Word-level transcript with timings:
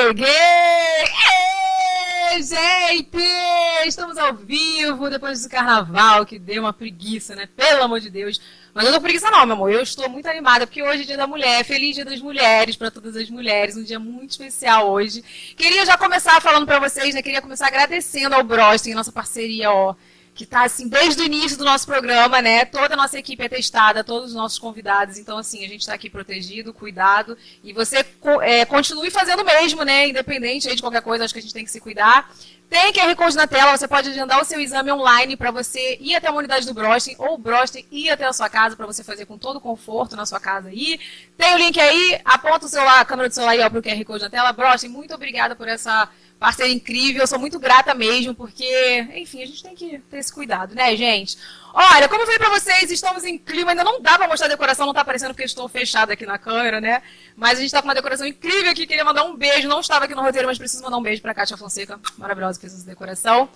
Cheguei! 0.00 0.26
Ei, 2.32 2.42
gente! 2.42 3.18
Estamos 3.86 4.16
ao 4.16 4.32
vivo 4.34 5.10
depois 5.10 5.42
do 5.42 5.50
carnaval, 5.50 6.24
que 6.24 6.38
deu 6.38 6.62
uma 6.62 6.72
preguiça, 6.72 7.36
né? 7.36 7.46
Pelo 7.54 7.82
amor 7.82 8.00
de 8.00 8.08
Deus. 8.08 8.40
Mas 8.72 8.86
eu 8.86 8.92
não 8.92 8.98
tô 8.98 9.02
preguiça 9.02 9.30
não, 9.30 9.44
meu 9.44 9.56
amor. 9.56 9.70
Eu 9.70 9.82
estou 9.82 10.08
muito 10.08 10.26
animada, 10.26 10.66
porque 10.66 10.82
hoje 10.82 11.02
é 11.02 11.04
dia 11.04 11.18
da 11.18 11.26
mulher. 11.26 11.64
Feliz 11.64 11.96
dia 11.96 12.04
das 12.04 12.18
mulheres 12.18 12.76
para 12.76 12.90
todas 12.90 13.14
as 13.14 13.28
mulheres. 13.28 13.76
Um 13.76 13.84
dia 13.84 13.98
muito 13.98 14.30
especial 14.30 14.90
hoje. 14.90 15.22
Queria 15.54 15.84
já 15.84 15.98
começar 15.98 16.40
falando 16.40 16.64
para 16.64 16.78
vocês, 16.78 17.14
né? 17.14 17.20
Queria 17.20 17.42
começar 17.42 17.66
agradecendo 17.66 18.34
ao 18.34 18.42
Brosting, 18.42 18.94
nossa 18.94 19.12
parceria, 19.12 19.70
ó 19.70 19.94
que 20.34 20.44
está 20.44 20.64
assim 20.64 20.88
desde 20.88 21.22
o 21.22 21.24
início 21.24 21.58
do 21.58 21.64
nosso 21.64 21.86
programa, 21.86 22.40
né? 22.40 22.64
Toda 22.64 22.94
a 22.94 22.96
nossa 22.96 23.18
equipe 23.18 23.42
é 23.42 23.48
testada, 23.48 24.04
todos 24.04 24.30
os 24.30 24.34
nossos 24.34 24.58
convidados. 24.58 25.18
Então, 25.18 25.36
assim, 25.36 25.64
a 25.64 25.68
gente 25.68 25.80
está 25.80 25.94
aqui 25.94 26.08
protegido, 26.08 26.72
cuidado. 26.72 27.36
E 27.62 27.72
você 27.72 28.04
é, 28.42 28.64
continue 28.64 29.10
fazendo 29.10 29.42
o 29.42 29.44
mesmo, 29.44 29.82
né? 29.82 30.08
Independente 30.08 30.74
de 30.74 30.80
qualquer 30.80 31.02
coisa, 31.02 31.24
acho 31.24 31.34
que 31.34 31.40
a 31.40 31.42
gente 31.42 31.54
tem 31.54 31.64
que 31.64 31.70
se 31.70 31.80
cuidar. 31.80 32.30
Tem 32.70 32.92
QR 32.92 33.16
Code 33.16 33.34
na 33.34 33.48
tela, 33.48 33.76
você 33.76 33.88
pode 33.88 34.10
agendar 34.10 34.40
o 34.40 34.44
seu 34.44 34.60
exame 34.60 34.92
online 34.92 35.36
para 35.36 35.50
você 35.50 35.98
ir 36.00 36.14
até 36.14 36.28
a 36.28 36.32
unidade 36.32 36.64
do 36.64 36.72
Brosten 36.72 37.16
ou 37.18 37.34
o 37.34 37.38
Brosten 37.38 37.84
ir 37.90 38.10
até 38.10 38.24
a 38.24 38.32
sua 38.32 38.48
casa 38.48 38.76
para 38.76 38.86
você 38.86 39.02
fazer 39.02 39.26
com 39.26 39.36
todo 39.36 39.60
conforto 39.60 40.14
na 40.14 40.24
sua 40.24 40.38
casa 40.38 40.68
aí. 40.68 41.00
Tem 41.36 41.52
o 41.52 41.58
link 41.58 41.80
aí, 41.80 42.20
aponta 42.24 42.66
o 42.66 42.68
celular, 42.68 43.00
a 43.00 43.04
câmera 43.04 43.28
do 43.28 43.34
celular 43.34 43.52
aí 43.52 43.58
para 43.58 43.78
o 43.78 43.82
QR 43.82 44.04
Code 44.04 44.22
na 44.22 44.30
tela. 44.30 44.52
Brosten, 44.52 44.88
muito 44.88 45.12
obrigada 45.12 45.56
por 45.56 45.66
essa 45.66 46.08
parceira 46.40 46.72
incrível, 46.72 47.20
eu 47.20 47.26
sou 47.26 47.38
muito 47.38 47.58
grata 47.58 47.94
mesmo, 47.94 48.34
porque, 48.34 49.06
enfim, 49.14 49.42
a 49.42 49.46
gente 49.46 49.62
tem 49.62 49.74
que 49.74 49.98
ter 49.98 50.16
esse 50.18 50.32
cuidado, 50.32 50.74
né, 50.74 50.96
gente? 50.96 51.36
Olha, 51.72 52.08
como 52.08 52.22
eu 52.22 52.26
falei 52.26 52.38
pra 52.38 52.48
vocês, 52.48 52.90
estamos 52.90 53.22
em 53.22 53.38
clima, 53.38 53.70
ainda 53.70 53.84
não 53.84 54.00
dá 54.00 54.18
pra 54.18 54.26
mostrar 54.26 54.46
a 54.46 54.50
decoração, 54.50 54.86
não 54.86 54.94
tá 54.94 55.02
aparecendo 55.02 55.30
porque 55.30 55.44
estou 55.44 55.68
fechada 55.68 56.14
aqui 56.14 56.26
na 56.26 56.38
câmera, 56.38 56.80
né? 56.80 57.02
Mas 57.36 57.58
a 57.58 57.62
gente 57.62 57.70
tá 57.70 57.80
com 57.80 57.86
uma 57.86 57.94
decoração 57.94 58.26
incrível 58.26 58.70
aqui, 58.72 58.86
queria 58.86 59.04
mandar 59.04 59.22
um 59.22 59.36
beijo, 59.36 59.68
não 59.68 59.78
estava 59.80 60.06
aqui 60.06 60.14
no 60.14 60.22
roteiro, 60.22 60.48
mas 60.48 60.58
preciso 60.58 60.82
mandar 60.82 60.96
um 60.96 61.02
beijo 61.02 61.22
pra 61.22 61.34
Kátia 61.34 61.56
Fonseca, 61.56 62.00
maravilhosa 62.18 62.58
que 62.58 62.62
fez 62.62 62.74
essa 62.74 62.86
decoração. 62.86 63.48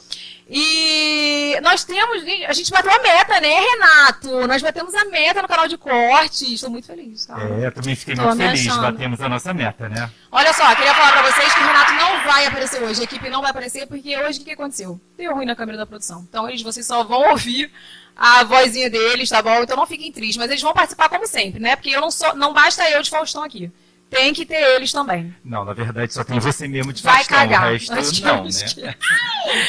E 0.49 1.59
nós 1.63 1.85
temos, 1.85 2.23
a 2.47 2.53
gente 2.53 2.71
bateu 2.71 2.93
a 2.93 3.03
meta, 3.03 3.41
né, 3.41 3.61
Renato? 3.61 4.47
Nós 4.47 4.63
batemos 4.63 4.95
a 4.95 5.07
meta 5.07 5.43
no 5.43 5.49
canal 5.49 5.67
de 5.67 5.77
corte, 5.77 6.55
estou 6.55 6.71
muito 6.71 6.87
feliz, 6.87 7.27
tá? 7.27 7.37
É, 7.41 7.67
eu 7.67 7.73
também 7.73 7.97
fiquei 7.97 8.15
Tô 8.15 8.23
muito 8.23 8.37
feliz, 8.39 8.69
achando. 8.69 8.83
batemos 8.83 9.21
a 9.21 9.29
nossa 9.29 9.53
meta, 9.55 9.89
né? 9.89 10.11
Olha 10.37 10.53
só, 10.53 10.75
queria 10.75 10.93
falar 10.93 11.13
pra 11.13 11.31
vocês 11.31 11.55
que 11.55 11.61
o 11.61 11.65
Renato 11.65 11.93
não 11.93 12.25
vai 12.25 12.45
aparecer 12.45 12.83
hoje, 12.83 13.01
a 13.01 13.05
equipe 13.05 13.31
não 13.31 13.41
vai 13.41 13.53
aparecer, 13.53 13.87
porque 13.87 14.19
hoje 14.19 14.41
o 14.41 14.45
que 14.45 14.51
aconteceu? 14.51 15.01
Deu 15.17 15.33
ruim 15.33 15.47
na 15.47 15.55
câmera 15.55 15.79
da 15.79 15.87
produção. 15.87 16.27
Então 16.29 16.49
eles, 16.49 16.61
vocês 16.61 16.85
só 16.85 17.05
vão 17.05 17.31
ouvir 17.31 17.71
a 18.17 18.43
vozinha 18.43 18.91
deles, 18.91 19.29
tá 19.29 19.41
bom? 19.41 19.63
Então 19.63 19.77
não 19.77 19.87
fiquem 19.87 20.11
tristes, 20.11 20.37
mas 20.37 20.51
eles 20.51 20.61
vão 20.61 20.73
participar 20.73 21.09
como 21.09 21.25
sempre, 21.25 21.61
né? 21.61 21.77
Porque 21.77 21.91
eu 21.91 22.01
não 22.01 22.11
sou, 22.11 22.35
não 22.35 22.53
basta 22.53 22.83
eu 22.91 23.01
de 23.01 23.11
Faustão 23.11 23.45
aqui. 23.45 23.71
Tem 24.15 24.33
que 24.33 24.47
ter 24.47 24.77
eles 24.77 24.93
também. 24.93 25.35
Não, 25.45 25.65
na 25.65 25.73
verdade 25.73 26.15
só 26.15 26.23
tem 26.23 26.39
você 26.39 26.69
mesmo 26.69 26.93
de 26.93 27.03
Vai 27.03 27.17
Faustão. 27.17 27.37
Cagar. 27.37 27.67
O 27.67 27.71
resto 27.73 28.25
não, 28.25 28.45
né? 28.45 28.51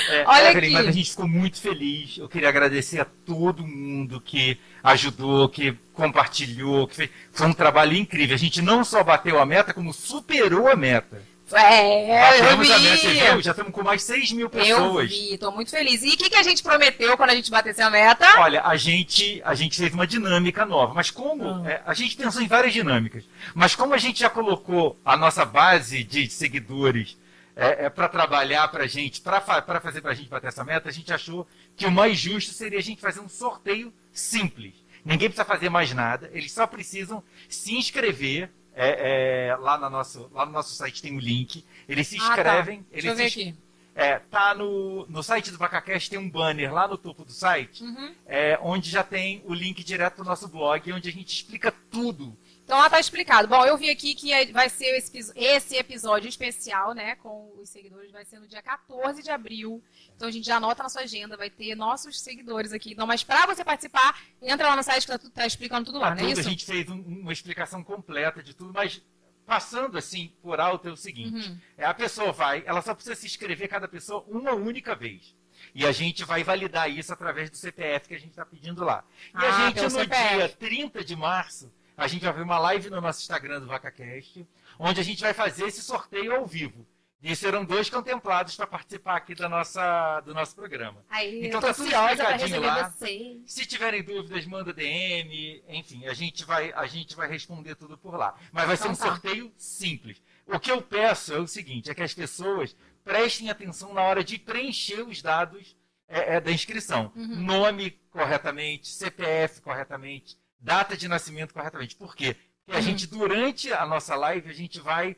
é, 0.10 0.24
Olha 0.28 0.52
Evelyn, 0.52 0.68
aqui. 0.68 0.74
Mas 0.74 0.88
a 0.88 0.92
gente 0.92 1.10
ficou 1.10 1.28
muito 1.28 1.60
feliz. 1.60 2.18
Eu 2.18 2.30
queria 2.30 2.50
agradecer 2.50 3.00
a 3.00 3.06
todo 3.06 3.66
mundo 3.66 4.22
que 4.22 4.60
ajudou, 4.84 5.50
que 5.50 5.74
compartilhou, 5.94 6.88
que 6.88 6.96
fez. 6.96 7.10
Foi 7.32 7.48
um 7.48 7.54
trabalho 7.54 7.98
incrível. 7.98 8.36
A 8.36 8.40
gente 8.40 8.62
não 8.62 8.84
só 8.84 9.04
bateu 9.04 9.40
a 9.40 9.46
meta, 9.46 9.74
como 9.74 9.92
superou 9.92 10.68
a 10.68 10.76
meta. 10.76 11.22
É, 11.54 12.52
eu 12.52 12.58
vi. 12.58 12.70
Meta, 12.70 13.42
já 13.42 13.52
estamos 13.52 13.72
com 13.72 13.84
mais 13.84 14.02
6 14.04 14.32
mil 14.32 14.50
pessoas. 14.50 15.04
Eu 15.04 15.18
vi, 15.18 15.34
estou 15.34 15.52
muito 15.52 15.70
feliz. 15.70 16.02
E 16.02 16.10
o 16.10 16.18
que, 16.18 16.30
que 16.30 16.36
a 16.36 16.44
gente 16.44 16.64
prometeu 16.64 17.16
quando 17.16 17.30
a 17.30 17.36
gente 17.36 17.52
batesse 17.52 17.82
a 17.82 17.90
meta? 17.90 18.26
Olha, 18.40 18.64
a 18.64 18.76
gente, 18.76 19.42
a 19.46 19.54
gente 19.54 19.78
fez 19.78 19.94
uma 19.94 20.08
dinâmica 20.08 20.66
nova. 20.66 20.94
Mas 20.94 21.12
como? 21.12 21.46
Hum. 21.46 21.68
É, 21.68 21.82
a 21.86 21.94
gente 21.94 22.16
pensou 22.16 22.42
em 22.42 22.48
várias 22.48 22.74
dinâmicas. 22.74 23.24
Mas 23.54 23.76
como 23.76 23.94
a 23.94 23.98
gente 23.98 24.20
já 24.20 24.30
colocou 24.30 24.98
a 25.06 25.16
nossa 25.16 25.46
base 25.46 26.04
de 26.04 26.28
seguidores 26.30 27.16
é, 27.56 27.86
é 27.86 27.90
para 27.90 28.10
trabalhar 28.10 28.68
para 28.68 28.84
a 28.84 28.88
gente, 28.88 29.22
para 29.22 29.40
fazer 29.40 30.02
para 30.02 30.12
a 30.12 30.16
gente 30.16 30.30
bater 30.30 30.48
essa 30.48 30.64
meta, 30.64 30.90
a 30.90 30.92
gente 30.92 31.14
achou 31.14 31.48
que 31.76 31.86
o 31.86 31.92
mais 31.92 32.18
justo 32.18 32.54
seria 32.54 32.80
a 32.80 32.84
gente 32.84 33.00
fazer 33.00 33.20
um 33.20 33.30
sorteio 33.30 33.94
simples. 34.12 34.74
Ninguém 35.06 35.30
precisa 35.30 35.46
fazer 35.46 35.70
mais 35.70 35.94
nada, 35.94 36.30
eles 36.34 36.52
só 36.52 36.66
precisam 36.66 37.24
se 37.48 37.76
inscrever 37.76 38.50
é, 38.76 39.48
é, 39.48 39.56
lá, 39.56 39.78
no 39.78 39.90
nosso, 39.90 40.30
lá 40.34 40.46
no 40.46 40.52
nosso 40.52 40.76
site 40.76 41.02
tem 41.02 41.14
o 41.14 41.16
um 41.16 41.20
link. 41.20 41.66
Eles 41.88 42.08
se 42.08 42.18
inscrevem. 42.18 42.80
Ah, 42.80 42.84
tá. 42.84 42.90
Deixa 42.92 43.08
eu 43.08 43.16
ver 43.16 43.26
aqui. 43.26 43.56
É, 43.96 44.20
tá 44.20 44.54
no, 44.54 45.06
no 45.08 45.24
site 45.24 45.52
do 45.52 45.58
VacaCast, 45.58 46.10
tem 46.10 46.20
um 46.20 46.30
banner 46.30 46.74
lá 46.74 46.86
no 46.86 46.98
topo 46.98 47.24
do 47.24 47.32
site, 47.32 47.82
uhum. 47.82 48.14
é, 48.26 48.60
onde 48.62 48.90
já 48.90 49.06
tem 49.06 49.42
o 49.46 49.54
link 49.54 49.82
direto 49.86 50.18
do 50.18 50.26
nosso 50.26 50.50
blog, 50.50 50.92
onde 50.92 51.08
a 51.08 51.12
gente 51.14 51.34
explica 51.34 51.74
tudo 51.90 52.36
então 52.66 52.80
lá 52.80 52.90
tá 52.90 53.00
explicado. 53.00 53.48
Bom, 53.48 53.64
eu 53.64 53.78
vi 53.78 53.92
aqui 53.92 54.16
que 54.16 54.34
é, 54.34 54.52
vai 54.52 54.68
ser 54.70 54.98
esse, 54.98 55.32
esse, 55.36 55.78
episódio 55.78 56.28
especial, 56.28 56.96
né, 56.96 57.16
com 57.18 57.54
os 57.62 57.70
seguidores, 57.70 58.12
vai 58.12 58.26
ser 58.26 58.40
no 58.40 58.48
dia 58.48 58.62
14 58.62 59.22
de 59.22 59.30
abril. 59.30 59.84
Então 60.16 60.28
a 60.28 60.32
gente 60.32 60.48
já 60.48 60.58
anota 60.58 60.82
na 60.82 60.90
sua 60.90 61.04
agenda, 61.04 61.38
vai 61.38 61.52
ter 61.52 61.76
nossos 61.76 62.20
seguidores 62.20 62.74
aqui. 62.74 62.94
Então, 62.94 63.06
mas 63.06 63.24
para 63.24 63.46
você 63.46 63.64
participar, 63.64 64.20
entra 64.42 64.68
lá 64.68 64.76
no 64.76 64.82
site 64.82 65.06
que 65.06 65.12
tá, 65.12 65.30
tá 65.32 65.46
explicando 65.46 65.86
tudo 65.86 66.00
lá, 66.00 66.10
tá 66.10 66.16
não 66.16 66.28
é 66.28 66.32
isso? 66.32 66.42
A 66.42 66.44
gente 66.44 66.66
fez 66.66 66.90
um, 66.90 67.00
uma 67.02 67.32
explicação 67.32 67.84
completa 67.84 68.42
de 68.42 68.56
tudo, 68.56 68.74
mas 68.74 69.00
passando 69.46 69.96
assim 69.96 70.34
por 70.42 70.60
alto 70.60 70.88
é 70.88 70.92
o 70.92 70.98
seguinte: 70.98 71.48
uhum. 71.48 71.60
é, 71.78 71.86
a 71.86 71.94
pessoa 71.94 72.32
vai, 72.32 72.64
ela 72.66 72.82
só 72.82 72.96
precisa 72.96 73.16
se 73.16 73.28
inscrever 73.28 73.70
cada 73.70 73.88
pessoa 73.88 74.26
uma 74.28 74.54
única 74.54 74.96
vez. 74.96 75.36
E 75.74 75.86
a 75.86 75.92
gente 75.92 76.24
vai 76.24 76.44
validar 76.44 76.90
isso 76.90 77.14
através 77.14 77.50
do 77.50 77.58
CPF 77.58 78.08
que 78.08 78.16
a 78.16 78.20
gente 78.20 78.32
está 78.32 78.46
pedindo 78.46 78.84
lá. 78.84 79.04
E 79.34 79.38
ah, 79.38 79.50
a 79.50 79.70
gente, 79.70 79.82
no 79.82 79.90
CPF. 79.90 80.36
dia 80.36 80.50
30 80.50 81.04
de 81.04 81.16
março, 81.16 81.72
a 81.98 82.08
gente 82.08 82.24
vai 82.24 82.34
ver 82.34 82.42
uma 82.42 82.60
live 82.60 82.90
no 82.90 83.02
nosso 83.02 83.22
Instagram 83.22 83.60
do 83.60 83.68
VacaCast, 83.68 84.46
onde 84.78 85.00
a 85.00 85.04
gente 85.04 85.22
vai 85.22 85.34
fazer 85.34 85.66
esse 85.66 85.82
sorteio 85.82 86.36
ao 86.36 86.46
vivo. 86.46 86.86
E 87.22 87.36
serão 87.36 87.66
dois 87.66 87.90
contemplados 87.90 88.56
para 88.56 88.68
participar 88.68 89.16
aqui 89.16 89.34
da 89.34 89.50
nossa, 89.50 90.22
do 90.22 90.32
nosso 90.32 90.56
programa. 90.56 91.04
Aí, 91.10 91.48
então 91.48 91.60
tá 91.60 91.74
tudo 91.74 91.88
explicadinho 91.88 92.62
lá. 92.62 92.90
Vocês. 92.90 93.42
Se 93.48 93.66
tiverem 93.66 94.04
dúvidas, 94.04 94.46
manda 94.46 94.72
DM. 94.72 95.64
Enfim, 95.68 96.06
a 96.06 96.14
gente 96.14 96.46
vai, 96.46 96.72
a 96.74 96.86
gente 96.86 97.16
vai 97.16 97.28
responder 97.28 97.74
tudo 97.74 97.98
por 97.98 98.16
lá. 98.16 98.36
Mas 98.52 98.68
vai 98.68 98.76
então, 98.76 98.94
ser 98.94 99.02
um 99.02 99.04
tá. 99.04 99.12
sorteio 99.12 99.52
simples. 99.58 100.22
O 100.46 100.60
que 100.60 100.72
eu 100.72 100.84
peço 100.84 101.34
é 101.34 101.40
o 101.40 101.48
seguinte: 101.48 101.90
é 101.90 101.96
que 101.96 102.04
as 102.04 102.14
pessoas 102.14 102.76
prestem 103.04 103.50
atenção 103.50 103.92
na 103.92 104.04
hora 104.04 104.24
de 104.24 104.38
preencher 104.38 105.02
os 105.02 105.20
dados 105.20 105.76
é, 106.08 106.36
é, 106.36 106.40
da 106.40 106.52
inscrição. 106.52 107.12
Uhum. 107.16 107.42
Nome 107.42 107.92
corretamente, 108.12 108.88
CPF 108.88 109.62
corretamente, 109.62 110.38
data 110.66 110.98
de 110.98 111.08
nascimento 111.08 111.54
corretamente. 111.54 111.96
Por 111.96 112.16
quê? 112.16 112.36
Porque 112.66 112.80
a 112.80 112.82
gente, 112.82 113.06
durante 113.06 113.72
a 113.72 113.86
nossa 113.86 114.16
live, 114.16 114.50
a 114.50 114.54
gente 114.54 114.80
vai 114.80 115.16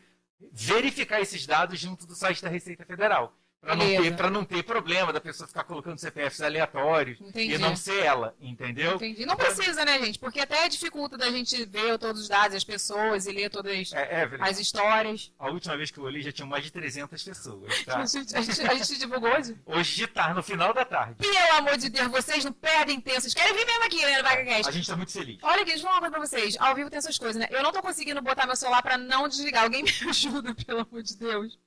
verificar 0.51 1.21
esses 1.21 1.47
dados 1.47 1.79
junto 1.79 2.05
do 2.05 2.13
site 2.13 2.43
da 2.43 2.49
Receita 2.49 2.85
Federal. 2.85 3.33
Para 3.67 3.75
não, 3.75 3.85
ter, 3.85 4.29
não 4.29 4.45
ter 4.45 4.63
problema 4.63 5.11
da 5.11 5.19
pessoa 5.19 5.45
ficar 5.45 5.65
colocando 5.65 5.99
CPFs 5.99 6.39
aleatórios 6.39 7.19
Entendi. 7.19 7.55
e 7.55 7.57
não 7.57 7.75
ser 7.75 8.01
ela, 8.01 8.33
entendeu? 8.39 8.95
Entendi. 8.95 9.25
Não 9.25 9.35
precisa, 9.35 9.83
né, 9.83 9.99
gente? 9.99 10.17
Porque 10.17 10.39
até 10.39 10.69
dificulta 10.69 11.17
da 11.17 11.29
gente 11.29 11.65
ver 11.65 11.97
todos 11.97 12.21
os 12.21 12.29
dados, 12.29 12.55
as 12.55 12.63
pessoas 12.63 13.25
e 13.27 13.31
ler 13.33 13.49
todas 13.49 13.91
é, 13.91 14.21
é 14.23 14.29
as 14.39 14.57
histórias. 14.57 15.33
A 15.37 15.49
última 15.49 15.75
vez 15.75 15.91
que 15.91 15.97
eu 15.97 16.05
olhei 16.05 16.21
já 16.21 16.31
tinha 16.31 16.45
mais 16.45 16.63
de 16.63 16.71
300 16.71 17.21
pessoas, 17.21 17.83
tá? 17.83 17.99
a, 17.99 18.05
gente, 18.05 18.37
a, 18.37 18.39
gente, 18.39 18.61
a 18.61 18.73
gente 18.73 18.99
divulgou 18.99 19.29
hoje? 19.29 19.57
Hoje 19.65 19.95
de 19.97 20.07
tarde, 20.07 20.35
no 20.35 20.43
final 20.43 20.73
da 20.73 20.85
tarde. 20.85 21.15
Pelo 21.15 21.57
amor 21.57 21.75
de 21.75 21.89
Deus, 21.89 22.07
vocês 22.07 22.45
não 22.45 22.53
perdem 22.53 23.01
tempo. 23.01 23.19
Vocês 23.19 23.33
querem 23.33 23.53
vir 23.53 23.65
mesmo 23.65 23.83
aqui, 23.83 24.01
né, 24.01 24.17
no 24.17 24.23
VagaCast? 24.23 24.69
A 24.69 24.71
gente 24.71 24.87
tá 24.87 24.95
muito 24.95 25.11
feliz. 25.11 25.39
Olha 25.41 25.63
aqui, 25.63 25.71
deixa 25.71 25.79
eu 25.79 25.81
falar 25.83 25.95
uma 25.95 25.99
coisa 25.99 26.15
pra 26.15 26.25
vocês. 26.25 26.57
Ao 26.57 26.73
vivo 26.73 26.89
tem 26.89 26.99
essas 26.99 27.17
coisas, 27.17 27.35
né? 27.35 27.49
Eu 27.51 27.61
não 27.61 27.73
tô 27.73 27.81
conseguindo 27.81 28.21
botar 28.21 28.45
meu 28.45 28.55
celular 28.55 28.81
pra 28.81 28.97
não 28.97 29.27
desligar. 29.27 29.63
Alguém 29.63 29.83
me 29.83 29.91
ajuda, 30.07 30.55
pelo 30.55 30.87
amor 30.89 31.03
de 31.03 31.17
Deus. 31.17 31.59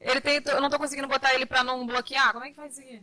Ele 0.00 0.20
tem, 0.20 0.42
eu 0.44 0.60
não 0.60 0.70
tô 0.70 0.78
conseguindo 0.78 1.08
botar 1.08 1.34
ele 1.34 1.46
pra 1.46 1.64
não 1.64 1.86
bloquear. 1.86 2.32
Como 2.32 2.44
é 2.44 2.50
que 2.50 2.56
faz 2.56 2.72
isso 2.72 2.80
aqui? 2.80 3.02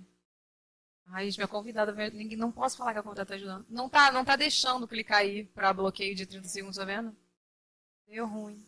Ai, 1.08 1.30
minha 1.36 1.48
convidada, 1.48 1.92
ninguém, 2.12 2.38
não 2.38 2.52
posso 2.52 2.78
falar 2.78 2.94
que 2.94 3.00
a 3.00 3.04
convidada 3.04 3.28
tá 3.28 3.36
ajudando. 3.36 3.66
Não 3.70 3.90
tá, 3.90 4.12
não 4.12 4.24
tá 4.24 4.36
deixando 4.36 4.88
clicar 4.88 5.20
aí 5.20 5.44
pra 5.46 5.74
bloqueio 5.74 6.16
de 6.16 6.26
30 6.26 6.48
segundos, 6.48 6.78
tá 6.78 6.86
vendo? 6.86 7.16
Deu 8.08 8.26
ruim. 8.26 8.66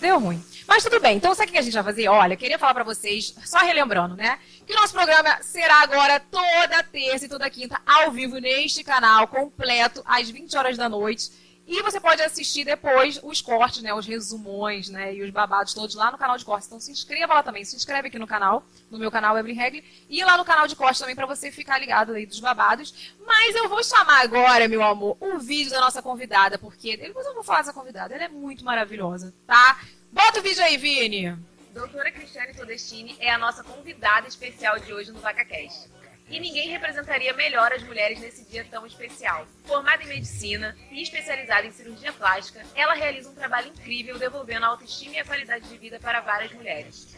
Deu 0.00 0.18
ruim. 0.18 0.44
Mas 0.66 0.84
tudo 0.84 1.00
bem. 1.00 1.16
Então, 1.16 1.34
sabe 1.34 1.48
o 1.50 1.52
que 1.52 1.58
a 1.58 1.62
gente 1.62 1.74
vai 1.74 1.82
fazer? 1.82 2.08
Olha, 2.08 2.36
queria 2.36 2.58
falar 2.58 2.74
para 2.74 2.84
vocês, 2.84 3.34
só 3.44 3.58
relembrando, 3.58 4.14
né? 4.14 4.38
Que 4.64 4.72
o 4.72 4.76
nosso 4.76 4.92
programa 4.92 5.42
será 5.42 5.82
agora 5.82 6.20
toda 6.20 6.84
terça 6.84 7.26
e 7.26 7.28
toda 7.28 7.50
quinta, 7.50 7.80
ao 7.84 8.12
vivo, 8.12 8.38
neste 8.38 8.84
canal, 8.84 9.26
completo, 9.26 10.02
às 10.04 10.30
20 10.30 10.56
horas 10.56 10.76
da 10.76 10.88
noite. 10.88 11.30
E 11.70 11.82
você 11.82 12.00
pode 12.00 12.22
assistir 12.22 12.64
depois 12.64 13.20
os 13.22 13.42
cortes, 13.42 13.82
né, 13.82 13.92
os 13.92 14.06
resumões, 14.06 14.88
né, 14.88 15.14
e 15.14 15.22
os 15.22 15.28
babados 15.28 15.74
todos 15.74 15.94
lá 15.94 16.10
no 16.10 16.16
canal 16.16 16.38
de 16.38 16.44
cortes. 16.44 16.66
Então 16.66 16.80
se 16.80 16.90
inscreva 16.90 17.34
lá 17.34 17.42
também, 17.42 17.62
se 17.62 17.76
inscreve 17.76 18.08
aqui 18.08 18.18
no 18.18 18.26
canal, 18.26 18.64
no 18.90 18.98
meu 18.98 19.10
canal 19.10 19.36
Evelyn 19.36 19.54
Regli, 19.54 19.84
e 20.08 20.24
lá 20.24 20.38
no 20.38 20.46
canal 20.46 20.66
de 20.66 20.74
cortes 20.74 20.98
também 20.98 21.14
para 21.14 21.26
você 21.26 21.52
ficar 21.52 21.78
ligado 21.78 22.14
aí 22.14 22.24
dos 22.24 22.40
babados. 22.40 23.12
Mas 23.20 23.54
eu 23.54 23.68
vou 23.68 23.84
chamar 23.84 24.22
agora, 24.22 24.66
meu 24.66 24.82
amor, 24.82 25.18
o 25.20 25.38
vídeo 25.38 25.70
da 25.70 25.80
nossa 25.82 26.00
convidada, 26.00 26.58
porque 26.58 26.96
depois 26.96 27.26
eu 27.26 27.34
vou 27.34 27.44
falar 27.44 27.58
dessa 27.58 27.74
convidada, 27.74 28.14
ela 28.14 28.24
é 28.24 28.28
muito 28.28 28.64
maravilhosa, 28.64 29.34
tá? 29.46 29.78
Bota 30.10 30.40
o 30.40 30.42
vídeo 30.42 30.64
aí, 30.64 30.78
Vini. 30.78 31.36
Doutora 31.74 32.10
Cristiane 32.10 32.54
Todestini 32.54 33.14
é 33.20 33.30
a 33.30 33.36
nossa 33.36 33.62
convidada 33.62 34.26
especial 34.26 34.78
de 34.78 34.90
hoje 34.90 35.12
no 35.12 35.20
VacaCast. 35.20 35.97
E 36.30 36.38
ninguém 36.38 36.68
representaria 36.68 37.32
melhor 37.32 37.72
as 37.72 37.82
mulheres 37.82 38.20
nesse 38.20 38.44
dia 38.44 38.64
tão 38.70 38.86
especial. 38.86 39.46
Formada 39.64 40.02
em 40.02 40.08
medicina 40.08 40.76
e 40.90 41.02
especializada 41.02 41.66
em 41.66 41.70
cirurgia 41.70 42.12
plástica, 42.12 42.64
ela 42.74 42.94
realiza 42.94 43.30
um 43.30 43.34
trabalho 43.34 43.68
incrível 43.68 44.18
devolvendo 44.18 44.64
a 44.64 44.68
autoestima 44.68 45.14
e 45.14 45.18
a 45.20 45.24
qualidade 45.24 45.68
de 45.68 45.78
vida 45.78 45.98
para 45.98 46.20
várias 46.20 46.52
mulheres. 46.52 47.16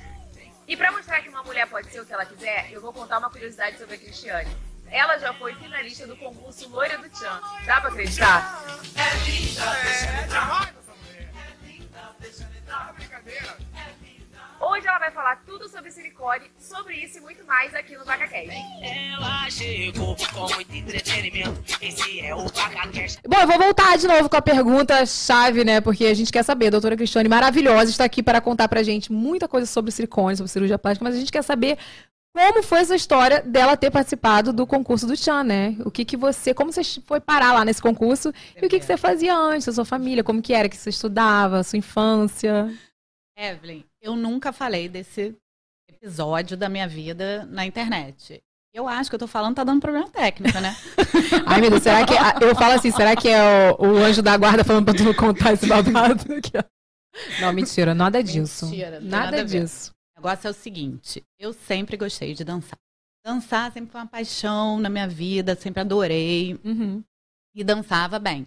E 0.69 0.77
para 0.77 0.93
mostrar 0.93 1.21
que 1.21 1.29
uma 1.29 1.43
mulher 1.43 1.67
pode 1.67 1.91
ser 1.91 2.01
o 2.01 2.07
que 2.07 2.12
ela 2.12 2.25
quiser, 2.25 2.71
eu 2.71 2.81
vou 2.81 2.93
contar 2.93 3.19
uma 3.19 3.31
curiosidade 3.31 3.77
sobre 3.77 3.97
a 3.97 3.99
Cristiane. 3.99 4.57
Ela 4.89 5.19
já 5.19 5.33
foi 5.35 5.55
finalista 5.55 6.06
do 6.06 6.17
concurso 6.17 6.69
Loira 6.69 6.99
do 6.99 7.09
Tchan. 7.09 7.41
Dá 7.65 7.81
pra 7.81 7.91
acreditar? 7.91 8.65
É 8.97 9.29
linda, 9.29 9.63
é, 9.65 10.80
Hoje 14.61 14.87
ela 14.87 14.99
vai 14.99 15.11
falar 15.11 15.37
tudo 15.47 15.67
sobre 15.71 15.91
silicone, 15.91 16.51
sobre 16.59 16.95
isso 16.95 17.17
e 17.17 17.21
muito 17.23 17.43
mais 17.47 17.75
aqui 17.75 17.97
no 17.97 18.05
VacaCast. 18.05 18.51
Ela 18.83 19.49
chegou 19.49 20.15
com 20.35 20.55
muito 20.55 20.75
entretenimento, 20.75 21.62
esse 21.81 22.21
é 22.21 22.35
o 22.35 22.47
VacaCast. 22.47 23.21
Bom, 23.27 23.39
eu 23.41 23.47
vou 23.47 23.59
voltar 23.59 23.97
de 23.97 24.07
novo 24.07 24.29
com 24.29 24.37
a 24.37 24.43
pergunta 24.43 25.07
chave, 25.07 25.65
né? 25.65 25.81
Porque 25.81 26.05
a 26.05 26.12
gente 26.12 26.31
quer 26.31 26.43
saber, 26.43 26.67
a 26.67 26.71
doutora 26.73 26.95
Cristiane, 26.95 27.27
maravilhosa, 27.27 27.91
está 27.91 28.05
aqui 28.05 28.23
para 28.23 28.39
contar 28.39 28.69
pra 28.69 28.83
gente 28.83 29.11
muita 29.11 29.49
coisa 29.49 29.67
sobre 29.67 29.91
silicone, 29.91 30.37
sobre 30.37 30.53
cirurgia 30.53 30.79
plástica, 30.79 31.05
mas 31.05 31.17
a 31.17 31.19
gente 31.19 31.33
quer 31.33 31.43
saber 31.43 31.79
como 32.35 32.63
foi 32.63 32.81
essa 32.81 32.95
história 32.95 33.43
dela 33.43 33.79
ter 33.79 33.91
participado 33.91 34.53
do 34.53 34.67
concurso 34.67 35.06
do 35.06 35.17
Chan, 35.17 35.43
né? 35.43 35.75
O 35.87 35.91
que 35.91 36.05
que 36.05 36.19
você, 36.19 36.53
como 36.53 36.71
você 36.71 36.83
foi 37.06 37.19
parar 37.19 37.55
lá 37.55 37.65
nesse 37.65 37.81
concurso 37.81 38.31
e 38.61 38.67
o 38.67 38.69
que 38.69 38.79
que 38.79 38.85
você 38.85 38.99
fazia 38.99 39.35
antes, 39.35 39.69
a 39.69 39.73
sua 39.73 39.87
família, 39.87 40.23
como 40.23 40.43
que 40.43 40.53
era 40.53 40.69
que 40.69 40.77
você 40.77 40.91
estudava, 40.91 41.61
a 41.61 41.65
sua 41.65 41.79
infância? 41.79 42.71
Evelyn, 43.41 43.85
eu 44.03 44.15
nunca 44.15 44.53
falei 44.53 44.87
desse 44.87 45.35
episódio 45.89 46.59
da 46.59 46.69
minha 46.69 46.87
vida 46.87 47.47
na 47.47 47.65
internet. 47.65 48.43
Eu 48.73 48.87
acho 48.87 49.11
que 49.11 49.15
eu 49.17 49.19
tô 49.19 49.27
falando, 49.27 49.57
tá 49.57 49.65
dando 49.65 49.81
problema 49.81 50.09
técnico, 50.11 50.61
né? 50.61 50.77
Ai, 51.47 51.61
meu 51.61 51.71
Deus, 51.71 51.83
será 51.83 52.07
que. 52.07 52.13
Eu 52.45 52.55
falo 52.55 52.75
assim, 52.75 52.91
será 52.93 53.17
que 53.17 53.29
é 53.29 53.73
o, 53.73 53.83
o 53.83 53.97
anjo 53.97 54.23
da 54.23 54.37
guarda 54.37 54.63
falando 54.63 54.85
pra 54.85 54.95
tu 54.95 55.03
não 55.03 55.15
contar 55.15 55.55
esse 55.55 55.67
babado? 55.67 56.23
Não, 57.41 57.53
mentira, 57.53 57.95
nada 57.95 58.23
disso. 58.23 58.67
Mentira, 58.67 59.01
nada, 59.01 59.31
nada 59.33 59.45
disso. 59.45 59.91
O 60.17 60.21
negócio 60.21 60.47
é 60.47 60.51
o 60.51 60.55
seguinte: 60.55 61.25
eu 61.39 61.53
sempre 61.53 61.97
gostei 61.97 62.35
de 62.35 62.45
dançar. 62.45 62.79
Dançar 63.25 63.73
sempre 63.73 63.91
foi 63.91 64.01
uma 64.01 64.07
paixão 64.07 64.79
na 64.79 64.89
minha 64.89 65.09
vida, 65.09 65.57
sempre 65.57 65.81
adorei. 65.81 66.61
Uhum. 66.63 67.03
E 67.55 67.65
dançava 67.65 68.19
bem. 68.19 68.47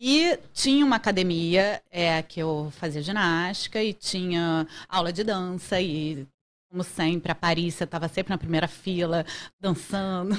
E 0.00 0.38
tinha 0.52 0.84
uma 0.86 0.96
academia 0.96 1.82
é, 1.90 2.22
que 2.22 2.40
eu 2.40 2.72
fazia 2.76 3.02
ginástica 3.02 3.82
e 3.82 3.92
tinha 3.92 4.66
aula 4.88 5.12
de 5.12 5.24
dança 5.24 5.80
e, 5.80 6.24
como 6.70 6.84
sempre, 6.84 7.32
a 7.32 7.34
Parícia 7.34 7.82
estava 7.82 8.06
sempre 8.06 8.30
na 8.30 8.38
primeira 8.38 8.68
fila, 8.68 9.26
dançando. 9.60 10.36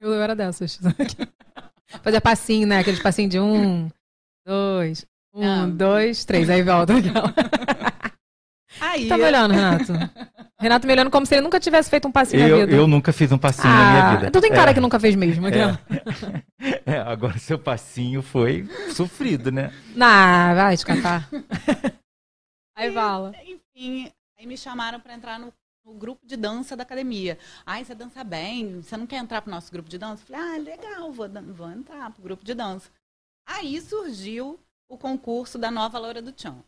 Eu 0.00 0.12
era 0.14 0.36
dessas. 0.36 0.78
Fazia 2.02 2.20
passinho, 2.20 2.68
né? 2.68 2.78
Aqueles 2.78 3.00
passinhos 3.00 3.32
de 3.32 3.40
um, 3.40 3.90
dois, 4.46 5.04
um, 5.34 5.40
Não. 5.40 5.70
dois, 5.70 6.24
três. 6.24 6.48
Aí 6.48 6.62
volta. 6.62 6.92
Aí... 8.80 9.08
Tá 9.08 9.16
olhando, 9.16 9.52
Renato? 9.52 9.92
Renato 10.60 10.86
me 10.86 10.92
olhando 10.92 11.10
como 11.10 11.24
se 11.24 11.34
ele 11.34 11.40
nunca 11.40 11.58
tivesse 11.58 11.88
feito 11.88 12.06
um 12.06 12.12
passinho 12.12 12.42
eu, 12.46 12.58
na 12.58 12.64
vida. 12.66 12.76
Eu 12.76 12.86
nunca 12.86 13.14
fiz 13.14 13.32
um 13.32 13.38
passinho 13.38 13.72
ah, 13.72 13.76
na 13.76 13.90
minha 13.90 14.04
ah, 14.04 14.14
vida. 14.14 14.26
Então 14.28 14.42
tem 14.42 14.52
cara 14.52 14.72
é. 14.72 14.74
que 14.74 14.80
nunca 14.80 15.00
fez 15.00 15.16
mesmo. 15.16 15.48
É. 15.48 15.78
é. 16.84 16.98
agora 16.98 17.38
seu 17.38 17.58
passinho 17.58 18.20
foi 18.20 18.68
sofrido, 18.94 19.50
né? 19.50 19.72
Não, 19.96 20.54
vai 20.54 20.74
escapar. 20.74 21.26
aí 22.76 22.92
fala. 22.92 23.32
Enfim, 23.42 24.12
aí 24.38 24.46
me 24.46 24.58
chamaram 24.58 25.00
para 25.00 25.14
entrar 25.14 25.38
no, 25.38 25.50
no, 25.82 25.94
grupo 25.94 26.26
de 26.26 26.36
dança 26.36 26.76
da 26.76 26.82
academia. 26.82 27.38
Ai, 27.64 27.82
você 27.82 27.94
dança 27.94 28.22
bem, 28.22 28.82
você 28.82 28.98
não 28.98 29.06
quer 29.06 29.16
entrar 29.16 29.40
pro 29.40 29.50
nosso 29.50 29.72
grupo 29.72 29.88
de 29.88 29.96
dança? 29.96 30.22
Eu 30.22 30.36
falei, 30.36 30.56
ah, 30.56 30.58
legal, 30.58 31.10
vou, 31.10 31.26
vou 31.54 31.70
entrar 31.70 32.10
pro 32.10 32.22
grupo 32.22 32.44
de 32.44 32.52
dança. 32.52 32.90
Aí 33.46 33.80
surgiu 33.80 34.60
o 34.90 34.98
concurso 34.98 35.56
da 35.56 35.70
nova 35.70 35.98
Loura 35.98 36.20
do 36.20 36.34
Chão. 36.36 36.62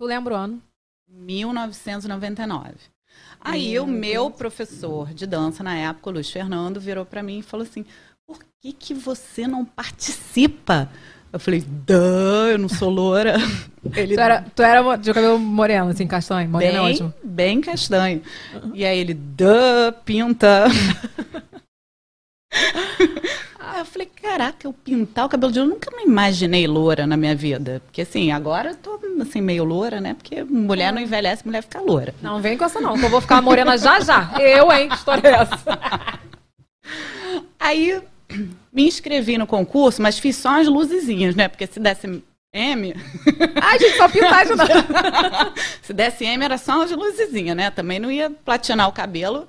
Tu 0.00 0.04
lembra 0.04 0.34
o 0.34 0.36
ano? 0.36 0.60
1999. 1.06 2.90
Aí 3.40 3.78
o 3.78 3.86
meu 3.86 4.30
professor 4.30 5.14
de 5.14 5.26
dança 5.26 5.62
na 5.62 5.74
época, 5.74 6.10
o 6.10 6.12
Luiz 6.12 6.30
Fernando, 6.30 6.80
virou 6.80 7.06
para 7.06 7.22
mim 7.22 7.38
e 7.38 7.42
falou 7.42 7.66
assim: 7.66 7.84
"Por 8.26 8.38
que 8.60 8.72
que 8.72 8.94
você 8.94 9.46
não 9.46 9.64
participa?" 9.64 10.90
Eu 11.32 11.38
falei, 11.38 11.60
Dã, 11.60 12.48
eu 12.50 12.58
não 12.58 12.68
sou 12.68 12.90
loura. 12.90 13.36
Ele... 13.94 14.14
Tu, 14.14 14.20
era, 14.20 14.42
tu 14.42 14.62
era 14.62 14.96
de 14.96 15.14
cabelo 15.14 15.38
moreno, 15.38 15.90
assim, 15.90 16.06
castanho? 16.06 16.50
Moreno 16.50 16.72
é 16.72 16.80
bem, 16.80 16.86
é 16.86 16.92
ótimo. 16.92 17.14
Bem 17.22 17.60
castanho. 17.60 18.22
Uhum. 18.52 18.72
E 18.74 18.84
aí 18.84 18.98
ele, 18.98 19.14
Dã, 19.14 19.94
pinta. 20.04 20.66
Eu 23.80 23.86
falei, 23.86 24.10
caraca, 24.20 24.66
eu 24.66 24.72
pintar 24.72 25.26
o 25.26 25.28
cabelo 25.28 25.52
de 25.52 25.58
loura, 25.58 25.72
eu 25.72 25.74
nunca 25.74 25.96
me 25.96 26.04
imaginei 26.04 26.66
loura 26.66 27.06
na 27.06 27.16
minha 27.16 27.34
vida. 27.34 27.80
Porque 27.86 28.02
assim, 28.02 28.30
agora 28.30 28.70
eu 28.70 28.76
tô 28.76 29.00
assim, 29.20 29.40
meio 29.40 29.64
loura, 29.64 30.00
né? 30.00 30.14
Porque 30.14 30.44
mulher 30.44 30.92
não 30.92 31.00
envelhece, 31.00 31.46
mulher 31.46 31.62
fica 31.62 31.80
loura. 31.80 32.14
Não 32.20 32.40
vem 32.40 32.56
com 32.56 32.64
essa 32.64 32.80
não, 32.80 32.98
que 32.98 33.04
eu 33.04 33.10
vou 33.10 33.20
ficar 33.20 33.40
morena 33.40 33.76
já 33.78 34.00
já. 34.00 34.32
Eu, 34.38 34.70
hein? 34.70 34.88
Que 34.88 34.94
história 34.94 35.28
é 35.28 35.32
essa? 35.32 36.20
Aí 37.58 38.02
me 38.72 38.86
inscrevi 38.86 39.38
no 39.38 39.46
concurso, 39.46 40.00
mas 40.00 40.18
fiz 40.18 40.36
só 40.36 40.60
as 40.60 40.68
luzezinhas, 40.68 41.34
né? 41.34 41.48
Porque 41.48 41.66
se 41.66 41.80
desse 41.80 42.22
M. 42.52 42.94
Ai, 43.62 43.78
gente, 43.78 43.96
só 43.96 44.08
pintar 44.08 44.44
de 44.44 44.54
novo. 44.56 44.72
se 45.82 45.92
desse 45.92 46.24
M 46.24 46.44
era 46.44 46.58
só 46.58 46.82
as 46.82 46.90
luzezinhas, 46.90 47.56
né? 47.56 47.70
Também 47.70 47.98
não 47.98 48.10
ia 48.10 48.30
platinar 48.30 48.88
o 48.88 48.92
cabelo. 48.92 49.46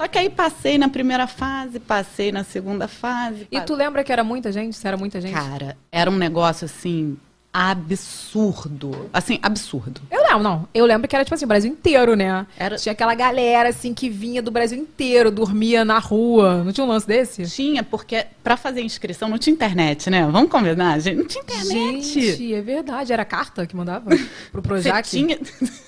Só 0.00 0.08
que 0.08 0.16
aí 0.16 0.30
passei 0.30 0.78
na 0.78 0.88
primeira 0.88 1.26
fase, 1.26 1.78
passei 1.78 2.32
na 2.32 2.42
segunda 2.42 2.88
fase. 2.88 3.46
E 3.52 3.60
tu 3.60 3.74
lembra 3.74 4.02
que 4.02 4.10
era 4.10 4.24
muita 4.24 4.50
gente? 4.50 4.74
Se 4.74 4.88
era 4.88 4.96
muita 4.96 5.20
gente? 5.20 5.34
Cara, 5.34 5.76
era 5.92 6.10
um 6.10 6.16
negócio 6.16 6.64
assim 6.64 7.18
absurdo. 7.52 9.10
Assim, 9.12 9.38
absurdo. 9.42 10.00
Eu 10.10 10.22
não, 10.22 10.42
não. 10.42 10.68
Eu 10.72 10.86
lembro 10.86 11.06
que 11.06 11.14
era 11.14 11.24
tipo 11.24 11.34
assim, 11.34 11.44
o 11.44 11.48
Brasil 11.48 11.70
inteiro, 11.70 12.14
né? 12.14 12.46
Era... 12.56 12.76
Tinha 12.76 12.92
aquela 12.92 13.14
galera 13.14 13.68
assim 13.68 13.92
que 13.92 14.08
vinha 14.08 14.40
do 14.40 14.50
Brasil 14.50 14.78
inteiro, 14.78 15.30
dormia 15.30 15.84
na 15.84 15.98
rua. 15.98 16.62
Não 16.64 16.72
tinha 16.72 16.84
um 16.84 16.88
lance 16.88 17.06
desse? 17.06 17.42
Tinha, 17.42 17.82
porque 17.82 18.24
para 18.42 18.56
fazer 18.56 18.80
inscrição 18.82 19.28
não 19.28 19.36
tinha 19.36 19.52
internet, 19.52 20.08
né? 20.08 20.26
Vamos 20.30 20.50
combinar, 20.50 20.98
gente. 21.00 21.18
Não 21.18 21.26
tinha 21.26 21.42
internet. 21.42 22.02
Gente, 22.02 22.54
é 22.54 22.62
verdade. 22.62 23.12
Era 23.12 23.24
carta 23.24 23.66
que 23.66 23.76
mandava 23.76 24.10
pro 24.50 24.62
Projac? 24.62 25.06
Você 25.06 25.18
tinha... 25.18 25.38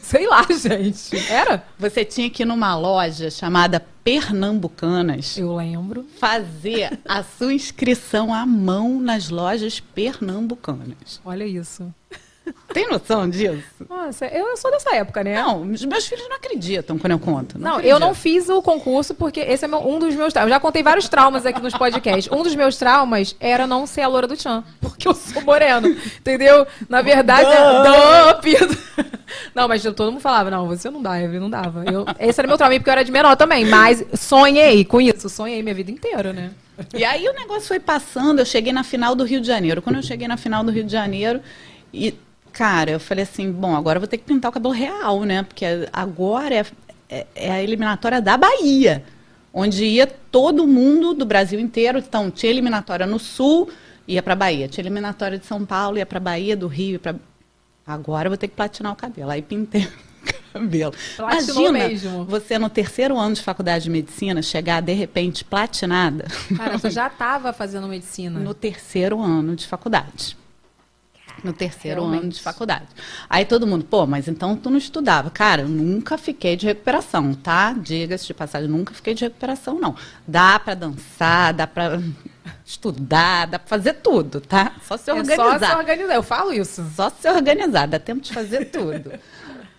Sei 0.02 0.26
lá, 0.26 0.44
gente. 0.50 1.16
Era? 1.30 1.64
Você 1.78 2.04
tinha 2.04 2.28
que 2.28 2.42
ir 2.42 2.46
numa 2.46 2.76
loja 2.76 3.30
chamada 3.30 3.82
Pernambucanas. 4.04 5.38
Eu 5.38 5.54
lembro. 5.54 6.04
Fazer 6.18 6.98
a 7.04 7.22
sua 7.22 7.54
inscrição 7.54 8.34
à 8.34 8.44
mão 8.44 9.00
nas 9.00 9.28
lojas 9.28 9.78
pernambucanas. 9.78 11.20
Olha 11.24 11.44
isso. 11.44 11.92
Tem 12.72 12.88
noção 12.88 13.28
disso? 13.28 13.62
Nossa, 13.88 14.26
eu 14.26 14.56
sou 14.56 14.70
dessa 14.70 14.94
época, 14.94 15.22
né? 15.22 15.40
Não, 15.42 15.64
meus 15.64 16.06
filhos 16.06 16.28
não 16.28 16.36
acreditam 16.36 16.98
quando 16.98 17.12
eu 17.12 17.18
conto. 17.18 17.58
Não, 17.58 17.72
não 17.72 17.80
eu 17.80 18.00
não 18.00 18.14
fiz 18.14 18.48
o 18.48 18.62
concurso 18.62 19.14
porque 19.14 19.40
esse 19.40 19.64
é 19.64 19.68
meu, 19.68 19.86
um 19.86 19.98
dos 19.98 20.14
meus 20.14 20.32
traumas. 20.32 20.50
Eu 20.50 20.56
já 20.56 20.60
contei 20.60 20.82
vários 20.82 21.08
traumas 21.08 21.44
aqui 21.44 21.60
nos 21.60 21.74
podcasts. 21.74 22.32
Um 22.32 22.42
dos 22.42 22.54
meus 22.54 22.76
traumas 22.76 23.36
era 23.38 23.66
não 23.66 23.86
ser 23.86 24.02
a 24.02 24.08
loura 24.08 24.26
do 24.26 24.40
Chan, 24.40 24.64
porque 24.80 25.06
eu 25.06 25.14
sou 25.14 25.42
moreno, 25.42 25.88
entendeu? 25.88 26.66
Na 26.88 27.02
verdade, 27.02 27.50
é... 27.50 27.82
Não, 29.54 29.68
mas 29.68 29.82
todo 29.82 30.12
mundo 30.12 30.20
falava, 30.20 30.50
não, 30.50 30.66
você 30.66 30.90
não 30.90 31.02
dá, 31.02 31.20
eu 31.20 31.40
não 31.40 31.50
dava. 31.50 31.84
Eu... 31.84 32.04
Esse 32.18 32.40
era 32.40 32.48
meu 32.48 32.56
trauma, 32.56 32.74
porque 32.74 32.88
eu 32.88 32.92
era 32.92 33.04
de 33.04 33.12
menor 33.12 33.36
também, 33.36 33.66
mas 33.66 34.04
sonhei 34.14 34.84
com 34.84 35.00
isso, 35.00 35.28
sonhei 35.28 35.62
minha 35.62 35.74
vida 35.74 35.90
inteira, 35.90 36.32
né? 36.32 36.50
E 36.94 37.04
aí 37.04 37.28
o 37.28 37.34
negócio 37.34 37.68
foi 37.68 37.78
passando, 37.78 38.38
eu 38.38 38.46
cheguei 38.46 38.72
na 38.72 38.82
final 38.82 39.14
do 39.14 39.24
Rio 39.24 39.40
de 39.40 39.46
Janeiro. 39.46 39.82
Quando 39.82 39.96
eu 39.96 40.02
cheguei 40.02 40.26
na 40.26 40.36
final 40.36 40.64
do 40.64 40.72
Rio 40.72 40.84
de 40.84 40.92
Janeiro, 40.92 41.40
e 41.92 42.14
Cara, 42.52 42.90
eu 42.90 43.00
falei 43.00 43.24
assim, 43.24 43.50
bom, 43.50 43.74
agora 43.74 43.96
eu 43.96 44.00
vou 44.00 44.08
ter 44.08 44.18
que 44.18 44.24
pintar 44.24 44.50
o 44.50 44.54
cabelo 44.54 44.74
real, 44.74 45.24
né? 45.24 45.42
Porque 45.42 45.64
agora 45.92 46.54
é, 46.54 46.66
é, 47.08 47.26
é 47.34 47.52
a 47.52 47.62
eliminatória 47.62 48.20
da 48.20 48.36
Bahia, 48.36 49.02
onde 49.52 49.84
ia 49.84 50.06
todo 50.06 50.66
mundo 50.66 51.14
do 51.14 51.24
Brasil 51.24 51.58
inteiro. 51.58 51.98
Então, 51.98 52.30
tinha 52.30 52.50
eliminatória 52.50 53.06
no 53.06 53.18
Sul, 53.18 53.70
ia 54.06 54.22
para 54.22 54.36
Bahia. 54.36 54.68
Tinha 54.68 54.82
eliminatória 54.82 55.38
de 55.38 55.46
São 55.46 55.64
Paulo, 55.64 55.96
ia 55.96 56.04
para 56.04 56.20
Bahia, 56.20 56.56
do 56.56 56.66
Rio, 56.66 57.00
para 57.00 57.14
Agora 57.86 58.26
eu 58.26 58.30
vou 58.30 58.38
ter 58.38 58.48
que 58.48 58.54
platinar 58.54 58.92
o 58.92 58.96
cabelo. 58.96 59.30
Aí 59.30 59.42
pintei 59.42 59.82
o 59.88 60.52
cabelo. 60.52 60.94
Platinou 61.16 61.68
Imagina 61.68 61.88
mesmo. 61.88 62.24
você 62.24 62.58
no 62.58 62.70
terceiro 62.70 63.18
ano 63.18 63.34
de 63.34 63.42
faculdade 63.42 63.84
de 63.84 63.90
medicina 63.90 64.40
chegar 64.40 64.80
de 64.80 64.92
repente 64.92 65.44
platinada. 65.44 66.26
Cara, 66.56 66.78
você 66.78 66.90
já 66.92 67.08
estava 67.08 67.52
fazendo 67.52 67.88
medicina? 67.88 68.38
No 68.38 68.54
terceiro 68.54 69.20
ano 69.20 69.56
de 69.56 69.66
faculdade 69.66 70.36
no 71.42 71.52
terceiro 71.52 72.00
Realmente. 72.00 72.22
ano 72.22 72.32
de 72.32 72.40
faculdade. 72.40 72.86
Aí 73.28 73.44
todo 73.44 73.66
mundo, 73.66 73.84
pô, 73.84 74.06
mas 74.06 74.28
então 74.28 74.56
tu 74.56 74.70
não 74.70 74.78
estudava. 74.78 75.30
Cara, 75.30 75.62
eu 75.62 75.68
nunca 75.68 76.16
fiquei 76.16 76.56
de 76.56 76.66
recuperação, 76.66 77.34
tá? 77.34 77.72
Diga-se 77.72 78.26
de 78.26 78.34
passagem, 78.34 78.68
nunca 78.68 78.94
fiquei 78.94 79.14
de 79.14 79.24
recuperação, 79.24 79.78
não. 79.78 79.94
Dá 80.26 80.58
para 80.58 80.74
dançar, 80.74 81.52
dá 81.52 81.66
para 81.66 82.00
estudar, 82.64 83.46
dá 83.46 83.58
para 83.58 83.68
fazer 83.68 83.94
tudo, 83.94 84.40
tá? 84.40 84.72
Só 84.86 84.96
se 84.96 85.10
organizar. 85.10 85.56
É 85.56 85.58
só 85.58 85.66
se 85.66 85.74
organizar, 85.74 86.14
eu 86.14 86.22
falo 86.22 86.52
isso. 86.52 86.84
Só 86.94 87.10
se 87.10 87.28
organizar, 87.28 87.86
dá 87.86 87.98
tempo 87.98 88.20
de 88.20 88.32
fazer 88.32 88.66
tudo. 88.66 89.12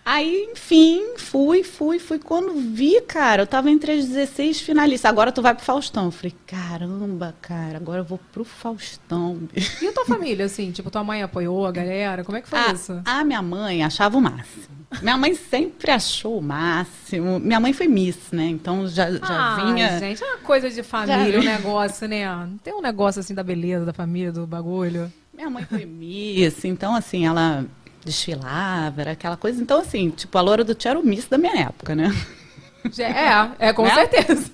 Aí, 0.04 0.50
enfim, 0.52 1.14
fui, 1.16 1.62
fui, 1.62 1.98
fui. 1.98 2.18
Quando 2.18 2.52
vi, 2.52 3.00
cara, 3.00 3.42
eu 3.42 3.46
tava 3.46 3.70
entre 3.70 3.92
as 3.92 4.04
16 4.06 4.60
finalistas. 4.60 5.10
Agora 5.10 5.32
tu 5.32 5.40
vai 5.40 5.54
pro 5.54 5.64
Faustão. 5.64 6.06
Eu 6.06 6.10
falei, 6.10 6.34
caramba, 6.46 7.34
cara, 7.40 7.78
agora 7.78 8.00
eu 8.00 8.04
vou 8.04 8.20
pro 8.30 8.44
Faustão. 8.44 9.48
E 9.80 9.88
a 9.88 9.92
tua 9.92 10.04
família, 10.04 10.44
assim? 10.44 10.70
Tipo, 10.72 10.90
tua 10.90 11.02
mãe 11.02 11.22
apoiou 11.22 11.66
a 11.66 11.72
galera? 11.72 12.22
Como 12.22 12.36
é 12.36 12.42
que 12.42 12.48
foi 12.48 12.58
a, 12.58 12.72
isso? 12.72 13.00
A 13.02 13.24
minha 13.24 13.40
mãe 13.40 13.82
achava 13.82 14.18
o 14.18 14.20
máximo. 14.20 14.74
Minha 15.00 15.16
mãe 15.16 15.34
sempre 15.34 15.90
achou 15.90 16.38
o 16.38 16.42
máximo. 16.42 17.40
Minha 17.40 17.58
mãe 17.58 17.72
foi 17.72 17.88
Miss, 17.88 18.30
né? 18.30 18.44
Então 18.44 18.86
já, 18.86 19.10
já 19.10 19.20
ah, 19.22 19.64
vinha. 19.64 19.98
gente, 19.98 20.22
é 20.22 20.26
uma 20.26 20.38
coisa 20.38 20.70
de 20.70 20.82
família, 20.82 21.40
um 21.40 21.44
negócio, 21.44 22.06
né? 22.06 22.28
Não 22.28 22.58
tem 22.58 22.74
um 22.74 22.82
negócio 22.82 23.20
assim 23.20 23.34
da 23.34 23.42
beleza 23.42 23.84
da 23.84 23.92
família, 23.92 24.30
do 24.30 24.46
bagulho. 24.46 25.12
Minha 25.32 25.50
mãe 25.50 25.64
foi 25.64 25.84
Miss, 25.84 26.64
então 26.64 26.94
assim, 26.94 27.26
ela 27.26 27.64
desfilava, 28.04 29.00
era 29.00 29.12
aquela 29.12 29.36
coisa. 29.36 29.60
Então, 29.60 29.80
assim, 29.80 30.10
tipo, 30.10 30.36
a 30.36 30.40
Loura 30.40 30.64
do 30.64 30.74
Tia 30.74 30.92
era 30.92 30.98
o 30.98 31.04
Miss 31.04 31.26
da 31.26 31.38
minha 31.38 31.56
época, 31.62 31.94
né? 31.94 32.14
É, 32.98 33.68
é, 33.68 33.72
com 33.72 33.82
né? 33.84 33.94
certeza. 33.94 34.50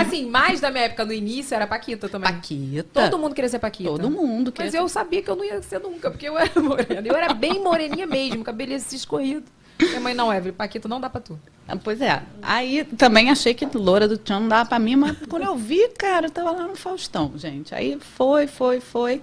Assim, 0.00 0.26
mais 0.26 0.60
da 0.60 0.70
minha 0.70 0.84
época 0.84 1.04
no 1.04 1.12
início 1.12 1.54
era 1.54 1.66
Paquita 1.66 2.08
também. 2.08 2.32
Paquita. 2.32 3.10
Todo 3.10 3.18
mundo 3.18 3.34
queria 3.34 3.50
ser 3.50 3.58
Paquita. 3.58 3.90
Todo 3.90 4.10
mundo 4.10 4.50
queria 4.50 4.70
Mas 4.70 4.74
eu 4.74 4.88
sabia 4.88 5.22
que 5.22 5.28
eu 5.30 5.36
não 5.36 5.44
ia 5.44 5.60
ser 5.62 5.80
nunca, 5.80 6.10
porque 6.10 6.28
eu 6.28 6.38
era 6.38 6.50
morena. 6.60 7.06
Eu 7.06 7.14
era 7.14 7.34
bem 7.34 7.62
moreninha 7.62 8.06
mesmo, 8.06 8.42
cabelinho 8.42 8.76
assim 8.76 8.96
escorrido. 8.96 9.44
Minha 9.78 10.00
mãe, 10.00 10.14
não, 10.14 10.32
Evelyn, 10.32 10.54
Paquita 10.54 10.88
não 10.88 11.00
dá 11.00 11.10
pra 11.10 11.20
tu. 11.20 11.38
Ah, 11.66 11.76
pois 11.76 12.00
é. 12.00 12.22
Aí 12.40 12.84
também 12.84 13.30
achei 13.30 13.54
que 13.54 13.66
loura 13.76 14.06
do 14.06 14.16
Tchan 14.16 14.40
não 14.40 14.48
dava 14.48 14.68
pra 14.68 14.78
mim, 14.78 14.96
mas 14.96 15.16
quando 15.28 15.42
eu 15.42 15.56
vi, 15.56 15.88
cara, 15.98 16.26
eu 16.26 16.30
tava 16.30 16.52
lá 16.52 16.66
no 16.66 16.76
Faustão, 16.76 17.32
gente. 17.36 17.74
Aí 17.74 17.98
foi, 17.98 18.46
foi, 18.46 18.80
foi. 18.80 19.20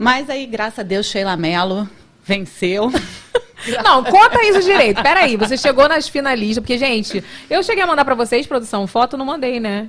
Mas 0.00 0.30
aí, 0.30 0.46
graças 0.46 0.78
a 0.78 0.82
Deus, 0.82 1.04
Sheila 1.04 1.36
Mello 1.36 1.86
venceu. 2.24 2.90
Não, 3.84 4.02
conta 4.02 4.42
isso 4.46 4.62
direito. 4.62 5.02
Peraí, 5.02 5.36
você 5.36 5.58
chegou 5.58 5.86
nas 5.86 6.08
finalistas, 6.08 6.62
porque, 6.62 6.78
gente, 6.78 7.22
eu 7.50 7.62
cheguei 7.62 7.82
a 7.84 7.86
mandar 7.86 8.06
pra 8.06 8.14
vocês, 8.14 8.46
produção, 8.46 8.86
foto, 8.86 9.18
não 9.18 9.26
mandei, 9.26 9.60
né? 9.60 9.88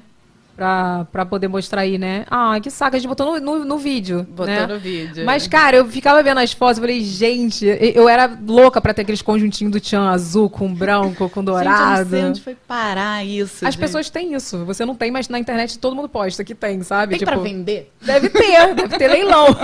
Pra, 0.62 1.08
pra 1.12 1.26
poder 1.26 1.48
mostrar 1.48 1.82
aí, 1.82 1.98
né? 1.98 2.24
Ah, 2.30 2.60
que 2.62 2.70
saco, 2.70 2.96
a 2.96 3.00
gente 3.00 3.08
botou 3.08 3.40
no, 3.40 3.40
no, 3.40 3.66
no 3.66 3.78
vídeo. 3.80 4.28
Botou 4.30 4.46
né? 4.46 4.68
no 4.68 4.78
vídeo. 4.78 5.26
Mas, 5.26 5.48
cara, 5.48 5.78
eu 5.78 5.88
ficava 5.88 6.22
vendo 6.22 6.40
as 6.40 6.54
fotos 6.54 6.78
e 6.78 6.82
falei, 6.82 7.04
gente, 7.04 7.66
eu 7.66 8.08
era 8.08 8.32
louca 8.46 8.80
pra 8.80 8.94
ter 8.94 9.02
aqueles 9.02 9.24
conjuntinhos 9.24 9.72
do 9.72 9.80
Tchan 9.80 10.08
azul 10.08 10.52
com 10.52 10.72
branco, 10.72 11.28
com 11.32 11.44
dourado. 11.44 11.72
Gente, 11.82 11.98
eu 11.98 12.04
não 12.04 12.10
sei 12.12 12.26
onde 12.26 12.42
foi 12.42 12.56
parar 12.68 13.26
isso. 13.26 13.66
As 13.66 13.74
gente. 13.74 13.82
pessoas 13.82 14.10
têm 14.12 14.36
isso. 14.36 14.64
Você 14.66 14.86
não 14.86 14.94
tem, 14.94 15.10
mas 15.10 15.28
na 15.30 15.40
internet 15.40 15.80
todo 15.80 15.96
mundo 15.96 16.08
posta 16.08 16.44
que 16.44 16.54
tem, 16.54 16.84
sabe? 16.84 17.12
Tem 17.12 17.20
tipo, 17.20 17.32
pra 17.32 17.42
vender? 17.42 17.92
Deve 18.00 18.30
ter, 18.30 18.76
deve 18.76 18.98
ter 19.00 19.08
leilão. 19.08 19.48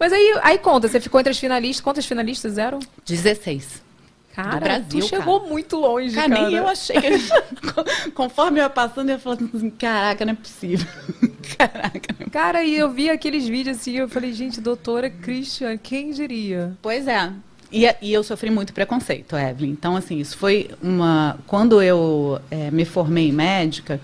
Mas 0.00 0.12
aí, 0.12 0.40
aí 0.42 0.58
conta, 0.58 0.88
você 0.88 0.98
ficou 0.98 1.20
entre 1.20 1.30
as 1.30 1.38
finalistas. 1.38 1.80
Quantas 1.80 2.04
finalistas 2.04 2.58
eram? 2.58 2.80
16. 3.06 3.91
Cara, 4.34 4.60
Brasil, 4.60 5.00
tu 5.00 5.08
chegou 5.08 5.40
cara. 5.40 5.52
muito 5.52 5.76
longe, 5.76 6.14
cara. 6.14 6.28
cara. 6.30 6.46
nem 6.48 6.56
eu 6.56 6.66
achei. 6.66 6.96
Que... 6.98 8.10
Conforme 8.12 8.60
eu 8.60 8.64
ia 8.64 8.70
passando, 8.70 9.10
eu 9.10 9.14
ia 9.14 9.18
falando 9.18 9.50
assim, 9.54 9.68
caraca, 9.68 10.24
não 10.24 10.32
é 10.32 10.36
possível. 10.36 10.86
caraca. 11.58 12.14
Não 12.18 12.26
é 12.26 12.30
cara, 12.30 12.64
e 12.64 12.74
eu 12.74 12.90
vi 12.90 13.10
aqueles 13.10 13.46
vídeos 13.46 13.76
assim, 13.76 13.92
eu 13.92 14.08
falei, 14.08 14.32
gente, 14.32 14.60
doutora 14.60 15.10
Christian, 15.10 15.76
quem 15.76 16.12
diria? 16.12 16.72
Pois 16.80 17.06
é. 17.06 17.30
E, 17.70 17.84
e 18.00 18.12
eu 18.12 18.22
sofri 18.22 18.50
muito 18.50 18.72
preconceito, 18.72 19.36
Evelyn. 19.36 19.70
Então, 19.70 19.96
assim, 19.96 20.18
isso 20.18 20.36
foi 20.36 20.70
uma... 20.82 21.38
Quando 21.46 21.82
eu 21.82 22.40
é, 22.50 22.70
me 22.70 22.86
formei 22.86 23.30
médica, 23.32 24.00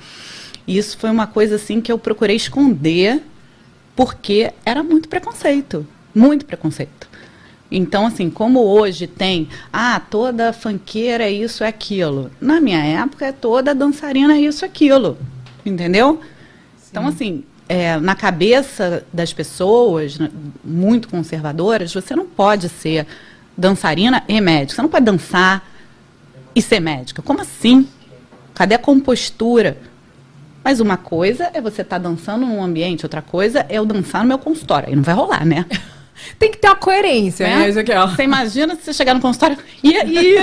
isso 0.67 0.99
foi 0.99 1.11
uma 1.11 1.27
coisa, 1.27 1.57
assim, 1.57 1.81
que 1.81 1.91
eu 1.91 1.99
procurei 1.99 2.37
esconder 2.37 3.23
porque 3.97 4.53
era 4.65 4.83
muito 4.83 5.09
preconceito, 5.09 5.87
muito 6.15 6.45
preconceito. 6.45 7.08
Então, 7.71 8.07
assim, 8.07 8.31
como 8.31 8.61
hoje 8.61 9.07
tem, 9.07 9.49
ah, 9.73 10.01
toda 10.01 10.53
fanqueira 10.53 11.25
é 11.25 11.31
isso, 11.31 11.63
é 11.63 11.69
aquilo. 11.69 12.31
Na 12.41 12.61
minha 12.61 12.83
época, 12.83 13.27
é 13.27 13.33
toda 13.33 13.75
dançarina 13.75 14.35
é 14.35 14.41
isso, 14.41 14.65
aquilo. 14.65 15.19
Entendeu? 15.65 16.21
Sim. 16.79 16.89
Então, 16.91 17.07
assim, 17.07 17.45
é, 17.69 17.99
na 17.99 18.15
cabeça 18.15 19.05
das 19.13 19.33
pessoas, 19.33 20.19
né, 20.19 20.31
muito 20.65 21.09
conservadoras, 21.09 21.93
você 21.93 22.17
não 22.17 22.27
pode 22.27 22.69
ser 22.71 23.07
dançarina 23.57 24.25
e 24.27 24.41
médica. 24.41 24.77
Você 24.77 24.83
não 24.83 24.89
pode 24.89 25.05
dançar 25.05 25.69
e 26.55 26.63
ser 26.63 26.81
médica. 26.81 27.21
Como 27.21 27.43
assim? 27.43 27.87
Cadê 28.55 28.75
a 28.77 28.79
compostura? 28.79 29.77
Mas 30.65 30.81
uma 30.81 30.97
coisa 30.97 31.51
é 31.53 31.61
você 31.61 31.83
estar 31.83 32.01
tá 32.01 32.09
dançando 32.09 32.47
num 32.47 32.63
ambiente, 32.63 33.05
outra 33.05 33.21
coisa 33.21 33.67
é 33.69 33.79
eu 33.79 33.85
dançar 33.85 34.23
no 34.23 34.29
meu 34.29 34.39
consultório. 34.39 34.89
Aí 34.89 34.97
não 34.97 35.03
vai 35.03 35.15
rolar, 35.15 35.45
né? 35.45 35.67
Tem 36.39 36.51
que 36.51 36.59
ter 36.59 36.69
uma 36.69 36.77
coerência, 36.77 37.47
né? 37.47 37.67
né? 37.67 38.07
Você 38.07 38.23
imagina 38.23 38.75
se 38.77 38.83
você 38.85 38.93
chegar 38.93 39.15
no 39.15 39.21
consultório 39.21 39.59
e 39.83 39.97
aí. 39.97 40.37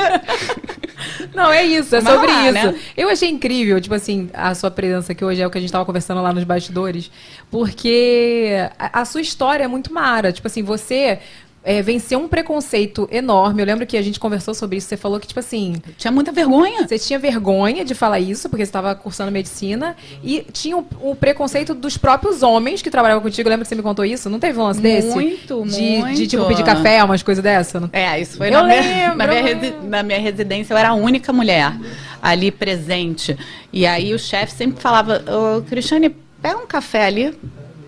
Não, 1.33 1.51
é 1.51 1.63
isso, 1.63 1.95
é 1.95 2.01
sobre 2.01 2.27
rolar, 2.27 2.45
isso. 2.45 2.53
Né? 2.53 2.75
Eu 2.95 3.09
achei 3.09 3.29
incrível, 3.29 3.79
tipo 3.81 3.93
assim, 3.93 4.29
a 4.33 4.55
sua 4.55 4.71
presença 4.71 5.11
aqui 5.11 5.23
hoje 5.23 5.41
é 5.41 5.47
o 5.47 5.49
que 5.49 5.57
a 5.57 5.61
gente 5.61 5.69
estava 5.69 5.85
conversando 5.85 6.21
lá 6.21 6.31
nos 6.31 6.43
bastidores, 6.43 7.11
porque 7.51 8.53
a, 8.79 9.01
a 9.01 9.05
sua 9.05 9.21
história 9.21 9.63
é 9.63 9.67
muito 9.67 9.93
mara. 9.93 10.31
Tipo 10.31 10.47
assim, 10.47 10.63
você 10.63 11.19
é, 11.65 11.81
venceu 11.81 12.19
um 12.19 12.27
preconceito 12.27 13.09
enorme. 13.11 13.59
Eu 13.59 13.65
lembro 13.65 13.87
que 13.87 13.97
a 13.97 14.01
gente 14.01 14.19
conversou 14.19 14.53
sobre 14.53 14.77
isso. 14.77 14.87
Você 14.87 14.95
falou 14.95 15.19
que, 15.19 15.27
tipo 15.27 15.39
assim. 15.39 15.75
Tinha 15.97 16.11
muita 16.11 16.31
vergonha. 16.31 16.87
Você 16.87 16.99
tinha 16.99 17.17
vergonha 17.17 17.83
de 17.83 17.95
falar 17.95 18.19
isso, 18.19 18.47
porque 18.47 18.63
você 18.63 18.69
estava 18.69 18.93
cursando 18.93 19.31
medicina. 19.31 19.95
E 20.23 20.45
tinha 20.53 20.77
o, 20.77 20.85
o, 21.01 21.15
preconceito 21.15 21.73
dos 21.73 21.97
próprios 21.97 22.43
homens 22.43 22.83
que 22.83 22.91
trabalhavam 22.91 23.23
contigo. 23.23 23.49
Lembra 23.49 23.65
que 23.65 23.69
você 23.69 23.75
me 23.75 23.81
contou 23.81 24.05
isso? 24.05 24.29
Não 24.29 24.39
teve 24.39 24.59
um 24.59 24.63
lance 24.63 24.79
desse? 24.79 25.09
Muito, 25.09 25.65
de, 25.65 25.81
muito. 25.81 26.15
De, 26.15 26.27
tipo, 26.27 26.45
pedir 26.45 26.63
café, 26.63 27.03
umas 27.03 27.23
coisas 27.23 27.43
dessa? 27.43 27.89
É, 27.91 28.21
isso 28.21 28.37
foi 28.37 28.49
eu 28.49 28.53
na, 28.53 28.63
minha, 28.63 29.15
na, 29.15 29.27
minha 29.27 29.75
na 29.81 30.03
minha 30.03 30.19
residência. 30.19 30.71
Eu 30.71 30.77
era 30.77 30.89
a 30.89 30.93
única 30.93 31.33
mulher 31.33 31.73
ali 32.21 32.51
presente. 32.51 33.35
E 33.73 33.87
aí 33.87 34.13
o 34.13 34.19
chefe 34.19 34.53
sempre 34.53 34.79
falava: 34.79 35.23
Ô, 35.27 35.63
Cristiane, 35.63 36.15
pega 36.39 36.57
um 36.59 36.67
café 36.67 37.07
ali. 37.07 37.35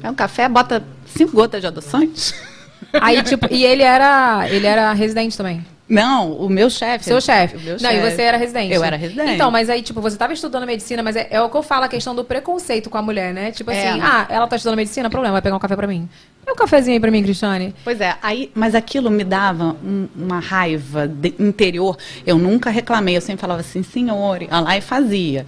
Pega 0.01 0.11
um 0.11 0.15
café, 0.15 0.49
bota 0.49 0.83
cinco 1.05 1.33
gotas 1.33 1.61
de 1.61 1.67
adoçante. 1.67 2.33
Aí, 2.93 3.21
tipo, 3.23 3.47
e 3.51 3.63
ele 3.65 3.83
era, 3.83 4.47
ele 4.49 4.65
era 4.65 4.93
residente 4.93 5.37
também. 5.37 5.65
Não, 5.89 6.33
o 6.33 6.49
meu 6.49 6.69
chefe. 6.69 7.05
Seu 7.05 7.21
chefe. 7.21 7.55
Não, 7.55 7.79
chef. 7.79 7.95
e 7.95 8.01
você 8.01 8.21
era 8.21 8.37
residente. 8.37 8.73
Eu 8.73 8.83
era 8.83 8.97
residente. 8.97 9.31
Então, 9.31 9.49
mas 9.49 9.69
aí, 9.69 9.81
tipo, 9.81 10.01
você 10.01 10.15
estava 10.15 10.33
estudando 10.33 10.65
medicina, 10.65 11.01
mas 11.01 11.15
é, 11.15 11.27
é, 11.31 11.41
o 11.41 11.49
que 11.49 11.55
eu 11.55 11.63
falo, 11.63 11.85
a 11.85 11.87
questão 11.87 12.13
do 12.13 12.25
preconceito 12.25 12.89
com 12.89 12.97
a 12.97 13.01
mulher, 13.01 13.33
né? 13.33 13.51
Tipo 13.51 13.71
assim, 13.71 13.79
é. 13.79 14.01
ah, 14.01 14.25
ela 14.29 14.47
tá 14.47 14.57
estudando 14.57 14.75
medicina, 14.75 15.09
problema, 15.09 15.33
vai 15.33 15.41
pegar 15.41 15.55
um 15.55 15.59
café 15.59 15.75
para 15.75 15.87
mim. 15.87 16.09
Dá 16.45 16.51
um 16.51 16.55
cafezinho 16.55 16.95
aí 16.95 16.99
pra 16.99 17.09
mim, 17.09 17.23
Cristiane. 17.23 17.73
Pois 17.83 18.01
é, 18.01 18.15
aí, 18.21 18.51
mas 18.53 18.75
aquilo 18.75 19.09
me 19.09 19.23
dava 19.23 19.77
um, 19.83 20.07
uma 20.13 20.39
raiva 20.39 21.07
de, 21.07 21.33
interior. 21.39 21.97
Eu 22.25 22.37
nunca 22.37 22.69
reclamei, 22.69 23.15
eu 23.15 23.21
sempre 23.21 23.39
falava 23.39 23.61
assim, 23.61 23.81
senhor, 23.81 24.41
ia 24.41 24.59
lá 24.59 24.77
e 24.77 24.81
fazia. 24.81 25.45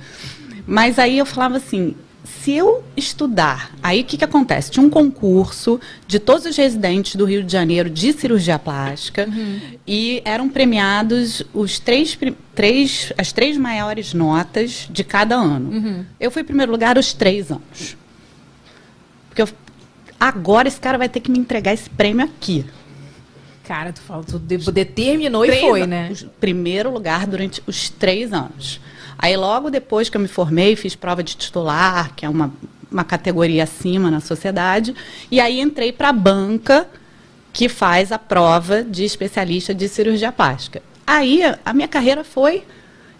Mas 0.65 0.97
aí 0.97 1.17
eu 1.17 1.25
falava 1.25 1.57
assim, 1.57 1.95
se 2.23 2.51
eu 2.51 2.83
estudar, 2.97 3.71
aí 3.81 4.01
o 4.01 4.03
que, 4.03 4.17
que 4.17 4.23
acontece? 4.23 4.69
Tinha 4.69 4.85
um 4.85 4.89
concurso 4.89 5.79
de 6.07 6.19
todos 6.19 6.45
os 6.45 6.55
residentes 6.55 7.15
do 7.15 7.25
Rio 7.25 7.43
de 7.43 7.51
Janeiro 7.51 7.89
de 7.89 8.11
cirurgia 8.13 8.59
plástica 8.59 9.27
uhum. 9.27 9.59
e 9.87 10.21
eram 10.25 10.49
premiados 10.49 11.43
os 11.53 11.79
três, 11.79 12.17
três, 12.53 13.13
as 13.17 13.31
três 13.31 13.57
maiores 13.57 14.13
notas 14.13 14.87
de 14.89 15.03
cada 15.03 15.35
ano. 15.35 15.71
Uhum. 15.71 16.05
Eu 16.19 16.29
fui 16.29 16.41
em 16.41 16.45
primeiro 16.45 16.71
lugar 16.71 16.97
os 16.97 17.13
três 17.13 17.51
anos. 17.51 17.97
Porque 19.29 19.41
eu, 19.41 19.49
agora 20.19 20.67
esse 20.67 20.79
cara 20.79 20.97
vai 20.97 21.07
ter 21.07 21.21
que 21.21 21.31
me 21.31 21.39
entregar 21.39 21.73
esse 21.73 21.89
prêmio 21.89 22.25
aqui. 22.25 22.65
Cara, 23.63 23.93
tu 23.93 24.01
falou, 24.01 24.23
tu 24.23 24.71
determinou 24.71 25.45
e 25.45 25.61
foi, 25.61 25.85
né? 25.85 26.11
Primeiro 26.39 26.91
lugar 26.91 27.27
durante 27.27 27.61
os 27.67 27.89
três 27.89 28.33
anos. 28.33 28.81
Aí 29.21 29.35
logo 29.35 29.69
depois 29.69 30.09
que 30.09 30.15
eu 30.15 30.21
me 30.21 30.29
formei, 30.29 30.77
fiz 30.77 30.95
prova 30.95 31.21
de 31.21 31.35
titular, 31.35 32.15
que 32.15 32.25
é 32.25 32.29
uma, 32.29 32.53
uma 32.89 33.03
categoria 33.03 33.63
acima 33.63 34.09
na 34.09 34.21
sociedade, 34.21 34.95
e 35.29 35.41
aí 35.41 35.59
entrei 35.59 35.91
para 35.91 36.07
a 36.07 36.13
banca 36.13 36.87
que 37.51 37.67
faz 37.67 38.13
a 38.13 38.17
prova 38.17 38.81
de 38.81 39.03
especialista 39.03 39.73
de 39.73 39.89
cirurgia 39.89 40.31
plástica. 40.31 40.81
Aí 41.05 41.41
a 41.65 41.73
minha 41.73 41.87
carreira 41.87 42.23
foi, 42.23 42.63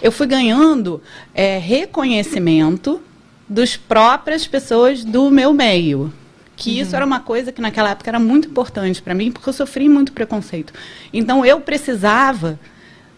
eu 0.01 0.09
fui 0.09 0.25
ganhando 0.25 1.01
é, 1.33 1.57
reconhecimento 1.57 3.01
dos 3.47 3.75
próprias 3.75 4.47
pessoas 4.47 5.03
do 5.03 5.29
meu 5.29 5.51
meio. 5.51 6.13
Que 6.55 6.75
uhum. 6.75 6.81
isso 6.81 6.95
era 6.95 7.05
uma 7.05 7.19
coisa 7.19 7.51
que 7.51 7.59
naquela 7.59 7.89
época 7.89 8.09
era 8.09 8.19
muito 8.19 8.47
importante 8.47 9.01
para 9.01 9.13
mim, 9.13 9.33
porque 9.33 9.49
eu 9.49 9.53
sofri 9.53 9.89
muito 9.89 10.13
preconceito. 10.13 10.71
Então 11.11 11.45
eu 11.45 11.59
precisava 11.59 12.57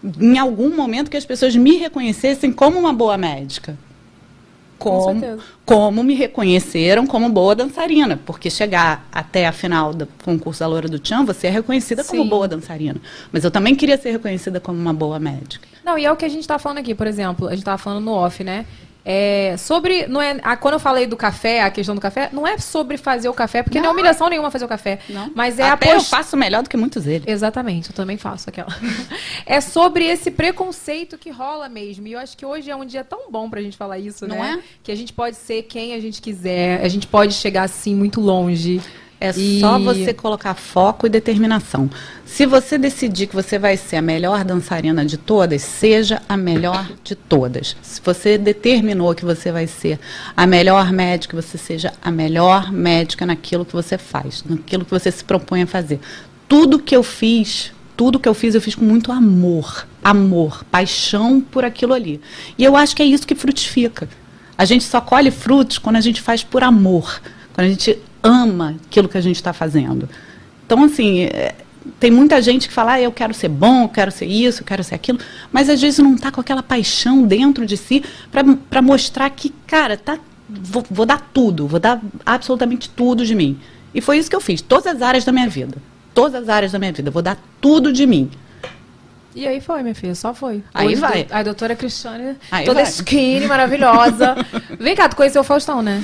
em 0.03 0.37
algum 0.37 0.75
momento 0.75 1.09
que 1.09 1.17
as 1.17 1.25
pessoas 1.25 1.55
me 1.55 1.77
reconhecessem 1.77 2.51
como 2.51 2.79
uma 2.79 2.93
boa 2.93 3.17
médica. 3.17 3.77
Como, 4.77 5.21
Com 5.21 5.37
como 5.63 6.03
me 6.03 6.15
reconheceram 6.15 7.05
como 7.05 7.29
boa 7.29 7.53
dançarina. 7.53 8.19
Porque 8.25 8.49
chegar 8.49 9.07
até 9.11 9.45
a 9.45 9.51
final 9.51 9.93
do 9.93 10.07
concurso 10.23 10.61
da 10.61 10.67
Loura 10.67 10.87
do 10.87 10.97
Tchan, 10.97 11.23
você 11.23 11.47
é 11.47 11.49
reconhecida 11.51 12.01
Sim. 12.03 12.17
como 12.17 12.29
boa 12.29 12.47
dançarina. 12.47 12.99
Mas 13.31 13.43
eu 13.43 13.51
também 13.51 13.75
queria 13.75 13.95
ser 13.95 14.11
reconhecida 14.11 14.59
como 14.59 14.79
uma 14.79 14.93
boa 14.93 15.19
médica. 15.19 15.67
Não, 15.85 15.99
e 15.99 16.05
é 16.05 16.11
o 16.11 16.15
que 16.15 16.25
a 16.25 16.29
gente 16.29 16.41
está 16.41 16.57
falando 16.57 16.79
aqui, 16.79 16.95
por 16.95 17.05
exemplo, 17.05 17.47
a 17.47 17.51
gente 17.51 17.59
estava 17.59 17.77
falando 17.77 18.03
no 18.05 18.11
off, 18.11 18.43
né? 18.43 18.65
É, 19.03 19.55
sobre. 19.57 20.05
Não 20.07 20.21
é, 20.21 20.39
a, 20.43 20.55
quando 20.55 20.75
eu 20.75 20.79
falei 20.79 21.07
do 21.07 21.17
café, 21.17 21.61
a 21.61 21.71
questão 21.71 21.95
do 21.95 22.01
café, 22.01 22.29
não 22.31 22.45
é 22.45 22.57
sobre 22.57 22.97
fazer 22.97 23.29
o 23.29 23.33
café, 23.33 23.63
porque 23.63 23.79
não, 23.79 23.85
não 23.85 23.91
é 23.91 23.93
humilhação 23.93 24.29
nenhuma 24.29 24.51
fazer 24.51 24.65
o 24.65 24.67
café. 24.67 24.99
Não. 25.09 25.31
Mas 25.35 25.57
é 25.57 25.63
Até 25.63 25.89
a 25.89 25.93
post... 25.93 26.11
eu 26.11 26.17
faço 26.17 26.37
melhor 26.37 26.61
do 26.61 26.69
que 26.69 26.77
muitos 26.77 27.03
deles. 27.05 27.27
Exatamente, 27.27 27.89
eu 27.89 27.95
também 27.95 28.17
faço 28.17 28.49
aquela. 28.49 28.69
é 29.45 29.59
sobre 29.59 30.05
esse 30.05 30.29
preconceito 30.29 31.17
que 31.17 31.31
rola 31.31 31.67
mesmo. 31.67 32.07
E 32.07 32.13
eu 32.13 32.19
acho 32.19 32.37
que 32.37 32.45
hoje 32.45 32.69
é 32.69 32.75
um 32.75 32.85
dia 32.85 33.03
tão 33.03 33.31
bom 33.31 33.49
pra 33.49 33.61
gente 33.61 33.75
falar 33.75 33.97
isso, 33.97 34.27
não 34.27 34.37
né? 34.37 34.59
É? 34.59 34.63
Que 34.83 34.91
a 34.91 34.95
gente 34.95 35.13
pode 35.13 35.35
ser 35.35 35.63
quem 35.63 35.93
a 35.93 35.99
gente 35.99 36.21
quiser, 36.21 36.83
a 36.83 36.87
gente 36.87 37.07
pode 37.07 37.33
chegar 37.33 37.63
assim 37.63 37.95
muito 37.95 38.21
longe. 38.21 38.81
É 39.23 39.29
e... 39.37 39.59
só 39.59 39.77
você 39.77 40.15
colocar 40.15 40.55
foco 40.55 41.05
e 41.05 41.09
determinação. 41.09 41.87
Se 42.25 42.43
você 42.47 42.75
decidir 42.75 43.27
que 43.27 43.35
você 43.35 43.59
vai 43.59 43.77
ser 43.77 43.97
a 43.97 44.01
melhor 44.01 44.43
dançarina 44.43 45.05
de 45.05 45.15
todas, 45.15 45.61
seja 45.61 46.23
a 46.27 46.35
melhor 46.35 46.89
de 47.03 47.13
todas. 47.13 47.77
Se 47.83 48.01
você 48.03 48.35
determinou 48.35 49.13
que 49.13 49.23
você 49.23 49.51
vai 49.51 49.67
ser 49.67 49.99
a 50.35 50.47
melhor 50.47 50.91
médica, 50.91 51.39
você 51.39 51.55
seja 51.55 51.93
a 52.01 52.09
melhor 52.09 52.71
médica 52.71 53.23
naquilo 53.23 53.63
que 53.63 53.73
você 53.73 53.95
faz, 53.95 54.43
naquilo 54.43 54.83
que 54.83 54.91
você 54.91 55.11
se 55.11 55.23
propõe 55.23 55.61
a 55.61 55.67
fazer. 55.67 55.99
Tudo 56.47 56.79
que 56.79 56.95
eu 56.95 57.03
fiz, 57.03 57.71
tudo 57.95 58.19
que 58.19 58.27
eu 58.27 58.33
fiz, 58.33 58.55
eu 58.55 58.61
fiz 58.61 58.73
com 58.73 58.85
muito 58.85 59.11
amor, 59.11 59.85
amor, 60.03 60.63
paixão 60.71 61.39
por 61.39 61.63
aquilo 61.63 61.93
ali. 61.93 62.19
E 62.57 62.63
eu 62.63 62.75
acho 62.75 62.95
que 62.95 63.03
é 63.03 63.05
isso 63.05 63.27
que 63.27 63.35
frutifica. 63.35 64.09
A 64.57 64.65
gente 64.65 64.83
só 64.83 64.99
colhe 64.99 65.29
frutos 65.29 65.77
quando 65.77 65.97
a 65.97 66.01
gente 66.01 66.19
faz 66.19 66.43
por 66.43 66.63
amor, 66.63 67.21
quando 67.53 67.67
a 67.67 67.69
gente 67.69 67.99
ama 68.23 68.75
aquilo 68.87 69.09
que 69.09 69.17
a 69.17 69.21
gente 69.21 69.35
está 69.35 69.53
fazendo. 69.53 70.07
Então, 70.65 70.83
assim, 70.83 71.23
é, 71.23 71.55
tem 71.99 72.11
muita 72.11 72.41
gente 72.41 72.67
que 72.67 72.73
fala, 72.73 72.93
ah, 72.93 73.01
eu 73.01 73.11
quero 73.11 73.33
ser 73.33 73.49
bom, 73.49 73.83
eu 73.83 73.89
quero 73.89 74.11
ser 74.11 74.25
isso, 74.25 74.61
eu 74.61 74.65
quero 74.65 74.83
ser 74.83 74.95
aquilo, 74.95 75.19
mas 75.51 75.69
às 75.69 75.81
vezes 75.81 75.99
não 75.99 76.15
está 76.15 76.31
com 76.31 76.41
aquela 76.41 76.63
paixão 76.63 77.23
dentro 77.23 77.65
de 77.65 77.75
si 77.75 78.03
para 78.31 78.81
mostrar 78.81 79.29
que, 79.29 79.49
cara, 79.65 79.97
tá, 79.97 80.19
vou, 80.47 80.85
vou 80.89 81.05
dar 81.05 81.29
tudo, 81.33 81.67
vou 81.67 81.79
dar 81.79 82.01
absolutamente 82.25 82.89
tudo 82.89 83.25
de 83.25 83.35
mim. 83.35 83.59
E 83.93 83.99
foi 83.99 84.17
isso 84.17 84.29
que 84.29 84.35
eu 84.35 84.41
fiz, 84.41 84.61
todas 84.61 84.87
as 84.87 85.01
áreas 85.01 85.25
da 85.25 85.31
minha 85.31 85.49
vida. 85.49 85.77
Todas 86.13 86.43
as 86.43 86.49
áreas 86.49 86.73
da 86.73 86.79
minha 86.79 86.91
vida, 86.91 87.09
vou 87.09 87.21
dar 87.21 87.37
tudo 87.61 87.91
de 87.91 88.05
mim. 88.05 88.29
E 89.33 89.47
aí 89.47 89.61
foi, 89.61 89.81
minha 89.81 89.95
filha, 89.95 90.13
só 90.13 90.33
foi. 90.33 90.61
Aí 90.73 90.87
Hoje, 90.87 90.95
vai. 90.97 91.25
A 91.31 91.41
doutora 91.41 91.73
Cristiane, 91.73 92.35
aí 92.51 92.65
toda 92.65 92.81
vai. 92.81 92.89
skinny, 92.89 93.47
maravilhosa. 93.47 94.35
Vem 94.77 94.93
cá, 94.93 95.07
tu 95.07 95.15
conheceu 95.15 95.41
o 95.41 95.43
Faustão, 95.43 95.81
né? 95.81 96.03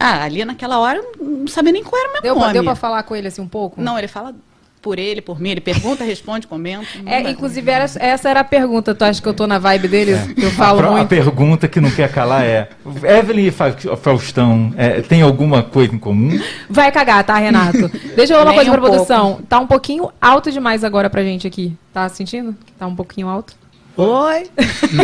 Ah, 0.00 0.24
ali 0.24 0.42
naquela 0.46 0.78
hora 0.78 0.98
eu 0.98 1.26
não 1.26 1.46
sabia 1.46 1.72
nem 1.72 1.84
qual 1.84 2.00
era 2.00 2.08
o 2.08 2.12
meu 2.14 2.22
deu 2.22 2.34
nome. 2.34 2.44
Pra, 2.46 2.52
deu 2.54 2.64
pra 2.64 2.74
falar 2.74 3.02
com 3.02 3.14
ele 3.14 3.28
assim 3.28 3.42
um 3.42 3.48
pouco? 3.48 3.82
Não, 3.82 3.98
ele 3.98 4.08
fala 4.08 4.34
por 4.80 4.98
ele, 4.98 5.20
por 5.20 5.38
mim, 5.38 5.50
ele 5.50 5.60
pergunta, 5.60 6.02
responde, 6.04 6.46
comenta. 6.46 6.86
É, 7.04 7.28
inclusive, 7.30 7.70
era, 7.70 7.84
essa 7.84 8.30
era 8.30 8.40
a 8.40 8.44
pergunta. 8.44 8.94
Tu 8.94 9.04
acha 9.04 9.20
que 9.20 9.28
eu 9.28 9.34
tô 9.34 9.46
na 9.46 9.58
vibe 9.58 9.88
dele? 9.88 10.12
É. 10.12 10.26
Eu 10.38 10.50
falo 10.52 10.80
a, 10.80 10.90
muito. 10.90 11.02
A 11.02 11.06
pergunta 11.06 11.68
que 11.68 11.80
não 11.80 11.90
quer 11.90 12.10
calar 12.10 12.44
é: 12.44 12.70
Evelyn 13.02 13.48
e 13.48 13.50
Faustão 13.96 14.72
é, 14.76 15.02
tem 15.02 15.22
alguma 15.22 15.62
coisa 15.62 15.94
em 15.94 15.98
comum? 15.98 16.40
Vai 16.68 16.90
cagar, 16.90 17.22
tá, 17.24 17.36
Renato? 17.36 17.88
Deixa 18.16 18.32
eu 18.32 18.38
falar 18.38 18.50
uma 18.50 18.54
coisa 18.54 18.70
um 18.70 18.72
pra 18.72 18.80
pouco. 18.80 18.96
produção. 18.96 19.40
Tá 19.48 19.58
um 19.58 19.66
pouquinho 19.66 20.10
alto 20.20 20.50
demais 20.50 20.82
agora 20.82 21.10
pra 21.10 21.22
gente 21.22 21.46
aqui. 21.46 21.76
Tá 21.92 22.08
sentindo? 22.08 22.56
Tá 22.78 22.86
um 22.86 22.96
pouquinho 22.96 23.28
alto? 23.28 23.54
Oi! 23.96 24.50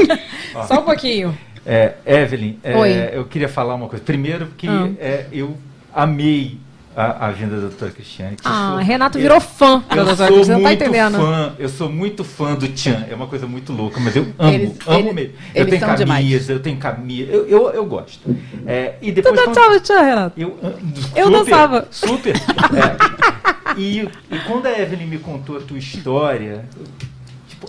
Só 0.67 0.81
um 0.81 0.85
pouquinho. 0.85 1.37
É, 1.67 1.95
Evelyn, 2.07 2.59
é, 2.63 3.11
eu 3.13 3.25
queria 3.25 3.49
falar 3.49 3.75
uma 3.75 3.89
coisa. 3.89 4.05
Primeiro, 4.05 4.47
que 4.57 4.69
ah. 4.69 4.89
é, 5.01 5.27
eu 5.33 5.57
amei 5.93 6.59
a, 6.97 7.27
a 7.27 7.27
agenda 7.27 7.57
da 7.57 7.63
doutora 7.63 7.91
Cristiane. 7.91 8.37
Ah, 8.45 8.71
sou, 8.71 8.79
Renato 8.79 9.19
virou 9.19 9.41
fã 9.41 9.85
da 9.89 10.05
doutora 10.05 10.33
Cristiane, 10.33 10.63
não 10.63 10.69
tá 10.69 10.73
entendendo. 10.73 11.19
Fã, 11.19 11.55
eu 11.59 11.69
sou 11.69 11.91
muito 11.91 12.23
fã 12.23 12.55
do 12.55 12.69
Tchan, 12.69 13.05
é 13.11 13.15
uma 13.15 13.27
coisa 13.27 13.47
muito 13.47 13.73
louca, 13.73 14.01
mas 14.01 14.15
eu 14.15 14.27
amo, 14.39 14.53
eles, 14.53 14.79
amo 14.87 15.13
mesmo. 15.13 15.35
Eu 15.55 15.67
tenho 15.67 15.81
camisa, 15.81 16.05
demais. 16.05 16.51
eu 16.51 16.61
tenho 16.61 16.77
camisa, 16.79 17.33
eu, 17.33 17.47
eu, 17.47 17.71
eu 17.71 17.85
gosto. 17.85 18.35
É, 18.67 18.95
e 19.03 19.13
depois, 19.13 19.39
tu 19.39 19.47
dançava 19.47 19.81
Tchan, 19.81 20.03
Renato? 20.03 20.41
Eu, 20.41 20.57
eu 21.15 21.27
super, 21.27 21.31
dançava. 21.31 21.89
Super. 21.91 22.37
é, 22.37 23.77
e, 23.77 24.01
e 24.01 24.39
quando 24.47 24.67
a 24.67 24.81
Evelyn 24.81 25.07
me 25.07 25.19
contou 25.19 25.59
a 25.59 25.61
tua 25.61 25.79
história, 25.79 26.65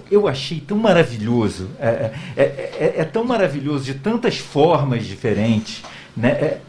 eu 0.10 0.28
achei 0.28 0.60
tão 0.60 0.78
maravilhoso, 0.78 1.70
é, 1.80 1.88
é, 1.88 2.42
é, 2.42 2.44
é, 2.44 2.94
é 2.98 3.04
tão 3.06 3.24
maravilhoso 3.24 3.86
de 3.86 3.94
tantas 3.96 4.38
formas 4.38 5.06
diferentes, 5.06 5.84
né? 6.16 6.30
é, 6.30 6.62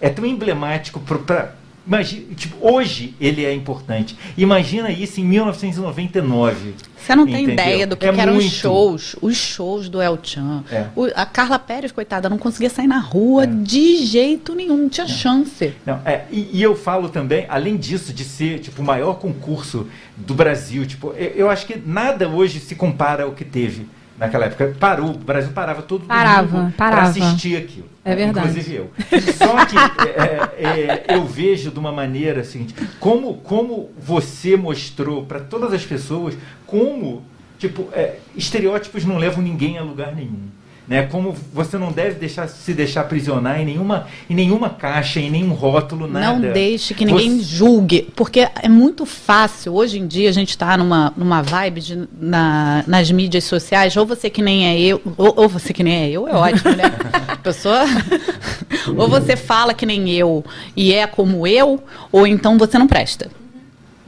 é 0.00 0.08
tão 0.08 0.24
emblemático 0.24 1.00
para 1.00 1.54
Imagina, 1.86 2.34
tipo, 2.34 2.56
hoje 2.60 3.14
ele 3.20 3.44
é 3.44 3.52
importante. 3.52 4.16
Imagina 4.36 4.90
isso 4.90 5.20
em 5.20 5.24
1999. 5.24 6.74
Você 6.96 7.14
não 7.14 7.26
tem 7.26 7.50
ideia 7.50 7.86
do 7.86 7.94
que, 7.96 8.06
é 8.06 8.12
que 8.12 8.20
eram 8.20 8.38
os 8.38 8.44
shows, 8.44 9.14
os 9.20 9.36
shows 9.36 9.90
do 9.90 10.00
El 10.00 10.18
Chan. 10.22 10.64
É. 10.72 10.86
O, 10.96 11.04
a 11.14 11.26
Carla 11.26 11.58
Pérez, 11.58 11.92
coitada, 11.92 12.30
não 12.30 12.38
conseguia 12.38 12.70
sair 12.70 12.86
na 12.86 12.98
rua 12.98 13.44
é. 13.44 13.46
de 13.46 13.98
jeito 14.06 14.54
nenhum, 14.54 14.78
não 14.78 14.88
tinha 14.88 15.06
chance. 15.06 15.74
Não, 15.84 16.00
é, 16.06 16.24
e, 16.30 16.48
e, 16.54 16.62
eu 16.62 16.74
falo 16.74 17.10
também, 17.10 17.44
além 17.50 17.76
disso, 17.76 18.14
de 18.14 18.24
ser 18.24 18.60
tipo, 18.60 18.80
o 18.80 18.84
maior 18.84 19.18
concurso 19.18 19.86
do 20.16 20.32
Brasil, 20.32 20.86
tipo, 20.86 21.12
eu, 21.18 21.28
eu 21.34 21.50
acho 21.50 21.66
que 21.66 21.76
nada 21.84 22.26
hoje 22.26 22.58
se 22.60 22.74
compara 22.74 23.24
ao 23.24 23.32
que 23.32 23.44
teve 23.44 23.86
naquela 24.18 24.46
época. 24.46 24.74
Parou, 24.78 25.10
o 25.10 25.18
Brasil 25.18 25.52
parava 25.52 25.82
todo 25.82 26.06
parava, 26.06 26.72
para 26.76 27.02
assistir 27.02 27.56
aquilo. 27.56 27.88
É 28.04 28.14
verdade. 28.14 28.48
Inclusive 28.48 28.76
eu. 28.76 28.90
Só 29.32 29.64
que 29.64 29.76
é, 30.08 31.04
é, 31.10 31.16
eu 31.16 31.24
vejo 31.24 31.70
de 31.70 31.78
uma 31.78 31.92
maneira 31.92 32.44
seguinte, 32.44 32.74
como, 33.00 33.34
como 33.38 33.90
você 33.98 34.56
mostrou 34.56 35.24
para 35.24 35.40
todas 35.40 35.72
as 35.72 35.84
pessoas 35.84 36.36
como 36.66 37.22
tipo, 37.58 37.88
é, 37.92 38.18
estereótipos 38.36 39.04
não 39.04 39.16
levam 39.16 39.42
ninguém 39.42 39.78
a 39.78 39.82
lugar 39.82 40.14
nenhum. 40.14 40.48
Né? 40.86 41.02
Como 41.04 41.34
você 41.52 41.78
não 41.78 41.90
deve 41.90 42.16
deixar, 42.16 42.46
se 42.46 42.74
deixar 42.74 43.02
aprisionar 43.02 43.58
em 43.58 43.64
nenhuma, 43.64 44.06
em 44.28 44.34
nenhuma 44.34 44.68
caixa, 44.68 45.18
em 45.18 45.30
nenhum 45.30 45.54
rótulo, 45.54 46.06
nada. 46.06 46.32
Não 46.32 46.52
deixe 46.52 46.92
que 46.92 47.06
ninguém 47.06 47.38
você... 47.38 47.42
julgue, 47.42 48.12
porque 48.14 48.46
é 48.62 48.68
muito 48.68 49.06
fácil. 49.06 49.74
Hoje 49.74 49.98
em 49.98 50.06
dia 50.06 50.28
a 50.28 50.32
gente 50.32 50.50
está 50.50 50.76
numa, 50.76 51.10
numa 51.16 51.40
vibe 51.40 51.80
de, 51.80 52.08
na, 52.20 52.84
nas 52.86 53.10
mídias 53.10 53.44
sociais, 53.44 53.96
ou 53.96 54.04
você 54.04 54.28
que 54.28 54.42
nem 54.42 54.66
é 54.66 54.78
eu, 54.78 55.00
ou, 55.16 55.32
ou 55.36 55.48
você 55.48 55.72
que 55.72 55.82
nem 55.82 56.04
é 56.04 56.10
eu, 56.10 56.28
é 56.28 56.34
ótimo, 56.34 56.76
né? 56.76 56.84
Pessoa. 57.42 57.84
ou 58.94 59.08
você 59.08 59.36
fala 59.36 59.72
que 59.72 59.86
nem 59.86 60.10
eu 60.10 60.44
e 60.76 60.92
é 60.92 61.06
como 61.06 61.46
eu, 61.46 61.82
ou 62.12 62.26
então 62.26 62.58
você 62.58 62.78
não 62.78 62.86
presta. 62.86 63.30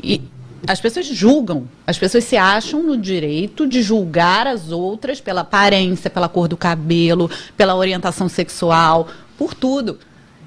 E, 0.02 0.20
as 0.66 0.80
pessoas 0.80 1.06
julgam. 1.06 1.68
As 1.86 1.98
pessoas 1.98 2.24
se 2.24 2.36
acham 2.36 2.82
no 2.82 2.96
direito 2.96 3.66
de 3.66 3.82
julgar 3.82 4.46
as 4.46 4.70
outras 4.70 5.20
pela 5.20 5.42
aparência, 5.42 6.10
pela 6.10 6.28
cor 6.28 6.48
do 6.48 6.56
cabelo, 6.56 7.30
pela 7.56 7.74
orientação 7.74 8.28
sexual, 8.28 9.08
por 9.38 9.54
tudo. 9.54 9.98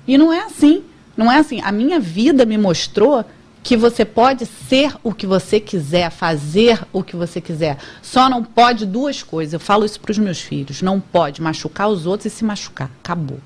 E 0.07 0.17
não 0.17 0.31
é 0.33 0.41
assim. 0.41 0.83
Não 1.15 1.31
é 1.31 1.37
assim. 1.37 1.61
A 1.61 1.71
minha 1.71 1.99
vida 1.99 2.45
me 2.45 2.57
mostrou 2.57 3.23
que 3.61 3.75
você 3.75 4.05
pode 4.05 4.45
ser 4.45 4.95
o 5.03 5.13
que 5.13 5.27
você 5.27 5.59
quiser, 5.59 6.09
fazer 6.09 6.79
o 6.93 7.03
que 7.03 7.15
você 7.15 7.41
quiser. 7.41 7.77
Só 8.01 8.29
não 8.29 8.43
pode 8.43 8.85
duas 8.85 9.21
coisas. 9.21 9.53
Eu 9.53 9.59
falo 9.59 9.85
isso 9.85 9.99
para 9.99 10.11
os 10.11 10.17
meus 10.17 10.39
filhos. 10.39 10.81
Não 10.81 10.99
pode 10.99 11.41
machucar 11.41 11.89
os 11.89 12.05
outros 12.05 12.31
e 12.31 12.35
se 12.35 12.43
machucar. 12.43 12.89
Acabou. 13.03 13.39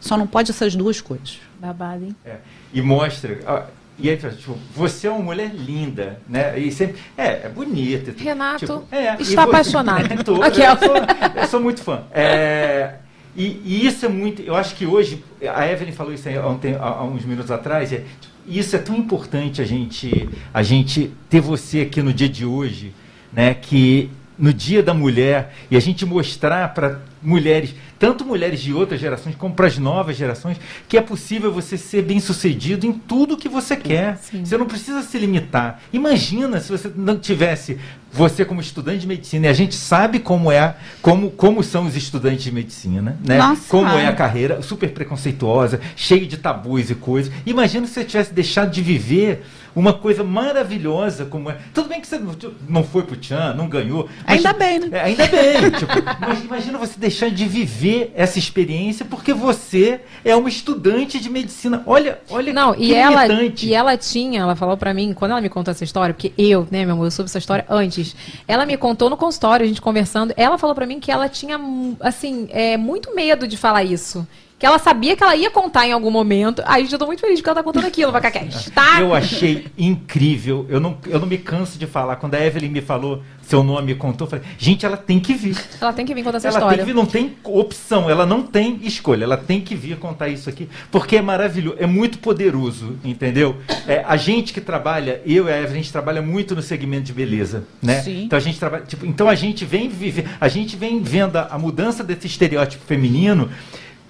Só 0.00 0.16
não 0.16 0.26
pode 0.26 0.50
essas 0.50 0.74
duas 0.76 1.00
coisas. 1.00 1.38
Babado, 1.58 2.04
hein? 2.04 2.16
É. 2.24 2.36
E 2.72 2.80
mostra. 2.80 3.68
E 3.98 4.08
aí, 4.08 4.16
tipo, 4.16 4.56
você 4.74 5.08
é 5.08 5.10
uma 5.10 5.22
mulher 5.22 5.52
linda, 5.52 6.20
né? 6.28 6.58
E 6.58 6.70
sempre, 6.70 7.00
é, 7.16 7.46
é 7.46 7.48
bonita. 7.48 8.14
Renato 8.16 8.58
tipo, 8.58 8.84
é, 8.90 9.16
está 9.20 9.42
apaixonado. 9.42 10.08
É, 10.08 10.22
tô, 10.22 10.36
eu, 10.36 10.52
sou, 10.52 10.96
eu, 11.36 11.48
sou, 11.48 11.60
muito 11.60 11.82
fã. 11.82 12.02
É, 12.12 12.94
e, 13.36 13.60
e, 13.64 13.86
isso 13.86 14.06
é 14.06 14.08
muito, 14.08 14.40
eu 14.42 14.54
acho 14.54 14.74
que 14.76 14.86
hoje, 14.86 15.24
a 15.54 15.66
Evelyn 15.66 15.92
falou 15.92 16.12
isso 16.12 16.28
há, 16.28 16.48
um, 16.48 16.58
há 16.80 17.04
uns 17.04 17.24
minutos 17.24 17.50
atrás, 17.50 17.92
é, 17.92 18.04
tipo, 18.20 18.34
isso 18.46 18.76
é 18.76 18.78
tão 18.78 18.96
importante 18.96 19.60
a 19.60 19.64
gente, 19.64 20.28
a 20.54 20.62
gente 20.62 21.12
ter 21.28 21.40
você 21.40 21.80
aqui 21.80 22.00
no 22.00 22.12
dia 22.12 22.28
de 22.28 22.44
hoje, 22.44 22.94
né? 23.32 23.54
Que 23.54 24.10
no 24.38 24.52
Dia 24.52 24.82
da 24.82 24.94
Mulher 24.94 25.52
e 25.70 25.76
a 25.76 25.80
gente 25.80 26.06
mostrar 26.06 26.72
para 26.72 27.00
mulheres, 27.22 27.74
tanto 27.98 28.24
mulheres 28.24 28.60
de 28.60 28.72
outras 28.72 29.00
gerações 29.00 29.34
como 29.34 29.54
para 29.54 29.66
as 29.66 29.78
novas 29.78 30.16
gerações, 30.16 30.58
que 30.88 30.96
é 30.96 31.00
possível 31.00 31.52
você 31.52 31.76
ser 31.76 32.02
bem 32.02 32.20
sucedido 32.20 32.86
em 32.86 32.92
tudo 32.92 33.36
que 33.36 33.48
você 33.48 33.76
quer. 33.76 34.18
Sim. 34.18 34.44
Você 34.44 34.56
não 34.56 34.66
precisa 34.66 35.02
se 35.02 35.18
limitar. 35.18 35.80
Imagina 35.92 36.60
se 36.60 36.70
você 36.70 36.90
não 36.94 37.18
tivesse 37.18 37.78
você 38.12 38.44
como 38.44 38.60
estudante 38.60 39.00
de 39.00 39.06
medicina 39.06 39.46
e 39.46 39.48
a 39.50 39.52
gente 39.52 39.74
sabe 39.74 40.18
como 40.18 40.50
é, 40.50 40.76
como, 41.02 41.30
como 41.30 41.62
são 41.62 41.86
os 41.86 41.94
estudantes 41.94 42.44
de 42.44 42.52
medicina, 42.52 43.18
né? 43.24 43.36
Nossa, 43.36 43.68
como 43.68 43.90
é 43.90 44.06
a 44.06 44.14
carreira 44.14 44.62
super 44.62 44.90
preconceituosa, 44.90 45.80
cheio 45.94 46.26
de 46.26 46.36
tabus 46.36 46.90
e 46.90 46.94
coisas. 46.94 47.32
Imagina 47.44 47.86
se 47.86 47.94
você 47.94 48.04
tivesse 48.04 48.32
deixado 48.32 48.70
de 48.70 48.80
viver 48.80 49.44
uma 49.74 49.92
coisa 49.92 50.24
maravilhosa 50.24 51.24
como 51.24 51.50
é. 51.50 51.56
Tudo 51.72 51.88
bem 51.88 52.00
que 52.00 52.06
você 52.06 52.20
não 52.68 52.82
foi 52.82 53.02
pro 53.02 53.16
Tchan, 53.16 53.54
não 53.54 53.68
ganhou. 53.68 54.08
Ainda 54.26 54.52
bem, 54.52 54.80
né? 54.80 54.88
É, 54.90 55.00
ainda 55.02 55.26
bem. 55.26 55.70
tipo, 55.70 55.92
mas 56.20 56.44
imagina 56.44 56.78
você 56.78 56.98
deixar 57.08 57.30
de 57.30 57.46
viver 57.46 58.12
essa 58.14 58.38
experiência 58.38 59.04
porque 59.04 59.32
você 59.32 60.00
é 60.24 60.36
uma 60.36 60.48
estudante 60.48 61.18
de 61.18 61.30
medicina. 61.30 61.82
Olha, 61.86 62.18
olha 62.28 62.52
Não, 62.52 62.74
que 62.74 62.84
e 62.84 62.94
ela, 62.94 63.26
e 63.62 63.74
ela 63.74 63.96
tinha, 63.96 64.40
ela 64.40 64.54
falou 64.54 64.76
pra 64.76 64.92
mim, 64.92 65.14
quando 65.14 65.32
ela 65.32 65.40
me 65.40 65.48
contou 65.48 65.72
essa 65.72 65.84
história, 65.84 66.14
porque 66.14 66.32
eu, 66.36 66.68
né, 66.70 66.84
meu 66.84 66.94
amor, 66.94 67.06
eu 67.06 67.10
soube 67.10 67.28
essa 67.28 67.38
história 67.38 67.64
antes. 67.68 68.14
Ela 68.46 68.66
me 68.66 68.76
contou 68.76 69.08
no 69.08 69.16
consultório, 69.16 69.64
a 69.64 69.68
gente 69.68 69.80
conversando, 69.80 70.34
ela 70.36 70.58
falou 70.58 70.74
pra 70.74 70.86
mim 70.86 71.00
que 71.00 71.10
ela 71.10 71.28
tinha, 71.28 71.56
mu- 71.56 71.96
assim, 72.00 72.46
é, 72.50 72.76
muito 72.76 73.14
medo 73.14 73.48
de 73.48 73.56
falar 73.56 73.84
isso. 73.84 74.26
Que 74.58 74.66
ela 74.66 74.78
sabia 74.78 75.16
que 75.16 75.22
ela 75.22 75.36
ia 75.36 75.50
contar 75.50 75.86
em 75.86 75.92
algum 75.92 76.10
momento. 76.10 76.62
Aí 76.66 76.88
eu 76.90 76.98
tô 76.98 77.06
muito 77.06 77.20
feliz 77.20 77.40
que 77.40 77.48
ela 77.48 77.56
tá 77.56 77.62
contando 77.62 77.86
aquilo, 77.86 78.10
Vacacast, 78.10 78.70
tá? 78.72 79.00
Eu 79.00 79.14
achei 79.14 79.66
incrível. 79.78 80.66
Eu 80.68 80.80
não, 80.80 80.98
eu 81.06 81.20
não 81.20 81.26
me 81.26 81.38
canso 81.38 81.78
de 81.78 81.86
falar. 81.86 82.16
Quando 82.16 82.34
a 82.34 82.44
Evelyn 82.44 82.70
me 82.70 82.80
falou 82.80 83.22
seu 83.48 83.62
nome 83.62 83.92
e 83.92 83.94
contou, 83.94 84.26
eu 84.26 84.30
falei, 84.30 84.44
gente, 84.58 84.84
ela 84.84 84.96
tem 84.96 85.18
que 85.18 85.32
vir. 85.32 85.56
Ela 85.80 85.92
tem 85.92 86.04
que 86.04 86.14
vir 86.14 86.22
contar 86.22 86.36
essa 86.36 86.48
ela 86.48 86.58
história. 86.58 86.76
tem 86.76 86.86
que 86.86 86.92
vir, 86.92 86.96
não 86.96 87.06
tem 87.06 87.36
opção, 87.42 88.10
ela 88.10 88.26
não 88.26 88.42
tem 88.42 88.78
escolha, 88.82 89.24
ela 89.24 89.38
tem 89.38 89.60
que 89.60 89.74
vir 89.74 89.96
contar 89.96 90.28
isso 90.28 90.50
aqui, 90.50 90.68
porque 90.90 91.16
é 91.16 91.22
maravilhoso, 91.22 91.76
é 91.80 91.86
muito 91.86 92.18
poderoso, 92.18 92.98
entendeu? 93.02 93.56
É, 93.86 94.04
a 94.06 94.18
gente 94.18 94.52
que 94.52 94.60
trabalha, 94.60 95.22
eu 95.24 95.48
e 95.48 95.52
a 95.52 95.56
Evelyn, 95.56 95.72
a 95.72 95.82
gente 95.82 95.92
trabalha 95.92 96.20
muito 96.20 96.54
no 96.54 96.60
segmento 96.60 97.04
de 97.04 97.14
beleza, 97.14 97.64
né? 97.82 98.02
Sim. 98.02 98.24
Então 98.24 98.36
a 98.36 98.40
gente 98.40 98.58
trabalha, 98.58 98.84
tipo, 98.84 99.06
então 99.06 99.28
a 99.28 99.34
gente 99.34 99.64
vem 99.64 99.88
viver, 99.88 100.28
a 100.38 100.48
gente 100.48 100.76
vem 100.76 101.00
vendo 101.00 101.36
a 101.36 101.58
mudança 101.58 102.04
desse 102.04 102.26
estereótipo 102.26 102.84
feminino. 102.84 103.48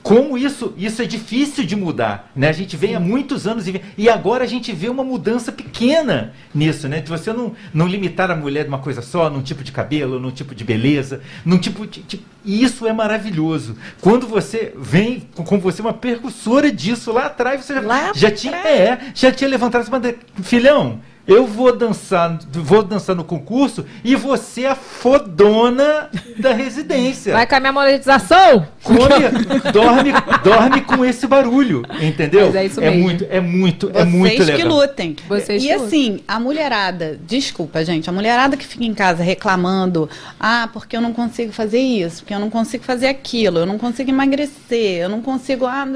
Como 0.09 0.38
isso, 0.38 0.73
isso 0.79 1.03
é 1.03 1.05
difícil 1.05 1.64
de 1.66 1.77
mudar, 1.77 2.31
né? 2.35 2.49
A 2.49 2.53
gente 2.53 2.79
vem 2.79 2.94
há 2.94 3.01
muitos 3.01 3.47
anos 3.47 3.68
e, 3.68 3.73
vê- 3.73 3.83
e 3.99 4.09
agora 4.09 4.42
a 4.42 4.47
gente 4.47 4.73
vê 4.73 4.88
uma 4.88 5.05
mudança 5.05 5.53
pequena 5.53 6.33
nisso, 6.55 6.88
né? 6.88 7.01
De 7.03 7.11
você 7.11 7.31
não, 7.31 7.53
não 7.75 7.87
limitar 7.87 8.31
a 8.31 8.35
mulher 8.35 8.62
de 8.62 8.68
uma 8.71 8.79
coisa 8.79 9.03
só, 9.03 9.29
num 9.29 9.42
tipo 9.42 9.62
de 9.62 9.71
cabelo, 9.71 10.18
num 10.18 10.31
tipo 10.31 10.55
de 10.55 10.64
beleza, 10.64 11.21
num 11.44 11.59
tipo 11.59 11.87
de, 11.87 12.01
de- 12.01 12.21
e 12.42 12.62
isso 12.64 12.87
é 12.87 12.92
maravilhoso. 12.94 13.77
Quando 14.01 14.27
você 14.27 14.73
vem 14.79 15.29
com, 15.35 15.44
com 15.44 15.59
você 15.61 15.83
uma 15.83 15.92
percussora 15.92 16.73
disso 16.73 17.12
lá 17.12 17.27
atrás, 17.27 17.62
você 17.62 17.75
já, 17.75 17.81
Lá 17.83 18.12
já 18.14 18.31
tinha, 18.31 18.57
é, 18.57 18.99
já 19.14 19.31
tinha 19.31 19.51
levantado 19.51 19.83
essa 19.83 19.90
bandeira. 19.90 20.16
Filhão, 20.42 21.01
eu 21.29 21.47
vou 21.47 21.77
dançar, 21.77 22.38
vou 22.51 22.83
dançar 22.83 23.14
no 23.14 23.23
concurso 23.23 23.85
e 24.03 24.17
você 24.17 24.62
é 24.62 24.71
a 24.71 24.75
fodona 24.75 26.09
da 26.38 26.55
residência. 26.55 27.35
Vai 27.35 27.47
com 27.47 27.55
a 27.55 27.61
minha 27.61 27.73
monetização? 27.73 28.67
Come, 28.83 28.99
dorme, 29.71 30.12
dorme 30.43 30.81
com 30.81 31.05
esse 31.05 31.27
barulho, 31.27 31.83
entendeu? 32.01 32.47
Mas 32.47 32.55
é 32.55 32.64
isso 32.64 32.81
mesmo. 32.81 33.03
muito, 33.03 33.27
é 33.29 33.41
muito, 33.41 33.91
é 33.91 33.93
Vocês 33.93 34.14
muito 34.14 34.37
que 34.37 34.43
legal. 34.43 34.69
lutem. 34.69 35.17
Vocês 35.29 35.62
e 35.62 35.67
que 35.67 35.73
assim, 35.73 36.21
a 36.27 36.41
mulherada, 36.41 37.21
desculpa, 37.27 37.85
gente, 37.85 38.09
a 38.09 38.12
mulherada 38.12 38.57
que 38.57 38.67
fica 38.67 38.85
em 38.85 38.95
casa 38.95 39.23
reclamando, 39.23 40.09
ah, 40.41 40.71
porque 40.73 40.97
eu 40.97 41.01
não 41.03 41.12
consigo 41.12 41.53
fazer 41.53 41.81
isso, 41.81 42.23
porque 42.23 42.33
eu 42.33 42.41
não 42.41 42.49
consigo 42.49 42.83
fazer 42.85 43.07
aquilo, 43.07 43.59
eu 43.59 43.67
não 43.67 43.77
consigo 43.77 44.09
emagrecer, 44.09 45.03
eu 45.03 45.11
não 45.11 45.21
consigo. 45.21 45.67
Ah, 45.67 45.87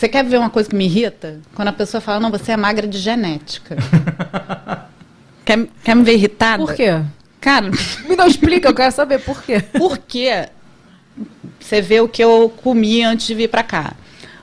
você 0.00 0.08
quer 0.08 0.24
ver 0.24 0.38
uma 0.38 0.48
coisa 0.50 0.68
que 0.68 0.74
me 0.74 0.86
irrita? 0.86 1.40
Quando 1.54 1.68
a 1.68 1.72
pessoa 1.72 2.00
fala, 2.00 2.18
não, 2.20 2.30
você 2.30 2.52
é 2.52 2.56
magra 2.56 2.86
de 2.88 2.98
genética. 2.98 3.76
quer, 5.44 5.66
quer 5.84 5.94
me 5.94 6.02
ver 6.02 6.14
irritada? 6.14 6.64
Por 6.64 6.74
quê? 6.74 7.00
Cara, 7.40 7.70
Me 8.08 8.16
não 8.16 8.26
explica, 8.26 8.68
eu 8.68 8.74
quero 8.74 8.92
saber 8.92 9.18
por 9.20 9.42
quê. 9.42 9.60
porque 9.78 10.48
você 11.58 11.80
vê 11.80 12.00
o 12.00 12.08
que 12.08 12.22
eu 12.22 12.52
comi 12.62 13.02
antes 13.02 13.26
de 13.26 13.34
vir 13.34 13.48
pra 13.48 13.62
cá. 13.62 13.92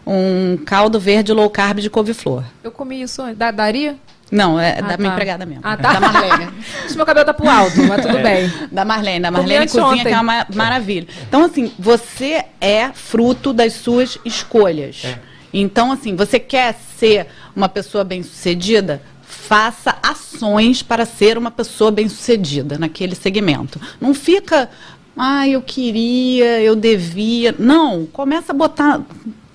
Um 0.05 0.57
caldo 0.65 0.99
verde 0.99 1.33
low 1.33 1.49
carb 1.49 1.79
de 1.79 1.89
couve-flor. 1.89 2.43
Eu 2.63 2.71
comi 2.71 3.01
isso 3.01 3.21
antes. 3.21 3.37
Da, 3.37 3.51
daria? 3.51 3.95
Não, 4.31 4.59
é 4.59 4.77
Ah, 4.79 4.81
da 4.81 4.97
minha 4.97 5.09
tá. 5.09 5.15
empregada 5.15 5.45
mesmo. 5.45 5.61
Ah, 5.63 5.75
tá. 5.77 5.93
Da 5.93 5.99
Marlene. 5.99 6.49
Acho 6.85 6.95
meu 6.97 7.05
cabelo 7.05 7.25
tá 7.25 7.33
pro 7.33 7.47
alto, 7.49 7.81
mas 7.83 8.01
tudo 8.05 8.19
bem. 8.19 8.51
Da 8.71 8.83
Marlene. 8.85 9.19
Da 9.21 9.31
Marlene 9.31 9.65
Cozinha, 9.65 9.85
ontem. 9.85 10.03
que 10.03 10.09
é 10.09 10.13
uma 10.15 10.23
ma- 10.23 10.47
maravilha. 10.53 11.07
Então, 11.27 11.43
assim, 11.45 11.71
você 11.77 12.43
é 12.61 12.89
fruto 12.93 13.53
das 13.53 13.73
suas 13.73 14.17
escolhas. 14.25 15.01
É. 15.05 15.26
Então, 15.53 15.91
assim, 15.91 16.15
você 16.15 16.39
quer 16.39 16.75
ser 16.97 17.27
uma 17.55 17.69
pessoa 17.69 18.03
bem-sucedida? 18.03 19.01
Faça 19.21 19.97
ações 20.01 20.81
para 20.81 21.05
ser 21.05 21.37
uma 21.37 21.51
pessoa 21.51 21.91
bem-sucedida 21.91 22.77
naquele 22.77 23.15
segmento. 23.15 23.79
Não 23.99 24.13
fica, 24.13 24.69
ah, 25.15 25.47
eu 25.47 25.61
queria, 25.61 26.61
eu 26.61 26.75
devia. 26.75 27.55
Não, 27.57 28.05
começa 28.05 28.51
a 28.51 28.55
botar, 28.55 29.01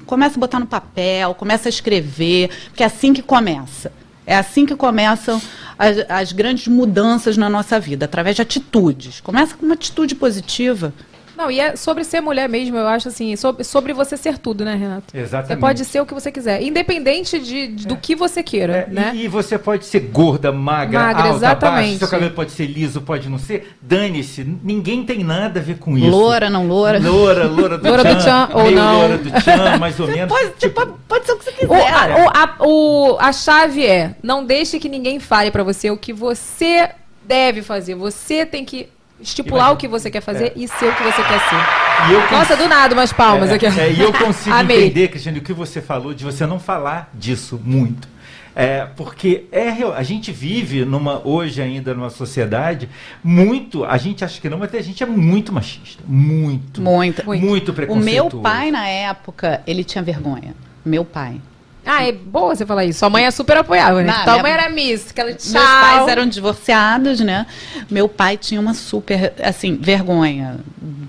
começa 0.06 0.38
a 0.38 0.40
botar 0.40 0.58
no 0.58 0.66
papel, 0.66 1.34
começa 1.34 1.68
a 1.68 1.70
escrever, 1.70 2.50
porque 2.66 2.82
é 2.82 2.86
assim 2.86 3.12
que 3.12 3.22
começa. 3.22 3.92
É 4.26 4.36
assim 4.36 4.64
que 4.64 4.76
começam 4.76 5.40
as, 5.78 5.96
as 6.08 6.32
grandes 6.32 6.68
mudanças 6.68 7.36
na 7.36 7.50
nossa 7.50 7.78
vida, 7.80 8.04
através 8.04 8.36
de 8.36 8.42
atitudes. 8.42 9.20
Começa 9.20 9.56
com 9.56 9.66
uma 9.66 9.74
atitude 9.74 10.14
positiva. 10.14 10.94
Não, 11.36 11.50
e 11.50 11.58
é 11.60 11.76
sobre 11.76 12.04
ser 12.04 12.20
mulher 12.20 12.48
mesmo, 12.48 12.76
eu 12.76 12.86
acho 12.86 13.08
assim, 13.08 13.34
sobre, 13.36 13.64
sobre 13.64 13.92
você 13.92 14.16
ser 14.16 14.38
tudo, 14.38 14.64
né, 14.64 14.74
Renato? 14.74 15.04
Você 15.12 15.18
Exatamente. 15.18 15.60
pode 15.60 15.84
ser 15.84 16.00
o 16.00 16.06
que 16.06 16.12
você 16.14 16.30
quiser, 16.30 16.62
independente 16.62 17.38
de, 17.38 17.68
de- 17.68 17.86
do 17.86 17.96
que 17.96 18.14
você 18.14 18.42
queira, 18.42 18.86
É, 18.88 18.92
né? 18.92 19.12
e, 19.14 19.24
e 19.24 19.28
você 19.28 19.58
pode 19.58 19.86
ser 19.86 20.00
gorda, 20.00 20.52
magra, 20.52 20.98
Magra, 21.00 21.22
alta, 21.24 21.36
exatamente. 21.36 21.84
baixa, 21.86 21.98
seu 21.98 22.08
cabelo 22.08 22.30
pode 22.32 22.52
ser 22.52 22.66
liso, 22.66 23.00
pode 23.00 23.28
não 23.28 23.38
ser. 23.38 23.74
Dane-se, 23.80 24.44
ninguém 24.62 25.04
tem 25.04 25.24
nada 25.24 25.58
a 25.60 25.62
ver 25.62 25.78
com 25.78 25.96
isso. 25.96 26.10
Loura, 26.10 26.50
não 26.50 26.66
loura. 26.66 26.98
Loura, 27.00 27.46
loura 27.48 27.78
do 27.78 27.88
Loura 27.88 28.02
tchan, 28.04 28.14
do 28.14 28.20
tchan, 28.22 28.48
ou 28.54 28.70
não. 28.70 28.98
loura 29.00 29.18
do 29.18 29.30
tchan, 29.30 29.78
mais 29.80 29.98
ou 30.00 30.06
menos. 30.06 30.28
Pode, 30.28 30.52
Tipo, 30.58 30.74
pode, 30.74 30.92
pode 31.08 31.26
ser 31.26 31.32
o 31.32 31.36
que 31.38 31.44
você 31.44 31.50
O, 31.50 31.68
quiser. 31.68 31.88
a, 31.92 32.16
o- 32.16 32.28
a- 32.28 32.56
o- 32.66 33.16
a 33.18 33.32
chave 33.32 33.86
é, 33.86 34.14
não 34.22 34.44
deixe 34.44 34.78
que 34.78 34.88
ninguém 34.88 35.18
fale 35.18 35.50
pra 35.50 35.62
você 35.62 35.90
o 35.90 35.96
que 35.96 36.12
você 36.12 36.90
deve 37.24 37.62
fazer. 37.62 37.94
Você 37.94 38.44
tem 38.44 38.64
que 38.64 38.88
estipular 39.22 39.66
Imagina. 39.66 39.74
o 39.74 39.76
que 39.78 39.88
você 39.88 40.10
quer 40.10 40.20
fazer 40.20 40.46
É. 40.46 40.52
e 40.56 40.68
ser 40.68 40.86
o 40.86 40.94
que 40.94 41.02
você 41.02 41.22
quer 41.22 41.40
ser. 41.48 42.10
e 42.10 42.12
eu 42.12 42.30
Nossa, 42.30 42.56
do 42.56 42.68
nada, 42.68 42.94
umas 42.94 43.12
palmas 43.12 43.50
é, 43.50 43.54
aqui. 43.54 43.66
é, 43.66 43.92
e 43.92 44.00
eu 44.00 44.12
consigo 44.14 44.56
entender, 44.56 45.08
Cristiane, 45.08 45.38
o 45.38 45.42
que 45.42 45.52
você 45.52 45.80
falou 45.80 46.12
de 46.12 46.24
você 46.24 46.46
não 46.46 46.58
falar 46.58 47.10
disso 47.14 47.60
muito. 47.64 48.08
É, 48.54 48.86
porque 48.96 49.46
é 49.50 49.70
real- 49.70 49.94
a 49.94 50.02
gente 50.02 50.30
vive 50.30 50.84
numa 50.84 51.26
hoje 51.26 51.62
ainda 51.62 51.94
numa 51.94 52.10
sociedade 52.10 52.86
muito, 53.24 53.82
a 53.82 53.96
gente 53.96 54.22
acha 54.24 54.38
que 54.38 54.48
não, 54.50 54.58
mas 54.58 54.74
a 54.74 54.82
gente 54.82 55.02
é 55.02 55.06
muito 55.06 55.50
machista, 55.52 56.02
muito, 56.06 56.82
Muito. 56.82 57.24
muito, 57.24 57.70
O 57.70 57.74
preconceituoso. 57.74 58.04
meu 58.36 58.42
pai, 58.42 58.70
na 58.70 58.86
época, 58.86 59.62
ele 59.66 59.82
tinha 59.84 60.02
vergonha. 60.04 60.54
Meu 60.84 61.02
pai. 61.02 61.40
Ah, 61.84 62.06
é 62.06 62.12
boa 62.12 62.54
você 62.54 62.64
falar 62.64 62.84
isso. 62.84 63.00
Sua 63.00 63.10
mãe 63.10 63.24
é 63.26 63.30
super 63.30 63.56
apoiável, 63.56 63.96
né? 64.04 64.12
Minha- 64.34 64.42
mãe 64.42 64.52
era 64.52 64.68
miss, 64.70 65.10
aquela 65.10 65.32
tchau. 65.32 65.52
Meus 65.52 65.64
pais 65.66 66.08
eram 66.08 66.26
divorciados, 66.26 67.20
né? 67.20 67.46
Meu 67.90 68.08
pai 68.08 68.36
tinha 68.36 68.60
uma 68.60 68.72
super, 68.74 69.32
assim, 69.42 69.76
vergonha 69.76 70.58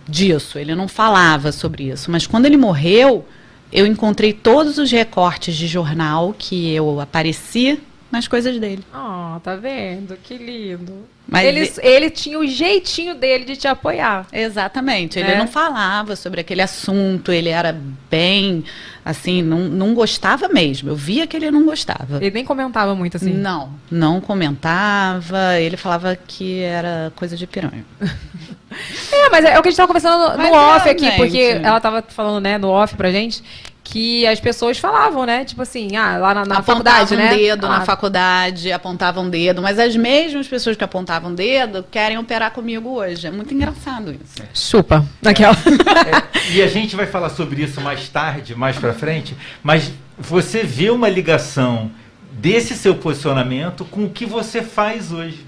disso. 0.08 0.58
Ele 0.58 0.74
não 0.76 0.88
falava 0.88 1.52
sobre 1.52 1.90
isso. 1.92 2.10
Mas 2.10 2.26
quando 2.26 2.46
ele 2.48 2.58
morreu, 2.58 3.26
eu 3.72 3.86
encontrei 3.86 4.34
todos 4.34 4.78
os 4.78 4.92
recortes 4.92 5.56
de 5.56 5.68
jornal 5.68 6.34
que 6.38 6.72
eu 6.74 7.00
apareci 7.00 7.80
nas 8.14 8.28
coisas 8.28 8.60
dele. 8.60 8.84
Oh, 8.94 9.40
tá 9.40 9.56
vendo? 9.56 10.16
Que 10.24 10.38
lindo. 10.38 10.94
Mas 11.28 11.48
ele, 11.48 11.74
ele 11.82 12.10
tinha 12.12 12.38
o 12.38 12.46
jeitinho 12.46 13.16
dele 13.16 13.44
de 13.44 13.56
te 13.56 13.68
apoiar. 13.68 14.28
Exatamente. 14.32 15.18
Ele 15.18 15.32
É. 15.32 15.38
não 15.38 15.48
falava 15.48 16.16
sobre 16.16 16.40
aquele 16.42 16.62
assunto, 16.62 17.32
ele 17.32 17.50
era 17.50 17.76
bem, 18.12 18.64
assim, 19.04 19.42
não, 19.42 19.60
não 19.62 19.96
gostava 19.96 20.48
mesmo. 20.48 20.90
Eu 20.90 20.96
via 20.96 21.26
que 21.26 21.36
ele 21.36 21.50
não 21.50 21.66
gostava. 21.66 22.18
Ele 22.18 22.30
nem 22.30 22.46
comentava 22.46 22.94
muito 22.94 23.18
assim. 23.18 23.34
Não, 23.34 23.72
não 23.90 24.22
comentava. 24.22 25.60
Ele 25.60 25.76
falava 25.76 26.16
que 26.16 26.60
era 26.60 27.12
coisa 27.16 27.36
de 27.36 27.48
piranha. 27.48 27.84
É, 29.12 29.30
mas 29.30 29.46
é 29.46 29.60
o 29.60 29.62
que 29.62 29.68
a 29.68 29.72
gente 29.72 29.78
tava 29.78 29.86
conversando 29.88 30.36
no 30.36 30.52
off 30.52 30.88
é, 30.88 30.92
aqui, 30.92 31.12
porque 31.12 31.60
ela 31.62 31.80
tava 31.80 32.02
falando, 32.08 32.42
né, 32.44 32.58
no 32.58 32.70
off 32.70 32.96
pra 32.96 33.12
gente, 33.12 33.44
que 33.84 34.26
as 34.26 34.40
pessoas 34.40 34.78
falavam, 34.78 35.26
né? 35.26 35.44
Tipo 35.44 35.62
assim, 35.62 35.96
ah, 35.96 36.18
lá 36.18 36.34
na, 36.34 36.46
na 36.46 36.58
apontavam 36.60 36.64
faculdade, 36.64 37.16
né? 37.16 37.34
um 37.34 37.38
dedo 37.38 37.66
ah, 37.66 37.70
na 37.70 37.82
faculdade, 37.86 38.72
apontavam 38.72 39.26
um 39.26 39.30
dedo, 39.30 39.62
mas 39.62 39.78
as 39.78 39.96
mesmas 39.96 40.48
pessoas 40.48 40.78
que 40.78 40.84
apontavam 40.84 41.32
um 41.32 41.36
dedo 41.36 41.86
querem 41.92 42.18
operar 42.18 42.52
comigo 42.52 42.90
hoje. 42.90 43.28
É 43.28 43.32
muito 43.32 43.54
engraçado 43.54 44.12
isso. 44.12 44.42
Chupa. 44.54 45.06
Naquela. 45.22 45.56
É, 45.56 46.54
e 46.54 46.62
a 46.62 46.68
gente 46.68 46.96
vai 46.96 47.06
falar 47.06 47.30
sobre 47.30 47.62
isso 47.62 47.82
mais 47.82 48.08
tarde, 48.08 48.56
mais 48.56 48.78
pra 48.78 48.94
frente, 48.94 49.36
mas 49.62 49.92
você 50.18 50.64
vê 50.64 50.90
uma 50.90 51.10
ligação 51.10 51.92
desse 52.32 52.76
seu 52.76 52.96
posicionamento 52.96 53.86
com 53.86 54.06
o 54.06 54.10
que 54.10 54.26
você 54.26 54.62
faz 54.62 55.12
hoje. 55.12 55.46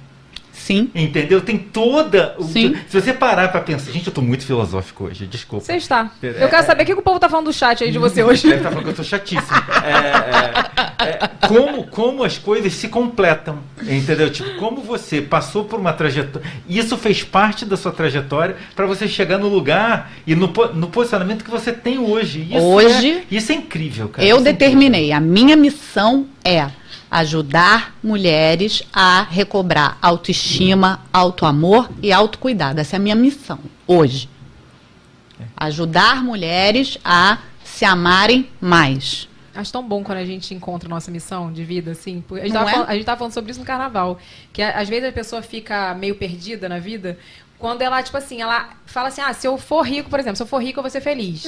Sim. 0.66 0.90
Entendeu? 0.96 1.42
Tem 1.42 1.60
toda. 1.60 2.36
Sim. 2.42 2.76
Se 2.90 3.00
você 3.00 3.14
parar 3.14 3.50
pra 3.50 3.62
pensar. 3.62 3.92
Gente, 3.92 4.08
eu 4.08 4.14
tô 4.14 4.20
muito 4.20 4.44
filosófico 4.44 5.04
hoje, 5.04 5.28
desculpa. 5.28 5.64
Você 5.64 5.76
está. 5.76 6.10
É, 6.24 6.44
Eu 6.44 6.50
quero 6.50 6.66
saber 6.66 6.82
o 6.82 6.86
que 6.88 6.94
o 6.96 7.04
povo 7.04 7.20
tá 7.20 7.30
falando 7.30 7.46
do 7.46 7.54
chat 7.54 7.84
aí 7.84 7.92
de 7.92 8.00
você 8.00 8.24
hoje. 8.26 8.48
Deve 8.48 8.56
estar 8.56 8.70
falando 8.72 8.84
que 8.84 8.90
eu 8.90 8.96
tô 8.96 9.04
chatíssimo. 9.04 9.58
É, 9.84 11.04
é, 11.04 11.08
é, 11.08 11.48
como, 11.48 11.86
como 11.86 12.24
as 12.24 12.40
coisas 12.40 12.74
se 12.74 12.88
completam, 12.88 13.60
entendeu? 13.88 14.28
Tipo, 14.32 14.56
como 14.56 14.82
você 14.82 15.22
passou 15.22 15.66
por 15.66 15.80
uma 15.80 15.94
trajetória. 15.94 16.50
Isso 16.68 16.98
fez 16.98 17.22
parte 17.24 17.64
da 17.64 17.78
sua 17.78 17.92
trajetória 17.92 18.56
para 18.76 18.88
você 18.88 19.08
chegar 19.08 19.38
no 19.38 19.48
lugar 19.48 20.14
e 20.26 20.34
no, 20.34 20.52
no 20.74 20.88
posicionamento 20.88 21.44
que 21.44 21.52
você 21.52 21.72
tem 21.72 22.00
hoje. 22.00 22.42
Isso 22.50 22.66
Hoje, 22.66 23.12
é, 23.12 23.24
isso 23.30 23.52
é 23.52 23.56
incrível, 23.56 24.10
cara. 24.10 24.28
Eu 24.28 24.38
Isso 24.38 24.48
é 24.48 24.52
determinei, 24.52 25.12
a 25.12 25.20
minha 25.20 25.56
missão 25.56 26.26
é 26.44 26.66
ajudar 27.10 27.96
mulheres 28.04 28.84
a 28.94 29.24
recobrar 29.24 29.98
autoestima, 30.02 31.02
autoamor 31.12 31.90
e 32.02 32.12
autocuidado. 32.12 32.80
Essa 32.80 32.96
é 32.96 32.98
a 32.98 33.02
minha 33.02 33.16
missão 33.16 33.60
hoje. 33.88 34.30
Ajudar 35.56 36.24
mulheres 36.24 36.98
a 37.04 37.40
se 37.64 37.86
amarem 37.86 38.50
mais. 38.60 39.28
Acho 39.56 39.72
tão 39.72 39.88
bom 39.88 40.04
quando 40.04 40.18
a 40.18 40.26
gente 40.26 40.54
encontra 40.54 40.90
nossa 40.90 41.10
missão 41.10 41.52
de 41.52 41.64
vida, 41.64 41.92
assim. 41.92 42.22
A 42.30 42.36
gente, 42.36 42.48
Não 42.50 42.56
tava 42.56 42.70
é? 42.70 42.74
falando, 42.74 43.18
falando 43.18 43.34
sobre 43.34 43.52
isso 43.52 43.60
no 43.62 43.66
carnaval. 43.66 44.20
Que 44.52 44.62
às 44.62 44.90
vezes 44.90 45.08
a 45.08 45.14
pessoa 45.14 45.42
fica 45.42 45.96
meio 45.96 46.16
perdida 46.16 46.68
na 46.68 46.78
vida. 46.78 47.18
Quando 47.66 47.82
ela, 47.82 48.04
tipo 48.04 48.16
assim, 48.16 48.44
ela 48.44 48.70
fala 48.86 49.08
assim, 49.08 49.22
ah, 49.22 49.34
se 49.34 49.48
eu 49.48 49.58
for 49.58 49.82
rico, 49.82 50.08
por 50.08 50.20
exemplo, 50.20 50.36
se 50.38 50.44
eu 50.44 50.46
for 50.46 50.62
rico, 50.62 50.78
eu 50.78 50.84
vou 50.84 50.90
ser 50.92 51.02
feliz. 51.02 51.48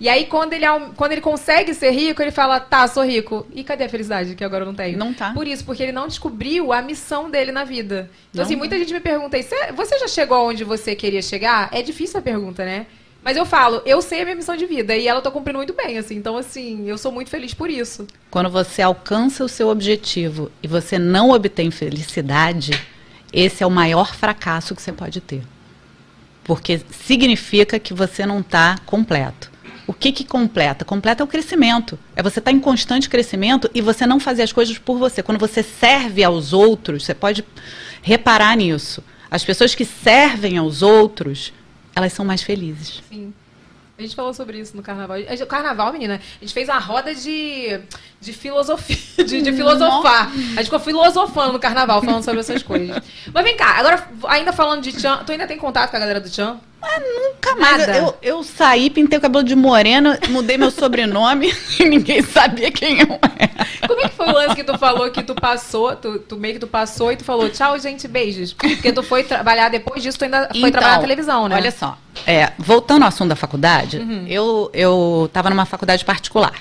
E 0.00 0.08
aí, 0.08 0.24
quando 0.24 0.54
ele, 0.54 0.64
quando 0.96 1.12
ele 1.12 1.20
consegue 1.20 1.74
ser 1.74 1.90
rico, 1.90 2.22
ele 2.22 2.30
fala, 2.30 2.58
tá, 2.58 2.88
sou 2.88 3.04
rico. 3.04 3.46
E 3.52 3.62
cadê 3.62 3.84
a 3.84 3.88
felicidade 3.90 4.34
que 4.34 4.42
agora 4.42 4.62
eu 4.62 4.66
não 4.66 4.74
tenho? 4.74 4.96
Não 4.96 5.12
tá. 5.12 5.34
Por 5.34 5.46
isso, 5.46 5.66
porque 5.66 5.82
ele 5.82 5.92
não 5.92 6.08
descobriu 6.08 6.72
a 6.72 6.80
missão 6.80 7.30
dele 7.30 7.52
na 7.52 7.64
vida. 7.64 8.10
Então, 8.30 8.38
Não. 8.40 8.44
assim, 8.44 8.56
muita 8.56 8.78
gente 8.78 8.94
me 8.94 9.00
pergunta, 9.00 9.36
"E 9.36 9.42
cê- 9.42 9.70
você 9.72 9.98
já 9.98 10.08
chegou 10.08 10.38
aonde 10.38 10.64
você 10.64 10.96
queria 10.96 11.20
chegar? 11.20 11.68
É 11.70 11.82
difícil 11.82 12.18
a 12.18 12.22
pergunta, 12.22 12.64
né? 12.64 12.86
Mas 13.22 13.36
eu 13.36 13.44
falo, 13.44 13.82
eu 13.84 14.00
sei 14.00 14.22
a 14.22 14.24
minha 14.24 14.36
missão 14.36 14.56
de 14.56 14.64
vida 14.64 14.96
e 14.96 15.06
ela 15.06 15.18
eu 15.18 15.22
tô 15.22 15.30
cumprindo 15.30 15.58
muito 15.58 15.74
bem, 15.74 15.98
assim. 15.98 16.16
Então, 16.16 16.34
assim, 16.38 16.88
eu 16.88 16.96
sou 16.96 17.12
muito 17.12 17.28
feliz 17.28 17.52
por 17.52 17.68
isso. 17.68 18.06
Quando 18.30 18.48
você 18.48 18.80
alcança 18.80 19.44
o 19.44 19.48
seu 19.50 19.68
objetivo 19.68 20.50
e 20.62 20.66
você 20.66 20.98
não 20.98 21.28
obtém 21.28 21.70
felicidade, 21.70 22.70
esse 23.30 23.62
é 23.62 23.66
o 23.66 23.70
maior 23.70 24.14
fracasso 24.14 24.74
que 24.74 24.80
você 24.80 24.92
pode 24.92 25.20
ter. 25.20 25.42
Porque 26.48 26.80
significa 27.04 27.78
que 27.78 27.92
você 27.92 28.24
não 28.24 28.40
está 28.40 28.78
completo. 28.86 29.50
O 29.86 29.92
que 29.92 30.10
que 30.10 30.24
completa? 30.24 30.82
Completa 30.82 31.22
é 31.22 31.24
o 31.24 31.26
crescimento. 31.26 31.98
É 32.16 32.22
você 32.22 32.38
estar 32.38 32.50
em 32.50 32.58
constante 32.58 33.06
crescimento 33.06 33.70
e 33.74 33.82
você 33.82 34.06
não 34.06 34.18
fazer 34.18 34.44
as 34.44 34.52
coisas 34.52 34.78
por 34.78 34.98
você. 34.98 35.22
Quando 35.22 35.38
você 35.38 35.62
serve 35.62 36.24
aos 36.24 36.54
outros, 36.54 37.04
você 37.04 37.14
pode 37.14 37.44
reparar 38.00 38.56
nisso. 38.56 39.04
As 39.30 39.44
pessoas 39.44 39.74
que 39.74 39.84
servem 39.84 40.56
aos 40.56 40.80
outros, 40.80 41.52
elas 41.94 42.14
são 42.14 42.24
mais 42.24 42.42
felizes. 42.42 43.02
Sim. 43.10 43.34
A 43.98 44.02
gente 44.02 44.14
falou 44.14 44.32
sobre 44.32 44.58
isso 44.60 44.76
no 44.76 44.82
carnaval. 44.82 45.16
A 45.16 45.20
gente- 45.20 45.42
O 45.42 45.46
carnaval, 45.46 45.92
menina, 45.92 46.20
a 46.40 46.40
gente 46.44 46.54
fez 46.54 46.68
uma 46.68 46.78
roda 46.78 47.12
de, 47.14 47.80
de 48.20 48.32
filosofia, 48.32 48.96
de, 49.26 49.42
de 49.42 49.52
filosofar. 49.52 50.28
A 50.28 50.32
gente 50.62 50.64
ficou 50.64 50.78
filosofando 50.78 51.52
no 51.54 51.58
carnaval, 51.58 52.00
falando 52.00 52.22
sobre 52.22 52.38
essas 52.40 52.62
coisas. 52.62 53.02
Mas 53.34 53.44
vem 53.44 53.56
cá, 53.56 53.76
agora, 53.78 54.08
ainda 54.28 54.52
falando 54.52 54.82
de 54.82 54.92
Tchan, 54.92 55.24
tu 55.26 55.32
ainda 55.32 55.46
tem 55.48 55.58
contato 55.58 55.90
com 55.90 55.96
a 55.96 56.00
galera 56.00 56.20
do 56.20 56.30
Tchan? 56.30 56.60
Nunca 56.80 57.56
mais. 57.56 57.78
Nada. 57.78 57.96
Eu, 57.96 58.16
eu 58.22 58.44
saí, 58.44 58.88
pintei 58.88 59.18
o 59.18 59.22
cabelo 59.22 59.44
de 59.44 59.54
morena, 59.56 60.18
mudei 60.28 60.56
meu 60.56 60.70
sobrenome 60.70 61.52
e 61.78 61.84
ninguém 61.84 62.22
sabia 62.22 62.70
quem 62.70 63.00
eu 63.00 63.18
era. 63.38 63.66
Como 63.86 64.00
é 64.00 64.08
que 64.08 64.14
foi 64.14 64.26
o 64.28 64.32
lance 64.32 64.56
que 64.56 64.64
tu 64.64 64.78
falou 64.78 65.10
que 65.10 65.22
tu 65.22 65.34
passou, 65.34 65.96
tu, 65.96 66.18
tu 66.20 66.36
meio 66.36 66.54
que 66.54 66.60
tu 66.60 66.66
passou 66.66 67.12
e 67.12 67.16
tu 67.16 67.24
falou 67.24 67.48
tchau, 67.48 67.78
gente, 67.78 68.06
beijos? 68.06 68.52
Porque 68.52 68.92
tu 68.92 69.02
foi 69.02 69.24
trabalhar 69.24 69.68
depois 69.68 70.02
disso, 70.02 70.18
tu 70.18 70.24
ainda 70.24 70.48
foi 70.48 70.58
Então, 70.58 70.70
trabalhar 70.72 70.96
na 70.96 71.00
televisão, 71.00 71.48
né? 71.48 71.56
Olha 71.56 71.70
só, 71.70 71.98
é, 72.26 72.52
voltando 72.58 73.02
ao 73.02 73.08
assunto 73.08 73.28
da 73.30 73.36
faculdade, 73.36 74.04
eu 74.28 74.70
eu 74.72 75.24
estava 75.26 75.50
numa 75.50 75.64
faculdade 75.64 76.04
particular. 76.04 76.54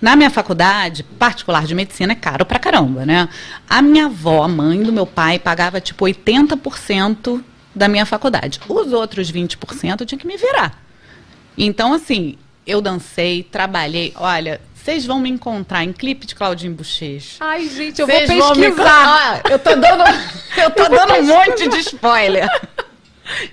Na 0.00 0.14
minha 0.14 0.28
faculdade 0.28 1.02
particular 1.02 1.64
de 1.64 1.74
medicina 1.74 2.12
é 2.12 2.16
caro 2.16 2.44
pra 2.44 2.58
caramba, 2.58 3.06
né? 3.06 3.28
A 3.68 3.80
minha 3.80 4.06
avó, 4.06 4.42
a 4.42 4.48
mãe 4.48 4.82
do 4.82 4.92
meu 4.92 5.06
pai, 5.06 5.38
pagava 5.38 5.80
tipo 5.80 6.04
80% 6.04 7.42
da 7.76 7.86
minha 7.86 8.06
faculdade. 8.06 8.58
Os 8.66 8.92
outros 8.92 9.30
20% 9.30 10.00
eu 10.00 10.06
tinha 10.06 10.18
que 10.18 10.26
me 10.26 10.36
virar. 10.36 10.82
Então, 11.56 11.92
assim, 11.92 12.36
eu 12.66 12.80
dancei, 12.80 13.42
trabalhei. 13.42 14.12
Olha, 14.16 14.60
vocês 14.74 15.04
vão 15.04 15.20
me 15.20 15.28
encontrar 15.28 15.84
em 15.84 15.92
clipe 15.92 16.26
de 16.26 16.34
Claudinho 16.34 16.72
Bochecha. 16.72 17.36
Ai, 17.40 17.68
gente, 17.68 18.00
eu 18.00 18.06
Vocês 18.06 18.28
vou 18.28 18.38
vão 18.38 18.54
me 18.56 18.62
pesquisar. 18.62 19.40
encontrar. 19.40 19.52
Eu 19.52 19.58
tô 19.58 19.76
dando, 19.76 20.04
eu 20.56 20.70
tô 20.70 20.88
dando 20.88 21.14
um 21.14 21.22
monte 21.24 21.68
de 21.68 21.78
spoiler. 21.80 22.48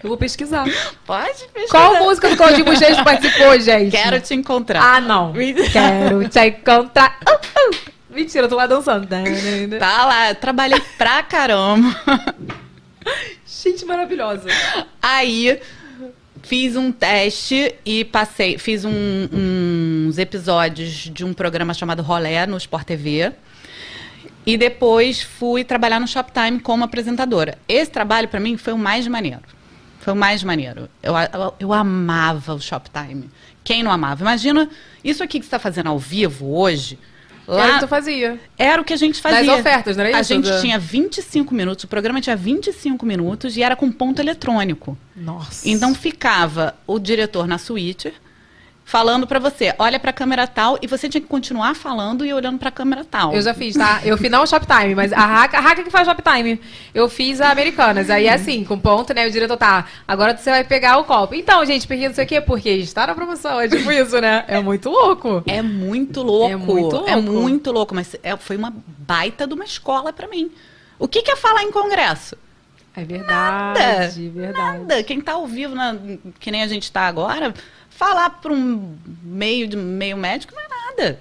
Eu 0.04 0.08
vou 0.08 0.18
pesquisar. 0.18 0.66
Pode 1.06 1.46
pesquisar. 1.54 1.70
Qual 1.70 2.04
música 2.04 2.30
do 2.30 2.38
Claudinho 2.38 2.66
Bochecha 2.66 3.04
participou, 3.04 3.60
gente? 3.60 3.92
Quero 3.92 4.22
te 4.22 4.36
encontrar. 4.36 4.82
Ah, 4.82 5.02
não. 5.02 5.34
Quero 5.72 6.30
te 6.30 6.40
encontrar. 6.48 7.18
Uh, 7.28 7.34
uh. 7.34 7.76
Mentira, 8.10 8.46
eu 8.46 8.50
tô 8.50 8.56
lá 8.56 8.68
dançando. 8.68 9.08
Tá 9.80 10.06
lá, 10.06 10.30
eu 10.30 10.36
trabalhei 10.36 10.80
pra 10.98 11.24
caramba. 11.24 12.00
Gente 13.64 13.86
maravilhosa. 13.86 14.50
Aí 15.02 15.60
fiz 16.42 16.76
um 16.76 16.92
teste 16.92 17.74
e 17.86 18.04
passei, 18.04 18.58
fiz 18.58 18.84
um- 18.84 19.30
uns 19.32 20.18
episódios 20.18 20.92
de 21.14 21.24
um 21.24 21.34
programa 21.34 21.74
chamado 21.74 22.02
Rolé 22.04 22.46
no 22.46 22.58
Sport 22.58 22.86
TV. 22.86 23.32
E 24.46 24.58
depois 24.58 25.22
fui 25.22 25.64
trabalhar 25.64 26.02
no 26.02 26.08
Shoptime 26.08 26.60
como 26.60 26.84
apresentadora. 26.84 27.58
Esse 27.68 27.90
trabalho 27.90 28.28
pra 28.28 28.42
mim 28.42 28.58
foi 28.58 28.74
o 28.74 28.78
mais 28.78 29.08
maneiro. 29.08 29.40
Foi 30.02 30.12
o 30.12 30.16
mais 30.18 30.44
maneiro. 30.44 30.90
Eu, 31.02 31.14
eu, 31.16 31.54
eu 31.60 31.74
amava 31.74 32.54
o 32.54 32.60
Shoptime. 32.60 33.30
Quem 33.64 33.82
não 33.84 33.90
amava? 33.92 34.22
Imagina 34.22 34.70
isso 35.02 35.24
aqui 35.24 35.40
que 35.40 35.46
está 35.46 35.58
fazendo 35.60 35.88
ao 35.88 35.98
vivo 35.98 36.54
hoje. 36.58 37.00
Era 37.48 37.56
o 37.56 37.58
Lá 37.58 37.74
que 37.74 37.80
tu 37.82 37.88
fazia. 37.88 38.40
era 38.58 38.82
o 38.82 38.86
que 38.86 38.94
a 38.94 38.98
gente 38.98 39.22
fazia. 39.22 39.44
Das 39.46 39.60
ofertas, 39.60 39.98
não 39.98 40.04
era 40.06 40.18
A 40.18 40.22
isso? 40.22 40.34
gente 40.34 40.50
Da- 40.50 40.62
tinha 40.62 40.80
25 40.80 41.54
minutos, 41.54 41.84
o 41.84 41.88
programa 41.88 42.22
tinha 42.22 42.36
25 42.36 43.06
minutos 43.06 43.58
e 43.58 43.64
era 43.64 43.76
com 43.76 43.92
ponto 43.92 44.20
eletrônico. 44.22 44.98
Nossa. 45.16 45.68
Então 45.68 45.94
ficava 45.94 46.76
o 46.88 46.98
diretor 47.00 47.46
na 47.48 47.58
suíte 47.58 48.14
falando 48.86 49.26
pra 49.26 49.40
você, 49.40 49.74
olha 49.80 50.00
pra 50.00 50.12
câmera 50.12 50.46
tal, 50.46 50.78
e 50.82 50.88
você 50.88 51.08
tinha 51.08 51.22
que 51.22 51.28
continuar 51.28 51.74
falando 51.76 52.26
e 52.26 52.34
olhando 52.34 52.60
pra 52.60 52.70
câmera 52.70 53.04
tal. 53.04 53.34
Eu 53.34 53.42
já 53.42 53.54
fiz, 53.54 53.76
tá? 53.76 54.02
Eu 54.04 54.18
fiz 54.18 54.30
não 54.30 54.44
o 54.44 54.48
Shoptime, 54.48 54.94
mas 54.94 55.14
a 55.14 55.26
Raca, 55.26 55.58
a 55.58 55.62
Raca 55.62 55.84
que 55.84 55.90
faz 55.90 56.08
Shoptime. 56.08 56.60
Eu 56.94 57.08
fiz 57.10 57.40
a 57.42 57.50
Americanas. 57.50 58.10
Aí 58.10 58.28
é 58.28 58.34
assim, 58.34 58.64
com 58.64 58.78
ponto, 58.78 59.14
né? 59.14 59.26
O 59.28 59.32
diretor 59.32 59.58
tá. 59.58 59.86
Agora 60.08 60.36
você 60.38 60.50
vai 60.50 60.64
pegar 60.64 60.98
o 60.98 61.06
copo. 61.06 61.34
Então, 61.34 61.66
gente, 61.66 61.88
porque 61.88 62.08
não 62.08 62.14
sei 62.14 62.26
o 62.26 62.28
quê, 62.28 62.42
porque 62.42 62.70
está 62.70 63.08
na 63.08 63.16
promoção. 63.16 63.60
É 63.60 63.68
tipo 63.68 63.92
isso, 63.92 64.20
né? 64.20 64.44
É 64.48 64.60
muito 64.60 64.90
louco. 64.90 65.42
É 65.48 65.62
muito 65.62 66.22
louco. 66.22 66.52
É 66.52 66.56
muito 66.56 66.96
louco. 66.96 67.10
É 67.10 67.16
muito 67.16 67.72
louco, 67.72 67.96
mas 67.96 68.16
é- 68.22 68.38
foi 68.38 68.58
uma 68.58 68.74
baita 69.00 69.48
de 69.48 69.54
uma 69.54 69.64
escola 69.64 70.12
pra 70.12 70.28
mim. 70.28 70.52
O 71.00 71.08
que, 71.08 71.22
que 71.22 71.32
é 71.32 71.36
falar 71.36 71.64
em 71.64 71.72
congresso? 71.72 72.36
É 72.96 73.04
verdade, 73.04 73.80
Nada. 73.80 74.40
verdade. 74.40 74.80
Nada. 74.80 75.04
Quem 75.04 75.20
tá 75.20 75.34
ao 75.34 75.48
vivo, 75.48 75.74
na- 75.74 75.96
que 76.40 76.52
nem 76.52 76.62
a 76.62 76.68
gente 76.68 76.92
tá 76.92 77.02
agora, 77.08 77.52
falar 77.96 78.30
para 78.30 78.52
um 78.52 78.98
meio 79.22 79.68
de 79.68 79.78
meio 79.78 80.18
médico 80.18 80.54
não 80.56 80.62
é 80.62 80.68
nada. 80.68 81.20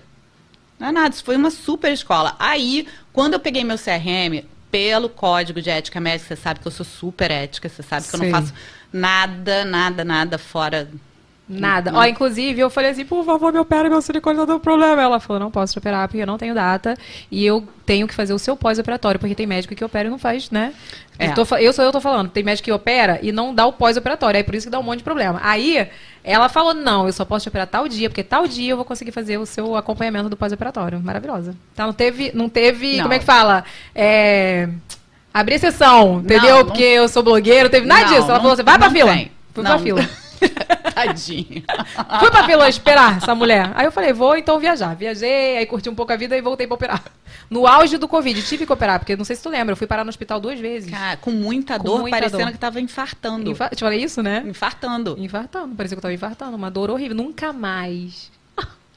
Não 0.79 0.89
é 0.89 0.93
nada. 0.93 1.15
Isso 1.15 1.25
foi 1.25 1.37
uma 1.37 1.51
super 1.51 1.93
escola. 1.93 2.35
Aí, 2.39 2.87
quando 3.13 3.35
eu 3.35 3.41
peguei 3.41 3.63
meu 3.65 3.77
CRM, 3.77 4.45
pelo 4.71 5.09
código 5.09 5.61
de 5.61 5.71
ética 5.71 6.01
médica, 6.01 6.35
você 6.35 6.41
sabe 6.43 6.61
que 6.61 6.67
eu 6.67 6.73
sou 6.73 6.85
super 6.85 7.31
ética, 7.31 7.69
você 7.69 7.83
sabe 7.83 8.09
que 8.09 8.15
eu 8.15 8.21
Sim. 8.21 8.31
não 8.31 8.41
faço 8.41 8.55
nada, 8.93 9.65
nada, 9.65 10.05
nada 10.05 10.39
fora. 10.39 10.91
Nada. 11.49 11.91
Não. 11.91 11.99
Ó, 11.99 12.05
inclusive, 12.05 12.61
eu 12.61 12.71
falei 12.71 12.91
assim, 12.93 13.05
por 13.05 13.25
favor, 13.25 13.53
me 13.53 13.59
opera, 13.59 13.89
meu 13.91 14.01
silicone 14.01 14.39
tá 14.39 14.45
dando 14.45 14.61
problema. 14.61 15.03
Ela 15.03 15.21
falou, 15.21 15.41
não 15.41 15.51
posso 15.51 15.73
te 15.73 15.79
operar 15.79 16.07
porque 16.09 16.23
eu 16.23 16.27
não 16.27 16.39
tenho 16.39 16.55
data 16.55 16.97
e 17.31 17.45
eu 17.45 17.67
tenho 17.85 18.07
que 18.07 18.15
fazer 18.15 18.33
o 18.33 18.39
seu 18.39 18.57
pós-operatório, 18.57 19.19
porque 19.21 19.35
tem 19.35 19.47
médico 19.47 19.75
que 19.75 19.85
opera 19.85 20.09
e 20.09 20.11
não 20.11 20.19
faz, 20.19 20.51
né? 20.51 20.73
É. 21.19 21.27
Eu, 21.29 21.35
tô 21.35 21.57
eu 21.57 21.73
sou 21.73 21.85
eu 21.85 21.93
tô 21.93 22.01
falando, 22.01 22.31
tem 22.31 22.43
médico 22.43 22.65
que 22.67 22.73
opera 22.73 23.19
e 23.23 23.33
não 23.33 23.55
dá 23.55 23.67
o 23.67 23.73
pós-operatório, 23.73 24.39
aí 24.39 24.45
por 24.45 24.55
isso 24.55 24.67
que 24.69 24.71
dá 24.71 24.79
um 24.79 24.83
monte 24.85 24.99
de 24.99 25.05
problema. 25.05 25.41
Aí, 25.43 25.87
ela 26.25 26.49
falou, 26.49 26.73
não, 26.73 27.07
eu 27.07 27.13
só 27.13 27.25
posso 27.25 27.43
te 27.43 27.49
operar 27.49 27.67
tal 27.67 27.87
dia, 27.89 28.09
porque 28.09 28.23
tal 28.23 28.47
dia 28.47 28.71
eu 28.71 28.77
vou 28.77 28.85
conseguir 28.85 29.11
fazer 29.13 29.37
o 29.37 29.45
seu 29.45 29.77
acompanhamento 29.77 30.29
do 30.31 30.37
pós-operatório. 30.37 31.01
Maravilhosa. 31.01 31.55
Então, 31.75 31.87
não 31.87 31.93
teve, 31.93 32.31
não 32.33 32.49
teve, 32.49 32.97
Não. 32.97 33.03
como 33.03 33.15
é 33.15 33.19
que 33.19 33.25
fala? 33.27 33.65
É... 33.95 34.69
Abrir 35.35 35.55
exceção, 35.57 36.21
entendeu? 36.21 36.51
Não, 36.51 36.59
não- 36.59 36.67
porque 36.67 36.83
eu 36.83 37.09
sou 37.09 37.23
blogueiro, 37.23 37.69
teve 37.69 37.87
nada 37.87 38.03
Não, 38.03 38.09
disso. 38.09 38.31
Ela 38.31 38.39
falou 38.39 38.53
assim, 38.53 38.63
vai 38.63 38.79
pra 38.79 38.91
fila. 38.91 39.13
tem. 39.13 39.33
Fui 39.53 39.65
Não. 39.65 39.71
pra 39.73 39.79
fila. 39.81 40.09
Tadinha. 40.95 41.63
Fui 42.21 42.31
pra 42.31 42.45
fila 42.45 42.69
esperar 42.69 43.17
essa 43.17 43.35
mulher. 43.35 43.73
Aí 43.75 43.87
eu 43.87 43.93
falei, 43.93 44.13
vou 44.13 44.37
então 44.37 44.59
viajar. 44.59 44.95
Viajei, 44.95 45.59
aí 45.59 45.67
curti 45.67 45.89
um 45.89 45.95
pouco 45.95 46.13
a 46.13 46.17
vida 46.17 46.37
e 46.37 46.41
voltei 46.41 46.67
pra 46.67 46.75
operar. 46.75 47.03
No 47.49 47.67
auge 47.67 47.99
do 47.99 48.09
Covid, 48.09 48.43
tive 48.43 48.67
que 48.67 48.73
operar, 48.73 48.99
porque 48.99 49.17
não 49.17 49.25
sei 49.25 49.37
se 49.37 49.43
tu 49.43 49.49
lembra, 49.49 49.73
eu 49.73 49.77
fui 49.77 49.87
parar 49.87 50.05
no 50.05 50.11
hospital 50.11 50.41
duas 50.41 50.59
vezes. 50.59 50.91
Cara, 50.91 51.17
com 51.17 51.31
muita 51.31 51.79
Com 51.79 51.85
dor, 51.85 52.01
muita 52.01 52.17
parecendo 52.17 52.45
dor. 52.45 52.53
que 52.53 52.59
tava 52.59 52.81
infartando. 52.81 53.51
Infa... 53.51 53.69
Te 53.71 53.81
falei 53.81 54.03
isso, 54.03 54.23
né? 54.23 54.43
Infartando. 54.47 55.17
Infartando, 55.19 55.75
parecia 55.75 55.97
que 55.97 55.99
eu 55.99 56.03
tava 56.03 56.15
infartando. 56.15 56.57
Uma 56.57 56.71
dor 56.71 56.91
horrível. 56.91 57.17
Nunca 57.17 57.53
mais. 57.53 58.31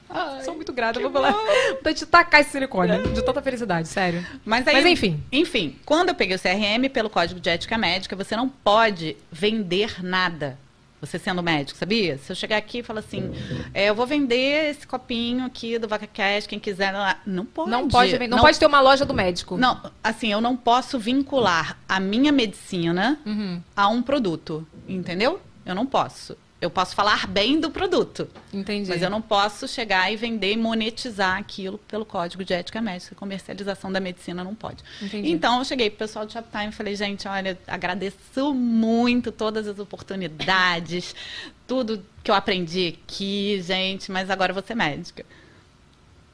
Ai, 0.08 0.42
Sou 0.44 0.54
muito 0.54 0.72
grata, 0.72 1.00
vou 1.00 1.10
falar. 1.10 1.34
Vou 1.82 1.92
te 1.92 2.06
tacar 2.06 2.40
esse 2.40 2.50
silicone. 2.50 3.02
De 3.12 3.24
tanta 3.24 3.42
felicidade, 3.42 3.88
sério. 3.88 4.24
Mas, 4.44 4.66
aí, 4.66 4.74
Mas 4.74 4.86
enfim. 4.86 5.20
Enfim, 5.32 5.76
quando 5.84 6.10
eu 6.10 6.14
peguei 6.14 6.36
o 6.36 6.38
CRM 6.38 6.88
pelo 6.92 7.10
Código 7.10 7.40
de 7.40 7.50
Ética 7.50 7.76
Médica, 7.76 8.14
você 8.14 8.36
não 8.36 8.48
pode 8.48 9.16
vender 9.30 10.02
nada. 10.02 10.56
Você 11.00 11.18
sendo 11.18 11.42
médico, 11.42 11.78
sabia? 11.78 12.16
Se 12.18 12.32
eu 12.32 12.36
chegar 12.36 12.56
aqui 12.56 12.78
e 12.78 12.82
falar 12.82 13.00
assim, 13.00 13.30
é, 13.74 13.90
eu 13.90 13.94
vou 13.94 14.06
vender 14.06 14.70
esse 14.70 14.86
copinho 14.86 15.44
aqui 15.44 15.78
do 15.78 15.86
Vaca 15.86 16.06
Cash, 16.06 16.46
quem 16.46 16.58
quiser. 16.58 16.92
Não 17.26 17.44
pode. 17.44 17.70
Não 17.70 17.86
pode, 17.88 18.18
não, 18.28 18.38
pode 18.38 18.58
ter 18.58 18.66
uma 18.66 18.80
loja 18.80 19.04
do 19.04 19.12
médico. 19.12 19.56
Não, 19.58 19.78
assim, 20.02 20.32
eu 20.32 20.40
não 20.40 20.56
posso 20.56 20.98
vincular 20.98 21.78
a 21.88 22.00
minha 22.00 22.32
medicina 22.32 23.18
Uhum. 23.26 23.60
a 23.76 23.88
um 23.88 24.00
produto, 24.02 24.66
entendeu? 24.88 25.40
Eu 25.66 25.74
não 25.74 25.84
posso. 25.84 26.36
Eu 26.60 26.70
posso 26.70 26.94
falar 26.94 27.26
bem 27.26 27.60
do 27.60 27.70
produto. 27.70 28.26
Entendi. 28.52 28.88
Mas 28.88 29.02
eu 29.02 29.10
não 29.10 29.20
posso 29.20 29.68
chegar 29.68 30.10
e 30.10 30.16
vender 30.16 30.52
e 30.52 30.56
monetizar 30.56 31.36
aquilo 31.38 31.76
pelo 31.78 32.04
código 32.04 32.44
de 32.44 32.54
ética 32.54 32.80
médica. 32.80 33.14
Comercialização 33.14 33.92
da 33.92 34.00
medicina 34.00 34.42
não 34.42 34.54
pode. 34.54 34.82
Entendi. 35.02 35.30
Então 35.30 35.58
eu 35.58 35.64
cheguei 35.64 35.90
pro 35.90 35.98
pessoal 35.98 36.24
do 36.24 36.32
Shoptime 36.32 36.68
e 36.68 36.72
falei, 36.72 36.96
gente, 36.96 37.28
olha, 37.28 37.58
agradeço 37.66 38.54
muito 38.54 39.30
todas 39.30 39.68
as 39.68 39.78
oportunidades, 39.78 41.14
tudo 41.68 42.02
que 42.24 42.30
eu 42.30 42.34
aprendi 42.34 42.98
aqui, 43.04 43.60
gente, 43.60 44.10
mas 44.10 44.30
agora 44.30 44.50
eu 44.50 44.54
vou 44.54 44.64
ser 44.64 44.74
médica. 44.74 45.26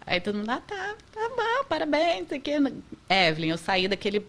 Aí 0.07 0.21
todo 0.21 0.37
mundo, 0.39 0.51
ah, 0.51 0.63
tá, 0.67 0.95
tá 1.13 1.29
bom, 1.29 1.65
parabéns, 1.69 2.31
aqui. 2.33 2.53
Evelyn, 3.09 3.51
eu 3.51 3.59
saí 3.59 3.89
daquele 3.89 4.25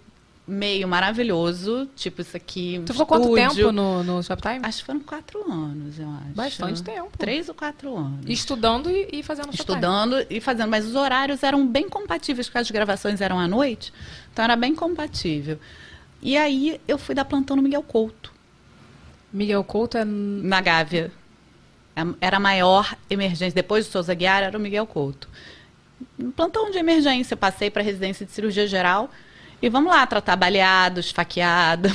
meio 0.45 0.88
maravilhoso, 0.88 1.88
tipo 1.95 2.21
isso 2.21 2.36
aqui. 2.36 2.79
Um 2.79 2.86
Tu 2.86 2.93
ficou 2.93 3.06
quanto 3.06 3.34
tempo 3.34 3.71
no, 3.71 4.03
no 4.03 4.21
Shoptime? 4.21 4.60
Acho 4.63 4.79
que 4.79 4.86
foram 4.86 4.99
quatro 4.99 5.51
anos, 5.51 5.97
eu 5.97 6.10
acho. 6.10 6.36
Bastante 6.36 6.84
tempo. 6.84 7.17
Três 7.17 7.47
ou 7.47 7.56
quatro 7.56 7.95
anos. 7.95 8.25
Estudando 8.27 8.89
e, 8.89 9.08
e 9.13 9.23
fazendo 9.23 9.45
Shoptime. 9.45 9.60
Estudando 9.60 10.25
e 10.29 10.41
fazendo, 10.41 10.69
mas 10.69 10.86
os 10.86 10.95
horários 10.95 11.43
eram 11.43 11.65
bem 11.65 11.88
compatíveis, 11.88 12.47
porque 12.47 12.58
as 12.58 12.71
gravações 12.71 13.21
eram 13.21 13.39
à 13.39 13.47
noite, 13.47 13.93
então 14.32 14.43
era 14.43 14.56
bem 14.56 14.75
compatível. 14.75 15.58
E 16.21 16.38
aí 16.38 16.79
eu 16.88 16.97
fui 16.97 17.15
dar 17.15 17.25
plantão 17.25 17.56
no 17.56 17.62
Miguel 17.62 17.84
Couto, 17.84 18.34
Miguel 19.34 19.63
Couto 19.63 19.97
é. 19.97 20.06
na 20.06 20.62
Gávea. 20.62 21.12
Era 22.19 22.38
a 22.38 22.39
maior 22.39 22.95
emergência. 23.10 23.53
Depois 23.53 23.86
do 23.86 23.91
Souza 23.91 24.13
Guiar, 24.13 24.43
era 24.43 24.58
o 24.58 24.62
Miguel 24.62 24.86
Couto. 24.88 25.27
Um 26.17 26.32
plantão 26.32 26.71
de 26.71 26.77
emergência, 26.77 27.38
passei 27.38 27.69
para 27.69 27.84
residência 27.84 28.25
de 28.25 28.32
cirurgia 28.32 28.67
geral. 28.67 29.12
E 29.63 29.69
vamos 29.69 29.93
lá, 29.93 30.06
tratar 30.06 30.36
baleado, 30.36 30.99
esfaqueado. 30.99 31.89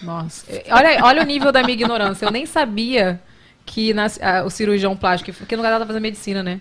Nossa. 0.00 0.46
Olha, 0.70 1.04
olha 1.04 1.22
o 1.22 1.26
nível 1.26 1.52
da 1.52 1.60
minha 1.62 1.74
ignorância. 1.74 2.24
Eu 2.24 2.30
nem 2.30 2.46
sabia 2.46 3.20
que 3.66 3.92
a- 4.22 4.44
o 4.46 4.50
cirurgião 4.50 4.96
plástico, 4.96 5.30
porque 5.36 5.54
no 5.54 5.62
lugar 5.62 5.78
da 5.78 5.84
fazendo 5.84 6.00
medicina, 6.00 6.42
né? 6.42 6.58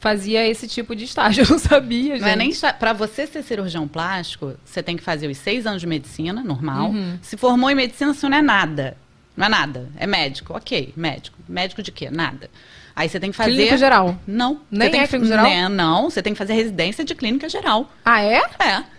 Fazia 0.00 0.48
esse 0.48 0.66
tipo 0.66 0.96
de 0.96 1.04
estágio. 1.04 1.44
Eu 1.44 1.50
não 1.50 1.58
sabia, 1.58 2.12
gente. 2.14 2.22
Não 2.22 2.28
é 2.28 2.34
nem 2.34 2.50
para 2.78 2.94
você 2.94 3.26
ser 3.26 3.42
cirurgião 3.42 3.86
plástico, 3.86 4.54
você 4.64 4.82
tem 4.82 4.96
que 4.96 5.02
fazer 5.02 5.28
os 5.28 5.36
seis 5.36 5.66
anos 5.66 5.82
de 5.82 5.86
medicina, 5.86 6.42
normal. 6.42 6.88
Uhum. 6.88 7.18
Se 7.20 7.36
formou 7.36 7.70
em 7.70 7.74
medicina, 7.74 8.12
isso 8.12 8.26
não 8.26 8.38
é 8.38 8.42
nada. 8.42 8.96
Não 9.36 9.44
é 9.44 9.48
nada. 9.50 9.90
É 9.98 10.06
médico. 10.06 10.56
Ok, 10.56 10.94
médico. 10.96 11.36
Médico 11.46 11.82
de 11.82 11.92
quê? 11.92 12.08
Nada. 12.10 12.48
Aí 12.96 13.06
você 13.06 13.20
tem 13.20 13.30
que 13.32 13.36
fazer. 13.36 13.50
Clínica 13.50 13.76
geral. 13.76 14.18
Não. 14.26 14.62
Nem 14.70 14.86
você 14.88 14.90
tem 14.92 15.00
é 15.00 15.02
que... 15.02 15.08
clínica 15.10 15.28
geral? 15.28 15.44
Né, 15.44 15.68
Não, 15.68 16.08
você 16.08 16.22
tem 16.22 16.32
que 16.32 16.38
fazer 16.38 16.54
residência 16.54 17.04
de 17.04 17.14
clínica 17.14 17.50
geral. 17.50 17.92
Ah, 18.02 18.22
é? 18.22 18.40
É. 18.58 18.93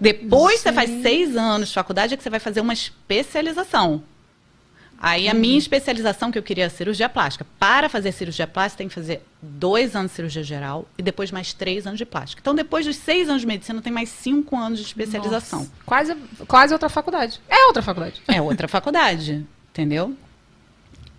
Depois 0.00 0.60
você 0.60 0.72
faz 0.72 1.02
seis 1.02 1.36
anos 1.36 1.68
de 1.68 1.74
faculdade, 1.74 2.14
é 2.14 2.16
que 2.16 2.22
você 2.22 2.30
vai 2.30 2.40
fazer 2.40 2.60
uma 2.60 2.72
especialização. 2.72 4.02
Aí 5.02 5.28
a 5.28 5.34
minha 5.34 5.56
especialização, 5.56 6.30
que 6.30 6.38
eu 6.38 6.42
queria 6.42 6.64
é 6.66 6.68
cirurgia 6.68 7.08
plástica. 7.08 7.46
Para 7.58 7.88
fazer 7.88 8.12
cirurgia 8.12 8.46
plástica, 8.46 8.78
tem 8.78 8.88
que 8.88 8.94
fazer 8.94 9.22
dois 9.40 9.96
anos 9.96 10.10
de 10.10 10.16
cirurgia 10.16 10.42
geral 10.42 10.86
e 10.98 11.02
depois 11.02 11.30
mais 11.30 11.54
três 11.54 11.86
anos 11.86 11.96
de 11.96 12.04
plástica. 12.04 12.40
Então, 12.42 12.54
depois 12.54 12.84
dos 12.84 12.96
seis 12.96 13.26
anos 13.28 13.40
de 13.40 13.46
medicina, 13.46 13.80
tem 13.80 13.90
mais 13.92 14.10
cinco 14.10 14.56
anos 14.58 14.78
de 14.78 14.84
especialização. 14.84 15.60
Nossa. 15.60 15.72
Quase, 15.86 16.14
quase 16.46 16.72
outra 16.74 16.90
faculdade. 16.90 17.40
É 17.48 17.64
outra 17.66 17.82
faculdade. 17.82 18.20
É 18.28 18.42
outra 18.42 18.68
faculdade, 18.68 19.46
entendeu? 19.70 20.14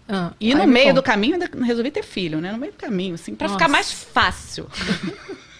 Ah, 0.08 0.32
E 0.40 0.54
no 0.54 0.62
me 0.62 0.74
meio 0.74 0.94
do 0.94 1.02
caminho, 1.02 1.34
ainda 1.42 1.50
resolvi 1.66 1.90
ter 1.90 2.04
filho, 2.04 2.40
né? 2.40 2.52
No 2.52 2.60
meio 2.60 2.74
do 2.74 2.78
caminho, 2.78 3.16
assim, 3.16 3.34
pra 3.34 3.48
Nossa. 3.48 3.58
ficar 3.58 3.68
mais 3.70 3.92
fácil. 3.92 4.68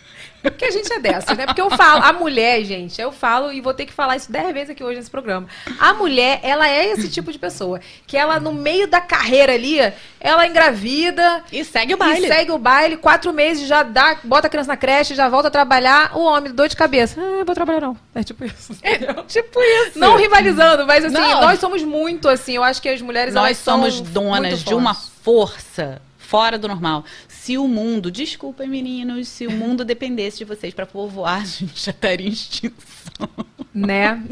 Porque 0.42 0.66
a 0.66 0.72
gente 0.72 0.92
é 0.92 1.00
dessa, 1.00 1.36
né? 1.36 1.46
Porque 1.46 1.62
eu 1.62 1.70
falo, 1.70 2.04
a 2.04 2.14
mulher, 2.14 2.64
gente, 2.64 3.00
eu 3.00 3.12
falo 3.12 3.52
e 3.52 3.62
vou 3.62 3.74
ter 3.74 3.86
que 3.86 3.94
falar 3.94 4.16
isso 4.16 4.32
dez 4.32 4.54
vezes 4.54 4.72
aqui 4.72 4.84
hoje 4.84 4.98
nesse 4.98 5.12
programa. 5.12 5.48
A 5.80 5.94
mulher, 5.94 6.40
ela 6.44 6.68
é 6.68 6.88
esse 6.92 7.10
tipo 7.10 7.32
de 7.32 7.40
pessoa. 7.40 7.80
Que 8.08 8.18
ela, 8.18 8.40
no 8.40 8.52
meio 8.52 8.88
da 8.88 9.00
carreira 9.00 9.54
ali, 9.54 9.78
ela 10.20 10.48
engravida. 10.48 11.44
E 11.52 11.64
segue 11.64 11.94
o 11.94 11.98
baile. 11.98 12.26
E 12.26 12.28
segue 12.28 12.52
o 12.52 12.58
baile, 12.58 12.98
quatro 12.98 13.32
meses 13.32 13.68
já 13.68 13.84
dá, 13.84 14.18
bota 14.24 14.48
a 14.48 14.50
criança 14.50 14.70
na 14.70 14.78
creche, 14.78 15.16
já 15.16 15.30
volta 15.30 15.48
a 15.48 15.52
trabalhar. 15.52 16.18
O 16.18 16.24
homem, 16.24 16.52
dor 16.52 16.68
de 16.68 16.76
cabeça. 16.76 17.20
Ah, 17.22 17.44
vou 17.44 17.56
trabalhar 17.56 17.82
não. 17.82 17.98
É 18.16 18.24
tipo 18.24 18.44
isso. 18.44 18.74
entendeu? 18.74 19.24
Tipo 19.32 19.60
isso. 19.62 19.98
Não 19.98 20.18
rivalizando, 20.18 20.86
mas 20.86 21.06
assim, 21.06 21.14
Não. 21.14 21.42
nós 21.42 21.60
somos 21.60 21.84
muito 21.84 22.28
assim. 22.28 22.56
Eu 22.56 22.64
acho 22.64 22.82
que 22.82 22.90
as 22.90 23.02
mulheres 23.02 23.34
Nós 23.34 23.58
somos 23.58 24.02
donas 24.02 24.64
de 24.64 24.74
uma 24.74 24.94
força 24.94 26.02
fora 26.18 26.58
do 26.58 26.68
normal. 26.68 27.04
Se 27.42 27.58
o 27.58 27.68
mundo, 27.68 28.12
desculpem 28.12 28.70
meninos, 28.70 29.28
se 29.28 29.48
o 29.48 29.52
mundo 29.52 29.84
dependesse 29.84 30.38
de 30.38 30.46
vocês 30.46 30.76
para 30.76 30.86
povoar, 30.86 31.42
a 31.42 31.44
gente 31.46 31.86
já 31.86 31.90
estaria 31.90 32.28
em 32.28 32.30
extinção. 32.30 33.30
Né? 33.74 34.24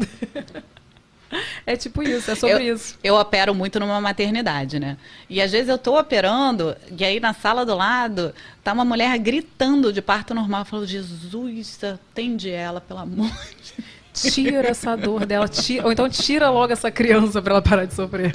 É 1.66 1.76
tipo 1.76 2.04
isso, 2.04 2.30
é 2.30 2.36
sobre 2.36 2.68
eu, 2.68 2.76
isso. 2.76 2.96
Eu 3.02 3.16
opero 3.16 3.52
muito 3.52 3.80
numa 3.80 4.00
maternidade, 4.00 4.78
né? 4.78 4.96
E 5.28 5.42
às 5.42 5.50
vezes 5.50 5.68
eu 5.68 5.76
tô 5.76 5.98
operando, 5.98 6.76
e 6.96 7.04
aí 7.04 7.18
na 7.18 7.34
sala 7.34 7.66
do 7.66 7.74
lado, 7.74 8.32
tá 8.62 8.72
uma 8.72 8.84
mulher 8.84 9.18
gritando 9.18 9.92
de 9.92 10.00
parto 10.00 10.32
normal. 10.32 10.60
Eu 10.60 10.66
falo, 10.66 10.86
Jesus, 10.86 11.82
atende 11.82 12.48
ela, 12.48 12.80
pelo 12.80 13.00
amor 13.00 13.26
de 13.26 13.82
Deus. 14.22 14.34
Tira 14.34 14.68
essa 14.68 14.96
dor 14.96 15.26
dela, 15.26 15.48
tira, 15.48 15.84
ou 15.84 15.90
então 15.90 16.08
tira 16.08 16.48
logo 16.48 16.72
essa 16.72 16.92
criança 16.92 17.42
pra 17.42 17.54
ela 17.54 17.62
parar 17.62 17.86
de 17.86 17.94
sofrer. 17.94 18.32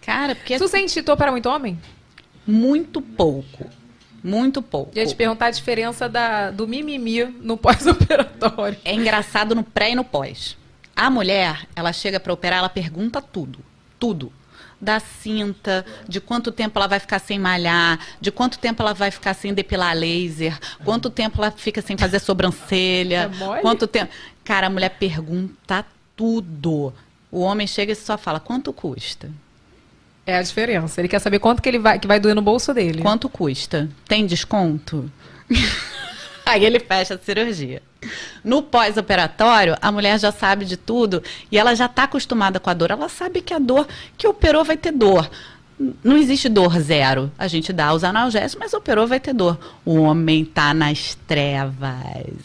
Cara, 0.00 0.34
porque 0.34 0.56
Tu 0.56 0.68
sente, 0.68 1.02
tu 1.02 1.12
opera 1.12 1.30
muito 1.30 1.50
homem? 1.50 1.78
muito 2.46 3.02
pouco. 3.02 3.68
Muito 4.22 4.60
pouco. 4.62 4.96
Ia 4.96 5.06
te 5.06 5.14
perguntar 5.14 5.46
a 5.46 5.50
diferença 5.50 6.08
da, 6.08 6.50
do 6.50 6.66
mimimi 6.66 7.24
no 7.24 7.56
pós-operatório. 7.56 8.78
É 8.84 8.94
engraçado 8.94 9.54
no 9.54 9.62
pré 9.62 9.92
e 9.92 9.94
no 9.94 10.04
pós. 10.04 10.56
A 10.94 11.10
mulher, 11.10 11.66
ela 11.76 11.92
chega 11.92 12.18
para 12.18 12.32
operar, 12.32 12.58
ela 12.60 12.68
pergunta 12.68 13.20
tudo. 13.20 13.58
Tudo. 13.98 14.32
Da 14.80 15.00
cinta, 15.00 15.86
de 16.06 16.20
quanto 16.20 16.52
tempo 16.52 16.78
ela 16.78 16.86
vai 16.86 16.98
ficar 17.00 17.18
sem 17.18 17.38
malhar, 17.38 17.98
de 18.20 18.30
quanto 18.30 18.58
tempo 18.58 18.82
ela 18.82 18.92
vai 18.92 19.10
ficar 19.10 19.32
sem 19.32 19.54
depilar 19.54 19.96
laser, 19.96 20.58
quanto 20.84 21.08
tempo 21.08 21.38
ela 21.38 21.50
fica 21.50 21.80
sem 21.80 21.96
fazer 21.96 22.18
sobrancelha, 22.18 23.22
É 23.32 23.36
mole? 23.38 23.60
quanto 23.62 23.86
tempo. 23.86 24.12
Cara, 24.44 24.66
a 24.66 24.70
mulher 24.70 24.90
pergunta 24.90 25.84
tudo. 26.14 26.92
O 27.30 27.40
homem 27.40 27.66
chega 27.66 27.92
e 27.92 27.96
só 27.96 28.18
fala: 28.18 28.38
quanto 28.38 28.70
custa? 28.72 29.30
É 30.26 30.36
a 30.38 30.42
diferença. 30.42 31.00
Ele 31.00 31.08
quer 31.08 31.20
saber 31.20 31.38
quanto 31.38 31.62
que 31.62 31.68
ele 31.68 31.78
vai, 31.78 31.98
que 31.98 32.06
vai 32.06 32.18
doer 32.18 32.34
no 32.34 32.42
bolso 32.42 32.74
dele. 32.74 33.00
Quanto 33.02 33.28
custa? 33.28 33.88
Tem 34.08 34.26
desconto? 34.26 35.10
Aí 36.44 36.64
ele 36.64 36.78
fecha 36.80 37.14
a 37.14 37.18
cirurgia. 37.18 37.82
No 38.44 38.62
pós-operatório, 38.62 39.76
a 39.82 39.90
mulher 39.90 40.18
já 40.20 40.30
sabe 40.30 40.64
de 40.64 40.76
tudo 40.76 41.22
e 41.50 41.58
ela 41.58 41.74
já 41.74 41.86
está 41.86 42.04
acostumada 42.04 42.60
com 42.60 42.70
a 42.70 42.74
dor. 42.74 42.90
Ela 42.92 43.08
sabe 43.08 43.40
que 43.40 43.52
a 43.52 43.58
dor 43.58 43.86
que 44.16 44.28
operou 44.28 44.64
vai 44.64 44.76
ter 44.76 44.92
dor. 44.92 45.28
Não 46.02 46.16
existe 46.16 46.48
dor 46.48 46.78
zero. 46.80 47.30
A 47.36 47.48
gente 47.48 47.72
dá 47.72 47.92
os 47.92 48.02
analgésicos, 48.04 48.56
mas 48.58 48.72
operou 48.72 49.06
vai 49.06 49.18
ter 49.20 49.34
dor. 49.34 49.58
O 49.84 49.96
homem 50.02 50.44
tá 50.44 50.72
nas 50.72 51.16
trevas. 51.26 51.96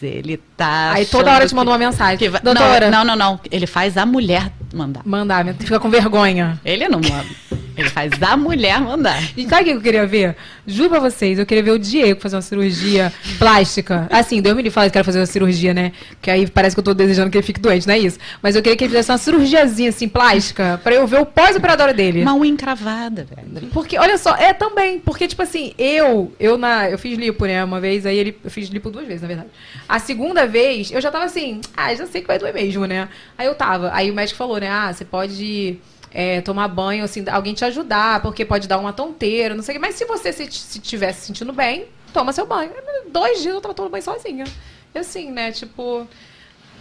Ele 0.02 0.38
tá. 0.58 0.94
Aí 0.94 1.06
toda 1.06 1.32
hora 1.32 1.48
te 1.48 1.54
manda 1.56 1.70
uma 1.72 1.78
mensagem. 1.78 2.18
que 2.18 2.28
vai- 2.28 2.42
Doutora, 2.42 2.90
Não, 2.90 3.06
não, 3.06 3.16
não, 3.16 3.32
não. 3.34 3.40
Ele 3.52 3.68
faz 3.68 3.98
a 3.98 4.06
mulher 4.06 4.52
mandar. 4.74 5.02
mandar, 5.06 5.46
fica 5.56 5.80
com 5.80 5.90
vergonha. 5.90 6.60
Ele 6.66 6.90
não 6.90 7.00
manda. 7.00 7.26
Ele 7.76 7.90
faz 7.90 8.12
a 8.22 8.36
mulher 8.36 8.80
mandar. 8.82 9.22
E 9.38 9.48
sabe 9.48 9.62
o 9.62 9.66
que 9.66 9.72
eu 9.72 9.82
queria 9.82 10.06
ver? 10.06 10.36
Juro 10.66 10.90
pra 10.90 11.00
vocês, 11.00 11.40
eu 11.40 11.46
queria 11.46 11.64
ver 11.64 11.72
o 11.72 11.80
Diego 11.80 12.20
fazer 12.20 12.36
uma 12.36 12.42
cirurgia 12.42 13.12
plástica. 13.38 14.08
Assim, 14.10 14.42
Deus 14.42 14.56
me 14.56 14.70
falar 14.70 14.88
que 14.88 14.94
quero 14.94 15.06
fazer 15.06 15.20
uma 15.20 15.26
cirurgia, 15.26 15.74
né? 15.74 15.92
Que 16.22 16.30
aí 16.30 16.48
parece 16.48 16.76
que 16.76 16.80
eu 16.80 16.84
tô 16.84 16.94
desejando 16.94 17.32
que 17.32 17.38
ele 17.38 17.46
fique 17.46 17.60
doente, 17.60 17.88
não 17.88 17.94
é 17.94 18.00
isso? 18.00 18.20
Mas 18.42 18.56
eu 18.56 18.62
queria 18.62 18.78
que 18.78 18.84
ele 18.84 18.90
fizesse 18.90 19.12
uma 19.12 19.18
cirurgiazinha, 19.18 19.90
assim, 19.90 20.08
plástica, 20.08 20.80
pra 20.84 20.94
eu 20.94 21.08
ver 21.08 21.20
o 21.20 21.26
pós-operatório 21.26 21.94
dele. 21.94 22.22
Uma 22.22 22.36
unha 22.36 22.52
encravada, 22.52 23.26
velho. 23.26 23.68
Porque, 23.74 23.98
olha 23.98 24.18
só, 24.18 24.36
é 24.36 24.54
também, 24.54 25.00
porque, 25.00 25.28
tipo 25.28 25.42
assim, 25.42 25.74
eu, 25.78 26.32
eu 26.40 26.58
na, 26.58 26.90
eu 26.90 26.98
fiz 26.98 27.18
lipo, 27.18 27.46
né, 27.46 27.64
uma 27.64 27.80
vez, 27.80 28.06
aí 28.06 28.18
ele, 28.18 28.38
eu 28.44 28.52
fiz 28.52 28.70
lipo 28.70 28.90
duas 28.90 29.08
vezes, 29.08 29.22
na 29.22 29.28
verdade. 29.28 29.50
A 29.88 30.00
segunda 30.00 30.46
vez, 30.46 30.92
eu 30.92 31.02
já 31.02 31.10
tava 31.10 31.26
assim, 31.26 31.62
ah, 31.76 31.94
já 31.94 32.06
sei 32.06 32.22
que 32.22 32.28
vai 32.28 32.38
doer 32.38 32.54
mesmo, 32.54 32.86
né? 32.86 33.08
Aí 33.38 33.48
eu 33.48 33.56
tava, 33.56 33.92
aí 33.94 34.12
o 34.12 34.14
médico 34.14 34.38
falou, 34.38 34.60
né, 34.60 34.70
ah, 34.70 34.94
você 34.94 35.06
pode 35.06 35.80
é, 36.14 36.42
tomar 36.42 36.68
banho, 36.68 37.04
assim, 37.04 37.24
alguém 37.30 37.54
te 37.54 37.64
ajudar, 37.66 38.22
porque 38.22 38.46
pode 38.46 38.68
dar 38.68 38.78
uma 38.78 38.94
tonteira, 38.94 39.56
não 39.56 39.64
sei 39.64 39.76
o 39.76 39.80
que, 39.80 39.86
mas 39.86 39.96
se 39.96 40.06
você 40.06 40.32
se, 40.32 40.50
se 40.52 40.80
tiver 40.80 41.12
se 41.14 41.26
sentindo 41.28 41.54
bem, 41.54 41.86
toma 42.14 42.34
seu 42.34 42.46
banho. 42.46 42.72
Dois 43.12 43.42
dias 43.42 43.56
eu 43.56 43.62
tava 43.62 43.74
tomando 43.74 43.92
banho 43.92 44.04
sozinha. 44.04 44.46
E 44.94 45.00
assim, 45.00 45.32
né, 45.32 45.52
tipo... 45.52 46.08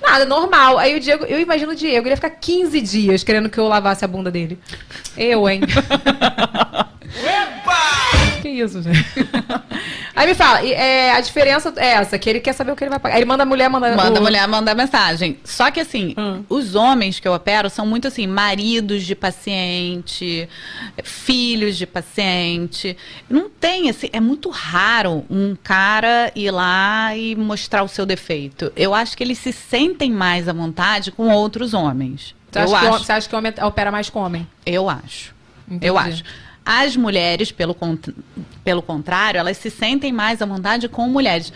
Nada, 0.03 0.25
normal. 0.25 0.79
Aí 0.79 0.97
o 0.97 1.01
Diego, 1.01 1.25
eu 1.27 1.39
imagino 1.39 1.73
o 1.73 1.77
Diego, 1.77 2.07
ele 2.07 2.13
ia 2.13 2.17
ficar 2.17 2.31
15 2.31 2.81
dias 2.81 3.23
querendo 3.23 3.51
que 3.51 3.59
eu 3.59 3.69
lavasse 3.69 4.05
a 4.05 4.09
bunda 4.09 4.31
dele. 4.31 4.59
Eu, 5.17 5.49
hein? 5.49 5.61
Que 8.41 8.49
isso, 8.49 8.83
gente? 8.83 8.99
Aí 10.15 10.27
me 10.27 10.35
fala, 10.35 10.65
é, 10.67 11.13
a 11.13 11.21
diferença 11.21 11.73
é 11.77 11.93
essa, 11.93 12.19
que 12.19 12.29
ele 12.29 12.41
quer 12.41 12.53
saber 12.53 12.73
o 12.73 12.77
que 12.77 12.83
ele 12.85 12.91
vai 12.91 12.99
pagar. 12.99 13.17
Ele 13.17 13.25
manda 13.25 13.43
a 13.45 13.47
mulher 13.47 13.69
mandar. 13.71 13.95
Manda 13.97 14.19
a 14.19 14.21
o- 14.21 14.23
mulher 14.23 14.47
mandar 14.49 14.75
mensagem. 14.75 15.39
Só 15.45 15.71
que 15.71 15.81
assim, 15.81 16.15
Hum. 16.19 16.45
os 16.49 16.75
homens 16.75 17.21
que 17.21 17.29
eu 17.29 17.33
opero 17.33 17.71
são 17.71 17.87
muito 17.87 18.09
assim, 18.09 18.27
maridos 18.27 19.05
de 19.05 19.15
paciente, 19.15 20.49
filhos 21.05 21.77
de 21.77 21.87
paciente. 21.87 22.97
Não 23.29 23.49
tem 23.49 23.89
assim, 23.89 24.09
é 24.13 24.21
muito 24.21 24.51
raro 24.51 25.25
um 25.31 25.57
cara 25.63 26.31
ir 26.35 26.51
lá 26.51 27.17
e 27.17 27.35
mostrar 27.37 27.83
o 27.83 27.89
seu 27.89 28.05
defeito. 28.05 28.73
Eu 28.77 28.95
acho 28.95 29.17
que 29.17 29.23
eles 29.23 29.39
se 29.39 29.53
sentem 29.53 30.11
mais 30.11 30.49
à 30.49 30.53
vontade 30.53 31.11
com 31.13 31.29
outros 31.29 31.73
homens. 31.75 32.35
Você 32.51 32.59
eu 32.59 32.63
acha, 32.65 32.79
que 32.79 32.85
o- 32.87 32.95
acho. 32.95 33.05
você 33.05 33.13
acha 33.13 33.29
que 33.29 33.37
homem 33.37 33.53
opera 33.63 33.91
mais 33.93 34.11
com 34.11 34.19
homem? 34.21 34.47
Eu 34.67 34.91
acho. 34.91 35.35
Entendi. 35.69 35.87
Eu 35.87 35.97
acho. 35.97 36.25
As 36.73 36.97
mulheres, 36.97 37.51
pelo, 37.51 37.77
pelo 38.63 38.81
contrário, 38.81 39.39
elas 39.41 39.57
se 39.57 39.69
sentem 39.69 40.13
mais 40.13 40.41
à 40.41 40.47
vontade 40.47 40.89
com 40.89 41.09
mulheres. 41.09 41.53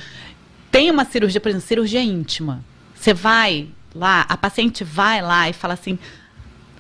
Tem 0.73 0.91
uma 0.91 1.05
cirurgia, 1.05 1.41
por 1.41 1.51
exemplo, 1.51 1.65
cirurgia 1.65 2.03
íntima. 2.03 2.65
Você 2.97 3.15
vai 3.15 3.69
lá, 3.95 4.27
a 4.29 4.37
paciente 4.37 4.83
vai 4.83 5.23
lá 5.23 5.49
e 5.49 5.53
fala 5.53 5.75
assim: 5.75 5.97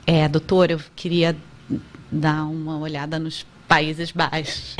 É, 0.05 0.29
doutor, 0.29 0.69
eu 0.73 0.81
queria 0.97 1.37
dar 2.11 2.43
uma 2.47 2.77
olhada 2.77 3.21
nos 3.21 3.47
Países 3.69 4.11
Baixos. 4.11 4.75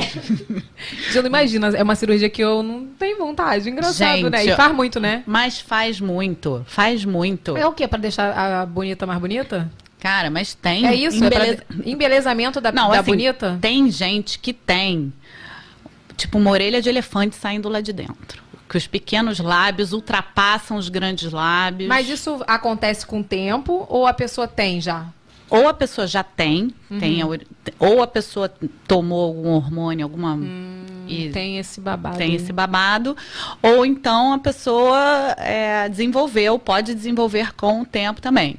Já 1.13 1.21
não 1.21 1.29
imagina, 1.29 1.69
é 1.69 1.81
uma 1.81 1.95
cirurgia 1.95 2.29
que 2.29 2.43
eu 2.43 2.61
não 2.61 2.87
tenho 2.87 3.17
vontade. 3.17 3.69
Engraçado, 3.69 4.17
Gente, 4.17 4.29
né? 4.31 4.47
E 4.47 4.53
faz 4.53 4.75
muito, 4.75 4.99
né? 4.99 5.23
Mas 5.25 5.61
faz 5.61 6.01
muito, 6.01 6.61
faz 6.67 7.05
muito. 7.05 7.55
É 7.55 7.65
o 7.65 7.71
quê? 7.71 7.87
Pra 7.87 7.99
deixar 7.99 8.33
a 8.33 8.65
bonita 8.65 9.05
mais 9.05 9.21
bonita? 9.21 9.71
Cara, 10.05 10.29
mas 10.29 10.53
tem. 10.53 10.85
É 10.85 10.93
isso? 10.93 11.17
Embeleza... 11.17 11.63
É 11.67 11.73
pra... 11.73 11.89
Embelezamento 11.89 12.61
da, 12.61 12.71
não, 12.71 12.91
da 12.91 12.99
assim, 12.99 13.09
bonita? 13.09 13.57
Tem 13.59 13.89
gente 13.89 14.37
que 14.37 14.53
tem, 14.53 15.11
tipo, 16.15 16.37
uma 16.37 16.51
orelha 16.51 16.79
de 16.79 16.87
elefante 16.87 17.35
saindo 17.35 17.67
lá 17.67 17.81
de 17.81 17.91
dentro. 17.91 18.43
Que 18.69 18.77
os 18.77 18.85
pequenos 18.85 19.39
lábios 19.39 19.93
ultrapassam 19.93 20.77
os 20.77 20.89
grandes 20.89 21.31
lábios. 21.31 21.89
Mas 21.89 22.07
isso 22.07 22.39
acontece 22.45 23.03
com 23.03 23.21
o 23.21 23.23
tempo 23.23 23.87
ou 23.89 24.05
a 24.05 24.13
pessoa 24.13 24.47
tem 24.47 24.79
já? 24.79 25.07
ou 25.47 25.67
a 25.67 25.73
pessoa 25.73 26.07
já 26.07 26.23
tem, 26.23 26.73
uhum. 26.89 26.99
tem 26.99 27.21
a, 27.21 27.27
ou 27.77 28.01
a 28.01 28.07
pessoa 28.07 28.51
tomou 28.87 29.25
algum 29.25 29.49
hormônio, 29.49 30.03
alguma. 30.03 30.33
Hum, 30.33 31.05
e 31.07 31.29
tem 31.29 31.59
esse 31.59 31.79
babado. 31.79 32.17
Tem 32.17 32.33
esse 32.33 32.51
babado. 32.51 33.15
Ou 33.61 33.85
então 33.85 34.33
a 34.33 34.39
pessoa 34.39 35.35
é, 35.37 35.87
desenvolveu, 35.87 36.57
pode 36.57 36.95
desenvolver 36.95 37.53
com 37.53 37.81
o 37.81 37.85
tempo 37.85 38.19
também. 38.19 38.57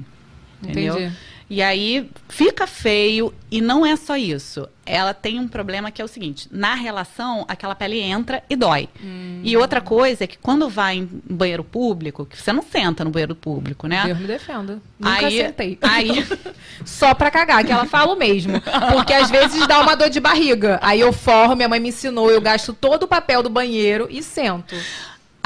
Entendeu? 0.62 0.94
Entendi. 0.94 1.16
E 1.48 1.62
aí 1.62 2.10
fica 2.28 2.66
feio 2.66 3.32
e 3.50 3.60
não 3.60 3.86
é 3.86 3.94
só 3.94 4.16
isso. 4.16 4.68
Ela 4.84 5.14
tem 5.14 5.38
um 5.38 5.46
problema 5.46 5.90
que 5.90 6.02
é 6.02 6.04
o 6.04 6.08
seguinte: 6.08 6.48
na 6.50 6.74
relação, 6.74 7.44
aquela 7.48 7.74
pele 7.74 8.00
entra 8.00 8.42
e 8.50 8.56
dói. 8.56 8.88
Hum. 9.02 9.40
E 9.44 9.56
outra 9.56 9.80
coisa 9.80 10.24
é 10.24 10.26
que 10.26 10.38
quando 10.38 10.68
vai 10.68 10.96
em 10.96 11.08
banheiro 11.28 11.62
público, 11.62 12.26
que 12.26 12.40
você 12.40 12.52
não 12.52 12.62
senta 12.62 13.04
no 13.04 13.10
banheiro 13.10 13.34
público, 13.34 13.86
né? 13.86 14.04
Deus 14.06 14.18
me 14.18 14.26
defenda. 14.26 14.80
Nunca 14.98 15.26
aí, 15.26 15.38
sentei. 15.38 15.78
Aí... 15.82 16.26
só 16.84 17.14
pra 17.14 17.30
cagar, 17.30 17.64
que 17.64 17.72
ela 17.72 17.86
fala 17.86 18.12
o 18.12 18.18
mesmo. 18.18 18.60
Porque 18.92 19.12
às 19.12 19.30
vezes 19.30 19.66
dá 19.66 19.80
uma 19.80 19.94
dor 19.94 20.10
de 20.10 20.20
barriga. 20.20 20.78
Aí 20.82 21.00
eu 21.00 21.12
forro, 21.12 21.54
minha 21.54 21.68
mãe 21.68 21.78
me 21.78 21.88
ensinou, 21.90 22.30
eu 22.30 22.40
gasto 22.40 22.72
todo 22.72 23.04
o 23.04 23.08
papel 23.08 23.42
do 23.42 23.50
banheiro 23.50 24.08
e 24.10 24.22
sento. 24.22 24.74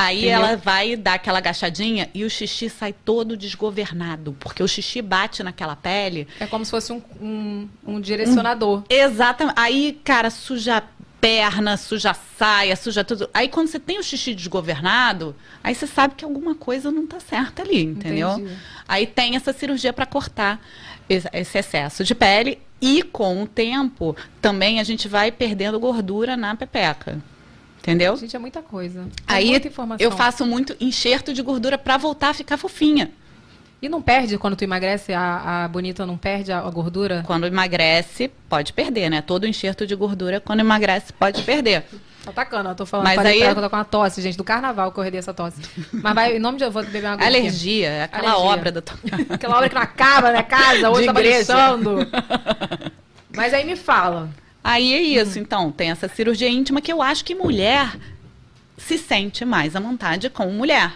Aí 0.00 0.20
Entendeu? 0.20 0.36
ela 0.36 0.56
vai 0.56 0.96
dar 0.96 1.14
aquela 1.14 1.36
agachadinha 1.36 2.08
e 2.14 2.24
o 2.24 2.30
xixi 2.30 2.70
sai 2.70 2.90
todo 2.90 3.36
desgovernado, 3.36 4.34
porque 4.40 4.62
o 4.62 4.66
xixi 4.66 5.02
bate 5.02 5.42
naquela 5.42 5.76
pele. 5.76 6.26
É 6.40 6.46
como 6.46 6.64
se 6.64 6.70
fosse 6.70 6.90
um, 6.90 7.02
um, 7.20 7.68
um 7.86 8.00
direcionador. 8.00 8.78
Um, 8.78 8.84
exatamente. 8.88 9.60
Aí, 9.60 10.00
cara, 10.02 10.30
suja 10.30 10.82
perna, 11.20 11.76
suja 11.76 12.14
saia, 12.38 12.74
suja 12.76 13.04
tudo. 13.04 13.28
Aí 13.34 13.46
quando 13.50 13.68
você 13.68 13.78
tem 13.78 13.98
o 13.98 14.02
xixi 14.02 14.34
desgovernado, 14.34 15.36
aí 15.62 15.74
você 15.74 15.86
sabe 15.86 16.14
que 16.14 16.24
alguma 16.24 16.54
coisa 16.54 16.90
não 16.90 17.06
tá 17.06 17.20
certa 17.20 17.60
ali, 17.60 17.82
entendeu? 17.82 18.30
Entendi. 18.30 18.56
Aí 18.88 19.06
tem 19.06 19.36
essa 19.36 19.52
cirurgia 19.52 19.92
para 19.92 20.06
cortar 20.06 20.64
esse 21.10 21.58
excesso 21.58 22.04
de 22.04 22.14
pele 22.14 22.58
e 22.80 23.02
com 23.02 23.42
o 23.42 23.46
tempo 23.46 24.16
também 24.40 24.80
a 24.80 24.82
gente 24.82 25.08
vai 25.08 25.30
perdendo 25.30 25.78
gordura 25.78 26.38
na 26.38 26.56
pepeca. 26.56 27.18
Entendeu? 27.80 28.14
Gente, 28.16 28.36
é 28.36 28.38
muita 28.38 28.62
coisa. 28.62 29.00
É 29.26 29.34
Aí 29.34 29.50
muita 29.50 29.68
informação. 29.68 30.04
eu 30.04 30.10
faço 30.10 30.44
muito 30.44 30.76
enxerto 30.78 31.32
de 31.32 31.42
gordura 31.42 31.78
para 31.78 31.96
voltar 31.96 32.30
a 32.30 32.34
ficar 32.34 32.56
fofinha. 32.56 33.10
E 33.82 33.88
não 33.88 34.02
perde 34.02 34.36
quando 34.36 34.56
tu 34.56 34.62
emagrece? 34.62 35.14
A, 35.14 35.64
a 35.64 35.68
bonita 35.68 36.04
não 36.04 36.18
perde 36.18 36.52
a, 36.52 36.58
a, 36.58 36.70
gordura? 36.70 37.24
Quando 37.26 37.46
emagrece, 37.46 38.30
pode 38.46 38.74
perder, 38.74 39.08
né? 39.08 39.22
Todo 39.22 39.46
enxerto 39.46 39.86
de 39.86 39.94
gordura, 39.94 40.38
quando 40.38 40.60
emagrece, 40.60 41.14
pode 41.14 41.42
perder. 41.42 41.84
Tá 42.22 42.30
atacando, 42.30 42.68
eu 42.68 42.74
tô 42.74 42.84
falando. 42.84 43.06
Mas 43.06 43.18
aí... 43.20 43.40
eu 43.40 43.54
tô 43.54 43.70
com 43.70 43.76
uma 43.76 43.84
tosse, 43.84 44.20
gente, 44.20 44.36
do 44.36 44.44
carnaval 44.44 44.92
que 44.92 45.00
eu 45.00 45.04
herdei 45.04 45.18
essa 45.18 45.32
tosse. 45.32 45.62
Mas 45.90 46.14
vai, 46.14 46.36
em 46.36 46.38
nome 46.38 46.58
de 46.58 46.64
eu 46.64 46.70
vou 46.70 46.84
beber 46.84 47.04
uma 47.04 47.14
água. 47.14 47.24
Alergia, 47.24 47.88
é 47.88 48.02
aquela 48.02 48.32
Alergia. 48.32 48.50
obra 48.50 48.72
da 48.72 48.82
tua... 48.82 48.98
Aquela 49.30 49.56
obra 49.56 49.68
que 49.70 49.74
não 49.74 49.82
acaba, 49.82 50.30
né? 50.30 50.42
Casa, 50.42 50.90
hoje 50.90 51.06
tá. 51.46 51.78
Mas 53.34 53.54
aí 53.54 53.64
me 53.64 53.76
fala. 53.76 54.28
Aí 54.62 54.92
é 54.92 55.00
isso, 55.00 55.38
então, 55.38 55.72
tem 55.72 55.90
essa 55.90 56.08
cirurgia 56.08 56.48
íntima 56.48 56.80
que 56.80 56.92
eu 56.92 57.00
acho 57.00 57.24
que 57.24 57.34
mulher 57.34 57.96
se 58.76 58.98
sente 58.98 59.44
mais 59.44 59.74
à 59.74 59.80
vontade 59.80 60.28
com 60.28 60.46
mulher. 60.50 60.92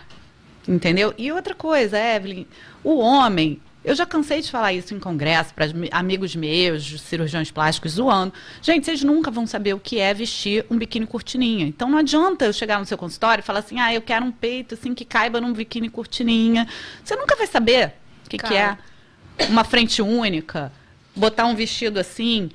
Entendeu? 0.66 1.14
E 1.18 1.30
outra 1.30 1.54
coisa, 1.54 1.98
Evelyn, 1.98 2.46
o 2.82 2.98
homem, 2.98 3.60
eu 3.84 3.94
já 3.94 4.06
cansei 4.06 4.40
de 4.40 4.50
falar 4.50 4.72
isso 4.72 4.94
em 4.94 4.98
congresso 4.98 5.52
para 5.52 5.66
amigos 5.90 6.34
meus, 6.34 7.00
cirurgiões 7.02 7.50
plásticos, 7.50 7.92
zoando. 7.92 8.32
Gente, 8.62 8.86
vocês 8.86 9.04
nunca 9.04 9.30
vão 9.30 9.46
saber 9.46 9.74
o 9.74 9.78
que 9.78 9.98
é 9.98 10.14
vestir 10.14 10.64
um 10.70 10.78
biquíni 10.78 11.06
cortininha. 11.06 11.66
Então 11.66 11.90
não 11.90 11.98
adianta 11.98 12.46
eu 12.46 12.52
chegar 12.52 12.78
no 12.78 12.86
seu 12.86 12.96
consultório 12.96 13.42
e 13.42 13.44
falar 13.44 13.58
assim, 13.58 13.78
ah, 13.78 13.92
eu 13.92 14.00
quero 14.00 14.24
um 14.24 14.32
peito 14.32 14.74
assim 14.74 14.94
que 14.94 15.04
caiba 15.04 15.38
num 15.38 15.52
biquíni 15.52 15.90
cortininha. 15.90 16.66
Você 17.04 17.14
nunca 17.14 17.36
vai 17.36 17.46
saber 17.46 17.92
o 18.24 18.30
que, 18.30 18.38
que 18.38 18.54
é 18.54 18.78
uma 19.50 19.64
frente 19.64 20.00
única, 20.00 20.72
botar 21.14 21.44
um 21.44 21.54
vestido 21.54 22.00
assim. 22.00 22.50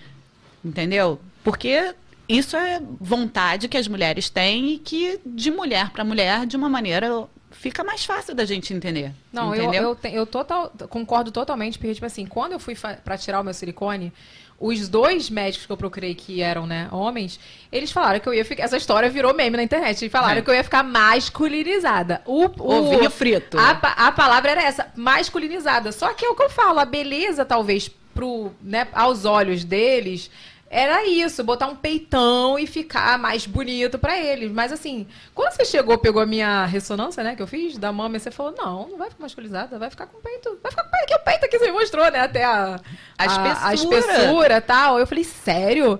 Entendeu? 0.63 1.19
Porque 1.43 1.93
isso 2.27 2.55
é 2.55 2.81
vontade 2.99 3.67
que 3.67 3.77
as 3.77 3.87
mulheres 3.87 4.29
têm 4.29 4.73
e 4.73 4.77
que 4.77 5.19
de 5.25 5.49
mulher 5.49 5.89
para 5.89 6.03
mulher, 6.03 6.45
de 6.45 6.55
uma 6.55 6.69
maneira 6.69 7.27
fica 7.51 7.83
mais 7.83 8.05
fácil 8.05 8.35
da 8.35 8.45
gente 8.45 8.73
entender. 8.73 9.11
Não, 9.33 9.53
entendeu? 9.53 9.81
eu, 9.81 9.89
eu, 9.89 9.95
te, 9.95 10.13
eu 10.13 10.25
total, 10.25 10.71
concordo 10.89 11.31
totalmente, 11.31 11.77
porque, 11.77 11.93
tipo 11.93 12.05
assim, 12.05 12.25
quando 12.25 12.53
eu 12.53 12.59
fui 12.59 12.75
para 12.75 13.17
tirar 13.17 13.41
o 13.41 13.43
meu 13.43 13.53
silicone, 13.53 14.13
os 14.59 14.89
dois 14.89 15.29
médicos 15.29 15.65
que 15.65 15.71
eu 15.71 15.77
procurei 15.77 16.13
que 16.13 16.41
eram, 16.41 16.67
né, 16.67 16.89
homens, 16.91 17.39
eles 17.71 17.91
falaram 17.91 18.19
que 18.19 18.27
eu 18.27 18.33
ia 18.33 18.43
ficar. 18.43 18.63
Essa 18.63 18.77
história 18.77 19.09
virou 19.09 19.33
meme 19.33 19.55
na 19.55 19.63
internet. 19.63 20.01
Eles 20.01 20.11
falaram 20.11 20.39
é. 20.39 20.41
que 20.41 20.49
eu 20.49 20.53
ia 20.53 20.63
ficar 20.63 20.83
masculinizada. 20.83 22.21
O, 22.25 22.45
o 22.45 22.73
Ovinho 22.75 23.09
frito. 23.09 23.57
A, 23.57 23.71
a 24.07 24.11
palavra 24.11 24.51
era 24.51 24.63
essa, 24.63 24.91
masculinizada. 24.95 25.91
Só 25.91 26.13
que 26.13 26.25
é 26.25 26.29
o 26.29 26.35
que 26.35 26.43
eu 26.43 26.49
falo, 26.49 26.79
a 26.79 26.85
beleza, 26.85 27.45
talvez, 27.45 27.89
pro, 28.19 28.51
né, 28.61 28.85
aos 28.91 29.23
olhos 29.23 29.63
deles, 29.63 30.29
era 30.69 31.07
isso, 31.07 31.41
botar 31.41 31.67
um 31.67 31.75
peitão 31.75 32.59
e 32.59 32.67
ficar 32.67 33.17
mais 33.17 33.45
bonito 33.45 33.97
para 33.97 34.19
eles. 34.19 34.51
Mas 34.51 34.73
assim, 34.73 35.07
quando 35.33 35.53
você 35.53 35.63
chegou, 35.63 35.97
pegou 35.97 36.21
a 36.21 36.25
minha 36.25 36.65
ressonância, 36.65 37.23
né, 37.23 37.33
que 37.33 37.41
eu 37.41 37.47
fiz, 37.47 37.77
da 37.77 37.93
mama, 37.93 38.19
você 38.19 38.29
falou, 38.29 38.53
não, 38.57 38.89
não 38.89 38.97
vai 38.97 39.09
ficar 39.09 39.23
masculizada, 39.23 39.79
vai 39.79 39.89
ficar 39.89 40.05
com 40.07 40.19
peito. 40.19 40.59
Vai 40.61 40.69
ficar 40.69 40.83
com 40.83 40.91
peito, 40.91 41.07
que 41.07 41.15
o 41.15 41.19
peito 41.19 41.49
que 41.49 41.59
você 41.59 41.71
mostrou, 41.71 42.11
né, 42.11 42.19
até 42.19 42.43
a, 42.43 42.77
a, 43.17 43.25
espessura. 43.25 43.67
a 43.67 43.73
espessura 43.73 44.57
e 44.57 44.61
tal. 44.61 44.99
Eu 44.99 45.07
falei, 45.07 45.23
sério? 45.23 45.97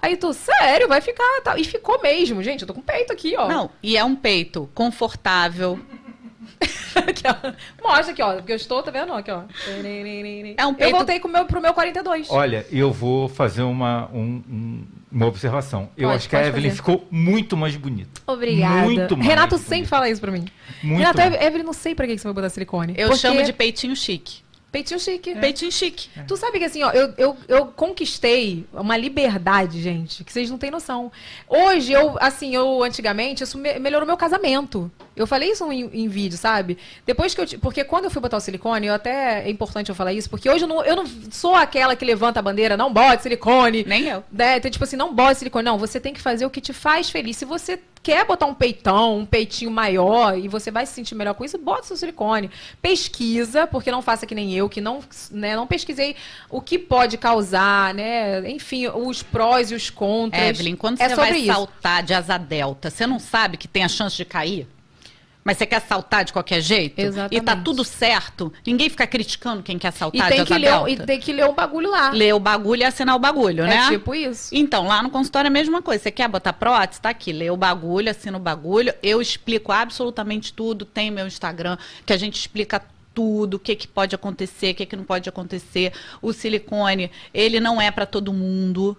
Aí 0.00 0.16
tu, 0.16 0.32
sério, 0.32 0.88
vai 0.88 1.02
ficar. 1.02 1.42
Tal. 1.44 1.58
E 1.58 1.64
ficou 1.64 2.00
mesmo, 2.00 2.42
gente. 2.42 2.62
Eu 2.62 2.68
tô 2.68 2.72
com 2.72 2.80
peito 2.80 3.12
aqui, 3.12 3.34
ó. 3.36 3.46
Não, 3.46 3.70
e 3.82 3.96
é 3.96 4.02
um 4.02 4.16
peito 4.16 4.70
confortável, 4.74 5.78
aqui, 6.96 7.22
Mostra 7.82 8.12
aqui, 8.12 8.22
ó. 8.22 8.34
Porque 8.36 8.52
eu 8.52 8.56
estou, 8.56 8.82
tá 8.82 8.90
vendo? 8.90 9.12
Aqui, 9.12 9.30
ó. 9.30 9.42
É 10.56 10.66
um 10.66 10.74
peito... 10.74 10.90
Eu 10.90 10.96
voltei 10.96 11.20
com 11.20 11.28
meu, 11.28 11.44
pro 11.44 11.60
meu 11.60 11.72
42. 11.72 12.28
Olha, 12.30 12.66
eu 12.70 12.92
vou 12.92 13.28
fazer 13.28 13.62
uma, 13.62 14.08
um, 14.12 14.84
uma 15.10 15.26
observação. 15.26 15.86
Pode, 15.86 16.02
eu 16.02 16.10
acho 16.10 16.28
que 16.28 16.36
a 16.36 16.46
Evelyn 16.46 16.70
fazer. 16.70 16.76
ficou 16.76 17.06
muito 17.10 17.56
mais 17.56 17.76
bonita. 17.76 18.20
Obrigada. 18.26 18.82
Muito 18.82 19.16
mais 19.16 19.28
Renato 19.28 19.56
bonita. 19.56 19.68
sempre 19.68 19.88
fala 19.88 20.08
isso 20.08 20.20
pra 20.20 20.30
mim. 20.30 20.46
Muito 20.82 20.98
Renato, 20.98 21.18
mais. 21.18 21.34
Evelyn, 21.34 21.64
não 21.64 21.72
sei 21.72 21.94
pra 21.94 22.06
que 22.06 22.18
você 22.18 22.24
vai 22.24 22.34
botar 22.34 22.50
silicone. 22.50 22.94
Eu 22.96 23.08
porque... 23.08 23.20
chamo 23.20 23.42
de 23.42 23.52
peitinho 23.52 23.94
chique. 23.94 24.47
Peitinho 24.70 25.00
chique. 25.00 25.30
É. 25.30 25.34
Peitinho 25.34 25.72
chique. 25.72 26.10
É. 26.14 26.22
Tu 26.24 26.36
sabe 26.36 26.58
que 26.58 26.64
assim, 26.64 26.82
ó, 26.82 26.90
eu, 26.90 27.14
eu, 27.16 27.36
eu 27.48 27.66
conquistei 27.66 28.66
uma 28.72 28.96
liberdade, 28.98 29.80
gente, 29.80 30.22
que 30.22 30.32
vocês 30.32 30.50
não 30.50 30.58
têm 30.58 30.70
noção. 30.70 31.10
Hoje, 31.48 31.92
eu, 31.92 32.18
assim, 32.20 32.54
eu 32.54 32.82
antigamente, 32.82 33.42
isso 33.42 33.56
me, 33.56 33.78
melhorou 33.78 34.06
meu 34.06 34.16
casamento. 34.16 34.90
Eu 35.16 35.26
falei 35.26 35.50
isso 35.50 35.70
em, 35.72 35.88
em, 35.92 36.06
vídeo, 36.06 36.36
sabe? 36.36 36.76
Depois 37.06 37.34
que 37.34 37.40
eu. 37.40 37.60
Porque 37.60 37.82
quando 37.82 38.04
eu 38.04 38.10
fui 38.10 38.20
botar 38.20 38.36
o 38.36 38.40
silicone, 38.40 38.86
eu 38.86 38.94
até 38.94 39.42
é 39.46 39.50
importante 39.50 39.88
eu 39.88 39.94
falar 39.94 40.12
isso, 40.12 40.28
porque 40.28 40.48
hoje 40.48 40.64
eu 40.64 40.68
não, 40.68 40.84
eu 40.84 40.94
não 40.94 41.06
sou 41.30 41.54
aquela 41.54 41.96
que 41.96 42.04
levanta 42.04 42.38
a 42.38 42.42
bandeira, 42.42 42.76
não 42.76 42.92
bote 42.92 43.22
silicone. 43.22 43.84
Nem 43.84 44.04
eu. 44.04 44.22
Né? 44.30 44.58
Então, 44.58 44.70
tipo 44.70 44.84
assim, 44.84 44.96
não 44.96 45.14
bote 45.14 45.38
silicone. 45.38 45.64
Não, 45.64 45.78
você 45.78 45.98
tem 45.98 46.12
que 46.12 46.20
fazer 46.20 46.44
o 46.44 46.50
que 46.50 46.60
te 46.60 46.74
faz 46.74 47.08
feliz. 47.08 47.38
Se 47.38 47.44
você 47.46 47.80
quer 48.08 48.24
botar 48.24 48.46
um 48.46 48.54
peitão, 48.54 49.18
um 49.18 49.26
peitinho 49.26 49.70
maior 49.70 50.38
e 50.38 50.48
você 50.48 50.70
vai 50.70 50.86
se 50.86 50.94
sentir 50.94 51.14
melhor 51.14 51.34
com 51.34 51.44
isso, 51.44 51.58
bota 51.58 51.82
seu 51.82 51.94
silicone. 51.94 52.50
Pesquisa, 52.80 53.66
porque 53.66 53.90
não 53.90 54.00
faça 54.00 54.24
que 54.24 54.34
nem 54.34 54.54
eu, 54.54 54.66
que 54.66 54.80
não, 54.80 55.00
né, 55.30 55.54
não 55.54 55.66
pesquisei 55.66 56.16
o 56.48 56.62
que 56.62 56.78
pode 56.78 57.18
causar, 57.18 57.92
né? 57.92 58.48
Enfim, 58.48 58.86
os 58.86 59.22
prós 59.22 59.70
e 59.70 59.74
os 59.74 59.90
contras. 59.90 60.42
Evelyn, 60.42 60.74
quando 60.74 60.98
é 61.02 61.06
você 61.06 61.14
vai 61.14 61.36
isso. 61.36 61.52
saltar 61.52 62.02
de 62.02 62.14
asa 62.14 62.38
delta, 62.38 62.88
você 62.88 63.06
não 63.06 63.18
sabe 63.18 63.58
que 63.58 63.68
tem 63.68 63.84
a 63.84 63.88
chance 63.88 64.16
de 64.16 64.24
cair? 64.24 64.66
Mas 65.48 65.56
você 65.56 65.64
quer 65.64 65.80
saltar 65.80 66.26
de 66.26 66.32
qualquer 66.34 66.60
jeito? 66.60 66.98
Exatamente. 66.98 67.40
E 67.40 67.40
tá 67.40 67.56
tudo 67.56 67.82
certo. 67.82 68.52
Ninguém 68.66 68.90
fica 68.90 69.06
criticando 69.06 69.62
quem 69.62 69.78
quer 69.78 69.92
saltar 69.92 70.30
e 70.30 70.34
tem 70.34 70.44
de 70.44 70.52
que 70.52 70.58
ler, 70.58 70.88
E 70.88 70.96
tem 70.98 71.18
que 71.18 71.32
ler 71.32 71.46
o 71.46 71.54
bagulho 71.54 71.90
lá. 71.90 72.10
Ler 72.10 72.34
o 72.34 72.38
bagulho 72.38 72.82
e 72.82 72.84
assinar 72.84 73.16
o 73.16 73.18
bagulho, 73.18 73.64
é 73.64 73.66
né? 73.66 73.76
É 73.76 73.88
tipo 73.88 74.14
isso. 74.14 74.54
Então, 74.54 74.86
lá 74.86 75.02
no 75.02 75.08
consultório 75.08 75.46
é 75.46 75.48
a 75.48 75.50
mesma 75.50 75.80
coisa. 75.80 76.02
Você 76.02 76.10
quer 76.10 76.28
botar 76.28 76.52
prótese? 76.52 77.00
Tá 77.00 77.08
aqui. 77.08 77.32
Lê 77.32 77.48
o 77.48 77.56
bagulho, 77.56 78.10
assina 78.10 78.36
o 78.36 78.40
bagulho. 78.40 78.92
Eu 79.02 79.22
explico 79.22 79.72
absolutamente 79.72 80.52
tudo. 80.52 80.84
Tem 80.84 81.10
meu 81.10 81.26
Instagram, 81.26 81.78
que 82.04 82.12
a 82.12 82.18
gente 82.18 82.38
explica 82.38 82.82
tudo, 83.14 83.54
o 83.54 83.58
que, 83.58 83.74
que 83.74 83.88
pode 83.88 84.14
acontecer, 84.14 84.72
o 84.72 84.74
que, 84.74 84.84
que 84.84 84.96
não 84.96 85.04
pode 85.04 85.30
acontecer. 85.30 85.94
O 86.20 86.30
silicone, 86.34 87.10
ele 87.32 87.58
não 87.58 87.80
é 87.80 87.90
para 87.90 88.04
todo 88.04 88.34
mundo, 88.34 88.94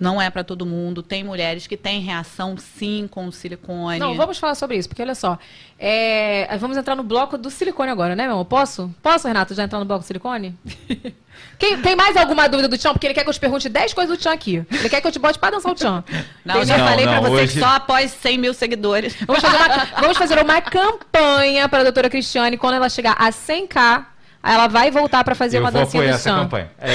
Não 0.00 0.22
é 0.22 0.30
para 0.30 0.44
todo 0.44 0.64
mundo. 0.64 1.02
Tem 1.02 1.24
mulheres 1.24 1.66
que 1.66 1.76
têm 1.76 2.00
reação 2.00 2.56
sim 2.56 3.08
com 3.10 3.26
o 3.26 3.32
silicone. 3.32 3.98
Não, 3.98 4.14
vamos 4.14 4.38
falar 4.38 4.54
sobre 4.54 4.76
isso, 4.76 4.88
porque 4.88 5.02
olha 5.02 5.14
só. 5.14 5.36
É, 5.78 6.48
vamos 6.58 6.76
entrar 6.76 6.94
no 6.94 7.02
bloco 7.02 7.36
do 7.36 7.50
silicone 7.50 7.90
agora, 7.90 8.14
né, 8.14 8.24
meu 8.24 8.34
amor? 8.34 8.44
Posso? 8.44 8.94
Posso, 9.02 9.26
Renato, 9.26 9.54
já 9.54 9.64
entrar 9.64 9.78
no 9.80 9.84
bloco 9.84 10.04
do 10.04 10.06
silicone? 10.06 10.54
Quem, 11.58 11.80
tem 11.82 11.96
mais 11.96 12.16
alguma 12.16 12.48
dúvida 12.48 12.68
do 12.68 12.78
Tchan? 12.78 12.92
Porque 12.92 13.06
ele 13.06 13.14
quer 13.14 13.24
que 13.24 13.28
eu 13.28 13.34
te 13.34 13.40
pergunte 13.40 13.68
10 13.68 13.92
coisas 13.92 14.16
do 14.16 14.20
Tchan 14.20 14.32
aqui. 14.32 14.64
Ele 14.70 14.88
quer 14.88 15.00
que 15.00 15.06
eu 15.06 15.12
te 15.12 15.18
bote 15.18 15.38
pra 15.38 15.50
dançar 15.50 15.72
o 15.72 15.74
Tchan. 15.74 16.04
Não, 16.44 16.56
eu 16.56 16.64
já 16.64 16.78
Não, 16.78 16.86
falei 16.86 17.04
não, 17.06 17.12
pra 17.12 17.20
você 17.28 17.42
hoje- 17.42 17.52
que 17.54 17.58
só 17.60 17.66
após 17.76 18.10
100 18.12 18.38
mil 18.38 18.54
seguidores. 18.54 19.16
Vamos 19.26 19.42
fazer, 19.42 19.56
uma, 19.56 19.84
vamos 20.00 20.18
fazer 20.18 20.42
uma 20.42 20.60
campanha 20.60 21.68
para 21.68 21.80
a 21.80 21.82
doutora 21.84 22.08
Cristiane. 22.10 22.56
Quando 22.56 22.74
ela 22.74 22.88
chegar 22.88 23.16
a 23.18 23.30
100k, 23.30 24.04
aí 24.42 24.54
ela 24.54 24.66
vai 24.68 24.90
voltar 24.90 25.24
para 25.24 25.34
fazer 25.34 25.58
Eu 25.58 25.62
uma 25.62 25.70
vou 25.70 25.82
dancinha 25.82 26.02
apoiar 26.02 26.12
do 26.12 26.16
essa 26.16 26.30
campanha. 26.30 26.70
É, 26.78 26.92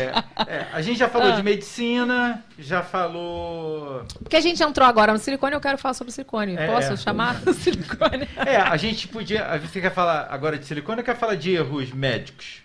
é, 0.00 0.56
é, 0.56 0.66
a 0.72 0.80
gente 0.80 0.98
já 0.98 1.08
falou 1.08 1.32
de 1.32 1.42
medicina, 1.42 2.42
já 2.58 2.82
falou. 2.82 4.04
Porque 4.22 4.36
a 4.36 4.40
gente 4.40 4.62
entrou 4.62 4.86
agora 4.86 5.12
no 5.12 5.18
silicone, 5.18 5.54
eu 5.54 5.60
quero 5.60 5.78
falar 5.78 5.94
sobre 5.94 6.12
silicone. 6.12 6.56
É, 6.56 6.66
Posso 6.66 6.92
é. 6.92 6.96
chamar 6.96 7.40
silicone? 7.54 8.28
É, 8.36 8.56
a 8.56 8.76
gente 8.76 9.08
podia. 9.08 9.58
Você 9.58 9.80
quer 9.80 9.92
falar 9.92 10.28
agora 10.30 10.58
de 10.58 10.66
silicone 10.66 10.98
ou 10.98 11.04
quer 11.04 11.16
falar 11.16 11.34
de 11.34 11.52
erros 11.52 11.92
médicos? 11.92 12.62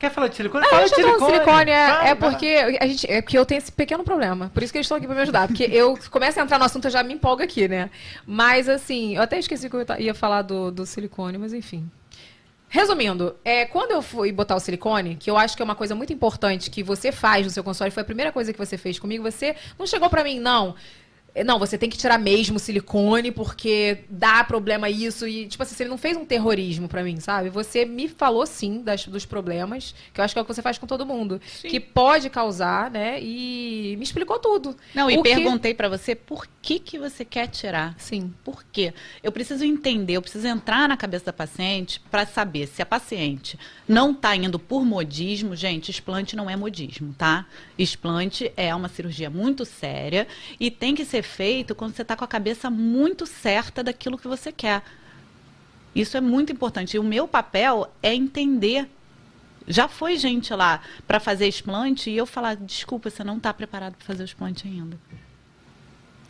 Quer 0.00 0.10
falar 0.10 0.28
de 0.28 0.36
silicone? 0.36 0.64
Ah, 0.64 0.70
Fala 0.70 0.82
eu 0.82 0.88
de 0.88 1.02
no 1.02 1.26
silicone, 1.26 1.70
é, 1.70 1.86
Vai, 1.86 2.08
é 2.08 2.14
vai 2.14 2.16
porque 2.16 2.78
a 2.80 2.86
gente, 2.86 3.10
é 3.10 3.20
porque 3.20 3.36
eu 3.36 3.44
tenho 3.44 3.58
esse 3.58 3.70
pequeno 3.70 4.02
problema. 4.02 4.50
Por 4.54 4.62
isso 4.62 4.72
que 4.72 4.78
eles 4.78 4.86
estão 4.86 4.96
aqui 4.96 5.06
pra 5.06 5.14
me 5.14 5.20
ajudar. 5.20 5.46
Porque 5.46 5.64
eu 5.64 5.98
começo 6.10 6.40
a 6.40 6.42
entrar 6.42 6.58
no 6.58 6.64
assunto, 6.64 6.86
eu 6.86 6.90
já 6.90 7.02
me 7.02 7.12
empolgo 7.12 7.42
aqui, 7.42 7.68
né? 7.68 7.90
Mas 8.26 8.66
assim, 8.66 9.16
eu 9.16 9.22
até 9.22 9.38
esqueci 9.38 9.68
que 9.68 9.76
eu 9.76 9.84
ia 9.98 10.14
falar 10.14 10.40
do, 10.40 10.70
do 10.70 10.86
silicone, 10.86 11.36
mas 11.36 11.52
enfim. 11.52 11.86
Resumindo, 12.70 13.36
é, 13.44 13.66
quando 13.66 13.90
eu 13.90 14.00
fui 14.00 14.32
botar 14.32 14.56
o 14.56 14.60
silicone, 14.60 15.16
que 15.16 15.30
eu 15.30 15.36
acho 15.36 15.54
que 15.54 15.60
é 15.60 15.64
uma 15.64 15.74
coisa 15.74 15.94
muito 15.94 16.14
importante 16.14 16.70
que 16.70 16.82
você 16.82 17.12
faz 17.12 17.44
no 17.44 17.50
seu 17.50 17.62
consultório, 17.62 17.92
foi 17.92 18.02
a 18.02 18.06
primeira 18.06 18.32
coisa 18.32 18.54
que 18.54 18.58
você 18.58 18.78
fez 18.78 18.98
comigo, 18.98 19.22
você 19.22 19.54
não 19.78 19.86
chegou 19.86 20.08
pra 20.08 20.24
mim, 20.24 20.40
não. 20.40 20.74
É, 21.34 21.44
Não, 21.44 21.58
você 21.58 21.76
tem 21.78 21.88
que 21.88 21.96
tirar 21.98 22.18
mesmo 22.18 22.56
o 22.56 22.60
silicone 22.60 23.30
porque 23.30 23.98
dá 24.08 24.42
problema 24.44 24.88
isso 24.90 25.26
e 25.26 25.46
tipo 25.46 25.62
assim, 25.62 25.74
você 25.74 25.84
não 25.84 25.96
fez 25.98 26.16
um 26.16 26.24
terrorismo 26.24 26.88
pra 26.88 27.02
mim, 27.02 27.20
sabe? 27.20 27.48
Você 27.50 27.84
me 27.84 28.08
falou 28.08 28.46
sim 28.46 28.82
das, 28.82 29.06
dos 29.06 29.24
problemas, 29.24 29.94
que 30.12 30.20
eu 30.20 30.24
acho 30.24 30.34
que 30.34 30.38
é 30.38 30.42
o 30.42 30.44
que 30.44 30.54
você 30.54 30.62
faz 30.62 30.78
com 30.78 30.86
todo 30.86 31.06
mundo, 31.06 31.40
que 31.62 31.78
pode 31.80 32.28
causar, 32.30 32.90
né? 32.90 33.18
E 33.22 33.94
me 33.96 34.02
explicou 34.04 34.38
tudo. 34.38 34.76
Não, 34.94 35.10
e 35.10 35.16
O 35.18 35.22
que- 35.22 35.30
perguntei 35.34 35.74
pra 35.74 35.88
você 35.88 36.14
por 36.14 36.46
que, 36.62 36.78
que 36.78 36.98
você 36.98 37.24
quer 37.24 37.46
tirar. 37.48 37.94
Sim. 37.98 38.32
Por 38.44 38.64
quê? 38.72 38.92
Eu 39.22 39.32
preciso 39.32 39.64
entender, 39.64 40.14
eu 40.14 40.22
preciso 40.22 40.46
entrar 40.46 40.88
na 40.88 40.96
cabeça 40.96 41.26
da 41.26 41.32
paciente 41.32 42.00
para 42.10 42.26
saber 42.26 42.66
se 42.66 42.82
a 42.82 42.86
paciente 42.86 43.58
não 43.88 44.12
está 44.12 44.34
indo 44.36 44.58
por 44.58 44.84
modismo. 44.84 45.54
Gente, 45.56 45.90
explante 45.90 46.36
não 46.36 46.48
é 46.50 46.56
modismo, 46.56 47.14
tá? 47.16 47.46
Explante 47.78 48.52
é 48.56 48.74
uma 48.74 48.88
cirurgia 48.88 49.30
muito 49.30 49.64
séria 49.64 50.26
e 50.58 50.70
tem 50.70 50.94
que 50.94 51.04
ser 51.04 51.19
feito 51.22 51.74
quando 51.74 51.94
você 51.94 52.02
está 52.02 52.16
com 52.16 52.24
a 52.24 52.28
cabeça 52.28 52.70
muito 52.70 53.26
certa 53.26 53.82
daquilo 53.82 54.18
que 54.18 54.28
você 54.28 54.50
quer. 54.52 54.82
Isso 55.94 56.16
é 56.16 56.20
muito 56.20 56.52
importante. 56.52 56.96
E 56.96 56.98
o 56.98 57.04
meu 57.04 57.26
papel 57.26 57.92
é 58.02 58.14
entender. 58.14 58.88
Já 59.66 59.88
foi 59.88 60.16
gente 60.16 60.52
lá 60.54 60.80
para 61.06 61.20
fazer 61.20 61.46
explante 61.46 62.10
e 62.10 62.16
eu 62.16 62.26
falar: 62.26 62.56
desculpa, 62.56 63.10
você 63.10 63.24
não 63.24 63.36
está 63.36 63.52
preparado 63.52 63.96
para 63.96 64.06
fazer 64.06 64.22
o 64.22 64.24
explante 64.24 64.66
ainda. 64.66 64.98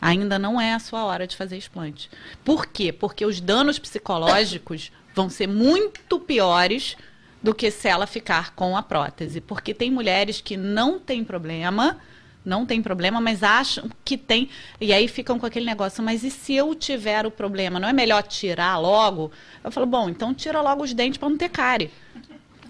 Ainda 0.00 0.38
não 0.38 0.58
é 0.60 0.72
a 0.72 0.78
sua 0.78 1.04
hora 1.04 1.26
de 1.26 1.36
fazer 1.36 1.58
explante. 1.58 2.10
Por 2.42 2.66
quê? 2.66 2.90
Porque 2.90 3.24
os 3.26 3.40
danos 3.40 3.78
psicológicos 3.78 4.90
vão 5.14 5.28
ser 5.28 5.46
muito 5.46 6.18
piores 6.18 6.96
do 7.42 7.54
que 7.54 7.70
se 7.70 7.88
ela 7.88 8.06
ficar 8.06 8.54
com 8.54 8.76
a 8.76 8.82
prótese. 8.82 9.40
Porque 9.40 9.74
tem 9.74 9.90
mulheres 9.90 10.40
que 10.40 10.56
não 10.56 10.98
têm 10.98 11.22
problema, 11.22 11.98
não 12.44 12.64
tem 12.64 12.80
problema, 12.82 13.20
mas 13.20 13.42
acham 13.42 13.88
que 14.04 14.16
tem. 14.16 14.48
E 14.80 14.92
aí 14.92 15.06
ficam 15.08 15.38
com 15.38 15.46
aquele 15.46 15.66
negócio, 15.66 16.02
mas 16.02 16.24
e 16.24 16.30
se 16.30 16.54
eu 16.54 16.74
tiver 16.74 17.26
o 17.26 17.30
problema? 17.30 17.78
Não 17.78 17.88
é 17.88 17.92
melhor 17.92 18.22
tirar 18.22 18.78
logo? 18.78 19.30
Eu 19.62 19.70
falo, 19.70 19.86
bom, 19.86 20.08
então 20.08 20.32
tira 20.32 20.60
logo 20.60 20.82
os 20.82 20.94
dentes 20.94 21.18
para 21.18 21.28
não 21.28 21.36
ter 21.36 21.48
cárie, 21.50 21.90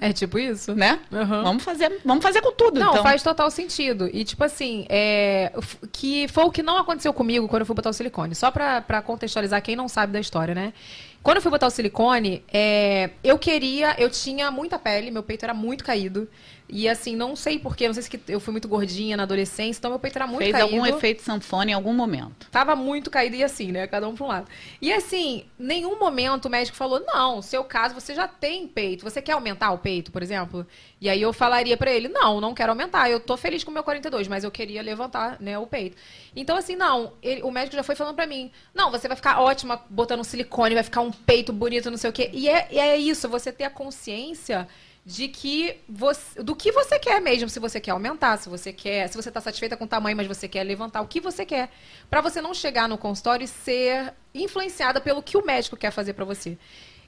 É 0.01 0.13
tipo 0.13 0.39
isso? 0.39 0.75
né? 0.75 0.99
Uhum. 1.13 1.43
Vamos 1.43 1.63
fazer, 1.63 2.01
vamos 2.05 2.23
fazer 2.23 2.41
com 2.41 2.53
tudo, 2.53 2.81
Não, 2.81 2.91
então. 2.91 3.03
faz 3.03 3.23
total 3.23 3.51
sentido. 3.51 4.09
E, 4.13 4.25
tipo 4.25 4.43
assim, 4.43 4.87
é, 4.89 5.53
que 5.93 6.27
foi 6.29 6.45
o 6.45 6.51
que 6.51 6.63
não 6.63 6.79
aconteceu 6.79 7.13
comigo 7.13 7.47
quando 7.49 7.61
eu 7.61 7.67
fui 7.67 7.75
botar 7.77 7.91
o 7.91 7.93
silicone. 7.93 8.35
Só 8.35 8.51
pra, 8.51 8.81
pra 8.81 9.03
contextualizar 9.03 9.63
quem 9.63 9.77
não 9.77 9.89
sabe 9.89 10.13
da 10.13 10.19
história, 10.21 10.55
né? 10.55 10.73
Quando 11.23 11.37
eu 11.37 11.43
fui 11.43 11.51
botar 11.51 11.67
o 11.67 11.71
silicone, 11.71 12.43
é, 12.51 13.11
eu 13.23 13.39
queria, 13.39 13.95
eu 13.99 14.09
tinha 14.09 14.51
muita 14.51 14.79
pele, 14.79 15.11
meu 15.11 15.23
peito 15.23 15.45
era 15.45 15.53
muito 15.53 15.85
caído. 15.85 16.27
E 16.73 16.89
assim, 16.89 17.17
não 17.17 17.35
sei 17.35 17.59
porquê, 17.59 17.87
não 17.87 17.95
sei 17.95 18.03
se 18.03 18.21
eu 18.29 18.39
fui 18.41 18.53
muito 18.53 18.69
gordinha 18.69 19.17
na 19.17 19.25
adolescência, 19.25 19.79
então 19.81 19.91
meu 19.91 19.99
peito 19.99 20.17
era 20.17 20.27
muito 20.27 20.39
Fez 20.41 20.53
caído. 20.53 20.67
algum 20.75 20.87
efeito 20.87 21.23
sanfona 21.23 21.71
em 21.71 21.75
algum 21.75 21.93
momento. 21.93 22.49
Tava 22.51 22.77
muito 22.77 23.11
caído 23.11 23.37
e 23.37 23.43
assim, 23.45 23.73
né? 23.73 23.87
Cada 23.87 24.09
um 24.09 24.15
pra 24.15 24.25
um 24.25 24.29
lado. 24.29 24.47
E 24.81 24.93
assim, 24.93 25.45
nenhum 25.59 25.99
momento 25.99 26.47
o 26.47 26.51
médico 26.51 26.77
falou: 26.77 27.01
não, 27.07 27.43
seu 27.43 27.65
caso 27.65 27.95
você 27.95 28.15
já 28.15 28.29
tem 28.29 28.69
peito. 28.69 29.03
Você 29.05 29.21
quer 29.21 29.33
aumentar 29.33 29.71
o 29.73 29.79
peito, 29.79 30.13
por 30.13 30.23
exemplo? 30.23 30.67
E 31.01 31.09
aí 31.09 31.21
eu 31.21 31.33
falaria 31.33 31.77
pra 31.77 31.91
ele: 31.91 32.09
não, 32.09 32.41
não 32.41 32.55
quero 32.55 32.71
aumentar. 32.73 33.11
Eu 33.11 33.21
tô 33.21 33.37
feliz 33.37 33.65
com 33.65 33.71
o 33.71 33.75
meu 33.75 33.83
42, 33.83 34.29
mas 34.29 34.45
eu 34.45 34.51
queria 34.51 34.83
levantar, 34.83 35.37
né, 35.41 35.59
o 35.59 35.67
peito. 35.67 35.97
Então, 36.37 36.57
assim, 36.57 36.77
não, 36.77 37.15
ele- 37.23 37.43
o 37.43 37.51
médico 37.51 37.75
já 37.77 37.83
foi 37.83 37.95
falando 37.97 38.15
pra 38.15 38.27
mim: 38.27 38.51
não, 38.75 38.91
você 38.91 39.09
vai 39.09 39.17
ficar 39.17 39.41
ótima 39.41 39.83
botando 39.91 40.23
silicone, 40.25 40.75
vai 40.75 40.85
ficar 40.85 41.01
um 41.01 41.11
peito 41.11 41.53
bonito, 41.53 41.91
não 41.91 41.99
sei 41.99 42.11
o 42.11 42.13
quê. 42.13 42.31
E 42.33 42.49
é, 42.49 42.69
e 42.71 42.79
é 42.79 42.97
isso, 42.97 43.29
você 43.29 43.51
ter 43.51 43.65
a 43.65 43.71
consciência 43.71 44.69
de 45.05 45.29
que 45.29 45.81
você, 45.89 46.43
do 46.43 46.55
que 46.55 46.71
você 46.71 46.99
quer 46.99 47.21
mesmo, 47.21 47.49
se 47.49 47.59
você 47.59 47.81
quer 47.81 47.93
aumentar, 47.93 48.37
se 48.37 48.49
você 48.49 48.73
quer, 48.73 49.09
se 49.09 49.17
você 49.17 49.29
está 49.29 49.41
satisfeita 49.41 49.77
com 49.77 49.85
o 49.85 49.89
tamanho, 49.89 50.17
mas 50.17 50.27
você 50.27 50.47
quer 50.47 50.63
levantar 50.63 51.01
o 51.01 51.07
que 51.07 51.21
você 51.21 51.45
quer, 51.47 51.71
Pra 52.09 52.21
você 52.21 52.41
não 52.41 52.53
chegar 52.53 52.89
no 52.89 52.99
consultório 52.99 53.45
e 53.45 53.49
ser 53.49 54.13
influenciada 54.35 55.01
pelo 55.01 55.23
que 55.23 55.37
o 55.37 55.45
médico 55.45 55.77
quer 55.77 55.91
fazer 55.91 56.13
pra 56.13 56.25
você. 56.25 56.59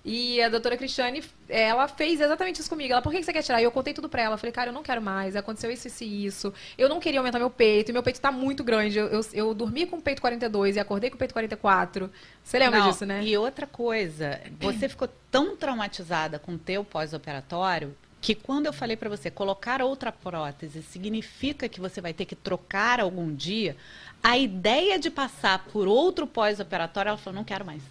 E 0.04 0.42
a 0.42 0.48
doutora 0.48 0.76
Cristiane, 0.76 1.22
ela 1.48 1.86
fez 1.86 2.20
exatamente 2.20 2.60
isso 2.60 2.68
comigo. 2.68 2.92
Ela, 2.92 3.00
por 3.00 3.12
que 3.12 3.22
você 3.22 3.32
quer 3.32 3.42
tirar? 3.42 3.60
E 3.60 3.64
eu 3.64 3.70
contei 3.70 3.94
tudo 3.94 4.08
pra 4.08 4.22
ela. 4.22 4.34
Eu 4.34 4.38
falei, 4.38 4.52
cara, 4.52 4.70
eu 4.70 4.74
não 4.74 4.82
quero 4.82 5.00
mais. 5.00 5.36
Aconteceu 5.36 5.70
isso, 5.70 5.86
isso 5.86 6.02
e 6.02 6.26
isso. 6.26 6.54
Eu 6.76 6.88
não 6.88 6.98
queria 6.98 7.20
aumentar 7.20 7.38
meu 7.38 7.50
peito. 7.50 7.90
E 7.90 7.92
meu 7.92 8.02
peito 8.02 8.20
tá 8.20 8.32
muito 8.32 8.64
grande. 8.64 8.98
Eu, 8.98 9.06
eu, 9.06 9.20
eu 9.32 9.54
dormi 9.54 9.86
com 9.86 9.96
o 9.96 10.02
peito 10.02 10.20
42 10.20 10.74
e 10.74 10.80
acordei 10.80 11.08
com 11.08 11.14
o 11.14 11.18
peito 11.18 11.32
44. 11.32 12.10
Você 12.42 12.58
lembra 12.58 12.80
Não, 12.80 12.90
disso, 12.90 13.06
né? 13.06 13.22
E 13.22 13.36
outra 13.36 13.66
coisa, 13.66 14.40
você 14.60 14.88
ficou 14.88 15.08
tão 15.30 15.56
traumatizada 15.56 16.36
com 16.38 16.54
o 16.54 16.58
teu 16.58 16.84
pós-operatório 16.84 17.94
que 18.20 18.36
quando 18.36 18.66
eu 18.66 18.72
falei 18.72 18.96
para 18.96 19.08
você 19.08 19.32
colocar 19.32 19.82
outra 19.82 20.12
prótese 20.12 20.80
significa 20.80 21.68
que 21.68 21.80
você 21.80 22.00
vai 22.00 22.14
ter 22.14 22.24
que 22.24 22.36
trocar 22.36 23.00
algum 23.00 23.34
dia, 23.34 23.76
a 24.22 24.38
ideia 24.38 24.96
de 24.96 25.10
passar 25.10 25.64
por 25.72 25.88
outro 25.88 26.24
pós-operatório, 26.24 27.08
ela 27.08 27.18
falou, 27.18 27.36
não 27.36 27.44
quero 27.44 27.64
mais. 27.64 27.82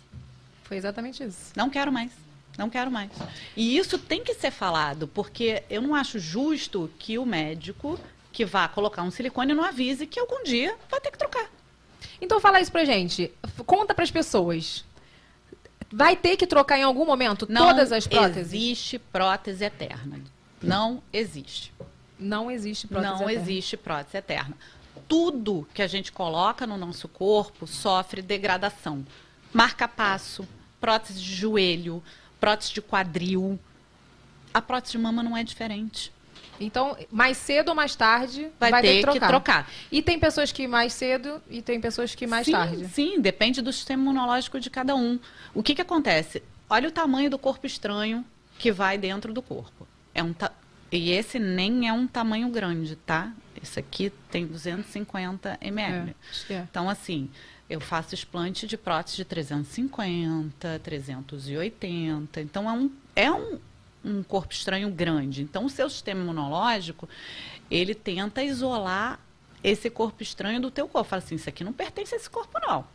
Foi 0.71 0.77
exatamente 0.77 1.21
isso. 1.21 1.51
Não 1.53 1.69
quero 1.69 1.91
mais. 1.91 2.13
Não 2.57 2.69
quero 2.69 2.89
mais. 2.89 3.11
E 3.57 3.77
isso 3.77 3.97
tem 3.97 4.23
que 4.23 4.33
ser 4.33 4.51
falado, 4.51 5.05
porque 5.05 5.63
eu 5.69 5.81
não 5.81 5.93
acho 5.93 6.17
justo 6.17 6.89
que 6.97 7.19
o 7.19 7.25
médico 7.25 7.99
que 8.31 8.45
vá 8.45 8.69
colocar 8.69 9.03
um 9.03 9.11
silicone 9.11 9.53
não 9.53 9.65
avise 9.65 10.07
que 10.07 10.17
algum 10.17 10.41
dia 10.45 10.73
vai 10.89 11.01
ter 11.01 11.11
que 11.11 11.17
trocar. 11.17 11.49
Então 12.21 12.39
fala 12.39 12.61
isso 12.61 12.71
pra 12.71 12.85
gente. 12.85 13.29
Conta 13.65 13.93
pras 13.93 14.09
pessoas. 14.11 14.85
Vai 15.91 16.15
ter 16.15 16.37
que 16.37 16.47
trocar 16.47 16.77
em 16.79 16.83
algum 16.83 17.05
momento 17.05 17.45
Não 17.49 17.67
todas 17.67 17.91
as 17.91 18.07
próteses? 18.07 18.53
existe 18.53 18.97
prótese 18.97 19.65
eterna. 19.65 20.21
Não 20.61 21.03
existe. 21.11 21.73
Não 22.17 22.49
existe 22.49 22.87
prótese 22.87 23.11
não 23.11 23.29
eterna. 23.29 23.41
existe 23.41 23.75
prótese 23.75 24.15
eterna. 24.15 24.55
Tudo 25.05 25.67
que 25.73 25.81
a 25.81 25.87
gente 25.87 26.13
coloca 26.13 26.65
no 26.65 26.77
nosso 26.77 27.09
corpo 27.09 27.67
sofre 27.67 28.21
degradação. 28.21 29.05
Marca-passo, 29.51 30.47
prótese 30.81 31.21
de 31.21 31.33
joelho, 31.35 32.03
prótese 32.39 32.73
de 32.73 32.81
quadril. 32.81 33.57
A 34.53 34.61
prótese 34.61 34.93
de 34.93 34.97
mama 34.97 35.23
não 35.23 35.37
é 35.37 35.43
diferente. 35.43 36.11
Então, 36.59 36.95
mais 37.09 37.37
cedo 37.37 37.69
ou 37.69 37.75
mais 37.75 37.95
tarde, 37.95 38.49
Vai, 38.59 38.69
vai, 38.69 38.81
ter, 38.81 38.95
que 38.97 39.01
trocar. 39.01 39.19
que 39.19 39.27
trocar. 39.27 39.71
E 39.91 40.01
tem 40.01 40.19
pessoas 40.19 40.51
que 40.51 40.67
mais 40.67 40.93
cedo 40.93 41.41
e 41.49 41.61
tem 41.61 41.79
pessoas 41.79 42.13
que 42.13 42.27
mais 42.27 42.45
sim, 42.45 42.51
tarde. 42.51 42.87
Sim, 42.89 43.19
depende 43.19 43.61
do 43.61 43.71
sistema 43.71 44.03
imunológico 44.03 44.59
de 44.59 44.69
cada 44.69 44.95
um. 44.95 45.19
O 45.53 45.63
que, 45.63 45.73
que 45.73 45.81
acontece? 45.81 46.43
Olha 46.69 46.87
o 46.89 46.91
tamanho 46.91 47.29
do 47.29 47.39
corpo 47.39 47.65
estranho 47.65 48.23
que 48.59 48.71
vai 48.71 48.97
dentro 48.97 49.33
do 49.33 49.41
corpo. 49.41 49.87
É 50.13 50.21
um 50.21 50.33
ta- 50.33 50.51
E 50.91 51.09
esse 51.11 51.39
nem 51.39 51.87
é 51.87 51.93
um 51.93 52.05
tamanho 52.05 52.47
grande, 52.49 52.95
tá? 52.95 53.31
Esse 53.61 53.79
aqui 53.79 54.11
tem 54.29 54.45
250 54.45 55.57
ml. 55.61 56.15
É, 56.49 56.53
é. 56.53 56.67
Então, 56.69 56.87
assim, 56.89 57.29
eu 57.71 57.79
faço 57.79 58.13
explante 58.13 58.67
de 58.67 58.75
prótese 58.75 59.15
de 59.15 59.23
350, 59.23 60.81
380. 60.83 62.41
Então, 62.41 62.69
é 62.69 62.73
um, 62.73 62.91
é 63.15 63.31
um, 63.31 63.59
um 64.03 64.23
corpo 64.23 64.51
estranho 64.51 64.89
grande. 64.89 65.41
Então, 65.41 65.63
o 65.63 65.69
seu 65.69 65.89
sistema 65.89 66.21
imunológico, 66.21 67.07
ele 67.69 67.95
tenta 67.95 68.43
isolar 68.43 69.17
esse 69.63 69.89
corpo 69.89 70.21
estranho 70.21 70.59
do 70.59 70.69
teu 70.69 70.85
corpo. 70.85 71.09
Fala 71.09 71.23
assim, 71.23 71.35
isso 71.35 71.47
aqui 71.47 71.63
não 71.63 71.71
pertence 71.71 72.13
a 72.13 72.17
esse 72.17 72.29
corpo, 72.29 72.59
não. 72.67 72.85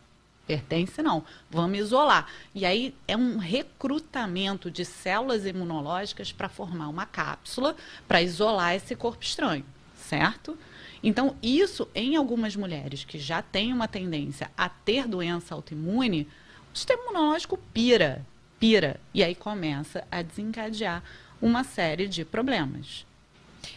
Pertence 0.46 1.02
não. 1.02 1.24
Vamos 1.50 1.78
isolar. 1.78 2.30
E 2.54 2.66
aí 2.66 2.94
é 3.08 3.16
um 3.16 3.38
recrutamento 3.38 4.70
de 4.70 4.84
células 4.84 5.46
imunológicas 5.46 6.32
para 6.32 6.50
formar 6.50 6.88
uma 6.88 7.06
cápsula 7.06 7.74
para 8.06 8.20
isolar 8.20 8.74
esse 8.74 8.94
corpo 8.94 9.24
estranho. 9.24 9.64
certo? 9.96 10.58
Então, 11.06 11.36
isso 11.40 11.88
em 11.94 12.16
algumas 12.16 12.56
mulheres 12.56 13.04
que 13.04 13.16
já 13.16 13.40
têm 13.40 13.72
uma 13.72 13.86
tendência 13.86 14.50
a 14.58 14.68
ter 14.68 15.06
doença 15.06 15.54
autoimune, 15.54 16.26
o 16.74 16.76
sistema 16.76 17.00
imunológico 17.00 17.56
pira, 17.72 18.26
pira. 18.58 18.98
E 19.14 19.22
aí 19.22 19.32
começa 19.32 20.04
a 20.10 20.20
desencadear 20.20 21.04
uma 21.40 21.62
série 21.62 22.08
de 22.08 22.24
problemas. 22.24 23.05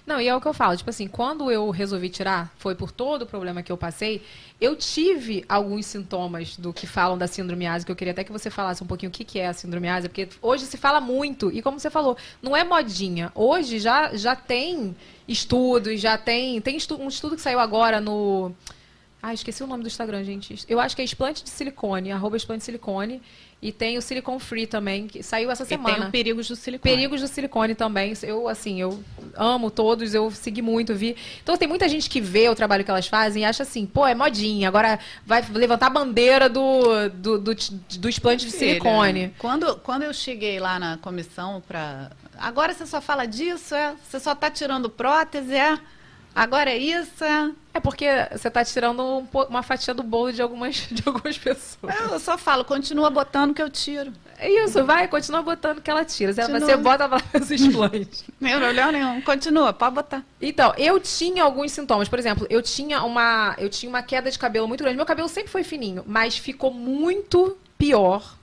Não, 0.06 0.20
e 0.20 0.28
é 0.28 0.36
o 0.36 0.42
que 0.42 0.48
eu 0.48 0.54
falo, 0.54 0.76
tipo 0.76 0.90
assim, 0.90 1.08
quando 1.08 1.52
eu 1.52 1.70
resolvi 1.70 2.10
tirar, 2.10 2.54
foi 2.58 2.76
por 2.76 2.92
todo 2.92 3.24
o 3.24 3.26
problema 3.26 3.62
que 3.62 3.72
eu 3.72 3.78
passei, 3.78 4.24
eu 4.60 4.76
tive 4.76 5.46
alguns 5.48 5.86
sintomas 5.86 6.58
do 6.58 6.74
que 6.74 6.88
falam 6.88 7.18
da 7.18 7.28
síndrome 7.28 7.68
ásia, 7.68 7.86
que 7.86 7.92
eu 7.92 7.96
queria 7.96 8.12
até 8.12 8.24
que 8.24 8.32
você 8.32 8.50
falasse 8.50 8.84
um 8.84 8.88
pouquinho 8.88 9.10
o 9.10 9.14
que, 9.14 9.40
é 9.40 9.48
a 9.48 9.54
síndrome 9.54 9.88
ásia, 9.88 10.10
porque 10.10 10.28
hoje 10.42 10.66
se 10.66 10.78
fala 10.78 11.00
muito, 11.00 11.52
e 11.52 11.62
como 11.62 11.80
você 11.80 11.90
falou, 11.90 12.18
não 12.42 12.56
é 12.56 12.64
modinha. 12.64 13.32
Hoje 13.36 13.80
já, 13.80 14.16
já 14.16 14.36
tem 14.36 14.96
estudos, 15.30 16.02
já 16.02 16.18
tem. 16.18 16.60
Tem 16.60 16.76
estu, 16.76 17.00
um 17.00 17.08
estudo 17.08 17.36
que 17.36 17.42
saiu 17.42 17.60
agora 17.60 18.02
no. 18.02 18.52
Ah, 19.22 19.34
esqueci 19.34 19.62
o 19.64 19.68
nome 19.68 19.84
do 19.84 19.88
Instagram, 19.88 20.24
gente. 20.24 20.66
Eu 20.68 20.80
acho 20.80 20.96
que 20.96 21.02
é 21.02 21.06
explante 21.06 21.44
de 21.44 21.50
silicone, 21.50 22.12
arroba 22.12 22.38
explante 22.38 22.60
de 22.60 22.66
silicone. 22.66 23.22
E 23.62 23.74
tem 23.74 23.98
o 23.98 24.02
Silicon 24.02 24.40
Free 24.40 24.66
também, 24.66 25.06
que 25.08 25.22
saiu 25.22 25.52
essa 25.52 25.66
semana. 25.66 25.90
E 25.90 26.00
tem 26.00 26.08
o 26.08 26.12
Perigos 26.12 26.48
do 26.48 26.56
Silicone. 26.56 26.96
Perigos 26.96 27.20
do 27.20 27.28
Silicone 27.28 27.76
também. 27.76 28.14
Eu, 28.24 28.48
assim, 28.48 28.80
eu 28.80 29.04
amo 29.36 29.70
todos, 29.70 30.14
eu 30.14 30.32
segui 30.32 30.62
muito, 30.62 30.96
vi. 30.96 31.16
Então 31.44 31.58
tem 31.58 31.68
muita 31.68 31.90
gente 31.90 32.10
que 32.10 32.22
vê 32.22 32.48
o 32.48 32.56
trabalho 32.56 32.86
que 32.86 32.92
elas 32.92 33.08
fazem 33.08 33.42
e 33.42 33.46
acha 33.46 33.64
assim, 33.64 33.86
pô, 33.86 34.08
é 34.08 34.16
modinha, 34.16 34.70
agora 34.70 34.98
vai 35.26 35.46
levantar 35.52 35.88
a 35.88 35.90
bandeira 35.90 36.48
do, 36.48 37.10
do, 37.10 37.38
do, 37.38 37.56
do 38.00 38.10
explante 38.10 38.46
de 38.46 38.52
silicone. 38.52 39.34
Quando, 39.38 39.76
quando 39.78 40.04
eu 40.04 40.14
cheguei 40.14 40.58
lá 40.58 40.80
na 40.80 40.98
comissão 40.98 41.62
para. 41.68 42.12
Agora 42.38 42.74
você 42.74 42.86
só 42.86 43.02
fala 43.02 43.26
disso, 43.26 43.76
é? 43.76 43.94
Você 44.08 44.22
só 44.22 44.32
está 44.32 44.50
tirando 44.50 44.90
prótese, 44.90 45.54
é? 45.54 45.78
Agora 46.40 46.70
é 46.70 46.78
isso, 46.78 47.22
é? 47.22 47.52
É 47.74 47.82
porque 47.82 48.06
você 48.32 48.48
está 48.48 48.64
tirando 48.64 49.04
um, 49.04 49.28
uma 49.50 49.62
fatia 49.62 49.94
do 49.94 50.02
bolo 50.02 50.32
de 50.32 50.42
algumas, 50.42 50.76
de 50.90 51.04
algumas 51.06 51.38
pessoas. 51.38 51.94
Eu 52.00 52.18
só 52.18 52.38
falo, 52.38 52.64
continua 52.64 53.10
botando 53.10 53.54
que 53.54 53.62
eu 53.62 53.70
tiro. 53.70 54.14
É 54.38 54.50
isso, 54.50 54.86
vai, 54.86 55.06
continua 55.10 55.42
botando 55.42 55.82
que 55.82 55.92
ela 55.92 56.06
tira. 56.06 56.34
Continua. 56.34 56.60
Você 56.62 56.78
bota 56.78 57.10
para 57.10 57.42
os 57.42 57.52
implantes. 57.52 58.24
Não 58.40 58.58
problema 58.58 58.92
nenhum. 58.94 59.22
Continua, 59.22 59.74
pode 59.74 59.96
botar. 59.96 60.24
Então, 60.42 60.74
eu 60.78 60.98
tinha 60.98 61.44
alguns 61.44 61.74
sintomas. 61.74 62.08
Por 62.08 62.18
exemplo, 62.18 62.48
eu 62.50 62.62
tinha 62.62 63.04
uma, 63.04 63.54
eu 63.58 63.68
tinha 63.68 63.90
uma 63.90 64.02
queda 64.02 64.32
de 64.32 64.40
cabelo 64.40 64.66
muito 64.66 64.82
grande. 64.82 64.96
Meu 64.96 65.06
cabelo 65.06 65.28
sempre 65.28 65.52
foi 65.52 65.66
fininho, 65.66 66.06
mas 66.08 66.38
ficou 66.38 66.74
muito 66.74 67.58
pior 67.78 68.40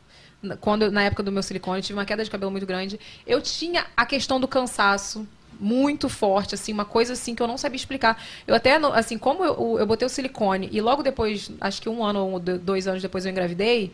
quando 0.60 0.92
na 0.92 1.02
época 1.02 1.22
do 1.22 1.32
meu 1.32 1.42
silicone, 1.42 1.78
eu 1.78 1.82
tive 1.82 1.98
uma 1.98 2.04
queda 2.04 2.22
de 2.22 2.30
cabelo 2.30 2.52
muito 2.52 2.66
grande. 2.66 3.00
Eu 3.26 3.40
tinha 3.40 3.86
a 3.96 4.04
questão 4.04 4.38
do 4.38 4.46
cansaço 4.46 5.26
muito 5.58 6.08
forte, 6.08 6.54
assim, 6.54 6.72
uma 6.72 6.84
coisa 6.84 7.12
assim 7.12 7.34
que 7.34 7.42
eu 7.42 7.46
não 7.46 7.58
sabia 7.58 7.76
explicar. 7.76 8.22
Eu 8.46 8.54
até, 8.54 8.76
assim, 8.94 9.18
como 9.18 9.44
eu, 9.44 9.76
eu 9.78 9.86
botei 9.86 10.06
o 10.06 10.08
silicone 10.08 10.68
e 10.72 10.80
logo 10.80 11.02
depois, 11.02 11.50
acho 11.60 11.80
que 11.80 11.88
um 11.88 12.04
ano 12.04 12.26
ou 12.32 12.40
dois 12.40 12.86
anos 12.86 13.02
depois 13.02 13.24
eu 13.24 13.32
engravidei, 13.32 13.92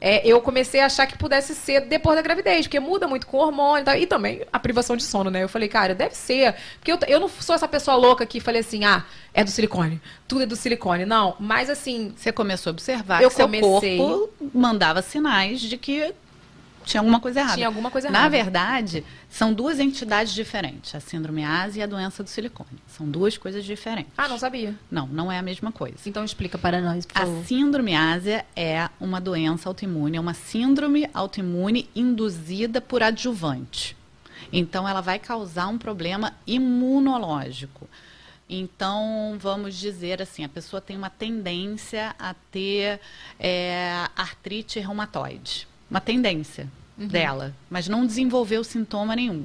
é, 0.00 0.26
eu 0.26 0.40
comecei 0.40 0.80
a 0.80 0.86
achar 0.86 1.06
que 1.06 1.18
pudesse 1.18 1.54
ser 1.54 1.80
depois 1.82 2.16
da 2.16 2.22
gravidez, 2.22 2.66
porque 2.66 2.78
muda 2.78 3.08
muito 3.08 3.26
com 3.26 3.36
o 3.36 3.40
hormônio 3.40 3.82
e, 3.82 3.84
tal, 3.84 3.96
e 3.96 4.06
também 4.06 4.42
a 4.52 4.58
privação 4.58 4.96
de 4.96 5.02
sono, 5.02 5.30
né? 5.30 5.42
Eu 5.42 5.48
falei, 5.48 5.68
cara, 5.68 5.94
deve 5.94 6.14
ser. 6.14 6.54
Porque 6.78 6.92
eu, 6.92 6.98
eu 7.08 7.20
não 7.20 7.28
sou 7.28 7.54
essa 7.54 7.66
pessoa 7.66 7.96
louca 7.96 8.24
que 8.24 8.38
falei 8.38 8.60
assim, 8.60 8.84
ah, 8.84 9.04
é 9.34 9.42
do 9.42 9.50
silicone, 9.50 10.00
tudo 10.26 10.42
é 10.42 10.46
do 10.46 10.56
silicone. 10.56 11.04
Não, 11.04 11.34
mas 11.40 11.68
assim. 11.68 12.12
Você 12.16 12.30
começou 12.32 12.70
a 12.70 12.72
observar 12.72 13.22
eu 13.22 13.30
que 13.30 13.36
comecei... 13.36 13.96
seu 13.96 14.06
corpo 14.06 14.50
mandava 14.54 15.02
sinais 15.02 15.60
de 15.60 15.76
que 15.76 16.14
tinha 16.88 17.02
alguma 17.02 17.20
coisa 17.20 17.40
errada. 17.40 17.54
Tinha 17.54 17.66
alguma 17.66 17.90
coisa 17.90 18.08
errada. 18.08 18.22
Na 18.22 18.28
verdade, 18.30 19.04
são 19.28 19.52
duas 19.52 19.78
entidades 19.78 20.32
diferentes, 20.32 20.94
a 20.94 21.00
síndrome 21.00 21.44
ASE 21.44 21.78
e 21.78 21.82
a 21.82 21.86
doença 21.86 22.22
do 22.22 22.30
silicone. 22.30 22.70
São 22.86 23.06
duas 23.06 23.36
coisas 23.36 23.62
diferentes. 23.62 24.12
Ah, 24.16 24.26
não 24.26 24.38
sabia. 24.38 24.74
Não, 24.90 25.06
não 25.06 25.30
é 25.30 25.38
a 25.38 25.42
mesma 25.42 25.70
coisa. 25.70 25.98
Então 26.06 26.24
explica 26.24 26.56
para 26.56 26.80
nós, 26.80 27.04
por 27.04 27.18
favor. 27.18 27.40
A 27.40 27.44
síndrome 27.44 27.94
ASE 27.94 28.42
é 28.56 28.88
uma 28.98 29.20
doença 29.20 29.68
autoimune, 29.68 30.16
é 30.16 30.20
uma 30.20 30.32
síndrome 30.32 31.08
autoimune 31.12 31.90
induzida 31.94 32.80
por 32.80 33.02
adjuvante. 33.02 33.94
Então 34.50 34.88
ela 34.88 35.02
vai 35.02 35.18
causar 35.18 35.68
um 35.68 35.76
problema 35.76 36.32
imunológico. 36.46 37.86
Então, 38.48 39.36
vamos 39.38 39.76
dizer 39.76 40.22
assim, 40.22 40.42
a 40.42 40.48
pessoa 40.48 40.80
tem 40.80 40.96
uma 40.96 41.10
tendência 41.10 42.14
a 42.18 42.32
ter 42.50 42.98
é, 43.38 44.06
artrite 44.16 44.80
reumatoide. 44.80 45.68
Uma 45.90 46.00
tendência 46.00 46.66
uhum. 46.98 47.06
dela, 47.06 47.54
mas 47.70 47.88
não 47.88 48.06
desenvolveu 48.06 48.64
sintoma 48.64 49.14
nenhum. 49.14 49.44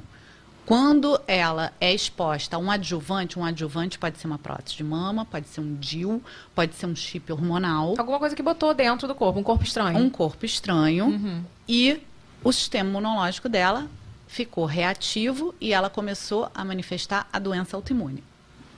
Quando 0.66 1.20
ela 1.26 1.72
é 1.78 1.92
exposta 1.92 2.56
a 2.56 2.58
um 2.58 2.70
adjuvante, 2.70 3.38
um 3.38 3.44
adjuvante 3.44 3.98
pode 3.98 4.18
ser 4.18 4.26
uma 4.26 4.38
prótese 4.38 4.76
de 4.76 4.84
mama, 4.84 5.26
pode 5.26 5.46
ser 5.48 5.60
um 5.60 5.74
DIU, 5.74 6.22
pode 6.54 6.74
ser 6.74 6.86
um 6.86 6.96
chip 6.96 7.30
hormonal. 7.30 7.94
Alguma 7.98 8.18
coisa 8.18 8.34
que 8.34 8.42
botou 8.42 8.72
dentro 8.72 9.06
do 9.06 9.14
corpo, 9.14 9.38
um 9.38 9.42
corpo 9.42 9.62
estranho. 9.62 9.98
Um 9.98 10.08
corpo 10.08 10.46
estranho. 10.46 11.06
Uhum. 11.06 11.44
E 11.68 12.00
o 12.42 12.50
sistema 12.50 12.88
imunológico 12.88 13.48
dela 13.48 13.86
ficou 14.26 14.64
reativo 14.64 15.54
e 15.60 15.72
ela 15.72 15.90
começou 15.90 16.50
a 16.54 16.64
manifestar 16.64 17.28
a 17.30 17.38
doença 17.38 17.76
autoimune. 17.76 18.24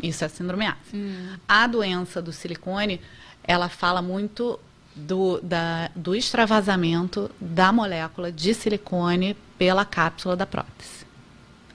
Isso 0.03 0.25
é 0.25 0.29
síndrome 0.29 0.67
A. 0.67 0.77
Hum. 0.93 1.37
A 1.49 1.67
doença 1.67 2.21
do 2.21 2.33
silicone, 2.33 3.01
ela 3.45 3.69
fala 3.69 4.03
muito 4.03 4.59
do, 4.97 5.39
da, 5.43 5.91
do 5.95 6.15
extravasamento 6.15 7.31
da 7.39 7.71
molécula 7.71 8.33
de 8.33 8.55
silicone 8.55 9.37
pela 9.59 9.85
cápsula 9.85 10.35
da 10.35 10.47
prótese. 10.47 11.07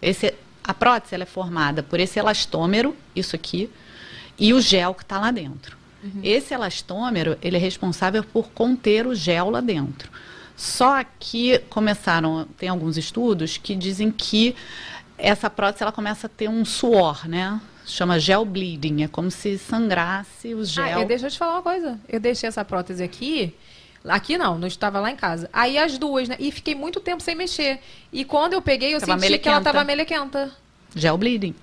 Esse, 0.01 0.34
a 0.63 0.74
prótese 0.74 1.13
ela 1.13 1.24
é 1.24 1.28
formada 1.28 1.84
por 1.84 1.99
esse 1.99 2.17
elastômero, 2.17 2.95
isso 3.15 3.36
aqui, 3.36 3.69
e 4.38 4.53
o 4.53 4.59
gel 4.59 4.95
que 4.95 5.03
está 5.03 5.19
lá 5.19 5.30
dentro. 5.30 5.78
Uhum. 6.03 6.22
Esse 6.24 6.53
elastômero 6.53 7.38
ele 7.41 7.57
é 7.57 7.59
responsável 7.59 8.24
por 8.24 8.49
conter 8.49 9.05
o 9.05 9.13
gel 9.13 9.51
lá 9.51 9.61
dentro. 9.61 10.11
Só 10.57 11.03
que 11.19 11.59
começaram, 11.69 12.47
tem 12.57 12.69
alguns 12.69 12.97
estudos 12.97 13.57
que 13.57 13.76
dizem 13.76 14.11
que 14.11 14.55
essa 15.17 15.49
prótese 15.49 15.84
ela 15.84 15.91
começa 15.91 16.26
a 16.26 16.30
ter 16.30 16.49
um 16.49 16.65
suor, 16.65 17.28
né? 17.28 17.61
Chama 17.91 18.19
gel 18.19 18.45
bleeding, 18.45 19.03
é 19.03 19.07
como 19.07 19.29
se 19.29 19.57
sangrasse 19.57 20.53
o 20.53 20.63
gel. 20.63 20.83
Ah, 20.83 21.01
eu, 21.01 21.07
deixa 21.07 21.27
eu 21.27 21.31
te 21.31 21.37
falar 21.37 21.53
uma 21.53 21.61
coisa. 21.61 21.99
Eu 22.07 22.19
deixei 22.19 22.47
essa 22.47 22.63
prótese 22.63 23.03
aqui, 23.03 23.53
aqui 24.05 24.37
não, 24.37 24.57
não 24.57 24.67
estava 24.67 24.99
lá 24.99 25.11
em 25.11 25.15
casa. 25.15 25.49
Aí 25.51 25.77
as 25.77 25.97
duas, 25.97 26.27
né? 26.27 26.35
E 26.39 26.51
fiquei 26.51 26.75
muito 26.75 26.99
tempo 26.99 27.21
sem 27.21 27.35
mexer. 27.35 27.79
E 28.11 28.23
quando 28.25 28.53
eu 28.53 28.61
peguei, 28.61 28.95
eu 28.95 28.99
tava 28.99 29.13
senti 29.13 29.21
melequenta. 29.21 29.43
que 29.43 29.49
ela 29.49 29.57
estava 29.57 29.83
melequenta. 29.83 30.51
Gel 30.95 31.17
bleeding. 31.17 31.55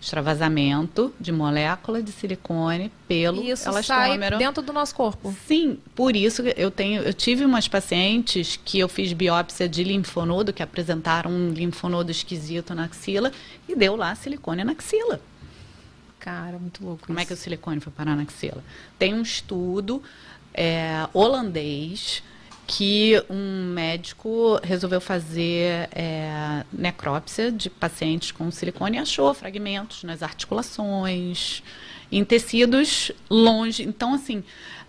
Extravasamento 0.00 1.14
de 1.18 1.32
molécula 1.32 2.02
de 2.02 2.12
silicone 2.12 2.92
pelo 3.08 3.42
isso 3.42 3.66
elastômero. 3.66 4.36
sai 4.36 4.38
dentro 4.38 4.62
do 4.62 4.70
nosso 4.70 4.94
corpo. 4.94 5.34
Sim, 5.46 5.78
por 5.94 6.14
isso 6.14 6.42
eu 6.42 6.70
tenho, 6.70 7.00
eu 7.00 7.14
tive 7.14 7.42
umas 7.42 7.68
pacientes 7.68 8.60
que 8.62 8.78
eu 8.78 8.86
fiz 8.86 9.14
biópsia 9.14 9.66
de 9.66 9.82
linfonodo 9.82 10.52
que 10.52 10.62
apresentaram 10.62 11.30
um 11.30 11.50
linfonodo 11.50 12.10
esquisito 12.10 12.74
na 12.74 12.84
axila 12.84 13.32
e 13.66 13.74
deu 13.74 13.96
lá 13.96 14.14
silicone 14.14 14.62
na 14.62 14.72
axila. 14.72 15.22
Cara, 16.24 16.58
muito 16.58 16.82
louco. 16.82 17.06
Como 17.06 17.18
isso. 17.18 17.22
é 17.22 17.26
que 17.26 17.34
o 17.34 17.36
silicone 17.36 17.80
foi 17.80 17.92
parar 17.92 18.16
na 18.16 18.22
axila? 18.22 18.64
Tem 18.98 19.12
um 19.12 19.20
estudo 19.20 20.02
é, 20.54 21.06
holandês 21.12 22.22
que 22.66 23.22
um 23.28 23.74
médico 23.74 24.58
resolveu 24.62 25.02
fazer 25.02 25.86
é, 25.92 26.64
necrópsia 26.72 27.52
de 27.52 27.68
pacientes 27.68 28.32
com 28.32 28.50
silicone 28.50 28.96
e 28.96 29.00
achou 29.00 29.34
fragmentos 29.34 30.02
nas 30.02 30.22
articulações, 30.22 31.62
em 32.10 32.24
tecidos 32.24 33.12
longe. 33.28 33.82
Então, 33.82 34.14
assim, 34.14 34.42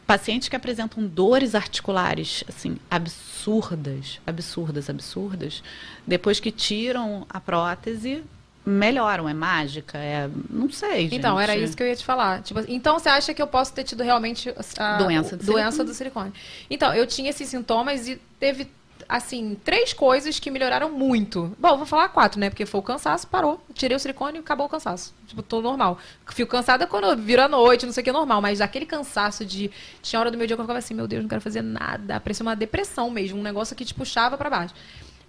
pacientes 0.07 0.47
que 0.47 0.55
apresentam 0.55 1.05
dores 1.05 1.53
articulares, 1.53 2.45
assim, 2.47 2.77
absurdas, 2.89 4.21
absurdas, 4.25 4.89
absurdas, 4.89 5.61
depois 6.07 6.39
que 6.39 6.49
tiram 6.49 7.27
a 7.29 7.41
prótese, 7.41 8.23
melhoram? 8.65 9.29
É 9.29 9.33
mágica? 9.33 9.97
É, 9.97 10.29
não 10.49 10.69
sei, 10.69 11.03
gente. 11.03 11.15
Então, 11.15 11.39
era 11.39 11.55
isso 11.55 11.77
que 11.77 11.83
eu 11.83 11.87
ia 11.87 11.95
te 11.95 12.03
falar. 12.03 12.41
Tipo, 12.41 12.61
então, 12.67 12.97
você 12.97 13.09
acha 13.09 13.33
que 13.33 13.41
eu 13.41 13.47
posso 13.47 13.73
ter 13.73 13.83
tido 13.83 14.03
realmente 14.03 14.53
a 14.77 14.97
doença, 14.97 15.37
do, 15.37 15.45
doença 15.45 15.71
silicone. 15.71 15.89
do 15.89 15.93
silicone? 15.93 16.33
Então, 16.69 16.93
eu 16.93 17.05
tinha 17.05 17.29
esses 17.29 17.47
sintomas 17.47 18.07
e 18.07 18.19
teve, 18.39 18.67
assim, 19.07 19.55
três 19.63 19.93
coisas 19.93 20.39
que 20.39 20.49
melhoraram 20.49 20.91
muito. 20.91 21.55
Bom, 21.59 21.77
vou 21.77 21.85
falar 21.85 22.09
quatro, 22.09 22.39
né? 22.39 22.49
Porque 22.49 22.65
foi 22.65 22.79
o 22.79 22.83
cansaço, 22.83 23.27
parou. 23.27 23.63
Tirei 23.73 23.95
o 23.95 23.99
silicone 23.99 24.37
e 24.37 24.39
acabou 24.39 24.65
o 24.65 24.69
cansaço. 24.69 25.13
Tipo, 25.27 25.43
tô 25.43 25.61
normal. 25.61 25.99
Fico 26.31 26.51
cansada 26.51 26.87
quando 26.87 27.15
vira 27.15 27.45
a 27.45 27.47
noite, 27.47 27.85
não 27.85 27.93
sei 27.93 28.01
o 28.01 28.03
que, 28.03 28.09
é 28.09 28.13
normal. 28.13 28.41
Mas 28.41 28.61
aquele 28.61 28.85
cansaço 28.85 29.45
de... 29.45 29.69
Tinha 30.01 30.19
hora 30.19 30.31
do 30.31 30.37
meu 30.37 30.47
dia 30.47 30.55
que 30.55 30.61
eu 30.61 30.65
ficava 30.65 30.79
assim, 30.79 30.93
meu 30.93 31.07
Deus, 31.07 31.21
não 31.21 31.29
quero 31.29 31.41
fazer 31.41 31.61
nada. 31.61 32.19
Parecia 32.19 32.43
uma 32.43 32.55
depressão 32.55 33.11
mesmo. 33.11 33.39
Um 33.39 33.43
negócio 33.43 33.75
que 33.75 33.85
te 33.85 33.93
puxava 33.93 34.37
para 34.37 34.49
baixo 34.49 34.73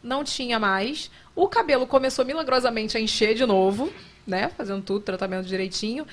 não 0.07 0.25
tinha 0.25 0.59
mais. 0.59 1.11
O 1.35 1.49
cabelo 1.49 1.87
começou 1.87 2.25
milagrosamente 2.25 2.97
a 2.97 3.01
encher 3.01 3.35
de 3.35 3.45
novo, 3.45 3.93
né? 4.27 4.49
Fazendo 4.57 4.83
tudo, 4.83 5.01
tratamento 5.01 5.47
direitinho. 5.47 6.07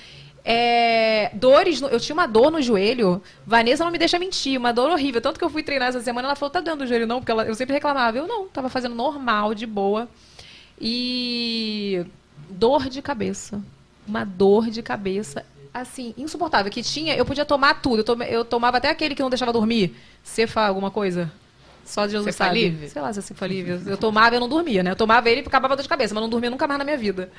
É, 0.45 1.31
dores, 1.35 1.81
eu 1.81 1.99
tinha 1.99 2.13
uma 2.13 2.25
dor 2.25 2.51
no 2.51 2.61
joelho. 2.61 3.21
Vanessa 3.45 3.85
não 3.85 3.91
me 3.91 3.97
deixa 3.97 4.19
mentir, 4.19 4.59
uma 4.59 4.73
dor 4.73 4.91
horrível. 4.91 5.21
Tanto 5.21 5.39
que 5.39 5.45
eu 5.45 5.49
fui 5.49 5.63
treinar 5.63 5.89
essa 5.89 6.01
semana, 6.01 6.27
ela 6.27 6.35
falou: 6.35 6.51
tá 6.51 6.59
dando 6.59 6.81
o 6.81 6.87
joelho 6.87 7.07
não? 7.07 7.19
Porque 7.19 7.31
ela, 7.31 7.45
eu 7.45 7.55
sempre 7.55 7.73
reclamava. 7.73 8.17
Eu 8.17 8.27
não, 8.27 8.47
tava 8.47 8.67
fazendo 8.67 8.95
normal, 8.95 9.53
de 9.53 9.65
boa. 9.65 10.09
E 10.81 12.05
dor 12.49 12.89
de 12.89 13.01
cabeça. 13.01 13.61
uma 14.05 14.25
dor 14.25 14.69
de 14.69 14.81
cabeça, 14.81 15.45
assim, 15.73 16.13
insuportável. 16.17 16.71
Que 16.71 16.83
tinha, 16.83 17.15
eu 17.15 17.25
podia 17.25 17.45
tomar 17.45 17.75
tudo. 17.81 18.03
Eu 18.23 18.43
tomava 18.43 18.77
até 18.77 18.89
aquele 18.89 19.15
que 19.15 19.21
não 19.21 19.29
deixava 19.29 19.53
dormir. 19.53 19.95
Cefa 20.23 20.67
alguma 20.67 20.91
coisa. 20.91 21.31
Só 21.85 22.07
Deus 22.07 22.23
sabe. 22.23 22.31
Cefalívio? 22.31 22.89
Sei 22.89 23.01
lá 23.01 23.13
se 23.13 23.19
é 23.19 23.21
cefalívio. 23.21 23.81
Eu 23.85 23.97
tomava 23.97 24.35
e 24.35 24.37
eu 24.37 24.39
não 24.39 24.49
dormia, 24.49 24.83
né? 24.83 24.91
Eu 24.91 24.95
tomava 24.95 25.29
ele 25.29 25.41
e 25.41 25.45
acabava 25.45 25.75
dor 25.75 25.83
de 25.83 25.89
cabeça, 25.89 26.13
mas 26.13 26.21
não 26.21 26.29
dormia 26.29 26.49
nunca 26.49 26.67
mais 26.67 26.77
na 26.77 26.85
minha 26.85 26.97
vida. 26.97 27.31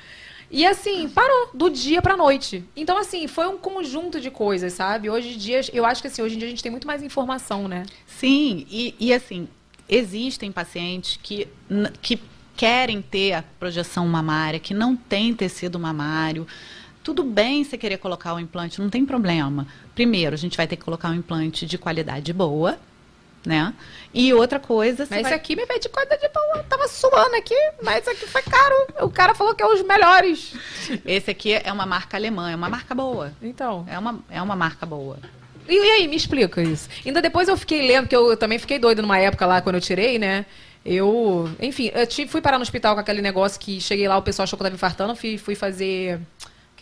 E 0.51 0.66
assim, 0.66 1.09
parou 1.09 1.51
do 1.55 1.70
dia 1.70 2.03
pra 2.03 2.16
noite. 2.16 2.64
Então, 2.76 2.99
assim, 2.99 3.26
foi 3.26 3.47
um 3.49 3.57
conjunto 3.57 4.20
de 4.20 4.30
coisas, 4.30 4.72
sabe? 4.72 5.09
Hoje 5.09 5.34
em 5.34 5.38
dia, 5.38 5.61
eu 5.72 5.84
acho 5.84 6.03
que 6.03 6.09
assim, 6.09 6.22
hoje 6.22 6.36
em 6.36 6.38
dia 6.38 6.47
a 6.47 6.51
gente 6.51 6.62
tem 6.62 6.70
muito 6.70 6.86
mais 6.86 7.03
informação, 7.03 7.66
né? 7.66 7.84
Sim, 8.07 8.66
e, 8.70 8.95
e 9.01 9.12
assim, 9.12 9.49
existem 9.88 10.53
pacientes 10.53 11.18
que, 11.22 11.49
que 12.01 12.20
querem 12.57 13.03
ter 13.03 13.32
a 13.32 13.42
projeção 13.59 14.07
mamária, 14.07 14.61
que 14.61 14.74
não 14.74 14.95
tem 14.95 15.34
tecido 15.34 15.78
mamário. 15.78 16.47
Tudo 17.03 17.22
bem 17.22 17.64
você 17.64 17.76
querer 17.76 17.99
colocar 17.99 18.34
o 18.34 18.40
implante, 18.40 18.80
não 18.80 18.88
tem 18.88 19.05
problema. 19.05 19.66
Primeiro, 19.95 20.34
a 20.34 20.38
gente 20.38 20.57
vai 20.57 20.66
ter 20.66 20.76
que 20.76 20.84
colocar 20.84 21.11
um 21.11 21.14
implante 21.14 21.66
de 21.66 21.76
qualidade 21.76 22.32
boa, 22.32 22.78
né? 23.45 23.74
E 24.12 24.32
outra 24.32 24.59
coisa, 24.59 25.07
Mas 25.11 25.20
esse 25.20 25.22
vai... 25.22 25.34
aqui 25.34 25.57
me 25.57 25.66
veio 25.66 25.80
de 25.80 25.88
coisa 25.88 26.16
de 26.16 26.28
boa. 26.28 26.64
Tava 26.68 26.88
suando 26.88 27.34
aqui, 27.36 27.57
mas 27.82 27.99
esse 27.99 28.11
aqui 28.11 28.26
foi 28.26 28.42
caro. 28.42 28.74
O 29.03 29.11
cara 29.11 29.34
falou 29.34 29.55
que 29.55 29.62
é 29.62 29.66
os 29.66 29.82
melhores. 29.82 30.55
esse 31.05 31.30
aqui 31.30 31.53
é 31.53 31.72
uma 31.72 31.86
marca 31.86 32.16
alemã, 32.16 32.51
é 32.51 32.57
uma 32.57 32.68
marca 32.68 32.95
boa. 32.95 33.32
Então. 33.42 33.84
É 33.88 33.99
uma, 33.99 34.20
é 34.30 34.40
uma 34.40 34.57
marca 34.57 34.86
boa. 34.86 35.18
E, 35.68 35.74
e 35.74 35.90
aí, 35.92 36.09
me 36.09 36.16
explica 36.16 36.62
isso. 36.62 36.88
Ainda 37.05 37.20
depois 37.20 37.49
eu 37.49 37.57
fiquei 37.57 37.86
lendo, 37.86 38.07
que 38.07 38.14
eu, 38.14 38.30
eu 38.30 38.36
também 38.36 38.59
fiquei 38.59 38.78
doida 38.78 39.03
numa 39.03 39.18
época 39.18 39.47
lá, 39.47 39.61
quando 39.61 39.76
eu 39.76 39.80
tirei, 39.80 40.18
né? 40.18 40.47
Eu, 40.84 41.51
enfim, 41.61 41.90
eu 41.95 42.28
fui 42.28 42.42
parar 42.42 42.59
no 42.59 42.62
hospital 42.62 42.95
com 42.95 43.01
aquele 43.01 43.22
negócio 43.22 43.59
que 43.59 43.80
cheguei 43.80 44.07
lá, 44.07 44.18
o 44.18 44.22
pessoal 44.22 44.45
achou 44.45 44.57
que 44.59 44.62
eu 44.62 44.66
tava 44.66 44.74
infartando, 44.74 45.16
fui, 45.16 45.38
fui 45.38 45.55
fazer 45.55 46.20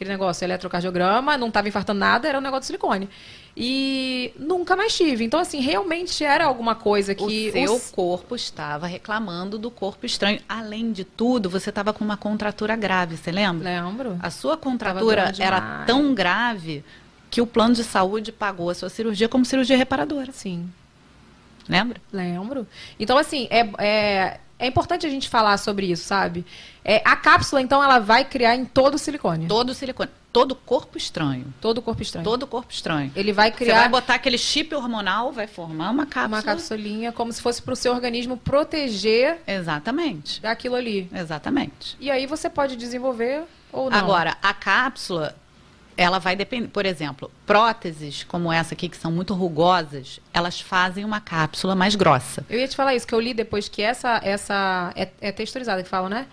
aquele 0.03 0.11
negócio, 0.11 0.44
eletrocardiograma, 0.44 1.36
não 1.38 1.50
tava 1.50 1.68
infartando 1.68 2.00
nada, 2.00 2.28
era 2.28 2.38
um 2.38 2.40
negócio 2.42 2.61
de 2.62 2.66
silicone. 2.66 3.09
E 3.57 4.32
nunca 4.38 4.74
mais 4.74 4.96
tive. 4.96 5.24
Então, 5.24 5.38
assim, 5.38 5.61
realmente 5.61 6.24
era 6.24 6.44
alguma 6.46 6.74
coisa 6.74 7.14
que. 7.14 7.48
o 7.48 7.53
seu 7.53 7.74
os- 7.74 7.90
corpo 7.90 8.34
estava 8.34 8.86
reclamando 8.86 9.59
do 9.59 9.70
corpo 9.70 10.07
estranho. 10.07 10.40
Além 10.48 10.90
de 10.92 11.05
tudo, 11.05 11.50
você 11.50 11.68
estava 11.68 11.92
com 11.92 12.03
uma 12.05 12.16
contratura 12.16 12.74
grave, 12.76 13.16
você 13.16 13.30
lembra? 13.30 13.68
Lembro. 13.68 14.18
A 14.22 14.30
sua 14.30 14.57
contratura 14.57 15.32
era 15.38 15.84
tão 15.86 16.14
grave 16.14 16.82
que 17.30 17.40
o 17.40 17.46
plano 17.46 17.74
de 17.74 17.84
saúde 17.84 18.32
pagou 18.32 18.70
a 18.70 18.74
sua 18.74 18.88
cirurgia 18.88 19.28
como 19.28 19.44
cirurgia 19.44 19.76
reparadora. 19.76 20.32
Sim. 20.32 20.70
Lembra? 21.68 22.00
Lembro. 22.12 22.66
Então, 22.98 23.16
assim, 23.16 23.46
é, 23.50 23.68
é, 23.78 24.40
é 24.62 24.68
importante 24.68 25.04
a 25.04 25.10
gente 25.10 25.28
falar 25.28 25.56
sobre 25.56 25.90
isso, 25.90 26.04
sabe? 26.04 26.46
É, 26.84 27.02
a 27.04 27.16
cápsula, 27.16 27.60
então, 27.60 27.82
ela 27.82 27.98
vai 27.98 28.24
criar 28.24 28.54
em 28.54 28.64
todo 28.64 28.94
o 28.94 28.98
silicone. 28.98 29.48
Todo 29.48 29.74
silicone, 29.74 30.08
todo 30.32 30.54
corpo 30.54 30.96
estranho. 30.96 31.52
Todo 31.60 31.78
o 31.78 31.82
corpo 31.82 32.00
estranho. 32.00 32.24
Todo 32.24 32.46
corpo 32.46 32.72
estranho. 32.72 33.10
Ele 33.16 33.32
vai 33.32 33.50
Você 33.50 33.56
criar 33.56 33.80
vai 33.80 33.88
botar 33.88 34.14
aquele 34.14 34.38
chip 34.38 34.72
hormonal, 34.72 35.32
vai 35.32 35.48
formar 35.48 35.90
uma 35.90 36.06
cápsula. 36.06 36.36
uma 36.36 36.42
capsulinha 36.44 37.10
como 37.10 37.32
se 37.32 37.42
fosse 37.42 37.60
para 37.60 37.72
o 37.72 37.76
seu 37.76 37.92
organismo 37.92 38.36
proteger 38.36 39.40
Exatamente. 39.48 40.40
daquilo 40.40 40.76
ali. 40.76 41.10
Exatamente. 41.12 41.96
E 41.98 42.08
aí 42.08 42.24
você 42.26 42.48
pode 42.48 42.76
desenvolver 42.76 43.42
ou 43.72 43.90
não. 43.90 43.98
Agora, 43.98 44.36
a 44.40 44.54
cápsula, 44.54 45.34
ela 45.97 46.18
vai 46.18 46.36
depender. 46.36 46.68
Por 46.68 46.86
exemplo, 46.86 47.30
próteses 47.47 48.24
como 48.24 48.53
essa 48.53 48.74
aqui, 48.74 48.88
que 48.88 48.97
são 48.97 49.12
muito 49.12 49.34
rugosas, 49.34 50.20
elas 50.32 50.61
fazem 50.61 51.05
uma 51.05 51.20
cápsula 51.20 51.74
mais 51.74 51.95
grossa. 51.95 52.45
Eu 52.49 52.59
ia 52.59 52.68
te 52.68 52.76
falar 52.76 52.95
isso, 52.95 53.07
que 53.07 53.14
eu 53.14 53.20
li 53.20 53.34
depois 53.34 53.68
que 53.68 53.82
essa. 53.82 54.20
essa 54.22 54.93
é, 54.97 55.09
é 55.20 55.32
texturizada 55.32 55.82
que 55.82 55.88
falam, 55.88 56.09
né? 56.09 56.26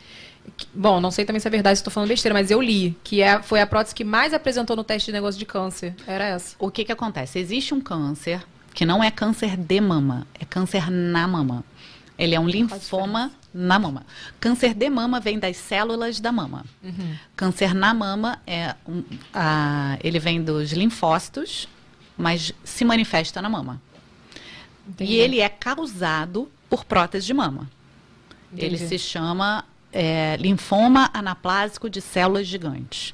Bom, 0.74 1.00
não 1.00 1.12
sei 1.12 1.26
também 1.26 1.40
se 1.40 1.48
é 1.48 1.52
verdade, 1.52 1.78
se 1.78 1.82
estou 1.82 1.94
falando 1.94 2.10
besteira, 2.10 2.34
mas 2.34 2.50
eu 2.50 2.62
li 2.62 2.98
que 3.04 3.22
é, 3.22 3.42
foi 3.42 3.62
a 3.62 3.68
prótese 3.68 3.94
que 3.94 4.04
mais 4.04 4.34
apresentou 4.34 4.76
no 4.76 4.84
teste 4.84 5.08
de 5.08 5.12
negócio 5.12 5.38
de 5.38 5.46
câncer. 5.46 5.94
Era 6.08 6.26
essa. 6.26 6.56
O 6.58 6.72
que, 6.72 6.86
que 6.86 6.92
acontece? 6.92 7.38
Existe 7.38 7.74
um 7.74 7.82
câncer 7.82 8.44
que 8.74 8.86
não 8.86 9.04
é 9.04 9.12
câncer 9.12 9.56
de 9.58 9.82
mama, 9.82 10.26
é 10.40 10.46
câncer 10.46 10.90
na 10.90 11.28
mama. 11.28 11.64
Ele 12.18 12.36
é 12.36 12.40
um 12.40 12.48
linfoma 12.48 13.32
na 13.54 13.80
mama. 13.80 14.06
Câncer 14.40 14.74
de 14.74 14.90
mama 14.90 15.20
vem 15.20 15.40
das 15.40 15.58
células 15.58 16.20
da 16.20 16.32
mama. 16.32 16.66
Câncer 17.36 17.74
na 17.74 17.94
mama 17.94 18.40
é 18.46 18.76
um, 18.88 19.04
a- 19.34 19.98
ele 20.04 20.20
vem 20.20 20.42
dos 20.44 20.72
linfócitos, 20.72 21.68
mas 22.18 22.54
se 22.64 22.84
manifesta 22.86 23.42
na 23.42 23.50
mama. 23.50 23.82
Entendi. 24.88 25.14
E 25.14 25.16
ele 25.18 25.40
é 25.40 25.50
causado 25.50 26.52
por 26.70 26.84
prótese 26.86 27.26
de 27.28 27.34
mama. 27.34 27.70
Ele 28.56 28.76
Entendi. 28.76 28.90
se 28.90 28.98
chama 29.00 29.64
é, 29.92 30.36
linfoma 30.38 31.10
anaplásico 31.14 31.90
de 31.90 32.02
células 32.02 32.48
gigantes. 32.48 33.14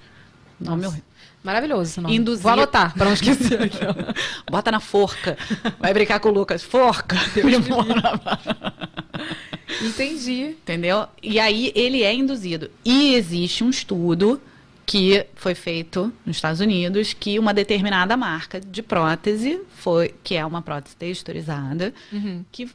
Nome 0.59 0.85
horrível. 0.87 1.03
Maravilhoso 1.45 1.91
esse 1.91 2.01
nome. 2.01 2.15
Induzir- 2.15 2.41
Vou 2.43 2.51
anotar, 2.51 2.93
para 2.95 3.05
não 3.05 3.13
esquecer. 3.13 3.71
Bota 4.49 4.71
na 4.71 4.79
forca. 4.79 5.37
Vai 5.79 5.93
brincar 5.93 6.19
com 6.19 6.29
o 6.29 6.31
Lucas. 6.33 6.63
Forca. 6.63 7.15
Entendi. 9.81 10.41
Entendeu? 10.61 11.07
E 11.21 11.39
aí 11.39 11.71
ele 11.75 12.03
é 12.03 12.13
induzido. 12.13 12.69
E 12.83 13.13
existe 13.15 13.63
um 13.63 13.69
estudo 13.69 14.41
que 14.85 15.25
foi 15.35 15.55
feito 15.55 16.13
nos 16.25 16.35
Estados 16.37 16.59
Unidos 16.59 17.13
que 17.13 17.39
uma 17.39 17.53
determinada 17.53 18.15
marca 18.15 18.59
de 18.61 18.83
prótese 18.83 19.59
foi 19.75 20.13
que 20.23 20.35
é 20.35 20.45
uma 20.45 20.61
prótese 20.61 20.95
texturizada 20.95 21.93
Uhum. 22.11 22.45
que 22.51 22.69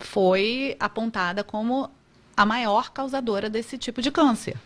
foi 0.00 0.76
apontada 0.80 1.44
como 1.44 1.88
a 2.36 2.44
maior 2.44 2.90
causadora 2.92 3.48
desse 3.48 3.78
tipo 3.78 4.02
de 4.02 4.10
câncer. 4.10 4.56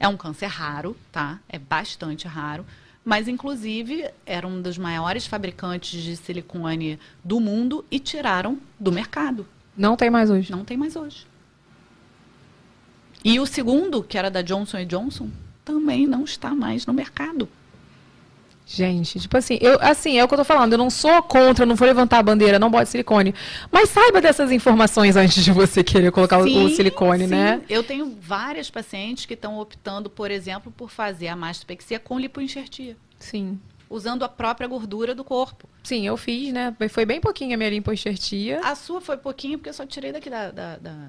É 0.00 0.08
um 0.08 0.16
câncer 0.16 0.46
raro, 0.46 0.96
tá? 1.12 1.38
É 1.48 1.56
bastante 1.58 2.26
raro, 2.26 2.66
mas 3.04 3.28
inclusive 3.28 4.10
era 4.24 4.46
um 4.46 4.62
dos 4.62 4.78
maiores 4.78 5.26
fabricantes 5.26 6.02
de 6.02 6.16
silicone 6.16 6.98
do 7.22 7.38
mundo 7.38 7.84
e 7.90 7.98
tiraram 7.98 8.58
do 8.80 8.90
mercado. 8.90 9.46
Não 9.76 9.96
tem 9.96 10.08
mais 10.08 10.30
hoje. 10.30 10.50
Não 10.50 10.64
tem 10.64 10.76
mais 10.76 10.96
hoje. 10.96 11.26
E 13.24 13.38
o 13.40 13.46
segundo, 13.46 14.02
que 14.02 14.16
era 14.16 14.30
da 14.30 14.42
Johnson 14.42 14.84
Johnson, 14.84 15.30
também 15.64 16.06
não 16.06 16.24
está 16.24 16.54
mais 16.54 16.86
no 16.86 16.92
mercado. 16.92 17.48
Gente, 18.66 19.20
tipo 19.20 19.36
assim, 19.36 19.58
eu, 19.60 19.78
assim, 19.80 20.18
é 20.18 20.24
o 20.24 20.28
que 20.28 20.32
eu 20.34 20.38
tô 20.38 20.44
falando, 20.44 20.72
eu 20.72 20.78
não 20.78 20.88
sou 20.88 21.22
contra, 21.22 21.66
não 21.66 21.74
vou 21.76 21.86
levantar 21.86 22.18
a 22.18 22.22
bandeira, 22.22 22.58
não 22.58 22.70
bote 22.70 22.88
silicone. 22.88 23.34
Mas 23.70 23.90
saiba 23.90 24.22
dessas 24.22 24.50
informações 24.50 25.16
antes 25.16 25.44
de 25.44 25.52
você 25.52 25.84
querer 25.84 26.10
colocar 26.10 26.38
o- 26.38 26.44
o 26.44 26.68
Sim, 26.68 26.74
silicone, 26.74 27.24
sim. 27.24 27.30
né? 27.34 27.60
Eu 27.68 27.82
tenho 27.82 28.16
várias 28.20 28.70
pacientes 28.70 29.26
que 29.26 29.34
estão 29.34 29.58
optando, 29.58 30.08
por 30.08 30.30
exemplo, 30.30 30.72
por 30.74 30.90
fazer 30.90 31.28
a 31.28 31.36
mastopexia 31.36 31.98
com 31.98 32.18
lipoenxertia, 32.18 32.96
Sim. 33.18 33.58
usando 33.90 34.24
a 34.24 34.28
própria 34.30 34.66
gordura 34.66 35.14
do 35.14 35.22
corpo. 35.24 35.68
Sim, 35.82 36.06
eu 36.06 36.16
fiz, 36.16 36.50
né? 36.50 36.74
Foi 36.88 37.04
bem 37.04 37.20
pouquinho 37.20 37.52
a 37.54 37.58
minha 37.58 37.68
lipoenxertia 37.68 38.60
A 38.64 38.74
sua 38.74 38.98
foi 39.02 39.18
pouquinho, 39.18 39.58
porque 39.58 39.68
eu 39.68 39.74
só 39.74 39.84
tirei 39.84 40.10
daqui 40.10 40.30
da, 40.30 40.50
da- 40.50 40.76
da- 40.78 41.08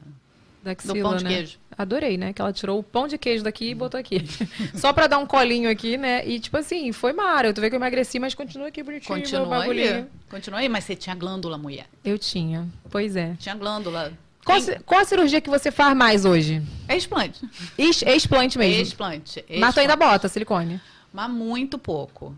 da 0.66 0.74
do 0.74 0.78
axila, 0.92 1.10
pão 1.10 1.16
de 1.18 1.24
né? 1.24 1.30
queijo. 1.30 1.58
Adorei, 1.78 2.18
né? 2.18 2.34
Que 2.34 2.42
ela 2.42 2.52
tirou 2.52 2.80
o 2.80 2.84
pão 2.84 3.08
de 3.08 3.18
queijo 3.18 3.44
daqui 3.44 3.70
e 3.70 3.76
botou 3.76 4.00
aqui. 4.00 4.26
Só 4.76 4.92
pra 4.92 5.08
dar 5.08 5.18
um 5.20 5.26
colinho 5.26 5.70
aqui, 5.70 5.96
né? 5.98 6.28
E 6.28 6.40
tipo 6.40 6.58
assim, 6.58 6.92
foi 6.92 7.14
mara. 7.14 7.54
Tu 7.54 7.62
vê 7.62 7.70
que 7.70 7.76
eu 7.76 7.80
emagreci, 7.80 8.18
mas 8.20 8.34
continua 8.34 8.68
aqui 8.68 8.82
bonitinho 8.84 9.08
Continua 9.20 9.64
aí. 9.64 10.06
Continua 10.30 10.60
aí, 10.60 10.68
mas 10.70 10.84
você 10.84 10.96
tinha 10.96 11.16
glândula, 11.16 11.58
mulher. 11.58 11.86
Eu 12.04 12.18
tinha. 12.18 12.68
Pois 12.90 13.16
é. 13.16 13.36
Tinha 13.40 13.56
glândula. 13.56 14.12
Qual, 14.44 14.62
Tem- 14.62 14.80
qual 14.82 15.02
a 15.02 15.06
cirurgia 15.06 15.42
que 15.42 15.50
você 15.50 15.72
faz 15.72 15.96
mais 15.98 16.24
hoje? 16.24 16.62
É 16.88 16.96
explante. 16.96 17.42
Ex- 17.78 18.04
Explante 18.04 18.58
mesmo. 18.58 18.82
Explante. 18.82 19.44
Mas 19.60 19.74
tu 19.74 19.80
ainda 19.80 19.94
explante. 19.94 20.12
bota 20.14 20.28
silicone. 20.28 20.80
Mas 21.12 21.30
muito 21.32 21.78
pouco. 21.80 22.36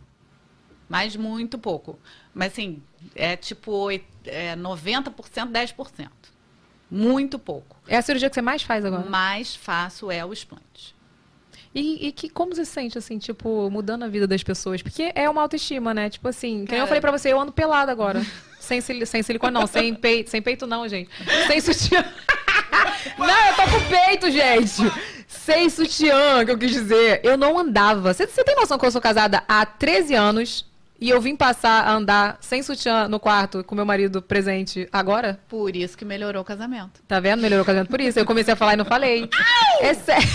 Mas 0.90 1.16
muito 1.16 1.58
pouco. 1.58 2.00
Mas 2.34 2.54
assim, 2.54 2.82
é 3.16 3.36
tipo 3.36 3.90
é 3.92 4.56
90%, 4.56 5.52
10%. 5.52 6.10
Muito 6.90 7.38
pouco. 7.38 7.76
É 7.88 7.98
a 7.98 8.02
cirurgia 8.02 8.30
que 8.30 8.36
você 8.36 8.42
mais 8.42 8.62
faz 8.64 8.86
agora. 8.86 9.10
Mais 9.10 9.56
fácil 9.56 10.10
é 10.12 10.24
o 10.26 10.32
explante. 10.32 10.96
E, 11.76 12.08
e 12.08 12.12
que 12.12 12.30
como 12.30 12.56
você 12.56 12.66
se 12.66 12.72
sente, 12.72 12.98
assim, 12.98 13.18
tipo, 13.20 13.70
mudando 13.70 14.04
a 14.04 14.08
vida 14.08 14.26
das 14.26 14.42
pessoas? 14.42 14.82
Porque 14.82 15.12
é 15.14 15.30
uma 15.30 15.42
autoestima, 15.42 15.94
né? 15.94 16.10
Tipo 16.10 16.28
assim, 16.30 16.66
que 16.66 16.74
eu 16.74 16.88
falei 16.88 17.02
pra 17.02 17.12
você, 17.12 17.32
eu 17.32 17.40
ando 17.40 17.52
pelada 17.52 17.92
agora. 17.92 18.26
sem, 18.60 18.82
sil- 18.82 19.06
sem 19.06 19.22
silicone, 19.22 19.54
não, 19.54 19.68
sem 19.68 19.94
peito, 19.94 20.30
sem 20.30 20.42
peito 20.42 20.66
não, 20.66 20.88
gente. 20.88 21.10
Sem 21.46 21.60
sutiã. 21.62 22.04
não, 23.18 23.48
eu 23.48 23.56
tô 23.56 23.62
com 23.64 23.90
peito, 23.90 24.32
gente. 24.32 24.82
Sem 25.28 25.70
sutiã, 25.70 26.44
que 26.46 26.52
eu 26.52 26.58
quis 26.58 26.72
dizer. 26.72 27.22
Eu 27.24 27.38
não 27.38 27.60
andava. 27.60 28.14
Você, 28.14 28.26
você 28.26 28.44
tem 28.44 28.56
noção 28.56 28.78
que 28.80 28.86
eu 28.86 28.92
sou 28.92 29.02
casada 29.02 29.44
há 29.48 29.66
13 29.66 30.16
anos 30.16 30.66
e 31.00 31.10
eu 31.10 31.20
vim 31.22 31.36
passar 31.36 31.86
a 31.88 31.94
andar 31.94 32.38
sem 32.42 32.62
sutiã 32.64 33.08
no 33.08 33.20
quarto 33.20 33.64
com 33.64 33.76
meu 33.76 33.86
marido 33.86 34.22
presente 34.22 34.88
agora? 34.92 35.40
Por 35.48 35.76
isso 35.76 35.98
que 35.98 36.04
melhorou 36.06 36.42
o 36.42 36.46
casamento. 36.46 37.02
Tá 37.08 37.20
vendo? 37.20 37.42
Melhorou 37.42 37.64
o 37.64 37.66
casamento 37.66 37.90
por 37.90 38.02
isso. 38.02 38.18
Eu 38.20 38.26
comecei 38.26 38.54
a 38.54 38.58
falar 38.58 38.74
e 38.74 38.78
não 38.78 38.86
falei. 38.86 39.30
É 39.82 39.94
sério. 39.94 40.28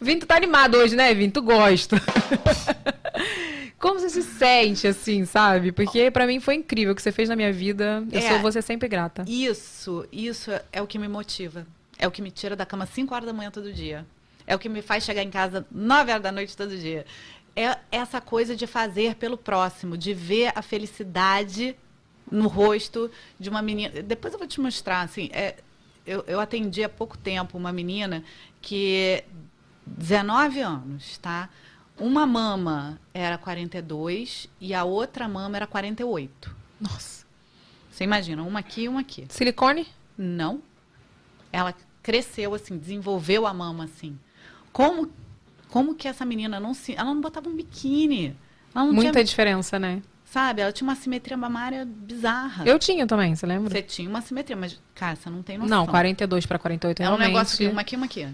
Vim, 0.00 0.18
tu 0.18 0.26
tá 0.26 0.36
animado 0.36 0.76
hoje, 0.76 0.96
né, 0.96 1.12
Vim? 1.14 1.30
Tu 1.30 1.40
gosta. 1.42 1.96
Como 3.78 4.00
você 4.00 4.08
se 4.08 4.22
sente, 4.22 4.86
assim, 4.86 5.24
sabe? 5.26 5.70
Porque 5.70 6.10
pra 6.10 6.26
mim 6.26 6.40
foi 6.40 6.54
incrível 6.54 6.92
o 6.92 6.96
que 6.96 7.02
você 7.02 7.12
fez 7.12 7.28
na 7.28 7.36
minha 7.36 7.52
vida. 7.52 8.02
Eu 8.10 8.18
É. 8.18 8.28
sou 8.28 8.38
você 8.40 8.62
sempre 8.62 8.88
grata. 8.88 9.24
Isso, 9.28 10.06
isso 10.10 10.50
é 10.72 10.80
o 10.80 10.86
que 10.86 10.98
me 10.98 11.06
motiva. 11.06 11.66
É 11.98 12.06
o 12.06 12.10
que 12.10 12.22
me 12.22 12.30
tira 12.30 12.56
da 12.56 12.64
cama 12.64 12.84
às 12.84 12.90
5 12.90 13.14
horas 13.14 13.26
da 13.26 13.32
manhã 13.32 13.50
todo 13.50 13.72
dia. 13.72 14.06
É 14.46 14.54
o 14.54 14.58
que 14.58 14.68
me 14.68 14.80
faz 14.82 15.04
chegar 15.04 15.22
em 15.22 15.30
casa 15.30 15.66
9 15.70 16.10
horas 16.10 16.22
da 16.22 16.32
noite 16.32 16.56
todo 16.56 16.76
dia. 16.76 17.04
É 17.56 17.78
essa 17.90 18.20
coisa 18.20 18.56
de 18.56 18.66
fazer 18.66 19.14
pelo 19.14 19.36
próximo, 19.38 19.96
de 19.96 20.12
ver 20.12 20.52
a 20.54 20.62
felicidade 20.62 21.76
no 22.30 22.48
rosto 22.48 23.10
de 23.38 23.48
uma 23.48 23.62
menina. 23.62 24.02
Depois 24.02 24.32
eu 24.32 24.38
vou 24.38 24.48
te 24.48 24.60
mostrar, 24.60 25.02
assim, 25.02 25.30
é, 25.32 25.56
eu, 26.06 26.24
eu 26.26 26.40
atendi 26.40 26.82
há 26.82 26.88
pouco 26.88 27.16
tempo 27.16 27.56
uma 27.56 27.72
menina 27.72 28.24
que 28.60 29.22
19 29.86 30.60
anos, 30.60 31.18
tá? 31.18 31.48
Uma 31.96 32.26
mama 32.26 33.00
era 33.12 33.38
42 33.38 34.48
e 34.60 34.74
a 34.74 34.84
outra 34.84 35.28
mama 35.28 35.56
era 35.56 35.66
48. 35.66 36.54
Nossa. 36.80 37.24
Você 37.90 38.02
imagina, 38.02 38.42
uma 38.42 38.58
aqui 38.58 38.82
e 38.82 38.88
uma 38.88 39.00
aqui. 39.00 39.26
Silicone? 39.28 39.86
Não. 40.18 40.60
Ela 41.52 41.72
cresceu 42.02 42.52
assim, 42.52 42.76
desenvolveu 42.76 43.46
a 43.46 43.54
mama 43.54 43.84
assim. 43.84 44.18
Como 44.72 45.10
como 45.74 45.92
que 45.92 46.06
essa 46.06 46.24
menina 46.24 46.60
não 46.60 46.72
se, 46.72 46.94
ela 46.94 47.12
não 47.12 47.20
botava 47.20 47.48
um 47.48 47.56
biquíni? 47.56 48.36
Ela 48.72 48.84
não 48.84 48.92
Muita 48.92 49.10
tinha, 49.10 49.24
diferença, 49.24 49.76
né? 49.76 50.00
sabe? 50.24 50.62
Ela 50.62 50.70
tinha 50.70 50.88
uma 50.88 50.94
simetria 50.94 51.36
mamária 51.36 51.84
bizarra. 51.84 52.64
Eu 52.64 52.78
tinha 52.78 53.04
também, 53.08 53.34
você 53.34 53.44
lembra? 53.44 53.70
Você 53.70 53.82
tinha 53.82 54.08
uma 54.08 54.20
simetria, 54.20 54.54
mas 54.54 54.80
cara, 54.94 55.16
você 55.16 55.28
não 55.28 55.42
tem 55.42 55.58
noção. 55.58 55.78
Não, 55.78 55.86
42 55.88 56.46
para 56.46 56.60
48 56.60 57.00
É 57.00 57.02
um 57.02 57.06
realmente. 57.08 57.26
negócio 57.26 57.58
que 57.58 57.66
uma 57.66 57.80
aqui, 57.80 57.96
uma 57.96 58.06
aqui. 58.06 58.28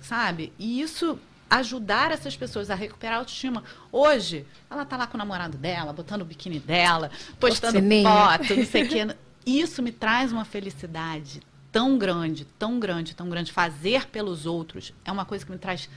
Sabe? 0.00 0.52
E 0.58 0.80
isso 0.80 1.20
ajudar 1.48 2.10
essas 2.10 2.36
pessoas 2.36 2.68
a 2.68 2.74
recuperar 2.74 3.14
a 3.14 3.18
autoestima. 3.18 3.62
Hoje, 3.92 4.44
ela 4.68 4.84
tá 4.84 4.96
lá 4.96 5.06
com 5.06 5.16
o 5.16 5.18
namorado 5.18 5.56
dela, 5.56 5.92
botando 5.92 6.22
o 6.22 6.24
biquíni 6.24 6.58
dela, 6.58 7.12
postando 7.38 7.78
foto, 8.02 8.56
não 8.56 8.66
sei 8.66 8.82
o 8.82 8.88
quê. 8.88 9.16
Isso 9.46 9.80
me 9.80 9.92
traz 9.92 10.32
uma 10.32 10.44
felicidade 10.44 11.42
tão 11.74 11.98
grande, 11.98 12.44
tão 12.56 12.78
grande, 12.78 13.16
tão 13.16 13.28
grande. 13.28 13.50
Fazer 13.52 14.06
pelos 14.06 14.46
outros 14.46 14.92
é 15.04 15.10
uma 15.10 15.24
coisa 15.24 15.44
que 15.44 15.50
me 15.50 15.58
traz 15.58 15.88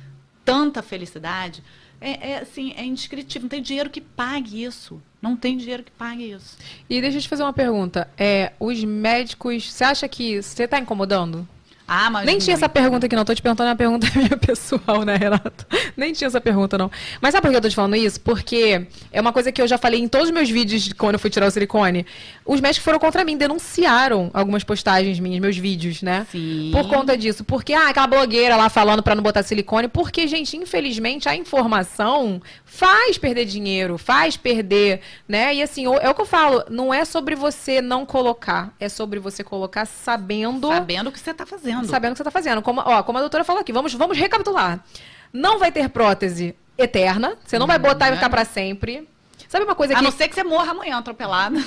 tanta 0.48 0.82
felicidade. 0.82 1.62
É, 2.00 2.32
é, 2.32 2.38
assim, 2.38 2.74
é 2.78 2.86
indescritível. 2.86 3.44
Não 3.44 3.50
tem 3.50 3.62
dinheiro 3.62 3.90
que 3.90 4.00
pague 4.00 4.64
isso. 4.64 5.02
Não 5.22 5.36
tem 5.36 5.58
dinheiro 5.58 5.84
que 5.84 5.92
pague 5.92 6.32
isso. 6.32 6.58
E 6.90 7.02
deixa 7.02 7.18
eu 7.18 7.22
te 7.22 7.28
fazer 7.28 7.44
uma 7.44 7.52
pergunta. 7.52 8.10
É, 8.18 8.54
os 8.58 8.82
médicos, 8.82 9.70
você 9.70 9.84
acha 9.84 10.08
que 10.08 10.42
você 10.42 10.66
tá 10.66 10.80
incomodando? 10.80 11.46
Ah, 11.88 12.10
mas 12.10 12.26
Nem 12.26 12.38
tinha 12.38 12.54
essa 12.56 12.68
pergunta 12.68 13.06
aqui, 13.06 13.16
não. 13.16 13.24
Tô 13.24 13.34
te 13.34 13.42
perguntando 13.42 13.70
uma 13.70 13.76
pergunta 13.76 14.08
minha 14.16 14.36
pessoal, 14.38 15.04
né, 15.04 15.16
Renato? 15.16 15.66
Nem 15.96 16.12
tinha 16.12 16.28
essa 16.28 16.42
pergunta, 16.42 16.78
não. 16.78 16.92
Mas 17.22 17.32
sabe 17.32 17.44
por 17.44 17.52
que 17.52 17.58
eu 17.58 17.62
tô 17.62 17.70
te 17.70 17.76
falando 17.76 17.96
isso? 17.96 18.20
Porque 18.20 18.88
é 19.12 19.22
uma 19.22 19.32
coisa 19.32 19.52
que 19.52 19.62
eu 19.62 19.68
já 19.68 19.78
falei 19.78 20.02
em 20.02 20.08
todos 20.08 20.28
os 20.28 20.34
meus 20.34 20.50
vídeos 20.50 20.82
de 20.82 20.94
quando 20.96 21.14
eu 21.14 21.20
fui 21.20 21.30
tirar 21.30 21.48
o 21.48 21.52
silicone. 21.52 22.06
Os 22.46 22.60
médicos 22.60 22.84
foram 22.84 23.00
contra 23.00 23.24
mim, 23.24 23.38
denunciaram 23.38 24.30
algumas 24.34 24.64
postagens 24.64 25.20
minhas, 25.20 25.40
meus 25.40 25.58
vídeos, 25.58 26.02
né? 26.02 26.28
Sim. 26.32 26.72
Por 26.74 26.88
conta 26.90 27.18
disso. 27.18 27.44
Porque, 27.44 27.74
ah, 27.74 27.90
aquela 27.90 28.08
blogueira 28.08 28.56
lá 28.56 28.70
falando 28.70 29.02
pra 29.02 29.16
não 29.16 29.24
botar 29.24 29.44
silicone. 29.44 29.88
Porque, 29.88 30.28
gente, 30.28 30.58
infelizmente, 30.58 31.30
a 31.30 31.36
informação 31.36 32.42
faz 32.66 33.18
perder 33.18 33.46
dinheiro, 33.46 33.98
faz 33.98 34.36
perder, 34.36 35.02
né? 35.28 35.56
E 35.56 35.62
assim, 35.62 35.86
é 35.86 36.10
o 36.10 36.14
que 36.14 36.22
eu 36.22 36.26
falo, 36.26 36.64
não 36.70 36.94
é 36.94 37.06
sobre 37.06 37.36
você 37.36 37.82
não 37.82 38.06
colocar, 38.06 38.74
é 38.80 38.90
sobre 38.90 39.20
você 39.20 39.44
colocar 39.44 39.86
sabendo 39.86 40.68
Sabendo 40.68 41.10
o 41.10 41.12
que 41.12 41.20
você 41.20 41.32
está 41.32 41.46
fazendo. 41.46 41.77
Sabendo 41.86 42.12
o 42.12 42.14
que 42.14 42.18
você 42.18 42.24
está 42.24 42.32
fazendo. 42.32 42.62
Como, 42.62 42.82
ó, 42.84 43.04
como 43.04 43.18
a 43.18 43.22
doutora 43.22 43.44
falou 43.44 43.62
aqui, 43.62 43.72
vamos, 43.72 43.94
vamos 43.94 44.18
recapitular. 44.18 44.84
Não 45.32 45.60
vai 45.60 45.72
ter 45.72 45.90
prótese 45.90 46.56
eterna, 46.78 47.38
você 47.44 47.58
não 47.58 47.68
vai 47.68 47.80
botar 47.80 48.10
e 48.10 48.16
ficar 48.16 48.30
para 48.30 48.46
sempre. 48.46 49.08
Sabe 49.48 49.64
uma 49.64 49.76
coisa 49.76 49.94
A 49.94 49.98
que. 49.98 50.04
não 50.04 50.12
ser 50.12 50.28
que 50.28 50.36
você 50.36 50.44
morra 50.44 50.72
amanhã 50.72 50.98
atropelada. 50.98 51.58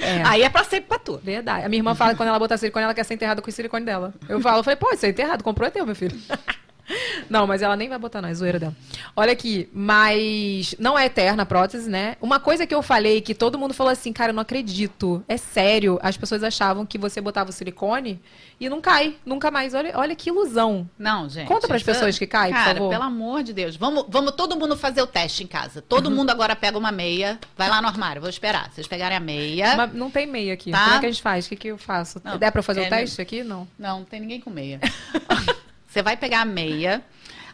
É. 0.00 0.22
Aí 0.26 0.42
é 0.42 0.48
pra 0.48 0.64
sempre 0.64 0.88
pra 0.88 0.98
tu. 0.98 1.20
Verdade. 1.22 1.66
A 1.66 1.68
minha 1.68 1.80
irmã 1.80 1.94
fala 1.94 2.12
que 2.12 2.16
quando 2.16 2.30
ela 2.30 2.38
botar 2.38 2.56
silicone, 2.56 2.84
ela 2.84 2.94
quer 2.94 3.04
ser 3.04 3.14
enterrada 3.14 3.42
com 3.42 3.48
o 3.50 3.52
silicone 3.52 3.84
dela. 3.84 4.14
Eu 4.28 4.40
falo, 4.40 4.58
eu 4.58 4.64
falei, 4.64 4.76
pô, 4.76 4.90
isso 4.92 5.04
é 5.04 5.10
enterrado, 5.10 5.44
comprou 5.44 5.68
é 5.68 5.70
teu, 5.70 5.84
meu 5.84 5.94
filho. 5.94 6.18
Não, 7.28 7.46
mas 7.46 7.62
ela 7.62 7.76
nem 7.76 7.88
vai 7.88 7.98
botar, 7.98 8.22
não, 8.22 8.28
é 8.28 8.34
zoeira 8.34 8.58
dela. 8.58 8.74
Olha 9.16 9.32
aqui, 9.32 9.68
mas 9.72 10.74
não 10.78 10.98
é 10.98 11.06
eterna 11.06 11.42
a 11.42 11.46
prótese, 11.46 11.90
né? 11.90 12.16
Uma 12.20 12.38
coisa 12.38 12.66
que 12.66 12.74
eu 12.74 12.82
falei 12.82 13.20
que 13.20 13.34
todo 13.34 13.58
mundo 13.58 13.74
falou 13.74 13.92
assim, 13.92 14.12
cara, 14.12 14.30
eu 14.30 14.34
não 14.34 14.42
acredito. 14.42 15.24
É 15.26 15.36
sério. 15.36 15.98
As 16.02 16.16
pessoas 16.16 16.42
achavam 16.44 16.86
que 16.86 16.96
você 16.98 17.20
botava 17.20 17.50
o 17.50 17.52
silicone 17.52 18.20
e 18.60 18.68
não 18.68 18.80
cai, 18.80 19.16
nunca 19.24 19.50
mais. 19.50 19.74
Olha, 19.74 19.92
olha 19.96 20.14
que 20.14 20.30
ilusão. 20.30 20.88
Não, 20.98 21.28
gente. 21.28 21.48
Conta 21.48 21.66
pras 21.66 21.82
isso- 21.82 21.90
pessoas 21.90 22.18
que 22.18 22.26
cai, 22.26 22.50
por 22.50 22.56
Cara, 22.56 22.74
favor. 22.74 22.90
pelo 22.90 23.02
amor 23.02 23.42
de 23.42 23.52
Deus. 23.52 23.76
Vamos, 23.76 24.06
vamos 24.08 24.32
todo 24.32 24.56
mundo 24.56 24.76
fazer 24.76 25.02
o 25.02 25.06
teste 25.06 25.42
em 25.42 25.46
casa. 25.46 25.82
Todo 25.82 26.10
mundo 26.10 26.30
agora 26.30 26.54
pega 26.54 26.78
uma 26.78 26.92
meia. 26.92 27.38
Vai 27.56 27.68
lá 27.68 27.82
no 27.82 27.88
armário, 27.88 28.20
vou 28.20 28.30
esperar. 28.30 28.70
Vocês 28.72 28.86
pegarem 28.86 29.16
a 29.16 29.20
meia. 29.20 29.76
Mas 29.76 29.92
não 29.92 30.10
tem 30.10 30.26
meia 30.26 30.54
aqui. 30.54 30.70
Tá. 30.70 30.84
Como 30.84 30.94
é 30.96 31.00
que 31.00 31.06
a 31.06 31.10
gente 31.10 31.22
faz? 31.22 31.46
O 31.46 31.48
que, 31.48 31.56
que 31.56 31.68
eu 31.68 31.78
faço? 31.78 32.20
Não, 32.22 32.38
Dá 32.38 32.52
pra 32.52 32.60
eu 32.60 32.64
fazer 32.64 32.82
é, 32.82 32.86
o 32.86 32.90
teste 32.90 33.20
aqui? 33.20 33.42
Não. 33.42 33.66
Não, 33.78 33.98
não 33.98 34.04
tem 34.04 34.20
ninguém 34.20 34.40
com 34.40 34.50
meia. 34.50 34.80
você 35.96 36.02
vai 36.02 36.14
pegar 36.16 36.42
a 36.42 36.44
meia. 36.44 37.02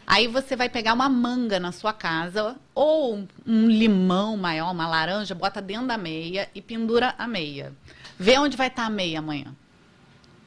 Aí 0.05 0.27
você 0.27 0.53
vai 0.53 0.67
pegar 0.67 0.93
uma 0.93 1.07
manga 1.07 1.61
na 1.61 1.71
sua 1.71 1.93
casa, 1.93 2.57
ou 2.75 3.15
um, 3.15 3.27
um 3.47 3.67
limão 3.67 4.35
maior, 4.35 4.69
uma 4.69 4.85
laranja, 4.85 5.33
bota 5.33 5.61
dentro 5.61 5.87
da 5.87 5.97
meia 5.97 6.49
e 6.53 6.61
pendura 6.61 7.15
a 7.17 7.25
meia. 7.25 7.71
Vê 8.19 8.37
onde 8.37 8.57
vai 8.57 8.67
estar 8.67 8.85
a 8.85 8.89
meia 8.89 9.19
amanhã. 9.19 9.55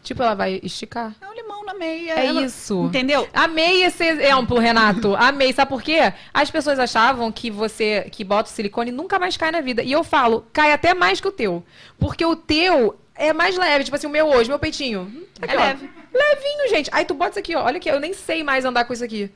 Tipo, 0.02 0.22
ela 0.22 0.34
vai 0.34 0.60
esticar. 0.62 1.14
É 1.22 1.26
o 1.26 1.32
limão 1.32 1.64
na 1.64 1.72
meia. 1.72 2.12
É 2.20 2.26
ela- 2.26 2.42
isso. 2.42 2.84
Entendeu? 2.84 3.26
Amei 3.32 3.82
esse 3.82 4.04
exemplo, 4.04 4.58
Renato. 4.58 5.16
Amei. 5.16 5.54
Sabe 5.54 5.70
por 5.70 5.80
quê? 5.82 6.12
As 6.34 6.50
pessoas 6.50 6.78
achavam 6.78 7.32
que 7.32 7.50
você 7.50 8.10
que 8.12 8.22
bota 8.22 8.50
o 8.50 8.52
silicone 8.52 8.92
nunca 8.92 9.18
mais 9.18 9.38
cai 9.38 9.50
na 9.50 9.62
vida. 9.62 9.82
E 9.82 9.90
eu 9.90 10.04
falo, 10.04 10.44
cai 10.52 10.70
até 10.70 10.92
mais 10.92 11.18
que 11.18 11.26
o 11.28 11.32
teu. 11.32 11.64
Porque 11.98 12.24
o 12.26 12.36
teu 12.36 12.94
é 13.16 13.32
mais 13.32 13.56
leve. 13.56 13.84
Tipo 13.84 13.96
assim, 13.96 14.06
o 14.06 14.10
meu 14.10 14.26
hoje, 14.28 14.48
meu 14.48 14.58
peitinho. 14.58 15.26
Aqui, 15.40 15.54
É 15.54 15.58
ó. 15.58 15.60
leve. 15.60 15.90
Levinho, 16.12 16.68
gente. 16.68 16.88
Aí 16.92 17.04
tu 17.04 17.14
bota 17.14 17.30
isso 17.30 17.38
aqui, 17.38 17.54
ó. 17.54 17.64
Olha 17.64 17.76
aqui, 17.76 17.88
eu 17.90 18.00
nem 18.00 18.12
sei 18.12 18.42
mais 18.42 18.64
andar 18.64 18.84
com 18.84 18.92
isso 18.92 19.04
aqui. 19.04 19.30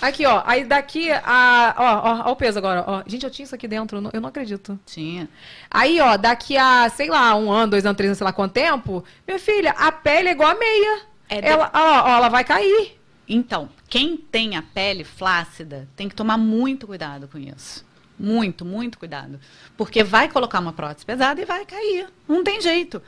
Aqui, 0.00 0.24
ó. 0.24 0.42
Aí 0.46 0.64
daqui 0.64 1.10
a. 1.10 1.74
Ó, 1.76 2.08
ó, 2.08 2.28
ó 2.28 2.32
o 2.32 2.36
peso 2.36 2.58
agora, 2.58 2.84
ó. 2.86 3.02
Gente, 3.06 3.24
eu 3.24 3.30
tinha 3.30 3.44
isso 3.44 3.54
aqui 3.54 3.66
dentro. 3.66 3.98
eu 3.98 4.00
não- 4.02 4.10
Eu 4.12 4.20
não 4.20 4.28
acredito. 4.28 4.78
Tinha. 4.86 5.28
Aí, 5.70 6.00
ó, 6.00 6.16
daqui 6.16 6.56
a, 6.56 6.88
sei 6.88 7.08
lá, 7.08 7.34
um 7.34 7.50
ano, 7.50 7.72
dois 7.72 7.84
anos, 7.84 7.96
três 7.96 8.08
anos, 8.08 8.18
sei 8.18 8.24
lá 8.24 8.32
quanto 8.32 8.52
tempo, 8.52 9.04
minha 9.26 9.38
filha, 9.38 9.72
a 9.72 9.90
pele 9.90 10.28
é 10.28 10.32
igual 10.32 10.50
a 10.50 10.54
meia. 10.54 11.00
É 11.28 11.40
de- 11.40 11.46
ela, 11.48 11.70
ó, 11.74 12.02
ó, 12.10 12.16
ela 12.16 12.28
vai 12.28 12.44
cair. 12.44 12.98
Então, 13.28 13.68
quem 13.88 14.16
tem 14.16 14.56
a 14.56 14.62
pele 14.62 15.04
flácida 15.04 15.88
tem 15.96 16.08
que 16.08 16.14
tomar 16.14 16.36
muito 16.38 16.86
cuidado 16.86 17.26
com 17.28 17.38
isso. 17.38 17.84
Muito, 18.18 18.64
muito 18.64 18.98
cuidado. 18.98 19.40
Porque 19.76 20.04
vai 20.04 20.28
colocar 20.28 20.60
uma 20.60 20.72
prótese 20.72 21.04
pesada 21.04 21.40
e 21.40 21.44
vai 21.44 21.64
cair. 21.66 22.06
Não 22.28 22.44
tem 22.44 22.60
jeito. 22.60 23.02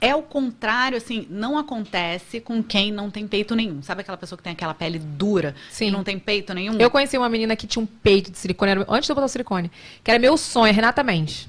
É 0.00 0.14
o 0.14 0.22
contrário, 0.22 0.96
assim, 0.96 1.26
não 1.28 1.58
acontece 1.58 2.40
com 2.40 2.62
quem 2.62 2.92
não 2.92 3.10
tem 3.10 3.26
peito 3.26 3.56
nenhum. 3.56 3.82
Sabe 3.82 4.02
aquela 4.02 4.16
pessoa 4.16 4.36
que 4.36 4.44
tem 4.44 4.52
aquela 4.52 4.72
pele 4.74 4.98
dura 4.98 5.54
Sim. 5.70 5.88
e 5.88 5.90
não 5.90 6.04
tem 6.04 6.18
peito 6.18 6.54
nenhum? 6.54 6.78
Eu 6.78 6.90
conheci 6.90 7.18
uma 7.18 7.28
menina 7.28 7.56
que 7.56 7.66
tinha 7.66 7.82
um 7.82 7.86
peito 7.86 8.30
de 8.30 8.38
silicone, 8.38 8.70
era- 8.72 8.86
antes 8.88 9.06
de 9.06 9.10
eu 9.12 9.14
botar 9.16 9.26
o 9.26 9.28
silicone, 9.28 9.70
que 10.04 10.10
era 10.10 10.18
meu 10.20 10.36
sonho, 10.36 10.72
Renata 10.72 11.02
Mendes. 11.02 11.48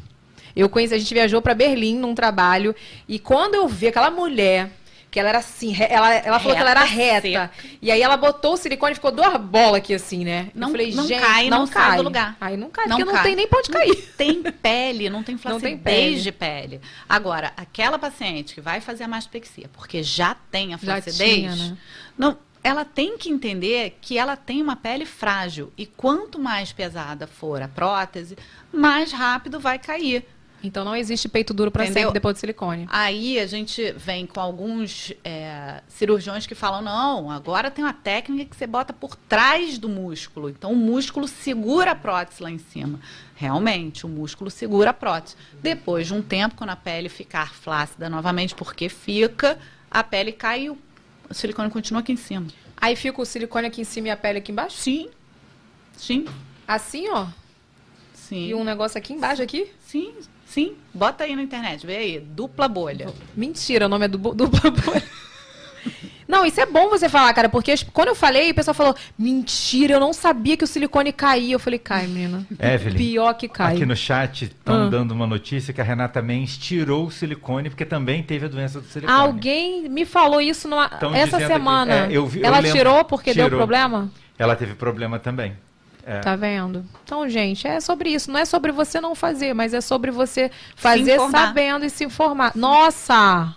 Eu 0.55 0.67
conheci, 0.67 0.95
a 0.95 0.97
gente 0.97 1.13
viajou 1.13 1.41
pra 1.43 1.53
Berlim 1.53 1.97
num 1.99 2.15
trabalho, 2.15 2.75
e 3.07 3.19
quando 3.19 3.53
eu 3.53 3.67
vi 3.67 3.87
aquela 3.87 4.09
mulher, 4.09 4.71
que 5.11 5.19
ela 5.19 5.29
era 5.29 5.39
assim, 5.39 5.75
ela, 5.81 6.13
ela 6.13 6.39
falou 6.39 6.55
que 6.55 6.61
ela 6.61 6.69
era 6.71 6.83
Reta, 6.83 7.27
reta, 7.27 7.51
e 7.81 7.91
aí 7.91 8.01
ela 8.01 8.15
botou 8.15 8.53
o 8.53 8.57
silicone 8.57 8.91
e 8.91 8.95
ficou 8.95 9.11
duas 9.11 9.35
bolas 9.41 9.75
aqui 9.75 9.93
assim, 9.93 10.23
né? 10.23 10.51
Não- 10.53 10.67
eu 10.67 10.71
falei, 10.71 10.93
não 10.93 11.07
gente, 11.07 11.19
cai, 11.21 11.49
não 11.49 11.65
sai 11.65 11.97
do 11.97 12.03
lugar. 12.03 12.37
Aí 12.39 12.55
não 12.55 12.69
cai, 12.69 12.85
Não 12.87 12.97
porque 12.97 13.05
não 13.05 13.13
cai. 13.15 13.23
tem 13.23 13.35
nem 13.35 13.47
pra 13.47 13.59
onde 13.59 13.69
cair. 13.69 14.13
tem 14.17 14.43
pele, 14.43 15.09
não 15.09 15.23
tem 15.23 15.33
Não 15.35 15.41
flacidez 15.41 15.71
tem 15.73 15.77
pele. 15.79 16.21
de 16.21 16.31
pele. 16.31 16.81
Agora, 17.07 17.51
aquela 17.57 17.97
paciente 17.97 18.53
que 18.53 18.61
vai 18.61 18.81
fazer 18.81 19.03
a 19.03 19.07
mastopexia, 19.07 19.69
porque 19.73 20.03
já 20.03 20.35
tem 20.51 20.73
a 20.73 20.77
flacidez, 20.77 21.15
tinha, 21.17 21.55
né? 21.55 21.77
não, 22.17 22.37
ela 22.63 22.83
tem 22.85 23.17
que 23.17 23.29
entender 23.29 23.97
que 24.01 24.17
ela 24.17 24.35
tem 24.35 24.61
uma 24.61 24.75
pele 24.75 25.05
frágil 25.05 25.71
e 25.77 25.85
quanto 25.85 26.37
mais 26.37 26.71
pesada 26.71 27.25
for 27.25 27.61
a 27.61 27.67
prótese, 27.67 28.37
mais 28.71 29.11
rápido 29.11 29.59
vai 29.59 29.79
cair. 29.79 30.25
Então 30.63 30.83
não 30.83 30.95
existe 30.95 31.29
peito 31.29 31.53
duro 31.53 31.69
Entendeu? 31.69 31.93
sempre 31.93 32.13
depois 32.13 32.35
do 32.35 32.39
silicone. 32.39 32.85
Aí 32.89 33.39
a 33.39 33.47
gente 33.47 33.93
vem 33.93 34.25
com 34.25 34.39
alguns 34.39 35.13
é, 35.23 35.81
cirurgiões 35.87 36.45
que 36.45 36.55
falam: 36.55 36.81
não, 36.81 37.31
agora 37.31 37.71
tem 37.71 37.83
uma 37.83 37.93
técnica 37.93 38.49
que 38.49 38.55
você 38.55 38.67
bota 38.67 38.91
por 38.91 39.15
trás 39.15 39.77
do 39.77 39.87
músculo. 39.87 40.49
Então 40.49 40.71
o 40.71 40.75
músculo 40.75 41.27
segura 41.27 41.91
a 41.91 41.95
prótese 41.95 42.43
lá 42.43 42.51
em 42.51 42.57
cima. 42.57 42.99
Realmente, 43.35 44.05
o 44.05 44.09
músculo 44.09 44.51
segura 44.51 44.89
a 44.89 44.93
prótese. 44.93 45.35
Depois 45.61 46.07
de 46.07 46.13
um 46.13 46.21
tempo, 46.21 46.55
quando 46.55 46.71
a 46.71 46.75
pele 46.75 47.07
ficar 47.07 47.53
flácida 47.53 48.09
novamente, 48.09 48.53
porque 48.53 48.89
fica, 48.89 49.57
a 49.89 50.03
pele 50.03 50.33
cai 50.33 50.63
e 50.65 50.69
o 50.69 50.77
silicone 51.31 51.69
continua 51.69 52.01
aqui 52.01 52.11
em 52.11 52.17
cima. 52.17 52.47
Aí 52.75 52.95
fica 52.95 53.21
o 53.21 53.25
silicone 53.25 53.67
aqui 53.67 53.81
em 53.81 53.85
cima 53.85 54.07
e 54.07 54.11
a 54.11 54.17
pele 54.17 54.39
aqui 54.39 54.51
embaixo? 54.51 54.77
Sim. 54.77 55.09
Sim. 55.95 56.25
Assim, 56.67 57.09
ó. 57.09 57.27
Sim. 58.13 58.47
E 58.47 58.53
um 58.53 58.63
negócio 58.63 58.97
aqui 58.97 59.13
embaixo 59.13 59.41
aqui? 59.41 59.71
Sim, 59.79 60.13
sim. 60.49 60.73
Bota 60.93 61.23
aí 61.23 61.35
na 61.35 61.41
internet, 61.43 61.85
vê 61.85 61.95
aí. 61.97 62.19
Dupla 62.19 62.67
bolha. 62.67 63.07
Mentira, 63.35 63.85
o 63.85 63.89
nome 63.89 64.05
é 64.05 64.07
du 64.07 64.17
dupla 64.17 64.71
bolha. 64.71 65.03
Não, 66.27 66.45
isso 66.45 66.61
é 66.61 66.65
bom 66.67 66.89
você 66.89 67.09
falar, 67.09 67.33
cara, 67.33 67.49
porque 67.49 67.73
quando 67.91 68.09
eu 68.09 68.15
falei, 68.15 68.51
o 68.51 68.53
pessoal 68.53 68.75
falou: 68.75 68.95
mentira, 69.17 69.93
eu 69.95 69.99
não 69.99 70.13
sabia 70.13 70.55
que 70.55 70.63
o 70.63 70.67
silicone 70.67 71.11
caía. 71.11 71.55
Eu 71.55 71.59
falei: 71.59 71.79
cai, 71.79 72.05
menina. 72.05 72.45
Evelyn, 72.59 72.97
Pior 72.97 73.33
que 73.33 73.47
cai. 73.47 73.73
aqui 73.75 73.85
no 73.85 73.95
chat 73.95 74.43
estão 74.45 74.83
Ah. 74.85 74.89
dando 74.89 75.11
uma 75.11 75.25
notícia 75.25 75.73
que 75.73 75.81
a 75.81 75.83
Renata 75.83 76.21
Mendes 76.21 76.55
tirou 76.57 77.07
o 77.07 77.11
silicone 77.11 77.69
porque 77.69 77.85
também 77.85 78.21
teve 78.21 78.45
a 78.45 78.49
doença 78.49 78.79
do 78.79 78.85
silicone. 78.87 79.17
Alguém 79.19 79.89
me 79.89 80.05
falou 80.05 80.39
isso 80.39 80.67
numa- 80.67 80.91
essa 81.15 81.39
semana. 81.39 82.05
é, 82.05 82.07
eu 82.11 82.27
vi- 82.27 82.41
eu 82.41 82.45
Ela 82.45 82.59
lembro. 82.59 82.77
tirou 82.77 83.05
porque 83.05 83.33
deu 83.33 83.45
Tirou. 83.45 83.57
problema? 83.57 84.11
Ela 84.37 84.55
teve 84.55 84.75
problema 84.75 85.17
também. 85.17 85.53
É. 86.09 86.19
Tá 86.21 86.35
vendo? 86.35 86.83
Então, 87.03 87.29
gente, 87.29 87.67
é 87.67 87.79
sobre 87.79 88.09
isso. 88.09 88.31
Não 88.31 88.39
é 88.39 88.45
sobre 88.45 88.71
você 88.71 88.99
não 88.99 89.13
fazer, 89.13 89.53
mas 89.53 89.75
é 89.75 89.81
sobre 89.81 90.09
você 90.09 90.49
fazer 90.75 91.19
sabendo 91.29 91.85
e 91.85 91.89
se 91.89 92.03
informar. 92.03 92.51
Nossa! 92.55 93.53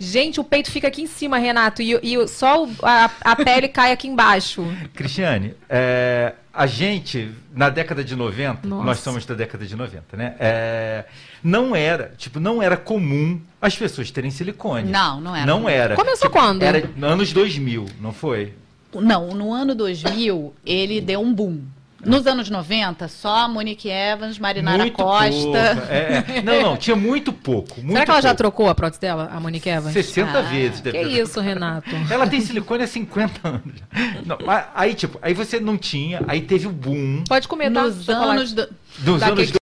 Gente, 0.00 0.38
o 0.40 0.44
peito 0.44 0.70
fica 0.70 0.86
aqui 0.88 1.02
em 1.02 1.06
cima, 1.06 1.38
Renato, 1.38 1.82
e, 1.82 1.98
e 2.02 2.16
o- 2.18 2.26
só 2.28 2.64
o- 2.64 2.70
a, 2.82 3.10
a 3.20 3.36
pele 3.36 3.66
cai 3.68 3.90
aqui 3.92 4.06
embaixo. 4.06 4.64
Cristiane, 4.94 5.54
é, 5.68 6.34
a 6.54 6.66
gente, 6.66 7.32
na 7.52 7.68
década 7.68 8.02
de 8.04 8.14
90, 8.14 8.66
Nossa. 8.66 8.84
nós 8.84 8.98
somos 9.00 9.26
da 9.26 9.34
década 9.34 9.66
de 9.66 9.74
90, 9.74 10.16
né? 10.16 10.34
É, 10.38 11.04
não 11.42 11.74
era, 11.74 12.12
tipo, 12.16 12.38
não 12.38 12.62
era 12.62 12.76
comum 12.76 13.40
as 13.60 13.76
pessoas 13.76 14.08
terem 14.12 14.30
silicone. 14.30 14.88
Não, 14.90 15.20
não 15.20 15.34
era. 15.34 15.46
Não 15.46 15.68
era. 15.68 15.94
Começou 15.96 16.28
Tipo, 16.28 16.40
quando? 16.40 16.62
Era 16.62 16.88
anos 17.02 17.32
2000, 17.32 17.86
não 18.00 18.12
foi? 18.12 18.52
Não, 18.94 19.34
no 19.34 19.52
ano 19.52 19.74
2000 19.74 20.54
ele 20.64 21.00
deu 21.00 21.20
um 21.20 21.32
boom. 21.32 21.60
Nos 22.04 22.28
anos 22.28 22.48
90, 22.48 23.08
só 23.08 23.38
a 23.38 23.48
Monique 23.48 23.90
Evans, 23.90 24.38
Marinara 24.38 24.78
muito 24.78 24.94
Costa. 24.94 25.32
pouco. 25.34 25.58
É, 25.92 26.24
é. 26.36 26.42
Não, 26.42 26.62
não, 26.62 26.76
tinha 26.76 26.94
muito 26.94 27.32
pouco. 27.32 27.74
Muito 27.80 27.90
Será 27.92 28.04
que 28.04 28.10
ela 28.12 28.20
já 28.22 28.28
pouco. 28.28 28.36
trocou 28.38 28.68
a 28.68 28.74
prótese 28.74 29.00
dela, 29.00 29.28
a 29.34 29.40
Monique 29.40 29.68
Evans? 29.68 29.92
60 29.92 30.38
Ah, 30.38 30.42
vezes. 30.42 30.80
Que 30.80 30.92
deve 30.92 31.20
isso, 31.20 31.40
Renato? 31.40 31.90
Ela 32.08 32.28
tem 32.28 32.40
silicone 32.40 32.84
há 32.84 32.86
50 32.86 33.48
anos. 33.48 33.74
Não, 34.24 34.38
aí, 34.76 34.94
tipo, 34.94 35.18
aí 35.20 35.34
você 35.34 35.58
não 35.58 35.76
tinha, 35.76 36.22
aí 36.28 36.40
teve 36.40 36.68
o 36.68 36.72
boom 36.72 37.24
Pode 37.28 37.48
comer, 37.48 37.72
tá? 37.72 37.82
Nos 37.82 38.08
anos. 38.08 38.52
do- 38.52 38.68
dos 39.00 39.20
anos 39.22 39.50
que- 39.50 39.58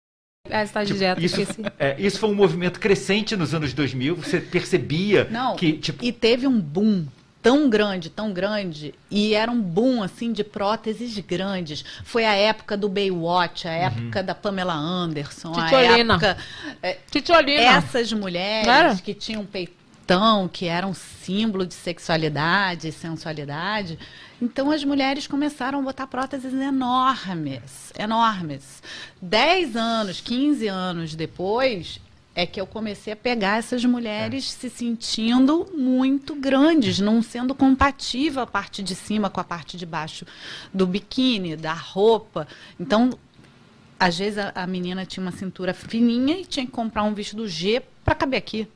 Ah, 0.52 0.64
você 0.66 0.72
tá 0.72 0.80
de 0.82 0.86
Tipo, 0.88 0.98
dieta, 1.00 1.20
isso, 1.20 1.40
esqueci. 1.40 1.62
é, 1.80 1.96
isso 1.98 2.18
foi 2.20 2.28
um 2.28 2.34
movimento 2.34 2.78
crescente 2.78 3.36
nos 3.36 3.52
anos 3.54 3.72
2000. 3.72 4.14
Você 4.16 4.40
percebia 4.40 5.26
Não, 5.30 5.56
que, 5.56 5.72
tipo, 5.74 6.04
E 6.04 6.12
teve 6.12 6.46
um 6.46 6.60
boom 6.60 7.06
tão 7.42 7.70
grande, 7.70 8.10
tão 8.10 8.32
grande, 8.32 8.94
e 9.10 9.34
era 9.34 9.50
um 9.50 9.60
boom 9.60 10.02
assim 10.02 10.32
de 10.32 10.44
próteses 10.44 11.18
grandes. 11.18 11.84
Foi 12.04 12.24
a 12.24 12.34
época 12.34 12.76
do 12.76 12.88
Baywatch, 12.88 13.66
a 13.66 13.72
época 13.72 14.22
da 14.22 14.34
Pamela 14.34 14.74
Anderson, 14.74 15.52
a 15.54 15.64
Titiolina. 15.64 16.14
época 16.14 16.36
é, 16.82 16.98
Titiolina. 17.10 17.62
essas 17.62 18.12
mulheres 18.12 18.68
era? 18.68 18.94
que 18.96 19.14
tinham 19.14 19.44
peitão, 19.44 20.48
que 20.48 20.66
eram 20.66 20.92
símbolo 20.92 21.64
de 21.64 21.74
sexualidade 21.74 22.88
e 22.88 22.92
sensualidade. 22.92 23.98
Então 24.40 24.70
as 24.70 24.84
mulheres 24.84 25.26
começaram 25.26 25.80
a 25.80 25.82
botar 25.82 26.06
próteses 26.06 26.52
enormes, 26.52 27.92
enormes. 27.98 28.82
10 29.20 29.76
anos, 29.76 30.20
15 30.20 30.66
anos 30.66 31.14
depois, 31.14 32.00
é 32.34 32.46
que 32.46 32.60
eu 32.60 32.66
comecei 32.66 33.12
a 33.12 33.16
pegar 33.16 33.58
essas 33.58 33.84
mulheres 33.84 34.50
se 34.50 34.70
sentindo 34.70 35.66
muito 35.76 36.34
grandes, 36.34 37.00
não 37.00 37.22
sendo 37.22 37.54
compatível 37.54 38.42
a 38.42 38.46
parte 38.46 38.82
de 38.82 38.94
cima 38.94 39.28
com 39.28 39.40
a 39.40 39.44
parte 39.44 39.76
de 39.76 39.84
baixo 39.84 40.24
do 40.72 40.86
biquíni, 40.86 41.56
da 41.56 41.72
roupa. 41.72 42.46
Então, 42.78 43.10
às 43.98 44.16
vezes 44.16 44.38
a, 44.38 44.52
a 44.54 44.66
menina 44.66 45.04
tinha 45.04 45.24
uma 45.24 45.32
cintura 45.32 45.74
fininha 45.74 46.38
e 46.38 46.44
tinha 46.44 46.64
que 46.64 46.72
comprar 46.72 47.02
um 47.02 47.12
vestido 47.12 47.48
G 47.48 47.82
para 48.04 48.14
caber 48.14 48.38
aqui. 48.38 48.68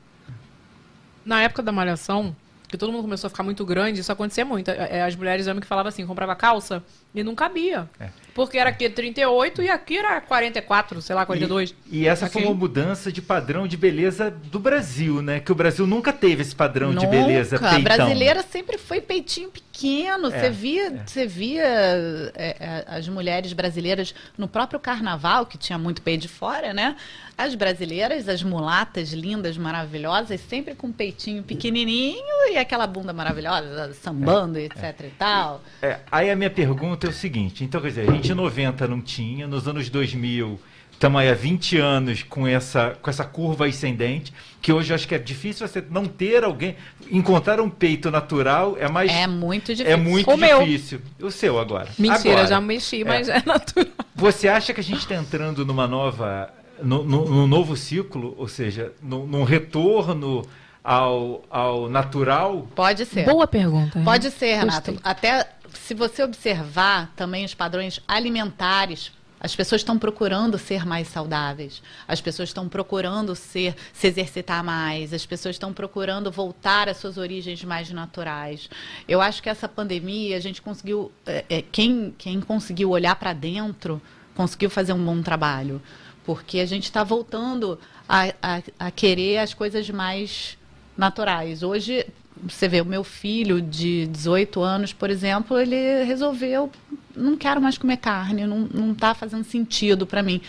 Na 1.25 1.41
época 1.41 1.63
da 1.63 1.71
malhação, 1.71 2.35
que 2.75 2.79
todo 2.79 2.91
mundo 2.91 3.03
começou 3.03 3.27
a 3.27 3.29
ficar 3.29 3.43
muito 3.43 3.65
grande, 3.65 4.01
isso 4.01 4.11
acontecia 4.11 4.43
muito. 4.45 4.69
É, 4.69 4.97
é, 4.97 5.03
As 5.03 5.15
mulheres 5.15 5.47
homens 5.47 5.61
que 5.61 5.67
falavam 5.67 5.89
assim, 5.89 6.05
comprava 6.05 6.35
calça 6.35 6.83
e 7.13 7.23
não 7.23 7.33
cabia. 7.33 7.89
É. 7.99 8.09
Porque 8.33 8.57
era 8.57 8.69
aqui 8.69 8.89
38 8.89 9.63
e 9.63 9.69
aqui 9.69 9.97
era 9.97 10.19
44, 10.19 11.01
sei 11.01 11.15
lá, 11.15 11.25
42. 11.25 11.73
E, 11.89 12.01
e 12.01 12.07
essa 12.07 12.27
foi 12.27 12.41
Aqui. 12.41 12.49
uma 12.51 12.57
mudança 12.57 13.09
de 13.11 13.21
padrão 13.21 13.65
de 13.65 13.77
beleza 13.77 14.29
do 14.29 14.59
Brasil, 14.59 15.21
né? 15.21 15.39
Que 15.39 15.51
o 15.51 15.55
Brasil 15.55 15.87
nunca 15.87 16.11
teve 16.11 16.41
esse 16.41 16.53
padrão 16.53 16.89
de 16.89 16.95
Nunca. 16.95 17.07
beleza 17.07 17.55
A 17.55 17.59
peitão. 17.59 17.81
brasileira 17.81 18.43
sempre 18.43 18.77
foi 18.77 18.99
peitinho 18.99 19.49
pequeno. 19.49 20.27
É, 20.27 20.31
Você 20.41 20.49
via, 20.49 21.03
você 21.05 21.25
via 21.25 21.63
é, 21.63 22.33
é, 22.59 22.85
as 22.87 23.07
mulheres 23.07 23.53
brasileiras 23.53 24.13
no 24.37 24.47
próprio 24.49 24.79
carnaval, 24.79 25.45
que 25.45 25.57
tinha 25.57 25.77
muito 25.77 26.01
peito 26.01 26.23
de 26.23 26.27
fora, 26.27 26.73
né? 26.73 26.97
As 27.37 27.53
brasileiras, 27.53 28.29
as 28.29 28.41
mulatas 28.41 29.11
lindas, 29.11 29.57
maravilhosas, 29.57 30.39
sempre 30.39 30.73
com 30.73 30.91
peitinho 30.91 31.43
pequenininho 31.43 32.49
e 32.49 32.57
aquela 32.57 32.87
bunda 32.87 33.11
maravilhosa, 33.11 33.93
sambando, 33.93 34.57
etc 34.57 34.95
e 35.01 35.09
tal. 35.17 35.61
É, 35.81 35.99
aí 36.09 36.29
a 36.31 36.35
minha 36.35 36.49
pergunta 36.49 37.07
é 37.07 37.09
o 37.09 37.13
seguinte, 37.13 37.63
então 37.63 37.81
quer 37.81 37.89
dizer, 37.89 38.09
a 38.09 38.13
gente 38.13 38.31
em 38.31 38.35
90 38.35 38.87
não 38.87 39.01
tinha, 39.01 39.47
nos 39.47 39.67
anos 39.67 39.89
2000 39.89 40.59
estamos 40.95 41.19
aí 41.19 41.29
há 41.29 41.33
20 41.33 41.77
anos 41.77 42.23
com 42.23 42.47
essa, 42.47 42.97
com 43.01 43.09
essa 43.09 43.25
curva 43.25 43.67
ascendente, 43.67 44.33
que 44.61 44.71
hoje 44.71 44.91
eu 44.91 44.95
acho 44.95 45.05
que 45.05 45.13
é 45.13 45.19
difícil 45.19 45.67
você 45.67 45.83
não 45.89 46.05
ter 46.05 46.43
alguém, 46.43 46.77
encontrar 47.11 47.59
um 47.59 47.69
peito 47.69 48.09
natural 48.09 48.77
é 48.79 48.89
mais... 48.89 49.11
É 49.11 49.27
muito 49.27 49.75
difícil. 49.75 49.91
É 49.91 49.97
muito 49.97 50.31
O 50.31 50.37
meu. 50.37 50.63
difícil. 50.63 51.01
O 51.21 51.29
seu 51.29 51.59
agora. 51.59 51.89
Mentira, 51.99 52.31
Agora, 52.31 52.47
já 52.47 52.61
mexi, 52.61 53.03
mas 53.03 53.27
é, 53.27 53.43
natural. 53.45 53.87
Você 54.15 54.47
acha 54.47 54.73
que 54.73 54.79
a 54.79 54.83
gente 54.83 54.99
está 54.99 55.15
entrando 55.15 55.65
numa 55.65 55.85
nova, 55.85 56.49
no, 56.81 57.03
no- 57.03 57.25
num 57.29 57.47
novo 57.47 57.75
ciclo, 57.75 58.33
ou 58.37 58.47
seja, 58.47 58.93
no- 59.01 59.25
num 59.25 59.43
retorno 59.43 60.45
ao, 60.83 61.43
ao 61.49 61.89
natural? 61.89 62.67
Pode 62.75 63.05
ser. 63.05 63.25
Boa 63.25 63.47
pergunta. 63.47 63.99
Pode 64.03 64.29
ser, 64.31 64.55
Renato. 64.57 64.91
Gostei. 64.91 64.99
Até 65.11 65.49
se 65.73 65.93
você 65.93 66.23
observar 66.23 67.11
também 67.15 67.43
os 67.45 67.53
padrões 67.53 67.99
alimentares, 68.07 69.11
as 69.39 69.55
pessoas 69.55 69.81
estão 69.81 69.99
procurando 69.99 70.57
ser 70.57 70.85
mais 70.85 71.07
saudáveis. 71.07 71.81
As 72.07 72.19
pessoas 72.21 72.49
estão 72.49 72.67
procurando 72.67 73.35
ser, 73.35 73.75
se 73.93 74.07
exercitar 74.07 74.63
mais. 74.63 75.13
As 75.13 75.25
pessoas 75.25 75.55
estão 75.55 75.71
procurando 75.73 76.31
voltar 76.31 76.89
às 76.89 76.97
suas 76.97 77.17
origens 77.17 77.63
mais 77.63 77.91
naturais. 77.91 78.69
Eu 79.07 79.21
acho 79.21 79.43
que 79.43 79.49
essa 79.49 79.67
pandemia 79.67 80.37
a 80.37 80.39
gente 80.39 80.61
conseguiu, 80.61 81.11
é, 81.27 81.45
é, 81.49 81.61
quem, 81.61 82.15
quem 82.17 82.39
conseguiu 82.41 82.89
olhar 82.89 83.15
para 83.17 83.33
dentro 83.33 84.01
conseguiu 84.33 84.69
fazer 84.69 84.91
um 84.93 85.05
bom 85.05 85.21
trabalho, 85.21 85.81
porque 86.25 86.59
a 86.59 86.65
gente 86.65 86.83
está 86.83 87.03
voltando 87.03 87.79
a, 88.07 88.33
a, 88.41 88.61
a 88.79 88.91
querer 88.91 89.37
as 89.37 89.53
coisas 89.53 89.89
mais 89.89 90.57
naturais. 90.97 91.61
Hoje, 91.63 92.05
você 92.43 92.67
vê, 92.67 92.81
o 92.81 92.85
meu 92.85 93.03
filho 93.03 93.61
de 93.61 94.07
18 94.07 94.61
anos, 94.61 94.93
por 94.93 95.09
exemplo, 95.09 95.59
ele 95.59 96.03
resolveu, 96.03 96.71
não 97.15 97.35
quero 97.37 97.61
mais 97.61 97.77
comer 97.77 97.97
carne, 97.97 98.45
não, 98.45 98.59
não 98.73 98.93
tá 98.95 99.13
fazendo 99.13 99.43
sentido 99.43 100.05
para 100.05 100.23
mim. 100.23 100.41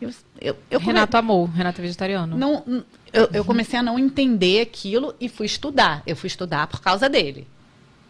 Eu, 0.00 0.10
eu, 0.40 0.56
eu 0.70 0.80
come- 0.80 0.92
Renato 0.92 1.16
amou, 1.16 1.46
Renato 1.46 1.80
é 1.80 1.82
vegetariano. 1.82 2.36
não, 2.36 2.84
eu, 3.12 3.28
eu 3.32 3.44
comecei 3.44 3.78
a 3.78 3.82
não 3.82 3.98
entender 3.98 4.60
aquilo 4.60 5.14
e 5.20 5.28
fui 5.28 5.46
estudar. 5.46 6.02
Eu 6.06 6.16
fui 6.16 6.26
estudar 6.26 6.66
por 6.66 6.80
causa 6.80 7.08
dele. 7.08 7.46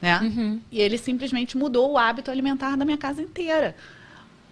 Né? 0.00 0.18
Uhum. 0.20 0.60
E 0.70 0.80
ele 0.80 0.98
simplesmente 0.98 1.56
mudou 1.56 1.92
o 1.92 1.98
hábito 1.98 2.30
alimentar 2.30 2.76
da 2.76 2.84
minha 2.84 2.98
casa 2.98 3.22
inteira. 3.22 3.76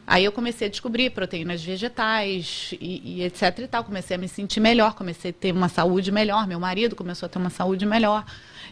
Aí 0.07 0.24
eu 0.24 0.32
comecei 0.32 0.66
a 0.66 0.70
descobrir 0.70 1.11
proteínas 1.11 1.62
vegetais 1.62 2.74
e, 2.80 3.18
e 3.20 3.24
etc 3.24 3.59
e 3.61 3.68
tal. 3.68 3.84
Comecei 3.84 4.16
a 4.16 4.18
me 4.18 4.28
sentir 4.28 4.61
melhor, 4.61 4.94
comecei 4.94 5.30
a 5.30 5.34
ter 5.34 5.53
uma 5.53 5.68
saúde 5.68 6.11
melhor. 6.11 6.46
Meu 6.46 6.59
marido 6.59 6.96
começou 6.96 7.26
a 7.26 7.30
ter 7.30 7.38
uma 7.38 7.50
saúde 7.50 7.86
melhor. 7.86 8.24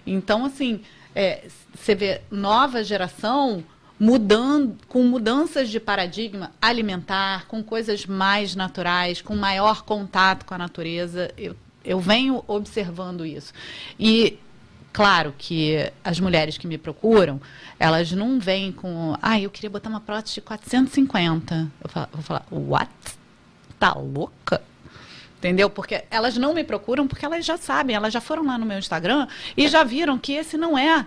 Então, 0.07 0.45
assim, 0.45 0.83
é, 1.15 1.47
você 1.75 1.95
vê 1.95 2.21
nova 2.31 2.83
geração 2.83 3.65
mudando, 3.99 4.79
com 4.89 5.03
mudanças 5.03 5.69
de 5.69 5.79
paradigma 5.79 6.53
alimentar, 6.61 7.47
com 7.47 7.63
coisas 7.63 8.07
mais 8.07 8.57
naturais, 8.57 9.21
com 9.21 9.37
maior 9.37 9.83
contato 9.83 10.47
com 10.47 10.55
a 10.55 10.59
natureza. 10.59 11.31
Eu, 11.37 11.55
eu 11.85 12.01
venho 12.01 12.43
observando 12.49 13.27
isso. 13.27 13.53
E 13.99 14.39
Claro 14.93 15.33
que 15.39 15.91
as 16.03 16.19
mulheres 16.19 16.59
que 16.59 16.67
me 16.67 16.77
procuram, 16.77 17.41
elas 17.79 18.11
não 18.11 18.41
vêm 18.41 18.73
com, 18.73 19.17
ah, 19.23 19.39
eu 19.41 19.49
queria 19.49 19.71
botar 19.71 19.89
uma 19.89 20.01
prótese 20.01 20.35
de 20.35 20.41
450. 20.41 21.71
Eu 21.83 21.89
falo- 21.89 22.09
vou 22.13 22.23
falar, 22.23 22.45
what? 22.51 22.91
Tá 23.79 23.93
louca? 23.95 24.61
Entendeu? 25.39 25.71
Porque 25.71 26.05
elas 26.11 26.37
não 26.37 26.53
me 26.53 26.65
procuram 26.65 27.07
porque 27.07 27.25
elas 27.25 27.47
já 27.47 27.57
sabem, 27.57 27.95
elas 27.97 28.13
já 28.13 28.21
foram 28.21 28.45
lá 28.45 28.59
no 28.59 28.67
meu 28.67 28.79
Instagram 28.79 29.27
e 29.57 29.69
já 29.69 29.83
viram 29.85 30.19
que 30.19 30.33
esse 30.33 30.57
não 30.57 30.77
é 30.77 31.07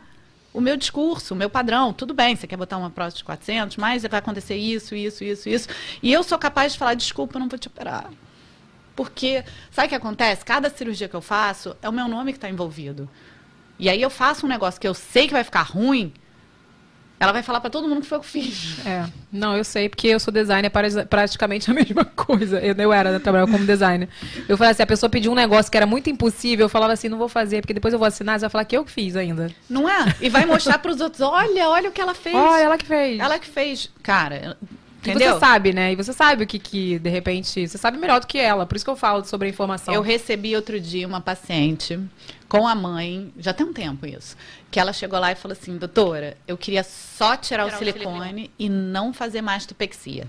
o 0.53 0.61
meu 0.61 0.77
discurso, 0.77 1.33
o 1.33 1.37
meu 1.37 1.49
padrão. 1.49 1.91
Tudo 1.93 2.13
bem, 2.13 2.35
você 2.35 2.47
quer 2.47 2.57
botar 2.57 2.77
uma 2.77 2.89
prótese 2.89 3.17
de 3.17 3.23
400, 3.25 3.75
mas 3.77 4.01
vai 4.03 4.19
acontecer 4.19 4.55
isso, 4.55 4.95
isso, 4.95 5.23
isso, 5.23 5.49
isso. 5.49 5.67
E 6.01 6.11
eu 6.11 6.23
sou 6.23 6.37
capaz 6.39 6.73
de 6.73 6.79
falar, 6.79 6.93
desculpa, 6.93 7.37
não 7.37 7.49
vou 7.49 7.59
te 7.59 7.67
operar. 7.67 8.09
Porque, 8.95 9.43
sabe 9.71 9.87
o 9.87 9.89
que 9.89 9.95
acontece? 9.95 10.45
Cada 10.45 10.69
cirurgia 10.69 11.07
que 11.09 11.15
eu 11.15 11.21
faço 11.21 11.75
é 11.81 11.89
o 11.89 11.93
meu 11.93 12.07
nome 12.07 12.31
que 12.31 12.37
está 12.37 12.49
envolvido. 12.49 13.09
E 13.79 13.89
aí 13.89 14.01
eu 14.01 14.09
faço 14.09 14.45
um 14.45 14.49
negócio 14.49 14.79
que 14.79 14.87
eu 14.87 14.93
sei 14.93 15.27
que 15.27 15.33
vai 15.33 15.43
ficar 15.43 15.63
ruim, 15.63 16.13
Ela 17.19 17.31
vai 17.31 17.41
falar 17.43 17.61
pra 17.61 17.69
todo 17.69 17.87
mundo 17.87 18.01
que 18.01 18.07
foi 18.07 18.17
eu 18.17 18.21
que 18.21 18.27
fiz. 18.27 18.85
É. 18.85 19.05
Não, 19.31 19.55
eu 19.55 19.63
sei, 19.63 19.87
porque 19.87 20.07
eu 20.07 20.19
sou 20.19 20.33
designer, 20.33 20.69
é 20.69 21.05
praticamente 21.05 21.71
a 21.71 21.73
mesma 21.75 22.03
coisa. 22.03 22.59
Eu, 22.59 22.75
eu 22.75 22.91
era, 22.91 23.13
né, 23.13 23.19
trabalhava 23.19 23.49
como 23.49 23.65
designer. 23.65 24.09
Eu 24.47 24.57
falei 24.57 24.71
assim, 24.71 24.83
a 24.83 24.87
pessoa 24.87 25.09
pediu 25.09 25.31
um 25.31 25.35
negócio 25.35 25.71
que 25.71 25.77
era 25.77 25.85
muito 25.85 26.09
impossível, 26.09 26.65
eu 26.65 26.69
falava 26.69 26.91
assim, 26.91 27.07
não 27.07 27.17
vou 27.17 27.29
fazer, 27.29 27.61
porque 27.61 27.73
depois 27.73 27.93
eu 27.93 27.99
vou 27.99 28.07
assinar, 28.07 28.37
você 28.39 28.43
vai 28.43 28.49
falar 28.49 28.65
que 28.65 28.75
eu 28.75 28.83
que 28.83 28.91
fiz 28.91 29.15
ainda. 29.15 29.49
Não 29.69 29.87
é? 29.87 30.13
E 30.19 30.27
vai 30.29 30.45
mostrar 30.45 30.79
pros 30.79 30.99
outros, 30.99 31.21
olha, 31.21 31.69
olha 31.69 31.89
o 31.89 31.93
que 31.93 32.01
ela 32.01 32.13
fez. 32.13 32.35
Olha, 32.35 32.63
ela 32.63 32.77
que 32.77 32.85
fez. 32.85 33.19
Ela 33.19 33.39
que 33.39 33.47
fez. 33.47 33.89
Cara, 34.01 34.57
Entendeu? 35.03 35.31
E 35.31 35.33
você 35.33 35.39
sabe, 35.39 35.73
né? 35.73 35.91
E 35.91 35.95
você 35.95 36.13
sabe 36.13 36.43
o 36.45 36.47
que, 36.47 36.57
que, 36.57 36.97
de 36.97 37.09
repente, 37.09 37.67
você 37.67 37.77
sabe 37.77 37.97
melhor 37.97 38.21
do 38.21 38.27
que 38.27 38.37
ela. 38.37 38.65
Por 38.65 38.75
isso 38.75 38.85
que 38.85 38.91
eu 38.91 38.95
falo 38.95 39.25
sobre 39.25 39.47
a 39.47 39.51
informação. 39.51 39.93
Eu 39.93 40.01
recebi 40.01 40.55
outro 40.55 40.79
dia 40.79 41.05
uma 41.05 41.19
paciente 41.19 41.99
com 42.47 42.65
a 42.65 42.73
mãe, 42.73 43.33
já 43.37 43.51
tem 43.51 43.65
um 43.65 43.73
tempo 43.73 44.05
isso, 44.05 44.37
que 44.71 44.79
ela 44.79 44.93
chegou 44.93 45.19
lá 45.19 45.31
e 45.31 45.35
falou 45.35 45.57
assim, 45.59 45.77
doutora, 45.77 46.37
eu 46.47 46.57
queria 46.57 46.83
só 46.83 47.35
tirar, 47.35 47.65
tirar 47.65 47.75
o, 47.75 47.77
silicone 47.77 48.05
o, 48.05 48.23
silicone 48.23 48.51
e 48.57 48.69
não 48.69 49.11
fazer 49.11 49.41
mastopexia. 49.41 50.27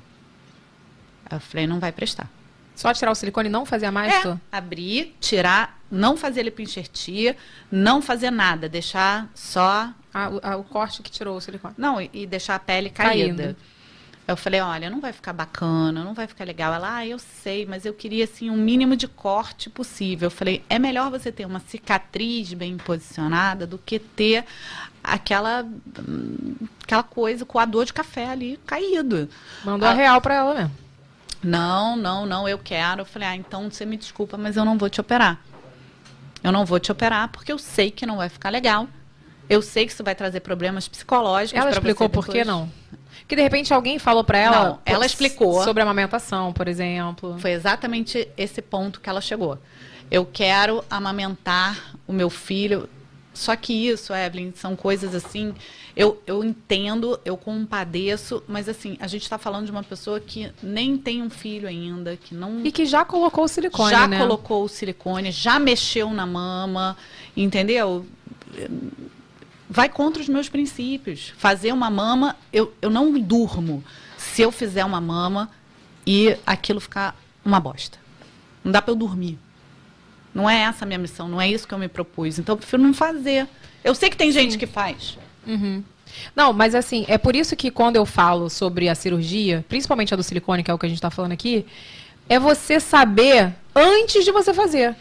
Eu 1.30 1.38
falei, 1.38 1.66
não 1.66 1.78
vai 1.78 1.92
prestar. 1.92 2.28
Só 2.74 2.92
tirar 2.92 3.12
o 3.12 3.14
silicone 3.14 3.48
e 3.48 3.52
não 3.52 3.64
fazer 3.64 3.86
a 3.86 3.92
masto? 3.92 4.40
É, 4.52 4.56
abrir, 4.56 5.14
tirar, 5.20 5.80
não 5.88 6.16
fazer 6.16 6.42
lipoenxertia, 6.42 7.36
não 7.70 8.02
fazer 8.02 8.30
nada, 8.30 8.68
deixar 8.68 9.30
só... 9.34 9.90
Ah, 10.12 10.30
o, 10.30 10.40
ah, 10.42 10.56
o 10.56 10.64
corte 10.64 11.02
que 11.02 11.10
tirou 11.10 11.36
o 11.36 11.40
silicone. 11.40 11.74
Não, 11.76 12.00
e, 12.00 12.08
e 12.12 12.26
deixar 12.26 12.54
a 12.54 12.58
pele 12.58 12.88
caída. 12.88 13.42
Caindo. 13.42 13.56
Eu 14.26 14.38
falei, 14.38 14.60
olha, 14.60 14.88
não 14.88 15.00
vai 15.00 15.12
ficar 15.12 15.34
bacana, 15.34 16.02
não 16.02 16.14
vai 16.14 16.26
ficar 16.26 16.44
legal. 16.44 16.72
Ela, 16.72 16.96
ah, 16.96 17.06
eu 17.06 17.18
sei, 17.18 17.66
mas 17.66 17.84
eu 17.84 17.92
queria 17.92 18.24
assim 18.24 18.48
um 18.48 18.56
mínimo 18.56 18.96
de 18.96 19.06
corte 19.06 19.68
possível. 19.68 20.26
Eu 20.26 20.30
falei, 20.30 20.64
é 20.68 20.78
melhor 20.78 21.10
você 21.10 21.30
ter 21.30 21.44
uma 21.44 21.60
cicatriz 21.60 22.54
bem 22.54 22.78
posicionada 22.78 23.66
do 23.66 23.76
que 23.76 23.98
ter 23.98 24.46
aquela 25.02 25.66
aquela 26.82 27.02
coisa 27.02 27.44
com 27.44 27.58
a 27.58 27.66
dor 27.66 27.84
de 27.84 27.92
café 27.92 28.26
ali 28.30 28.58
caído. 28.64 29.28
Mandou 29.62 29.86
a, 29.86 29.92
a 29.92 29.94
real 29.94 30.20
para 30.22 30.34
ela 30.34 30.54
mesmo. 30.54 30.72
Não, 31.42 31.94
não, 31.94 32.24
não, 32.24 32.48
eu 32.48 32.58
quero. 32.58 33.02
Eu 33.02 33.06
falei, 33.06 33.28
ah, 33.28 33.36
então 33.36 33.70
você 33.70 33.84
me 33.84 33.98
desculpa, 33.98 34.38
mas 34.38 34.56
eu 34.56 34.64
não 34.64 34.78
vou 34.78 34.88
te 34.88 35.02
operar. 35.02 35.38
Eu 36.42 36.50
não 36.50 36.64
vou 36.64 36.80
te 36.80 36.90
operar 36.90 37.28
porque 37.28 37.52
eu 37.52 37.58
sei 37.58 37.90
que 37.90 38.06
não 38.06 38.16
vai 38.16 38.30
ficar 38.30 38.48
legal. 38.48 38.88
Eu 39.50 39.60
sei 39.60 39.84
que 39.84 39.92
isso 39.92 40.02
vai 40.02 40.14
trazer 40.14 40.40
problemas 40.40 40.88
psicológicos. 40.88 41.60
Ela 41.60 41.70
explicou 41.70 42.08
por 42.08 42.26
que 42.26 42.42
não? 42.42 42.72
Que 43.26 43.34
de 43.34 43.42
repente 43.42 43.72
alguém 43.72 43.98
falou 43.98 44.22
para 44.22 44.38
ela. 44.38 44.64
Não, 44.64 44.78
ela 44.84 45.06
explicou. 45.06 45.62
Sobre 45.62 45.82
a 45.82 45.84
amamentação, 45.84 46.52
por 46.52 46.68
exemplo. 46.68 47.38
Foi 47.38 47.52
exatamente 47.52 48.28
esse 48.36 48.60
ponto 48.60 49.00
que 49.00 49.08
ela 49.08 49.20
chegou. 49.20 49.58
Eu 50.10 50.26
quero 50.30 50.84
amamentar 50.90 51.96
o 52.06 52.12
meu 52.12 52.28
filho. 52.28 52.88
Só 53.32 53.56
que 53.56 53.72
isso, 53.88 54.14
Evelyn, 54.14 54.52
são 54.54 54.76
coisas 54.76 55.14
assim. 55.14 55.54
Eu, 55.96 56.22
eu 56.26 56.44
entendo, 56.44 57.18
eu 57.24 57.36
compadeço, 57.36 58.42
mas 58.46 58.68
assim, 58.68 58.96
a 59.00 59.08
gente 59.08 59.22
está 59.22 59.38
falando 59.38 59.64
de 59.64 59.72
uma 59.72 59.82
pessoa 59.82 60.20
que 60.20 60.52
nem 60.62 60.96
tem 60.96 61.20
um 61.20 61.30
filho 61.30 61.66
ainda, 61.66 62.16
que 62.16 62.34
não. 62.34 62.64
E 62.64 62.70
que 62.70 62.86
já 62.86 63.04
colocou 63.04 63.44
o 63.44 63.48
silicone. 63.48 63.90
Já 63.90 64.06
né? 64.06 64.18
colocou 64.18 64.64
o 64.64 64.68
silicone, 64.68 65.32
já 65.32 65.58
mexeu 65.58 66.10
na 66.10 66.26
mama, 66.26 66.96
entendeu? 67.36 68.06
Vai 69.68 69.88
contra 69.88 70.22
os 70.22 70.28
meus 70.28 70.48
princípios. 70.48 71.32
Fazer 71.36 71.72
uma 71.72 71.90
mama, 71.90 72.36
eu, 72.52 72.72
eu 72.80 72.90
não 72.90 73.18
durmo 73.18 73.82
se 74.16 74.42
eu 74.42 74.50
fizer 74.50 74.84
uma 74.84 75.00
mama 75.00 75.50
e 76.06 76.36
aquilo 76.46 76.80
ficar 76.80 77.16
uma 77.44 77.60
bosta. 77.60 77.98
Não 78.62 78.72
dá 78.72 78.80
para 78.80 78.92
eu 78.92 78.96
dormir. 78.96 79.38
Não 80.34 80.50
é 80.50 80.62
essa 80.62 80.84
a 80.84 80.86
minha 80.86 80.98
missão, 80.98 81.28
não 81.28 81.40
é 81.40 81.48
isso 81.48 81.66
que 81.66 81.74
eu 81.74 81.78
me 81.78 81.88
propus. 81.88 82.38
Então 82.38 82.54
eu 82.54 82.56
prefiro 82.56 82.82
não 82.82 82.92
fazer. 82.92 83.46
Eu 83.82 83.94
sei 83.94 84.10
que 84.10 84.16
tem 84.16 84.32
gente 84.32 84.52
Sim. 84.52 84.58
que 84.58 84.66
faz. 84.66 85.16
Uhum. 85.46 85.84
Não, 86.34 86.52
mas 86.52 86.74
assim, 86.74 87.04
é 87.08 87.18
por 87.18 87.36
isso 87.36 87.54
que 87.56 87.70
quando 87.70 87.96
eu 87.96 88.06
falo 88.06 88.48
sobre 88.48 88.88
a 88.88 88.94
cirurgia, 88.94 89.64
principalmente 89.68 90.12
a 90.12 90.16
do 90.16 90.22
silicone, 90.22 90.62
que 90.62 90.70
é 90.70 90.74
o 90.74 90.78
que 90.78 90.86
a 90.86 90.88
gente 90.88 90.98
está 90.98 91.10
falando 91.10 91.32
aqui, 91.32 91.66
é 92.28 92.38
você 92.38 92.80
saber 92.80 93.54
antes 93.74 94.24
de 94.24 94.32
você 94.32 94.52
fazer. 94.54 94.96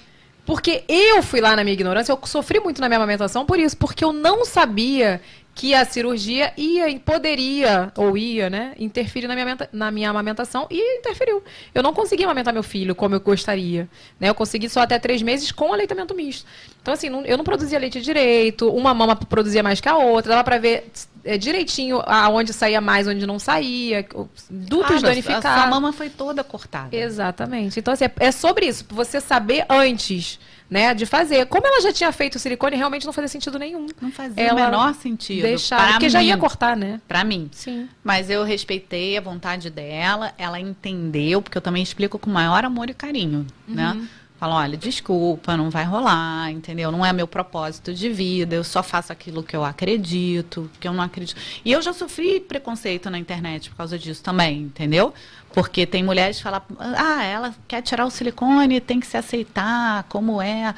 Porque 0.46 0.84
eu 0.88 1.24
fui 1.24 1.40
lá 1.40 1.56
na 1.56 1.64
minha 1.64 1.74
ignorância, 1.74 2.12
eu 2.12 2.20
sofri 2.26 2.60
muito 2.60 2.82
na 2.82 2.90
minha 2.90 2.98
amamentação 2.98 3.46
por 3.46 3.58
isso, 3.58 3.78
porque 3.78 4.04
eu 4.04 4.12
não 4.12 4.44
sabia 4.44 5.22
que 5.56 5.74
a 5.74 5.86
cirurgia 5.86 6.52
ia 6.58 7.00
poderia, 7.00 7.92
ou 7.96 8.18
ia, 8.18 8.50
né, 8.50 8.74
interferir 8.78 9.28
na 9.28 9.36
minha, 9.36 9.58
na 9.72 9.92
minha 9.92 10.10
amamentação 10.10 10.68
e 10.70 11.00
interferiu. 11.00 11.44
Eu 11.74 11.84
não 11.84 11.94
consegui 11.94 12.24
amamentar 12.24 12.54
meu 12.54 12.64
filho 12.64 12.96
como 12.96 13.16
eu 13.16 13.20
gostaria. 13.20 13.88
Né? 14.20 14.30
Eu 14.30 14.36
consegui 14.36 14.68
só 14.68 14.82
até 14.82 14.98
três 14.98 15.22
meses 15.22 15.52
com 15.52 15.72
aleitamento 15.72 16.16
misto. 16.16 16.46
Então, 16.82 16.94
assim, 16.94 17.10
não, 17.10 17.24
eu 17.24 17.38
não 17.38 17.44
produzia 17.44 17.78
leite 17.78 18.02
direito, 18.02 18.68
uma 18.70 18.94
mama 18.94 19.16
produzia 19.16 19.62
mais 19.62 19.80
que 19.80 19.88
a 19.88 19.96
outra, 19.96 20.32
dava 20.32 20.44
para 20.44 20.58
ver 20.58 20.92
é, 21.24 21.38
direitinho 21.38 22.02
aonde 22.06 22.54
saía 22.54 22.82
mais, 22.82 23.08
onde 23.08 23.26
não 23.26 23.40
saía, 23.40 24.06
dutos 24.50 25.04
ah, 25.04 25.08
danificados. 25.08 25.46
A, 25.46 25.64
a 25.64 25.68
mama 25.68 25.94
foi 25.94 26.10
toda 26.10 26.44
cortada. 26.44 26.96
Exatamente. 26.96 27.80
Então, 27.80 27.94
assim, 27.94 28.06
é, 28.06 28.12
é 28.20 28.32
sobre 28.32 28.66
isso, 28.66 28.86
você 28.90 29.22
saber 29.22 29.66
antes 29.70 30.40
né, 30.70 30.94
de 30.94 31.06
fazer. 31.06 31.46
Como 31.46 31.66
ela 31.68 31.82
já 31.82 31.94
tinha 31.94 32.12
feito 32.12 32.36
o 32.36 32.40
silicone, 32.40 32.76
realmente 32.76 33.06
não 33.06 33.14
fazia 33.14 33.28
sentido 33.28 33.60
nenhum. 33.60 33.86
Não 34.02 34.12
fazia 34.12 34.44
ela 34.44 34.54
o 34.60 34.66
menor 34.66 34.96
sentido. 34.96 35.44
Deixar, 35.44 35.92
porque 35.92 36.06
mim, 36.06 36.10
já 36.10 36.24
ia 36.24 36.36
cortar, 36.36 36.76
né? 36.76 37.00
Pra 37.08 37.24
mim. 37.24 37.48
Sim. 37.52 37.88
Mas 38.04 38.30
eu 38.30 38.44
respeitei 38.44 39.16
a 39.16 39.22
vontade 39.22 39.70
dela, 39.70 40.34
ela 40.36 40.60
entendeu, 40.60 41.44
porque 41.44 41.58
eu 41.58 41.62
também 41.62 41.84
explico 41.84 42.18
com 42.18 42.30
maior 42.30 42.66
amor 42.66 42.90
e 42.90 42.94
carinho, 42.94 43.46
né? 43.68 43.92
uhum. 43.92 44.00
né? 44.02 44.08
Falo, 44.44 44.56
olha, 44.56 44.76
desculpa, 44.76 45.56
não 45.56 45.70
vai 45.70 45.86
rolar, 45.86 46.52
entendeu? 46.52 46.92
Não 46.92 47.06
é 47.06 47.14
meu 47.14 47.26
propósito 47.26 47.94
de 47.94 48.10
vida, 48.10 48.54
eu 48.54 48.64
só 48.66 48.84
faço 48.84 49.14
aquilo 49.14 49.42
que 49.42 49.56
eu 49.56 49.64
acredito, 49.64 50.70
que 50.82 50.86
eu 50.86 50.92
não 50.92 51.02
acredito. 51.02 51.40
E 51.64 51.72
eu 51.72 51.82
já 51.82 51.94
sofri 51.94 52.42
preconceito 52.42 53.10
na 53.10 53.18
internet 53.18 53.70
por 53.70 53.78
causa 53.78 53.98
disso 53.98 54.22
também, 54.22 54.64
entendeu? 54.64 55.14
Porque 55.54 55.86
tem 55.86 56.04
mulheres 56.04 56.36
que 56.36 56.44
falam, 56.44 56.62
ah, 56.78 57.24
ela 57.24 57.56
quer 57.70 57.82
tirar 57.84 58.06
o 58.06 58.10
silicone, 58.10 58.82
tem 58.82 59.00
que 59.00 59.08
se 59.08 59.16
aceitar, 59.16 60.04
como 60.10 60.42
é. 60.42 60.76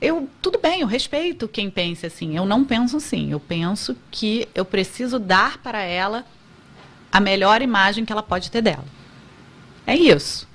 Eu, 0.00 0.28
tudo 0.42 0.58
bem, 0.58 0.80
eu 0.80 0.88
respeito 0.88 1.46
quem 1.46 1.70
pensa 1.70 2.08
assim. 2.08 2.36
Eu 2.36 2.44
não 2.44 2.64
penso 2.64 2.96
assim. 2.96 3.30
Eu 3.30 3.38
penso 3.38 3.96
que 4.10 4.48
eu 4.56 4.64
preciso 4.64 5.20
dar 5.20 5.58
para 5.58 5.82
ela 5.82 6.26
a 7.12 7.20
melhor 7.20 7.62
imagem 7.62 8.04
que 8.04 8.10
ela 8.12 8.24
pode 8.24 8.50
ter 8.50 8.60
dela. 8.60 8.84
É 9.86 9.94
isso. 9.94 10.48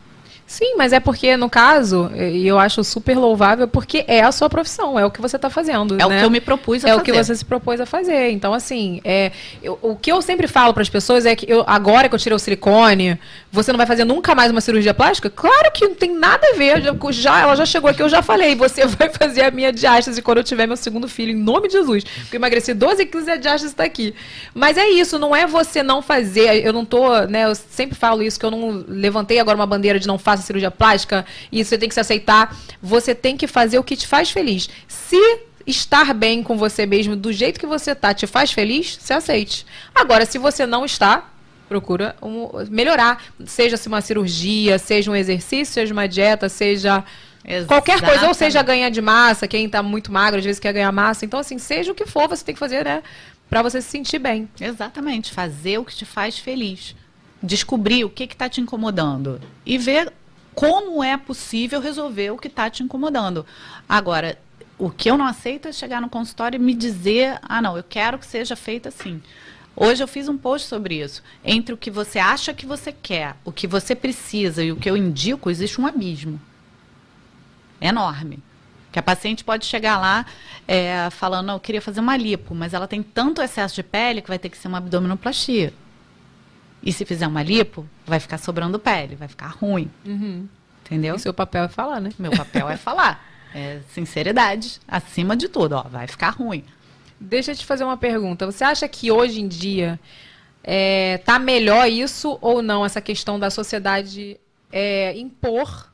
Sim, 0.53 0.75
mas 0.77 0.93
é 0.93 0.99
porque, 0.99 1.35
no 1.35 1.49
caso, 1.49 2.11
e 2.15 2.47
eu 2.47 2.59
acho 2.59 2.83
super 2.83 3.17
louvável, 3.17 3.67
porque 3.67 4.05
é 4.07 4.21
a 4.21 4.31
sua 4.31 4.47
profissão, 4.47 4.99
é 4.99 5.03
o 5.03 5.09
que 5.09 5.19
você 5.19 5.35
está 5.35 5.49
fazendo. 5.49 5.95
É 5.95 5.97
né? 5.97 6.05
o 6.05 6.09
que 6.19 6.25
eu 6.25 6.29
me 6.29 6.39
propus 6.39 6.85
a 6.85 6.89
é 6.89 6.91
fazer. 6.91 6.99
É 6.99 7.01
o 7.01 7.03
que 7.03 7.11
você 7.11 7.35
se 7.35 7.43
propôs 7.43 7.81
a 7.81 7.87
fazer. 7.87 8.29
Então, 8.29 8.53
assim, 8.53 9.01
é, 9.03 9.31
eu, 9.63 9.79
o 9.81 9.95
que 9.95 10.11
eu 10.11 10.21
sempre 10.21 10.45
falo 10.45 10.71
para 10.71 10.83
as 10.83 10.89
pessoas 10.89 11.25
é 11.25 11.35
que 11.35 11.51
eu, 11.51 11.63
agora 11.65 12.07
que 12.07 12.13
eu 12.13 12.19
tirei 12.19 12.35
o 12.35 12.39
silicone, 12.39 13.19
você 13.51 13.71
não 13.71 13.77
vai 13.79 13.87
fazer 13.87 14.05
nunca 14.05 14.35
mais 14.35 14.51
uma 14.51 14.61
cirurgia 14.61 14.93
plástica? 14.93 15.27
Claro 15.27 15.71
que 15.71 15.87
não 15.87 15.95
tem 15.95 16.13
nada 16.13 16.45
a 16.53 16.55
ver. 16.55 16.83
Já, 16.83 16.93
já, 17.09 17.41
ela 17.41 17.55
já 17.55 17.65
chegou 17.65 17.89
aqui, 17.89 18.03
eu 18.03 18.09
já 18.09 18.21
falei, 18.21 18.53
você 18.53 18.85
vai 18.85 19.09
fazer 19.09 19.45
a 19.45 19.49
minha 19.49 19.73
diástase 19.73 20.21
quando 20.21 20.37
eu 20.37 20.43
tiver 20.43 20.67
meu 20.67 20.77
segundo 20.77 21.07
filho, 21.07 21.31
em 21.31 21.35
nome 21.35 21.67
de 21.67 21.73
Jesus. 21.73 22.03
Porque 22.03 22.35
eu 22.35 22.39
emagreci 22.39 22.75
12 22.75 23.07
quilos 23.07 23.25
e 23.27 23.31
a 23.31 23.37
diástase 23.37 23.73
está 23.73 23.85
aqui. 23.85 24.13
Mas 24.53 24.77
é 24.77 24.87
isso, 24.87 25.17
não 25.17 25.35
é 25.35 25.47
você 25.47 25.81
não 25.81 25.99
fazer. 25.99 26.63
Eu 26.63 26.71
não 26.73 26.85
tô, 26.85 27.21
né? 27.21 27.45
Eu 27.45 27.55
sempre 27.55 27.95
falo 27.95 28.21
isso, 28.21 28.39
que 28.39 28.45
eu 28.45 28.51
não 28.51 28.85
levantei 28.87 29.39
agora 29.39 29.57
uma 29.57 29.65
bandeira 29.65 29.99
de 29.99 30.05
não 30.05 30.19
faça 30.19 30.42
cirurgia 30.43 30.69
plástica 30.69 31.25
e 31.51 31.63
você 31.63 31.77
tem 31.77 31.89
que 31.89 31.95
se 31.95 32.01
aceitar. 32.01 32.55
Você 32.81 33.15
tem 33.15 33.35
que 33.35 33.47
fazer 33.47 33.79
o 33.79 33.83
que 33.83 33.95
te 33.95 34.07
faz 34.07 34.29
feliz. 34.29 34.69
Se 34.87 35.17
estar 35.65 36.13
bem 36.13 36.43
com 36.43 36.57
você 36.57 36.85
mesmo, 36.85 37.15
do 37.15 37.31
jeito 37.31 37.59
que 37.59 37.65
você 37.65 37.95
tá, 37.95 38.13
te 38.13 38.27
faz 38.27 38.51
feliz, 38.51 38.97
se 39.01 39.13
aceite. 39.13 39.65
Agora, 39.95 40.25
se 40.25 40.37
você 40.37 40.65
não 40.65 40.85
está, 40.85 41.29
procura 41.67 42.15
um, 42.21 42.49
melhorar. 42.69 43.23
Seja 43.45 43.77
se 43.77 43.87
uma 43.87 44.01
cirurgia, 44.01 44.77
seja 44.77 45.09
um 45.09 45.15
exercício, 45.15 45.73
seja 45.73 45.93
uma 45.93 46.07
dieta, 46.07 46.49
seja 46.49 47.03
Exatamente. 47.43 47.67
qualquer 47.67 48.01
coisa, 48.01 48.27
ou 48.27 48.33
seja 48.33 48.61
ganhar 48.61 48.89
de 48.89 49.01
massa, 49.01 49.47
quem 49.47 49.65
está 49.65 49.81
muito 49.81 50.11
magro 50.11 50.39
às 50.39 50.45
vezes 50.45 50.59
quer 50.59 50.73
ganhar 50.73 50.91
massa. 50.91 51.25
Então, 51.25 51.39
assim, 51.39 51.57
seja 51.57 51.91
o 51.91 51.95
que 51.95 52.05
for, 52.05 52.27
você 52.27 52.43
tem 52.43 52.53
que 52.53 52.59
fazer, 52.59 52.85
né? 52.85 53.01
Para 53.49 53.61
você 53.61 53.81
se 53.81 53.89
sentir 53.89 54.19
bem. 54.19 54.47
Exatamente, 54.59 55.31
fazer 55.31 55.77
o 55.77 55.85
que 55.85 55.95
te 55.95 56.05
faz 56.05 56.37
feliz. 56.37 56.95
Descobrir 57.41 58.05
o 58.05 58.09
que 58.09 58.23
está 58.23 58.47
te 58.47 58.61
incomodando. 58.61 59.41
E 59.65 59.77
ver 59.77 60.11
como 60.55 61.03
é 61.03 61.17
possível 61.17 61.79
resolver 61.79 62.31
o 62.31 62.37
que 62.37 62.47
está 62.47 62.69
te 62.69 62.83
incomodando. 62.83 63.45
Agora, 63.87 64.37
o 64.77 64.89
que 64.89 65.09
eu 65.09 65.17
não 65.17 65.25
aceito 65.25 65.67
é 65.67 65.71
chegar 65.71 66.01
no 66.01 66.09
consultório 66.09 66.57
e 66.57 66.59
me 66.59 66.73
dizer, 66.73 67.39
ah, 67.41 67.61
não, 67.61 67.77
eu 67.77 67.83
quero 67.83 68.17
que 68.17 68.25
seja 68.25 68.55
feito 68.55 68.87
assim. 68.87 69.21
Hoje 69.75 70.03
eu 70.03 70.07
fiz 70.07 70.29
um 70.29 70.37
post 70.37 70.67
sobre 70.67 71.01
isso. 71.01 71.23
Entre 71.43 71.73
o 71.73 71.77
que 71.77 71.89
você 71.89 72.19
acha 72.19 72.53
que 72.53 72.65
você 72.65 72.91
quer, 72.91 73.35
o 73.43 73.51
que 73.51 73.65
você 73.65 73.95
precisa 73.95 74.63
e 74.63 74.71
o 74.71 74.75
que 74.75 74.89
eu 74.89 74.95
indico, 74.95 75.49
existe 75.49 75.81
um 75.81 75.87
abismo. 75.87 76.39
Enorme. 77.81 78.39
Que 78.91 78.99
a 78.99 79.03
paciente 79.03 79.43
pode 79.43 79.65
chegar 79.65 79.99
lá 79.99 80.25
é, 80.67 81.09
falando, 81.09 81.51
eu 81.51 81.59
queria 81.59 81.81
fazer 81.81 81.99
uma 81.99 82.15
lipo, 82.15 82.53
mas 82.53 82.73
ela 82.73 82.87
tem 82.87 83.01
tanto 83.01 83.41
excesso 83.41 83.75
de 83.75 83.83
pele 83.83 84.21
que 84.21 84.27
vai 84.29 84.37
ter 84.37 84.49
que 84.49 84.57
ser 84.57 84.67
uma 84.67 84.77
abdominoplastia. 84.77 85.73
E 86.83 86.91
se 86.91 87.05
fizer 87.05 87.25
uma 87.25 87.41
lipo, 87.41 87.87
vai 88.05 88.19
ficar 88.19 88.37
sobrando 88.37 88.77
pele, 88.77 89.15
vai 89.15 89.27
ficar 89.27 89.47
ruim. 89.47 89.89
Uhum. 90.05 90.47
Entendeu? 90.85 91.15
E 91.15 91.19
seu 91.19 91.33
papel 91.33 91.63
é 91.63 91.69
falar, 91.69 92.01
né? 92.01 92.09
Meu 92.19 92.31
papel 92.31 92.69
é 92.69 92.77
falar. 92.77 93.23
É 93.55 93.81
sinceridade, 93.89 94.79
acima 94.87 95.37
de 95.37 95.47
tudo, 95.47 95.73
ó, 95.73 95.83
vai 95.83 96.07
ficar 96.07 96.31
ruim. 96.31 96.63
Deixa 97.19 97.51
eu 97.51 97.55
te 97.55 97.63
fazer 97.63 97.83
uma 97.83 97.95
pergunta. 97.95 98.47
Você 98.47 98.63
acha 98.63 98.87
que 98.87 99.11
hoje 99.11 99.41
em 99.41 99.47
dia 99.47 99.99
é, 100.63 101.19
tá 101.19 101.37
melhor 101.37 101.87
isso 101.87 102.39
ou 102.41 102.63
não, 102.63 102.83
essa 102.83 102.99
questão 102.99 103.39
da 103.39 103.51
sociedade 103.51 104.39
é, 104.71 105.15
impor 105.15 105.92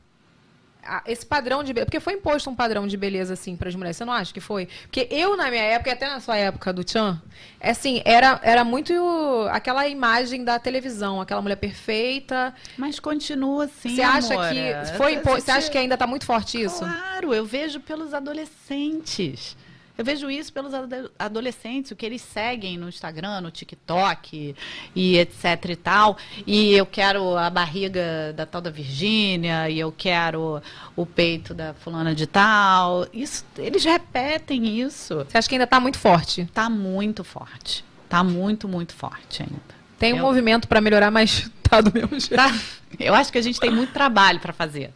esse 1.06 1.24
padrão 1.26 1.62
de 1.62 1.72
beleza? 1.72 1.86
Porque 1.86 2.00
foi 2.00 2.14
imposto 2.14 2.48
um 2.50 2.54
padrão 2.54 2.86
de 2.86 2.96
beleza, 2.96 3.34
assim, 3.34 3.56
para 3.56 3.68
as 3.68 3.74
mulheres. 3.74 3.96
Você 3.96 4.04
não 4.04 4.12
acha 4.12 4.32
que 4.32 4.40
foi? 4.40 4.66
Porque 4.82 5.06
eu, 5.10 5.36
na 5.36 5.50
minha 5.50 5.62
época, 5.62 5.90
e 5.90 5.92
até 5.92 6.08
na 6.08 6.20
sua 6.20 6.36
época 6.36 6.72
do 6.72 6.82
Tchan, 6.84 7.20
é 7.60 7.70
assim, 7.70 8.02
era, 8.04 8.40
era 8.42 8.64
muito 8.64 8.92
aquela 9.50 9.86
imagem 9.88 10.44
da 10.44 10.58
televisão, 10.58 11.20
aquela 11.20 11.42
mulher 11.42 11.56
perfeita. 11.56 12.54
Mas 12.76 12.98
continua 13.00 13.64
assim, 13.64 13.94
você 13.96 14.02
acha 14.02 14.34
amor. 14.34 14.48
que 14.48 14.96
foi 14.96 15.14
impo- 15.14 15.30
Você 15.40 15.50
acha 15.50 15.70
que 15.70 15.78
ainda 15.78 15.96
tá 15.96 16.06
muito 16.06 16.24
forte 16.26 16.60
isso? 16.62 16.78
Claro, 16.80 17.34
eu 17.34 17.44
vejo 17.44 17.80
pelos 17.80 18.12
adolescentes. 18.14 19.56
Eu 19.98 20.04
vejo 20.04 20.30
isso 20.30 20.50
pelos 20.52 20.72
ado- 20.72 21.10
adolescentes, 21.18 21.90
o 21.90 21.96
que 21.96 22.06
eles 22.06 22.22
seguem 22.22 22.78
no 22.78 22.88
Instagram, 22.88 23.42
no 23.42 23.50
TikTok 23.50 24.54
e 24.96 25.18
etc 25.18 25.44
e 25.68 25.76
tal. 25.76 26.16
E 26.46 26.72
eu 26.72 26.86
quero 26.86 27.36
a 27.36 27.50
barriga 27.50 28.32
da 28.34 28.46
tal 28.46 28.62
da 28.62 28.70
Virgínia, 28.70 29.68
e 29.68 29.78
eu 29.78 29.92
quero 29.92 30.62
o 30.96 31.04
peito 31.04 31.52
da 31.52 31.74
fulana 31.74 32.14
de 32.14 32.26
tal. 32.26 33.06
Isso, 33.12 33.44
eles 33.58 33.84
repetem 33.84 34.80
isso. 34.80 35.16
Você 35.28 35.36
acha 35.36 35.48
que 35.48 35.54
ainda 35.56 35.66
tá 35.66 35.78
muito 35.78 35.98
forte? 35.98 36.46
Tá 36.54 36.70
muito 36.70 37.22
forte. 37.22 37.84
Tá 38.08 38.24
muito, 38.24 38.66
muito 38.66 38.94
forte 38.94 39.42
ainda. 39.42 39.60
Tem 39.98 40.14
um 40.14 40.16
Eu- 40.16 40.22
movimento 40.22 40.66
para 40.66 40.80
melhorar, 40.80 41.10
mas 41.10 41.50
tá 41.62 41.82
do 41.82 41.92
mesmo 41.92 42.18
jeito. 42.18 42.36
Tá? 42.36 42.50
Eu 42.98 43.14
acho 43.14 43.30
que 43.30 43.36
a 43.36 43.42
gente 43.42 43.60
tem 43.60 43.70
muito 43.70 43.92
trabalho 43.92 44.40
para 44.40 44.52
fazer. 44.54 44.92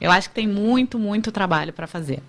Eu 0.00 0.10
acho 0.10 0.28
que 0.30 0.34
tem 0.34 0.48
muito, 0.48 0.98
muito 0.98 1.30
trabalho 1.30 1.72
para 1.72 1.86
fazer. 1.86 2.20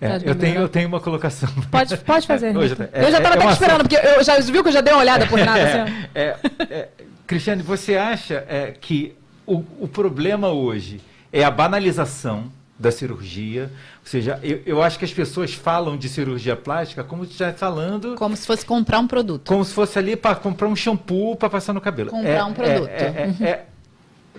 É, 0.00 0.16
eu, 0.24 0.34
tenho, 0.34 0.60
eu 0.60 0.68
tenho 0.68 0.86
uma 0.88 1.00
colocação. 1.00 1.48
Pode, 1.70 1.96
pode 1.98 2.26
fazer. 2.28 2.56
Hoje, 2.56 2.76
é- 2.92 3.04
eu 3.06 3.10
já 3.10 3.18
é- 3.18 3.20
tava 3.20 3.34
é 3.34 3.38
até 3.38 3.44
uma 3.46 3.52
esperando, 3.52 3.80
porque 3.88 3.96
eu 3.96 4.22
já 4.22 4.38
viu 4.38 4.62
que 4.62 4.68
eu 4.68 4.72
já 4.72 4.80
dei 4.80 4.92
uma 4.94 5.00
olhada 5.00 5.26
por 5.26 5.38
nada. 5.38 5.82
Assim. 5.82 5.92
É, 6.14 6.36
é, 6.70 6.88
Cristiane, 7.26 7.62
você 7.62 7.96
acha 7.96 8.44
é, 8.48 8.74
que 8.80 9.14
o, 9.46 9.56
o 9.80 9.88
problema 9.88 10.48
hoje 10.48 11.00
é 11.32 11.42
a 11.42 11.50
banalização 11.50 12.44
da 12.78 12.92
cirurgia? 12.92 13.64
Ou 14.04 14.06
seja, 14.10 14.38
eu, 14.42 14.62
eu 14.64 14.82
acho 14.82 14.98
que 15.00 15.04
as 15.04 15.12
pessoas 15.12 15.52
falam 15.52 15.96
de 15.96 16.08
cirurgia 16.08 16.54
plástica 16.54 17.02
como 17.02 17.24
se 17.24 17.32
estivesse 17.32 17.58
falando 17.58 18.14
Como 18.14 18.36
se 18.36 18.46
fosse 18.46 18.64
comprar 18.64 19.00
um 19.00 19.06
produto. 19.08 19.48
como 19.48 19.64
se 19.64 19.74
fosse 19.74 19.98
ali 19.98 20.14
para 20.14 20.36
comprar 20.36 20.68
um 20.68 20.76
shampoo 20.76 21.34
para 21.34 21.50
passar 21.50 21.72
no 21.72 21.80
cabelo. 21.80 22.10
Comprar 22.10 22.30
É- 22.30 22.44
um 22.44 22.52
produto. 22.52 22.88
É, 22.88 23.34
é- 23.40 23.44
é- 23.48 23.64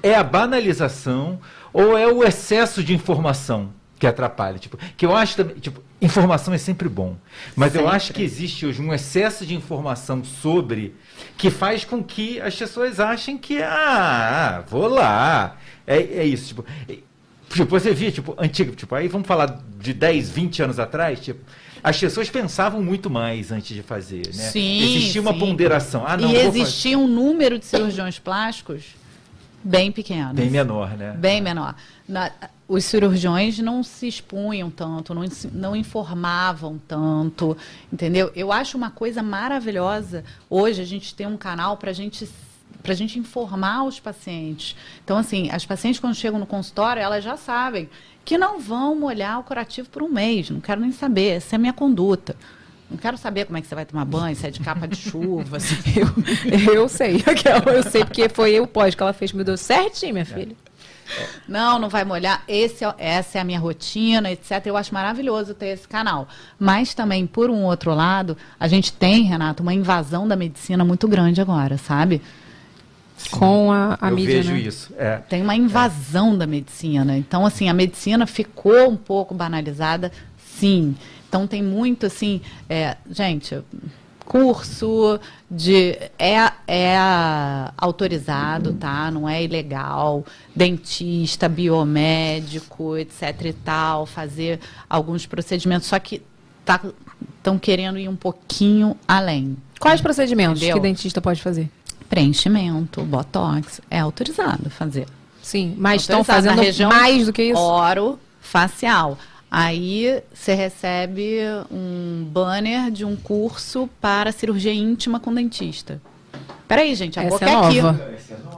é 0.01 0.15
a 0.15 0.23
banalização 0.23 1.37
ou 1.73 1.97
é 1.97 2.07
o 2.07 2.23
excesso 2.23 2.81
de 2.81 2.93
informação 2.93 3.77
que 3.99 4.07
atrapalha? 4.07 4.57
Tipo, 4.57 4.77
que 4.97 5.05
eu 5.05 5.15
acho 5.15 5.35
também, 5.35 5.55
tipo, 5.57 5.83
informação 6.01 6.53
é 6.53 6.57
sempre 6.57 6.87
bom, 6.87 7.15
mas 7.55 7.75
eu 7.75 7.81
Sempre. 7.81 7.95
acho 7.95 8.13
que 8.13 8.23
existe 8.23 8.65
hoje 8.65 8.81
um 8.81 8.93
excesso 8.93 9.45
de 9.45 9.53
informação 9.53 10.23
sobre 10.23 10.95
que 11.37 11.51
faz 11.51 11.83
com 11.83 12.01
que 12.01 12.39
as 12.39 12.55
pessoas 12.55 12.99
achem 12.99 13.37
que 13.37 13.61
ah, 13.61 14.63
vou 14.69 14.87
lá, 14.87 15.57
é, 15.85 15.97
é 15.97 16.25
isso, 16.25 16.47
tipo, 16.47 16.65
Tipo, 17.49 17.65
você 17.65 17.93
via, 17.93 18.11
tipo, 18.11 18.35
antigo, 18.37 18.75
tipo, 18.75 18.93
aí 18.93 19.07
vamos 19.07 19.27
falar 19.27 19.59
de 19.79 19.91
10, 19.91 20.29
20 20.29 20.61
anos 20.61 20.79
atrás, 20.79 21.19
tipo, 21.19 21.39
as 21.83 21.97
pessoas 21.97 22.29
pensavam 22.29 22.83
muito 22.83 23.09
mais 23.09 23.51
antes 23.51 23.75
de 23.75 23.81
fazer, 23.81 24.27
né? 24.27 24.49
Sim, 24.51 24.83
Existia 24.83 25.21
uma 25.21 25.33
sim. 25.33 25.39
ponderação. 25.39 26.03
Ah, 26.05 26.15
não, 26.15 26.29
e 26.29 26.35
existia 26.35 26.97
um 26.97 27.07
número 27.07 27.57
de 27.57 27.65
cirurgiões 27.65 28.19
plásticos 28.19 28.83
bem 29.63 29.91
pequeno. 29.91 30.33
Bem 30.33 30.49
menor, 30.49 30.97
né? 30.97 31.13
Bem 31.17 31.41
menor. 31.41 31.75
Na- 32.07 32.31
os 32.67 32.85
cirurgiões 32.85 33.57
não 33.59 33.81
se 33.81 34.07
expunham 34.07 34.69
tanto, 34.69 35.13
não, 35.13 35.23
não 35.51 35.75
informavam 35.75 36.79
tanto, 36.87 37.57
entendeu? 37.91 38.31
Eu 38.35 38.51
acho 38.51 38.77
uma 38.77 38.91
coisa 38.91 39.23
maravilhosa 39.23 40.23
hoje 40.49 40.81
a 40.81 40.85
gente 40.85 41.15
ter 41.15 41.27
um 41.27 41.35
canal 41.37 41.77
para 41.77 41.91
gente 41.91 42.29
para 42.81 42.93
gente 42.93 43.19
informar 43.19 43.83
os 43.83 43.99
pacientes. 43.99 44.73
Então, 45.03 45.17
assim, 45.17 45.49
as 45.51 45.65
pacientes 45.65 45.99
quando 45.99 46.15
chegam 46.15 46.39
no 46.39 46.45
consultório, 46.45 47.01
elas 47.01 47.23
já 47.23 47.35
sabem 47.35 47.89
que 48.23 48.37
não 48.37 48.57
vão 48.59 48.95
molhar 48.95 49.39
o 49.39 49.43
curativo 49.43 49.89
por 49.89 50.01
um 50.01 50.07
mês. 50.07 50.49
Não 50.49 50.61
quero 50.61 50.79
nem 50.79 50.91
saber, 50.93 51.37
essa 51.37 51.55
é 51.55 51.57
a 51.57 51.59
minha 51.59 51.73
conduta. 51.73 52.37
Não 52.89 52.97
quero 52.97 53.17
saber 53.17 53.45
como 53.45 53.57
é 53.57 53.61
que 53.61 53.67
você 53.67 53.75
vai 53.75 53.85
tomar 53.85 54.03
banho, 54.05 54.35
se 54.35 54.47
é 54.47 54.49
de 54.49 54.59
capa 54.61 54.87
de 54.87 54.95
chuva. 54.95 55.57
assim. 55.57 55.75
Eu, 56.65 56.73
eu 56.73 56.89
sei. 56.89 57.17
Eu 57.75 57.83
sei 57.83 58.03
porque 58.03 58.27
foi 58.29 58.53
eu 58.53 58.65
pós 58.65 58.95
que 58.95 59.03
ela 59.03 59.13
fez. 59.13 59.31
Me 59.31 59.43
deu 59.43 59.55
certinho, 59.57 60.13
minha 60.13 60.25
filha. 60.25 60.55
Não, 61.47 61.79
não 61.79 61.89
vai 61.89 62.03
molhar. 62.03 62.43
Esse 62.47 62.83
é- 62.85 62.93
essa 62.97 63.37
é 63.37 63.41
a 63.41 63.43
minha 63.43 63.59
rotina, 63.59 64.31
etc. 64.31 64.65
Eu 64.65 64.77
acho 64.77 64.93
maravilhoso 64.93 65.53
ter 65.53 65.67
esse 65.67 65.87
canal. 65.87 66.27
Mas 66.57 66.93
também, 66.93 67.25
por 67.25 67.49
um 67.49 67.63
outro 67.63 67.93
lado, 67.93 68.37
a 68.59 68.67
gente 68.67 68.91
tem, 68.93 69.23
Renato, 69.23 69.61
uma 69.63 69.73
invasão 69.73 70.27
da 70.27 70.35
medicina 70.35 70.83
muito 70.85 71.07
grande 71.07 71.41
agora, 71.41 71.77
sabe? 71.77 72.21
Com 73.31 73.71
a, 73.71 73.97
a 73.99 74.09
eu 74.09 74.15
mídia, 74.15 74.35
vejo 74.35 74.53
né? 74.53 74.59
isso. 74.59 74.93
É. 74.97 75.17
Tem 75.17 75.41
uma 75.41 75.55
invasão 75.55 76.37
da 76.37 76.47
medicina. 76.47 77.17
Então, 77.17 77.45
assim, 77.45 77.67
a 77.69 77.73
medicina 77.73 78.25
ficou 78.25 78.89
um 78.89 78.95
pouco 78.95 79.33
banalizada, 79.33 80.11
sim. 80.37 80.95
Então, 81.29 81.45
tem 81.45 81.61
muito, 81.61 82.07
assim, 82.07 82.41
é, 82.67 82.97
gente, 83.09 83.63
curso 84.29 85.19
de. 85.49 85.97
É, 86.17 86.51
é 86.67 86.97
autorizado, 87.77 88.73
tá? 88.73 89.09
Não 89.11 89.29
é 89.29 89.43
ilegal. 89.43 90.25
Dentista, 90.55 91.47
biomédico, 91.47 92.97
etc 92.97 93.45
e 93.45 93.53
tal, 93.53 94.05
fazer 94.05 94.59
alguns 94.89 95.25
procedimentos. 95.25 95.87
Só 95.87 95.99
que 95.99 96.21
estão 97.37 97.57
querendo 97.57 97.97
ir 97.97 98.07
um 98.07 98.15
pouquinho 98.15 98.95
além. 99.07 99.57
Quais 99.79 100.01
procedimentos 100.01 100.61
Entendeu? 100.61 100.77
que 100.77 100.81
dentista 100.81 101.21
pode 101.21 101.41
fazer? 101.41 101.69
Preenchimento, 102.09 103.01
botox, 103.03 103.81
é 103.89 103.99
autorizado 103.99 104.69
fazer. 104.69 105.07
Sim, 105.41 105.75
mas 105.77 106.01
estão 106.01 106.19
Autorizado 106.19 106.47
fazendo 106.49 106.65
região 106.65 106.89
mais 106.89 107.25
do 107.25 107.33
que 107.33 107.43
isso? 107.43 107.59
Oro 107.59 108.19
facial. 108.41 109.17
Aí 109.51 110.21
você 110.33 110.53
recebe 110.53 111.39
um 111.71 112.23
banner 112.29 112.91
de 112.91 113.03
um 113.03 113.15
curso 113.15 113.89
para 113.99 114.31
cirurgia 114.31 114.73
íntima 114.73 115.19
com 115.19 115.33
dentista. 115.33 115.99
Peraí, 116.67 116.93
gente, 116.93 117.19
a 117.19 117.23
Essa 117.23 117.31
boca 117.31 117.45
é 117.45 117.53
é 117.53 117.55
aqui. 117.55 117.81
nova. 117.81 118.09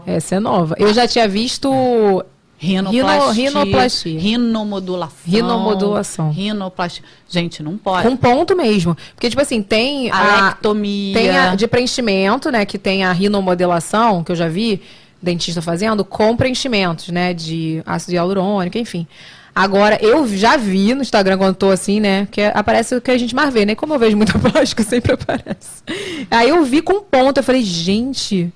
Essa 0.06 0.36
é 0.36 0.40
nova. 0.40 0.76
Eu 0.78 0.94
já 0.94 1.08
tinha 1.08 1.28
visto 1.30 2.26
Rinoplastia, 2.58 3.50
rinoplastia. 3.50 4.20
rinomodulação. 4.20 5.32
Rinomodulação. 5.32 6.32
Rinoplastia. 6.32 7.04
Gente, 7.28 7.64
não 7.64 7.76
pode. 7.76 8.08
com 8.08 8.16
ponto 8.16 8.56
mesmo. 8.56 8.96
Porque, 9.16 9.30
tipo 9.30 9.42
assim, 9.42 9.64
tem 9.64 10.12
a, 10.12 10.46
Alectomia. 10.48 11.14
tem 11.14 11.30
a 11.32 11.56
de 11.56 11.68
preenchimento, 11.68 12.52
né? 12.52 12.64
Que 12.64 12.78
tem 12.78 13.04
a 13.04 13.12
rinomodelação, 13.14 14.24
que 14.24 14.32
eu 14.32 14.36
já 14.36 14.48
vi 14.48 14.80
dentista 15.20 15.60
fazendo, 15.62 16.06
com 16.06 16.36
preenchimentos, 16.36 17.08
né? 17.10 17.34
De 17.34 17.82
ácido 17.84 18.14
hialurônico, 18.14 18.78
enfim. 18.78 19.08
Agora, 19.54 19.98
eu 20.02 20.28
já 20.28 20.56
vi 20.56 20.94
no 20.94 21.02
Instagram 21.02 21.38
quando 21.38 21.56
tô 21.56 21.70
assim, 21.70 22.00
né? 22.00 22.28
Que 22.32 22.42
aparece 22.42 22.96
o 22.96 23.02
que 23.02 23.12
a 23.12 23.18
gente 23.18 23.36
mais 23.36 23.54
vê, 23.54 23.66
né? 23.66 23.76
Como 23.76 23.94
eu 23.94 24.00
vejo 24.00 24.16
muita 24.16 24.38
plástica, 24.40 24.84
sempre 24.84 25.14
aparece. 25.14 25.84
Aí 26.30 26.50
eu 26.50 26.64
vi 26.64 26.82
com 26.82 27.02
ponto, 27.02 27.38
eu 27.38 27.44
falei, 27.44 27.62
gente. 27.62 28.52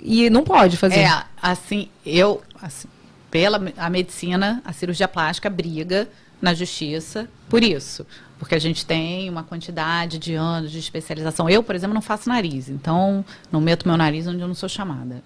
E 0.00 0.28
não 0.28 0.44
pode 0.44 0.76
fazer. 0.76 1.00
É, 1.00 1.22
assim, 1.40 1.88
eu, 2.04 2.42
assim, 2.60 2.88
pela 3.30 3.60
a 3.78 3.88
medicina, 3.88 4.62
a 4.64 4.72
cirurgia 4.72 5.08
plástica 5.08 5.48
briga 5.48 6.08
na 6.42 6.52
justiça 6.52 7.26
por 7.48 7.64
isso. 7.64 8.06
Porque 8.38 8.54
a 8.54 8.58
gente 8.58 8.84
tem 8.84 9.30
uma 9.30 9.42
quantidade 9.42 10.18
de 10.18 10.34
anos 10.34 10.70
de 10.70 10.78
especialização. 10.78 11.48
Eu, 11.48 11.62
por 11.62 11.74
exemplo, 11.74 11.94
não 11.94 12.02
faço 12.02 12.28
nariz, 12.28 12.68
então 12.68 13.24
não 13.50 13.60
meto 13.60 13.86
meu 13.86 13.96
nariz 13.96 14.26
onde 14.26 14.40
eu 14.40 14.48
não 14.48 14.54
sou 14.54 14.68
chamada. 14.68 15.22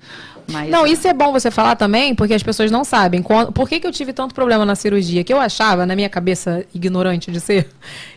Mas, 0.50 0.70
Não, 0.70 0.86
isso 0.86 1.08
é 1.08 1.12
bom 1.12 1.32
você 1.32 1.50
falar 1.50 1.74
também, 1.76 2.14
porque 2.14 2.34
as 2.34 2.42
pessoas 2.42 2.70
não 2.70 2.84
sabem. 2.84 3.22
Por 3.22 3.68
que, 3.68 3.80
que 3.80 3.86
eu 3.86 3.92
tive 3.92 4.12
tanto 4.12 4.34
problema 4.34 4.64
na 4.64 4.74
cirurgia? 4.74 5.24
Que 5.24 5.32
eu 5.32 5.40
achava, 5.40 5.86
na 5.86 5.96
minha 5.96 6.08
cabeça 6.08 6.64
ignorante 6.74 7.30
de 7.30 7.40
ser, 7.40 7.68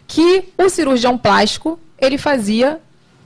que 0.08 0.46
o 0.58 0.70
cirurgião 0.70 1.18
plástico, 1.18 1.80
ele 1.98 2.18
fazia 2.18 2.80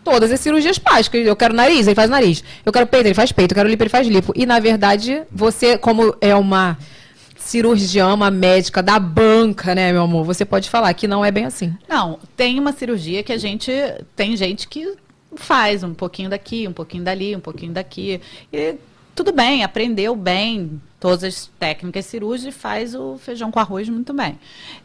todas 0.04 0.32
as 0.32 0.40
cirurgias 0.40 0.78
plásticas. 0.78 1.26
Eu 1.26 1.36
quero 1.36 1.54
nariz, 1.54 1.88
ele 1.88 1.96
faz 1.96 2.10
nariz. 2.10 2.44
Eu 2.64 2.72
quero 2.72 2.86
peito, 2.86 3.08
ele 3.08 3.16
faz 3.16 3.32
peito. 3.32 3.52
Eu 3.52 3.56
quero 3.56 3.68
lipo, 3.68 3.84
ele 3.84 3.90
faz 3.90 4.08
lipo. 4.08 4.32
E, 4.36 4.46
na 4.46 4.60
verdade, 4.60 5.24
você, 5.32 5.78
como 5.78 6.16
é 6.22 6.34
uma 6.36 6.78
cirurgiã, 7.46 8.14
uma 8.14 8.32
médica 8.32 8.82
da 8.82 9.00
banca, 9.00 9.76
né, 9.76 9.92
meu 9.92 10.02
amor? 10.02 10.26
Você 10.26 10.44
pode 10.44 10.68
falar 10.70 10.94
que 10.96 11.08
não 11.08 11.24
é 11.24 11.30
bem 11.30 11.46
assim. 11.46 11.74
Não, 11.88 12.20
tem 12.36 12.60
uma 12.60 12.74
cirurgia 12.74 13.24
que 13.24 13.32
a 13.32 13.38
gente. 13.38 13.72
Tem 14.16 14.36
gente 14.36 14.68
que 14.68 14.96
faz 15.36 15.84
um 15.84 15.94
pouquinho 15.94 16.30
daqui, 16.30 16.68
um 16.68 16.74
pouquinho 16.74 17.04
dali, 17.04 17.36
um 17.36 17.40
pouquinho 17.40 17.72
daqui. 17.72 18.20
E 18.52 18.76
tudo 19.14 19.32
bem, 19.32 19.64
aprendeu 19.64 20.16
bem 20.16 20.82
todas 21.00 21.24
as 21.24 21.52
técnicas 21.60 22.08
cirúrgicas 22.08 22.56
e 22.56 22.58
faz 22.58 22.96
o 22.96 23.16
feijão 23.20 23.52
com 23.52 23.60
arroz 23.60 23.88
muito 23.90 24.12
bem. 24.12 24.40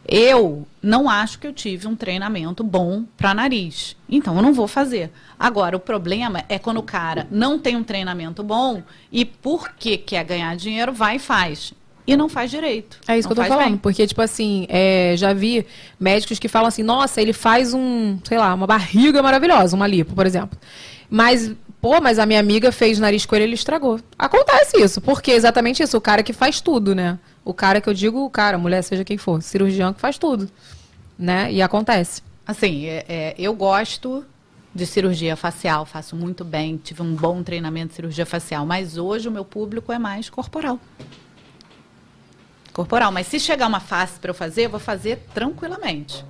Eu 0.07 0.67
não 0.83 1.09
acho 1.09 1.39
que 1.39 1.47
eu 1.47 1.53
tive 1.53 1.87
um 1.87 1.95
treinamento 1.95 2.63
bom 2.63 3.05
para 3.17 3.33
nariz. 3.33 3.97
Então 4.07 4.35
eu 4.35 4.41
não 4.43 4.53
vou 4.53 4.67
fazer. 4.67 5.11
Agora, 5.39 5.75
o 5.75 5.79
problema 5.79 6.43
é 6.47 6.59
quando 6.59 6.77
o 6.77 6.83
cara 6.83 7.25
não 7.31 7.57
tem 7.57 7.75
um 7.75 7.83
treinamento 7.83 8.43
bom 8.43 8.83
e 9.11 9.25
porque 9.25 9.97
quer 9.97 10.23
ganhar 10.23 10.55
dinheiro, 10.55 10.93
vai 10.93 11.15
e 11.15 11.19
faz. 11.19 11.73
E 12.07 12.15
não 12.17 12.27
faz 12.29 12.49
direito. 12.51 12.99
É 13.07 13.17
isso 13.17 13.27
que 13.27 13.31
eu 13.33 13.35
tô 13.35 13.43
falando. 13.45 13.65
bem. 13.69 13.77
Porque, 13.77 14.05
tipo 14.07 14.21
assim, 14.21 14.65
é, 14.69 15.13
já 15.17 15.33
vi 15.33 15.65
médicos 15.99 16.39
que 16.39 16.47
falam 16.47 16.67
assim, 16.67 16.83
nossa, 16.83 17.21
ele 17.21 17.33
faz 17.33 17.73
um, 17.73 18.17
sei 18.23 18.37
lá, 18.37 18.53
uma 18.53 18.67
barriga 18.67 19.21
maravilhosa, 19.21 19.75
uma 19.75 19.87
lipo, 19.87 20.13
por 20.13 20.25
exemplo. 20.25 20.57
Mas, 21.09 21.51
pô, 21.81 21.99
mas 22.01 22.17
a 22.19 22.25
minha 22.25 22.39
amiga 22.39 22.71
fez 22.71 22.97
nariz 22.99 23.25
com 23.25 23.35
ele, 23.35 23.45
ele 23.45 23.53
estragou. 23.55 23.99
Acontece 24.17 24.81
isso, 24.81 25.01
porque 25.01 25.31
é 25.31 25.35
exatamente 25.35 25.83
isso, 25.83 25.97
o 25.97 26.01
cara 26.01 26.23
que 26.23 26.33
faz 26.33 26.59
tudo, 26.61 26.95
né? 26.95 27.19
O 27.43 27.53
cara 27.53 27.81
que 27.81 27.89
eu 27.89 27.93
digo, 27.93 28.23
o 28.23 28.29
cara, 28.29 28.57
mulher, 28.57 28.81
seja 28.83 29.03
quem 29.03 29.17
for, 29.17 29.41
cirurgião 29.41 29.93
que 29.93 29.99
faz 29.99 30.17
tudo, 30.17 30.49
né? 31.17 31.51
E 31.51 31.61
acontece. 31.61 32.21
Assim, 32.45 32.85
é- 32.85 33.05
é, 33.07 33.35
eu 33.37 33.53
gosto 33.53 34.25
de 34.73 34.85
cirurgia 34.85 35.35
facial, 35.35 35.85
faço 35.85 36.15
muito 36.15 36.45
bem, 36.45 36.77
tive 36.81 37.01
um 37.01 37.13
bom 37.13 37.43
treinamento 37.43 37.89
de 37.89 37.95
cirurgia 37.95 38.25
facial, 38.25 38.65
mas 38.65 38.97
hoje 38.97 39.27
o 39.27 39.31
meu 39.31 39.43
público 39.43 39.91
é 39.91 39.99
mais 39.99 40.29
corporal. 40.29 40.79
Corporal, 42.73 43.11
mas 43.11 43.27
se 43.27 43.39
chegar 43.39 43.67
uma 43.67 43.79
face 43.79 44.19
para 44.19 44.31
eu 44.31 44.35
fazer, 44.35 44.65
eu 44.65 44.69
vou 44.69 44.79
fazer 44.79 45.19
tranquilamente. 45.33 46.25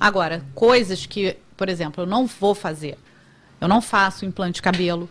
Agora, 0.00 0.42
coisas 0.54 1.06
que, 1.06 1.36
por 1.56 1.68
exemplo, 1.68 2.02
eu 2.02 2.06
não 2.06 2.26
vou 2.26 2.54
fazer. 2.54 2.98
Eu 3.60 3.68
não 3.68 3.80
faço 3.80 4.24
implante 4.24 4.56
de 4.56 4.62
cabelo. 4.62 5.08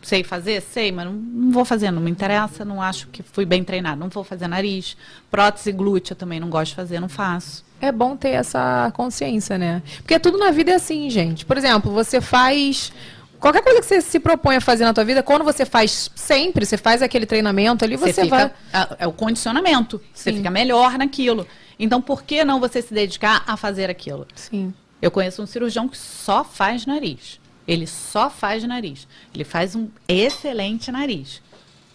Sei 0.00 0.22
fazer? 0.22 0.62
Sei, 0.62 0.92
mas 0.92 1.06
não, 1.06 1.12
não 1.12 1.50
vou 1.50 1.64
fazer, 1.64 1.90
não 1.90 2.00
me 2.00 2.10
interessa, 2.10 2.64
não 2.64 2.80
acho 2.80 3.08
que 3.08 3.22
fui 3.22 3.44
bem 3.44 3.64
treinado. 3.64 3.98
Não 3.98 4.08
vou 4.08 4.22
fazer 4.22 4.46
nariz. 4.46 4.96
Prótese 5.30 5.72
glútea 5.72 6.14
também 6.14 6.38
não 6.38 6.48
gosto 6.48 6.70
de 6.70 6.76
fazer, 6.76 7.00
não 7.00 7.08
faço. 7.08 7.64
É 7.80 7.90
bom 7.90 8.16
ter 8.16 8.30
essa 8.30 8.92
consciência, 8.94 9.58
né? 9.58 9.82
Porque 9.98 10.18
tudo 10.18 10.38
na 10.38 10.50
vida 10.50 10.70
é 10.70 10.74
assim, 10.74 11.10
gente. 11.10 11.44
Por 11.44 11.56
exemplo, 11.56 11.90
você 11.90 12.20
faz. 12.20 12.92
Qualquer 13.40 13.62
coisa 13.62 13.80
que 13.80 13.86
você 13.86 14.00
se 14.00 14.18
propõe 14.18 14.56
a 14.56 14.60
fazer 14.60 14.84
na 14.84 14.92
tua 14.92 15.04
vida, 15.04 15.22
quando 15.22 15.44
você 15.44 15.64
faz 15.64 16.10
sempre, 16.14 16.66
você 16.66 16.76
faz 16.76 17.02
aquele 17.02 17.24
treinamento 17.24 17.84
ali, 17.84 17.96
você, 17.96 18.24
fica, 18.24 18.52
vai. 18.72 18.88
é 18.98 19.06
o 19.06 19.12
condicionamento. 19.12 20.00
Você 20.12 20.30
Sim. 20.30 20.38
fica 20.38 20.50
melhor 20.50 20.98
naquilo. 20.98 21.46
Então, 21.78 22.02
por 22.02 22.24
que 22.24 22.44
não 22.44 22.58
você 22.58 22.82
se 22.82 22.92
dedicar 22.92 23.44
a 23.46 23.56
fazer 23.56 23.88
aquilo? 23.88 24.26
Sim. 24.34 24.74
Eu 25.00 25.10
conheço 25.10 25.40
um 25.40 25.46
cirurgião 25.46 25.88
que 25.88 25.96
só 25.96 26.42
faz 26.42 26.84
nariz. 26.84 27.38
Ele 27.66 27.86
só 27.86 28.28
faz 28.28 28.64
nariz. 28.64 29.06
Ele 29.32 29.44
faz 29.44 29.76
um 29.76 29.88
excelente 30.08 30.90
nariz. 30.90 31.40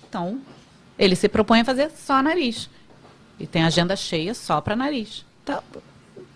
Então, 0.08 0.40
ele 0.98 1.16
se 1.16 1.28
propõe 1.28 1.62
a 1.62 1.66
fazer 1.66 1.92
só 1.92 2.22
nariz. 2.22 2.70
E 3.38 3.46
tem 3.46 3.64
agenda 3.64 3.96
cheia 3.96 4.34
só 4.34 4.62
para 4.62 4.76
nariz. 4.76 5.26
Então, 5.44 5.62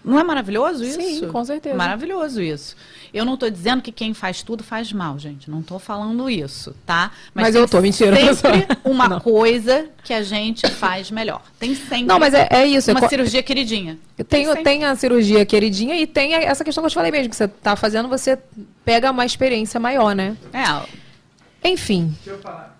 não 0.03 0.19
é 0.19 0.23
maravilhoso 0.23 0.83
isso? 0.83 0.99
Sim, 0.99 1.27
com 1.27 1.45
certeza. 1.45 1.75
Maravilhoso 1.75 2.41
isso. 2.41 2.75
Eu 3.13 3.25
não 3.25 3.33
estou 3.35 3.49
dizendo 3.49 3.81
que 3.81 3.91
quem 3.91 4.13
faz 4.13 4.41
tudo 4.43 4.63
faz 4.63 4.91
mal, 4.93 5.17
gente. 5.19 5.49
Não 5.49 5.59
estou 5.61 5.79
falando 5.79 6.29
isso, 6.29 6.75
tá? 6.85 7.11
Mas 7.33 7.51
tem 7.53 7.61
eu 7.61 7.67
tô, 7.67 7.81
mentira, 7.81 8.15
Sempre 8.35 8.67
uma 8.85 9.07
Não. 9.09 9.19
coisa 9.19 9.87
que 10.03 10.13
a 10.13 10.21
gente 10.23 10.67
faz 10.69 11.09
melhor. 11.11 11.41
Tem 11.59 11.73
sempre 11.75 12.05
Não, 12.05 12.19
mas 12.19 12.33
é, 12.33 12.47
é 12.51 12.65
isso. 12.65 12.91
uma 12.91 13.07
cirurgia 13.09 13.41
queridinha. 13.43 13.97
Tem, 14.27 14.45
sempre. 14.45 14.63
tem 14.63 14.83
a 14.85 14.95
cirurgia 14.95 15.45
queridinha 15.45 15.95
e 15.95 16.05
tem 16.07 16.33
essa 16.33 16.63
questão 16.63 16.81
que 16.81 16.85
eu 16.87 16.91
te 16.91 16.95
falei 16.95 17.11
mesmo, 17.11 17.29
que 17.29 17.35
você 17.35 17.47
tá 17.47 17.75
fazendo, 17.75 18.07
você 18.09 18.37
pega 18.83 19.11
uma 19.11 19.25
experiência 19.25 19.79
maior, 19.79 20.15
né? 20.15 20.35
É, 20.53 21.69
Enfim. 21.69 22.13
Deixa 22.23 22.31
eu 22.31 22.39
falar. 22.41 22.77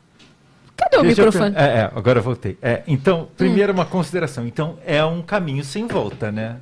Cadê 0.75 0.97
o 0.97 1.01
Deixa 1.01 1.21
eu 1.21 1.25
microfone? 1.25 1.55
per- 1.55 1.63
É, 1.63 1.77
é, 1.79 1.91
agora 1.95 2.19
eu 2.19 2.23
voltei. 2.23 2.55
É, 2.61 2.83
então, 2.87 3.27
primeiro 3.35 3.73
uma 3.73 3.85
consideração. 3.85 4.45
Então, 4.45 4.77
é 4.85 5.03
um 5.03 5.23
caminho 5.23 5.63
sem 5.63 5.87
volta, 5.87 6.31
né? 6.31 6.57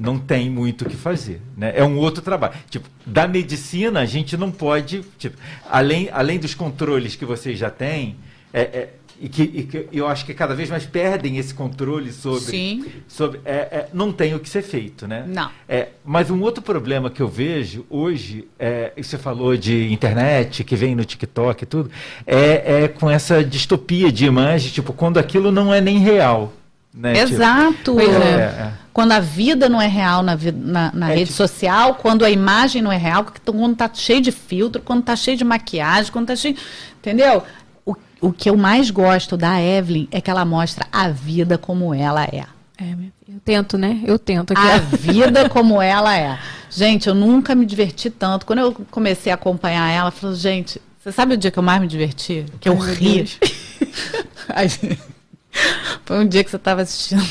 Não 0.00 0.18
tem 0.18 0.48
muito 0.48 0.86
o 0.86 0.88
que 0.88 0.96
fazer, 0.96 1.42
né? 1.54 1.74
É 1.76 1.84
um 1.84 1.98
outro 1.98 2.22
trabalho. 2.22 2.54
Tipo, 2.70 2.88
da 3.04 3.28
medicina 3.28 4.00
a 4.00 4.06
gente 4.06 4.34
não 4.34 4.50
pode, 4.50 5.04
tipo, 5.18 5.36
além, 5.68 6.08
além 6.10 6.38
dos 6.38 6.54
controles 6.54 7.14
que 7.14 7.26
vocês 7.26 7.58
já 7.58 7.68
têm, 7.68 8.16
é, 8.50 8.60
é, 8.60 8.88
e, 9.20 9.28
que, 9.28 9.42
e 9.42 9.62
que 9.64 9.88
eu 9.92 10.08
acho 10.08 10.24
que 10.24 10.32
cada 10.32 10.54
vez 10.54 10.70
mais 10.70 10.86
perdem 10.86 11.36
esse 11.36 11.52
controle 11.52 12.10
sobre, 12.10 12.40
Sim. 12.40 12.86
sobre 13.06 13.40
é, 13.44 13.52
é, 13.52 13.88
não 13.92 14.10
tem 14.10 14.34
o 14.34 14.40
que 14.40 14.48
ser 14.48 14.62
feito, 14.62 15.06
né? 15.06 15.26
Não. 15.28 15.50
É, 15.68 15.88
mas 16.02 16.30
um 16.30 16.40
outro 16.40 16.62
problema 16.62 17.10
que 17.10 17.20
eu 17.20 17.28
vejo 17.28 17.84
hoje, 17.90 18.48
é, 18.58 18.92
você 18.96 19.18
falou 19.18 19.54
de 19.54 19.92
internet, 19.92 20.64
que 20.64 20.74
vem 20.74 20.94
no 20.94 21.04
TikTok 21.04 21.62
e 21.62 21.66
tudo, 21.66 21.90
é, 22.26 22.84
é 22.84 22.88
com 22.88 23.10
essa 23.10 23.44
distopia 23.44 24.10
de 24.10 24.24
imagem, 24.24 24.72
tipo, 24.72 24.94
quando 24.94 25.18
aquilo 25.18 25.52
não 25.52 25.72
é 25.72 25.82
nem 25.82 25.98
real. 25.98 26.54
Né? 26.92 27.12
Tipo, 27.12 27.34
Exato. 27.34 27.94
Pois 27.94 28.08
é. 28.08 28.72
Quando 28.92 29.12
a 29.12 29.20
vida 29.20 29.68
não 29.68 29.80
é 29.80 29.86
real 29.86 30.22
na, 30.22 30.36
na, 30.52 30.90
na 30.92 31.10
É 31.12 31.14
rede 31.14 31.26
tipo- 31.26 31.36
social, 31.36 31.94
quando 31.94 32.24
a 32.24 32.30
imagem 32.30 32.82
não 32.82 32.90
é 32.90 32.96
real, 32.96 33.24
quando 33.44 33.76
tá 33.76 33.88
cheio 33.92 34.20
de 34.20 34.32
filtro, 34.32 34.82
quando 34.82 35.02
tá 35.04 35.14
cheio 35.14 35.36
de 35.36 35.44
maquiagem, 35.44 36.10
quando 36.12 36.26
tá 36.26 36.36
cheio. 36.36 36.56
Entendeu? 36.98 37.42
O, 37.86 37.94
o 38.20 38.32
que 38.32 38.50
eu 38.50 38.56
mais 38.56 38.90
gosto 38.90 39.36
da 39.36 39.62
Evelyn 39.62 40.08
é 40.10 40.20
que 40.20 40.30
ela 40.30 40.44
mostra 40.44 40.86
a 40.92 41.08
vida 41.08 41.56
como 41.56 41.94
ela 41.94 42.24
é. 42.24 42.44
É, 42.78 42.94
eu 43.28 43.40
tento, 43.44 43.78
né? 43.78 44.00
Eu 44.04 44.18
tento 44.18 44.52
aqui. 44.52 44.60
A 44.60 44.78
vida 44.78 45.48
como 45.48 45.80
ela 45.80 46.16
é. 46.16 46.38
Gente, 46.68 47.08
eu 47.08 47.14
nunca 47.14 47.54
me 47.54 47.66
diverti 47.66 48.10
tanto. 48.10 48.44
Quando 48.46 48.58
eu 48.60 48.72
comecei 48.90 49.30
a 49.30 49.34
acompanhar 49.36 49.88
ela, 49.90 50.08
eu 50.08 50.12
falei, 50.12 50.36
gente, 50.36 50.80
você 50.98 51.12
sabe 51.12 51.34
o 51.34 51.36
dia 51.36 51.50
que 51.50 51.58
eu 51.58 51.62
mais 51.62 51.80
me 51.80 51.86
diverti? 51.86 52.44
Que 52.60 52.68
eu 52.68 52.78
Ai, 52.82 54.66
ri. 54.66 54.98
Foi 56.04 56.18
um 56.20 56.26
dia 56.26 56.42
que 56.44 56.50
você 56.50 56.56
estava 56.56 56.82
assistindo 56.82 57.22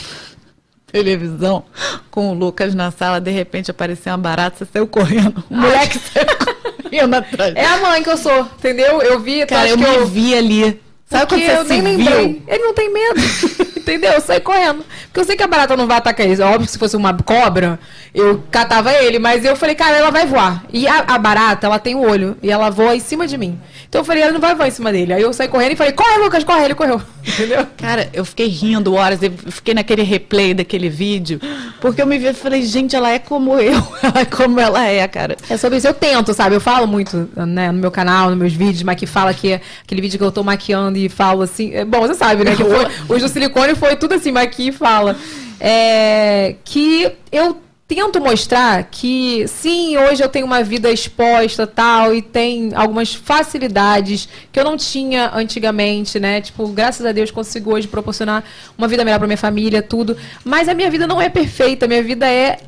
televisão 0.91 1.63
com 2.11 2.31
o 2.31 2.33
Lucas 2.33 2.73
na 2.75 2.91
sala, 2.91 3.19
de 3.21 3.31
repente 3.31 3.71
apareceu 3.71 4.11
uma 4.11 4.17
barata, 4.17 4.57
você 4.57 4.67
saiu 4.71 4.87
correndo. 4.87 5.43
O 5.49 5.55
moleque 5.55 5.99
saiu 5.99 6.25
correndo 6.83 7.13
atrás. 7.15 7.55
É 7.55 7.65
a 7.65 7.77
mãe 7.77 8.03
que 8.03 8.09
eu 8.09 8.17
sou, 8.17 8.41
entendeu? 8.57 9.01
Eu 9.01 9.19
vi, 9.19 9.45
Cara, 9.45 9.69
eu 9.69 9.77
que 9.77 9.83
me 9.83 9.95
eu... 9.95 10.05
vi 10.07 10.35
ali. 10.35 10.81
Sabe 11.09 11.25
Porque 11.25 11.43
quando 11.45 11.67
você 11.67 11.73
eu 11.79 11.81
nem 11.81 11.97
se 11.97 12.03
lembrei. 12.03 12.27
viu? 12.27 12.43
Ele 12.47 12.63
não 12.63 12.73
tem 12.75 12.93
medo. 12.93 13.19
Entendeu? 13.79 14.11
Eu 14.11 14.21
saí 14.21 14.39
correndo. 14.39 14.85
Porque 15.07 15.19
eu 15.21 15.25
sei 15.25 15.35
que 15.35 15.41
a 15.41 15.47
barata 15.47 15.75
não 15.75 15.87
vai 15.87 15.97
atacar 15.97 16.23
ele. 16.23 16.39
É 16.39 16.45
Óbvio 16.45 16.67
que 16.67 16.71
se 16.71 16.77
fosse 16.77 16.95
uma 16.95 17.11
cobra, 17.17 17.79
eu 18.13 18.43
catava 18.51 18.93
ele. 18.93 19.17
Mas 19.17 19.43
eu 19.43 19.55
falei, 19.55 19.73
cara, 19.73 19.97
ela 19.97 20.11
vai 20.11 20.27
voar. 20.27 20.63
E 20.71 20.87
a, 20.87 20.99
a 20.99 21.17
barata, 21.17 21.65
ela 21.65 21.79
tem 21.79 21.95
o 21.95 22.07
olho. 22.07 22.37
E 22.43 22.51
ela 22.51 22.69
voa 22.69 22.95
em 22.95 22.99
cima 22.99 23.25
de 23.25 23.39
mim. 23.39 23.59
Então 23.89 24.01
eu 24.01 24.05
falei, 24.05 24.21
ela 24.21 24.31
não 24.31 24.39
vai 24.39 24.53
voar 24.53 24.67
em 24.67 24.71
cima 24.71 24.91
dele. 24.91 25.13
Aí 25.13 25.21
eu 25.23 25.33
saí 25.33 25.47
correndo 25.47 25.71
e 25.71 25.75
falei, 25.75 25.91
corre, 25.93 26.17
Lucas, 26.19 26.43
corre. 26.43 26.65
Ele 26.65 26.75
correu. 26.75 27.01
Entendeu? 27.27 27.65
Cara, 27.75 28.07
eu 28.13 28.23
fiquei 28.23 28.45
rindo 28.47 28.93
horas, 28.93 29.19
eu 29.23 29.31
fiquei 29.47 29.73
naquele 29.73 30.03
replay 30.03 30.53
daquele 30.53 30.89
vídeo, 30.89 31.41
porque 31.81 31.99
eu 31.99 32.05
me 32.05 32.19
vi 32.19 32.27
e 32.27 32.33
falei, 32.33 32.61
gente, 32.61 32.95
ela 32.95 33.09
é 33.09 33.17
como 33.17 33.57
eu, 33.59 33.81
ela 34.03 34.21
é 34.21 34.25
como 34.25 34.59
ela 34.59 34.85
é, 34.85 35.07
cara. 35.07 35.35
É 35.49 35.57
sobre 35.57 35.79
isso. 35.79 35.87
Eu 35.87 35.93
tento, 35.95 36.35
sabe? 36.35 36.55
Eu 36.55 36.61
falo 36.61 36.85
muito 36.85 37.27
né, 37.35 37.71
no 37.71 37.79
meu 37.79 37.89
canal, 37.89 38.29
nos 38.29 38.37
meus 38.37 38.53
vídeos, 38.53 38.83
mas 38.83 38.95
que 38.95 39.07
fala 39.07 39.33
que 39.33 39.53
é 39.53 39.61
aquele 39.83 40.01
vídeo 40.01 40.19
que 40.19 40.23
eu 40.23 40.31
tô 40.31 40.43
maquiando 40.43 40.99
e 40.99 41.09
falo 41.09 41.41
assim. 41.41 41.73
é, 41.73 41.83
Bom, 41.83 42.01
você 42.01 42.13
sabe, 42.13 42.43
né? 42.43 42.55
Que 42.55 42.63
foi, 42.63 42.85
os 43.09 43.21
do 43.23 43.27
silicone 43.27 43.73
foi 43.73 43.95
tudo 43.95 44.13
assim, 44.13 44.31
maquia 44.31 44.69
e 44.69 44.71
fala. 44.71 45.17
É, 45.59 46.55
que 46.63 47.11
eu 47.31 47.59
tento 47.89 48.21
mostrar 48.21 48.83
que 48.83 49.47
sim, 49.47 49.97
hoje 49.97 50.23
eu 50.23 50.29
tenho 50.29 50.45
uma 50.45 50.63
vida 50.63 50.91
exposta 50.91 51.65
tal 51.65 52.13
e 52.13 52.21
tem 52.21 52.71
algumas 52.75 53.15
facilidades 53.15 54.29
que 54.51 54.59
eu 54.59 54.63
não 54.63 54.77
tinha 54.77 55.31
antigamente, 55.33 56.19
né? 56.19 56.39
Tipo, 56.39 56.67
graças 56.67 57.03
a 57.03 57.11
Deus 57.11 57.31
consigo 57.31 57.73
hoje 57.73 57.87
proporcionar 57.87 58.43
uma 58.77 58.87
vida 58.87 59.03
melhor 59.03 59.17
para 59.17 59.27
minha 59.27 59.37
família, 59.37 59.81
tudo. 59.81 60.15
Mas 60.45 60.69
a 60.69 60.75
minha 60.75 60.91
vida 60.91 61.07
não 61.07 61.19
é 61.19 61.29
perfeita, 61.29 61.87
minha 61.87 62.03
vida 62.03 62.29
é 62.29 62.59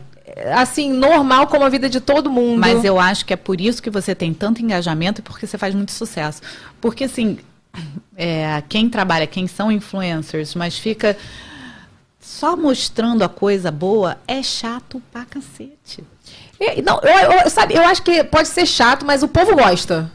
assim 0.55 0.91
normal 0.91 1.45
como 1.45 1.65
a 1.65 1.69
vida 1.69 1.87
de 1.87 2.01
todo 2.01 2.27
mundo. 2.27 2.59
Mas 2.59 2.83
eu 2.83 2.99
acho 2.99 3.23
que 3.23 3.31
é 3.31 3.37
por 3.37 3.61
isso 3.61 3.79
que 3.79 3.91
você 3.91 4.15
tem 4.15 4.33
tanto 4.33 4.59
engajamento 4.59 5.21
e 5.21 5.23
porque 5.23 5.45
você 5.45 5.55
faz 5.55 5.75
muito 5.75 5.91
sucesso. 5.91 6.41
Porque, 6.81 7.03
assim, 7.03 7.37
é, 8.17 8.63
quem 8.67 8.89
trabalha, 8.89 9.27
quem 9.27 9.45
são 9.45 9.71
influencers, 9.71 10.55
mas 10.55 10.79
fica 10.79 11.15
só 12.31 12.55
mostrando 12.55 13.23
a 13.23 13.29
coisa 13.29 13.69
boa, 13.71 14.17
é 14.27 14.41
chato 14.41 15.01
pra 15.11 15.25
cacete. 15.25 16.03
Não, 16.83 16.99
eu, 17.01 17.31
eu- 17.43 17.49
sabe, 17.49 17.73
eu 17.75 17.83
acho 17.83 18.01
que 18.03 18.23
pode 18.23 18.47
ser 18.47 18.65
chato, 18.65 19.05
mas 19.05 19.21
o 19.21 19.27
povo 19.27 19.55
gosta 19.55 20.09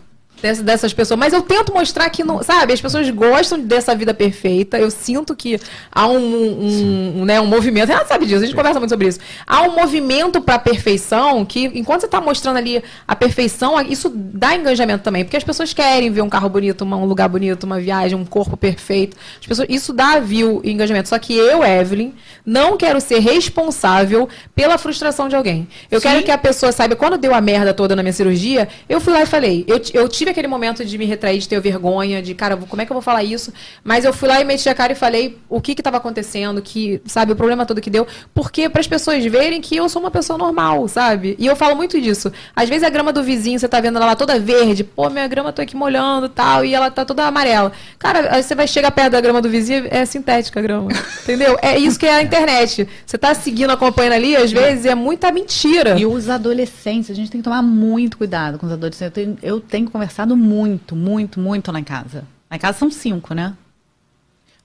dessas 0.63 0.93
pessoas. 0.93 1.19
Mas 1.19 1.33
eu 1.33 1.43
tento 1.43 1.73
mostrar 1.73 2.09
que, 2.11 2.23
não, 2.23 2.43
sabe, 2.43 2.73
as 2.73 2.81
pessoas 2.81 3.09
gostam 3.11 3.59
dessa 3.61 3.95
vida 3.95 4.13
perfeita. 4.13 4.79
Eu 4.79 4.91
sinto 4.91 5.35
que 5.35 5.59
há 5.91 6.07
um, 6.07 6.17
um, 6.19 7.21
um, 7.21 7.25
né, 7.25 7.41
um 7.41 7.47
movimento. 7.47 7.91
Ela 7.91 8.05
sabe 8.05 8.27
disso, 8.27 8.43
a 8.43 8.47
gente 8.47 8.55
conversa 8.55 8.79
muito 8.79 8.91
sobre 8.91 9.09
isso. 9.09 9.19
Há 9.47 9.63
um 9.63 9.75
movimento 9.75 10.41
para 10.41 10.59
perfeição 10.59 11.45
que, 11.45 11.65
enquanto 11.75 12.01
você 12.01 12.07
está 12.07 12.21
mostrando 12.21 12.57
ali 12.59 12.83
a 13.09 13.17
perfeição, 13.17 13.81
isso 13.81 14.11
dá 14.15 14.55
engajamento 14.55 15.03
também. 15.03 15.25
Porque 15.25 15.37
as 15.37 15.45
pessoas 15.45 15.73
querem 15.73 16.11
ver 16.11 16.23
um 16.23 16.29
carro 16.29 16.49
bonito, 16.49 16.83
uma- 16.83 16.97
um 16.97 17.07
lugar 17.07 17.29
bonito, 17.29 17.65
uma 17.65 17.81
viagem, 17.81 18.17
um 18.19 18.25
corpo 18.25 18.57
perfeito. 18.57 19.17
As 19.41 19.47
pessoas, 19.47 19.69
isso 19.71 19.93
dá 19.93 20.19
view 20.19 20.61
e 20.63 20.71
engajamento. 20.71 21.09
Só 21.09 21.19
que 21.19 21.35
eu, 21.35 21.65
Evelyn, 21.65 22.13
não 22.45 22.77
quero 22.77 23.01
ser 23.01 23.19
responsável 23.21 24.29
pela 24.55 24.79
frustração 24.79 25.29
de 25.29 25.37
alguém. 25.37 25.67
Eu 25.91 26.01
Sim. 26.01 26.09
quero 26.09 26.23
que 26.25 26.31
a 26.31 26.39
pessoa 26.39 26.73
saiba, 26.73 26.95
quando 26.95 27.17
deu 27.19 27.35
a 27.35 27.41
merda 27.41 27.73
toda 27.73 27.97
na 27.97 28.03
minha 28.03 28.13
cirurgia, 28.13 28.69
eu 28.89 29.01
fui 29.01 29.13
lá 29.13 29.23
e 29.23 29.27
falei, 29.27 29.65
eu, 29.67 29.81
eu 29.95 30.09
tive 30.09 30.26
tive 30.27 30.31
aquele 30.31 30.49
momento 30.49 30.85
de 30.85 30.99
me 30.99 31.05
retrair, 31.05 31.39
de 31.39 31.49
ter 31.49 31.61
vergonha, 31.61 32.21
de, 32.21 32.35
cara, 32.35 32.57
como 32.57 32.83
é 32.83 32.87
que 32.87 32.91
eu 32.91 32.95
vou 32.95 33.03
falar 33.03 33.23
isso? 33.23 33.53
Mas 33.85 34.05
eu 34.05 34.13
fui 34.13 34.29
lá 34.29 34.41
e 34.41 34.45
meti 34.45 34.69
a 34.69 34.75
cara 34.75 34.93
e 34.93 34.97
falei 34.97 35.39
o 35.49 35.61
que 35.61 35.75
que 35.75 35.83
tava 35.83 35.99
acontecendo, 35.99 36.61
que, 36.61 37.01
sabe, 37.07 37.33
o 37.33 37.37
problema 37.37 37.65
todo 37.65 37.81
que 37.81 37.91
deu. 37.91 38.07
Porque 38.35 38.69
para 38.69 38.81
as 38.81 38.89
pessoas 38.89 39.25
verem 39.25 39.61
que 39.61 39.77
eu 39.77 39.89
sou 39.89 40.03
uma 40.03 40.11
pessoa 40.11 40.37
normal, 40.37 40.89
sabe? 40.89 41.37
E 41.39 41.47
eu 41.47 41.55
falo 41.55 41.77
muito 41.77 42.01
disso. 42.01 42.33
Às 42.55 42.69
vezes 42.69 42.83
a 42.83 42.91
grama 42.91 43.13
do 43.13 43.23
vizinho, 43.23 43.59
você 43.59 43.69
tá 43.69 43.81
vendo 43.81 43.97
ela 43.97 44.07
lá 44.07 44.17
toda 44.17 44.39
verde, 44.39 44.83
pô, 44.83 45.09
minha 45.09 45.29
grama 45.29 45.53
tô 45.53 45.63
aqui 45.63 45.77
molhando 45.77 46.29
tal, 46.29 46.65
e 46.65 46.75
ela 46.75 46.91
tá 46.91 47.05
toda 47.05 47.25
amarela. 47.27 47.73
Cara, 47.99 48.35
aí 48.35 48.43
você 48.43 48.55
vai 48.55 48.67
chegar 48.67 48.91
perto 48.91 49.13
da 49.13 49.21
grama 49.21 49.41
do 49.41 49.49
vizinho, 49.49 49.87
é 49.91 50.05
sintética 50.05 50.59
a 50.59 50.63
grama. 50.63 50.91
entendeu? 51.23 51.57
É 51.63 51.79
isso 51.79 51.99
que 51.99 52.07
é 52.07 52.17
a 52.17 52.23
internet. 52.23 52.89
Você 53.05 53.17
tá 53.17 53.35
seguindo, 53.35 53.71
acompanhando 53.71 54.15
ali, 54.15 54.37
às 54.37 54.51
vezes 54.51 54.87
é 54.87 54.95
muita 54.95 55.31
mentira. 55.31 55.99
E 55.99 56.05
os 56.05 56.29
adolescentes, 56.29 57.11
a 57.11 57.15
gente 57.15 57.31
tem 57.31 57.41
que 57.41 57.45
tomar 57.45 57.63
muito 57.63 58.19
cuidado 58.19 58.59
com 58.59 58.67
os 58.67 58.73
adolescentes. 58.73 59.03
Eu 59.03 59.11
tenho, 59.11 59.39
eu 59.43 59.61
tenho 59.61 59.91
conversado 59.91 60.16
muito, 60.25 60.95
muito, 60.97 61.39
muito 61.41 61.71
lá 61.71 61.79
em 61.81 61.85
casa. 61.85 62.25
Lá 62.51 62.57
em 62.57 62.61
casa 62.61 62.79
são 62.79 62.91
cinco, 62.91 63.35
né? 63.35 63.53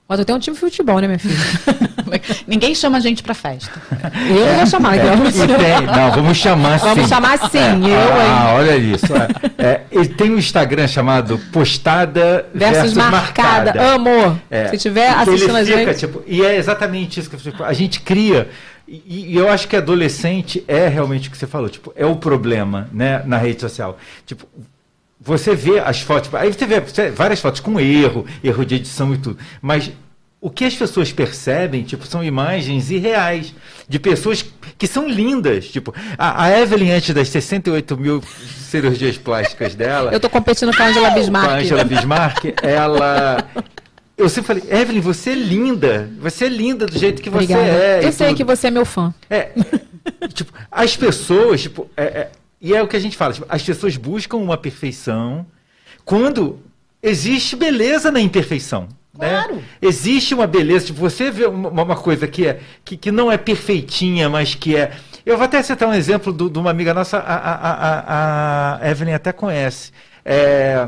Mas 0.07 0.19
eu 0.19 0.26
tenho 0.26 0.38
um 0.38 0.40
time 0.41 0.53
de 0.53 0.60
futebol, 0.60 0.99
né, 0.99 1.07
minha 1.07 1.18
filha? 1.19 1.36
Ninguém 2.45 2.76
chama 2.76 2.98
a 2.98 2.99
gente 2.99 3.23
pra 3.23 3.34
festa. 3.34 3.82
Eu 4.30 4.45
não 4.45 4.56
vou 4.57 4.68
chamar, 4.68 4.98
então. 4.98 5.14
E 5.26 5.32
tem- 5.32 5.86
não, 5.88 6.11
vamos 6.11 6.38
chamar 6.38 6.80
sim. 6.80 6.86
Vamos 6.86 7.07
chamar 7.10 7.38
sim, 7.49 7.57
eu, 7.57 8.14
Ah, 8.14 8.49
hein? 8.49 8.56
olha 8.57 8.76
isso. 8.78 9.06
É, 9.57 9.64
é, 9.65 9.82
ele 9.90 10.10
tem 10.10 10.30
um 10.30 10.38
Instagram 10.38 10.86
chamado 10.88 11.38
Postada 11.53 12.45
Versus, 12.53 12.94
marcada. 12.94 13.82
Amo. 13.82 14.38
É, 14.49 14.68
Se 14.68 14.78
tiver 14.78 15.07
assistindo 15.11 15.56
a 15.56 15.64
gente. 15.64 15.98
tipo, 15.99 16.22
e 16.28 16.44
é 16.44 16.57
exatamente 16.57 17.22
isso 17.22 17.30
que 17.30 17.38
tipo, 17.38 17.64
a 17.64 17.72
gente 17.72 18.02
cria. 18.02 18.49
E, 18.86 19.32
e 19.34 19.38
eu 19.38 19.49
acho 19.49 19.69
que 19.69 19.78
adolescente 19.78 20.61
é 20.68 20.90
realmente 20.90 21.30
o 21.30 21.32
que 21.32 21.38
você 21.38 21.48
falou, 21.48 21.69
tipo, 21.69 21.94
é 21.95 22.06
o 22.06 22.18
problema, 22.18 22.90
né, 22.91 23.22
na 23.26 23.38
rede 23.38 23.61
social. 23.61 23.98
Tipo, 24.26 24.45
você 25.23 25.56
vê 25.56 25.80
as 25.80 26.02
fotos, 26.02 26.34
aí 26.34 26.52
você 26.52 26.65
vê 26.65 26.80
você- 26.80 27.11
várias 27.11 27.39
fotos 27.39 27.60
com 27.61 27.80
erro, 27.80 28.26
erro 28.43 28.65
de 28.65 28.76
edição 28.76 29.14
e 29.14 29.18
tudo, 29.18 29.38
mas 29.61 29.91
o 30.39 30.49
que 30.49 30.65
as 30.65 30.73
pessoas 30.73 31.11
percebem, 31.14 31.84
tipo, 31.84 32.03
são 32.07 32.23
imagens 32.23 32.89
irreais 32.89 33.53
de 33.88 33.99
pessoas 33.99 34.43
que 34.77 34.88
são 34.88 35.07
lindas, 35.07 35.68
tipo, 35.69 35.93
a, 36.18 36.45
a 36.45 36.60
Evelyn 36.60 36.89
antes 36.91 37.14
das 37.14 37.27
68 37.30 37.95
mil 37.95 38.23
cirurgias 38.69 39.18
plásticas 39.19 39.76
dela, 39.76 40.10
Eu 40.14 40.19
tô 40.19 40.27
competindo 40.30 40.76
com 40.76 40.81
a 40.81 40.88
Angela 40.88 41.07
com 41.10 41.14
a 41.14 41.15
Bismarck. 41.19 41.52
Angela 41.61 41.84
Bismarck, 41.84 42.45
ela. 42.64 43.48
Eu 44.18 44.30
sempre 44.30 44.48
falei, 44.60 44.64
Evelyn, 44.81 45.02
você 45.02 45.31
é 45.31 45.35
linda. 45.35 46.10
Você 46.19 46.45
é 46.45 46.49
linda 46.49 46.85
do 46.85 46.98
jeito 46.98 47.22
que 47.22 47.30
você 47.30 47.53
Obrigada. 47.53 47.64
é. 47.84 48.02
e 48.02 48.06
eu 48.06 48.11
sei 48.11 48.27
tudo." 48.30 48.38
que 48.38 48.43
você 48.43 48.68
é 48.68 48.72
meu 48.72 48.85
fã. 48.85 49.14
É, 49.30 49.49
tipo, 50.34 50.52
as 50.72 50.95
pessoas, 50.98 51.61
tipo, 51.61 51.89
é- 51.98 52.03
é- 52.03 52.31
e 52.61 52.73
é 52.75 52.81
o 52.81 52.88
que 52.88 52.95
a 52.95 52.99
gente 52.99 53.17
fala, 53.17 53.33
tipo, 53.33 53.45
as 53.49 53.63
pessoas 53.63 53.97
buscam 53.97 54.38
uma 54.38 54.57
perfeição 54.57 55.45
quando 56.05 56.59
existe 57.01 57.55
beleza 57.55 58.11
na 58.11 58.19
imperfeição. 58.19 58.88
Claro. 59.15 59.55
Né? 59.55 59.61
Existe 59.81 60.33
uma 60.33 60.47
beleza, 60.47 60.88
tipo, 60.88 60.99
você 60.99 61.29
vê 61.31 61.45
uma, 61.45 61.69
uma 61.83 61.95
coisa 61.95 62.27
que, 62.27 62.47
é, 62.47 62.59
que, 62.85 62.95
que 62.95 63.11
não 63.11 63.31
é 63.31 63.38
perfeitinha, 63.38 64.29
mas 64.29 64.55
que 64.55 64.75
é. 64.75 64.91
Eu 65.25 65.38
vou 65.38 65.45
até 65.45 65.61
citar 65.61 65.88
um 65.89 65.93
exemplo 65.93 66.31
de 66.33 66.57
uma 66.57 66.71
amiga 66.71 66.93
nossa, 66.93 67.17
a, 67.17 67.35
a, 67.35 67.55
a, 68.77 68.79
a 68.81 68.89
Evelyn 68.89 69.13
até 69.13 69.31
conhece. 69.31 69.91
É, 70.23 70.88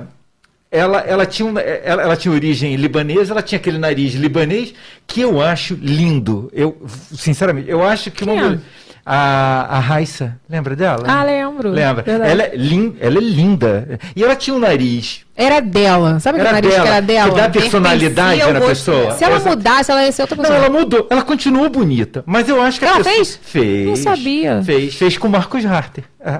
ela, 0.71 1.01
ela, 1.01 1.25
tinha 1.25 1.47
um- 1.47 1.59
ela, 1.59 2.01
ela 2.01 2.17
tinha 2.17 2.33
origem 2.33 2.75
libanesa, 2.75 3.31
ela 3.33 3.43
tinha 3.43 3.59
aquele 3.59 3.77
nariz 3.77 4.13
libanês 4.15 4.73
que 5.05 5.21
eu 5.21 5.39
acho 5.39 5.75
lindo. 5.75 6.49
Eu, 6.51 6.81
sinceramente, 7.15 7.69
eu 7.69 7.83
acho 7.83 8.09
que 8.09 8.23
uma 8.23 8.33
Quem 8.33 8.53
é? 8.53 8.59
A, 9.05 9.77
a 9.77 9.79
Raissa, 9.79 10.37
lembra 10.49 10.75
dela? 10.75 11.03
Ah, 11.07 11.23
lembro. 11.23 11.69
Lembra? 11.69 12.03
Verdade. 12.03 12.31
Ela 12.31 12.43
é, 12.43 12.55
lin, 12.55 12.95
ela 13.01 13.17
é 13.17 13.21
linda. 13.21 13.99
E 14.15 14.23
ela 14.23 14.35
tinha 14.35 14.55
um 14.55 14.59
nariz. 14.59 15.25
Era 15.35 15.59
dela. 15.59 16.19
Sabe 16.19 16.39
Era 16.39 16.51
aquele 16.51 16.67
nariz 16.67 16.71
dela. 16.71 16.83
que 16.83 16.93
era 16.93 17.01
dela? 17.01 17.29
Que 17.31 17.41
dá 17.41 17.49
personalidade 17.49 18.53
na 18.53 18.61
pessoa. 18.61 19.11
Se 19.11 19.23
ela 19.23 19.39
mudasse, 19.39 19.91
ela 19.91 20.05
ia 20.05 20.11
ser 20.11 20.21
outra 20.23 20.35
Não, 20.37 20.43
pessoa. 20.43 20.57
ela 20.65 20.69
mudou. 20.69 21.07
Ela 21.09 21.21
continuou 21.23 21.69
bonita. 21.69 22.23
Mas 22.25 22.47
eu 22.47 22.61
acho 22.61 22.79
que 22.79 22.85
a 22.85 22.89
Ela 22.89 22.97
pessoa- 22.97 23.13
fez? 23.15 23.39
Fez. 23.41 23.87
Não 23.87 23.95
sabia. 23.95 24.61
Fez. 24.63 24.95
Fez 24.95 25.17
com 25.17 25.27
o 25.27 25.31
Marcos 25.31 25.65
Harter. 25.65 26.03
É. 26.19 26.39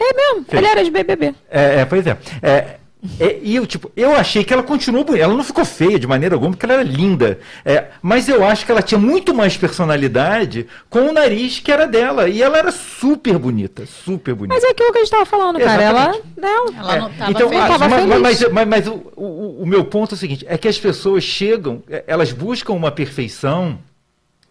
É 0.00 0.14
mesmo. 0.14 0.44
Fez. 0.48 0.62
Ele 0.62 0.66
era 0.70 0.84
de 0.84 0.90
BBB. 0.90 1.34
É, 1.50 1.80
é, 1.80 1.84
pois 1.84 2.06
é. 2.06 2.16
É, 2.42 2.76
é, 3.20 3.38
e 3.42 3.54
eu, 3.54 3.64
tipo, 3.66 3.90
eu 3.96 4.12
achei 4.16 4.42
que 4.42 4.52
ela 4.52 4.62
continuou 4.62 5.04
bonita. 5.04 5.24
Ela 5.24 5.34
não 5.34 5.44
ficou 5.44 5.64
feia 5.64 5.98
de 5.98 6.06
maneira 6.06 6.34
alguma, 6.34 6.50
porque 6.52 6.66
ela 6.66 6.74
era 6.74 6.82
linda. 6.82 7.38
É, 7.64 7.88
mas 8.02 8.28
eu 8.28 8.44
acho 8.44 8.66
que 8.66 8.72
ela 8.72 8.82
tinha 8.82 8.98
muito 8.98 9.32
mais 9.34 9.56
personalidade 9.56 10.66
com 10.90 11.08
o 11.08 11.12
nariz 11.12 11.60
que 11.60 11.70
era 11.70 11.86
dela. 11.86 12.28
E 12.28 12.42
ela 12.42 12.58
era 12.58 12.72
super 12.72 13.38
bonita. 13.38 13.84
Super 13.86 14.34
bonita. 14.34 14.54
Mas 14.54 14.64
é 14.64 14.70
aquilo 14.72 14.90
que 14.92 14.98
a 14.98 15.00
gente 15.02 15.10
tava 15.10 15.24
falando, 15.26 15.58
cara. 15.60 15.82
Ela. 15.82 16.00
Exatamente. 16.02 16.24
Não. 16.36 16.66
Ela 16.76 16.94
É, 16.96 16.98
não 17.00 17.10
tava 17.12 17.30
então, 17.30 17.48
feliz. 17.48 17.66
Tava 17.68 17.88
mas, 17.88 18.00
feliz. 18.00 18.20
mas- 18.20 18.52
mas- 18.52 18.68
mas 18.68 18.86
o, 18.88 19.02
o- 19.16 19.62
o 19.62 19.66
meu 19.66 19.84
ponto 19.84 20.14
é 20.14 20.16
o 20.16 20.18
seguinte: 20.18 20.44
é 20.48 20.58
que 20.58 20.66
as 20.68 20.78
pessoas 20.78 21.22
chegam, 21.22 21.82
é, 21.88 22.02
elas 22.06 22.32
buscam 22.32 22.72
uma 22.72 22.90
perfeição 22.90 23.78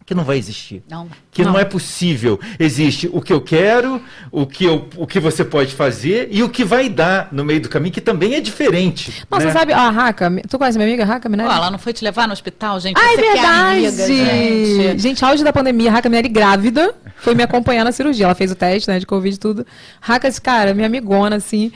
que 0.08 0.16
não 0.16 0.24
vai 0.24 0.38
existir. 0.38 0.82
Não. 0.90 1.10
Que 1.30 1.44
não. 1.44 1.52
Não. 1.52 1.60
é 1.60 1.66
possível. 1.66 2.40
Existe 2.58 3.10
o 3.12 3.22
que 3.22 3.34
eu 3.34 3.42
quero, 3.42 4.02
o 4.32 4.48
que, 4.48 4.64
eu, 4.64 4.88
o 4.96 5.06
que 5.06 5.20
você 5.20 5.44
pode 5.44 5.76
fazer 5.76 6.30
e 6.32 6.42
o 6.42 6.48
que 6.48 6.64
vai 6.64 6.88
dar 6.88 7.28
no 7.30 7.44
meio 7.44 7.60
do 7.60 7.68
caminho, 7.68 7.94
que 7.94 8.00
também 8.00 8.34
é 8.34 8.40
diferente. 8.40 9.26
Nossa, 9.30 9.48
né? 9.48 9.52
sabe, 9.52 9.74
a 9.74 9.90
Raca, 9.90 10.32
tu 10.50 10.58
conhece 10.58 10.78
minha 10.78 10.88
amiga 10.88 11.04
Raca 11.04 11.28
Minelli? 11.28 11.50
Pô, 11.50 11.56
ela 11.56 11.70
não 11.70 11.78
foi 11.78 11.92
te 11.92 12.06
levar 12.06 12.26
no 12.26 12.32
hospital, 12.32 12.80
gente? 12.80 12.98
Ah, 12.98 13.14
é 13.14 13.18
verdade! 13.18 13.86
amiga, 13.86 14.08
gente. 14.08 15.00
gente, 15.00 15.26
auge 15.26 15.44
da 15.44 15.52
pandemia, 15.52 15.90
a 15.90 15.96
Raca 15.96 16.08
Minelli 16.08 16.30
grávida 16.30 16.96
foi 17.18 17.36
me 17.36 17.44
acompanhar 17.44 17.84
na 17.84 17.92
cirurgia. 17.92 18.28
Ela 18.28 18.36
fez 18.36 18.50
o 18.50 18.56
teste, 18.56 18.90
né, 18.90 19.00
de 19.00 19.06
Covid 19.06 19.36
e 19.36 19.38
tudo. 19.38 19.68
Raca, 20.00 20.26
esse 20.26 20.40
cara, 20.40 20.74
minha 20.74 20.88
amigona, 20.88 21.36
assim. 21.36 21.70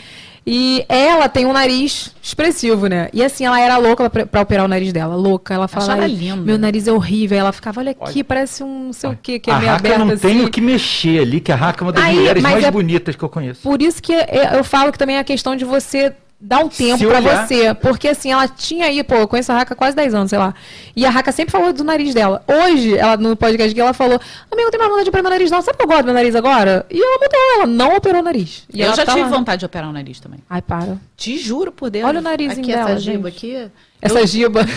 E 0.46 0.84
ela 0.90 1.30
tem 1.30 1.46
um 1.46 1.54
nariz 1.54 2.16
expressivo, 2.22 2.88
né? 2.88 3.10
E 3.14 3.24
assim, 3.24 3.46
ela 3.46 3.60
era 3.60 3.78
louca 3.78 4.10
pra, 4.10 4.26
pra 4.26 4.42
operar 4.42 4.66
o 4.66 4.68
nariz 4.68 4.92
dela. 4.92 5.16
Louca. 5.16 5.54
Ela 5.54 5.68
falava, 5.68 5.92
Achava 5.94 6.06
"Ai, 6.08 6.12
lindo. 6.16 6.42
meu 6.44 6.58
nariz 6.58 6.88
é 6.88 6.92
horrível. 6.92 7.36
Aí 7.36 7.40
ela 7.42 7.52
ficava, 7.52 7.80
olha 7.80 7.92
aqui, 7.92 8.24
parece 8.24 8.64
um 8.64 8.86
não 8.86 8.94
sei 8.94 9.10
o 9.12 9.20
quê, 9.22 9.38
que 9.38 9.52
é 9.52 9.54
a 9.54 9.60
meio 9.60 9.72
Raca 9.72 9.88
aberto 9.88 10.00
não 10.06 10.14
assim. 10.14 10.28
tem 10.28 10.44
o 10.44 10.50
que 10.50 10.60
mexer 10.60 11.20
ali, 11.22 11.40
que 11.40 11.52
a 11.52 11.56
Raca 11.56 11.84
é 11.84 11.86
uma 11.86 11.92
das 11.94 12.04
Aí, 12.04 12.16
mulheres 12.16 12.42
mais 12.42 12.64
é- 12.64 12.72
bonitas 12.72 13.16
que 13.16 13.24
eu 13.24 13.30
conheço. 13.30 13.62
Por 13.62 13.82
isso 13.82 14.02
que 14.02 14.14
eu 14.14 14.20
eu 14.58 14.64
falo 14.64 14.92
que 14.92 14.98
também 14.98 15.18
é 15.18 15.20
a 15.20 15.24
questão 15.24 15.56
de 15.56 15.64
você 15.64 16.12
dar 16.44 16.60
um 16.60 16.68
tempo 16.68 17.06
olhar. 17.08 17.46
você. 17.46 17.74
Porque 17.76 18.08
assim, 18.08 18.32
ela 18.32 18.48
tinha 18.48 18.88
aí, 18.88 19.04
pô, 19.04 19.16
eu 19.16 19.28
conheço 19.28 19.52
a 19.52 19.56
Raca 19.56 19.74
há 19.74 19.78
quase 19.78 19.96
10 19.96 20.14
anos, 20.16 20.30
sei 20.32 20.40
lá. 20.40 20.54
E 20.96 21.06
a 21.06 21.10
Raca 21.10 21.32
sempre 21.32 21.52
falou 21.52 21.72
do 21.72 21.84
nariz 21.84 22.14
dela. 22.14 22.44
Hoje, 22.48 22.98
ela 22.98 23.16
no 23.16 23.36
podcast 23.38 23.74
que 23.74 23.80
ela 23.80 23.94
falou: 23.94 24.20
Amigo, 24.52 24.68
eu 24.68 24.72
tenho 24.72 24.80
mais 24.82 24.90
vontade 24.90 25.04
de 25.06 25.10
operar 25.10 25.24
meu 25.24 25.32
nariz, 25.32 25.52
não. 25.52 25.62
Sabe 25.62 25.78
que 25.78 25.84
eu 25.84 25.88
gosto 25.88 26.02
do 26.02 26.06
meu 26.06 26.14
nariz 26.16 26.36
agora? 26.36 26.86
E 26.90 27.00
ela 27.02 27.14
mudou, 27.20 27.40
ela 27.58 27.68
não 27.68 27.96
operou 27.96 28.22
o 28.22 28.24
nariz. 28.26 28.64
E 28.74 28.82
eu 28.82 28.88
ela 28.88 28.96
já 28.96 29.06
tá 29.06 29.14
tive 29.14 29.24
lá. 29.26 29.30
vontade 29.38 29.60
de 29.60 29.66
operar 29.66 29.90
o 29.90 29.94
nariz 29.94 30.20
também. 30.20 30.40
Ai, 30.50 30.62
para. 30.62 30.98
Te 31.16 31.38
juro 31.38 31.72
por 31.72 31.90
Deus. 31.90 32.06
Olha 32.08 32.20
o 32.20 32.24
narizinho 32.24 32.62
aqui, 32.62 32.72
dela, 32.74 32.90
Essa 32.92 33.00
giba 33.00 33.28
aqui. 33.30 33.70
Essa 34.02 34.26
giba. 34.28 34.62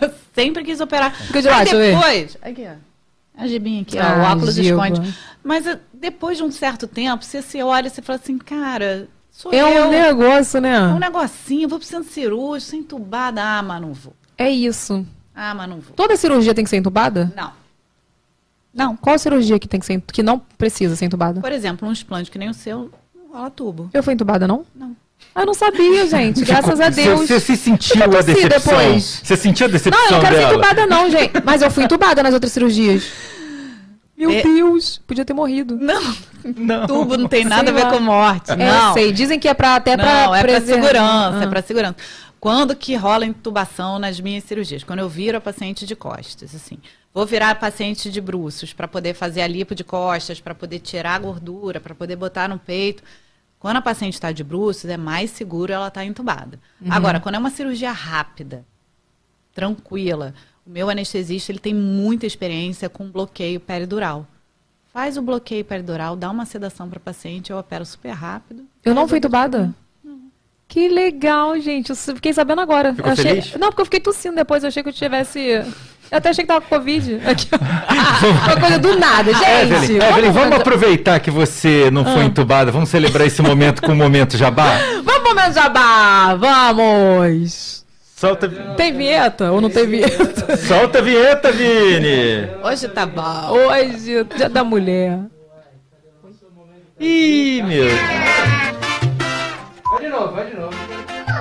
Eu 0.00 0.10
sempre 0.34 0.64
quis 0.64 0.80
operar. 0.80 1.14
Fica 1.14 1.40
de 1.40 1.48
lá, 1.48 1.58
Aí 1.58 1.64
deixa 1.64 1.76
eu 1.76 1.80
ver. 1.80 1.94
depois, 1.94 2.36
aqui, 2.42 2.66
ó. 2.68 3.42
A 3.42 3.46
gibinha 3.46 3.82
aqui, 3.82 3.98
ó, 3.98 4.02
Ah, 4.02 4.16
o 4.16 4.32
óculos 4.32 4.54
giba. 4.54 4.88
esconde. 4.88 5.14
Mas 5.44 5.66
eh, 5.66 5.78
depois 5.92 6.38
de 6.38 6.42
um 6.44 6.50
certo 6.50 6.86
tempo, 6.86 7.24
você 7.24 7.40
se 7.42 7.62
olha 7.62 7.86
e 7.86 7.90
você 7.90 8.02
fala 8.02 8.18
assim, 8.22 8.38
cara, 8.38 9.08
sou 9.36 9.52
É 9.52 9.60
eu. 9.60 9.86
um 9.86 9.90
negócio, 9.90 10.60
né? 10.60 10.74
É 10.76 10.80
um 10.94 10.98
negocinho, 10.98 11.68
vou 11.68 11.80
centro 11.82 12.10
cirúrgico, 12.12 12.70
sou 12.70 12.78
entubada. 12.78 13.42
Ah, 13.42 13.62
mas 13.62 13.80
não 13.80 13.92
vou. 13.92 14.14
É 14.38 14.48
isso. 14.50 15.04
Ah, 15.34 15.54
mas 15.54 15.68
não 15.68 15.80
vou. 15.80 15.94
Toda 15.94 16.16
cirurgia 16.16 16.54
tem 16.54 16.64
que 16.64 16.70
ser 16.70 16.76
entubada? 16.76 17.32
Não. 17.36 17.52
Não. 18.72 18.96
Qual 18.96 19.18
cirurgia 19.18 19.58
que 19.58 19.66
tem 19.68 19.80
que 19.80 19.86
ser 19.86 20.00
que 20.12 20.22
não 20.22 20.38
precisa 20.38 20.94
ser 20.96 21.06
entubada? 21.06 21.40
Por 21.40 21.52
exemplo, 21.52 21.88
um 21.88 21.92
explante 21.92 22.30
que 22.30 22.38
nem 22.38 22.48
o 22.50 22.54
seu, 22.54 22.90
não 23.14 23.32
rola 23.32 23.50
tubo. 23.50 23.90
Eu 23.92 24.02
fui 24.02 24.12
entubada, 24.14 24.46
não? 24.46 24.64
Não. 24.74 24.94
Ah, 25.34 25.42
eu 25.42 25.46
não 25.46 25.54
sabia, 25.54 26.06
gente. 26.06 26.44
Graças 26.44 26.78
a 26.80 26.90
Você- 26.90 27.02
Deus. 27.04 27.20
Você, 27.20 27.40
se 27.40 27.56
sentiu 27.56 28.02
a 28.04 28.06
decepção? 28.22 28.76
depois. 28.78 29.20
Você 29.24 29.36
sentiu 29.36 29.66
a 29.66 29.70
decepção 29.70 29.98
Não, 30.00 30.06
eu 30.08 30.12
não 30.14 30.20
quero 30.20 30.36
dela? 30.36 30.48
ser 30.48 30.54
entubada, 30.54 30.86
não, 30.86 31.10
gente. 31.10 31.32
Mas 31.44 31.62
eu 31.62 31.70
fui 31.70 31.84
entubada 31.84 32.22
nas 32.22 32.34
outras 32.34 32.52
cirurgias. 32.52 33.04
Meu 34.16 34.30
É- 34.30 34.42
Deus, 34.42 34.98
podia 35.06 35.24
ter 35.24 35.34
morrido. 35.34 35.76
Não, 35.76 36.16
Não. 36.56 36.86
tubo 36.86 37.16
não 37.18 37.28
tem 37.28 37.42
Sei 37.42 37.50
nada 37.50 37.70
a 37.70 37.74
ver 37.74 37.84
lá. 37.84 37.90
com 37.90 38.00
morte. 38.00 38.50
É, 38.52 38.56
não. 38.56 38.94
sei. 38.94 39.12
Dizem 39.12 39.38
que 39.38 39.46
é 39.46 39.52
pra, 39.54 39.76
até 39.76 39.96
pra 39.96 40.26
não, 40.26 40.34
é 40.34 40.40
para 40.42 40.60
segurança, 40.60 41.38
Ah. 41.38 41.44
é 41.44 41.46
para 41.46 41.62
segurança. 41.62 41.96
Quando 42.40 42.74
que 42.76 42.94
rola 42.94 43.26
intubação 43.26 43.98
nas 43.98 44.18
minhas 44.20 44.44
cirurgias? 44.44 44.82
Quando 44.84 45.00
eu 45.00 45.08
viro 45.08 45.36
a 45.36 45.40
paciente 45.40 45.84
de 45.84 45.94
costas, 45.96 46.54
assim. 46.54 46.78
Vou 47.12 47.26
virar 47.26 47.50
a 47.50 47.54
paciente 47.54 48.10
de 48.10 48.20
bruços 48.20 48.72
para 48.72 48.86
poder 48.86 49.14
fazer 49.14 49.40
a 49.42 49.46
lipo 49.46 49.74
de 49.74 49.82
costas, 49.82 50.38
para 50.40 50.54
poder 50.54 50.78
tirar 50.80 51.14
a 51.14 51.18
gordura, 51.18 51.80
para 51.80 51.94
poder 51.94 52.14
botar 52.16 52.48
no 52.48 52.58
peito. 52.58 53.02
Quando 53.58 53.76
a 53.78 53.82
paciente 53.82 54.14
está 54.14 54.32
de 54.32 54.44
bruços, 54.44 54.84
é 54.88 54.96
mais 54.98 55.30
seguro 55.30 55.72
ela 55.72 55.88
estar 55.88 56.04
entubada. 56.04 56.58
Uhum. 56.80 56.92
Agora, 56.92 57.18
quando 57.18 57.34
é 57.34 57.38
uma 57.38 57.50
cirurgia 57.50 57.90
rápida, 57.90 58.64
tranquila, 59.54 60.34
o 60.66 60.70
meu 60.70 60.90
anestesista 60.90 61.52
ele 61.52 61.58
tem 61.58 61.72
muita 61.72 62.26
experiência 62.26 62.88
com 62.88 63.08
bloqueio 63.08 63.60
peridural. 63.60 64.26
Faz 64.92 65.16
o 65.16 65.22
bloqueio 65.22 65.64
peridural, 65.64 66.16
dá 66.16 66.30
uma 66.30 66.46
sedação 66.46 66.88
para 66.88 66.98
a 66.98 67.00
paciente, 67.00 67.50
eu 67.52 67.58
opero 67.58 67.84
super 67.84 68.12
rápido. 68.12 68.64
Eu 68.84 68.94
não 68.94 69.06
fui 69.06 69.16
o 69.16 69.18
entubada? 69.18 69.72
Que 70.68 70.88
legal, 70.88 71.58
gente. 71.60 71.90
Eu 71.90 71.96
fiquei 71.96 72.32
sabendo 72.32 72.60
agora. 72.60 72.92
Ficou 72.92 73.12
achei... 73.12 73.24
feliz? 73.24 73.54
Não, 73.54 73.68
porque 73.68 73.82
eu 73.82 73.84
fiquei 73.84 74.00
tossindo 74.00 74.34
depois. 74.34 74.64
Eu 74.64 74.68
achei 74.68 74.82
que 74.82 74.88
eu 74.88 74.92
tivesse 74.92 75.38
Eu 75.38 76.18
até 76.18 76.30
achei 76.30 76.44
que 76.44 76.48
tava 76.48 76.60
com 76.60 76.68
Covid. 76.68 77.20
Uma 77.22 78.60
coisa 78.60 78.78
do 78.78 78.98
nada, 78.98 79.32
gente. 79.32 79.92
Evelyn, 79.92 80.02
Evelyn, 80.02 80.32
vamos 80.32 80.56
aproveitar 80.56 81.20
que 81.20 81.30
você 81.30 81.88
não 81.92 82.02
Ah. 82.02 82.12
foi 82.14 82.24
entubada, 82.24 82.72
vamos 82.72 82.88
celebrar 82.88 83.26
esse 83.26 83.40
momento 83.42 83.80
com 83.82 83.92
o 83.92 83.96
momento 83.96 84.36
jabá? 84.36 84.76
Vamos 85.04 85.22
pro 85.22 85.34
momento 85.34 85.54
jabá, 85.54 86.34
vamos. 86.34 87.75
Solta, 88.16 88.48
Tem 88.78 88.96
vinheta 88.96 89.52
ou 89.52 89.60
não 89.60 89.68
tem 89.68 89.86
vinheta? 89.86 90.56
solta 90.56 91.00
a 91.00 91.02
vinheta, 91.02 91.52
Vini! 91.52 92.48
Hoje 92.64 92.88
tá 92.88 93.04
bom. 93.04 93.50
Hoje, 93.50 94.24
dia 94.34 94.48
da 94.48 94.64
mulher. 94.64 95.18
Ih, 96.98 97.60
meu. 97.62 97.90
Vai 99.90 100.00
de 100.00 100.08
novo, 100.08 100.32
vai 100.32 100.46
de 100.46 100.56
novo. 100.56 100.72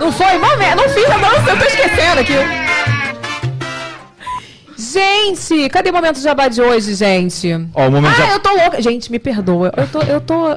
Não 0.01 0.11
foi? 0.11 0.37
Momento, 0.37 0.75
não 0.75 0.89
fiz 0.89 1.09
a 1.09 1.17
dança, 1.17 1.51
eu 1.51 1.59
tô 1.59 1.65
esquecendo 1.65 2.19
aqui. 2.19 2.64
Gente, 4.77 5.69
cadê 5.69 5.89
o 5.89 5.93
momento 5.93 6.19
jabá 6.19 6.47
de 6.47 6.61
hoje, 6.61 6.95
gente? 6.95 7.49
Ó, 7.73 7.87
o 7.87 7.91
momento 7.91 8.21
Ah, 8.21 8.33
eu 8.33 8.39
tô 8.39 8.49
louca. 8.53 8.81
Gente, 8.81 9.09
me 9.11 9.19
perdoa. 9.19 9.71
Eu 9.75 9.87
tô, 9.87 10.01
eu 10.01 10.21
tô. 10.21 10.47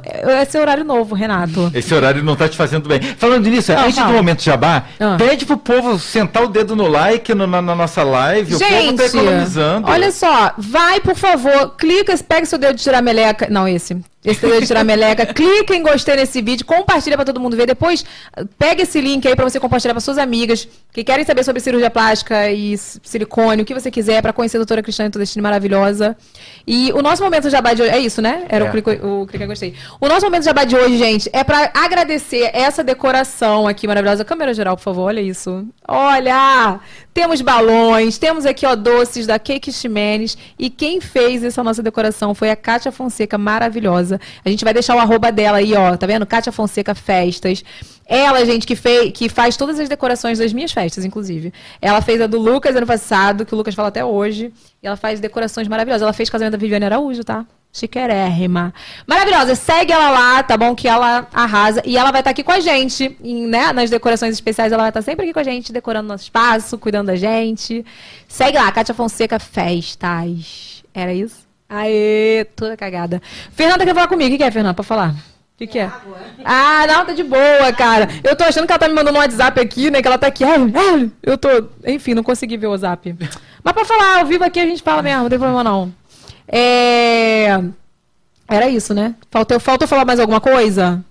Esse 0.43 0.57
é 0.57 0.61
horário 0.61 0.85
novo, 0.85 1.15
Renato. 1.15 1.71
Esse 1.75 1.95
horário 1.95 2.23
não 2.25 2.35
tá 2.35 2.49
te 2.49 2.57
fazendo 2.57 2.89
bem. 2.89 3.01
Falando 3.01 3.49
nisso, 3.49 3.73
antes 3.73 3.95
fala. 3.97 4.09
do 4.09 4.15
momento 4.15 4.43
jabá, 4.43 4.85
Ah. 4.99 5.17
pede 5.19 5.47
pro 5.47 5.57
povo 5.57 5.99
sentar 5.99 6.43
o 6.43 6.49
dedo 6.49 6.75
no 6.75 6.89
like 6.89 7.33
no- 7.35 7.47
na, 7.47 7.63
na 7.63 7.75
nossa 7.75 8.03
live. 8.03 8.55
o 8.55 8.59
povo 8.59 8.71
tá 8.71 8.81
Gente, 8.81 9.03
economizando. 9.03 9.89
olha 9.89 10.11
só, 10.11 10.53
vai, 10.59 11.01
por 11.01 11.15
favor, 11.15 11.77
clica, 11.77 12.17
pega 12.19 12.45
seu 12.47 12.59
dedo 12.59 12.77
de 12.77 12.83
tirar 12.83 13.01
meleca. 13.03 13.47
Não, 13.51 13.69
esse. 13.69 13.97
Esse 14.25 14.41
dedo 14.41 14.61
de 14.61 14.67
tirar 14.67 14.85
meleca. 14.85 15.25
clica 15.33 15.75
em 15.75 15.83
gostei 15.83 16.17
nesse 16.17 16.43
vídeo, 16.43 16.67
compartilha 16.67 17.17
pra 17.17 17.25
todo 17.25 17.39
mundo 17.39 17.57
ver. 17.57 17.67
Depois, 17.67 18.05
pega 18.59 18.83
esse 18.83 19.01
link 19.01 19.27
aí 19.29 19.37
pra 19.37 19.49
você 19.49 19.61
compartilhar 19.61 19.95
pra 19.95 20.01
suas 20.01 20.19
amigas 20.19 20.69
que 20.93 21.05
querem 21.05 21.25
saber 21.25 21.45
sobre 21.45 21.61
cirurgia 21.61 21.91
plástica 21.91 22.51
e 22.51 22.77
silicone, 22.77 23.63
o 23.63 23.65
que 23.65 23.73
você 23.73 23.91
quiser, 23.91 24.21
pra 24.21 24.33
conhecer 24.33 24.57
a 24.57 24.61
doutora 24.61 24.83
Cristiane 24.83 25.11
Todestini 25.11 25.43
maravilhosa. 25.43 26.17
E 26.67 26.93
o 26.93 27.01
nosso 27.01 27.23
momento 27.23 27.49
jabá 27.49 27.73
de 27.75 27.83
hoje. 27.83 27.91
É 27.93 27.99
isso, 27.99 28.21
né? 28.21 28.45
Era 28.49 28.65
É. 28.65 28.69
o 28.69 28.73
clique, 28.73 28.91
o 28.91 29.29
eu 29.33 29.47
gostei. 29.47 29.75
O 30.01 30.09
nosso 30.09 30.25
momento 30.27 30.43
jabá 30.45 30.65
de 30.65 30.75
hoje, 30.75 30.97
gente, 30.99 31.31
é 31.33 31.45
pra 31.45 31.71
agradecer 31.73 32.51
essa 32.53 32.83
decoração 32.83 33.69
aqui 33.69 33.87
maravilhosa. 33.87 34.25
Câmera 34.25 34.53
geral, 34.53 34.77
por 34.77 34.83
favor, 34.83 35.03
olha 35.05 35.21
isso. 35.21 35.65
Olha! 35.87 36.81
Temos 37.15 37.41
balões, 37.41 38.17
temos 38.19 38.47
aqui, 38.47 38.65
ó, 38.65 38.77
doces 38.77 39.27
da 39.27 39.39
Cake 39.39 39.73
Ximenes. 39.73 40.37
E 40.59 40.71
quem 40.71 41.01
fez 41.01 41.43
essa 41.43 41.65
nossa 41.65 41.83
decoração 41.83 42.35
foi 42.35 42.51
a 42.51 42.57
Kátia 42.57 42.93
Fonseca, 42.93 43.37
maravilhosa. 43.37 44.18
A 44.45 44.49
gente 44.49 44.65
vai 44.65 44.73
deixar 44.73 44.97
o 44.97 44.99
arroba 44.99 45.31
dela 45.31 45.59
aí, 45.59 45.75
ó, 45.75 45.97
tá 45.97 46.07
vendo? 46.07 46.27
Kátia 46.27 46.53
Fonseca 46.53 46.95
Festas. 46.95 47.63
Ela, 48.07 48.43
gente, 48.47 48.67
que, 48.67 48.75
fez, 48.75 49.13
que 49.13 49.29
faz 49.29 49.55
todas 49.55 49.79
as 49.79 49.87
decorações 49.87 50.39
das 50.39 50.53
minhas 50.53 50.73
festas, 50.73 51.05
inclusive. 51.05 51.53
Ela 51.81 52.01
fez 52.01 52.21
a 52.23 52.27
do 52.27 52.39
Lucas 52.39 52.75
ano 52.75 52.87
passado, 52.87 53.45
que 53.45 53.55
o 53.55 53.57
Lucas 53.57 53.75
fala 53.75 53.89
até 53.89 54.03
hoje. 54.03 54.51
E 54.83 54.87
ela 54.87 54.97
faz 54.97 55.21
decorações 55.21 55.69
maravilhosas. 55.69 56.03
Ela 56.03 56.15
fez 56.15 56.31
casamento 56.31 56.53
da 56.53 56.59
Viviane 56.59 56.87
Araújo, 56.87 57.23
tá? 57.23 57.45
Chiquérrima. 57.71 58.73
Maravilhosa. 59.07 59.55
Segue 59.55 59.93
ela 59.93 60.11
lá, 60.11 60.43
tá 60.43 60.57
bom? 60.57 60.75
Que 60.75 60.89
ela 60.89 61.29
arrasa. 61.35 61.83
E 61.85 61.99
ela 61.99 62.11
vai 62.11 62.23
estar 62.23 62.31
aqui 62.31 62.43
com 62.43 62.53
a 62.53 62.61
gente, 62.61 63.15
em, 63.23 63.47
né? 63.47 63.75
Nas 63.75 63.91
decorações 63.91 64.33
especiais. 64.33 64.73
Ela 64.73 64.85
vai 64.85 64.91
estar 64.91 65.03
sempre 65.03 65.25
aqui 65.25 65.35
com 65.35 65.41
a 65.41 65.45
gente, 65.45 65.71
decorando 65.71 66.09
nosso 66.09 66.25
espaço, 66.25 66.79
cuidando 66.79 67.09
da 67.09 67.17
gente. 67.17 67.85
Segue 68.27 68.57
lá, 68.57 68.73
Kátia 68.73 68.95
Fonseca 68.95 69.39
Festas. 69.39 70.83
Era 70.95 71.13
isso? 71.13 71.48
Aê, 71.69 72.47
toda 72.57 72.77
cagada. 72.77 73.21
Fernanda 73.53 73.85
quer 73.85 73.95
falar 73.95 74.09
comigo. 74.09 74.29
O 74.29 74.33
que, 74.33 74.39
que 74.39 74.45
é, 74.45 74.51
Fernanda, 74.51 74.75
pra 74.75 74.83
falar? 74.85 75.11
O 75.11 75.59
que, 75.59 75.67
que 75.67 75.79
é? 75.79 75.91
Ah, 76.45 76.87
não, 76.87 77.05
tá 77.05 77.13
de 77.13 77.25
boa, 77.25 77.73
cara. 77.77 78.09
Eu 78.23 78.35
tô 78.37 78.45
achando 78.45 78.67
que 78.67 78.73
ela 78.73 78.79
tá 78.79 78.89
me 78.89 78.95
mandando 78.95 79.19
um 79.19 79.21
WhatsApp 79.21 79.61
aqui, 79.61 79.91
né? 79.91 80.01
Que 80.01 80.09
ela 80.09 80.17
tá 80.17 80.29
aqui. 80.29 80.45
Ai, 80.45 80.73
ai, 80.75 81.11
eu 81.23 81.37
tô. 81.37 81.49
Enfim, 81.85 82.15
não 82.15 82.23
consegui 82.23 82.57
ver 82.57 82.69
o 82.69 82.71
WhatsApp. 82.71 83.15
Mas 83.63 83.75
pra 83.75 83.85
falar, 83.85 84.21
ao 84.21 84.27
vivo 84.27 84.45
aqui 84.45 84.61
a 84.61 84.67
gente 84.67 84.83
fala 84.83 85.03
mesmo, 85.03 85.23
não 85.23 85.29
tem 85.29 85.39
problema 85.39 85.65
não. 85.65 85.93
É. 86.47 87.61
Era 88.49 88.69
isso, 88.69 88.95
né? 88.95 89.15
Faltou, 89.31 89.61
faltou 89.61 89.87
falar 89.87 90.07
mais 90.07 90.21
alguma 90.21 90.41
coisa? 90.41 91.05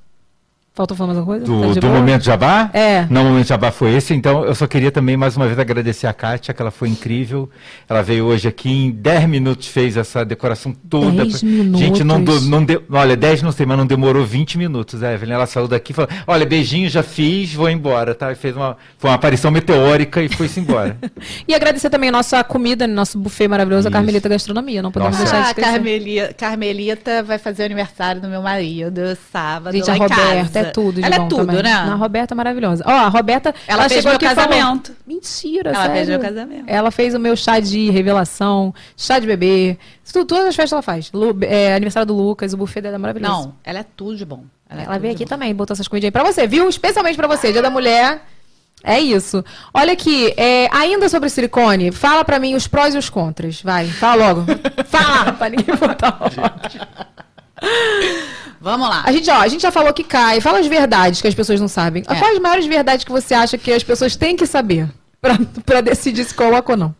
Faltou 0.78 0.96
falar 0.96 1.08
mais 1.08 1.18
alguma 1.20 1.40
coisa? 1.40 1.52
Tá 1.52 1.68
Do, 1.68 1.74
de 1.74 1.80
do 1.80 1.88
momento 1.88 2.24
jabá? 2.24 2.70
É. 2.72 3.08
Não, 3.10 3.24
o 3.24 3.26
momento 3.30 3.48
jabá 3.48 3.72
foi 3.72 3.96
esse. 3.96 4.14
Então, 4.14 4.46
eu 4.46 4.54
só 4.54 4.68
queria 4.68 4.92
também 4.92 5.18
mais 5.18 5.36
uma 5.36 5.48
vez 5.48 5.58
agradecer 5.58 6.06
a 6.06 6.14
Kátia, 6.14 6.54
que 6.54 6.62
ela 6.62 6.70
foi 6.70 6.88
incrível. 6.88 7.50
Ela 7.90 8.04
veio 8.04 8.26
hoje 8.26 8.48
aqui 8.48 8.70
em 8.70 8.92
10 8.92 9.28
minutos, 9.28 9.68
fez 9.68 9.98
essa 9.98 10.24
decoração 10.24 10.74
toda. 10.88 11.24
10 11.26 11.42
minutos. 11.42 11.80
Gente, 11.80 12.04
não, 12.04 12.24
do- 12.24 12.42
não 12.42 12.64
deu. 12.64 12.84
Olha, 12.92 13.18
10 13.18 13.42
não 13.42 13.52
sei, 13.52 13.66
mas 13.66 13.76
não 13.78 13.88
demorou 13.88 14.24
20 14.24 14.58
minutos, 14.58 15.02
a 15.02 15.12
Evelyn. 15.14 15.34
Ela 15.34 15.48
saiu 15.48 15.68
daqui 15.68 15.92
e 15.94 15.96
falou: 15.96 16.10
Olha, 16.28 16.46
beijinho, 16.46 16.88
já 16.88 17.02
fiz, 17.02 17.54
vou 17.56 17.68
embora, 17.70 18.14
tá? 18.14 18.32
E 18.32 18.36
fez 18.36 18.56
uma, 18.56 18.78
foi 19.00 19.10
uma 19.10 19.16
aparição 19.16 19.50
meteórica 19.50 20.22
e 20.22 20.30
foi-se 20.30 20.60
embora. 20.60 20.96
E 21.48 21.56
agradecer 21.56 21.90
também 21.90 22.10
a 22.10 22.12
nossa 22.12 22.44
comida, 22.44 22.86
nosso 22.86 23.18
buffet 23.18 23.48
maravilhoso, 23.48 23.88
a 23.88 23.90
Isso. 23.90 23.94
Carmelita 23.98 24.30
Gastronomia. 24.30 24.82
Não 24.82 24.92
podemos 24.92 25.18
Nossa. 25.18 25.32
deixar 25.32 25.42
de 25.42 25.48
Ah, 25.48 25.50
esquecer. 25.52 25.72
Carmelita, 25.72 26.34
Carmelita 26.34 27.24
vai 27.24 27.38
fazer 27.38 27.64
o 27.64 27.66
aniversário 27.66 28.22
do 28.22 28.28
meu 28.28 28.42
marido 28.42 29.18
sábado. 29.32 29.74
Gente, 29.74 29.88
lá 29.88 29.94
a 29.94 29.98
em 29.98 30.00
Roberta 30.00 30.60
casa. 30.64 30.67
É 30.68 30.72
tudo 30.72 31.00
de 31.02 31.04
Ela 31.06 31.18
bom 31.20 31.26
é 31.26 31.30
tudo, 31.30 31.46
também. 31.48 31.64
né? 31.64 31.72
A 31.74 31.96
Roberta 31.96 32.34
é 32.34 32.36
maravilhosa. 32.36 32.84
Ó, 32.86 32.92
a 32.92 33.08
Roberta, 33.08 33.54
Ela 33.68 33.84
fez 33.90 33.94
chegou 34.04 34.10
meu 34.12 34.16
aqui 34.18 34.26
e 34.26 34.30
falou- 34.36 34.50
casamento. 34.50 34.92
Mentira, 35.06 35.70
Ela 35.72 35.80
sério. 35.82 35.96
fez 35.96 36.08
meu 36.10 36.20
casamento. 36.20 36.64
Ela 36.68 36.92
fez 36.92 37.14
o 37.16 37.20
meu 37.20 37.36
chá 37.36 37.60
de 37.60 37.90
revelação, 37.90 38.74
chá 38.96 39.20
de 39.20 39.28
bebê. 39.28 39.78
Tudo, 40.12 40.26
todas 40.26 40.46
as 40.48 40.56
festas 40.56 40.74
ela 40.74 40.82
faz. 40.82 41.12
Lu- 41.12 41.38
é, 41.42 41.74
aniversário 41.76 42.06
do 42.08 42.14
Lucas, 42.16 42.54
o 42.54 42.58
buffet 42.58 42.82
dela 42.82 42.96
é 42.96 42.98
maravilhoso. 42.98 43.32
Não, 43.34 43.54
ela 43.64 43.80
é 43.80 43.86
tudo 43.96 44.16
de 44.16 44.26
bom. 44.26 44.44
Ela, 44.70 44.82
é 44.82 44.84
Ela 44.86 44.94
tudo 44.96 45.02
veio 45.02 45.14
aqui 45.14 45.24
bom. 45.26 45.30
também, 45.30 45.54
botou 45.56 45.74
essas 45.74 45.88
comidinhas 45.88 46.10
aí 46.10 46.12
pra 46.22 46.24
você, 46.24 46.46
viu? 46.48 46.68
Especialmente 46.70 47.16
pra 47.16 47.28
você, 47.28 47.52
Dia 47.52 47.62
da 47.62 47.70
Mulher. 47.70 48.22
É 48.84 49.00
isso. 49.00 49.44
Olha 49.74 49.94
aqui, 49.94 50.34
é, 50.38 50.68
ainda 50.72 51.10
sobre 51.10 51.30
silicone, 51.30 51.92
fala 51.92 52.24
pra 52.24 52.38
mim 52.40 52.54
os 52.54 52.68
prós 52.68 52.94
e 52.94 52.98
os 52.98 53.10
contras. 53.10 53.60
Vai, 53.62 53.88
fala 53.88 54.28
logo. 54.28 54.46
fala, 54.86 55.34
pra 55.34 55.50
ninguém 55.50 55.76
botar 55.76 56.12
Vamos 58.60 58.90
lá. 58.90 59.04
A 59.06 59.12
gente, 59.12 59.30
ó, 59.30 59.36
a 59.40 59.48
gente 59.48 59.62
já 59.62 59.72
falou 59.72 59.94
que 59.94 60.04
cai. 60.04 60.42
Fala 60.42 60.60
as 60.60 60.68
verdades 60.68 61.22
que 61.22 61.28
as 61.28 61.36
pessoas 61.36 61.60
não 61.62 61.68
sabem. 61.68 62.04
É. 62.08 62.16
Quais 62.16 62.36
as 62.36 62.40
maiores 62.42 62.66
verdades 62.66 63.04
que 63.06 63.12
você 63.12 63.34
acha 63.34 63.58
que 63.58 63.72
as 63.72 63.84
pessoas 63.84 64.16
têm 64.16 64.36
que 64.36 64.46
saber 64.46 64.90
pra 65.66 65.82
decidir 65.82 66.24
se 66.24 66.34
coloca 66.34 66.72
ou 66.74 66.78
não? 66.78 66.96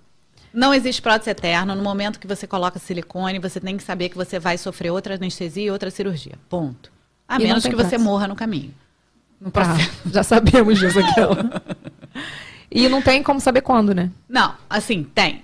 Não 0.54 0.74
existe 0.74 1.02
prótese 1.02 1.30
eterna. 1.30 1.76
No 1.76 1.84
momento 1.84 2.20
que 2.20 2.28
você 2.28 2.48
coloca 2.48 2.80
silicone, 2.80 3.40
você 3.40 3.60
tem 3.60 3.78
que 3.78 3.84
saber 3.84 4.10
que 4.10 4.16
você 4.18 4.40
vai 4.40 4.58
sofrer 4.58 4.92
outra 4.92 5.16
anestesia 5.16 5.66
e 5.66 5.72
outra 5.72 5.90
cirurgia. 5.90 6.34
Ponto. 6.50 6.92
A 7.28 7.36
E 7.40 7.44
menos 7.44 7.64
que 7.64 7.76
você 7.76 7.90
prótese. 7.90 8.04
morra 8.04 8.28
no 8.28 8.36
caminho. 8.36 8.74
No 9.40 9.52
processo. 9.52 9.92
já 10.12 10.24
sabemos 10.24 10.80
disso 10.80 11.00
aquela. 11.00 11.62
E 12.70 12.90
não 12.90 13.02
tem 13.02 13.24
como 13.24 13.40
saber 13.40 13.62
quando, 13.62 13.96
né? 13.96 14.12
Não, 14.28 14.54
assim, 14.70 15.02
tem. 15.16 15.42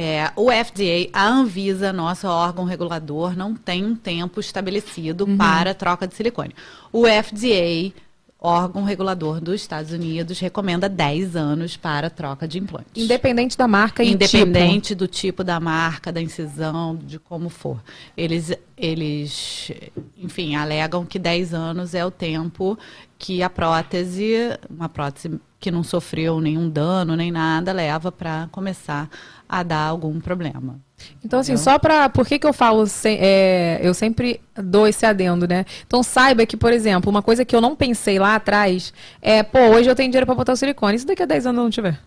É, 0.00 0.30
o 0.36 0.48
FDA, 0.52 1.10
a 1.12 1.26
Anvisa, 1.26 1.92
nosso 1.92 2.28
órgão 2.28 2.64
regulador, 2.64 3.36
não 3.36 3.52
tem 3.52 3.84
um 3.84 3.96
tempo 3.96 4.38
estabelecido 4.38 5.24
Uhum. 5.26 5.36
para 5.36 5.74
troca 5.74 6.06
de 6.06 6.14
silicone. 6.14 6.54
O 6.92 7.04
FDA, 7.04 7.92
órgão 8.40 8.84
regulador 8.84 9.40
dos 9.40 9.60
Estados 9.60 9.90
Unidos, 9.90 10.38
recomenda 10.38 10.88
10 10.88 11.34
anos 11.34 11.76
para 11.76 12.08
troca 12.08 12.46
de 12.46 12.58
implantes. 12.60 12.92
Independente 12.94 13.58
da 13.58 13.66
marca 13.66 14.04
e 14.04 14.16
tipo. 14.16 14.36
Independente 14.36 14.94
do 14.94 15.08
tipo 15.08 15.42
da 15.42 15.58
marca, 15.58 16.12
da 16.12 16.22
incisão, 16.22 16.94
de 16.94 17.18
como 17.18 17.48
for. 17.48 17.82
Eles, 18.16 18.52
eles, 18.76 19.72
enfim, 20.16 20.54
alegam 20.54 21.04
que 21.04 21.18
10 21.18 21.52
anos 21.52 21.92
é 21.92 22.06
o 22.06 22.10
tempo 22.12 22.78
que 23.18 23.42
a 23.42 23.50
prótese, 23.50 24.56
uma 24.70 24.88
prótese 24.88 25.40
que 25.60 25.72
não 25.72 25.82
sofreu 25.82 26.40
nenhum 26.40 26.70
dano 26.70 27.16
nem 27.16 27.32
nada, 27.32 27.72
leva 27.72 28.12
para 28.12 28.48
começar 28.52 29.10
a 29.37 29.37
dar 29.62 29.86
algum 29.86 30.20
problema. 30.20 30.78
Então, 31.24 31.40
assim, 31.40 31.56
só 31.56 31.78
pra. 31.78 32.08
Por 32.08 32.26
que, 32.26 32.38
que 32.38 32.46
eu 32.46 32.52
falo. 32.52 32.84
é, 33.04 33.80
eu 33.82 33.94
sempre 33.94 34.40
dou 34.54 34.86
esse 34.86 35.06
adendo, 35.06 35.46
né? 35.46 35.64
Então, 35.86 36.02
saiba 36.02 36.44
que, 36.44 36.56
por 36.56 36.72
exemplo, 36.72 37.10
uma 37.10 37.22
coisa 37.22 37.44
que 37.44 37.54
eu 37.54 37.60
não 37.60 37.74
pensei 37.74 38.18
lá 38.18 38.34
atrás 38.34 38.92
é, 39.22 39.42
pô, 39.42 39.58
hoje 39.58 39.88
eu 39.88 39.94
tenho 39.94 40.10
dinheiro 40.10 40.26
pra 40.26 40.34
botar 40.34 40.52
o 40.52 40.56
silicone. 40.56 40.98
Se 40.98 41.06
daqui 41.06 41.22
a 41.22 41.26
10 41.26 41.46
anos 41.46 41.58
eu 41.58 41.64
não 41.64 41.70
tiver? 41.70 41.98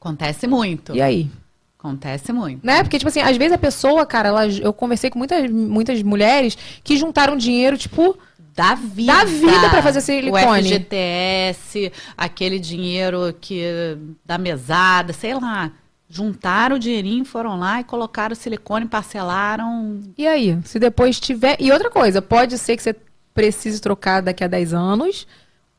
Acontece 0.00 0.46
muito. 0.46 0.94
E 0.94 1.02
aí? 1.02 1.30
Acontece 1.78 2.32
muito. 2.32 2.64
Né? 2.64 2.82
Porque, 2.82 2.98
tipo 2.98 3.08
assim, 3.08 3.20
às 3.20 3.36
vezes 3.36 3.52
a 3.52 3.58
pessoa, 3.58 4.06
cara, 4.06 4.28
ela, 4.28 4.46
eu 4.46 4.72
conversei 4.72 5.10
com 5.10 5.18
muitas, 5.18 5.50
muitas 5.50 6.02
mulheres 6.02 6.56
que 6.82 6.96
juntaram 6.96 7.36
dinheiro, 7.36 7.76
tipo. 7.76 8.16
Da 8.54 8.74
vida. 8.74 9.12
Da 9.12 9.24
vida 9.24 9.68
pra 9.68 9.82
fazer 9.82 10.00
silicone. 10.00 10.62
O 10.62 10.64
FGTS, 10.64 11.92
aquele 12.16 12.58
dinheiro 12.58 13.34
que 13.38 13.98
da 14.24 14.38
mesada, 14.38 15.12
sei 15.12 15.34
lá. 15.34 15.70
Juntaram 16.08 16.76
o 16.76 16.78
dinheirinho, 16.78 17.24
foram 17.24 17.58
lá 17.58 17.80
e 17.80 17.84
colocaram 17.84 18.34
silicone, 18.36 18.86
parcelaram. 18.86 20.00
E 20.16 20.26
aí? 20.26 20.56
Se 20.64 20.78
depois 20.78 21.18
tiver. 21.18 21.56
E 21.60 21.72
outra 21.72 21.90
coisa, 21.90 22.22
pode 22.22 22.56
ser 22.58 22.76
que 22.76 22.82
você 22.82 22.94
precise 23.34 23.80
trocar 23.80 24.22
daqui 24.22 24.44
a 24.44 24.46
10 24.46 24.72
anos, 24.72 25.26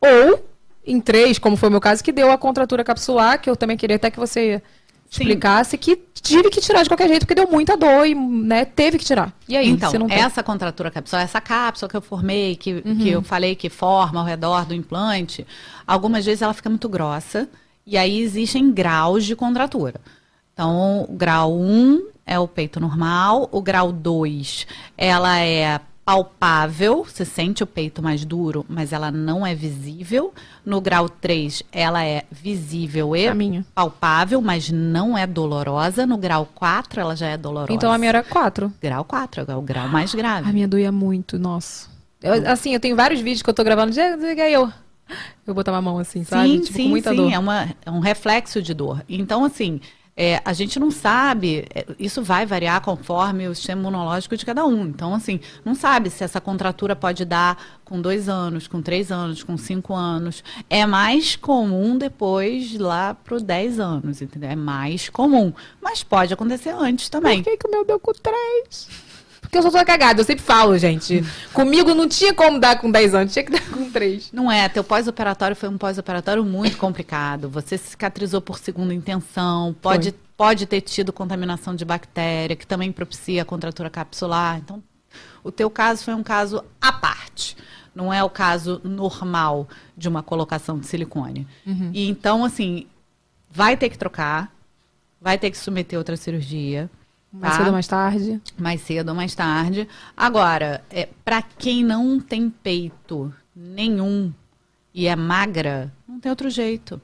ou 0.02 0.45
em 0.86 0.99
3, 1.02 1.40
como 1.40 1.56
foi 1.58 1.70
o 1.70 1.72
meu 1.72 1.82
caso, 1.82 2.04
que 2.04 2.12
deu 2.12 2.32
a 2.32 2.38
contratura 2.38 2.84
capsular, 2.84 3.41
que 3.41 3.49
eu 3.49 3.56
também 3.56 3.76
queria 3.78 3.95
até 3.95 4.12
que 4.12 4.20
você 4.20 4.62
Sim. 5.10 5.24
explicasse, 5.24 5.78
que 5.78 5.95
tive 6.22 6.49
que 6.49 6.62
tirar 6.62 6.84
de 6.84 6.90
qualquer 6.90 7.08
jeito, 7.08 7.22
porque 7.26 7.34
deu 7.36 7.49
muita 7.49 7.76
dor 7.76 8.06
e 8.06 8.14
né, 8.14 8.64
teve 8.66 8.98
que 8.98 9.06
tirar. 9.06 9.34
E 9.48 9.56
aí? 9.58 9.68
então, 9.70 9.91
essa 10.10 10.44
contratura 10.44 10.91
capsular, 10.91 11.24
essa 11.24 11.41
cápsula 11.41 11.90
que 11.90 11.95
eu 11.98 12.02
formei, 12.02 12.56
que, 12.56 12.74
Uhum. 12.86 12.98
que 12.98 13.10
eu 13.10 13.22
falei 13.22 13.56
que 13.56 13.70
forma 13.70 14.20
ao 14.20 14.26
redor 14.26 14.66
do 14.66 14.74
implante, 14.74 15.48
algumas 15.86 16.26
vezes 16.26 16.41
ela 16.41 16.54
fica 16.54 16.70
muito 16.70 16.88
grossa 16.88 17.49
e 17.86 17.98
aí 17.98 18.20
existem 18.22 18.72
graus 18.72 19.26
de 19.26 19.36
contratura. 19.36 19.99
Então, 20.62 21.06
o 21.08 21.14
grau 21.14 21.54
1 21.54 22.08
é 22.26 22.40
o 22.40 22.48
peito 22.48 22.80
normal, 22.80 23.48
o 23.52 23.62
grau 23.62 23.92
2, 23.92 24.66
ela 24.98 25.38
é 25.40 25.80
palpável, 26.04 27.04
você 27.04 27.24
sente 27.24 27.62
o 27.62 27.68
peito 27.68 28.02
mais 28.02 28.26
duro, 28.26 28.66
mas 28.68 28.92
ela 28.92 29.12
não 29.12 29.46
é 29.46 29.54
visível. 29.54 30.34
No 30.66 30.82
grau 30.82 31.08
3, 31.08 31.62
ela 31.72 32.04
é 32.04 32.24
visível 32.32 33.16
e 33.16 33.28
A 33.28 33.36
minha. 33.36 33.64
palpável, 33.76 34.42
mas 34.42 34.72
não 34.72 35.16
é 35.16 35.28
dolorosa. 35.28 36.08
No 36.08 36.18
grau 36.18 36.48
4, 36.56 37.02
ela 37.02 37.16
já 37.16 37.28
é 37.28 37.38
dolorosa. 37.38 37.74
Então 37.74 37.92
a 37.94 37.98
minha 38.00 38.10
era 38.10 38.24
4. 38.24 38.74
Grau 38.82 39.06
4 39.06 39.46
é 39.48 39.56
o 39.56 39.62
grau 39.62 39.88
mais 39.90 40.16
grave. 40.16 40.50
A 40.50 40.52
minha 40.54 40.68
doía 40.68 40.92
muito, 40.92 41.38
nossa. 41.38 41.88
Eu- 42.20 42.50
assim, 42.50 42.74
eu 42.74 42.80
tenho 42.80 42.96
vários 42.96 43.22
vídeos 43.22 43.44
que 43.44 43.50
eu 43.50 43.54
tô 43.54 43.64
gravando, 43.64 43.94
aí 44.00 44.54
eu. 44.54 44.72
Eu 45.46 45.54
botava 45.54 45.78
a 45.78 45.82
mão 45.82 46.00
assim, 46.00 46.24
sabe? 46.24 46.50
Sim, 46.50 46.60
tipo, 46.62 46.78
sim, 46.78 46.84
com 46.84 46.90
muita 46.90 47.12
sim, 47.12 47.16
dor. 47.18 47.32
É, 47.32 47.38
uma, 47.38 47.70
é 47.86 47.92
um 47.92 48.00
reflexo 48.00 48.60
de 48.60 48.74
dor. 48.74 49.04
Então, 49.08 49.46
assim, 49.46 49.80
é, 50.19 50.41
a 50.44 50.52
gente 50.52 50.80
não 50.80 50.89
sabe, 50.89 51.68
é, 51.73 51.85
isso 51.99 52.23
vai 52.23 52.44
variar 52.44 52.81
conforme 52.81 53.48
o 53.48 53.53
sistema 53.53 53.81
imunológico 53.81 54.35
de 54.35 54.44
cada 54.44 54.65
um. 54.65 54.88
Então, 54.88 55.14
assim, 55.14 55.39
não 55.64 55.76
sabe 55.76 56.10
se 56.10 56.23
essa 56.23 56.41
contratura 56.41 56.95
pode 56.95 57.23
dar 57.23 57.80
com 57.85 58.02
dois 58.02 58.27
anos, 58.27 58.68
com 58.68 58.81
três 58.81 59.11
anos, 59.11 59.44
com 59.44 59.56
cinco 59.56 59.94
anos. 59.94 60.44
É 60.68 60.88
mais 60.88 61.35
comum 61.35 61.98
depois 61.98 62.73
lá 62.80 63.14
pro 63.14 63.39
10 63.39 63.80
anos, 63.80 64.22
entendeu? 64.22 64.49
É 64.49 64.56
mais 64.56 65.07
comum. 65.07 65.53
Mas 65.80 66.03
pode 66.03 66.34
acontecer 66.34 66.72
antes 66.72 67.10
também. 67.10 67.44
Por 67.44 67.52
que, 67.52 67.57
que 67.57 67.68
o 67.68 67.72
meu 67.72 67.85
deu 67.85 67.99
com 67.99 68.11
3? 68.11 69.07
Porque 69.48 69.57
eu 69.57 69.61
sou 69.61 69.72
toda 69.72 69.86
cagada, 69.86 70.19
eu 70.19 70.26
sempre 70.26 70.44
falo, 70.44 70.78
gente. 70.78 71.24
Comigo 71.53 71.94
não 71.94 72.06
tinha 72.06 72.34
como 72.34 72.60
dar 72.60 72.78
com 72.82 72.91
10 72.91 73.15
anos, 73.15 73.32
tinha 73.32 73.45
que 73.45 73.52
dar 73.53 73.65
com 73.69 73.90
3. 73.90 74.34
Não 74.34 74.52
é, 74.52 74.68
teu 74.68 74.84
pós-operatório 74.84 75.56
foi 75.56 75.69
um 75.69 75.78
pós-operatório 75.78 76.44
muito 76.44 76.76
complicado. 76.78 77.49
Você 77.49 77.78
cicatrizou 77.78 78.41
por 78.41 78.60
segunda 78.60 78.94
intenção, 78.94 79.74
pode, 79.82 80.14
pode 80.36 80.65
ter 80.65 80.82
tido 80.82 81.14
contaminação 81.14 81.74
de 81.74 81.86
bactéria, 81.86 82.57
que 82.57 82.68
também 82.68 82.91
propicia 82.91 83.44
a 83.44 83.45
contratura 83.45 83.90
capsular. 83.90 84.57
Então, 84.57 84.84
o 85.41 85.49
teu 85.49 85.69
caso 85.69 86.03
foi 86.03 86.14
um 86.14 86.24
caso 86.24 86.61
à 86.82 86.91
parte. 86.91 87.56
Não 87.95 88.14
é 88.14 88.22
o 88.22 88.30
caso 88.30 88.82
normal 88.84 89.65
de 89.95 90.10
uma 90.10 90.22
colocação 90.22 90.78
de 90.78 90.86
silicone. 90.86 91.48
E 91.94 92.10
então, 92.10 92.44
assim, 92.44 92.86
vai 93.49 93.78
ter 93.78 93.90
que 93.90 93.98
trocar, 93.98 94.52
vai 95.22 95.38
ter 95.38 95.49
que 95.49 95.57
submeter 95.57 95.98
outra 95.98 96.18
cirurgia. 96.18 96.90
Mais 97.40 97.54
tá? 97.54 97.58
cedo 97.58 97.68
ou 97.68 97.74
mais 97.74 97.88
tarde. 97.88 98.42
mais 98.58 98.82
cedo 98.82 99.10
ou 99.10 99.16
mais 99.16 99.36
tarde. 99.36 99.88
Agora, 100.16 100.84
é, 100.90 101.08
para 101.24 101.42
quem 101.42 101.84
não 101.84 102.20
tem 102.20 102.50
peito 102.50 103.34
nenhum 103.56 104.32
e 104.94 105.08
é 105.08 105.16
magra, 105.16 105.92
não 106.08 106.20
tem 106.20 106.30
outro 106.30 106.50
jeito. 106.50 107.00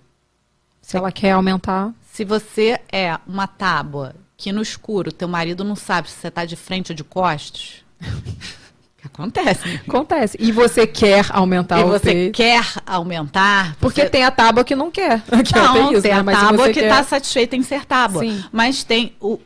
Se 0.81 0.97
ela 0.97 1.11
quer 1.11 1.31
aumentar. 1.31 1.93
Se 2.11 2.25
você 2.25 2.79
é 2.91 3.17
uma 3.27 3.47
tábua 3.47 4.15
que 4.35 4.51
no 4.51 4.61
escuro 4.61 5.11
teu 5.11 5.27
marido 5.27 5.63
não 5.63 5.75
sabe 5.75 6.09
se 6.09 6.17
você 6.19 6.29
tá 6.31 6.43
de 6.45 6.55
frente 6.55 6.91
ou 6.91 6.95
de 6.95 7.03
costas, 7.03 7.83
que 8.97 9.07
acontece. 9.07 9.67
né? 9.67 9.81
Acontece. 9.87 10.37
E 10.39 10.51
você 10.51 10.85
quer 10.85 11.25
aumentar 11.29 11.79
e 11.79 11.83
o 11.83 11.87
você 11.87 12.11
peito. 12.13 12.35
quer 12.35 12.65
aumentar, 12.85 13.75
Porque 13.79 14.01
você... 14.01 14.09
tem 14.09 14.23
a 14.25 14.31
tábua 14.31 14.63
que 14.63 14.75
não 14.75 14.91
quer. 14.91 15.21
Que 15.43 15.55
não, 15.55 15.73
tem 15.73 15.93
isso, 15.93 16.01
tem 16.01 16.11
né? 16.13 16.19
a 16.19 16.23
Mas 16.23 16.39
tábua 16.39 16.67
que 16.67 16.73
quer- 16.73 16.83
está 16.83 17.03
satisfeita 17.03 17.55
em 17.55 17.63
ser 17.63 17.85
tábua. 17.85 18.21
Sim. 18.23 18.43
Mas 18.51 18.83
tem 18.83 19.15
o. 19.21 19.39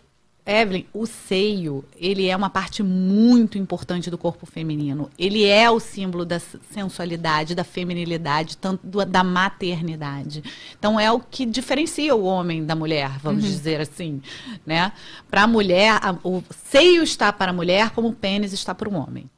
Evelyn, 0.48 0.86
o 0.94 1.06
seio, 1.06 1.84
ele 1.98 2.28
é 2.28 2.36
uma 2.36 2.50
parte 2.50 2.82
muito 2.82 3.58
importante 3.58 4.10
do 4.10 4.18
corpo 4.18 4.46
feminino. 4.46 5.10
Ele 5.20 5.44
é 5.44 5.70
o 5.70 5.78
símbolo 5.78 6.24
da 6.24 6.40
sensualidade, 6.72 7.54
da 7.54 7.66
feminilidade, 7.66 8.56
tanto 8.56 8.88
da 9.06 9.24
maternidade. 9.26 10.42
Então 10.80 10.98
é 10.98 11.12
o 11.12 11.20
que 11.20 11.46
diferencia 11.46 12.16
o 12.16 12.24
homem 12.24 12.66
da 12.66 12.76
mulher, 12.76 13.20
vamos 13.20 13.44
dizer 13.44 13.82
assim, 13.82 14.22
né? 14.66 14.94
Para 15.30 15.44
a 15.44 15.48
mulher, 15.48 16.00
o 16.24 16.42
seio 16.70 17.04
está 17.04 17.34
para 17.34 17.52
a 17.52 17.54
mulher 17.54 17.90
como 17.90 18.08
o 18.08 18.14
pênis 18.14 18.54
está 18.54 18.74
para 18.74 18.88
o 18.88 18.96
homem. 18.96 19.30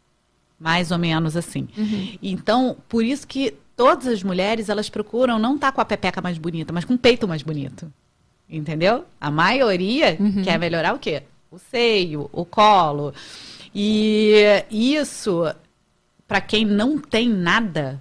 Mais 0.60 0.92
ou 0.92 1.00
menos 1.00 1.36
assim. 1.36 1.68
Então, 2.22 2.78
por 2.88 3.04
isso 3.04 3.26
que 3.26 3.56
todas 3.76 4.08
as 4.08 4.22
mulheres, 4.22 4.70
elas 4.70 4.90
procuram 4.90 5.40
não 5.40 5.56
estar 5.56 5.72
com 5.72 5.82
a 5.82 5.86
pepeca 5.86 6.22
mais 6.22 6.38
bonita, 6.38 6.72
mas 6.72 6.86
com 6.86 6.94
o 6.94 6.98
peito 6.98 7.28
mais 7.28 7.42
bonito. 7.42 7.92
Entendeu? 8.50 9.06
A 9.22 9.30
maioria 9.30 10.18
quer 10.44 10.58
melhorar 10.58 10.96
o 10.96 11.00
quê? 11.00 11.24
O 11.52 11.60
seio, 11.60 12.30
o 12.34 12.44
colo. 12.44 13.14
E 13.74 14.34
isso, 14.72 15.44
para 16.28 16.42
quem 16.42 16.66
não 16.66 16.98
tem 16.98 17.30
nada, 17.30 18.00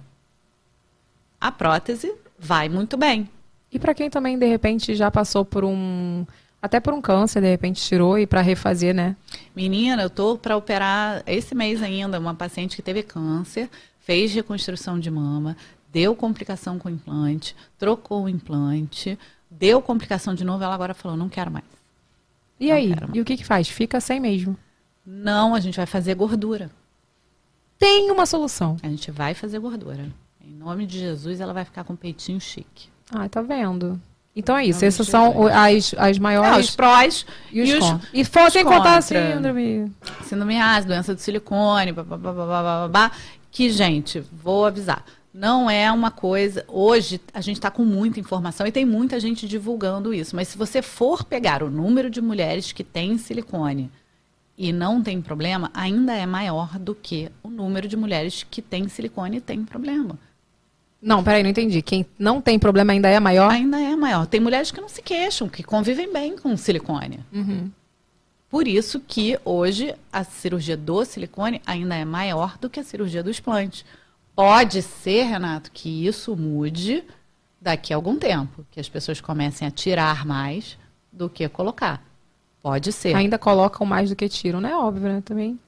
a 1.39 1.51
prótese 1.51 2.11
vai 2.37 2.67
muito 2.67 2.97
bem. 2.97 3.29
E 3.71 3.77
pra 3.77 3.93
quem 3.93 4.09
também, 4.09 4.37
de 4.39 4.47
repente, 4.47 4.95
já 4.95 5.11
passou 5.11 5.45
por 5.45 5.63
um. 5.63 6.25
Até 6.61 6.79
por 6.79 6.93
um 6.93 7.01
câncer, 7.01 7.41
de 7.41 7.49
repente 7.49 7.81
tirou 7.81 8.19
e 8.19 8.27
pra 8.27 8.41
refazer, 8.41 8.93
né? 8.93 9.15
Menina, 9.55 10.01
eu 10.01 10.09
tô 10.09 10.37
para 10.37 10.57
operar 10.57 11.23
esse 11.25 11.55
mês 11.55 11.81
ainda 11.81 12.19
uma 12.19 12.33
paciente 12.33 12.75
que 12.75 12.81
teve 12.81 13.01
câncer, 13.01 13.69
fez 13.99 14.33
reconstrução 14.33 14.99
de 14.99 15.09
mama, 15.09 15.55
deu 15.91 16.13
complicação 16.15 16.77
com 16.77 16.89
o 16.89 16.91
implante, 16.91 17.55
trocou 17.77 18.23
o 18.23 18.29
implante, 18.29 19.17
deu 19.49 19.81
complicação 19.81 20.33
de 20.33 20.43
novo, 20.43 20.63
ela 20.63 20.73
agora 20.73 20.93
falou, 20.93 21.17
não 21.17 21.29
quero 21.29 21.51
mais. 21.51 21.65
E 22.59 22.67
Não 22.67 22.75
aí? 22.75 22.89
mais. 22.89 23.11
E 23.13 23.21
o 23.21 23.25
que 23.25 23.37
que 23.37 23.45
faz? 23.45 23.67
Fica 23.69 23.99
sem 23.99 24.19
mesmo. 24.19 24.57
Não, 25.05 25.55
a 25.55 25.59
gente 25.59 25.77
vai 25.77 25.85
fazer 25.85 26.13
gordura. 26.15 26.69
Tem 27.77 28.11
uma 28.11 28.25
solução. 28.25 28.77
A 28.83 28.87
gente 28.87 29.09
vai 29.09 29.33
fazer 29.33 29.57
gordura. 29.59 30.07
Em 30.45 30.53
nome 30.53 30.85
de 30.85 30.99
Jesus, 30.99 31.39
ela 31.39 31.53
vai 31.53 31.63
ficar 31.63 31.83
com 31.83 31.93
o 31.93 31.97
peitinho 31.97 32.39
chique. 32.39 32.89
Ah, 33.11 33.27
tá 33.29 33.41
vendo? 33.41 33.99
Então 34.35 34.55
é 34.55 34.65
isso. 34.65 34.85
Essas 34.85 35.07
são 35.07 35.47
as, 35.47 35.93
as 35.97 36.19
maiores 36.19 36.69
os 36.69 36.75
prós 36.75 37.25
e 37.51 37.61
os, 37.61 37.69
e 37.69 37.73
os 37.73 37.79
contras. 37.79 38.09
E 38.13 38.25
fora 38.25 38.49
sem 38.49 38.63
contar 38.63 38.97
a 38.97 39.01
síndrome. 39.01 39.91
síndrome 40.23 40.59
ácida, 40.59 40.93
doença 40.93 41.15
do 41.15 41.21
silicone, 41.21 41.91
babá, 41.91 42.17
babá, 42.17 42.45
babá, 42.45 42.87
babá, 42.87 43.11
que, 43.51 43.69
gente, 43.69 44.19
vou 44.31 44.65
avisar, 44.65 45.03
não 45.39 45.69
é 45.69 45.89
uma 45.89 46.11
coisa. 46.11 46.65
Hoje 46.67 47.21
a 47.33 47.39
gente 47.39 47.55
está 47.55 47.71
com 47.71 47.85
muita 47.85 48.19
informação 48.19 48.67
e 48.67 48.73
tem 48.73 48.83
muita 48.83 49.21
gente 49.21 49.47
divulgando 49.47 50.13
isso. 50.13 50.35
Mas 50.35 50.49
se 50.49 50.57
você 50.57 50.81
for 50.81 51.23
pegar 51.23 51.63
o 51.63 51.69
número 51.69 52.09
de 52.09 52.19
mulheres 52.19 52.73
que 52.73 52.83
têm 52.83 53.17
silicone 53.17 53.89
e 54.57 54.73
não 54.73 55.01
tem 55.01 55.21
problema, 55.21 55.71
ainda 55.73 56.13
é 56.13 56.25
maior 56.25 56.77
do 56.77 56.93
que 56.93 57.31
o 57.41 57.49
número 57.49 57.87
de 57.87 57.95
mulheres 57.95 58.45
que 58.51 58.61
têm 58.61 58.89
silicone 58.89 59.37
e 59.37 59.41
tem 59.41 59.63
problema. 59.63 60.19
Não, 61.01 61.23
peraí, 61.23 61.41
não 61.41 61.49
entendi. 61.49 61.81
Quem 61.81 62.05
não 62.19 62.41
tem 62.41 62.59
problema 62.59 62.91
ainda 62.91 63.07
é 63.07 63.17
maior? 63.17 63.49
Ainda 63.49 63.79
é 63.79 63.95
maior. 63.95 64.27
Tem 64.27 64.41
mulheres 64.41 64.71
que 64.71 64.81
não 64.81 64.89
se 64.89 65.01
queixam, 65.01 65.47
que 65.47 65.63
convivem 65.63 66.11
bem 66.11 66.37
com 66.37 66.57
silicone. 66.57 67.21
Uhum. 67.31 67.71
Por 68.49 68.67
isso 68.67 68.99
que 68.99 69.39
hoje 69.45 69.95
a 70.11 70.25
cirurgia 70.25 70.75
do 70.75 71.05
silicone 71.05 71.61
ainda 71.65 71.95
é 71.95 72.03
maior 72.03 72.57
do 72.57 72.69
que 72.69 72.81
a 72.81 72.83
cirurgia 72.83 73.23
do 73.23 73.29
explante. 73.29 73.85
Pode 74.39 74.81
ser, 74.81 75.23
Renato, 75.23 75.69
que 75.69 76.07
isso 76.07 76.33
mude 76.33 77.03
daqui 77.59 77.91
a 77.91 77.97
algum 77.97 78.15
tempo, 78.15 78.65
que 78.71 78.79
as 78.79 78.87
pessoas 78.87 79.19
comecem 79.19 79.67
a 79.67 79.71
tirar 79.71 80.25
mais 80.25 80.77
do 81.11 81.29
que 81.29 81.49
colocar. 81.49 82.01
Pode 82.63 82.93
ser. 82.93 83.13
Ainda 83.17 83.37
colocam 83.37 83.85
mais 83.85 84.09
do 84.09 84.15
que 84.15 84.29
tiram, 84.29 84.61
né? 84.61 84.73
Óbvio, 84.73 85.09
né? 85.09 85.21
Também. 85.25 85.59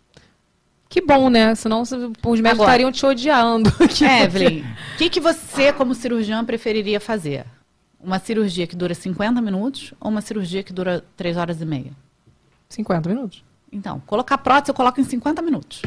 Que 0.88 1.02
bom, 1.02 1.30
né? 1.30 1.54
Senão 1.54 1.82
os 1.82 1.92
médicos 1.92 2.40
Agora- 2.40 2.54
estariam 2.54 2.94
te 2.94 3.06
odiando. 3.06 3.70
Evelyn, 4.24 4.64
o 4.94 4.98
que, 4.98 5.10
que 5.10 5.20
você, 5.20 5.74
como 5.74 5.94
cirurgiã, 5.94 6.42
preferiria 6.46 7.02
fazer? 7.02 7.46
Uma 8.00 8.20
cirurgia 8.20 8.66
que 8.66 8.76
dura 8.78 8.94
50 8.94 9.42
minutos 9.42 9.94
ou 10.00 10.10
uma 10.10 10.22
cirurgia 10.22 10.64
que 10.64 10.72
dura 10.72 11.04
3 11.18 11.36
horas 11.36 11.60
e 11.60 11.66
meia? 11.66 11.92
50 12.70 13.10
minutos. 13.10 13.44
Então, 13.70 14.02
colocar 14.08 14.38
prótese 14.38 14.72
eu 14.72 14.76
coloco 14.76 15.02
em 15.02 15.04
50 15.04 15.42
minutos. 15.42 15.82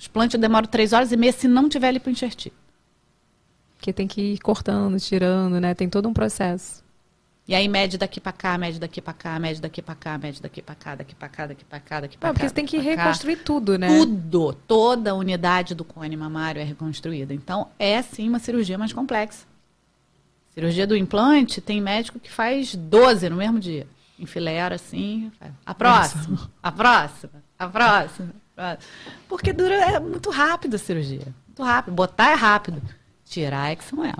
O 0.00 0.02
explante 0.02 0.34
eu 0.34 0.40
demoro 0.40 0.66
3 0.66 0.94
horas 0.94 1.12
e 1.12 1.16
meia 1.16 1.30
se 1.30 1.46
não 1.46 1.68
tiver 1.68 1.92
lipoenxertia. 1.92 2.50
Porque 3.76 3.92
tem 3.92 4.08
que 4.08 4.32
ir 4.32 4.38
cortando, 4.38 4.98
tirando, 4.98 5.60
né? 5.60 5.74
Tem 5.74 5.90
todo 5.90 6.08
um 6.08 6.12
processo. 6.14 6.82
E 7.46 7.54
aí 7.54 7.68
mede 7.68 7.98
daqui 7.98 8.18
pra 8.18 8.32
cá, 8.32 8.56
mede 8.56 8.78
daqui 8.80 9.02
pra 9.02 9.12
cá, 9.12 9.38
mede 9.38 9.60
daqui 9.60 9.82
pra 9.82 9.94
cá, 9.94 10.16
mede 10.16 10.40
daqui 10.40 10.62
pra 10.62 10.74
cá, 10.74 10.94
daqui 10.94 11.14
pra 11.14 11.28
cá, 11.28 11.46
daqui 11.46 11.64
pra 11.66 11.80
cá, 11.80 12.00
daqui 12.00 12.16
Não, 12.16 12.20
cá. 12.28 12.32
porque 12.32 12.48
você 12.48 12.54
tem 12.54 12.64
que 12.64 12.80
pra 12.80 12.96
cá. 12.96 13.02
reconstruir 13.02 13.36
tudo, 13.36 13.76
né? 13.78 13.88
Tudo, 13.88 14.54
toda 14.66 15.10
a 15.10 15.14
unidade 15.14 15.74
do 15.74 15.84
cone 15.84 16.16
mamário 16.16 16.62
é 16.62 16.64
reconstruída. 16.64 17.34
Então, 17.34 17.68
é 17.78 18.00
sim 18.00 18.26
uma 18.26 18.38
cirurgia 18.38 18.78
mais 18.78 18.94
complexa. 18.94 19.44
Cirurgia 20.54 20.86
do 20.86 20.96
implante, 20.96 21.60
tem 21.60 21.78
médico 21.78 22.18
que 22.18 22.30
faz 22.32 22.74
12 22.74 23.28
no 23.28 23.36
mesmo 23.36 23.60
dia. 23.60 23.86
Enfileira 24.18 24.76
assim, 24.76 25.30
faz. 25.38 25.52
a 25.66 25.74
próxima, 25.74 26.50
a 26.62 26.72
próxima, 26.72 27.32
a 27.58 27.66
próxima. 27.68 27.68
a 27.68 27.68
próxima. 27.68 28.34
Porque 29.28 29.52
dura, 29.52 29.74
é 29.74 30.00
muito 30.00 30.30
rápido 30.30 30.74
a 30.74 30.78
cirurgia. 30.78 31.26
Muito 31.46 31.62
rápido. 31.62 31.94
Botar 31.94 32.30
é 32.30 32.34
rápido. 32.34 32.80
Tirar 33.24 33.70
é 33.70 33.76
que 33.76 33.84
são 33.84 34.04
elas. 34.04 34.18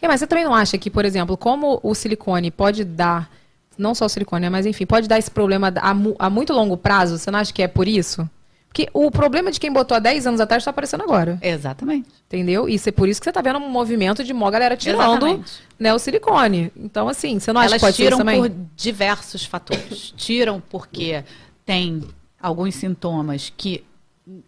É, 0.00 0.06
mas 0.08 0.20
você 0.20 0.26
também 0.26 0.44
não 0.44 0.54
acha 0.54 0.78
que, 0.78 0.90
por 0.90 1.04
exemplo, 1.04 1.36
como 1.36 1.80
o 1.82 1.94
silicone 1.94 2.50
pode 2.50 2.84
dar, 2.84 3.28
não 3.76 3.94
só 3.94 4.06
o 4.06 4.08
silicone, 4.08 4.42
né, 4.42 4.50
mas 4.50 4.66
enfim, 4.66 4.86
pode 4.86 5.08
dar 5.08 5.18
esse 5.18 5.30
problema 5.30 5.72
a, 5.76 5.90
a 6.26 6.30
muito 6.30 6.52
longo 6.52 6.76
prazo, 6.76 7.18
você 7.18 7.30
não 7.30 7.38
acha 7.40 7.52
que 7.52 7.62
é 7.62 7.68
por 7.68 7.88
isso? 7.88 8.28
Porque 8.68 8.88
o 8.92 9.08
problema 9.08 9.52
de 9.52 9.60
quem 9.60 9.72
botou 9.72 9.96
há 9.96 10.00
10 10.00 10.26
anos 10.26 10.40
atrás 10.40 10.60
está 10.60 10.70
aparecendo 10.70 11.02
agora. 11.04 11.38
Exatamente. 11.40 12.08
Entendeu? 12.26 12.68
E 12.68 12.74
é 12.74 12.90
por 12.90 13.08
isso 13.08 13.20
que 13.20 13.24
você 13.24 13.30
tá 13.32 13.40
vendo 13.40 13.60
um 13.60 13.68
movimento 13.68 14.24
de 14.24 14.32
mó 14.32 14.50
galera 14.50 14.76
tirando 14.76 15.00
Exatamente. 15.00 15.52
né, 15.78 15.94
o 15.94 15.98
silicone. 15.98 16.72
Então, 16.76 17.08
assim, 17.08 17.38
você 17.38 17.52
não 17.52 17.60
acha 17.60 17.70
Elas 17.70 17.80
que 17.80 17.86
pode 17.86 17.96
ser 17.96 18.02
tiram 18.02 18.16
isso 18.16 18.24
também? 18.26 18.40
por 18.40 18.50
diversos 18.74 19.44
fatores. 19.44 20.12
tiram 20.16 20.60
porque 20.60 21.22
tem 21.64 22.02
alguns 22.44 22.74
sintomas 22.74 23.52
que 23.56 23.82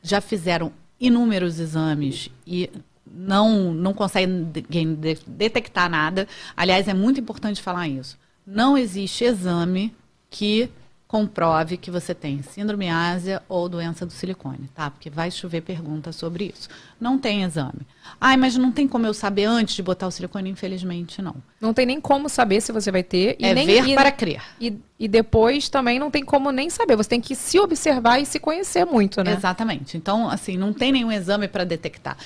já 0.02 0.20
fizeram 0.20 0.70
inúmeros 1.00 1.58
exames 1.58 2.30
e 2.46 2.70
não, 3.06 3.72
não 3.72 3.94
conseguem 3.94 4.44
de- 4.44 4.60
de- 4.62 5.18
detectar 5.26 5.88
nada. 5.88 6.28
Aliás, 6.56 6.86
é 6.88 6.94
muito 6.94 7.20
importante 7.20 7.62
falar 7.62 7.88
isso. 7.88 8.18
Não 8.46 8.76
existe 8.76 9.24
exame 9.24 9.94
que 10.28 10.68
comprove 11.08 11.76
que 11.76 11.90
você 11.90 12.12
tem 12.12 12.42
síndrome 12.42 12.90
ásia 12.90 13.40
ou 13.48 13.68
doença 13.68 14.04
do 14.04 14.12
silicone, 14.12 14.68
tá? 14.74 14.90
Porque 14.90 15.08
vai 15.08 15.30
chover 15.30 15.60
perguntas 15.60 16.16
sobre 16.16 16.52
isso. 16.52 16.68
Não 17.00 17.16
tem 17.16 17.44
exame. 17.44 17.86
Ai, 18.20 18.36
mas 18.36 18.56
não 18.56 18.72
tem 18.72 18.88
como 18.88 19.06
eu 19.06 19.14
saber 19.14 19.44
antes 19.44 19.76
de 19.76 19.82
botar 19.82 20.08
o 20.08 20.10
silicone? 20.10 20.50
Infelizmente, 20.50 21.22
não. 21.22 21.36
Não 21.60 21.72
tem 21.72 21.86
nem 21.86 22.00
como 22.00 22.28
saber 22.28 22.60
se 22.60 22.72
você 22.72 22.90
vai 22.90 23.04
ter. 23.04 23.36
E 23.38 23.44
é 23.44 23.54
nem, 23.54 23.66
ver 23.66 23.86
e, 23.86 23.94
para 23.94 24.10
crer. 24.10 24.42
E, 24.60 24.76
e 24.98 25.06
depois 25.06 25.68
também 25.68 25.98
não 26.00 26.10
tem 26.10 26.24
como 26.24 26.50
nem 26.50 26.68
saber. 26.68 26.96
Você 26.96 27.10
tem 27.10 27.20
que 27.20 27.36
se 27.36 27.58
observar 27.60 28.18
e 28.20 28.26
se 28.26 28.40
conhecer 28.40 28.84
muito, 28.84 29.22
né? 29.22 29.32
Exatamente. 29.32 29.96
Então, 29.96 30.28
assim, 30.28 30.56
não 30.56 30.72
tem 30.72 30.90
nenhum 30.90 31.12
exame 31.12 31.46
para 31.46 31.62
detectar. 31.62 32.16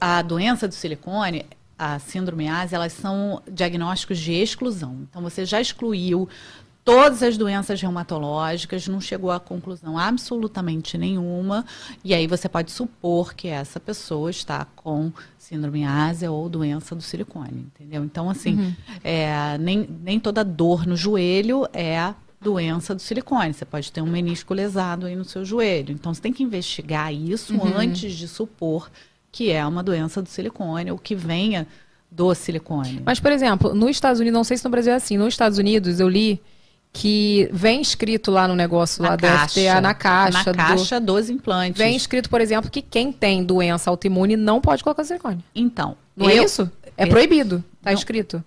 A 0.00 0.20
doença 0.20 0.66
do 0.66 0.74
silicone, 0.74 1.46
a 1.78 2.00
síndrome 2.00 2.48
ásia, 2.48 2.74
elas 2.74 2.92
são 2.92 3.40
diagnósticos 3.48 4.18
de 4.18 4.32
exclusão. 4.32 5.06
Então, 5.08 5.22
você 5.22 5.44
já 5.44 5.60
excluiu 5.60 6.28
todas 6.86 7.20
as 7.20 7.36
doenças 7.36 7.82
reumatológicas, 7.82 8.86
não 8.86 9.00
chegou 9.00 9.32
a 9.32 9.40
conclusão 9.40 9.98
absolutamente 9.98 10.96
nenhuma, 10.96 11.66
e 12.04 12.14
aí 12.14 12.28
você 12.28 12.48
pode 12.48 12.70
supor 12.70 13.34
que 13.34 13.48
essa 13.48 13.80
pessoa 13.80 14.30
está 14.30 14.64
com 14.76 15.12
síndrome 15.36 15.84
ásia 15.84 16.30
ou 16.30 16.48
doença 16.48 16.94
do 16.94 17.02
silicone, 17.02 17.66
entendeu? 17.74 18.04
Então, 18.04 18.30
assim, 18.30 18.72
é, 19.02 19.58
nem, 19.58 19.88
nem 20.00 20.20
toda 20.20 20.44
dor 20.44 20.86
no 20.86 20.96
joelho 20.96 21.66
é 21.72 22.14
doença 22.40 22.94
do 22.94 23.02
silicone. 23.02 23.52
Você 23.52 23.64
pode 23.64 23.90
ter 23.90 24.00
um 24.00 24.06
menisco 24.06 24.54
lesado 24.54 25.06
aí 25.06 25.16
no 25.16 25.24
seu 25.24 25.44
joelho. 25.44 25.92
Então, 25.92 26.14
você 26.14 26.20
tem 26.20 26.32
que 26.32 26.44
investigar 26.44 27.12
isso 27.12 27.52
antes 27.76 28.12
de 28.12 28.28
supor 28.28 28.88
que 29.32 29.50
é 29.50 29.66
uma 29.66 29.82
doença 29.82 30.22
do 30.22 30.28
silicone 30.28 30.92
ou 30.92 30.98
que 30.98 31.16
venha 31.16 31.66
do 32.08 32.32
silicone. 32.32 33.02
Mas, 33.04 33.18
por 33.18 33.32
exemplo, 33.32 33.74
nos 33.74 33.90
Estados 33.90 34.20
Unidos, 34.20 34.36
não 34.36 34.44
sei 34.44 34.56
se 34.56 34.64
no 34.64 34.70
Brasil 34.70 34.92
é 34.92 34.96
assim, 34.96 35.18
nos 35.18 35.34
Estados 35.34 35.58
Unidos 35.58 35.98
eu 35.98 36.08
li 36.08 36.40
que 36.98 37.48
vem 37.52 37.80
escrito 37.80 38.30
lá 38.30 38.48
no 38.48 38.54
negócio 38.54 39.02
lá 39.02 39.16
do 39.16 39.26
FDA, 39.26 39.80
na 39.80 39.92
caixa. 39.94 40.44
Na 40.44 40.52
do- 40.52 40.56
caixa 40.56 40.98
dos 41.00 41.28
implantes. 41.30 41.76
Vem 41.78 41.94
escrito, 41.94 42.30
por 42.30 42.40
exemplo, 42.40 42.70
que 42.70 42.80
quem 42.80 43.12
tem 43.12 43.44
doença 43.44 43.90
autoimune 43.90 44.36
não 44.36 44.60
pode 44.60 44.82
colocar 44.82 45.04
silicone. 45.04 45.44
Então, 45.54 45.96
Não 46.16 46.28
eu- 46.30 46.40
é 46.42 46.44
isso? 46.44 46.70
É 46.96 47.04
eu- 47.04 47.08
proibido. 47.08 47.62
Tá 47.82 47.90
Não. 47.90 47.98
escrito. 47.98 48.42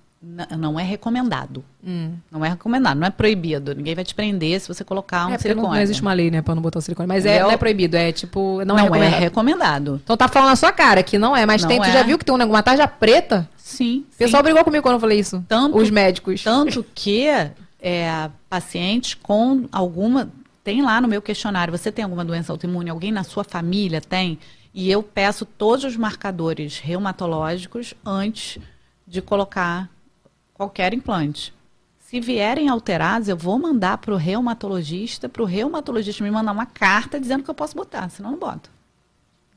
Não 0.58 0.78
é 0.78 0.84
recomendado. 0.84 1.64
Hum. 1.86 2.12
Não 2.30 2.44
é 2.44 2.50
recomendado, 2.50 2.98
não 3.00 3.08
é 3.08 3.10
proibido. 3.10 3.74
Ninguém 3.74 3.96
vai 3.96 4.04
te 4.04 4.14
prender 4.14 4.60
se 4.60 4.68
você 4.68 4.84
colocar 4.84 5.28
um 5.28 5.34
é, 5.34 5.38
silicone. 5.38 5.66
não, 5.68 5.74
não 5.76 5.82
existe 5.82 6.02
uma 6.02 6.12
lei, 6.12 6.30
né, 6.30 6.42
pra 6.42 6.54
não 6.54 6.62
botar 6.62 6.80
o 6.80 6.82
silicone. 6.82 7.08
Mas 7.08 7.26
é, 7.26 7.42
não 7.42 7.50
é 7.52 7.56
proibido, 7.56 7.96
é 7.96 8.12
tipo, 8.12 8.58
não, 8.66 8.76
Não, 8.76 8.78
é 8.78 8.82
é, 8.82 8.84
recomendado. 8.84 9.20
recomendado. 9.22 10.02
Então 10.04 10.18
tá 10.18 10.28
falando 10.28 10.50
na 10.50 10.56
sua 10.58 10.74
cara 10.74 11.02
que 11.04 11.18
não 11.18 11.38
é, 11.38 11.46
mas 11.46 11.62
Não 11.62 11.70
tem, 11.70 11.80
tu 11.80 11.86
é. 11.88 11.92
já 11.94 12.04
viu 12.04 12.18
que 12.18 12.26
tem 12.26 12.36
um 12.36 12.44
uma 12.44 12.62
tarja 12.62 12.86
preta? 12.86 13.48
Sim. 13.56 14.04
O 14.14 14.18
pessoal 14.18 14.44
brigou 14.44 14.62
comigo 14.66 14.82
quando 14.84 14.96
eu 14.96 15.00
falei 15.00 15.20
isso. 15.20 15.42
Tanto- 15.48 15.78
Os 15.78 15.90
médicos. 15.90 16.44
Tanto 16.44 16.84
que 16.94 17.28
é, 17.80 18.30
pacientes 18.50 19.14
com 19.14 19.68
alguma. 19.72 20.32
Tem 20.64 20.82
lá 20.82 21.00
no 21.02 21.08
meu 21.08 21.22
questionário, 21.22 21.76
você 21.76 21.92
tem 21.92 22.04
alguma 22.04 22.26
doença 22.26 22.52
autoimune? 22.52 22.90
Alguém 22.90 23.12
na 23.12 23.24
sua 23.24 23.44
família 23.44 24.02
tem? 24.02 24.38
E 24.74 24.92
eu 24.92 25.02
peço 25.02 25.46
todos 25.46 25.84
os 25.84 25.98
marcadores 25.98 26.80
reumatológicos 26.80 27.94
antes 28.06 28.62
de 29.08 29.22
colocar 29.22 29.90
qualquer 30.54 30.94
implante. 30.94 31.54
Se 32.00 32.20
vierem 32.20 32.70
alterados, 32.70 33.28
eu 33.28 33.38
vou 33.38 33.58
mandar 33.58 33.98
para 33.98 34.14
o 34.14 34.18
reumatologista, 34.18 35.30
para 35.30 35.42
o 35.42 35.46
reumatologista 35.46 36.24
me 36.24 36.32
mandar 36.32 36.52
uma 36.52 36.66
carta 36.66 37.20
dizendo 37.20 37.44
que 37.44 37.50
eu 37.50 37.56
posso 37.56 37.76
botar, 37.76 38.10
senão 38.10 38.30
eu 38.30 38.32
não 38.34 38.40
boto. 38.40 38.70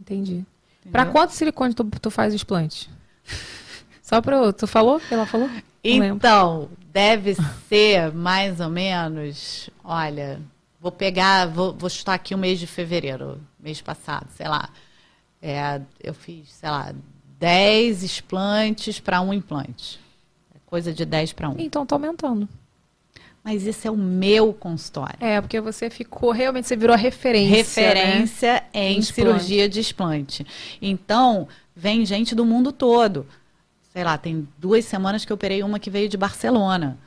Entendi. 0.01 0.44
Pra 0.90 1.07
quanto 1.07 1.31
silicone 1.31 1.74
tu, 1.74 1.85
tu 1.85 2.11
faz 2.11 2.35
explante? 2.35 2.90
Só 4.03 4.20
pra 4.20 4.36
eu, 4.36 4.53
tu 4.53 4.66
falou? 4.66 5.01
Ela 5.11 5.24
falou? 5.24 5.49
Então, 5.82 6.69
deve 6.93 7.35
ser 7.69 8.12
mais 8.12 8.60
ou 8.60 8.69
menos. 8.69 9.70
Olha, 9.82 10.40
vou 10.81 10.93
pegar, 10.93 11.47
vou, 11.47 11.73
vou 11.73 11.89
chutar 11.89 12.14
aqui 12.14 12.35
o 12.35 12.39
mês 12.39 12.59
de 12.59 12.66
fevereiro, 12.66 13.40
mês 13.59 13.81
passado, 13.81 14.28
sei 14.36 14.47
lá. 14.47 14.69
É, 15.40 15.81
eu 16.02 16.14
fiz, 16.14 16.51
sei 16.52 16.70
lá, 16.70 16.94
10 17.39 18.02
explantes 18.02 19.01
para 19.01 19.20
um 19.20 19.32
implante. 19.32 19.98
É 20.55 20.59
coisa 20.66 20.93
de 20.93 21.05
10 21.05 21.32
para 21.32 21.48
um. 21.48 21.56
Então 21.59 21.86
tá 21.86 21.97
aumentando. 21.97 22.48
Mas 23.43 23.66
esse 23.66 23.89
é 23.89 23.90
o 23.90 23.97
meu 23.97 24.52
consultório. 24.52 25.16
É, 25.19 25.40
porque 25.40 25.60
você 25.60 25.90
ficou, 25.90 26.31
realmente, 26.31 26.69
você 26.69 26.77
virou 26.77 26.94
a 26.94 26.97
referência. 26.97 27.82
né? 27.82 27.89
referência 27.89 28.64
em 28.73 28.98
Em 28.98 29.02
cirurgia 29.02 29.69
de 29.69 29.81
explante. 29.81 30.47
Então, 30.81 31.48
vem 31.74 32.06
gente 32.06 32.36
do 32.36 32.44
mundo 32.44 32.70
todo. 32.70 33.27
Sei 33.93 34.02
lá, 34.02 34.16
tem 34.16 34.48
duas 34.56 34.86
semanas 34.86 35.23
que 35.24 35.31
eu 35.31 35.35
operei 35.35 35.62
uma 35.62 35.78
que 35.78 35.90
veio 35.90 36.09
de 36.09 36.16
Barcelona. 36.16 36.98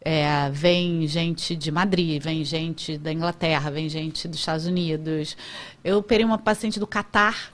É, 0.00 0.50
vem 0.50 1.06
gente 1.06 1.54
de 1.54 1.70
Madrid, 1.70 2.22
vem 2.22 2.42
gente 2.44 2.96
da 2.96 3.12
Inglaterra, 3.12 3.70
vem 3.70 3.88
gente 3.90 4.26
dos 4.26 4.38
Estados 4.38 4.66
Unidos. 4.66 5.36
Eu 5.82 5.98
operei 5.98 6.24
uma 6.24 6.38
paciente 6.38 6.80
do 6.80 6.86
Catar. 6.86 7.52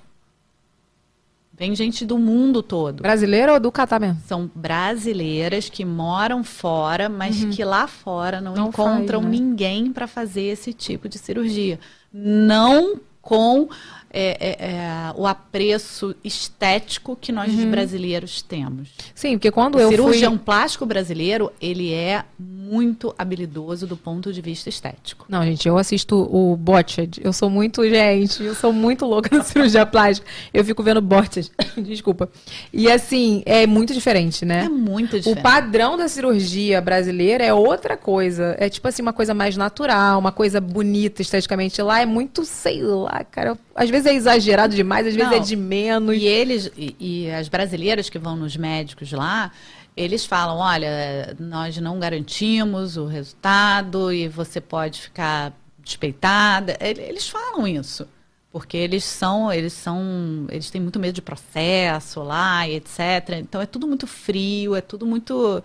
Vem 1.52 1.74
gente 1.74 2.06
do 2.06 2.16
mundo 2.16 2.62
todo. 2.62 3.02
Brasileira 3.02 3.54
ou 3.54 3.60
do 3.60 3.72
Catar 3.72 4.00
mesmo? 4.00 4.20
São 4.24 4.50
brasileiras 4.54 5.68
que 5.68 5.84
moram 5.84 6.42
fora, 6.42 7.08
mas 7.08 7.44
que 7.54 7.62
lá 7.64 7.86
fora 7.88 8.40
não, 8.40 8.52
Uhum. 8.52 8.56
Não 8.56 8.68
encontram 8.68 9.20
faz, 9.22 9.32
né? 9.32 9.38
ninguém 9.38 9.92
para 9.92 10.06
fazer 10.06 10.42
esse 10.42 10.72
tipo 10.72 11.08
de 11.08 11.18
cirurgia. 11.18 11.78
Não 12.12 13.00
com 13.20 13.68
é, 14.12 14.36
é, 14.40 14.66
é, 14.70 15.12
o 15.16 15.26
apreço 15.26 16.14
estético 16.24 17.16
que 17.20 17.30
nós 17.32 17.52
Uhum. 17.52 17.70
brasileiros 17.70 18.42
temos. 18.42 18.88
Sim, 19.14 19.32
porque 19.38 19.50
quando 19.50 19.76
O 19.76 19.80
eu 19.80 19.88
cirurgião 19.88 20.32
fui... 20.32 20.40
plástico 20.40 20.84
brasileiro, 20.84 21.52
ele 21.60 21.92
é 21.92 22.24
muito 22.38 23.14
habilidoso 23.16 23.86
do 23.86 23.96
ponto 23.96 24.32
de 24.32 24.40
vista 24.40 24.68
estético. 24.68 25.26
Não, 25.28 25.42
gente, 25.44 25.66
eu 25.68 25.76
assisto 25.78 26.16
o 26.16 26.56
Botched. 26.56 27.20
Eu 27.22 27.32
sou 27.32 27.48
muito, 27.50 27.88
gente, 27.88 28.42
eu 28.42 28.54
sou 28.54 28.72
muito 28.72 29.04
louca 29.06 29.28
na 29.36 29.42
cirurgia 29.44 29.86
plástica. 29.86 30.26
Eu 30.52 30.64
fico 30.64 30.82
vendo 30.82 31.00
Botched. 31.00 31.50
Desculpa. 31.78 32.28
E 32.72 32.90
assim, 32.90 33.42
é 33.46 33.66
muito 33.66 33.92
diferente, 33.94 34.44
né? 34.44 34.64
É 34.64 34.68
muito 34.68 35.16
O 35.16 35.20
diferente. 35.20 35.42
padrão 35.42 35.96
da 35.96 36.08
cirurgia 36.08 36.80
brasileira 36.80 37.44
é 37.44 37.52
outra 37.54 37.96
coisa. 37.96 38.56
É 38.58 38.68
tipo 38.68 38.86
assim, 38.88 39.02
uma 39.02 39.12
coisa 39.12 39.34
mais 39.34 39.56
natural, 39.56 40.18
uma 40.18 40.32
coisa 40.32 40.60
bonita 40.60 41.22
esteticamente. 41.22 41.80
Lá 41.82 42.00
é 42.00 42.06
muito, 42.06 42.44
sei 42.44 42.82
lá, 42.82 43.24
cara. 43.30 43.56
Às 43.82 43.88
vezes 43.88 44.06
é 44.06 44.14
exagerado 44.14 44.74
demais, 44.74 45.06
às 45.06 45.14
vezes 45.14 45.30
Não. 45.30 45.38
é 45.38 45.40
de 45.40 45.56
menos. 45.56 46.16
E 46.16 46.24
eles, 46.26 46.70
e, 46.76 46.94
e 47.00 47.30
as 47.30 47.48
brasileiras 47.48 48.10
que 48.10 48.18
vão 48.18 48.36
nos 48.36 48.56
médicos 48.56 49.10
lá, 49.12 49.50
eles 49.96 50.24
falam, 50.26 50.58
olha, 50.58 51.34
nós 51.38 51.76
não 51.78 51.98
garantimos 51.98 52.96
o 52.96 53.06
resultado 53.06 54.12
e 54.12 54.28
você 54.28 54.60
pode 54.60 55.00
ficar 55.00 55.52
despeitada. 55.78 56.76
Ele- 56.80 57.00
Eles 57.00 57.28
falam 57.28 57.66
isso. 57.66 58.06
Porque 58.52 58.76
eles 58.76 59.04
são, 59.04 59.52
eles 59.52 59.72
são, 59.72 60.46
eles 60.50 60.70
têm 60.70 60.80
muito 60.80 60.98
medo 60.98 61.14
de 61.14 61.22
processo 61.22 62.20
lá 62.22 62.66
e 62.68 62.74
etc. 62.74 62.98
Então 63.40 63.60
é 63.62 63.66
tudo 63.66 63.86
muito 63.86 64.06
frio, 64.08 64.74
é 64.74 64.80
tudo 64.80 65.06
muito 65.06 65.62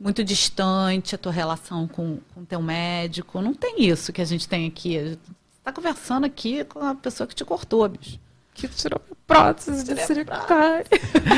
muito 0.00 0.24
distante 0.24 1.14
a 1.14 1.18
tua 1.18 1.30
relação 1.30 1.86
com 1.86 2.18
o 2.36 2.44
teu 2.44 2.60
médico. 2.60 3.40
Não 3.40 3.54
tem 3.54 3.84
isso 3.88 4.12
que 4.12 4.20
a 4.20 4.24
gente 4.24 4.48
tem 4.48 4.66
aqui. 4.66 5.16
Está 5.62 5.72
conversando 5.72 6.24
aqui 6.26 6.64
com 6.64 6.80
a 6.80 6.92
pessoa 6.92 7.24
que 7.24 7.36
te 7.36 7.44
cortou, 7.44 7.88
bicho. 7.88 8.18
Que 8.52 8.66
tirou 8.66 9.00
minha 9.06 9.16
prótese 9.26 9.84
de 9.84 9.96
silicone. 10.04 10.84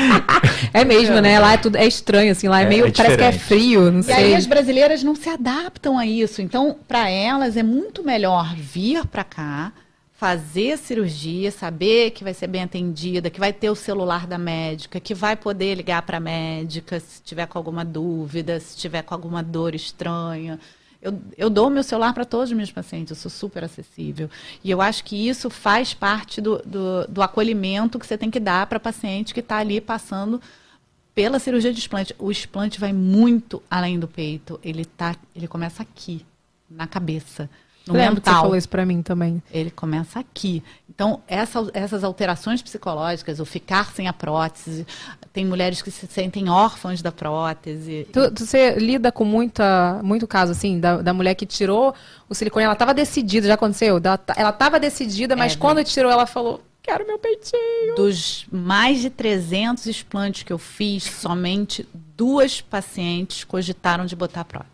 é 0.73 0.83
mesmo, 0.83 1.21
né? 1.21 1.39
Lá 1.39 1.53
é 1.53 1.57
tudo 1.57 1.77
é 1.77 1.85
estranho, 1.85 2.31
assim. 2.31 2.47
Lá 2.47 2.61
é, 2.61 2.63
É, 2.63 2.67
meio. 2.67 2.87
é 2.87 2.91
parece 2.91 3.17
que 3.17 3.23
é 3.23 3.31
frio, 3.31 3.91
não 3.91 3.99
E 3.99 4.03
sei. 4.03 4.15
aí 4.15 4.35
as 4.35 4.47
brasileiras 4.47 5.03
não 5.03 5.15
se 5.15 5.29
adaptam 5.29 5.95
a 5.97 6.07
isso. 6.07 6.41
Então, 6.41 6.75
para 6.87 7.07
elas 7.07 7.55
é 7.55 7.61
muito 7.61 8.03
melhor 8.03 8.55
vir 8.55 9.05
para 9.05 9.23
cá, 9.23 9.71
fazer 10.17 10.71
a 10.71 10.77
cirurgia, 10.77 11.51
saber 11.51 12.09
que 12.11 12.23
vai 12.23 12.33
ser 12.33 12.47
bem 12.47 12.63
atendida, 12.63 13.29
que 13.29 13.39
vai 13.39 13.53
ter 13.53 13.69
o 13.69 13.75
celular 13.75 14.25
da 14.25 14.39
médica, 14.39 14.99
que 14.99 15.13
vai 15.13 15.35
poder 15.35 15.75
ligar 15.75 16.01
para 16.01 16.17
a 16.17 16.19
médica 16.19 16.99
se 16.99 17.21
tiver 17.21 17.45
com 17.45 17.59
alguma 17.59 17.85
dúvida, 17.85 18.59
se 18.59 18.75
tiver 18.75 19.03
com 19.03 19.13
alguma 19.13 19.43
dor 19.43 19.75
estranha. 19.75 20.59
Eu, 21.05 21.21
eu 21.37 21.49
dou 21.51 21.69
meu 21.69 21.83
celular 21.83 22.15
para 22.15 22.25
todos 22.25 22.49
os 22.49 22.57
meus 22.57 22.71
pacientes, 22.71 23.11
eu 23.11 23.15
sou 23.15 23.29
super 23.29 23.63
acessível. 23.63 24.27
E 24.63 24.71
eu 24.71 24.81
acho 24.81 25.03
que 25.03 25.15
isso 25.29 25.51
faz 25.51 25.93
parte 25.93 26.41
do, 26.41 26.57
do, 26.65 27.05
do 27.07 27.21
acolhimento 27.21 27.99
que 27.99 28.07
você 28.07 28.17
tem 28.17 28.31
que 28.31 28.39
dar 28.39 28.65
para 28.65 28.79
paciente 28.79 29.31
que 29.31 29.39
está 29.39 29.57
ali 29.57 29.79
passando 29.79 30.41
pela 31.13 31.37
cirurgia 31.37 31.71
de 31.71 31.79
explante. 31.79 32.15
O 32.17 32.31
explante 32.31 32.79
vai 32.79 32.91
muito 32.91 33.61
além 33.69 33.99
do 33.99 34.07
peito. 34.07 34.59
Ele, 34.63 34.83
tá, 34.83 35.15
ele 35.35 35.47
começa 35.47 35.83
aqui, 35.83 36.25
na 36.67 36.87
cabeça. 36.87 37.47
no 37.85 37.93
Lembro 37.93 38.19
que 38.19 38.25
você 38.25 38.31
mental. 38.31 38.41
falou 38.41 38.57
isso 38.57 38.67
pra 38.67 38.83
mim 38.83 39.03
também. 39.03 39.43
Ele 39.51 39.69
começa 39.69 40.19
aqui. 40.19 40.63
Então, 40.95 41.21
essa- 41.27 41.69
essas 41.73 42.05
alterações 42.05 42.61
psicológicas, 42.61 43.41
o 43.41 43.45
ficar 43.45 43.91
sem 43.93 44.07
a 44.07 44.13
prótese, 44.13 44.87
tem 45.33 45.45
mulheres 45.45 45.81
que 45.81 45.91
se 45.91 46.07
sentem 46.07 46.47
órfãs 46.49 47.01
da 47.01 47.11
prótese. 47.11 48.07
Tu, 48.13 48.31
tu- 48.31 48.45
você 48.45 48.75
lida 48.75 49.11
com 49.11 49.25
muita, 49.25 49.99
muito 50.01 50.25
caso, 50.25 50.53
assim, 50.53 50.79
da, 50.79 51.01
da 51.01 51.13
mulher 51.13 51.35
que 51.35 51.45
tirou 51.45 51.93
o 52.29 52.33
silicone, 52.33 52.63
ela 52.65 52.75
tava 52.77 52.93
decidida, 52.93 53.45
já 53.45 53.55
aconteceu? 53.55 53.99
Ela 54.37 54.53
tava 54.53 54.79
decidida, 54.79 55.35
mas 55.35 55.53
É, 55.53 55.57
quando 55.57 55.83
tirou, 55.83 56.09
ela 56.09 56.25
falou, 56.25 56.63
quero 56.81 57.05
meu 57.05 57.19
peitinho. 57.19 57.95
Dos 57.97 58.45
mais 58.49 59.01
de 59.01 59.09
300 59.09 59.85
implantes 59.87 60.43
que 60.43 60.53
eu 60.53 60.57
fiz, 60.57 61.03
somente 61.03 61.85
duas 62.15 62.61
pacientes 62.61 63.43
cogitaram 63.43 64.05
de 64.05 64.15
botar 64.15 64.45
prótese. 64.45 64.71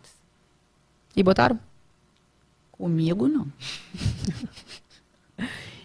E 1.16 1.22
botaram? 1.22 1.58
Comigo, 2.70 3.26
não. 3.26 3.46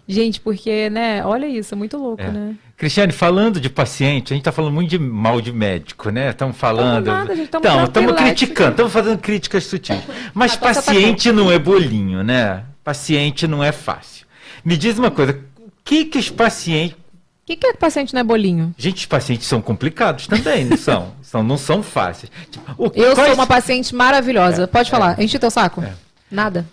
Gente, 0.07 0.39
porque, 0.39 0.89
né, 0.89 1.25
olha 1.25 1.45
isso, 1.47 1.73
é 1.73 1.77
muito 1.77 1.97
louco, 1.97 2.21
É. 2.23 2.31
né? 2.31 2.55
Cristiane, 2.77 3.11
falando 3.11 3.59
de 3.59 3.69
paciente, 3.69 4.31
a 4.31 4.35
gente 4.35 4.41
está 4.41 4.51
falando 4.51 4.73
muito 4.73 4.89
de 4.89 4.99
mal 4.99 5.41
de 5.41 5.51
médico, 5.51 6.09
né? 6.11 6.29
Estamos 6.29 6.55
falando. 6.55 7.07
nada, 7.07 7.35
gente, 7.35 7.49
tamo 7.49 7.83
estamos 7.85 8.13
criticando, 8.13 8.71
estamos 8.71 8.93
fazendo 8.93 9.17
críticas 9.17 9.65
sutis. 9.65 9.97
Mas 10.33 10.53
Ah, 10.55 10.57
paciente 10.59 11.31
não 11.31 11.51
é 11.51 11.57
bolinho, 11.59 12.23
né? 12.23 12.63
Paciente 12.83 13.47
não 13.47 13.63
é 13.63 13.71
fácil. 13.71 14.25
Me 14.63 14.77
diz 14.77 14.97
uma 14.99 15.09
coisa, 15.11 15.37
o 15.59 15.71
que 15.83 16.05
que 16.05 16.17
os 16.19 16.29
pacientes. 16.29 16.95
O 16.95 17.47
que, 17.47 17.55
que 17.55 17.65
é 17.67 17.71
que 17.71 17.77
paciente 17.77 18.13
não 18.13 18.21
é 18.21 18.23
bolinho? 18.23 18.73
Gente, 18.77 18.97
os 18.99 19.05
pacientes 19.05 19.47
são 19.47 19.61
complicados 19.61 20.27
também, 20.27 20.63
não 20.65 20.77
são? 20.77 21.13
são 21.23 21.41
não 21.43 21.57
são 21.57 21.81
fáceis. 21.81 22.31
Tipo, 22.51 22.73
o- 22.77 22.91
Eu 22.93 23.13
quais, 23.15 23.27
sou 23.29 23.33
uma 23.35 23.47
paciente 23.47 23.95
maravilhosa. 23.95 24.63
É, 24.63 24.67
Pode 24.67 24.87
é. 24.87 24.91
falar. 24.91 25.19
Enche 25.21 25.39
teu 25.39 25.49
saco? 25.49 25.81
É. 25.81 25.93
Nada. 26.29 26.65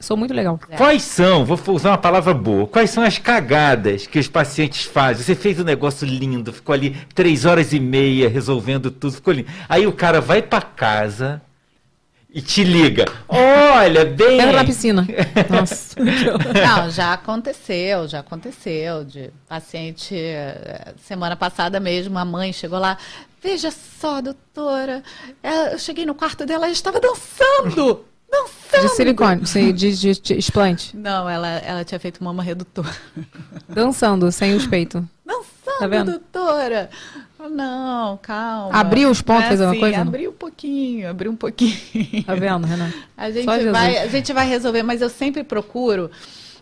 Sou 0.00 0.16
muito 0.16 0.32
legal. 0.32 0.58
Quais 0.76 1.02
são, 1.02 1.44
vou 1.44 1.58
usar 1.74 1.90
uma 1.90 1.98
palavra 1.98 2.32
boa, 2.32 2.66
quais 2.66 2.90
são 2.90 3.02
as 3.02 3.18
cagadas 3.18 4.06
que 4.06 4.18
os 4.18 4.28
pacientes 4.28 4.84
fazem? 4.84 5.24
Você 5.24 5.34
fez 5.34 5.58
um 5.58 5.64
negócio 5.64 6.06
lindo, 6.06 6.52
ficou 6.52 6.72
ali 6.72 6.96
três 7.14 7.44
horas 7.44 7.72
e 7.72 7.80
meia 7.80 8.28
resolvendo 8.28 8.90
tudo, 8.90 9.14
ficou 9.14 9.34
lindo. 9.34 9.48
Aí 9.68 9.86
o 9.86 9.92
cara 9.92 10.20
vai 10.20 10.40
pra 10.40 10.62
casa 10.62 11.42
e 12.30 12.40
te 12.40 12.62
liga. 12.62 13.06
Olha, 13.26 14.04
bem. 14.04 14.38
Entra 14.38 14.52
na 14.52 14.64
piscina. 14.64 15.06
Nossa. 15.50 15.96
Não, 15.98 16.90
já 16.90 17.14
aconteceu, 17.14 18.06
já 18.06 18.20
aconteceu. 18.20 19.04
De 19.04 19.30
paciente, 19.48 20.14
eh, 20.14 20.94
semana 21.02 21.34
passada 21.34 21.80
mesmo, 21.80 22.18
a 22.18 22.24
mãe 22.24 22.52
chegou 22.52 22.78
lá. 22.78 22.98
Veja 23.42 23.70
só, 23.70 24.20
doutora, 24.20 25.02
eu 25.72 25.78
cheguei 25.78 26.04
no 26.04 26.14
quarto 26.14 26.44
dela, 26.44 26.66
ela 26.66 26.72
estava 26.72 27.00
dançando! 27.00 28.04
Dançando! 28.30 28.82
De 28.82 28.88
silicone, 28.94 29.46
sim, 29.46 29.72
de, 29.72 29.96
de, 29.96 30.20
de 30.20 30.34
explante. 30.34 30.96
Não, 30.96 31.28
ela, 31.28 31.48
ela 31.48 31.84
tinha 31.84 31.98
feito 31.98 32.22
mama 32.22 32.42
redutora. 32.42 32.94
Dançando, 33.68 34.30
sem 34.30 34.54
os 34.54 34.66
peitos. 34.66 35.02
Dançando, 35.24 35.78
Tá 35.78 35.86
vendo? 35.86 36.10
doutora! 36.12 36.90
Não, 37.50 38.16
calma. 38.18 38.76
Abriu 38.76 39.10
os 39.10 39.22
pontos, 39.22 39.44
é 39.44 39.48
fez 39.48 39.60
alguma 39.60 39.72
assim, 39.72 39.80
coisa? 39.80 40.00
Abriu 40.00 40.30
um 40.30 40.34
pouquinho, 40.34 41.08
abriu 41.08 41.30
um 41.30 41.36
pouquinho. 41.36 42.24
Tá 42.24 42.34
vendo, 42.34 42.66
Renan? 42.66 42.92
A 43.16 43.30
gente, 43.30 43.46
vai, 43.70 43.98
a 43.98 44.08
gente 44.08 44.32
vai 44.32 44.46
resolver, 44.46 44.82
mas 44.82 45.00
eu 45.00 45.08
sempre 45.08 45.44
procuro 45.44 46.10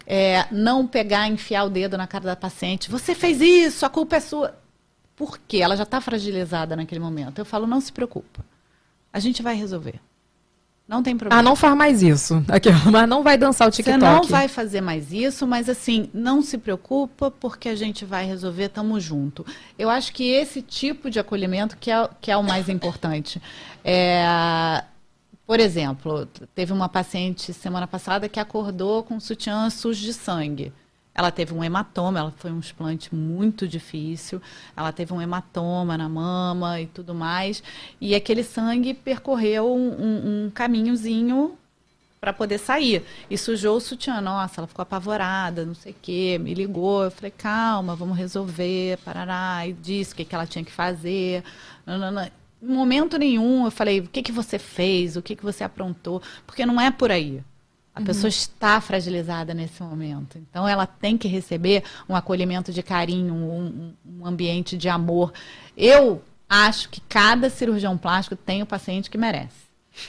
é, 0.06 0.46
não 0.52 0.86
pegar, 0.86 1.26
enfiar 1.28 1.64
o 1.64 1.70
dedo 1.70 1.96
na 1.96 2.06
cara 2.06 2.24
da 2.24 2.36
paciente. 2.36 2.90
Você 2.90 3.14
fez 3.14 3.40
isso, 3.40 3.86
a 3.86 3.88
culpa 3.88 4.16
é 4.16 4.20
sua. 4.20 4.54
Por 5.16 5.38
quê? 5.48 5.58
Ela 5.58 5.76
já 5.76 5.84
está 5.84 5.98
fragilizada 6.00 6.76
naquele 6.76 7.00
momento. 7.00 7.38
Eu 7.38 7.46
falo, 7.46 7.66
não 7.66 7.80
se 7.80 7.90
preocupa. 7.90 8.44
A 9.10 9.18
gente 9.18 9.42
vai 9.42 9.54
resolver. 9.56 9.98
Não 10.88 11.02
tem 11.02 11.16
problema. 11.16 11.40
Ah, 11.40 11.42
não 11.42 11.56
faz 11.56 11.76
mais 11.76 12.00
isso. 12.02 12.44
Aqui, 12.48 12.68
mas 12.90 13.08
não 13.08 13.22
vai 13.22 13.36
dançar 13.36 13.68
o 13.68 13.72
Você 13.72 13.82
TikTok. 13.82 14.00
não 14.00 14.22
vai 14.22 14.46
fazer 14.46 14.80
mais 14.80 15.12
isso, 15.12 15.46
mas 15.46 15.68
assim, 15.68 16.08
não 16.14 16.40
se 16.40 16.56
preocupa, 16.56 17.28
porque 17.30 17.68
a 17.68 17.74
gente 17.74 18.04
vai 18.04 18.24
resolver, 18.24 18.68
tamo 18.68 19.00
junto. 19.00 19.44
Eu 19.76 19.90
acho 19.90 20.12
que 20.12 20.30
esse 20.30 20.62
tipo 20.62 21.10
de 21.10 21.18
acolhimento 21.18 21.76
que 21.76 21.90
é, 21.90 22.08
que 22.20 22.30
é 22.30 22.36
o 22.36 22.42
mais 22.44 22.68
importante. 22.68 23.42
É, 23.84 24.84
por 25.44 25.58
exemplo, 25.58 26.26
teve 26.54 26.72
uma 26.72 26.88
paciente 26.88 27.52
semana 27.52 27.86
passada 27.86 28.28
que 28.28 28.38
acordou 28.38 29.02
com 29.02 29.14
um 29.14 29.20
sutiã 29.20 29.68
sujo 29.70 30.00
de 30.02 30.12
sangue. 30.14 30.72
Ela 31.18 31.30
teve 31.30 31.54
um 31.54 31.64
hematoma, 31.64 32.18
ela 32.18 32.34
foi 32.36 32.52
um 32.52 32.60
explante 32.60 33.14
muito 33.14 33.66
difícil. 33.66 34.40
Ela 34.76 34.92
teve 34.92 35.14
um 35.14 35.20
hematoma 35.22 35.96
na 35.96 36.10
mama 36.10 36.78
e 36.80 36.86
tudo 36.86 37.14
mais. 37.14 37.62
E 37.98 38.14
aquele 38.14 38.44
sangue 38.44 38.92
percorreu 38.92 39.74
um, 39.74 40.44
um- 40.46 40.50
caminhozinho 40.50 41.56
para 42.20 42.34
poder 42.34 42.58
sair. 42.58 43.02
E 43.30 43.38
sujou 43.38 43.78
o 43.78 43.80
sutiã. 43.80 44.20
Nossa, 44.20 44.60
ela 44.60 44.66
ficou 44.66 44.82
apavorada, 44.82 45.64
não 45.64 45.74
sei 45.74 45.92
o 45.92 45.96
quê. 46.02 46.38
Me 46.38 46.52
ligou. 46.52 47.04
Eu 47.04 47.10
falei, 47.10 47.30
calma, 47.30 47.96
vamos 47.96 48.16
resolver. 48.18 48.98
Parará. 48.98 49.66
E 49.66 49.72
disse 49.72 50.12
o 50.12 50.16
que, 50.16 50.24
que 50.24 50.34
ela 50.34 50.46
tinha 50.46 50.64
que 50.64 50.72
fazer. 50.72 51.42
Nanana. 51.86 52.30
Em 52.62 52.66
momento 52.68 53.16
nenhum 53.18 53.64
eu 53.66 53.70
falei, 53.70 54.00
o 54.00 54.08
que, 54.08 54.22
que 54.22 54.32
você 54.32 54.58
fez? 54.58 55.16
O 55.16 55.22
que, 55.22 55.36
que 55.36 55.42
você 55.44 55.62
aprontou? 55.64 56.20
Porque 56.46 56.66
não 56.66 56.80
é 56.80 56.90
por 56.90 57.10
aí. 57.10 57.42
A 57.96 58.02
pessoa 58.02 58.28
está 58.28 58.78
fragilizada 58.78 59.54
nesse 59.54 59.82
momento. 59.82 60.36
Então, 60.36 60.68
ela 60.68 60.86
tem 60.86 61.16
que 61.16 61.26
receber 61.26 61.82
um 62.06 62.14
acolhimento 62.14 62.70
de 62.70 62.82
carinho, 62.82 63.32
um, 63.32 63.94
um 64.20 64.26
ambiente 64.26 64.76
de 64.76 64.86
amor. 64.86 65.32
Eu 65.74 66.22
acho 66.46 66.90
que 66.90 67.00
cada 67.00 67.48
cirurgião 67.48 67.96
plástico 67.96 68.36
tem 68.36 68.62
o 68.62 68.66
paciente 68.66 69.08
que 69.08 69.16
merece. 69.16 69.64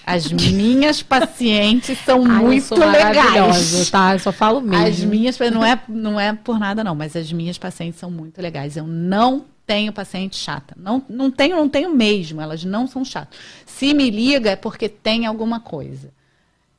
As 0.05 0.27
minhas 0.29 1.01
pacientes 1.01 1.97
são 1.99 2.25
Ai, 2.25 2.43
muito 2.43 2.75
legais. 2.75 3.89
tá? 3.89 4.13
Eu 4.13 4.19
só 4.19 4.33
falo 4.33 4.59
mesmo. 4.59 4.85
As 4.85 4.99
minhas, 4.99 5.39
não 5.39 5.63
é, 5.63 5.81
não 5.87 6.19
é 6.19 6.33
por 6.33 6.59
nada 6.59 6.83
não, 6.83 6.93
mas 6.93 7.15
as 7.15 7.31
minhas 7.31 7.57
pacientes 7.57 8.01
são 8.01 8.11
muito 8.11 8.41
legais. 8.41 8.75
Eu 8.75 8.85
não 8.85 9.45
tenho 9.65 9.93
paciente 9.93 10.35
chata. 10.35 10.75
Não, 10.77 11.01
não 11.07 11.31
tenho, 11.31 11.55
não 11.55 11.69
tenho 11.69 11.95
mesmo. 11.95 12.41
Elas 12.41 12.65
não 12.65 12.85
são 12.85 13.05
chatas. 13.05 13.39
Se 13.65 13.93
me 13.93 14.09
liga 14.09 14.49
é 14.49 14.55
porque 14.57 14.89
tem 14.89 15.25
alguma 15.25 15.61
coisa. 15.61 16.16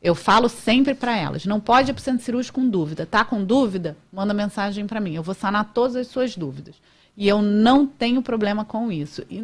Eu 0.03 0.15
falo 0.15 0.49
sempre 0.49 0.95
para 0.95 1.17
elas, 1.17 1.45
não 1.45 1.59
pode 1.59 1.91
ir 1.91 1.95
para 1.95 2.01
o 2.01 2.05
centro 2.05 2.25
cirúrgico 2.25 2.61
com 2.61 2.69
dúvida. 2.69 3.05
Tá 3.05 3.25
com 3.25 3.43
dúvida? 3.43 3.97
Manda 4.13 4.33
mensagem 4.33 4.87
para 4.87 5.01
mim. 5.01 5.15
Eu 5.15 5.23
vou 5.23 5.35
sanar 5.35 5.73
todas 5.73 5.97
as 5.97 6.07
suas 6.07 6.37
dúvidas. 6.37 6.77
E 7.17 7.27
eu 7.27 7.43
não 7.43 7.85
tenho 7.85 8.23
problema 8.23 8.65
com 8.65 8.93
isso. 8.93 9.25
E 9.29 9.41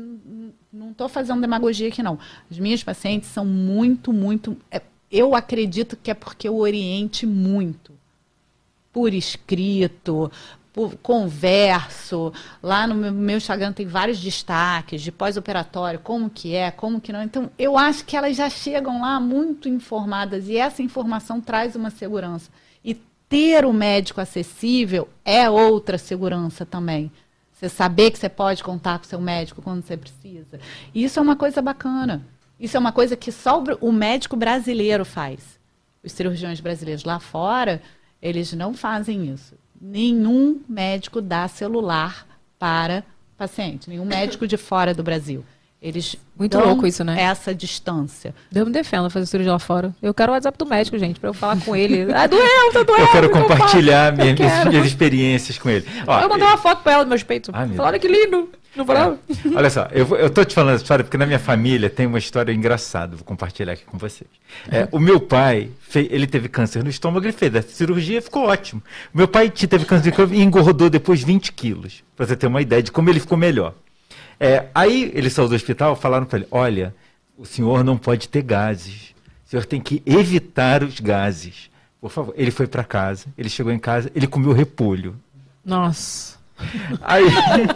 não 0.72 0.93
estou 0.93 1.09
fazendo 1.09 1.40
demagogia 1.40 1.89
aqui, 1.89 2.05
não. 2.05 2.18
As 2.48 2.56
minhas 2.56 2.85
pacientes 2.85 3.28
são 3.31 3.44
muito, 3.44 4.12
muito. 4.12 4.56
é, 4.70 4.81
eu 5.10 5.35
acredito 5.35 5.97
que 5.97 6.10
é 6.10 6.14
porque 6.14 6.47
eu 6.47 6.56
oriente 6.56 7.26
muito 7.26 7.93
por 8.93 9.12
escrito, 9.12 10.31
converso. 11.03 12.33
Lá 12.63 12.87
no 12.87 12.95
meu, 12.95 13.37
Instagram 13.37 13.73
tem 13.73 13.87
vários 13.87 14.21
destaques 14.21 15.01
de 15.01 15.13
pós-operatório, 15.13 16.01
como 16.01 16.29
que 16.29 16.55
é, 16.55 16.71
como 16.71 17.01
que 17.01 17.13
não. 17.13 17.23
Então, 17.23 17.51
eu 17.59 17.79
acho 17.79 18.05
que 18.05 18.17
elas 18.17 18.37
já 18.37 18.51
chegam 18.51 19.01
lá 19.01 19.21
muito 19.21 19.69
informadas 19.69 20.49
e 20.49 20.57
essa 20.57 20.83
informação 20.83 21.41
traz 21.41 21.77
uma 21.77 21.91
segurança. 21.91 22.51
E 22.85 22.95
ter 23.29 23.65
o 23.65 23.73
médico 23.73 24.21
acessível 24.21 25.09
é 25.25 25.49
outra 25.49 25.97
segurança 25.97 26.67
também. 26.67 27.11
Você 27.53 27.69
saber 27.69 28.11
que 28.11 28.19
você 28.19 28.29
pode 28.29 28.63
contar 28.65 28.99
com 28.99 29.05
seu 29.05 29.21
médico 29.21 29.63
quando 29.63 29.83
você 29.85 29.97
precisa. 29.97 30.59
Isso 30.95 31.19
é 31.19 31.23
uma 31.23 31.37
coisa 31.37 31.63
bacana. 31.63 32.27
Isso 32.59 32.77
é 32.77 32.81
uma 32.81 32.93
coisa 32.93 33.17
que 33.17 33.31
só 33.31 33.63
o 33.81 33.93
médico 33.93 34.37
brasileiro 34.37 35.05
faz. 35.05 35.59
Os 36.03 36.13
cirurgiões 36.13 36.61
brasileiros 36.61 37.05
lá 37.05 37.19
fora, 37.19 37.81
eles 38.21 38.53
não 38.53 38.75
fazem 38.75 39.33
isso. 39.33 39.55
Nenhum 39.86 40.62
médico 40.66 41.20
dá 41.20 41.47
celular 41.47 42.27
para 42.59 43.05
paciente. 43.36 43.90
Nenhum 43.90 44.06
médico 44.06 44.47
de 44.47 44.56
fora 44.56 44.94
do 44.94 45.02
Brasil. 45.02 45.44
Eles 45.85 46.16
Muito 46.39 46.56
dão 46.56 46.66
louco 46.66 46.86
isso, 46.86 47.05
né? 47.05 47.20
Essa 47.20 47.55
distância. 47.55 48.35
Deus 48.51 48.66
me 48.66 48.73
defenda 48.73 49.11
fazer 49.11 49.27
cirurgia 49.27 49.52
lá 49.52 49.59
fora. 49.59 49.94
Eu 50.01 50.15
quero 50.15 50.32
o 50.32 50.35
WhatsApp 50.35 50.56
do 50.56 50.65
médico, 50.65 50.98
gente, 50.98 51.20
pra 51.20 51.28
eu 51.28 51.35
falar 51.35 51.61
com 51.61 51.77
ele. 51.77 52.06
Ah, 52.15 52.27
doeu, 52.27 52.73
tá 52.73 52.82
doendo. 52.82 53.02
Eu 53.02 53.09
quero 53.09 53.31
compartilhar? 53.31 54.12
Eu 54.12 54.16
minha- 54.16 54.35
minhas, 54.35 54.52
quero. 54.52 54.70
minhas 54.70 54.86
experiências 54.86 55.59
com 55.59 55.69
ele. 55.69 55.86
Ó, 56.06 56.20
Eu 56.20 56.28
mandei 56.31 56.47
uma 56.47 56.56
foto 56.56 56.82
pra 56.82 56.93
ela 56.94 57.05
dos 57.05 57.11
meus 57.11 57.23
peitos. 57.23 57.51
Ai, 57.52 57.66
meu 57.66 57.77
Falei, 57.77 57.90
olha 57.93 57.98
que 57.98 58.09
lindo. 58.09 58.48
Não 58.74 58.85
falava? 58.86 59.19
É. 59.28 59.56
Olha 59.56 59.70
só, 59.70 59.86
eu, 59.93 60.16
eu 60.16 60.31
tô 60.31 60.43
te 60.44 60.52
falando 60.55 60.74
essa 60.74 60.82
história 60.82 61.05
porque 61.05 61.16
na 61.19 61.27
minha 61.27 61.39
família 61.39 61.89
tem 61.90 62.06
uma 62.06 62.19
história 62.19 62.51
engraçada, 62.52 63.15
vou 63.15 63.24
compartilhar 63.24 63.74
aqui 63.74 63.85
com 63.85 63.97
vocês. 63.98 64.28
É, 64.69 64.89
o 64.90 64.98
meu 64.98 65.20
pai, 65.20 65.69
fe- 65.81 66.09
ele 66.11 66.27
teve 66.27 66.48
câncer 66.48 66.82
no 66.82 66.90
estômago, 66.90 67.24
ele 67.24 67.32
fez 67.32 67.55
a 67.55 67.62
cirurgia 67.62 68.20
ficou 68.23 68.47
ótimo. 68.48 68.82
Meu 69.12 69.28
pai 69.28 69.48
te- 69.51 69.66
teve 69.69 69.85
câncer 69.85 70.06
no 70.06 70.11
estômago 70.11 70.35
e 70.35 70.43
engordou 70.43 70.90
depois 70.90 71.23
20 71.23 71.52
quilos, 71.52 72.02
pra 72.16 72.27
você 72.27 72.35
ter 72.35 72.47
uma 72.48 72.61
ideia 72.62 72.82
de 72.82 72.90
como 72.90 73.09
ele 73.11 73.20
ficou 73.20 73.39
melhor. 73.39 73.74
É, 74.39 74.66
aí 74.74 75.11
ele 75.15 75.31
saiu 75.31 75.48
do 75.48 75.55
hospital, 75.55 75.97
falaram 75.97 76.27
para 76.27 76.40
ele, 76.40 76.48
olha, 76.51 76.94
o 77.36 77.44
senhor 77.44 77.85
não 77.85 77.97
pode 77.97 78.28
ter 78.28 78.43
gases, 78.43 79.15
o 79.47 79.51
senhor 79.51 79.65
tem 79.65 79.81
que 79.81 80.02
evitar 80.05 80.82
os 80.82 81.01
gases. 81.01 81.70
Por 82.01 82.11
favor, 82.11 82.35
ele 82.36 82.51
foi 82.51 82.66
para 82.66 82.85
casa, 82.85 83.27
ele 83.36 83.48
chegou 83.48 83.73
em 83.73 83.78
casa, 83.78 84.11
ele 84.15 84.27
comeu 84.27 84.52
repolho. 84.52 85.16
Nossa. 85.65 86.35
Aí, 87.02 87.24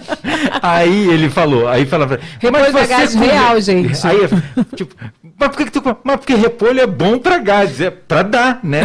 aí 0.63 1.09
ele 1.09 1.29
falou, 1.31 1.67
aí 1.67 1.85
falava. 1.87 2.21
Repolho 2.39 2.71
pra 2.71 2.73
você 2.73 2.87
gás 2.87 3.13
come-" 3.13 3.27
real, 3.27 3.61
gente. 3.61 3.99
Aí, 4.07 4.19
tipo, 4.77 4.95
mas 5.37 5.49
por 5.49 5.57
que, 5.57 5.65
que 5.65 5.73
tu? 5.73 5.83
Mas 6.05 6.17
porque 6.17 6.35
repolho 6.35 6.81
é 6.81 6.87
bom 6.87 7.19
pra 7.19 7.39
gás, 7.39 7.81
é 7.81 7.91
pra 7.91 8.23
dar, 8.23 8.61
né? 8.63 8.85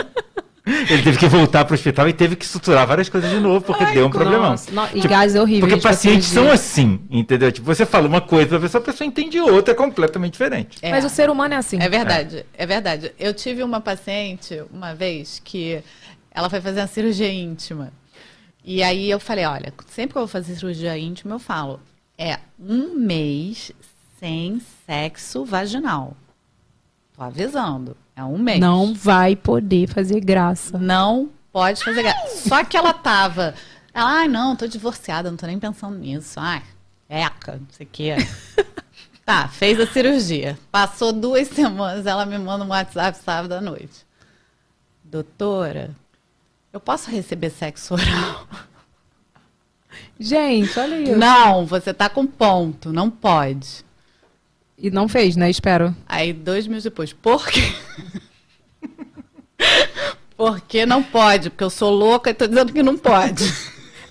Ele 0.66 1.02
teve 1.02 1.18
que 1.18 1.26
voltar 1.26 1.66
pro 1.66 1.74
hospital 1.74 2.08
e 2.08 2.12
teve 2.14 2.36
que 2.36 2.46
suturar 2.46 2.86
várias 2.86 3.10
coisas 3.10 3.28
de 3.28 3.38
novo, 3.38 3.62
porque 3.62 3.84
deu 3.86 4.06
um 4.06 4.10
problemão. 4.10 4.52
Nossa, 4.52 4.70
não, 4.70 4.88
e 4.94 5.00
gás 5.06 5.34
é 5.34 5.40
horrível. 5.40 5.68
Porque 5.68 5.82
pacientes 5.82 6.28
são 6.28 6.50
assim, 6.50 7.00
entendeu? 7.10 7.52
Tipo, 7.52 7.66
você 7.66 7.84
fala 7.84 8.08
uma 8.08 8.22
coisa 8.22 8.48
pra 8.48 8.60
pessoa, 8.60 8.80
a 8.80 8.84
pessoa 8.84 9.06
entende 9.06 9.38
outra, 9.38 9.74
é 9.74 9.76
completamente 9.76 10.32
diferente. 10.32 10.78
É. 10.80 10.90
Mas 10.90 11.04
o 11.04 11.10
ser 11.10 11.28
humano 11.28 11.52
é 11.52 11.58
assim. 11.58 11.76
É 11.78 11.88
verdade, 11.88 12.46
é 12.54 12.64
verdade. 12.64 13.12
Eu 13.18 13.34
tive 13.34 13.62
uma 13.62 13.78
paciente 13.78 14.62
uma 14.72 14.94
vez 14.94 15.38
que 15.44 15.82
ela 16.30 16.48
foi 16.48 16.62
fazer 16.62 16.80
uma 16.80 16.86
cirurgia 16.86 17.30
íntima. 17.30 17.92
E 18.64 18.82
aí 18.82 19.10
eu 19.10 19.20
falei, 19.20 19.44
olha, 19.44 19.70
sempre 19.88 20.14
que 20.14 20.18
eu 20.18 20.22
vou 20.22 20.28
fazer 20.28 20.54
cirurgia 20.54 20.96
íntima, 20.96 21.34
eu 21.34 21.38
falo, 21.38 21.78
é 22.16 22.38
um 22.58 22.94
mês 22.94 23.70
sem 24.18 24.62
sexo 24.86 25.44
vaginal. 25.44 26.16
Tô 27.14 27.22
avisando, 27.22 27.94
é 28.16 28.22
um 28.24 28.38
mês. 28.38 28.60
Não 28.60 28.94
vai 28.94 29.34
poder 29.34 29.88
fazer 29.88 30.20
graça. 30.20 30.78
Não 30.78 31.30
pode 31.52 31.82
fazer 31.82 32.02
graça. 32.02 32.48
Só 32.48 32.64
que 32.64 32.76
ela 32.76 32.92
tava. 32.92 33.54
Ela, 33.92 34.20
ai, 34.20 34.28
não, 34.28 34.56
tô 34.56 34.66
divorciada, 34.66 35.30
não 35.30 35.36
tô 35.36 35.46
nem 35.46 35.58
pensando 35.58 35.96
nisso. 35.96 36.38
Ai, 36.38 36.62
eca, 37.08 37.52
não 37.52 37.66
sei 37.70 37.86
o 37.86 37.88
quê. 37.90 38.16
tá, 39.24 39.48
fez 39.48 39.80
a 39.80 39.86
cirurgia. 39.86 40.58
Passou 40.70 41.12
duas 41.12 41.48
semanas, 41.48 42.06
ela 42.06 42.24
me 42.26 42.38
manda 42.38 42.64
um 42.64 42.68
WhatsApp 42.68 43.18
sábado 43.18 43.52
à 43.52 43.60
noite. 43.60 44.04
Doutora, 45.02 45.90
eu 46.72 46.80
posso 46.80 47.10
receber 47.10 47.50
sexo 47.50 47.94
oral? 47.94 48.48
Gente, 50.18 50.78
olha 50.78 51.00
isso. 51.00 51.16
Não, 51.16 51.66
você 51.66 51.92
tá 51.92 52.08
com 52.08 52.26
ponto, 52.26 52.92
não 52.92 53.10
pode. 53.10 53.83
E 54.84 54.90
não 54.90 55.08
fez, 55.08 55.34
né? 55.34 55.48
Espero. 55.48 55.96
Aí, 56.06 56.30
dois 56.30 56.66
meses 56.66 56.84
depois, 56.84 57.10
por 57.10 57.48
quê? 57.48 57.72
Porque 60.36 60.84
não 60.84 61.02
pode, 61.02 61.48
porque 61.48 61.64
eu 61.64 61.70
sou 61.70 61.90
louca 61.90 62.28
e 62.28 62.34
tô 62.34 62.46
dizendo 62.46 62.70
que 62.70 62.82
não 62.82 62.98
pode. 62.98 63.50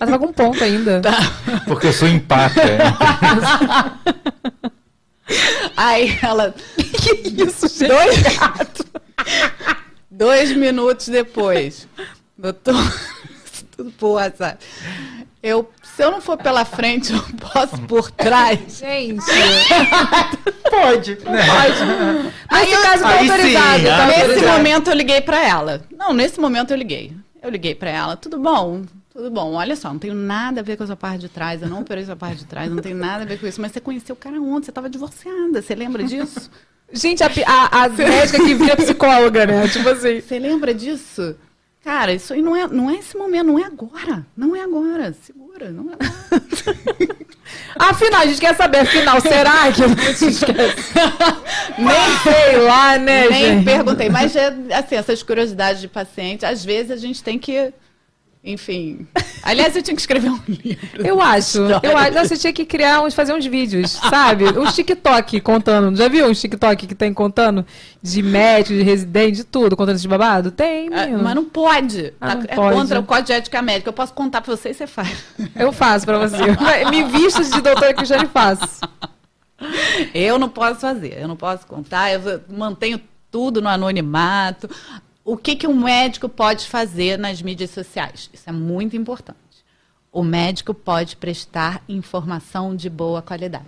Ela 0.00 0.10
tava 0.10 0.18
com 0.18 0.32
ponto 0.32 0.64
ainda. 0.64 1.00
Tá. 1.00 1.16
Porque 1.64 1.86
eu 1.86 1.92
sou 1.92 2.08
empata. 2.08 2.60
Aí 5.76 6.18
ela. 6.20 6.52
Que 6.76 7.44
isso, 7.44 7.68
gente? 7.68 7.86
Dois, 7.86 8.16
dois 10.10 10.56
minutos 10.56 11.06
depois. 11.06 11.86
Doutor, 12.36 12.74
tudo 13.76 13.92
por 13.92 14.14
WhatsApp. 14.14 14.58
Eu, 15.40 15.70
se 15.94 16.02
eu 16.02 16.10
não 16.10 16.20
for 16.20 16.36
pela 16.36 16.64
frente, 16.64 17.12
eu 17.12 17.22
posso 17.38 17.80
por 17.82 18.10
trás. 18.10 18.78
Gente. 18.78 19.24
Pode, 20.68 21.16
né? 21.24 22.32
Caso 22.82 23.02
tá 23.02 23.08
aí 23.08 23.26
sim, 23.26 23.30
autorizado. 23.30 23.88
ah, 23.88 23.96
tá 23.96 24.06
nesse 24.06 24.20
autorizado. 24.20 24.52
momento 24.58 24.90
eu 24.90 24.94
liguei 24.94 25.20
pra 25.20 25.46
ela. 25.46 25.82
Não, 25.96 26.12
nesse 26.12 26.40
momento 26.40 26.72
eu 26.72 26.76
liguei. 26.76 27.12
Eu 27.42 27.50
liguei 27.50 27.74
pra 27.74 27.90
ela. 27.90 28.16
Tudo 28.16 28.38
bom? 28.38 28.82
Tudo 29.12 29.30
bom. 29.30 29.52
Olha 29.54 29.76
só, 29.76 29.90
não 29.90 29.98
tenho 29.98 30.14
nada 30.14 30.60
a 30.60 30.64
ver 30.64 30.76
com 30.76 30.84
essa 30.84 30.96
parte 30.96 31.20
de 31.20 31.28
trás. 31.28 31.62
Eu 31.62 31.68
não 31.68 31.80
operei 31.82 32.02
essa 32.02 32.16
parte 32.16 32.38
de 32.38 32.46
trás. 32.46 32.70
Não 32.70 32.82
tem 32.82 32.94
nada 32.94 33.22
a 33.22 33.26
ver 33.26 33.38
com 33.38 33.46
isso. 33.46 33.60
Mas 33.60 33.72
você 33.72 33.80
conheceu 33.80 34.14
o 34.14 34.18
cara 34.18 34.40
ontem. 34.40 34.66
Você 34.66 34.72
tava 34.72 34.90
divorciada. 34.90 35.62
Você 35.62 35.74
lembra 35.74 36.02
disso? 36.02 36.50
Gente, 36.92 37.22
a, 37.22 37.28
a, 37.46 37.84
a 37.84 37.88
médica 37.88 38.42
que 38.42 38.54
vira 38.54 38.76
psicóloga, 38.76 39.46
né? 39.46 39.68
Tipo 39.68 39.88
assim. 39.88 40.20
Você 40.20 40.38
lembra 40.38 40.74
disso? 40.74 41.36
Cara, 41.84 42.14
isso 42.14 42.32
aí 42.32 42.40
não 42.40 42.56
é, 42.56 42.66
não 42.66 42.88
é 42.90 42.94
esse 42.94 43.14
momento, 43.14 43.46
não 43.46 43.58
é 43.58 43.64
agora. 43.64 44.26
Não 44.34 44.56
é 44.56 44.62
agora. 44.62 45.14
Segura, 45.22 45.70
não 45.70 45.90
é 45.90 45.94
agora. 45.94 47.14
Afinal, 47.76 48.22
a 48.22 48.26
gente 48.26 48.40
quer 48.40 48.54
saber, 48.56 48.78
afinal, 48.78 49.20
será 49.20 49.70
que 49.70 49.82
gente 49.86 50.26
esquece? 50.30 50.92
Nem 51.76 52.18
sei 52.22 52.58
lá, 52.58 52.98
né, 52.98 53.28
Nem 53.28 53.32
gente? 53.32 53.64
perguntei. 53.64 54.08
Mas, 54.08 54.34
é, 54.34 54.54
assim, 54.72 54.94
essas 54.94 55.22
curiosidades 55.22 55.80
de 55.80 55.88
paciente, 55.88 56.46
às 56.46 56.64
vezes 56.64 56.90
a 56.90 56.96
gente 56.96 57.22
tem 57.22 57.38
que. 57.38 57.72
Enfim. 58.46 59.06
Aliás, 59.42 59.74
eu 59.74 59.82
tinha 59.82 59.94
que 59.94 60.02
escrever 60.02 60.30
um 60.30 60.38
livro. 60.46 61.06
Eu 61.06 61.18
acho. 61.18 61.62
História. 61.62 61.80
Eu 61.82 61.96
acho. 61.96 62.12
Nossa, 62.12 62.28
você 62.28 62.36
tinha 62.36 62.52
que 62.52 62.66
criar 62.66 63.00
uns, 63.00 63.14
fazer 63.14 63.32
uns 63.32 63.46
vídeos, 63.46 63.92
sabe? 63.92 64.44
Uns 64.58 64.74
TikTok 64.74 65.40
contando. 65.40 65.96
Já 65.96 66.08
viu 66.08 66.26
uns 66.26 66.38
TikTok 66.42 66.86
que 66.86 66.94
tem 66.94 67.14
contando? 67.14 67.64
De 68.02 68.22
médico, 68.22 68.74
de 68.74 68.82
residente, 68.82 69.36
de 69.36 69.44
tudo, 69.44 69.74
contando 69.74 69.96
esse 69.96 70.06
babado? 70.06 70.50
Tem, 70.50 70.88
Ah, 70.92 71.06
menino. 71.06 71.22
Mas 71.22 71.34
não 71.34 71.44
pode. 71.46 72.12
Ah, 72.20 72.34
não 72.34 72.42
é 72.46 72.54
pode. 72.54 72.76
contra 72.76 73.00
o 73.00 73.04
Código 73.04 73.26
de 73.28 73.32
Ética 73.32 73.62
Médica. 73.62 73.88
Eu 73.88 73.94
posso 73.94 74.12
contar 74.12 74.42
pra 74.42 74.54
você 74.54 74.70
e 74.70 74.74
você 74.74 74.86
faz. 74.86 75.24
Eu 75.56 75.72
faço 75.72 76.04
pra 76.04 76.18
você. 76.18 76.36
Me 76.90 77.02
visto 77.04 77.42
de 77.42 77.62
doutora 77.62 77.94
Cristiane 77.94 78.26
faço. 78.26 78.80
Eu 80.12 80.38
não 80.38 80.50
posso 80.50 80.80
fazer. 80.80 81.18
Eu 81.18 81.28
não 81.28 81.36
posso 81.36 81.66
contar. 81.66 82.12
Eu 82.12 82.42
mantenho 82.50 83.00
tudo 83.30 83.62
no 83.62 83.68
anonimato. 83.68 84.68
O 85.24 85.36
que, 85.36 85.56
que 85.56 85.66
um 85.66 85.74
médico 85.74 86.28
pode 86.28 86.66
fazer 86.66 87.18
nas 87.18 87.40
mídias 87.40 87.70
sociais? 87.70 88.28
Isso 88.32 88.48
é 88.48 88.52
muito 88.52 88.94
importante. 88.94 89.38
O 90.12 90.22
médico 90.22 90.74
pode 90.74 91.16
prestar 91.16 91.82
informação 91.88 92.76
de 92.76 92.90
boa 92.90 93.22
qualidade. 93.22 93.64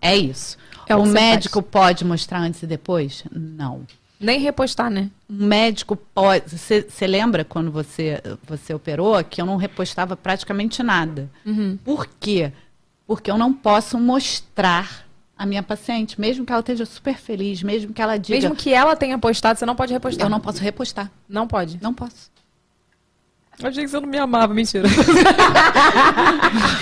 É 0.00 0.16
isso. 0.16 0.56
É 0.88 0.96
o 0.96 1.02
o 1.02 1.06
médico 1.06 1.62
pode 1.62 2.04
mostrar 2.04 2.40
antes 2.40 2.62
e 2.62 2.66
depois? 2.66 3.22
Não. 3.30 3.86
Nem 4.18 4.40
repostar, 4.40 4.90
né? 4.90 5.10
Um 5.28 5.46
médico 5.46 5.94
pode. 5.94 6.44
Você 6.48 7.06
lembra 7.06 7.44
quando 7.44 7.70
você, 7.70 8.20
você 8.46 8.72
operou 8.72 9.22
que 9.22 9.40
eu 9.40 9.46
não 9.46 9.56
repostava 9.56 10.16
praticamente 10.16 10.82
nada? 10.82 11.28
Uhum. 11.44 11.76
Por 11.84 12.06
quê? 12.18 12.52
Porque 13.06 13.30
eu 13.30 13.36
não 13.36 13.52
posso 13.52 13.98
mostrar 13.98 15.06
a 15.42 15.46
minha 15.46 15.62
paciente, 15.62 16.20
mesmo 16.20 16.46
que 16.46 16.52
ela 16.52 16.60
esteja 16.60 16.86
super 16.86 17.16
feliz, 17.18 17.64
mesmo 17.64 17.92
que 17.92 18.00
ela 18.00 18.16
diga. 18.16 18.38
Mesmo 18.38 18.54
que 18.54 18.72
ela 18.72 18.94
tenha 18.94 19.18
postado, 19.18 19.58
você 19.58 19.66
não 19.66 19.74
pode 19.74 19.92
repostar. 19.92 20.24
Eu 20.24 20.30
não 20.30 20.38
posso 20.38 20.62
repostar. 20.62 21.10
Não 21.28 21.48
pode. 21.48 21.80
Não 21.82 21.92
posso. 21.92 22.30
Eu 23.60 23.68
achei 23.68 23.82
que 23.82 23.90
você 23.90 23.98
não 23.98 24.06
me 24.08 24.18
amava, 24.18 24.54
mentira. 24.54 24.86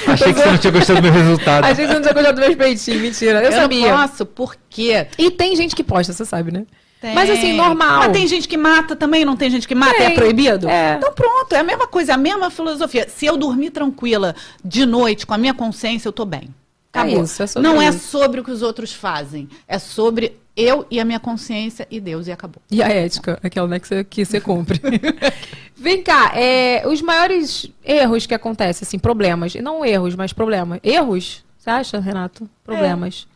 Achei 0.07 0.33
que 0.33 0.41
você 0.41 0.51
não 0.51 0.59
tinha 0.59 0.71
gostado 0.71 1.01
do 1.01 1.03
meu 1.03 1.13
resultado. 1.13 1.65
achei 1.65 1.85
que 1.87 1.91
você 1.91 1.95
não 1.95 2.03
tinha 2.03 2.15
gostado 2.15 2.37
dos 2.39 2.47
meus 2.47 2.57
peitinhos, 2.57 3.01
mentira. 3.03 3.43
Eu, 3.43 3.51
Eu, 3.51 3.53
sabia. 3.53 3.93
não 3.93 4.07
posso, 4.07 4.27
porque. 4.27 5.07
E 5.19 5.31
tem 5.31 5.57
gente 5.57 5.75
que 5.75 5.83
posta, 5.83 6.13
você 6.13 6.25
sabe, 6.25 6.53
né? 6.53 6.67
Tem. 7.01 7.15
Mas 7.15 7.31
assim, 7.31 7.55
normal. 7.55 8.01
Mas 8.01 8.13
tem 8.13 8.27
gente 8.27 8.47
que 8.47 8.57
mata 8.59 8.95
também, 8.95 9.25
não 9.25 9.37
tem 9.37 9.51
gente 9.51 9.67
que 9.67 9.75
mata 9.75 9.97
e 9.99 10.03
é 10.03 10.07
Tem. 10.09 10.15
proibido? 10.15 10.69
É. 10.69 10.97
Então 10.97 11.13
pronto, 11.13 11.55
é 11.55 11.59
a 11.59 11.65
mesma 11.65 11.87
coisa, 11.87 12.13
é 12.13 12.15
a 12.15 12.19
mesma 12.19 12.51
filosofia. 12.51 13.09
Se 13.09 13.25
eu 13.25 13.39
dormir 13.39 13.71
tranquila 13.71 14.35
de 14.63 14.85
noite 14.85 15.27
com 15.27 15.33
a 15.33 15.39
minha 15.39 15.55
consciência, 15.55 16.07
eu 16.09 16.13
tô 16.13 16.27
bem. 16.27 16.51
Acabou. 16.93 17.21
É 17.21 17.23
isso, 17.25 17.43
é 17.43 17.47
sobre 17.47 17.69
não 17.69 17.81
é 17.81 17.89
isso. 17.89 17.99
sobre 18.09 18.41
o 18.41 18.45
que 18.45 18.51
os 18.51 18.63
outros 18.63 18.93
fazem, 18.93 19.49
é 19.69 19.79
sobre 19.79 20.37
eu 20.57 20.85
e 20.91 20.99
a 20.99 21.05
minha 21.05 21.21
consciência 21.21 21.87
e 21.91 22.01
Deus 22.01 22.27
e 22.27 22.33
acabou. 22.33 22.61
E 22.71 22.83
a 22.83 22.89
ética, 22.89 23.39
aquela 23.43 23.69
né, 23.69 23.79
que 23.79 23.87
você, 23.89 24.05
que 24.05 24.25
você 24.25 24.41
cumpre. 24.41 24.81
Vem 25.77 26.03
cá, 26.03 26.33
é, 26.37 26.87
os 26.87 27.01
maiores 27.01 27.71
erros 27.85 28.27
que 28.27 28.35
acontecem, 28.35 28.85
assim, 28.87 28.99
problemas. 28.99 29.55
E 29.55 29.63
não 29.63 29.85
erros, 29.85 30.15
mas 30.15 30.33
problemas. 30.33 30.81
Erros? 30.83 31.45
Você 31.59 31.71
acha, 31.71 31.99
Renato? 32.01 32.49
Problemas. 32.65 33.27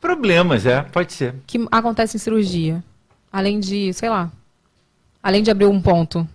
Problemas, 0.00 0.64
é, 0.66 0.82
pode 0.82 1.12
ser. 1.12 1.34
Que 1.46 1.66
acontecem 1.72 2.16
em 2.18 2.20
cirurgia. 2.20 2.84
Além 3.32 3.58
de, 3.58 3.92
sei 3.94 4.08
lá. 4.08 4.30
Além 5.22 5.42
de 5.42 5.50
abrir 5.50 5.66
um 5.66 5.80
ponto. 5.80 6.28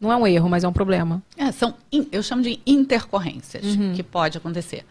Não 0.00 0.12
é 0.12 0.16
um 0.16 0.26
erro, 0.26 0.48
mas 0.48 0.62
é 0.64 0.68
um 0.68 0.72
problema. 0.72 1.20
É, 1.36 1.50
são, 1.50 1.74
in- 1.92 2.06
eu 2.12 2.22
chamo 2.22 2.42
de 2.42 2.60
intercorrências 2.66 3.64
Uhum. 3.64 3.92
que 3.94 4.02
pode 4.02 4.38
acontecer. 4.38 4.84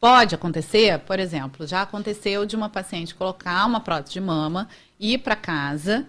Pode 0.00 0.34
acontecer, 0.34 0.98
por 1.00 1.18
exemplo, 1.20 1.66
já 1.66 1.82
aconteceu 1.82 2.46
de 2.46 2.56
uma 2.56 2.70
paciente 2.70 3.14
colocar 3.14 3.66
uma 3.66 3.80
prótese 3.80 4.14
de 4.14 4.20
mama, 4.20 4.66
ir 4.98 5.18
para 5.18 5.36
casa, 5.36 6.06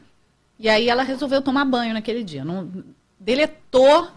e 0.58 0.70
aí 0.70 0.88
ela 0.88 1.04
resolveu 1.04 1.42
tomar 1.42 1.66
banho 1.66 1.94
naquele 1.94 2.24
dia. 2.24 2.46
Não, 2.46 2.72
deletou 3.20 4.10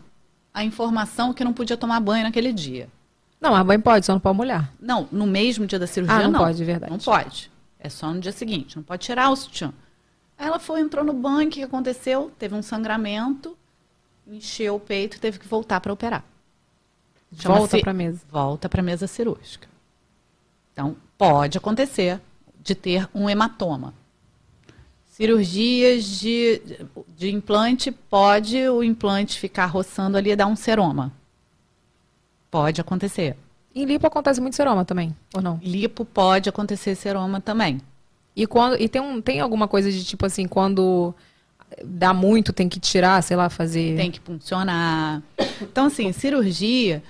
a 0.53 0.63
informação 0.63 1.33
que 1.35 1.43
não 1.43 1.53
podia 1.53 1.77
tomar 1.77 1.99
banho 1.99 2.23
naquele 2.23 2.53
dia. 2.53 2.89
Não, 3.41 3.51
mas 3.51 3.67
banho 3.67 3.83
pode, 3.83 4.07
só 4.07 4.13
não 4.13 4.21
pode 4.21 4.37
molhar. 4.37 4.73
Não, 4.81 5.09
no 5.11 5.27
mesmo 5.27 5.67
dia 5.67 5.79
da 5.79 5.87
cirurgia, 5.89 6.17
Ah, 6.19 6.23
não 6.23 6.31
não. 6.31 6.41
pode, 6.41 6.57
de 6.57 6.65
verdade. 6.65 6.93
Não 6.93 6.99
pode. 6.99 7.51
É 7.79 7.89
só 7.89 8.13
no 8.15 8.21
dia 8.21 8.33
seguinte. 8.33 8.77
Não 8.77 8.83
pode 8.83 9.05
tirar 9.05 9.29
o 9.29 9.37
sutiã. 9.37 9.73
Aí 10.39 10.47
ela 10.47 10.59
foi, 10.61 10.81
entrou 10.81 11.05
no 11.05 11.13
banho, 11.13 11.49
o 11.49 11.51
que 11.51 11.59
que 11.59 11.65
aconteceu? 11.65 12.33
Teve 12.39 12.55
um 12.55 12.63
sangramento, 12.63 13.57
encheu 14.27 14.77
o 14.77 14.81
peito 14.81 15.17
e 15.17 15.21
teve 15.21 15.39
que 15.39 15.47
voltar 15.49 15.81
para 15.81 15.93
operar. 15.93 16.25
Volta 17.43 17.43
Chama-se- 17.70 17.81
pra 17.81 17.93
mesa. 17.93 18.20
Volta 18.31 18.69
para 18.69 18.81
a 18.81 18.85
mesa 18.85 19.06
cirúrgica. 19.06 19.69
Então, 20.73 20.97
pode 21.19 21.59
acontecer 21.59 22.20
de 22.62 22.74
ter 22.74 23.09
um 23.15 23.28
hematoma. 23.28 23.94
Cirurgias 25.06 26.05
de, 26.05 26.61
de 27.16 27.31
implante, 27.31 27.93
pode 27.93 28.69
o 28.69 28.82
implante 28.82 29.39
ficar 29.39 29.66
roçando 29.66 30.16
ali 30.16 30.31
e 30.31 30.36
dar 30.36 30.47
um 30.47 30.56
seroma. 30.56 31.12
Pode 32.51 32.81
acontecer. 32.81 33.36
Em 33.74 33.85
lipo 33.85 34.06
acontece 34.06 34.40
muito 34.40 34.56
seroma 34.56 34.85
também, 34.85 35.15
ou 35.35 35.40
não? 35.40 35.61
Lipo 35.62 36.05
pode 36.05 36.48
acontecer 36.48 36.94
seroma 36.97 37.40
também. 37.40 37.81
E, 38.35 38.47
quando, 38.47 38.81
e 38.81 38.89
tem, 38.89 39.01
um, 39.01 39.20
tem 39.20 39.40
alguma 39.40 39.69
coisa 39.69 39.90
de 39.90 40.05
tipo 40.05 40.27
assim, 40.27 40.48
quando 40.48 41.15
dá 41.83 42.13
muito, 42.13 42.53
tem 42.53 42.69
que 42.69 42.79
tirar, 42.79 43.23
sei 43.23 43.37
lá, 43.37 43.49
fazer. 43.49 43.97
Tem 43.97 44.11
que 44.11 44.21
funcionar. 44.21 45.23
Então, 45.61 45.87
assim, 45.87 46.13
cirurgia, 46.13 47.03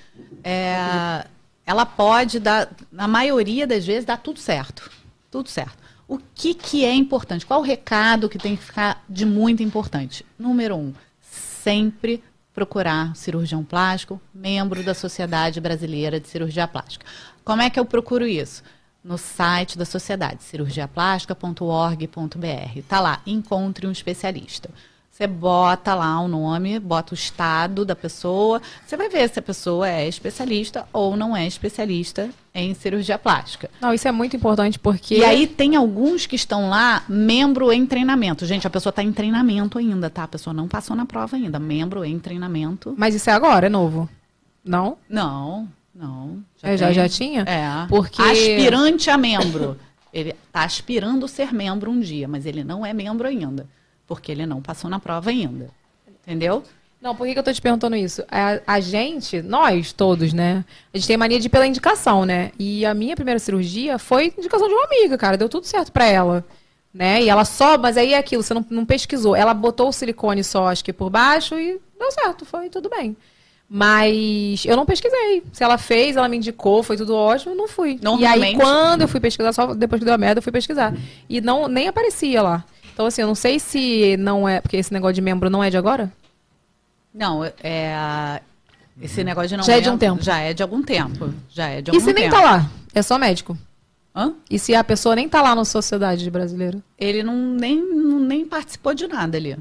é, 0.42 1.26
ela 1.66 1.84
pode 1.84 2.38
dar, 2.38 2.70
na 2.92 3.08
maioria 3.08 3.66
das 3.66 3.84
vezes, 3.84 4.04
dar 4.04 4.18
tudo 4.18 4.38
certo. 4.38 4.90
Tudo 5.30 5.48
certo. 5.48 5.82
O 6.06 6.18
que, 6.34 6.54
que 6.54 6.84
é 6.84 6.94
importante? 6.94 7.46
Qual 7.46 7.60
o 7.60 7.64
recado 7.64 8.28
que 8.28 8.38
tem 8.38 8.56
que 8.56 8.64
ficar 8.64 9.02
de 9.08 9.24
muito 9.24 9.62
importante? 9.62 10.24
Número 10.38 10.76
um, 10.76 10.92
sempre 11.20 12.22
procurar 12.54 13.16
cirurgião 13.16 13.64
plástico, 13.64 14.20
membro 14.32 14.82
da 14.82 14.94
Sociedade 14.94 15.60
Brasileira 15.60 16.20
de 16.20 16.28
Cirurgia 16.28 16.68
Plástica. 16.68 17.04
Como 17.44 17.62
é 17.62 17.68
que 17.68 17.80
eu 17.80 17.84
procuro 17.84 18.26
isso? 18.26 18.62
No 19.04 19.18
site 19.18 19.76
da 19.76 19.84
sociedade, 19.84 20.42
cirurgiaplástica.org.br. 20.42 22.78
Está 22.78 23.00
lá, 23.00 23.20
encontre 23.26 23.86
um 23.86 23.92
especialista. 23.92 24.70
Você 25.14 25.28
bota 25.28 25.94
lá 25.94 26.20
o 26.20 26.26
nome, 26.26 26.76
bota 26.80 27.12
o 27.12 27.14
estado 27.14 27.84
da 27.84 27.94
pessoa. 27.94 28.60
Você 28.84 28.96
vai 28.96 29.08
ver 29.08 29.28
se 29.28 29.38
a 29.38 29.42
pessoa 29.42 29.88
é 29.88 30.08
especialista 30.08 30.88
ou 30.92 31.16
não 31.16 31.36
é 31.36 31.46
especialista 31.46 32.30
em 32.52 32.74
cirurgia 32.74 33.16
plástica. 33.16 33.70
Não, 33.80 33.94
isso 33.94 34.08
é 34.08 34.10
muito 34.10 34.34
importante 34.34 34.76
porque. 34.76 35.18
E 35.18 35.24
aí 35.24 35.46
tem 35.46 35.76
alguns 35.76 36.26
que 36.26 36.34
estão 36.34 36.68
lá, 36.68 37.04
membro 37.08 37.70
em 37.70 37.86
treinamento. 37.86 38.44
Gente, 38.44 38.66
a 38.66 38.70
pessoa 38.70 38.90
está 38.90 39.04
em 39.04 39.12
treinamento 39.12 39.78
ainda, 39.78 40.10
tá? 40.10 40.24
A 40.24 40.28
pessoa 40.28 40.52
não 40.52 40.66
passou 40.66 40.96
na 40.96 41.06
prova 41.06 41.36
ainda. 41.36 41.60
Membro 41.60 42.04
em 42.04 42.18
treinamento. 42.18 42.92
Mas 42.98 43.14
isso 43.14 43.30
é 43.30 43.34
agora, 43.34 43.66
é 43.66 43.70
novo? 43.70 44.10
Não? 44.64 44.98
Não, 45.08 45.68
não. 45.94 46.42
Já, 46.56 46.68
é, 46.68 46.76
já, 46.76 46.86
tem- 46.86 46.94
já 46.94 47.08
tinha? 47.08 47.42
É. 47.42 47.86
Porque- 47.88 48.20
Aspirante 48.22 49.10
a 49.10 49.16
membro. 49.18 49.78
Ele 50.12 50.30
está 50.30 50.62
aspirando 50.64 51.26
ser 51.26 51.52
membro 51.52 51.90
um 51.90 51.98
dia, 52.00 52.28
mas 52.28 52.46
ele 52.46 52.62
não 52.62 52.84
é 52.86 52.92
membro 52.92 53.26
ainda. 53.26 53.66
Porque 54.06 54.30
ele 54.30 54.46
não 54.46 54.60
passou 54.62 54.88
na 54.88 55.00
prova 55.00 55.30
ainda. 55.30 55.70
Entendeu? 56.22 56.62
Não, 57.00 57.14
por 57.14 57.26
que, 57.26 57.34
que 57.34 57.38
eu 57.38 57.42
tô 57.42 57.52
te 57.52 57.60
perguntando 57.60 57.96
isso? 57.96 58.22
A, 58.30 58.60
a 58.66 58.80
gente, 58.80 59.42
nós 59.42 59.92
todos, 59.92 60.32
né? 60.32 60.64
A 60.92 60.96
gente 60.96 61.06
tem 61.06 61.16
mania 61.16 61.38
de 61.38 61.46
ir 61.48 61.50
pela 61.50 61.66
indicação, 61.66 62.24
né? 62.24 62.50
E 62.58 62.86
a 62.86 62.94
minha 62.94 63.14
primeira 63.14 63.38
cirurgia 63.38 63.98
foi 63.98 64.32
indicação 64.38 64.66
de 64.68 64.72
uma 64.72 64.84
amiga, 64.86 65.18
cara. 65.18 65.36
Deu 65.36 65.48
tudo 65.48 65.66
certo 65.66 65.92
pra 65.92 66.06
ela. 66.06 66.44
Né? 66.94 67.24
E 67.24 67.28
ela 67.28 67.44
só, 67.44 67.76
mas 67.76 67.96
aí 67.96 68.14
é 68.14 68.18
aquilo, 68.18 68.42
você 68.42 68.54
não, 68.54 68.64
não 68.70 68.86
pesquisou. 68.86 69.34
Ela 69.34 69.52
botou 69.52 69.88
o 69.88 69.92
silicone 69.92 70.44
só, 70.44 70.68
acho 70.68 70.84
que 70.84 70.92
por 70.92 71.10
baixo, 71.10 71.58
e 71.58 71.80
deu 71.98 72.12
certo, 72.12 72.44
foi 72.46 72.70
tudo 72.70 72.88
bem. 72.88 73.16
Mas 73.76 74.64
eu 74.64 74.76
não 74.76 74.86
pesquisei. 74.86 75.42
Se 75.52 75.64
ela 75.64 75.76
fez, 75.76 76.14
ela 76.14 76.28
me 76.28 76.36
indicou, 76.36 76.80
foi 76.84 76.96
tudo 76.96 77.12
ótimo, 77.12 77.54
eu 77.54 77.56
não 77.56 77.66
fui. 77.66 77.98
E 78.20 78.24
aí, 78.24 78.54
quando 78.54 79.00
eu 79.00 79.08
fui 79.08 79.18
pesquisar, 79.18 79.52
só 79.52 79.74
depois 79.74 79.98
que 79.98 80.04
deu 80.04 80.14
a 80.14 80.18
merda, 80.18 80.38
eu 80.38 80.42
fui 80.44 80.52
pesquisar. 80.52 80.94
E 81.28 81.40
não, 81.40 81.66
nem 81.66 81.88
aparecia 81.88 82.40
lá. 82.40 82.64
Então, 82.92 83.04
assim, 83.04 83.22
eu 83.22 83.26
não 83.26 83.34
sei 83.34 83.58
se 83.58 84.16
não 84.16 84.48
é. 84.48 84.60
Porque 84.60 84.76
esse 84.76 84.92
negócio 84.92 85.14
de 85.14 85.20
membro 85.20 85.50
não 85.50 85.62
é 85.62 85.70
de 85.70 85.76
agora? 85.76 86.12
Não, 87.12 87.44
é. 87.64 88.40
Esse 89.02 89.24
negócio 89.24 89.48
de 89.48 89.56
não 89.56 89.64
Já 89.64 89.74
é 89.74 89.80
de 89.80 89.90
um 89.90 89.98
tempo. 89.98 90.22
Já 90.22 90.38
é 90.38 90.54
de 90.54 90.62
algum 90.62 90.80
tempo. 90.80 91.34
Já 91.50 91.66
é 91.66 91.82
de 91.82 91.90
E 91.90 91.96
algum 91.96 92.06
se 92.06 92.12
nem 92.12 92.30
tempo. 92.30 92.36
tá 92.36 92.42
lá? 92.42 92.70
É 92.94 93.02
só 93.02 93.18
médico. 93.18 93.58
Hã? 94.14 94.34
E 94.48 94.56
se 94.56 94.72
a 94.72 94.84
pessoa 94.84 95.16
nem 95.16 95.28
tá 95.28 95.42
lá 95.42 95.52
na 95.52 95.64
sociedade 95.64 96.30
brasileira? 96.30 96.78
Ele 96.96 97.24
não 97.24 97.34
nem, 97.34 97.84
nem 98.20 98.46
participou 98.46 98.94
de 98.94 99.08
nada 99.08 99.36
ali. 99.36 99.56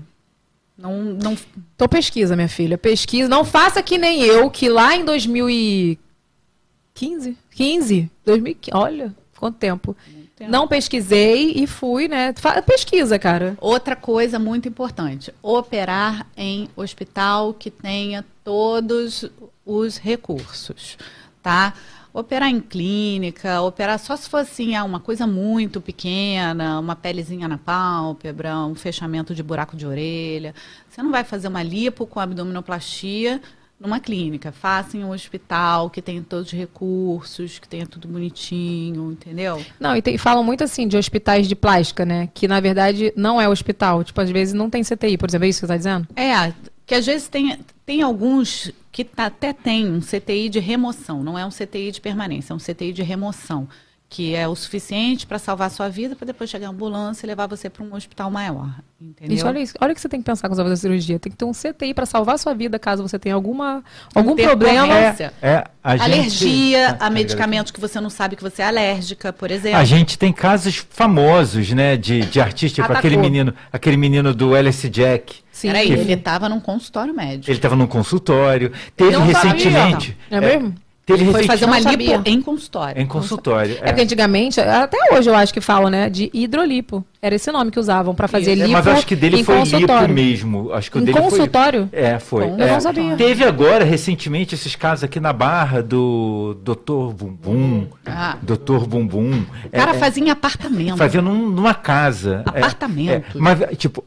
Não, 0.77 1.01
não, 1.01 1.37
Então 1.75 1.87
pesquisa, 1.87 2.35
minha 2.35 2.49
filha. 2.49 2.77
Pesquisa. 2.77 3.29
Não 3.29 3.45
faça 3.45 3.83
que 3.83 3.97
nem 3.97 4.23
eu, 4.23 4.49
que 4.49 4.67
lá 4.69 4.95
em 4.95 5.05
2015? 5.05 7.37
15? 7.51 8.09
2015. 8.25 8.77
Olha, 8.77 9.15
quanto 9.37 9.57
tempo. 9.57 9.95
tempo. 10.35 10.51
Não 10.51 10.67
pesquisei 10.67 11.53
e 11.55 11.67
fui, 11.67 12.07
né? 12.07 12.33
Pesquisa, 12.65 13.19
cara. 13.19 13.55
Outra 13.61 13.95
coisa 13.95 14.39
muito 14.39 14.67
importante: 14.67 15.31
operar 15.41 16.25
em 16.35 16.67
hospital 16.75 17.53
que 17.53 17.69
tenha 17.69 18.25
todos 18.43 19.29
os 19.65 19.97
recursos, 19.97 20.97
tá? 21.41 21.73
Operar 22.13 22.47
em 22.49 22.59
clínica, 22.59 23.59
operar 23.61 23.97
só 23.97 24.15
se 24.15 24.29
for 24.29 24.37
assim, 24.37 24.75
ah, 24.75 24.83
uma 24.83 24.99
coisa 24.99 25.25
muito 25.25 25.81
pequena, 25.81 26.79
uma 26.79 26.95
pelezinha 26.95 27.47
na 27.47 27.57
pálpebra, 27.57 28.55
um 28.59 28.75
fechamento 28.75 29.33
de 29.33 29.41
buraco 29.41 29.75
de 29.75 29.87
orelha. 29.87 30.53
Você 30.87 31.01
não 31.01 31.09
vai 31.09 31.23
fazer 31.23 31.47
uma 31.47 31.63
lipo 31.63 32.05
com 32.05 32.19
abdominoplastia 32.19 33.41
numa 33.79 33.99
clínica. 33.99 34.51
Faça 34.51 34.95
em 34.95 35.03
um 35.03 35.09
hospital 35.09 35.89
que 35.89 36.03
tenha 36.03 36.21
todos 36.21 36.47
os 36.47 36.53
recursos, 36.53 37.57
que 37.57 37.67
tenha 37.67 37.87
tudo 37.87 38.07
bonitinho, 38.07 39.11
entendeu? 39.11 39.65
Não, 39.79 39.97
e 39.97 40.01
tem- 40.01 40.15
falam 40.17 40.43
muito 40.43 40.63
assim 40.63 40.87
de 40.87 40.95
hospitais 40.95 41.47
de 41.47 41.55
plástica, 41.55 42.05
né? 42.05 42.29
Que 42.31 42.47
na 42.47 42.59
verdade 42.59 43.11
não 43.15 43.41
é 43.41 43.49
hospital. 43.49 44.03
Tipo, 44.03 44.21
às 44.21 44.29
vezes 44.29 44.53
não 44.53 44.69
tem 44.69 44.83
CTI, 44.83 45.17
por 45.17 45.27
exemplo. 45.27 45.45
É 45.45 45.49
isso 45.49 45.61
que 45.61 45.65
você 45.65 45.73
tá 45.73 45.77
dizendo? 45.77 46.07
É, 46.15 46.53
que 46.85 46.93
às 46.93 47.05
vezes 47.07 47.27
tem, 47.27 47.57
tem 47.87 48.03
alguns 48.03 48.71
que 48.93 49.03
tá- 49.03 49.25
até 49.25 49.51
tem 49.51 49.91
um 49.91 49.99
CTI 49.99 50.47
de 50.47 50.59
remoção, 50.59 51.23
não 51.23 51.37
é 51.37 51.43
um 51.45 51.49
CTI 51.49 51.91
de 51.91 51.99
permanência, 51.99 52.53
é 52.53 52.55
um 52.55 52.59
CTI 52.59 52.93
de 52.93 53.01
remoção, 53.01 53.67
que 54.13 54.35
é 54.35 54.47
o 54.47 54.55
suficiente 54.55 55.25
para 55.25 55.39
salvar 55.39 55.65
a 55.67 55.69
sua 55.71 55.89
vida, 55.89 56.15
para 56.15 56.27
depois 56.27 56.47
chegar 56.47 56.67
a 56.67 56.69
ambulância 56.69 57.25
e 57.25 57.27
levar 57.27 57.47
você 57.47 57.67
para 57.67 57.83
um 57.83 57.95
hospital 57.95 58.29
maior, 58.29 58.69
entendeu? 59.01 59.35
Isso, 59.35 59.47
olha, 59.47 59.57
isso, 59.59 59.73
olha 59.81 59.91
o 59.91 59.95
que 59.95 60.01
você 60.01 60.07
tem 60.07 60.19
que 60.19 60.25
pensar 60.25 60.47
quando 60.47 60.55
você 60.57 60.61
vai 60.61 60.71
fazer 60.71 60.81
cirurgia. 60.81 61.17
Tem 61.17 61.31
que 61.31 61.37
ter 61.37 61.45
um 61.45 61.51
CTI 61.51 61.95
pra 61.95 62.05
salvar 62.05 62.35
a 62.35 62.37
sua 62.37 62.53
vida 62.53 62.77
caso 62.77 63.01
você 63.01 63.17
tenha 63.17 63.33
alguma, 63.33 63.83
algum 64.13 64.35
problema. 64.35 64.93
É, 65.41 65.63
a 65.83 65.97
gente- 65.97 66.03
Alergia 66.13 66.97
Ah, 66.99 67.07
a 67.07 67.09
medicamentos 67.09 67.71
que 67.71 67.79
você 67.81 67.99
não 67.99 68.11
sabe 68.11 68.35
que 68.35 68.43
você 68.43 68.61
é 68.61 68.65
alérgica, 68.65 69.33
por 69.33 69.49
exemplo. 69.49 69.79
A 69.79 69.83
gente 69.83 70.15
tem 70.15 70.31
casos 70.31 70.85
famosos, 70.91 71.71
né, 71.71 71.97
de, 71.97 72.21
de 72.21 72.39
artistas, 72.39 72.73
tipo 72.73 72.85
Atacou. 72.85 72.99
aquele 72.99 73.17
menino, 73.17 73.51
aquele 73.71 73.97
menino 73.97 74.31
do 74.33 74.55
LS 74.55 74.87
Jack. 74.89 75.37
Sim. 75.51 75.67
Peraí, 75.69 75.87
que- 75.87 75.93
ele 75.93 76.13
estava 76.13 76.47
num 76.47 76.59
consultório 76.59 77.13
médico. 77.15 77.49
Ele 77.49 77.57
estava 77.57 77.75
num 77.75 77.87
consultório. 77.87 78.71
Teve 78.95 79.11
Não 79.11 79.31
sabia. 79.31 79.51
recentemente. 79.53 80.17
É 80.29 80.39
mesmo? 80.39 80.75
Teve 81.05 81.25
Foi 81.31 81.43
fazer 81.43 81.65
uma 81.65 81.77
lipo 81.79 81.91
sabia. 81.91 82.21
em 82.25 82.41
consultório. 82.41 83.01
em 83.01 83.05
consultório. 83.05 83.77
É 83.81 83.87
porque 83.87 84.01
antigamente, 84.03 84.61
até 84.61 84.97
hoje 85.13 85.29
eu 85.29 85.35
acho 85.35 85.53
que 85.53 85.59
falam, 85.59 85.89
né? 85.89 86.09
De 86.09 86.29
hidrolipo. 86.33 87.03
Era 87.21 87.35
esse 87.35 87.51
nome 87.51 87.71
que 87.71 87.79
usavam 87.79 88.15
pra 88.15 88.25
fazer 88.27 88.51
É, 88.51 88.55
lipo. 88.55 88.69
mas 88.71 88.85
eu 88.85 88.93
acho 88.93 89.05
que 89.05 89.15
dele 89.15 89.43
foi 89.43 89.61
lipo 89.63 90.07
mesmo. 90.07 90.71
Acho 90.71 90.89
que 90.89 90.97
o 90.97 91.01
Em 91.01 91.03
dele 91.05 91.17
foi- 91.19 91.29
consultório? 91.29 91.89
É, 91.91 92.19
foi. 92.19 92.45
Eu 92.45 92.57
é. 92.57 92.71
não 92.71 92.79
sabia. 92.79 93.15
Teve 93.17 93.43
agora, 93.43 93.83
recentemente, 93.83 94.55
esses 94.55 94.75
casos 94.77 95.03
aqui 95.03 95.19
na 95.19 95.33
Barra 95.33 95.83
do 95.83 96.57
Dr. 96.63 97.13
Bumbum. 97.13 97.87
Ah. 98.05 98.37
Dr. 98.41 98.85
Bumbum. 98.87 99.43
O 99.65 99.69
cara 99.71 99.91
É, 99.91 99.95
é, 99.95 99.99
fazia 99.99 100.23
em 100.23 100.29
apartamento. 100.29 100.97
Fazia 100.97 101.21
num- 101.21 101.49
numa 101.49 101.73
casa. 101.73 102.43
É, 102.53 102.59
Apartamento. 102.59 103.09
é, 103.11 103.23
mas, 103.35 103.59
tipo, 103.77 104.03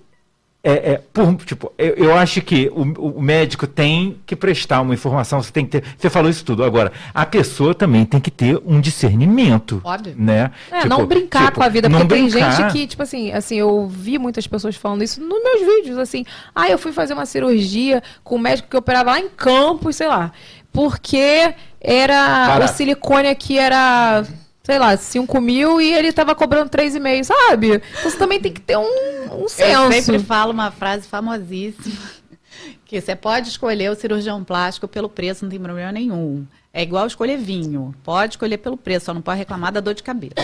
é, 0.68 0.93
é, 0.93 1.01
por, 1.12 1.36
tipo 1.44 1.72
eu, 1.78 1.94
eu 1.94 2.14
acho 2.16 2.43
que 2.43 2.68
o, 2.74 3.18
o 3.18 3.22
médico 3.22 3.68
tem 3.68 4.18
que 4.26 4.34
prestar 4.34 4.80
uma 4.80 4.93
informação, 4.93 5.40
você 5.40 5.52
tem 5.52 5.64
que 5.64 5.80
ter. 5.80 5.84
Você 5.97 6.10
falou 6.10 6.28
isso 6.28 6.44
tudo. 6.44 6.64
Agora, 6.64 6.90
a 7.14 7.24
pessoa 7.24 7.72
também 7.72 8.05
tem 8.05 8.20
que 8.20 8.32
ter 8.32 8.60
um 8.66 8.80
discernimento. 8.80 9.80
Óbvio. 9.84 10.14
Né? 10.18 10.51
É, 10.72 10.80
Tipo, 10.80 10.88
não 10.88 11.06
brincar 11.06 11.47
tipo, 11.47 11.59
com 11.59 11.62
a 11.62 11.68
vida, 11.68 11.88
porque 11.88 12.06
tem 12.06 12.28
brincar. 12.28 12.51
gente 12.51 12.72
que, 12.72 12.86
tipo 12.88 13.01
assim, 13.01 13.30
assim, 13.30 13.55
eu 13.56 13.86
vi 13.86 14.18
muitas 14.18 14.44
pessoas 14.48 14.74
falando 14.74 15.05
isso 15.05 15.20
nos 15.20 15.40
meus 15.40 15.60
vídeos, 15.60 15.98
assim, 15.98 16.24
ah, 16.52 16.68
eu 16.68 16.78
fui 16.78 16.90
fazer 16.90 17.14
uma 17.14 17.26
cirurgia 17.26 18.02
com 18.24 18.34
um 18.34 18.40
médico 18.40 18.68
que 18.68 18.76
operava 18.76 19.12
lá 19.12 19.20
em 19.20 19.28
Campos, 19.28 19.94
sei 19.94 20.09
lá, 20.09 20.32
porque 20.72 21.55
era, 21.80 22.48
Barato. 22.48 22.72
o 22.72 22.76
silicone 22.76 23.28
aqui 23.28 23.56
era, 23.56 24.24
sei 24.66 24.80
lá, 24.80 24.97
5 24.97 25.40
mil 25.40 25.80
e 25.80 25.93
ele 25.93 26.12
tava 26.12 26.34
cobrando 26.34 26.68
3,5, 26.68 27.22
sabe? 27.22 27.74
Então 27.76 28.10
você 28.10 28.18
também 28.18 28.40
tem 28.40 28.52
que 28.52 28.60
ter 28.60 28.76
um, 28.76 28.82
um 28.82 29.43
Eu 29.43 29.48
senso. 29.48 29.93
sempre 29.93 30.18
falo 30.18 30.51
uma 30.51 30.72
frase 30.72 31.06
famosíssima, 31.06 31.94
que 32.84 33.01
você 33.01 33.14
pode 33.14 33.48
escolher 33.48 33.93
o 33.93 33.94
cirurgião 33.94 34.43
plástico 34.43 34.88
pelo 34.88 35.09
preço, 35.09 35.44
não 35.44 35.51
tem 35.51 35.60
problema 35.60 35.93
nenhum. 35.93 36.44
É 36.74 36.82
igual 36.82 37.06
escolher 37.06 37.38
vinho. 37.38 37.94
Pode 38.02 38.32
escolher 38.32 38.59
pelo 38.59 38.76
preço, 38.76 39.06
só 39.06 39.14
não 39.14 39.22
pode 39.22 39.38
reclamar 39.38 39.70
da 39.70 39.78
dor 39.78 39.94
de 39.94 40.02
cabeça. 40.02 40.34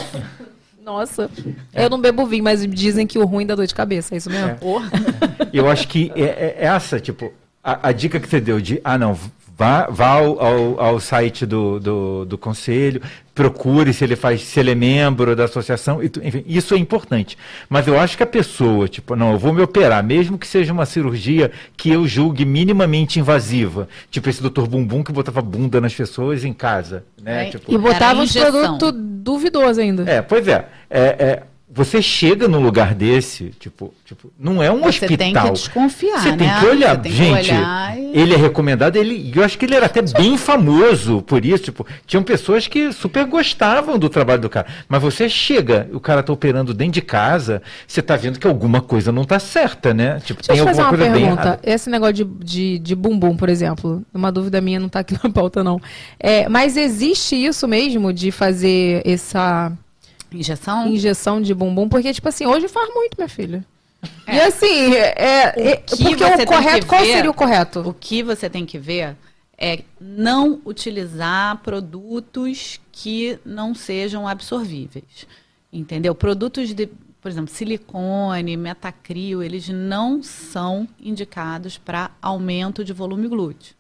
Nossa, 0.81 1.29
eu 1.75 1.91
não 1.91 2.01
bebo 2.01 2.25
vinho, 2.25 2.45
mas 2.45 2.65
dizem 2.65 3.09
que 3.09 3.19
o 3.19 3.25
ruim 3.25 3.45
dá 3.45 3.57
dor 3.57 3.67
de 3.67 3.75
cabeça, 3.75 4.15
é 4.15 4.19
isso 4.19 4.31
mesmo? 4.31 4.57
Porra. 4.57 4.89
Eu 5.53 5.69
acho 5.69 5.89
que 5.89 6.13
é, 6.15 6.23
é 6.61 6.65
essa, 6.65 7.01
tipo, 7.01 7.33
a, 7.63 7.89
a 7.89 7.93
dica 7.93 8.21
que 8.21 8.29
você 8.29 8.41
deu 8.41 8.61
de, 8.61 8.81
ah, 8.85 8.97
não, 8.97 9.19
vá, 9.63 9.87
vá 9.89 10.09
ao, 10.09 10.41
ao, 10.45 10.81
ao 10.81 11.01
site 11.01 11.47
do, 11.47 11.79
do, 11.79 12.25
do 12.25 12.37
conselho, 12.39 13.01
procure 13.35 13.93
se 13.93 14.03
ele 14.05 14.17
faz, 14.17 14.43
se 14.43 14.59
ele 14.61 14.73
é 14.73 14.75
membro 14.75 15.35
da 15.37 15.45
associação, 15.45 16.03
e 16.03 16.07
enfim, 16.23 16.45
isso 16.47 16.75
é 16.75 16.79
importante. 16.79 17.39
Mas 17.69 17.87
eu 17.87 17.99
acho 17.99 18.17
que 18.17 18.23
a 18.23 18.27
pessoa, 18.27 18.89
tipo, 18.89 19.15
não, 19.15 19.33
eu 19.33 19.39
vou 19.39 19.53
me 19.53 19.63
operar, 19.63 20.03
mesmo 20.05 20.37
que 20.37 20.47
seja 20.47 20.73
uma 20.73 20.85
cirurgia 20.85 21.51
que 21.77 21.91
eu 21.91 22.07
julgue 22.07 22.45
minimamente 22.45 23.21
invasiva, 23.21 23.89
tipo 24.11 24.29
esse 24.29 24.43
doutor 24.43 24.67
Bumbum 24.67 25.03
que 25.05 25.13
botava 25.13 25.41
bunda 25.41 25.81
nas 25.81 25.95
pessoas 25.95 26.45
em 26.45 26.53
casa, 26.53 27.05
né? 27.23 27.49
É, 27.49 27.51
Tipo, 27.51 27.73
E 27.73 27.79
botava 27.79 28.21
uns 28.21 28.31
injeção. 28.31 28.79
produtos 28.79 28.93
duvidosos 29.23 29.79
ainda. 29.79 30.11
é, 30.11 30.21
pois 30.21 30.47
é. 30.49 30.67
é, 30.91 31.01
é 31.01 31.43
você 31.75 32.03
chega 32.03 32.47
num 32.47 32.61
lugar 32.61 32.95
desse, 32.95 33.47
tipo, 33.59 33.95
tipo 34.05 34.31
não 34.39 34.63
é 34.63 34.71
um 34.71 34.81
Você 34.81 35.05
hospital. 35.07 35.17
tem 35.17 35.33
que 35.33 35.51
desconfiar, 35.53 36.21
Você 36.21 36.31
né? 36.33 36.37
tem 36.37 36.49
que 36.61 36.67
olhar. 36.67 36.97
Você 36.97 37.03
tem 37.03 37.13
que 37.13 37.17
Gente, 37.19 37.51
olhar 37.51 37.99
e- 37.99 38.11
ele 38.15 38.35
é 38.35 38.37
recomendado, 38.37 38.97
ele, 38.97 39.33
eu 39.35 39.43
acho 39.43 39.57
que 39.59 39.65
ele 39.65 39.75
era 39.75 39.87
até 39.87 40.03
bem 40.03 40.37
famoso 40.37 41.23
por 41.23 41.45
isso. 41.45 41.65
Tipo, 41.65 41.87
tinham 42.07 42.23
pessoas 42.23 42.67
que 42.67 42.93
super 42.93 43.25
gostavam 43.25 43.99
do 43.99 44.09
trabalho 44.11 44.43
do 44.43 44.51
cara. 44.51 44.67
Mas 44.89 45.01
você 45.01 45.29
chega, 45.29 45.89
o 45.95 45.99
cara 46.01 46.23
tá 46.23 46.33
operando 46.33 46.75
dentro 46.75 46.93
de 46.93 47.03
casa, 47.03 47.63
você 47.87 48.03
tá 48.03 48.17
vendo 48.17 48.39
que 48.39 48.47
alguma 48.47 48.81
coisa 48.83 49.11
não 49.11 49.25
tá 49.25 49.39
certa, 49.39 49.95
né? 49.95 50.21
Tipo, 50.25 50.43
Deixa 50.47 50.61
eu 50.63 50.67
tem 50.67 50.69
alguma 50.75 50.89
uma 50.89 50.97
coisa 50.97 51.05
bem 51.13 51.23
pergunta. 51.23 51.43
errada. 51.43 51.61
Esse 51.63 51.89
negócio 51.89 52.15
de, 52.15 52.25
de, 52.25 52.79
de 52.81 52.95
bumbum, 52.95 53.35
por 53.37 53.49
exemplo, 53.49 54.03
uma 54.13 54.31
dúvida 54.31 54.61
minha 54.61 54.79
não 54.79 54.89
tá 54.91 55.01
aqui 55.01 55.15
na 55.23 55.31
pauta, 55.31 55.65
não. 55.65 55.81
É, 56.21 56.49
mas 56.49 56.77
existe 56.77 57.35
isso 57.35 57.67
mesmo 57.67 58.13
de 58.13 58.31
fazer 58.31 59.01
essa 59.07 59.73
Injeção? 60.35 60.87
injeção 60.87 61.41
de 61.41 61.55
bumbum? 61.55 61.89
Porque, 61.89 62.13
tipo 62.13 62.29
assim, 62.29 62.47
hoje 62.47 62.69
faz 62.69 62.93
muito, 62.95 63.17
minha 63.17 63.29
filha. 63.29 63.65
E 64.27 64.41
assim, 64.41 64.95
é, 64.95 65.53
é, 65.57 65.77
que 65.77 66.03
porque 66.03 66.17
você 66.25 66.43
o 66.43 66.47
correto, 66.47 66.81
que 66.81 66.87
qual 66.87 67.03
ver- 67.03 67.13
seria 67.13 67.31
o 67.31 67.35
correto? 67.35 67.81
O 67.81 67.95
que 67.95 68.23
você 68.23 68.51
tem 68.51 68.67
que 68.67 68.79
ver 68.79 69.17
é 69.57 69.83
não 70.01 70.61
utilizar 70.65 71.59
produtos 71.59 72.81
que 72.91 73.39
não 73.45 73.75
sejam 73.75 74.27
absorvíveis. 74.27 75.27
Entendeu? 75.73 76.15
Produtos 76.15 76.75
de, 76.75 76.89
por 77.21 77.31
exemplo, 77.31 77.53
silicone, 77.55 78.57
metacrio, 78.57 79.43
eles 79.43 79.69
não 79.69 80.23
são 80.23 80.89
indicados 81.01 81.79
para 81.79 82.11
aumento 82.21 82.85
de 82.85 82.93
volume 82.93 83.29
glúteo. 83.29 83.75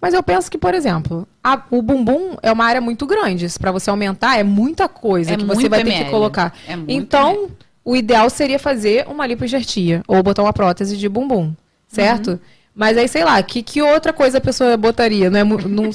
Mas 0.00 0.12
eu 0.14 0.22
penso 0.22 0.50
que, 0.50 0.58
por 0.58 0.74
exemplo, 0.74 1.26
a- 1.42 1.62
o 1.70 1.80
bumbum 1.82 2.36
é 2.42 2.52
uma 2.52 2.64
área 2.64 2.80
muito 2.80 3.06
grande. 3.06 3.46
Para 3.58 3.72
você 3.72 3.88
aumentar, 3.90 4.38
é 4.38 4.42
muita 4.42 4.88
coisa 4.88 5.32
É 5.32 5.36
que 5.36 5.44
você 5.44 5.68
vai 5.68 5.82
ter 5.82 5.88
ml. 5.90 6.04
que 6.04 6.10
colocar. 6.10 6.54
É 6.68 6.76
muito 6.76 6.90
então, 6.92 7.48
o 7.84 7.96
ideal 7.96 8.28
seria 8.30 8.58
fazer 8.58 9.06
uma 9.08 9.26
lipoenxertia 9.26 10.02
ou 10.06 10.22
botar 10.22 10.42
uma 10.42 10.52
prótese 10.52 10.96
de 10.96 11.08
bumbum, 11.08 11.52
certo? 11.88 12.32
Uhum. 12.32 12.38
Mas 12.74 12.96
aí, 12.96 13.08
sei 13.08 13.24
lá, 13.24 13.42
que, 13.42 13.62
que 13.62 13.82
outra 13.82 14.12
coisa 14.12 14.38
a 14.38 14.40
pessoa 14.40 14.76
botaria? 14.76 15.28
Não 15.30 15.38
é, 15.40 15.44
não- 15.68 15.90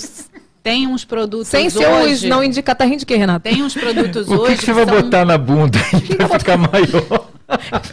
Tem 0.63 0.85
uns 0.85 1.05
produtos 1.05 1.47
sem 1.47 1.69
ser 1.69 1.79
os 1.87 2.05
hoje, 2.05 2.27
não 2.27 2.43
indicar. 2.43 2.75
Tá 2.75 2.83
rindo 2.83 2.97
de 2.99 3.05
quê, 3.05 3.15
Renato? 3.15 3.43
tem 3.43 3.63
uns 3.63 3.73
produtos 3.73 4.27
O 4.29 4.31
que, 4.31 4.37
hoje 4.41 4.57
que 4.57 4.65
você 4.65 4.73
vai 4.73 4.85
são- 4.85 5.01
botar 5.01 5.23
na 5.23 5.37
bunda 5.37 5.79
pra 6.17 6.39
ficar 6.39 6.57
maior? 6.57 7.29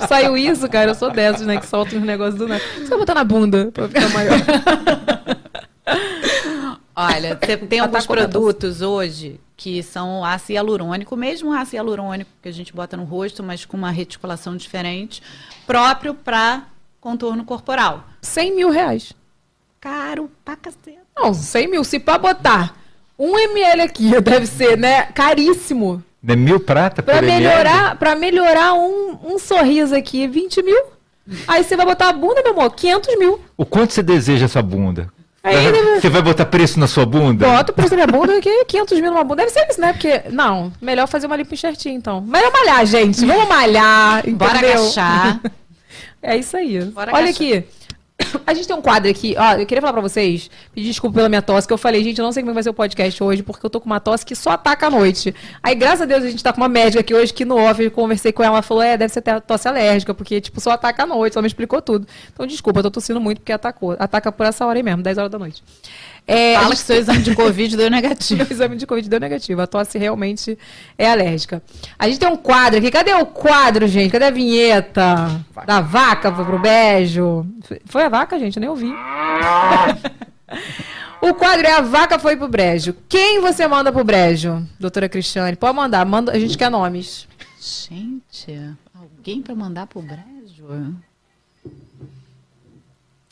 Saiu 0.09 0.37
isso, 0.37 0.69
cara. 0.69 0.91
Eu 0.91 0.95
sou 0.97 1.11
dessas, 1.13 1.47
né? 1.47 1.59
Que 1.59 1.67
soltam 1.67 1.99
uns 2.01 2.05
negócios 2.05 2.35
do 2.37 2.49
nada. 2.49 2.61
Você 2.77 2.89
vai 2.89 2.99
botar 2.99 3.15
na 3.15 3.23
bunda 3.23 3.71
pra 3.73 3.87
ficar 3.87 4.09
maior. 4.11 4.35
Olha, 6.97 7.39
você 7.43 7.57
tem 7.57 7.79
Tá 7.79 7.85
alguns 7.85 8.07
comentando. 8.07 8.31
produtos 8.33 8.81
hoje 8.81 9.41
que 9.57 9.83
são 9.83 10.25
ácido 10.25 10.53
hialurônico, 10.55 11.17
mesmo 11.17 11.53
ácido 11.53 11.77
hialurônico 11.77 12.31
que 12.43 12.49
a 12.49 12.53
gente 12.53 12.73
bota 12.75 12.97
no 12.97 13.05
rosto, 13.05 13.43
mas 13.43 13.65
com 13.65 13.77
uma 13.77 13.91
reticulação 13.91 14.57
diferente, 14.57 15.23
próprio 15.67 16.15
para 16.15 16.65
contorno 17.01 17.45
corporal. 17.45 18.05
100 18.23 18.57
mil 18.57 18.71
reais. 18.71 19.13
Caro 19.81 20.31
pra 20.45 20.57
caceta. 20.57 20.99
Não, 21.17 21.33
100 21.35 21.69
mil. 21.71 21.85
Se 21.85 22.01
pra 22.01 22.19
botar 22.19 22.77
um 23.19 23.39
ml 23.39 23.83
aqui, 23.83 24.11
deve 24.23 24.47
ser, 24.47 24.77
né? 24.79 25.03
Caríssimo. 25.07 26.03
Né, 26.23 26.35
Mil 26.35 26.59
prata 26.59 27.03
Pra 27.03 27.17
por 27.17 27.25
ml? 27.25 27.45
melhorar, 27.47 27.97
pra 27.99 28.17
melhorar 28.17 28.73
um, 28.73 29.19
um 29.35 29.39
sorriso 29.39 29.95
aqui, 29.95 30.27
20 30.27 30.63
mil. 30.63 30.83
Aí 31.47 31.63
você 31.63 31.77
vai 31.77 31.85
botar 31.85 32.09
a 32.09 32.13
bunda, 32.15 32.43
meu 32.43 32.53
amor, 32.53 32.75
500 32.75 33.19
mil. 33.19 33.41
O 33.59 33.65
quanto 33.67 33.93
você 33.93 34.03
deseja 34.03 34.47
essa 34.47 34.63
bunda? 34.63 35.13
Aí, 35.45 36.01
Você 36.01 36.09
vai 36.09 36.23
botar 36.23 36.47
preço 36.47 36.81
na 36.81 36.87
sua 36.87 37.05
bunda? 37.05 37.47
Bota 37.47 37.71
preço 37.71 37.91
da 37.91 37.97
minha 37.97 38.07
bunda 38.07 38.39
aqui, 38.39 38.65
500 38.65 38.99
mil 39.01 39.11
numa 39.11 39.23
bunda. 39.23 39.43
Deve 39.43 39.51
ser 39.51 39.67
isso, 39.69 39.79
né? 39.79 39.93
Porque, 39.93 40.23
não, 40.31 40.73
melhor 40.81 41.07
fazer 41.07 41.27
uma 41.27 41.37
lipo 41.37 41.53
enxertinha, 41.53 41.95
então. 41.95 42.23
Melhor 42.23 42.51
malhar, 42.51 42.87
gente. 42.87 43.27
Vamos 43.27 43.47
malhar, 43.47 44.21
entendeu? 44.21 44.39
Bora 44.39 44.59
agachar. 44.59 45.41
É 46.27 46.39
isso 46.39 46.57
aí. 46.57 46.81
Bora 46.87 47.13
Olha 47.13 47.25
agachar. 47.25 47.35
aqui. 47.47 47.65
A 48.47 48.55
gente 48.55 48.67
tem 48.67 48.77
um 48.77 48.83
quadro 48.83 49.11
aqui, 49.11 49.35
ó, 49.39 49.55
eu 49.55 49.67
queria 49.67 49.81
falar 49.81 49.93
pra 49.93 50.03
vocês, 50.03 50.51
pedir 50.75 50.89
desculpa 50.89 51.17
pela 51.17 51.29
minha 51.29 51.43
tosse, 51.43 51.67
que 51.67 51.73
eu 51.73 51.79
falei, 51.79 52.03
gente, 52.03 52.19
eu 52.19 52.25
não 52.25 52.33
sei 52.33 52.43
como 52.43 52.55
vai 52.55 52.63
ser 52.63 52.71
o 52.71 52.75
podcast 52.75 53.23
hoje, 53.23 53.43
porque 53.43 53.65
eu 53.65 53.71
tô 53.71 53.81
com 53.81 53.87
uma 53.87 54.01
tosse 54.01 54.25
que 54.25 54.35
só 54.35 54.51
ataca 54.51 54.87
à 54.87 54.91
noite. 54.91 55.35
Aí, 55.63 55.75
graças 55.75 56.03
a 56.03 56.05
Deus, 56.05 56.25
a 56.25 56.31
gente 56.31 56.43
tá 56.43 56.53
com 56.53 56.61
uma 56.61 56.69
médica 56.69 57.01
aqui 57.01 57.15
hoje, 57.15 57.33
que 57.33 57.45
no 57.45 57.57
off, 57.57 57.83
eu 57.83 57.91
conversei 57.91 58.33
com 58.33 58.43
ela, 58.43 58.57
ela 58.57 58.63
falou, 58.63 58.83
é, 58.83 58.97
deve 58.97 59.13
ser 59.13 59.23
tosse 59.47 59.69
alérgica, 59.69 60.15
porque, 60.15 60.41
tipo, 60.41 60.61
só 60.61 60.73
ataca 60.73 61.03
à 61.03 61.07
noite, 61.07 61.37
ela 61.37 61.43
me 61.43 61.49
explicou 61.49 61.81
tudo. 61.81 62.07
Então, 62.33 62.47
desculpa, 62.47 62.81
eu 62.81 62.85
tô 62.85 62.91
tossindo 62.91 63.21
muito, 63.21 63.39
porque 63.39 63.53
atacou, 63.53 63.97
ataca 63.99 64.31
por 64.31 64.47
essa 64.47 64.67
hora 64.67 64.79
aí 64.79 64.83
mesmo, 64.83 65.03
10 65.03 65.19
horas 65.19 65.31
da 65.31 65.39
noite. 65.39 65.63
É, 66.27 66.59
Fala 66.59 66.71
que 66.71 66.79
seu 66.79 66.97
exame 66.97 67.23
de 67.23 67.35
Covid 67.35 67.77
deu 67.77 67.91
negativo. 67.91 68.45
o 68.49 68.53
exame 68.53 68.77
de 68.77 68.87
Covid 68.87 69.09
deu 69.09 69.21
negativo. 69.21 69.61
A 69.61 69.67
tosse 69.67 69.99
realmente 69.99 70.59
é 70.97 71.11
alérgica. 71.11 71.63
A 71.99 72.09
gente 72.09 72.19
tem 72.19 72.29
um 72.29 72.37
quadro 72.37 72.79
aqui. 72.79 72.91
Cadê 72.91 73.13
o 73.13 73.27
quadro, 73.27 73.87
gente? 73.87 74.11
Cadê 74.11 74.25
a 74.25 74.31
vinheta? 74.31 75.45
Da 75.67 75.83
vaca 75.83 76.33
foi 76.33 76.45
pro 76.45 76.59
beijo. 76.59 77.47
Foi 77.85 78.05
a 78.05 78.09
vaca, 78.09 78.39
gente? 78.39 78.57
Eu 78.57 78.61
nem 78.61 78.71
ouvi. 78.71 78.91
o 81.21 81.35
quadro 81.35 81.67
é 81.67 81.73
a 81.73 81.83
vaca 81.83 82.19
foi 82.19 82.37
pro 82.37 82.49
brejo. 82.49 82.97
Quem 83.07 83.41
você 83.41 83.69
manda 83.69 83.93
pro 83.93 84.03
brejo? 84.03 84.67
Doutora 84.81 85.11
Cristiane, 85.11 85.57
pode 85.57 85.77
mandar. 85.77 86.07
Manda, 86.07 86.33
a 86.33 86.39
gente 86.39 86.57
quer 86.57 86.71
nomes. 86.71 87.29
Gente, 87.61 88.77
alguém 88.95 89.43
pra 89.43 89.55
mandar 89.55 89.87
pro 89.87 90.01
brejo? 90.01 90.95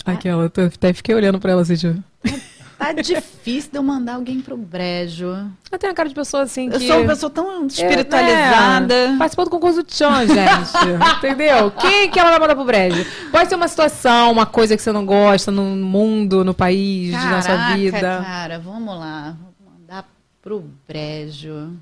Aquela, 0.05 0.51
eu 0.55 0.67
até 0.67 0.93
fiquei 0.93 1.15
olhando 1.15 1.39
pra 1.39 1.53
ela 1.53 1.63
assim, 1.63 1.77
tipo... 1.77 2.03
Tá 2.83 2.93
difícil 2.93 3.71
de 3.71 3.79
eu 3.79 3.83
mandar 3.83 4.15
alguém 4.15 4.41
pro 4.41 4.57
brejo. 4.57 5.29
Ela 5.71 5.79
tem 5.79 5.89
uma 5.89 5.95
cara 5.95 6.09
de 6.09 6.15
pessoa 6.15 6.43
assim 6.43 6.69
que... 6.69 6.77
Eu 6.77 6.81
sou 6.81 6.97
uma 6.99 7.07
pessoa 7.09 7.31
tão 7.31 7.63
É, 7.63 7.67
espiritualizada. 7.67 9.09
né? 9.13 9.17
Participou 9.19 9.45
do 9.45 9.51
concurso 9.51 9.83
do 9.83 9.85
Tchan, 9.85 10.27
gente. 10.27 10.71
entendeu? 11.19 11.71
Quem 11.73 12.11
que 12.11 12.19
ela 12.19 12.31
vai 12.31 12.41
mandar 12.41 12.55
pro 12.57 12.65
brejo? 12.65 13.05
Pode 13.31 13.49
ser 13.49 13.55
uma 13.55 13.69
situação, 13.69 14.33
uma 14.33 14.47
coisa 14.47 14.77
que 14.77 14.83
você 14.83 14.91
não 14.93 15.07
gosta 15.07 15.51
no 15.53 15.63
mundo, 15.63 16.45
no 16.45 16.53
país, 16.55 17.13
na 17.13 17.41
sua 17.41 17.57
Caraca, 17.57 17.77
vida. 17.77 18.01
cara, 18.01 18.59
vamos 18.59 18.99
lá. 18.99 19.37
Vou 19.61 19.73
mandar 19.79 20.09
pro 20.43 20.65
brejo. 20.89 21.73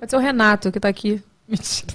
Pode 0.00 0.10
ser 0.10 0.16
o 0.16 0.20
Renato 0.20 0.72
que 0.72 0.80
tá 0.80 0.88
aqui. 0.88 1.22
Mentira. 1.48 1.94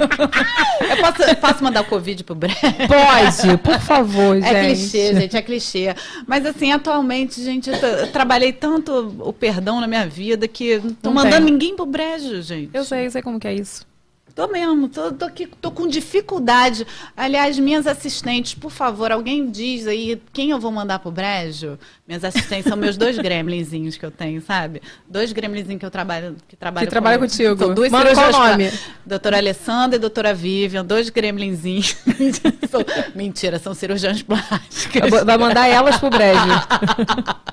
Eu 0.00 0.96
posso, 0.96 1.36
posso 1.36 1.64
mandar 1.64 1.82
o 1.82 1.84
Covid 1.84 2.24
pro 2.24 2.34
brejo? 2.34 2.56
Pode, 2.60 3.56
por 3.58 3.78
favor, 3.80 4.40
gente. 4.40 4.46
É 4.54 4.64
clichê, 4.66 5.14
gente, 5.14 5.36
é 5.36 5.42
clichê. 5.42 5.94
Mas 6.26 6.44
assim, 6.46 6.72
atualmente, 6.72 7.42
gente, 7.42 7.70
eu 7.70 8.06
trabalhei 8.12 8.52
tanto 8.52 9.14
o 9.20 9.32
perdão 9.32 9.80
na 9.80 9.86
minha 9.86 10.06
vida 10.06 10.46
que 10.48 10.78
não 10.78 10.90
tô 10.94 11.08
Não 11.10 11.14
mandando 11.14 11.44
tem. 11.46 11.52
ninguém 11.52 11.76
pro 11.76 11.86
brejo, 11.86 12.40
gente. 12.42 12.70
Eu 12.72 12.84
sei, 12.84 13.06
eu 13.06 13.10
sei 13.10 13.22
como 13.22 13.38
que 13.38 13.48
é 13.48 13.54
isso. 13.54 13.89
Tô 14.34 14.48
mesmo, 14.48 14.88
tô, 14.88 15.12
tô 15.12 15.24
aqui, 15.24 15.46
tô 15.60 15.70
com 15.70 15.86
dificuldade. 15.86 16.86
Aliás, 17.16 17.58
minhas 17.58 17.86
assistentes, 17.86 18.54
por 18.54 18.70
favor, 18.70 19.10
alguém 19.12 19.50
diz 19.50 19.86
aí 19.86 20.20
quem 20.32 20.50
eu 20.50 20.58
vou 20.58 20.70
mandar 20.72 20.98
pro 20.98 21.10
brejo? 21.10 21.78
Minhas 22.06 22.24
assistentes 22.24 22.66
são 22.66 22.76
meus 22.76 22.96
dois 22.96 23.16
gremlinzinhos 23.20 23.96
que 23.96 24.04
eu 24.06 24.10
tenho, 24.10 24.40
sabe? 24.40 24.80
Dois 25.08 25.32
gremlinzinhos 25.32 25.80
que 25.80 25.86
eu 25.86 25.90
trabalho, 25.90 26.36
que 26.48 26.56
trabalham 26.56 26.86
Que 26.86 26.90
trabalham 26.90 27.18
comigo. 27.18 27.32
contigo. 27.32 27.64
São 27.64 27.74
duas 27.74 27.90
Manda 27.90 28.14
qual 28.14 28.32
nome? 28.32 28.70
plá- 28.70 28.78
Doutora 29.04 29.36
Alessandra 29.38 29.96
e 29.96 29.98
doutora 29.98 30.32
Vivian, 30.32 30.84
dois 30.84 31.10
gremlinzinhos. 31.10 31.96
São- 32.70 32.84
Mentira, 33.14 33.58
são 33.58 33.74
cirurgiões 33.74 34.22
plásticas. 34.22 35.24
Vai 35.24 35.36
mandar 35.36 35.66
elas 35.66 35.98
pro 35.98 36.08
brejo. 36.10 36.40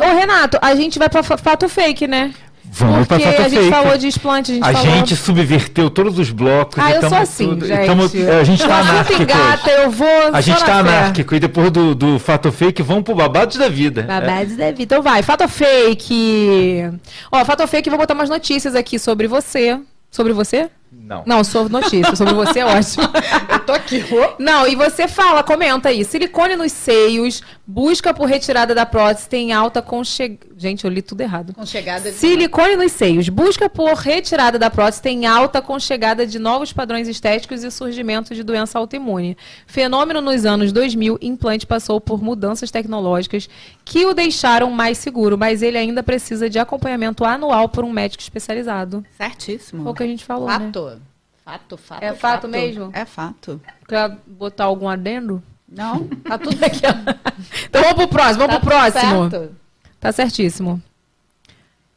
Ô, 0.00 0.16
Renato, 0.16 0.58
a 0.62 0.74
gente 0.74 0.98
vai 0.98 1.08
pra 1.08 1.22
fa- 1.22 1.36
fato 1.36 1.68
fake, 1.68 2.06
né? 2.06 2.34
Vamos 2.70 3.06
Porque 3.08 3.22
pra 3.24 3.32
fato 3.32 3.42
a 3.42 3.48
gente 3.48 3.58
fake. 3.60 3.70
falou 3.70 3.98
de 3.98 4.06
explante, 4.08 4.52
a 4.52 4.54
gente 4.54 4.64
A 4.64 4.72
falou... 4.72 4.90
gente 4.96 5.16
subverteu 5.16 5.90
todos 5.90 6.18
os 6.18 6.30
blocos. 6.30 6.78
Ah, 6.78 6.92
eu 6.92 7.08
sou 7.08 7.18
assim, 7.18 7.48
tudo- 7.48 7.66
gente. 7.66 7.86
tamo- 7.86 8.10
é, 8.14 8.40
a 8.40 8.44
gente 8.44 8.64
tá 8.66 8.78
anárquico 8.78 9.22
hoje. 9.22 9.72
eu 9.82 9.90
vou 9.90 10.08
A 10.32 10.40
gente 10.40 10.64
tá 10.64 10.74
anárquico. 10.78 11.34
E 11.34 11.40
depois 11.40 11.70
do, 11.70 11.94
do 11.94 12.18
fato 12.18 12.52
fake, 12.52 12.82
vamos 12.82 13.02
pro 13.04 13.14
babados 13.14 13.56
da 13.56 13.68
vida. 13.68 14.02
Babados 14.02 14.56
da 14.56 14.66
vida. 14.70 14.82
Então 14.82 15.02
vai, 15.02 15.22
fato 15.22 15.48
fake. 15.48 16.84
Ó, 17.32 17.44
fato 17.44 17.66
fake, 17.66 17.90
vou 17.90 17.98
botar 17.98 18.14
umas 18.14 18.28
notícias 18.28 18.74
aqui 18.74 18.98
sobre 18.98 19.26
você. 19.26 19.78
Sobre 20.10 20.32
você? 20.32 20.70
Não. 20.90 21.22
Não, 21.26 21.44
sobre 21.44 21.72
notícia. 21.72 22.16
Sobre 22.16 22.34
você 22.34 22.60
é 22.60 22.66
ótimo. 22.66 23.04
Eu 23.50 23.60
tô 23.60 23.72
aqui. 23.72 24.04
Não, 24.38 24.66
e 24.66 24.74
você 24.74 25.06
fala, 25.06 25.42
comenta 25.42 25.88
aí. 25.88 26.04
Silicone 26.04 26.56
nos 26.56 26.72
seios, 26.72 27.42
busca 27.66 28.14
por 28.14 28.26
retirada 28.26 28.74
da 28.74 28.86
prótese 28.86 29.28
tem 29.28 29.52
alta 29.52 29.82
concheg... 29.82 30.38
Gente, 30.56 30.84
eu 30.84 30.90
li 30.90 31.02
tudo 31.02 31.20
errado. 31.20 31.54
Com 31.54 31.64
chegada 31.64 32.10
de... 32.10 32.16
Silicone 32.16 32.76
nos 32.76 32.92
seios. 32.92 33.28
Busca 33.28 33.68
por 33.68 33.94
retirada 33.94 34.58
da 34.58 34.70
prótese 34.70 35.02
tem 35.02 35.26
alta 35.26 35.62
com 35.62 35.78
chegada 35.78 36.26
de 36.26 36.38
novos 36.38 36.72
padrões 36.72 37.06
estéticos 37.06 37.62
e 37.62 37.70
surgimento 37.70 38.34
de 38.34 38.42
doença 38.42 38.78
autoimune. 38.78 39.36
Fenômeno 39.66 40.20
nos 40.20 40.44
anos 40.44 40.72
2000, 40.72 41.18
implante 41.22 41.66
passou 41.66 42.00
por 42.00 42.22
mudanças 42.22 42.70
tecnológicas 42.70 43.48
que 43.84 44.04
o 44.04 44.14
deixaram 44.14 44.70
mais 44.70 44.98
seguro, 44.98 45.38
mas 45.38 45.62
ele 45.62 45.78
ainda 45.78 46.02
precisa 46.02 46.50
de 46.50 46.58
acompanhamento 46.58 47.24
anual 47.24 47.68
por 47.68 47.84
um 47.84 47.92
médico 47.92 48.22
especializado. 48.22 49.04
Certíssimo. 49.16 49.82
Foi 49.84 49.92
o 49.92 49.94
que 49.94 50.02
a 50.02 50.06
gente 50.06 50.24
falou, 50.24 50.48
né? 50.48 50.54
Fato. 50.86 51.00
Fato, 51.44 51.76
fato. 51.78 52.02
É 52.02 52.14
fato 52.14 52.48
mesmo? 52.48 52.90
É 52.92 53.04
fato. 53.04 53.60
Quer 53.88 54.16
botar 54.26 54.64
algum 54.64 54.88
adendo? 54.88 55.42
Não? 55.68 56.04
Tá 56.06 56.38
tudo 56.38 56.62
aqui. 56.62 56.80
então 57.68 57.82
vamos 57.82 57.96
pro 57.96 58.08
próximo, 58.08 58.38
vamos 58.38 58.54
Tá 58.54 58.60
pro 58.60 58.68
próximo. 58.70 59.30
certo. 59.30 59.56
Tá 60.00 60.12
certíssimo. 60.12 60.82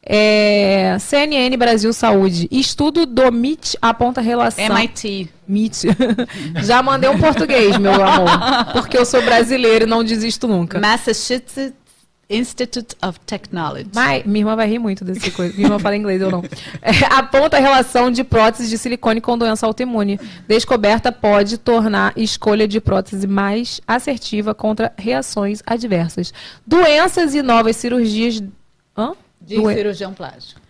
É, 0.04 0.96
CNN 0.98 1.56
Brasil 1.56 1.92
Saúde. 1.92 2.48
Estudo 2.50 3.06
do 3.06 3.22
MIT 3.30 3.78
aponta 3.80 4.20
relação. 4.20 4.64
MIT. 4.64 5.30
MIT. 5.48 5.88
Já 6.64 6.82
mandei 6.82 7.08
um 7.08 7.18
português, 7.18 7.78
meu 7.78 7.94
amor. 7.94 8.28
Porque 8.72 8.98
eu 8.98 9.06
sou 9.06 9.22
brasileiro 9.22 9.84
e 9.84 9.88
não 9.88 10.02
desisto 10.02 10.48
nunca. 10.48 10.80
Massachusetts 10.80 11.72
Institute 12.34 12.96
of 13.06 13.20
Technology. 13.26 13.88
Mas, 13.94 14.24
minha 14.24 14.40
irmã 14.42 14.56
vai 14.56 14.66
rir 14.68 14.78
muito 14.78 15.04
desse 15.04 15.30
coisa. 15.30 15.54
Minha 15.54 15.66
irmã 15.66 15.78
fala 15.78 15.96
inglês, 15.96 16.20
eu 16.20 16.30
não. 16.30 16.42
É, 16.80 16.90
aponta 17.10 17.56
a 17.56 17.60
relação 17.60 18.10
de 18.10 18.24
prótese 18.24 18.68
de 18.68 18.78
silicone 18.78 19.20
com 19.20 19.36
doença 19.38 19.66
autoimune. 19.66 20.18
Descoberta 20.48 21.12
pode 21.12 21.58
tornar 21.58 22.12
escolha 22.16 22.66
de 22.66 22.80
prótese 22.80 23.26
mais 23.26 23.80
assertiva 23.86 24.54
contra 24.54 24.92
reações 24.96 25.62
adversas. 25.66 26.32
Doenças 26.66 27.34
e 27.34 27.42
novas 27.42 27.76
cirurgias. 27.76 28.42
Hã? 28.96 29.12
De 29.40 29.56
Doen- 29.56 29.72
cirurgião 29.74 30.12
plástico. 30.12 30.60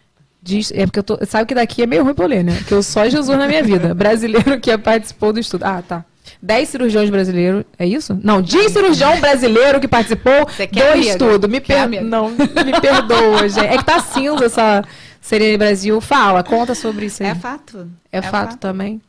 Diz, 0.45 0.73
é 0.75 0.87
porque 0.87 0.99
eu 0.99 1.05
tô, 1.05 1.19
sabe 1.25 1.47
que 1.47 1.55
daqui 1.55 1.83
é 1.83 1.87
meio 1.87 2.03
ruim 2.03 2.15
pra 2.15 2.25
eu 2.25 2.29
ler, 2.29 2.43
né? 2.43 2.61
Que 2.67 2.75
eu 2.75 2.83
só 2.83 3.09
Jesus 3.09 3.39
na 3.39 3.47
minha 3.47 3.63
vida. 3.63 3.95
Brasileiro 3.95 4.59
que 4.61 4.77
participou 4.77 5.33
do 5.33 5.39
estudo. 5.39 5.63
Ah, 5.65 5.81
tá. 5.87 6.05
10 6.43 6.69
cirurgiões 6.69 7.09
brasileiros, 7.09 7.65
é 7.79 7.87
isso? 7.87 8.19
Não, 8.21 8.43
de 8.43 8.69
cirurgião 8.69 9.21
brasileiro 9.21 9.81
que 9.81 9.87
participou 9.87 10.45
do 10.45 10.99
estudo. 10.99 11.49
Me 11.49 11.61
per... 11.61 11.89
Não, 12.03 12.31
me 12.31 12.81
perdoa, 12.81 13.47
gente. 13.49 13.67
É 13.67 13.79
que 13.79 13.85
tá 13.85 14.01
cinza 14.01 14.47
essa 14.47 14.85
Serene 15.21 15.57
Brasil. 15.57 16.01
Fala, 16.01 16.43
conta 16.43 16.75
sobre 16.75 17.07
isso 17.07 17.23
aí. 17.23 17.29
É 17.31 17.35
fato. 17.37 17.89
É 18.11 18.21
fato, 18.21 18.59
também? 18.59 19.01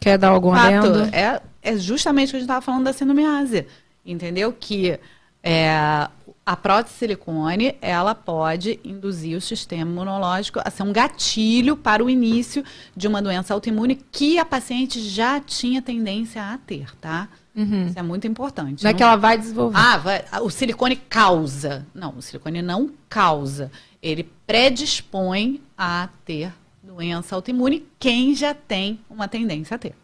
Quer 0.00 0.18
dar 0.18 0.30
algum 0.30 0.52
fato. 0.52 0.66
adendo? 0.66 1.08
É, 1.14 1.40
é 1.62 1.76
justamente 1.76 2.28
o 2.28 2.30
que 2.32 2.36
a 2.36 2.40
gente 2.40 2.48
estava 2.48 2.60
falando 2.60 2.84
da 2.84 2.92
síndrome 2.92 3.24
ásia. 3.24 3.64
Entendeu? 4.04 4.52
Que 4.52 4.98
é, 5.44 6.08
a 6.44 6.56
prótese 6.56 6.96
silicone, 6.96 7.76
ela 7.80 8.14
pode 8.14 8.80
induzir 8.84 9.36
o 9.36 9.40
sistema 9.40 9.90
imunológico 9.90 10.60
a 10.64 10.70
ser 10.70 10.82
um 10.82 10.92
gatilho 10.92 11.76
para 11.76 12.04
o 12.04 12.10
início 12.10 12.64
de 12.96 13.06
uma 13.06 13.22
doença 13.22 13.54
autoimune 13.54 13.94
que 14.10 14.38
a 14.38 14.44
paciente 14.44 15.00
já 15.00 15.38
tinha 15.40 15.80
tendência 15.80 16.42
a 16.42 16.58
ter, 16.58 16.94
tá? 16.96 17.28
Uhum. 17.54 17.86
Isso 17.86 17.98
é 17.98 18.02
muito 18.02 18.26
importante. 18.26 18.82
Não 18.82 18.90
é 18.90 18.94
que 18.94 19.02
ela 19.02 19.14
vai 19.16 19.38
desenvolver. 19.38 19.78
Ah, 19.78 19.98
vai- 19.98 20.24
o 20.42 20.50
silicone 20.50 20.96
causa. 20.96 21.86
Não, 21.94 22.14
o 22.16 22.22
silicone 22.22 22.60
não 22.62 22.90
causa. 23.08 23.70
Ele 24.02 24.28
predispõe 24.46 25.60
a 25.78 26.08
ter 26.24 26.52
doença 26.82 27.36
autoimune 27.36 27.86
quem 27.98 28.34
já 28.34 28.52
tem 28.54 28.98
uma 29.08 29.28
tendência 29.28 29.74
a 29.74 29.78
ter. 29.78 29.94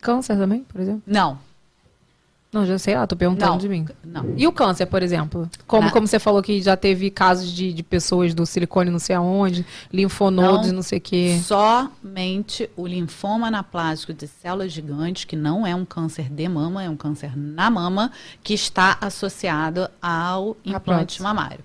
Câncer 0.00 0.36
também, 0.36 0.60
por 0.64 0.80
exemplo? 0.80 1.02
Não, 1.06 1.38
Não, 2.50 2.64
já 2.64 2.78
sei 2.78 2.96
lá, 2.96 3.06
tô 3.06 3.14
perguntando 3.14 3.50
não. 3.52 3.58
de 3.58 3.68
mim. 3.68 3.86
Não. 4.02 4.32
E 4.34 4.46
o 4.46 4.52
câncer, 4.52 4.86
por 4.86 5.02
exemplo? 5.02 5.48
Como, 5.66 5.88
Ah. 5.88 5.90
como 5.90 6.06
você 6.06 6.18
falou 6.18 6.42
que 6.42 6.62
já 6.62 6.78
teve 6.78 7.10
casos 7.10 7.52
de, 7.52 7.74
de 7.74 7.82
pessoas 7.82 8.32
do 8.32 8.46
silicone 8.46 8.90
não 8.90 8.98
sei 8.98 9.16
aonde, 9.16 9.66
linfonodos, 9.92 10.68
Não. 10.68 10.76
não, 10.76 10.82
sei 10.82 10.96
o 10.96 11.00
quê. 11.02 11.38
Somente 11.44 12.70
o 12.74 12.86
linfoma 12.86 13.48
anaplásico 13.48 14.14
de 14.14 14.26
células 14.26 14.72
gigantes, 14.72 15.24
que 15.26 15.36
não 15.36 15.66
é 15.66 15.74
um 15.74 15.84
câncer 15.84 16.30
de 16.30 16.48
mama, 16.48 16.82
é 16.82 16.88
um 16.88 16.96
câncer 16.96 17.36
na 17.36 17.70
mama, 17.70 18.10
que 18.42 18.54
está 18.54 18.96
associado 19.00 19.88
ao 20.00 20.56
implante 20.64 21.22
mamário. 21.22 21.60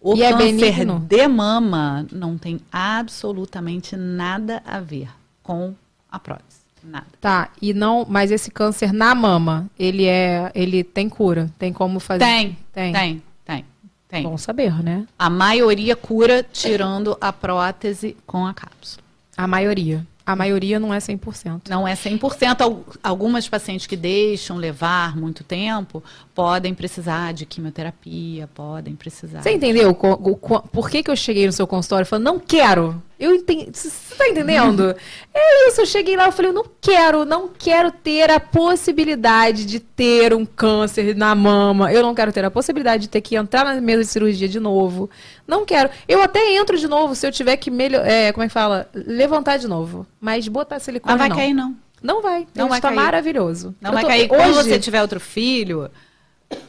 O 0.00 0.14
E 0.14 0.22
é 0.22 0.30
câncer 0.30 0.60
benigno? 0.74 1.00
de 1.08 1.26
mama 1.26 2.06
não 2.12 2.36
tem 2.36 2.60
absolutamente 2.70 3.96
nada 3.96 4.62
a 4.66 4.78
ver 4.78 5.08
com 5.42 5.74
a 6.12 6.18
prótese. 6.18 6.58
Nada. 6.88 7.06
Tá, 7.20 7.50
e 7.60 7.74
não, 7.74 8.06
mas 8.08 8.30
esse 8.30 8.50
câncer 8.50 8.92
na 8.92 9.14
mama, 9.14 9.68
ele 9.78 10.06
é, 10.06 10.50
ele 10.54 10.82
tem 10.82 11.08
cura, 11.08 11.50
tem 11.58 11.72
como 11.72 12.00
fazer? 12.00 12.20
Tem, 12.24 12.58
tem. 12.72 12.92
tem, 12.92 13.22
tem, 13.44 13.64
tem. 14.08 14.22
Bom 14.22 14.38
saber, 14.38 14.82
né? 14.82 15.06
A 15.18 15.28
maioria 15.28 15.94
cura 15.94 16.42
tirando 16.42 17.16
a 17.20 17.32
prótese 17.32 18.16
com 18.26 18.46
a 18.46 18.54
cápsula. 18.54 19.02
A 19.36 19.46
maioria. 19.46 20.06
A 20.24 20.36
maioria 20.36 20.78
não 20.78 20.92
é 20.92 20.98
100%. 20.98 21.62
Não 21.70 21.88
é 21.88 21.94
100%. 21.94 22.60
Al- 22.60 22.84
Algumas 23.02 23.48
pacientes 23.48 23.86
que 23.86 23.96
deixam 23.96 24.58
levar 24.58 25.16
muito 25.16 25.42
tempo 25.42 26.04
podem 26.34 26.74
precisar 26.74 27.32
de 27.32 27.46
quimioterapia, 27.46 28.46
podem 28.54 28.94
precisar. 28.94 29.42
Você 29.42 29.52
entendeu 29.54 29.94
por 29.94 30.90
que, 30.90 31.02
que 31.02 31.10
eu 31.10 31.16
cheguei 31.16 31.46
no 31.46 31.52
seu 31.52 31.66
consultório 31.66 32.04
e 32.04 32.06
falei, 32.06 32.24
não 32.24 32.38
quero? 32.38 33.02
Eu 33.18 33.34
entendi. 33.34 33.68
Você 33.72 34.14
tá 34.14 34.28
entendendo? 34.28 34.94
é 35.34 35.68
isso, 35.68 35.80
eu 35.80 35.86
cheguei 35.86 36.16
lá 36.16 36.28
e 36.28 36.32
falei, 36.32 36.50
eu 36.50 36.54
não 36.54 36.64
quero, 36.80 37.24
não 37.24 37.48
quero 37.48 37.90
ter 37.90 38.30
a 38.30 38.38
possibilidade 38.38 39.64
de 39.66 39.80
ter 39.80 40.32
um 40.32 40.46
câncer 40.46 41.16
na 41.16 41.34
mama. 41.34 41.92
Eu 41.92 42.02
não 42.02 42.14
quero 42.14 42.32
ter 42.32 42.44
a 42.44 42.50
possibilidade 42.50 43.02
de 43.02 43.08
ter 43.08 43.20
que 43.20 43.34
entrar 43.34 43.64
na 43.64 43.80
mesa 43.80 44.02
de 44.02 44.08
cirurgia 44.08 44.48
de 44.48 44.60
novo. 44.60 45.10
Não 45.46 45.64
quero. 45.66 45.90
Eu 46.06 46.22
até 46.22 46.54
entro 46.56 46.78
de 46.78 46.86
novo 46.86 47.14
se 47.16 47.26
eu 47.26 47.32
tiver 47.32 47.56
que 47.56 47.70
melhor, 47.72 48.06
é, 48.06 48.30
como 48.32 48.44
é 48.44 48.46
que 48.46 48.52
fala? 48.54 48.88
Levantar 48.94 49.56
de 49.58 49.66
novo. 49.66 50.06
Mas 50.20 50.46
botar 50.46 50.78
silicone 50.78 51.12
Mas 51.12 51.18
vai 51.18 51.28
não. 51.28 51.36
cair, 51.36 51.54
não. 51.54 51.76
Não 52.00 52.22
vai. 52.22 52.40
Não 52.40 52.46
Não 52.54 52.68
vai 52.68 52.78
está 52.78 52.88
cair. 52.88 52.96
maravilhoso. 52.96 53.74
Não 53.80 53.90
Eu 53.90 53.94
vai 53.94 54.02
tô- 54.04 54.08
cair. 54.08 54.28
Quando 54.28 54.56
Hoje... 54.56 54.68
você 54.70 54.78
tiver 54.78 55.02
outro 55.02 55.18
filho, 55.18 55.90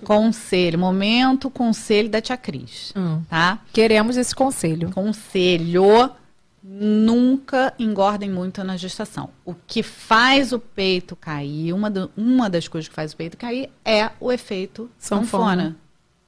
conselho. 0.03 0.80
Momento, 0.80 1.49
conselho 1.49 2.09
da 2.09 2.19
tia 2.21 2.35
Cris. 2.38 2.91
Hum, 2.95 3.21
Tá? 3.30 3.59
queremos 3.71 4.17
esse 4.17 4.34
conselho. 4.34 4.89
Conselho. 4.91 6.09
Nunca 6.72 7.74
engordem 7.80 8.30
muito 8.30 8.64
na 8.64 8.78
gestação. 8.78 9.32
O 9.44 9.56
que 9.66 9.82
faz 9.82 10.54
o 10.54 10.60
peito 10.60 11.16
cair, 11.16 11.74
uma, 11.74 11.90
do- 11.90 12.12
uma 12.16 12.48
das 12.48 12.68
coisas 12.68 12.88
que 12.88 12.94
faz 12.94 13.12
o 13.12 13.18
peito 13.18 13.36
cair 13.36 13.72
é 13.84 14.12
o 14.20 14.32
efeito 14.32 14.88
Sanfona. 15.00 15.26
sanfona. 15.64 15.76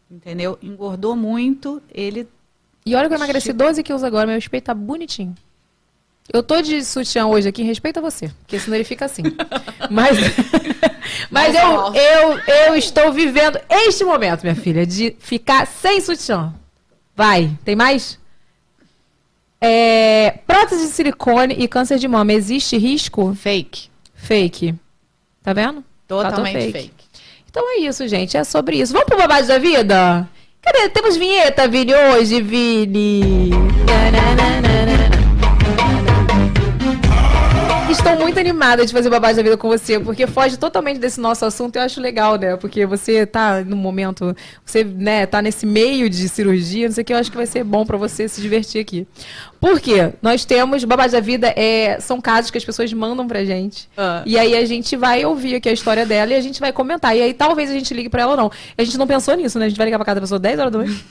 Entendeu? 0.10 0.58
Engordou 0.64 1.16
muito, 1.16 1.80
ele 1.94 2.28
E 2.84 2.96
olha 2.96 3.08
que 3.08 3.14
eu 3.14 3.18
emagreci 3.18 3.54
12 3.54 3.84
quilos 3.84 4.04
agora, 4.04 4.26
meu 4.26 4.36
respeito 4.36 4.64
tá 4.66 4.74
bonitinho. 4.74 5.36
Eu 6.34 6.42
tô 6.42 6.60
de 6.60 6.84
sutiã 6.84 7.28
hoje 7.28 7.48
aqui, 7.48 7.62
respeita 7.62 8.02
você, 8.02 8.30
porque 8.40 8.58
senão 8.60 8.76
ele 8.76 8.84
fica 8.84 9.06
assim. 9.06 9.22
Mas, 9.92 10.18
mas 11.30 11.54
eu, 11.56 11.94
eu, 11.94 12.38
eu 12.68 12.76
estou 12.76 13.12
vivendo 13.14 13.60
este 13.70 14.04
momento, 14.04 14.42
minha 14.44 14.56
filha, 14.56 14.86
de 14.88 15.16
ficar 15.20 15.68
sem 15.68 16.00
sutiã. 16.02 16.54
Vai, 17.16 17.56
tem 17.66 17.76
mais? 17.76 18.18
É, 19.64 20.40
prótese 20.48 20.88
de 20.88 20.92
silicone 20.92 21.56
e 21.58 21.68
câncer 21.68 22.00
de 22.00 22.08
mama, 22.08 22.34
existe 22.34 22.78
risco? 22.78 23.36
fake. 23.36 23.90
Fake. 24.16 24.76
Tá 25.44 25.54
vendo? 25.54 25.84
Totalmente 26.08 26.54
Fator 26.54 26.72
fake. 26.72 27.06
Então 27.50 27.64
é 27.70 27.82
isso, 27.82 28.08
gente. 28.08 28.38
É 28.38 28.44
sobre 28.44 28.78
isso. 28.78 28.94
Vamos 28.94 29.08
pro 29.08 29.18
babado 29.18 29.48
da 29.48 29.58
vida? 29.60 30.28
Cadê? 30.62 30.90
Temos 30.90 31.18
vinheta, 31.18 31.68
Vini, 31.68 31.94
hoje, 31.94 32.42
Vini. 32.42 33.52
Estou 38.04 38.18
muito 38.18 38.40
animada 38.40 38.84
de 38.84 38.92
fazer 38.92 39.12
babado 39.12 39.36
da 39.36 39.44
vida 39.44 39.56
com 39.56 39.68
você, 39.68 40.00
porque 40.00 40.26
foge 40.26 40.58
totalmente 40.58 40.98
desse 40.98 41.22
nosso 41.22 41.46
assunto 41.46 41.76
e 41.76 41.80
eu 41.80 41.84
acho 41.84 42.02
legal, 42.02 42.36
né? 42.36 42.58
Porque 42.58 42.84
você 42.84 43.28
tá 43.28 43.64
no 43.64 43.76
momento, 43.76 44.36
você, 44.66 44.84
né, 44.84 45.28
tá 45.28 45.40
nesse 45.40 45.68
meio 45.68 46.10
de 46.10 46.28
cirurgia, 46.28 46.88
não 46.88 46.96
sei 46.96 47.04
o 47.04 47.06
que, 47.06 47.14
eu 47.14 47.18
acho 47.18 47.30
que 47.30 47.38
vai 47.38 47.46
ser 47.46 47.64
bom 47.64 47.86
pra 47.86 47.98
você 47.98 48.28
se 48.28 48.42
divertir 48.42 48.82
aqui. 48.82 49.08
Por 49.60 49.80
quê? 49.80 50.14
Nós 50.20 50.44
temos, 50.44 50.84
babado 50.84 51.12
da 51.12 51.20
vida 51.20 51.54
é, 51.56 52.00
são 52.00 52.20
casos 52.20 52.50
que 52.50 52.58
as 52.58 52.66
pessoas 52.66 52.92
mandam 52.92 53.28
pra 53.28 53.46
gente. 53.46 53.88
Ah. 53.96 54.24
E 54.26 54.36
aí 54.36 54.56
a 54.58 54.66
gente 54.66 54.98
vai 54.98 55.24
ouvir 55.24 55.54
aqui 55.54 55.70
a 55.70 55.74
história 55.74 56.04
dela 56.04 56.32
e 56.32 56.36
a 56.36 56.42
gente 56.42 56.60
vai 56.60 56.74
comentar. 56.74 57.16
E 57.16 57.22
aí 57.22 57.36
talvez 57.36 57.70
a 57.70 57.74
gente 57.74 57.94
ligue 57.94 58.10
pra 58.10 58.24
ela 58.24 58.32
ou 58.32 58.38
não. 58.38 58.52
A 58.76 58.84
gente 58.84 58.98
não 58.98 59.06
pensou 59.06 59.36
nisso, 59.36 59.60
né? 59.60 59.66
A 59.66 59.70
gente 59.70 59.78
vai 59.78 59.86
ligar 59.86 60.00
pra 60.00 60.06
cada 60.06 60.20
pessoa 60.20 60.40
10 60.40 60.60
horas 60.60 60.72
da 60.72 60.80
noite. 60.80 61.06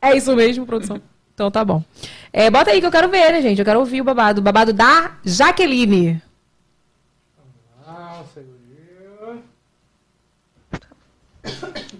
É 0.00 0.16
isso 0.16 0.34
mesmo, 0.36 0.64
produção. 0.64 1.02
Então 1.38 1.52
tá 1.52 1.64
bom. 1.64 1.84
É, 2.32 2.50
bota 2.50 2.72
aí 2.72 2.80
que 2.80 2.86
eu 2.86 2.90
quero 2.90 3.08
ver, 3.08 3.30
né, 3.30 3.40
gente? 3.40 3.60
Eu 3.60 3.64
quero 3.64 3.78
ouvir 3.78 4.00
o 4.00 4.04
babado. 4.04 4.40
O 4.40 4.42
babado 4.42 4.72
da 4.72 5.18
Jaqueline. 5.24 6.20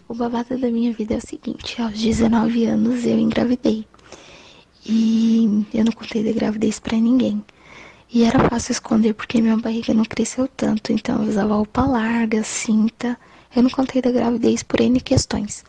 O 0.09 0.15
babado 0.15 0.59
da 0.59 0.69
minha 0.69 0.93
vida 0.93 1.15
é 1.15 1.19
o 1.19 1.21
seguinte, 1.21 1.81
aos 1.81 1.93
19 1.93 2.65
anos 2.65 3.05
eu 3.05 3.17
engravidei. 3.17 3.87
E 4.85 5.65
eu 5.73 5.85
não 5.85 5.93
contei 5.93 6.25
da 6.25 6.33
gravidez 6.33 6.81
pra 6.81 6.97
ninguém. 6.97 7.45
E 8.13 8.25
era 8.25 8.49
fácil 8.49 8.73
esconder 8.73 9.15
porque 9.15 9.41
minha 9.41 9.57
barriga 9.57 9.95
não 9.95 10.05
cresceu 10.05 10.49
tanto, 10.49 10.93
então 10.93 11.23
eu 11.23 11.29
usava 11.29 11.55
roupa 11.55 11.83
larga, 11.83 12.43
cinta. 12.43 13.17
Eu 13.55 13.63
não 13.63 13.71
contei 13.71 14.03
da 14.03 14.11
gravidez 14.11 14.65
por 14.65 14.81
N 14.81 15.01
questões. 15.01 15.65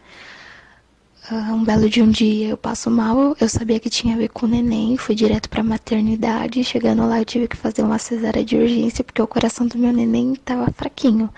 Ah, 1.31 1.53
um 1.53 1.63
belo 1.63 1.87
de 1.87 2.01
um 2.01 2.09
dia 2.09 2.49
eu 2.49 2.57
passo 2.57 2.89
mal, 2.89 3.35
eu 3.39 3.47
sabia 3.47 3.79
que 3.79 3.87
tinha 3.87 4.15
a 4.15 4.17
ver 4.17 4.29
com 4.29 4.47
o 4.47 4.49
neném, 4.49 4.97
fui 4.97 5.13
direto 5.13 5.47
pra 5.47 5.61
maternidade. 5.61 6.63
Chegando 6.63 7.07
lá 7.07 7.19
eu 7.19 7.25
tive 7.25 7.47
que 7.47 7.55
fazer 7.55 7.83
uma 7.83 7.99
cesárea 7.99 8.43
de 8.43 8.57
urgência 8.57 9.03
porque 9.03 9.21
o 9.21 9.27
coração 9.27 9.67
do 9.67 9.77
meu 9.77 9.93
neném 9.93 10.33
tava 10.33 10.71
fraquinho. 10.71 11.29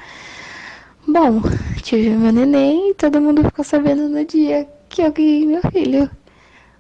Bom, 1.06 1.42
tive 1.84 2.10
meu 2.12 2.32
neném 2.32 2.92
e 2.92 2.94
todo 2.94 3.20
mundo 3.20 3.44
ficou 3.44 3.66
sabendo 3.66 4.08
no 4.08 4.24
dia 4.24 4.66
que 4.88 5.02
eu 5.02 5.12
ganhei 5.12 5.46
meu 5.46 5.62
filho. 5.70 6.10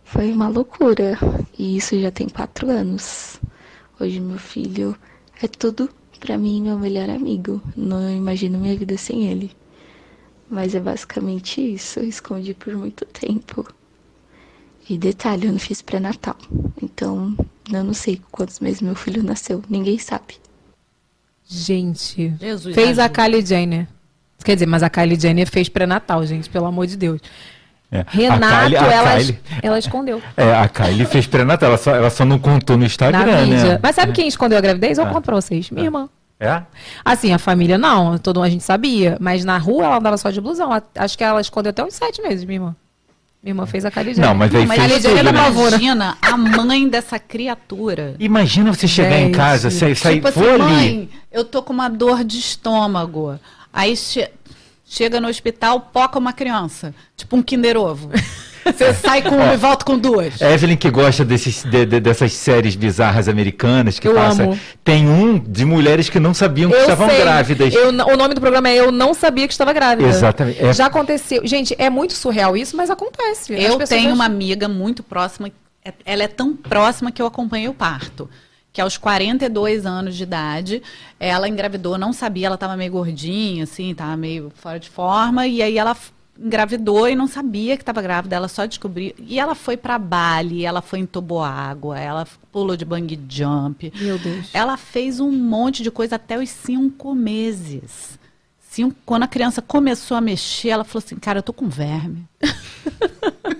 Foi 0.05 0.31
uma 0.31 0.47
loucura. 0.47 1.17
E 1.59 1.75
isso 1.75 1.99
já 1.99 2.11
tem 2.11 2.29
quatro 2.29 2.69
anos. 2.69 3.41
Hoje 3.99 4.21
meu 4.21 4.39
filho 4.39 4.95
é 5.41 5.49
tudo 5.49 5.89
pra 6.17 6.38
mim, 6.38 6.61
meu 6.61 6.79
melhor 6.79 7.09
amigo. 7.09 7.61
Não 7.75 8.09
imagino 8.09 8.57
minha 8.57 8.77
vida 8.77 8.97
sem 8.97 9.27
ele. 9.27 9.51
Mas 10.52 10.76
é 10.76 10.80
basicamente 10.82 11.61
isso. 11.61 11.99
Eu 11.99 12.10
escondi 12.10 12.53
por 12.53 12.76
muito 12.76 13.06
tempo. 13.06 13.65
E 14.90 14.98
detalhe, 14.98 15.45
eu 15.48 15.52
não 15.53 15.60
fiz 15.60 15.82
pré-natal. 15.82 16.36
Então, 16.84 17.34
eu 17.72 17.84
não 17.84 17.94
sei 17.94 18.19
quantos 18.32 18.60
meses 18.60 18.82
meu 18.82 18.94
filho 18.94 19.23
nasceu. 19.23 19.64
Ninguém 19.69 19.98
sabe. 19.98 20.36
Gente, 21.48 22.34
Jesus 22.40 22.73
fez 22.76 22.99
a 22.99 23.06
ajuda. 23.06 23.22
Kylie 23.23 23.45
Jenner. 23.45 23.88
Quer 24.44 24.56
dizer, 24.56 24.65
mas 24.65 24.84
a 24.84 24.90
Kylie 24.90 25.19
Jenner 25.19 25.49
fez 25.49 25.69
pré-natal, 25.69 26.26
gente, 26.26 26.49
pelo 26.49 26.65
amor 26.65 26.88
de 26.88 26.98
Deus. 26.98 27.22
É. 27.91 28.06
Renato, 28.07 28.44
a 28.45 28.61
Kylie, 28.64 28.78
a 28.78 28.86
ela, 28.94 29.18
Kylie- 29.18 29.40
ela 29.61 29.80
escondeu. 29.80 30.22
é, 30.38 30.53
a 30.56 30.68
Kylie 30.69 31.06
fez 31.06 31.28
pré-natal, 31.28 31.69
ela 31.69 31.78
só, 31.78 31.95
ela 31.95 32.10
só 32.10 32.23
não 32.26 32.40
contou 32.40 32.76
no 32.78 32.82
Na 32.82 32.86
Instagram, 32.88 33.45
mídia. 33.45 33.73
né? 33.73 33.80
Mas 33.84 33.95
sabe 33.95 34.14
quem 34.14 34.28
escondeu 34.28 34.57
a 34.57 34.61
gravidez? 34.61 34.98
Eu 34.98 35.06
Ah. 35.06 35.10
conto 35.10 35.26
pra 35.26 35.36
vocês. 35.36 35.69
Minha 35.69 35.86
irmã. 35.88 36.10
É? 36.43 36.63
Assim, 37.05 37.31
a 37.31 37.38
família 37.38 37.77
não, 37.77 38.18
todo 38.18 38.38
mundo 38.38 38.47
a 38.47 38.49
gente 38.49 38.63
sabia. 38.63 39.15
Mas 39.22 39.45
na 39.45 39.59
rua 39.59 39.85
ela 39.85 39.97
andava 39.99 40.18
só 40.18 40.31
de 40.31 40.41
blusão. 40.41 40.72
Ela- 40.72 40.84
Acho 40.97 41.15
que 41.18 41.23
ela 41.23 41.39
escondeu 41.39 41.69
até 41.69 41.84
uns 41.85 41.93
sete 41.93 42.19
meses, 42.22 42.43
minha 42.43 42.57
irmã. 42.57 42.76
Minha 43.43 43.51
irmã 43.51 43.65
fez 43.68 43.85
a 43.85 43.91
Jenner. 43.91 44.19
Não, 44.27 44.35
mas 44.35 44.53
aí 44.53 44.61
Não, 44.61 44.68
mas 44.68 44.77
fez 44.80 45.03
tudo, 45.03 45.15
da 45.15 45.23
né? 45.23 45.30
imagina 45.30 46.18
a 46.22 46.35
mãe 46.38 46.88
dessa 46.89 47.19
criatura. 47.19 48.15
Imagina 48.19 48.73
você 48.73 48.88
chegar 48.88 49.19
em 49.19 49.31
casa, 49.31 49.69
sair, 49.69 49.95
sair 49.95 50.15
tipo 50.15 50.27
assim, 50.30 50.39
vou 50.39 50.49
ali. 50.53 50.63
mãe, 50.63 51.09
eu 51.31 51.45
tô 51.45 51.61
com 51.61 51.73
uma 51.73 51.89
dor 51.89 52.23
de 52.23 52.38
estômago. 52.39 53.39
Aí 53.72 53.95
che- 53.95 54.31
chega 54.85 55.19
no 55.22 55.27
hospital, 55.27 55.80
poca 55.93 56.18
uma 56.19 56.34
criança. 56.34 56.93
Tipo 57.15 57.35
um 57.35 57.41
Kinder 57.43 57.77
Ovo. 57.77 58.09
Você 58.65 58.93
sai 58.93 59.21
com 59.21 59.35
uma 59.35 59.53
e 59.53 59.57
volta 59.57 59.83
com 59.85 59.97
duas. 59.97 60.39
Evelyn 60.41 60.77
que 60.77 60.89
gosta 60.89 61.25
desses, 61.25 61.63
de- 61.63 61.85
de- 61.85 61.99
dessas 61.99 62.33
séries 62.33 62.75
bizarras 62.75 63.27
americanas 63.27 63.97
que 63.99 64.07
Eu 64.07 64.13
passa. 64.15 64.43
amo. 64.43 64.59
Tem 64.83 65.07
um 65.07 65.38
de 65.39 65.65
mulheres 65.65 66.09
que 66.09 66.19
não 66.19 66.33
sabiam 66.33 66.69
que 66.69 66.75
Eu 66.77 66.81
estavam 66.81 67.09
sei. 67.09 67.19
grávidas. 67.19 67.73
Eu 67.73 67.89
o 67.89 68.17
nome 68.17 68.33
do 68.33 68.41
programa 68.41 68.69
é 68.69 68.75
Eu 68.75 68.91
Não 68.91 69.13
Sabia 69.13 69.47
Que 69.47 69.53
Estava 69.53 69.73
Grávida. 69.73 70.07
Exatamente. 70.09 70.63
É- 70.63 70.73
Já 70.73 70.85
aconteceu. 70.88 71.41
Gente, 71.45 71.75
é 71.77 71.89
muito 71.89 72.13
surreal 72.13 72.55
isso, 72.55 72.75
mas 72.77 72.89
acontece. 72.89 73.53
Eu 73.53 73.77
tenho 73.79 74.01
acham- 74.07 74.13
uma 74.13 74.25
amiga 74.25 74.67
muito 74.67 75.01
próxima, 75.03 75.51
é- 75.83 75.93
ela 76.05 76.23
é 76.23 76.27
tão 76.27 76.55
próxima 76.55 77.11
que 77.11 77.21
eu 77.21 77.25
acompanhei 77.25 77.67
o 77.67 77.73
parto. 77.73 78.29
Que 78.73 78.79
aos 78.79 78.97
42 78.97 79.85
anos 79.85 80.15
de 80.15 80.23
idade, 80.23 80.81
ela 81.19 81.47
engravidou, 81.49 81.97
não 81.97 82.13
sabia, 82.13 82.45
ela 82.47 82.55
estava 82.55 82.77
meio 82.77 82.91
gordinha, 82.91 83.65
assim, 83.65 83.91
estava 83.91 84.15
meio 84.15 84.49
fora 84.55 84.79
de 84.79 84.89
forma, 84.89 85.45
e 85.45 85.61
aí 85.61 85.77
ela 85.77 85.95
engravidou 86.43 87.07
e 87.07 87.15
não 87.15 87.27
sabia 87.27 87.77
que 87.77 87.84
estava 87.84 88.01
grávida, 88.01 88.35
ela 88.35 88.47
só 88.47 88.65
descobriu. 88.65 89.13
E 89.19 89.39
ela 89.39 89.53
foi 89.53 89.77
para 89.77 89.97
Bali, 89.99 90.65
ela 90.65 90.81
foi 90.81 90.99
em 90.99 91.05
toboágua, 91.05 91.99
ela 91.99 92.27
pulou 92.51 92.76
de 92.76 92.84
bungee 92.84 93.19
jump. 93.30 93.93
Meu 93.95 94.18
Deus. 94.18 94.49
Ela 94.53 94.76
fez 94.77 95.19
um 95.19 95.31
monte 95.31 95.84
de 95.84 95.91
coisa 95.91 96.15
até 96.15 96.38
os 96.38 96.49
cinco 96.49 97.13
meses. 97.13 98.19
Cinco, 98.59 98.95
quando 99.05 99.23
a 99.23 99.27
criança 99.27 99.61
começou 99.61 100.18
a 100.18 100.22
mexer, 100.22 100.69
ela 100.69 100.84
falou 100.84 101.03
assim, 101.05 101.18
cara, 101.18 101.39
eu 101.39 101.43
tô 101.43 101.53
com 101.53 101.68
verme. 101.69 102.26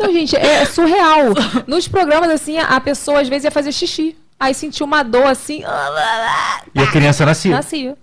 Não, 0.00 0.10
gente, 0.10 0.34
é 0.34 0.64
surreal. 0.64 1.34
Nos 1.66 1.86
programas, 1.86 2.30
assim, 2.30 2.56
a 2.58 2.80
a 2.80 2.80
pessoa 2.80 3.20
às 3.20 3.28
vezes 3.28 3.44
ia 3.44 3.50
fazer 3.50 3.72
xixi. 3.72 4.16
Aí 4.38 4.54
sentiu 4.54 4.86
uma 4.86 5.02
dor 5.02 5.26
assim. 5.26 5.62
E 6.74 6.80
a 6.80 6.90
criança 6.90 7.26
nascia. 7.26 7.50
Nascia. 7.50 7.96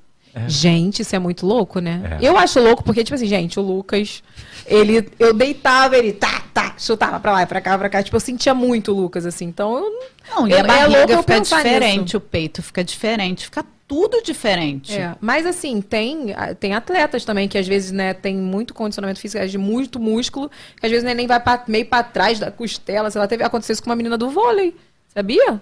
Gente, 0.47 1.01
isso 1.01 1.15
é 1.15 1.19
muito 1.19 1.45
louco, 1.45 1.79
né? 1.79 2.17
É. 2.21 2.27
Eu 2.27 2.37
acho 2.37 2.59
louco 2.59 2.83
porque, 2.83 3.03
tipo 3.03 3.15
assim, 3.15 3.25
gente, 3.27 3.59
o 3.59 3.63
Lucas, 3.63 4.21
ele, 4.65 5.09
eu 5.19 5.33
deitava, 5.33 5.97
ele 5.97 6.13
tá, 6.13 6.41
tá, 6.53 6.75
chutava 6.77 7.19
pra 7.19 7.31
lá 7.31 7.43
e 7.43 7.45
pra 7.45 7.61
cá, 7.61 7.77
pra 7.77 7.89
cá. 7.89 8.03
Tipo, 8.03 8.15
eu 8.17 8.21
sentia 8.21 8.53
muito 8.53 8.91
o 8.91 8.95
Lucas, 8.95 9.25
assim. 9.25 9.45
Então, 9.45 9.77
eu 9.77 9.91
Não, 10.35 10.47
e 10.47 10.51
Eu- 10.51 10.57
a 10.57 10.59
é 10.59 10.63
barriga 10.63 10.97
louco 10.99 11.13
eu 11.13 11.19
fica 11.23 11.39
diferente, 11.41 12.01
nisso. 12.01 12.17
o 12.17 12.21
peito 12.21 12.61
fica 12.61 12.83
diferente, 12.83 13.45
fica 13.45 13.65
tudo 13.87 14.21
diferente. 14.21 14.93
É, 14.97 15.15
mas 15.21 15.45
assim, 15.45 15.79
tem, 15.81 16.35
tem 16.59 16.73
atletas 16.73 17.23
também 17.23 17.47
que 17.47 17.57
às 17.57 17.65
vezes, 17.65 17.93
né, 17.93 18.13
tem 18.13 18.35
muito 18.35 18.73
condicionamento 18.73 19.19
físico, 19.21 19.47
de 19.47 19.57
muito 19.57 19.97
músculo, 19.97 20.51
que 20.77 20.85
às 20.85 20.91
vezes 20.91 21.05
né, 21.05 21.13
nem 21.13 21.25
vai 21.25 21.39
pra- 21.39 21.63
meio 21.69 21.85
pra 21.85 22.03
trás 22.03 22.37
da 22.37 22.51
costela, 22.51 23.09
sei 23.09 23.21
lá, 23.21 23.27
teve 23.27 23.43
aconteceu 23.45 23.71
isso 23.71 23.81
com 23.81 23.89
uma 23.89 23.95
menina 23.95 24.17
do 24.17 24.29
vôlei. 24.29 24.75
Sabia? 25.13 25.61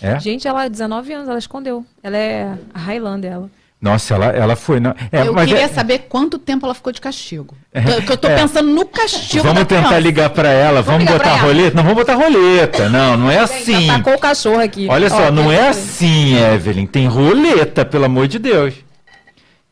É? 0.00 0.18
Gente, 0.20 0.46
ela, 0.46 0.68
19 0.68 1.12
anos, 1.12 1.28
ela 1.28 1.38
escondeu. 1.38 1.84
Ela 2.02 2.16
é 2.16 2.56
a 2.72 2.78
Highlander, 2.78 3.32
ela. 3.32 3.50
Nossa, 3.84 4.14
ela, 4.14 4.24
ela 4.26 4.56
foi. 4.56 4.80
Não, 4.80 4.94
é, 5.12 5.26
eu 5.28 5.34
mas 5.34 5.46
queria 5.46 5.64
é- 5.64 5.68
saber 5.68 6.06
quanto 6.08 6.38
tempo 6.38 6.64
ela 6.64 6.72
ficou 6.74 6.90
de 6.90 7.02
castigo. 7.02 7.54
Porque 7.70 8.12
eu 8.12 8.16
tô 8.16 8.28
É. 8.28 8.34
pensando 8.36 8.70
no 8.70 8.86
castigo 8.86 9.42
Vamos 9.42 9.58
da 9.58 9.64
tentar 9.66 9.82
criança. 9.88 10.00
ligar 10.00 10.30
pra 10.30 10.48
ela, 10.48 10.80
vamos, 10.80 11.04
pra 11.04 11.12
botar 11.18 11.28
ela. 11.28 11.38
roleta? 11.42 11.76
Não, 11.76 11.82
vamos 11.82 11.98
botar 11.98 12.14
roleta. 12.14 12.88
Não, 12.88 13.14
não 13.18 13.30
é 13.30 13.40
assim. 13.40 13.74
Gente, 13.80 13.90
atacou 13.90 14.14
o 14.14 14.18
cachorro 14.18 14.60
aqui. 14.60 14.86
Olha 14.88 15.10
só, 15.10 15.28
Ó, 15.28 15.30
não 15.30 15.52
é 15.52 15.68
assim, 15.68 16.34
Evelyn. 16.34 16.86
Tem 16.86 17.06
roleta, 17.06 17.84
pelo 17.84 18.06
amor 18.06 18.26
de 18.26 18.38
Deus. 18.38 18.72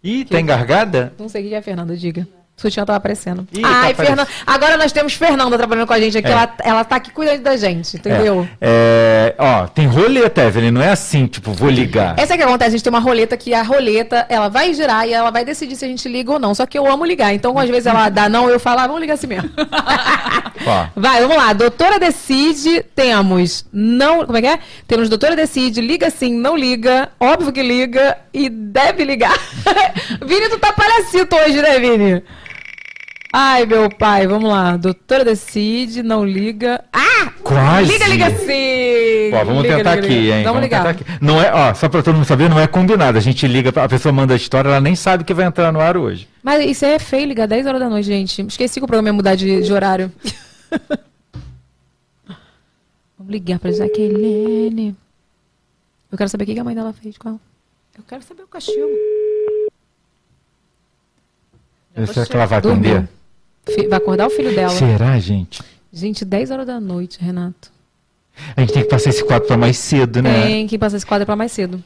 Ih, 0.04 0.26
tá 0.26 0.38
engargada? 0.38 1.14
Não 1.18 1.28
sei 1.30 1.46
o 1.46 1.48
que 1.48 1.54
é, 1.54 1.62
Fernanda, 1.62 1.96
diga. 1.96 2.28
Sutiã 2.62 2.84
tava 2.84 2.96
aparecendo. 2.96 3.46
Ih, 3.52 3.60
tá 3.60 3.68
Ai, 3.68 3.92
aparecendo. 3.92 4.26
Fernanda. 4.26 4.28
Agora 4.46 4.76
nós 4.76 4.92
temos 4.92 5.14
Fernanda 5.14 5.56
trabalhando 5.58 5.86
com 5.86 5.92
a 5.92 6.00
gente 6.00 6.16
aqui. 6.16 6.28
É. 6.28 6.32
Ela, 6.32 6.54
ela 6.64 6.84
tá 6.84 6.96
aqui 6.96 7.10
cuidando 7.10 7.42
da 7.42 7.56
gente, 7.56 7.96
entendeu? 7.96 8.48
É, 8.60 9.34
é, 9.38 9.42
ó, 9.42 9.66
tem 9.66 9.86
roleta, 9.86 10.42
Evelyn. 10.42 10.70
Não 10.70 10.82
é 10.82 10.90
assim, 10.90 11.26
tipo, 11.26 11.52
vou 11.52 11.68
ligar. 11.68 12.14
Essa 12.18 12.34
é 12.34 12.36
que 12.36 12.42
acontece, 12.42 12.68
a 12.68 12.70
gente 12.70 12.84
tem 12.84 12.92
uma 12.92 13.00
roleta 13.00 13.36
que 13.36 13.52
a 13.52 13.62
roleta, 13.62 14.26
ela 14.28 14.48
vai 14.48 14.72
girar 14.72 15.06
e 15.06 15.12
ela 15.12 15.30
vai 15.30 15.44
decidir 15.44 15.76
se 15.76 15.84
a 15.84 15.88
gente 15.88 16.08
liga 16.08 16.32
ou 16.32 16.38
não. 16.38 16.54
Só 16.54 16.64
que 16.66 16.78
eu 16.78 16.90
amo 16.90 17.04
ligar. 17.04 17.34
Então, 17.34 17.58
às 17.58 17.68
vezes 17.68 17.86
ela 17.86 18.08
dá 18.08 18.28
não, 18.28 18.48
eu 18.48 18.60
falo, 18.60 18.80
ah, 18.80 18.86
vamos 18.86 19.00
ligar 19.00 19.14
assim 19.14 19.26
mesmo. 19.26 19.50
Ó, 20.64 20.86
Vai, 20.94 21.20
vamos 21.22 21.36
lá. 21.36 21.52
Doutora 21.52 21.98
decide, 21.98 22.84
temos 22.94 23.64
não. 23.72 24.24
Como 24.24 24.38
é 24.38 24.40
que 24.40 24.46
é? 24.46 24.58
Temos 24.86 25.08
doutora 25.08 25.34
decide, 25.34 25.80
liga 25.80 26.10
sim, 26.10 26.34
não 26.34 26.56
liga, 26.56 27.08
óbvio 27.18 27.52
que 27.52 27.62
liga 27.62 28.18
e 28.32 28.48
deve 28.48 29.04
ligar. 29.04 29.36
Vini, 30.24 30.48
tu 30.48 30.58
tá 30.58 30.72
palhacito 30.72 31.34
hoje, 31.36 31.60
né, 31.60 31.78
Vini? 31.78 32.22
Ai, 33.32 33.64
meu 33.64 33.88
pai, 33.88 34.26
vamos 34.26 34.50
lá. 34.50 34.76
Doutora 34.76 35.24
decide, 35.24 36.02
não 36.02 36.24
liga. 36.24 36.84
Ah! 36.92 37.32
quase. 37.42 37.90
Liga, 37.92 38.06
liga 38.08 38.30
sim! 38.30 39.32
Ó, 39.32 39.44
vamos 39.44 39.62
Liga, 39.62 39.76
tentar 39.76 39.94
liga, 39.96 40.06
aqui, 40.06 40.14
liga. 40.20 40.36
hein? 40.36 40.44
Vamos, 40.44 40.62
ligar. 40.62 40.84
tentar 40.84 40.90
aqui. 40.90 41.04
Não 41.24 41.40
é, 41.40 41.52
ó, 41.52 41.74
só 41.74 41.88
pra 41.88 42.02
todo 42.02 42.14
mundo 42.14 42.26
saber, 42.26 42.48
não 42.48 42.60
é 42.60 42.66
combinado. 42.66 43.16
A 43.18 43.20
gente 43.20 43.46
liga, 43.46 43.70
a 43.82 43.88
pessoa 43.88 44.12
manda 44.12 44.34
a 44.34 44.36
história, 44.36 44.68
ela 44.68 44.80
nem 44.80 44.94
sabe 44.94 45.24
que 45.24 45.34
vai 45.34 45.46
entrar 45.46 45.72
no 45.72 45.80
ar 45.80 45.96
hoje. 45.96 46.28
Mas 46.42 46.64
isso 46.64 46.84
aí 46.84 46.92
é 46.92 46.98
feio, 46.98 47.26
ligar 47.26 47.46
10 47.48 47.66
horas 47.66 47.80
da 47.80 47.88
noite, 47.88 48.06
gente. 48.06 48.42
Esqueci 48.46 48.80
que 48.80 48.84
o 48.84 48.86
programa 48.86 49.08
ia 49.08 49.12
mudar 49.12 49.34
de, 49.34 49.62
de 49.62 49.72
horário. 49.72 50.12
Vamos 53.18 53.32
ligar 53.32 53.58
pra 53.58 53.72
Jaqueline. 53.72 54.96
Eu 56.10 56.18
quero 56.18 56.28
saber 56.28 56.44
o 56.44 56.46
que 56.46 56.58
a 56.58 56.64
mãe 56.64 56.74
dela 56.74 56.92
fez 56.92 57.16
com 57.16 57.30
ela. 57.30 57.40
Eu 57.96 58.04
quero 58.06 58.22
saber 58.22 58.42
o 58.42 58.46
castigo. 58.46 58.88
Será 62.12 62.26
que 62.26 62.36
ela 62.36 62.46
vai 62.46 62.58
atender? 62.58 63.08
Vai 63.88 63.98
acordar 63.98 64.26
o 64.26 64.30
filho 64.30 64.54
dela. 64.54 64.70
Será, 64.70 65.18
gente? 65.18 65.62
Gente, 65.92 66.24
10 66.24 66.50
horas 66.50 66.66
da 66.66 66.80
noite, 66.80 67.18
Renato. 67.20 67.70
A 68.56 68.60
gente 68.60 68.72
tem 68.72 68.82
que 68.82 68.88
passar 68.88 69.10
esse 69.10 69.24
quadro 69.24 69.46
pra 69.46 69.56
mais 69.56 69.76
cedo, 69.76 70.22
né? 70.22 70.42
Tem 70.46 70.66
que 70.66 70.78
passar 70.78 70.96
esse 70.96 71.06
quadro 71.06 71.26
pra 71.26 71.36
mais 71.36 71.52
cedo. 71.52 71.82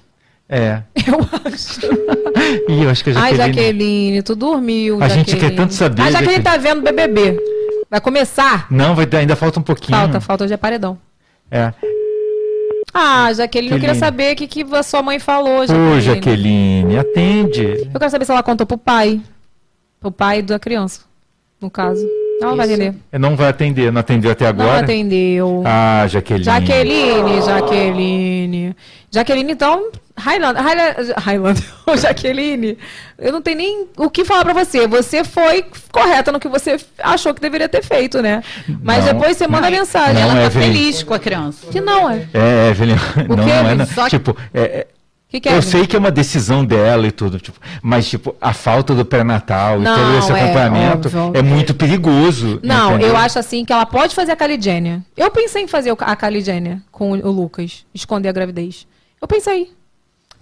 É. 0.48 0.82
Eu 1.07 1.19
acho. 1.53 1.81
Ih, 2.70 2.82
eu 2.85 2.90
acho 2.90 3.03
que 3.03 3.11
a 3.11 3.19
Ai, 3.20 3.35
Jaqueline... 3.35 3.57
Jaqueline, 3.57 4.23
tu 4.23 4.36
dormiu. 4.36 5.03
A 5.03 5.09
gente 5.09 5.31
Jaqueline. 5.31 5.51
quer 5.51 5.57
tanto 5.57 5.74
saber, 5.74 6.03
A 6.03 6.11
Jaqueline 6.11 6.36
Jaqueline. 6.36 6.44
tá 6.44 6.57
vendo 6.57 6.82
BBB. 6.82 7.36
Vai 7.90 8.01
começar? 8.01 8.66
Não, 8.70 8.94
vai, 8.94 9.09
ainda 9.19 9.35
falta 9.35 9.59
um 9.59 9.62
pouquinho. 9.62 9.98
Falta, 9.98 10.20
falta 10.20 10.44
hoje 10.44 10.53
é 10.55 10.57
paredão. 10.57 10.98
É. 11.51 11.73
Ah, 12.93 13.32
Jaqueline, 13.32 13.73
eu 13.74 13.81
queria 13.81 13.94
Jaqueline. 13.94 13.98
saber 13.98 14.32
o 14.35 14.36
que, 14.36 14.47
que 14.47 14.74
a 14.74 14.82
sua 14.82 15.03
mãe 15.03 15.19
falou, 15.19 15.61
Ô, 15.62 16.01
Jaqueline, 16.01 16.97
atende. 16.98 17.89
Eu 17.93 17.98
quero 17.98 18.11
saber 18.11 18.24
se 18.24 18.31
ela 18.31 18.43
contou 18.43 18.66
pro 18.66 18.78
pai. 18.78 19.20
Pro 20.01 20.11
pai 20.12 20.43
da 20.43 20.59
criança, 20.59 21.01
no 21.61 21.70
caso. 21.70 22.07
Ela 22.41 22.51
não 22.51 22.57
vai 22.57 22.66
atender. 22.66 22.95
Não 23.19 23.37
vai 23.37 23.49
atender, 23.49 23.93
não 23.93 24.01
atendeu 24.01 24.31
até 24.31 24.45
Não 24.45 24.51
agora? 24.51 24.81
atendeu. 24.81 25.62
Ah, 25.65 26.07
Jaqueline. 26.07 26.45
Jaqueline, 26.45 27.43
Jaqueline. 27.43 28.77
Jaqueline, 29.11 29.53
então. 29.53 29.91
Highland, 30.19 30.59
Highland, 30.59 31.12
Highland. 31.19 31.62
Ô, 31.87 31.95
Jaqueline, 31.97 32.78
eu 33.19 33.31
não 33.33 33.43
tenho 33.43 33.57
nem 33.59 33.87
o 33.99 34.09
que 34.11 34.24
falar 34.24 34.45
pra 34.45 34.55
você. 34.55 34.87
Você 34.87 35.23
foi 35.24 35.65
correta 35.93 36.33
no 36.33 36.41
que 36.41 36.49
você 36.49 36.78
achou 36.99 37.35
que 37.35 37.41
deveria 37.41 37.69
ter 37.69 37.83
feito, 37.83 38.20
né? 38.23 38.43
Mas 38.83 39.05
Não, 39.05 39.12
depois 39.12 39.37
você 39.37 39.47
manda 39.47 39.70
não, 39.70 39.78
mensagem. 39.78 40.15
não, 40.15 40.23
ela 40.23 40.35
tá 40.35 40.43
Evelyn. 40.47 40.73
feliz 40.73 41.03
com 41.03 41.12
a 41.15 41.19
criança. 41.19 41.66
Que 41.70 41.81
não 41.83 42.09
é. 42.11 42.27
É, 42.33 42.70
Evelyn. 42.70 42.97
Não, 43.28 43.37
não 43.37 43.49
é. 43.70 43.74
Não. 43.74 43.87
Só- 43.87 44.09
Tipo, 44.09 44.35
é, 44.55 44.61
é, 44.62 44.87
Que 45.28 45.40
que 45.40 45.48
é, 45.48 45.57
eu 45.57 45.62
sei 45.62 45.86
que 45.89 45.97
é 45.97 45.98
uma 45.98 46.11
decisão 46.11 46.65
dela 46.65 47.05
e 47.07 47.11
tudo, 47.11 47.40
tipo, 47.40 47.59
mas 47.82 48.09
tipo, 48.09 48.36
a 48.40 48.53
falta 48.53 48.94
do 48.94 49.05
pré-natal 49.05 49.82
e 49.82 49.85
todo 49.85 50.19
esse 50.19 50.31
é, 50.31 50.40
acompanhamento 50.40 51.09
óbvio. 51.09 51.32
é 51.35 51.43
muito 51.43 51.74
perigoso. 51.74 52.61
Não, 52.62 52.90
entendeu? 52.90 53.09
eu 53.09 53.16
acho 53.16 53.36
assim 53.36 53.65
que 53.65 53.73
ela 53.73 53.85
pode 53.85 54.15
fazer 54.15 54.32
a 54.40 54.61
Jenner. 54.61 55.01
Eu 55.16 55.31
pensei 55.32 55.62
em 55.62 55.66
fazer 55.66 55.93
a 55.98 56.40
Jenner 56.40 56.78
com 56.93 57.11
o 57.11 57.31
Lucas, 57.31 57.85
esconder 57.93 58.28
a 58.28 58.32
gravidez. 58.32 58.86
Eu 59.20 59.27
pensei. 59.27 59.73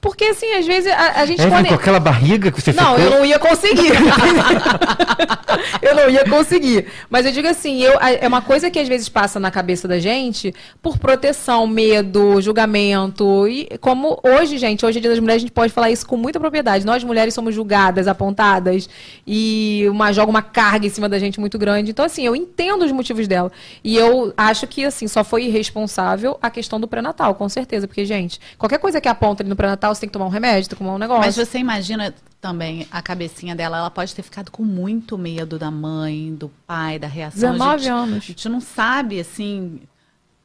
Porque, 0.04 0.24
assim, 0.24 0.52
às 0.52 0.66
vezes 0.66 0.92
a, 0.92 1.22
a 1.22 1.24
gente 1.24 1.40
Evelyn, 1.40 1.56
pode... 1.56 1.68
com 1.68 1.74
aquela 1.76 1.98
barriga 1.98 2.52
que 2.52 2.60
você 2.60 2.74
Não, 2.74 2.94
ficou... 2.94 3.04
eu 3.04 3.10
não 3.10 3.24
ia 3.24 3.38
conseguir. 3.38 3.88
eu 5.80 5.94
não 5.94 6.10
ia 6.10 6.28
conseguir. 6.28 6.88
Mas 7.08 7.24
eu 7.24 7.32
digo 7.32 7.48
assim, 7.48 7.82
eu, 7.82 7.98
é 7.98 8.28
uma 8.28 8.42
coisa 8.42 8.70
que 8.70 8.78
às 8.78 8.86
vezes 8.86 9.08
passa 9.08 9.40
na 9.40 9.50
cabeça 9.50 9.88
da 9.88 9.98
gente 9.98 10.54
por 10.82 10.98
proteção, 10.98 11.66
medo, 11.66 12.38
julgamento. 12.42 13.48
E 13.48 13.78
como 13.80 14.20
hoje, 14.22 14.58
gente, 14.58 14.84
hoje 14.84 14.98
é 14.98 15.00
dia 15.00 15.08
das 15.08 15.20
mulheres, 15.20 15.40
a 15.40 15.46
gente 15.46 15.52
pode 15.52 15.72
falar 15.72 15.90
isso 15.90 16.06
com 16.06 16.18
muita 16.18 16.38
propriedade. 16.38 16.84
Nós 16.84 17.02
mulheres 17.02 17.32
somos 17.32 17.54
julgadas, 17.54 18.06
apontadas 18.06 18.90
e 19.26 19.86
uma 19.88 20.12
joga 20.12 20.28
uma 20.28 20.42
carga 20.42 20.86
em 20.86 20.90
cima 20.90 21.08
da 21.08 21.18
gente 21.18 21.40
muito 21.40 21.58
grande. 21.58 21.92
Então, 21.92 22.04
assim, 22.04 22.26
eu 22.26 22.36
entendo 22.36 22.84
os 22.84 22.92
motivos 22.92 23.26
dela. 23.26 23.50
E 23.82 23.96
eu 23.96 24.34
acho 24.36 24.66
que, 24.66 24.84
assim, 24.84 25.08
só 25.08 25.24
foi 25.24 25.44
irresponsável 25.44 26.38
a 26.42 26.50
questão 26.50 26.78
do 26.78 26.86
pré-natal, 26.86 27.34
com 27.36 27.48
certeza. 27.48 27.88
Porque, 27.88 28.04
gente, 28.04 28.38
qualquer 28.58 28.78
coisa 28.78 29.00
que 29.00 29.08
aponta 29.08 29.42
ali 29.42 29.48
no 29.48 29.56
pré-natal, 29.56 29.93
você 29.94 30.00
tem 30.02 30.08
que 30.08 30.12
tomar 30.12 30.26
um 30.26 30.30
remédio, 30.30 30.68
tem 30.68 30.76
que 30.76 30.82
tomar 30.84 30.94
um 30.96 30.98
negócio. 30.98 31.24
Mas 31.24 31.36
você 31.36 31.58
imagina 31.58 32.14
também 32.40 32.86
a 32.90 33.00
cabecinha 33.00 33.54
dela, 33.56 33.78
ela 33.78 33.90
pode 33.90 34.14
ter 34.14 34.22
ficado 34.22 34.50
com 34.50 34.62
muito 34.64 35.16
medo 35.16 35.58
da 35.58 35.70
mãe, 35.70 36.34
do 36.34 36.48
pai, 36.66 36.98
da 36.98 37.06
reação. 37.06 37.48
A 37.50 37.52
19 37.52 37.78
gente- 37.82 37.90
anos. 37.92 38.16
A 38.16 38.20
gente 38.26 38.48
não 38.48 38.60
sabe, 38.60 39.20
assim. 39.20 39.80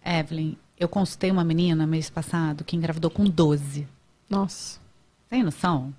Evelyn, 0.05 0.55
eu 0.79 0.87
consultei 0.87 1.29
uma 1.29 1.43
menina 1.43 1.85
mês 1.85 2.09
passado 2.09 2.63
que 2.63 2.75
engravidou 2.75 3.11
com 3.11 3.25
12. 3.25 3.85
Nossa. 4.29 4.79
Tem 5.29 5.43
noção? 5.43 5.93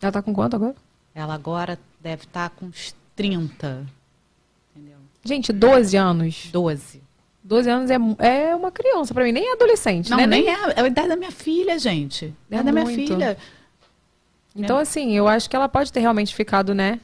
Ela 0.00 0.10
tá 0.12 0.20
com 0.22 0.34
quanto 0.34 0.56
agora? 0.56 0.74
Ela 1.14 1.34
agora 1.34 1.78
deve 2.00 2.24
estar 2.24 2.50
com 2.50 2.66
uns 2.66 2.94
30. 3.14 3.86
Entendeu? 4.74 4.98
Gente, 5.24 5.52
12 5.52 5.96
anos. 5.96 6.48
12. 6.52 7.00
12 7.44 7.68
anos 7.70 7.90
é, 7.90 7.96
é 8.50 8.56
uma 8.56 8.72
criança 8.72 9.12
pra 9.12 9.22
mim, 9.22 9.30
nem 9.32 9.50
é 9.50 9.52
adolescente, 9.52 10.10
Não, 10.10 10.16
né? 10.16 10.26
nem 10.26 10.48
é, 10.48 10.56
é 10.76 10.80
a 10.80 10.86
idade 10.86 11.08
da 11.08 11.16
minha 11.16 11.30
filha, 11.30 11.78
gente. 11.78 12.32
É 12.50 12.56
a 12.56 12.58
É 12.58 12.60
idade 12.60 12.64
da 12.64 12.72
minha 12.72 12.86
filha. 12.86 13.36
Então, 14.56 14.78
assim, 14.78 15.12
eu 15.16 15.28
acho 15.28 15.50
que 15.50 15.54
ela 15.56 15.68
pode 15.68 15.92
ter 15.92 16.00
realmente 16.00 16.34
ficado, 16.34 16.74
né? 16.74 16.98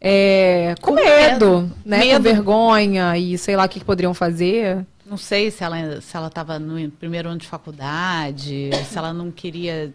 é, 0.00 0.74
com, 0.80 0.88
Com 0.90 0.94
medo, 0.94 1.60
medo. 1.62 1.76
né? 1.84 1.98
Com 2.00 2.06
Medo. 2.06 2.22
vergonha 2.22 3.16
e 3.18 3.36
sei 3.38 3.54
lá 3.56 3.64
o 3.64 3.68
que, 3.68 3.78
que 3.80 3.84
poderiam 3.84 4.14
fazer. 4.14 4.84
Não 5.06 5.16
sei 5.18 5.50
se 5.50 5.62
ela 5.64 6.00
se 6.00 6.16
ela 6.16 6.28
estava 6.28 6.58
no 6.58 6.90
primeiro 6.92 7.28
ano 7.28 7.38
de 7.38 7.46
faculdade, 7.46 8.70
se 8.88 8.96
ela 8.98 9.12
não 9.12 9.30
queria. 9.30 9.92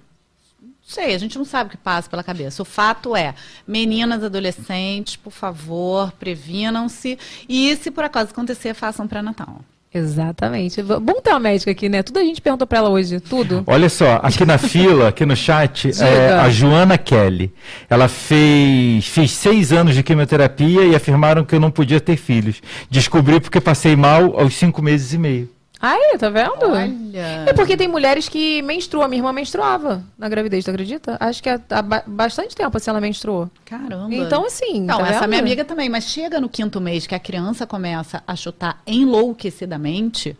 Não 0.61 0.69
sei, 0.83 1.15
a 1.15 1.17
gente 1.17 1.37
não 1.37 1.45
sabe 1.45 1.69
o 1.69 1.71
que 1.71 1.77
passa 1.77 2.07
pela 2.09 2.23
cabeça. 2.23 2.61
O 2.61 2.65
fato 2.65 3.15
é, 3.15 3.33
meninas, 3.67 4.23
adolescentes, 4.23 5.15
por 5.15 5.31
favor, 5.31 6.11
previnam-se. 6.13 7.17
E 7.49 7.75
se 7.77 7.89
por 7.89 8.03
acaso 8.03 8.29
acontecer, 8.31 8.73
façam 8.75 9.07
pré-natal. 9.07 9.61
Exatamente. 9.95 10.83
Bom 10.83 11.21
ter 11.23 11.29
uma 11.29 11.39
médica 11.39 11.71
aqui, 11.71 11.87
né? 11.87 12.03
Tudo 12.03 12.19
a 12.19 12.23
gente 12.23 12.41
perguntou 12.41 12.67
pra 12.67 12.79
ela 12.79 12.89
hoje, 12.89 13.21
tudo. 13.21 13.63
Olha 13.65 13.87
só, 13.87 14.19
aqui 14.21 14.43
na 14.43 14.57
fila, 14.57 15.07
aqui 15.07 15.25
no 15.25 15.37
chat, 15.37 15.89
é, 16.03 16.33
a 16.33 16.49
Joana 16.49 16.97
Kelly. 16.97 17.53
Ela 17.89 18.09
fez, 18.09 19.07
fez 19.07 19.31
seis 19.31 19.71
anos 19.71 19.95
de 19.95 20.03
quimioterapia 20.03 20.83
e 20.83 20.93
afirmaram 20.93 21.45
que 21.45 21.55
eu 21.55 21.61
não 21.61 21.71
podia 21.71 22.01
ter 22.01 22.17
filhos. 22.17 22.61
Descobri 22.89 23.39
porque 23.39 23.61
passei 23.61 23.95
mal 23.95 24.37
aos 24.37 24.55
cinco 24.55 24.81
meses 24.81 25.13
e 25.13 25.17
meio. 25.17 25.54
Aí, 25.79 26.17
tá 26.17 26.29
vendo? 26.29 26.71
Olha. 26.71 27.43
É 27.47 27.53
porque 27.53 27.75
tem 27.77 27.87
mulheres 27.87 28.29
que 28.29 28.61
menstruam. 28.61 29.07
Minha 29.07 29.19
irmã 29.19 29.33
menstruava 29.33 30.01
na 30.17 30.27
gravidez, 30.29 30.63
tu 30.63 30.71
acredita? 30.71 31.17
Acho 31.19 31.43
que 31.43 31.49
há, 31.49 31.59
há 31.69 31.81
ba- 31.81 32.03
bastante 32.07 32.55
tempo 32.55 32.75
assim 32.77 32.89
ela 32.89 33.01
menstruou. 33.01 33.49
Caramba. 33.65 34.13
Então, 34.13 34.45
assim. 34.45 34.81
Não, 34.81 34.99
tá 34.99 35.07
essa 35.09 35.19
vendo? 35.21 35.29
minha 35.29 35.41
amiga 35.41 35.65
também, 35.65 35.89
mas 35.89 36.05
chega 36.05 36.39
no 36.39 36.47
quinto 36.49 36.79
mês 36.79 37.05
que 37.05 37.13
a 37.13 37.19
criança 37.19 37.67
começa 37.67 38.23
a 38.25 38.35
chutar 38.35 38.81
enlouquecidamente. 38.87 40.37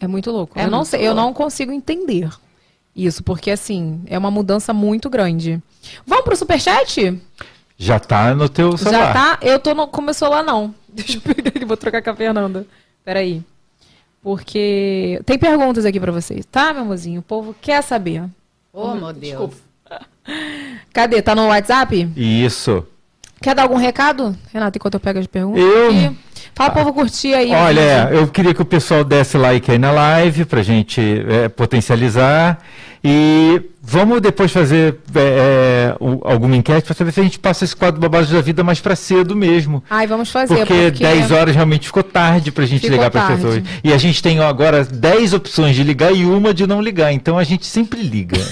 É 0.00 0.06
muito 0.06 0.30
louco. 0.30 0.58
É 0.58 0.64
eu 0.64 0.70
não 0.70 0.78
muito 0.78 0.88
sei, 0.90 1.00
eu 1.00 1.12
louco. 1.14 1.20
não 1.20 1.32
consigo 1.32 1.70
entender 1.70 2.28
isso, 2.96 3.22
porque 3.22 3.50
assim, 3.50 4.02
é 4.06 4.18
uma 4.18 4.30
mudança 4.30 4.72
muito 4.72 5.08
grande. 5.08 5.62
Vamos 6.06 6.24
pro 6.24 6.36
superchat? 6.36 7.20
Já 7.76 8.00
tá 8.00 8.34
no 8.34 8.48
teu 8.48 8.76
celular. 8.76 9.06
Já 9.06 9.12
tá? 9.12 9.38
Eu 9.42 9.58
tô 9.58 9.74
no 9.74 9.86
começou 9.86 10.28
lá 10.28 10.42
não. 10.42 10.74
Deixa 10.88 11.18
eu 11.18 11.20
pegar 11.20 11.50
aqui, 11.50 11.64
vou 11.64 11.76
trocar 11.76 12.02
com 12.02 12.10
a 12.10 12.16
Fernanda. 12.16 12.66
Peraí. 13.04 13.42
Porque 14.22 15.20
tem 15.26 15.36
perguntas 15.36 15.84
aqui 15.84 15.98
pra 15.98 16.12
vocês, 16.12 16.46
tá, 16.46 16.72
meu 16.72 16.84
mozinho? 16.84 17.20
O 17.20 17.24
povo 17.24 17.54
quer 17.60 17.82
saber. 17.82 18.22
Oh, 18.72 18.94
meu 18.94 19.12
Deus. 19.12 19.50
Cadê? 20.94 21.20
Tá 21.20 21.34
no 21.34 21.48
WhatsApp? 21.48 22.08
Isso. 22.16 22.86
Quer 23.40 23.56
dar 23.56 23.62
algum 23.62 23.76
recado? 23.76 24.36
Renata, 24.52 24.78
enquanto 24.78 24.94
eu 24.94 25.00
pego 25.00 25.18
as 25.18 25.26
perguntas. 25.26 25.60
Eu? 25.60 25.88
aqui. 25.88 26.16
Fala 26.54 26.70
pro 26.70 26.84
povo 26.84 26.92
curtir 26.94 27.34
aí. 27.34 27.50
Olha, 27.50 28.08
eu 28.12 28.28
queria 28.28 28.54
que 28.54 28.62
o 28.62 28.64
pessoal 28.64 29.02
desse 29.02 29.36
like 29.36 29.70
aí 29.70 29.78
na 29.78 29.90
live 29.90 30.44
pra 30.44 30.62
gente 30.62 31.00
é, 31.00 31.48
potencializar. 31.48 32.62
E 33.04 33.60
vamos 33.82 34.20
depois 34.20 34.52
fazer 34.52 34.96
é, 35.12 35.18
é, 35.18 35.96
alguma 36.22 36.54
enquete 36.54 36.86
para 36.86 36.94
saber 36.94 37.10
se 37.10 37.18
a 37.18 37.22
gente 37.24 37.36
passa 37.38 37.64
esse 37.64 37.74
quadro 37.74 38.00
babado 38.00 38.26
da 38.28 38.40
vida 38.40 38.62
mais 38.62 38.80
para 38.80 38.94
cedo 38.94 39.34
mesmo. 39.34 39.82
Ai, 39.90 40.06
vamos 40.06 40.30
fazer. 40.30 40.54
Porque 40.54 40.90
10 40.92 41.32
horas 41.32 41.54
realmente 41.56 41.88
ficou 41.88 42.04
tarde 42.04 42.52
pra 42.52 42.64
gente 42.64 42.82
Ficou 42.82 42.96
ligar 42.96 43.10
para 43.10 43.26
as 43.26 43.34
pessoas. 43.34 43.62
E 43.82 43.92
a 43.92 43.98
gente 43.98 44.22
tem 44.22 44.38
agora 44.38 44.84
10 44.84 45.32
opções 45.34 45.74
de 45.74 45.82
ligar 45.82 46.14
e 46.14 46.24
uma 46.24 46.54
de 46.54 46.64
não 46.64 46.80
ligar. 46.80 47.12
Então 47.12 47.36
a 47.36 47.42
gente 47.42 47.66
sempre 47.66 48.00
liga. 48.02 48.36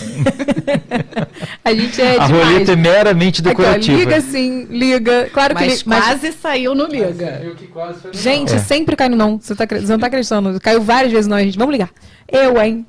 A 1.64 1.74
gente 1.74 2.00
é 2.00 2.18
a 2.18 2.26
demais. 2.26 2.44
roleta 2.48 2.72
é 2.72 2.76
meramente 2.76 3.40
Aqui, 3.40 3.48
ó, 3.48 3.50
decorativa. 3.52 3.98
liga 3.98 4.20
sim, 4.20 4.64
liga. 4.70 5.28
Claro 5.32 5.54
que 5.54 5.62
Mas 5.64 5.72
liga. 5.78 5.82
mas- 5.86 6.04
quase 6.04 6.32
saiu 6.32 6.74
no 6.74 6.86
Liga. 6.86 7.42
Gente, 8.12 8.54
É. 8.54 8.58
sempre 8.58 8.96
cai 8.96 9.08
no 9.08 9.16
não. 9.16 9.38
Você, 9.40 9.54
tá, 9.54 9.66
você 9.66 9.92
não 9.92 9.98
tá 9.98 10.06
acreditando. 10.06 10.58
Caiu 10.60 10.80
várias 10.82 11.12
vezes 11.12 11.26
não, 11.26 11.38
gente. 11.38 11.58
Vamos 11.58 11.72
ligar. 11.72 11.90
Eu, 12.30 12.60
hein? 12.60 12.86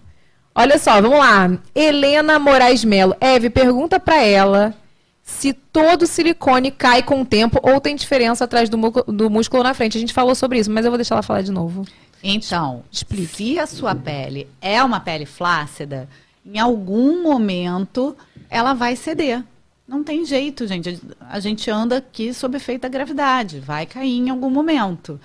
Olha 0.53 0.77
só, 0.77 1.01
vamos 1.01 1.19
lá. 1.19 1.57
Helena 1.73 2.37
Moraes 2.37 2.83
Melo. 2.83 3.15
Eve, 3.19 3.49
pergunta 3.49 3.99
pra 3.99 4.21
ela 4.21 4.75
se 5.23 5.53
todo 5.53 6.05
silicone 6.05 6.71
cai 6.71 7.01
com 7.01 7.21
o 7.21 7.25
tempo 7.25 7.59
ou 7.63 7.79
tem 7.79 7.95
diferença 7.95 8.43
atrás 8.43 8.69
do, 8.69 8.77
do 9.07 9.29
músculo 9.29 9.63
na 9.63 9.73
frente. 9.73 9.97
A 9.97 10.01
gente 10.01 10.13
falou 10.13 10.35
sobre 10.35 10.59
isso, 10.59 10.69
mas 10.69 10.83
eu 10.83 10.91
vou 10.91 10.97
deixar 10.97 11.15
ela 11.15 11.23
falar 11.23 11.41
de 11.41 11.51
novo. 11.51 11.85
Então, 12.23 12.83
Explique. 12.91 13.35
se 13.35 13.59
a 13.59 13.65
sua 13.65 13.95
pele 13.95 14.47
é 14.61 14.83
uma 14.83 14.99
pele 14.99 15.25
flácida, 15.25 16.07
em 16.45 16.59
algum 16.59 17.23
momento 17.23 18.15
ela 18.49 18.73
vai 18.73 18.95
ceder. 18.95 19.43
Não 19.87 20.03
tem 20.03 20.25
jeito, 20.25 20.67
gente. 20.67 21.01
A 21.29 21.39
gente 21.39 21.69
anda 21.69 21.97
aqui 21.97 22.33
sob 22.33 22.55
efeito 22.57 22.83
da 22.83 22.89
gravidade. 22.89 23.59
Vai 23.59 23.85
cair 23.85 24.17
em 24.17 24.29
algum 24.29 24.49
momento. 24.49 25.19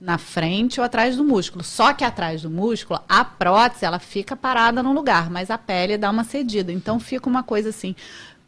Na 0.00 0.16
frente 0.16 0.80
ou 0.80 0.86
atrás 0.86 1.16
do 1.16 1.24
músculo. 1.24 1.62
Só 1.62 1.92
que 1.92 2.04
atrás 2.04 2.42
do 2.42 2.48
músculo, 2.50 3.00
a 3.06 3.22
prótese, 3.22 3.84
ela 3.84 3.98
fica 3.98 4.34
parada 4.34 4.82
no 4.82 4.92
lugar, 4.92 5.28
mas 5.30 5.50
a 5.50 5.58
pele 5.58 5.98
dá 5.98 6.10
uma 6.10 6.24
cedida. 6.24 6.72
Então 6.72 6.98
fica 6.98 7.28
uma 7.28 7.42
coisa 7.42 7.68
assim, 7.68 7.94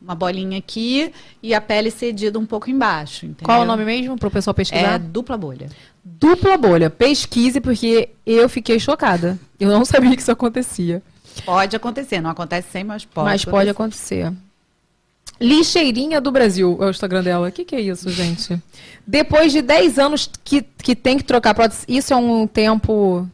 uma 0.01 0.15
bolinha 0.15 0.59
aqui 0.59 1.13
e 1.43 1.55
a 1.55 1.61
pele 1.61 1.91
cedida 1.91 2.39
um 2.39 2.47
pouco 2.47 2.71
embaixo. 2.71 3.27
Entendeu? 3.27 3.45
Qual 3.45 3.63
o 3.63 3.65
nome 3.65 3.85
mesmo 3.85 4.17
pro 4.17 4.31
pessoal 4.31 4.55
pesquisar? 4.55 4.95
É 4.95 4.99
dupla 4.99 5.37
bolha. 5.37 5.69
Dupla 6.05 6.57
bolha. 6.57 6.89
Pesquise, 6.89 7.61
porque 7.61 8.09
eu 8.27 8.49
fiquei 8.49 8.81
chocada. 8.81 9.39
Eu 9.61 9.69
não 9.69 9.85
sabia 9.85 10.17
que 10.17 10.23
isso 10.23 10.33
acontecia. 10.33 11.03
Pode 11.45 11.77
acontecer, 11.77 12.21
não 12.21 12.31
acontece 12.31 12.71
sempre, 12.71 12.89
mas 12.89 13.05
pode. 13.05 13.25
Mas 13.27 13.45
pode 13.45 13.69
acontecer. 13.69 14.33
Lixeirinha 15.43 16.21
do 16.21 16.31
Brasil 16.31 16.79
é 16.81 16.87
o 16.87 16.91
Instagram 16.91 17.23
dela. 17.23 17.49
O 17.49 17.53
que, 17.53 17.65
que 17.65 17.75
é 17.75 17.81
isso, 17.81 18.09
gente? 18.11 18.61
Depois 19.07 19.53
de 19.53 19.61
10 19.61 19.99
anos 19.99 20.31
que, 20.45 20.63
que 20.63 20.95
tem 20.95 21.19
que 21.19 21.25
trocar 21.25 21.55
prótese, 21.55 21.85
isso 21.89 22.13
é 22.13 22.17
um 22.17 22.47
tempo. 22.47 23.29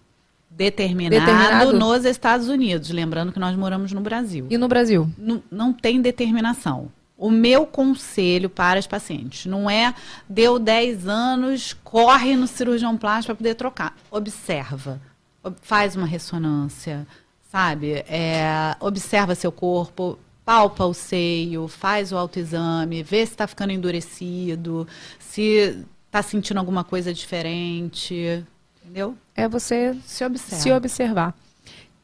Determinado, 0.50 1.20
Determinado? 1.24 1.72
nos 1.78 2.04
Estados 2.04 2.48
Unidos. 2.48 2.90
Lembrando 2.90 3.30
que 3.32 3.38
nós 3.38 3.54
moramos 3.56 3.92
no 3.92 4.00
Brasil. 4.00 4.46
E 4.50 4.58
no 4.58 4.66
Brasil? 4.66 5.08
Não, 5.16 5.42
não 5.50 5.72
tem 5.72 6.00
determinação. 6.00 6.90
O 7.16 7.30
meu 7.30 7.64
conselho 7.66 8.48
para 8.48 8.78
as 8.78 8.86
pacientes 8.86 9.46
não 9.46 9.68
é 9.68 9.94
deu 10.28 10.58
10 10.58 11.06
anos, 11.06 11.76
corre 11.84 12.34
no 12.36 12.46
cirurgião 12.46 12.96
plástico 12.96 13.26
para 13.34 13.36
poder 13.36 13.54
trocar. 13.54 13.96
Observa. 14.10 15.00
Ob- 15.44 15.56
Faz 15.62 15.94
uma 15.96 16.06
ressonância, 16.06 17.06
sabe? 17.52 18.04
É, 18.08 18.74
observa 18.80 19.34
seu 19.34 19.50
corpo, 19.52 20.18
palpa 20.48 20.86
o 20.86 20.94
seio, 20.94 21.68
faz 21.68 22.10
o 22.10 22.16
autoexame, 22.16 23.02
vê 23.02 23.18
se 23.18 23.32
está 23.32 23.46
ficando 23.46 23.70
endurecido, 23.70 24.88
se 25.18 25.84
está 26.06 26.22
sentindo 26.22 26.56
alguma 26.56 26.82
coisa 26.82 27.12
diferente. 27.12 28.42
Entendeu? 28.82 29.14
É 29.36 29.46
você 29.46 29.94
Se 30.06 30.24
observa. 30.24 30.62
se 30.62 30.72
observar. 30.72 31.34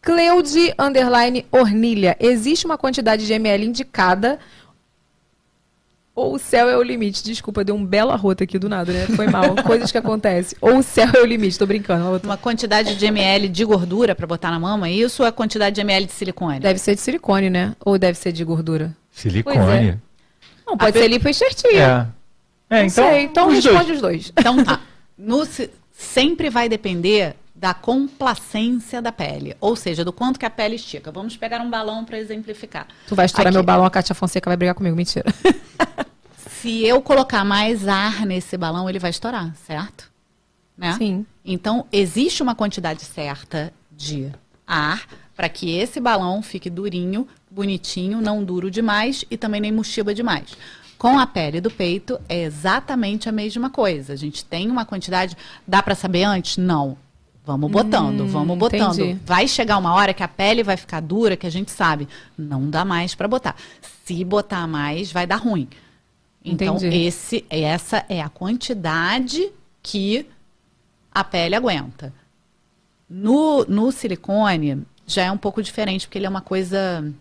Cleude 0.03 0.75
underline 0.79 1.47
Ornilha. 1.51 2.19
Existe 2.21 2.66
uma 2.66 2.77
quantidade 2.77 3.27
de 3.27 3.33
ml 3.33 3.65
indicada 3.65 4.39
ou 6.15 6.35
o 6.35 6.39
céu 6.39 6.69
é 6.69 6.77
o 6.77 6.82
limite? 6.82 7.23
Desculpa, 7.24 7.65
deu 7.65 7.74
um 7.74 7.85
belo 7.85 8.11
arroto 8.11 8.45
aqui 8.45 8.59
do 8.59 8.69
nada, 8.69 8.93
né? 8.93 9.07
Foi 9.16 9.27
mal. 9.27 9.55
Coisas 9.66 9.91
que 9.91 9.99
acontecem. 9.99 10.57
Ou 10.61 10.78
o 10.78 10.82
céu 10.82 11.09
é 11.15 11.20
o 11.20 11.24
limite, 11.27 11.59
tô 11.59 11.66
brincando. 11.66 12.20
Uma 12.24 12.36
quantidade 12.36 12.95
de 12.97 13.07
ml 13.07 13.49
de 13.49 13.65
gordura 13.65 14.15
para 14.15 14.27
botar 14.27 14.51
na 14.51 14.59
mama, 14.61 14.89
é 14.89 14.93
isso 14.93 15.23
ou 15.23 15.28
a 15.28 15.32
quantidade 15.32 15.74
de 15.74 15.81
ml 15.81 16.07
de 16.07 16.12
silicone? 16.12 16.61
Deve 16.61 16.78
ser 16.78 16.95
de 16.95 17.01
silicone, 17.01 17.51
né? 17.51 17.74
Ou 17.85 17.99
deve 17.99 18.16
ser 18.19 18.32
de 18.32 18.45
gordura? 18.45 18.95
Silicone. 19.11 19.99
Não, 20.66 20.77
pode 20.78 20.91
A 20.91 20.93
ser 21.01 21.09
pe- 21.09 21.15
lipoenxertia. 21.15 22.15
É. 22.70 22.78
É, 22.78 22.82
Não 22.85 22.89
sei, 22.89 23.23
então 23.24 23.49
os 23.49 23.62
dois. 23.62 23.65
responde 23.66 23.93
os 23.93 24.01
dois. 24.01 24.32
Então 24.39 24.65
tá. 24.65 24.81
No 25.16 25.47
sempre 25.93 26.51
vai 26.51 26.69
depender 26.69 27.36
da 27.55 27.72
complacência 27.72 29.01
da 29.01 29.12
pele, 29.12 29.56
ou 29.60 29.76
seja, 29.76 30.05
do 30.05 30.12
quanto 30.12 30.39
que 30.39 30.44
a 30.44 30.51
pele 30.51 30.74
estica. 30.74 31.12
Vamos 31.12 31.36
pegar 31.36 31.60
um 31.60 31.70
balão 31.70 32.05
para 32.05 32.18
exemplificar. 32.18 32.89
Tu 33.06 33.14
vai 33.14 33.26
estourar 33.26 33.48
Aqui. 33.48 33.56
meu 33.56 33.62
balão, 33.62 33.85
a 33.85 33.90
Kátia 33.90 34.14
Fonseca 34.14 34.51
vai 34.51 34.56
brigar 34.56 34.74
comigo. 34.74 34.97
Mentira. 34.97 35.24
Se 36.36 36.85
eu 36.85 37.01
colocar 37.01 37.44
mais 37.44 37.86
ar 37.86 38.26
nesse 38.26 38.56
balão, 38.56 38.89
ele 38.89 38.98
vai 38.98 39.10
estourar, 39.10 39.55
certo? 39.55 40.10
Né? 40.76 40.94
Sim. 40.98 41.24
Então, 41.44 41.86
existe 41.93 42.43
uma 42.43 42.55
quantidade 42.55 43.02
certa 43.05 43.72
de 43.90 44.32
ar 44.66 45.06
para 45.36 45.48
que 45.48 45.76
esse 45.76 46.01
balão 46.01 46.43
fique 46.43 46.68
durinho, 46.68 47.28
bonitinho, 47.51 48.20
não 48.20 48.43
duro 48.43 48.70
demais 48.70 49.24
e 49.31 49.36
também 49.36 49.60
nem 49.60 49.70
mochiba 49.72 50.14
demais. 50.14 50.56
Com 50.97 51.18
a 51.18 51.26
pele 51.26 51.60
do 51.60 51.70
peito 51.70 52.18
é 52.28 52.43
exatamente 52.43 53.28
a 53.28 53.32
mesma 53.32 53.68
coisa. 53.68 54.12
A 54.12 54.16
gente 54.16 54.44
tem 54.44 54.70
uma 54.70 54.85
quantidade. 54.85 55.36
Dá 55.66 55.82
para 55.82 55.94
saber 55.94 56.24
antes? 56.24 56.56
Não. 56.56 56.97
Vamos 57.47 57.71
botando, 57.71 58.27
vamos 58.27 58.57
botando. 58.57 59.01
entendi. 59.01 59.21
Vai 59.27 59.47
chegar 59.47 59.77
uma 59.77 59.93
hora 59.93 60.15
que 60.15 60.23
a 60.23 60.29
pele 60.29 60.62
vai 60.62 60.79
ficar 60.79 61.01
dura, 61.01 61.37
que 61.37 61.47
a 61.47 61.51
gente 61.51 61.71
sabe. 61.71 62.09
Não 62.39 62.71
dá 62.71 62.87
mais 62.87 63.15
para 63.15 63.29
botar. 63.29 63.55
Se 64.05 64.25
botar 64.25 64.66
mais, 64.66 65.12
vai 65.12 65.27
dar 65.27 65.37
ruim. 65.37 65.69
Então, 66.43 66.77
Entendi. 66.77 66.97
esse, 66.97 67.45
essa 67.51 68.05
é 68.09 68.23
a 68.23 68.31
quantidade 68.31 69.51
que 69.83 70.27
a 71.12 71.23
pele 71.23 71.55
aguenta. 71.55 72.15
No, 73.09 73.65
no 73.66 73.93
silicone, 73.93 74.83
já 75.07 75.25
é 75.25 75.31
um 75.31 75.39
pouco 75.39 75.62
diferente, 75.62 76.07
porque 76.07 76.16
ele 76.16 76.27
é 76.27 76.31
uma 76.31 76.41
coisa 76.41 77.12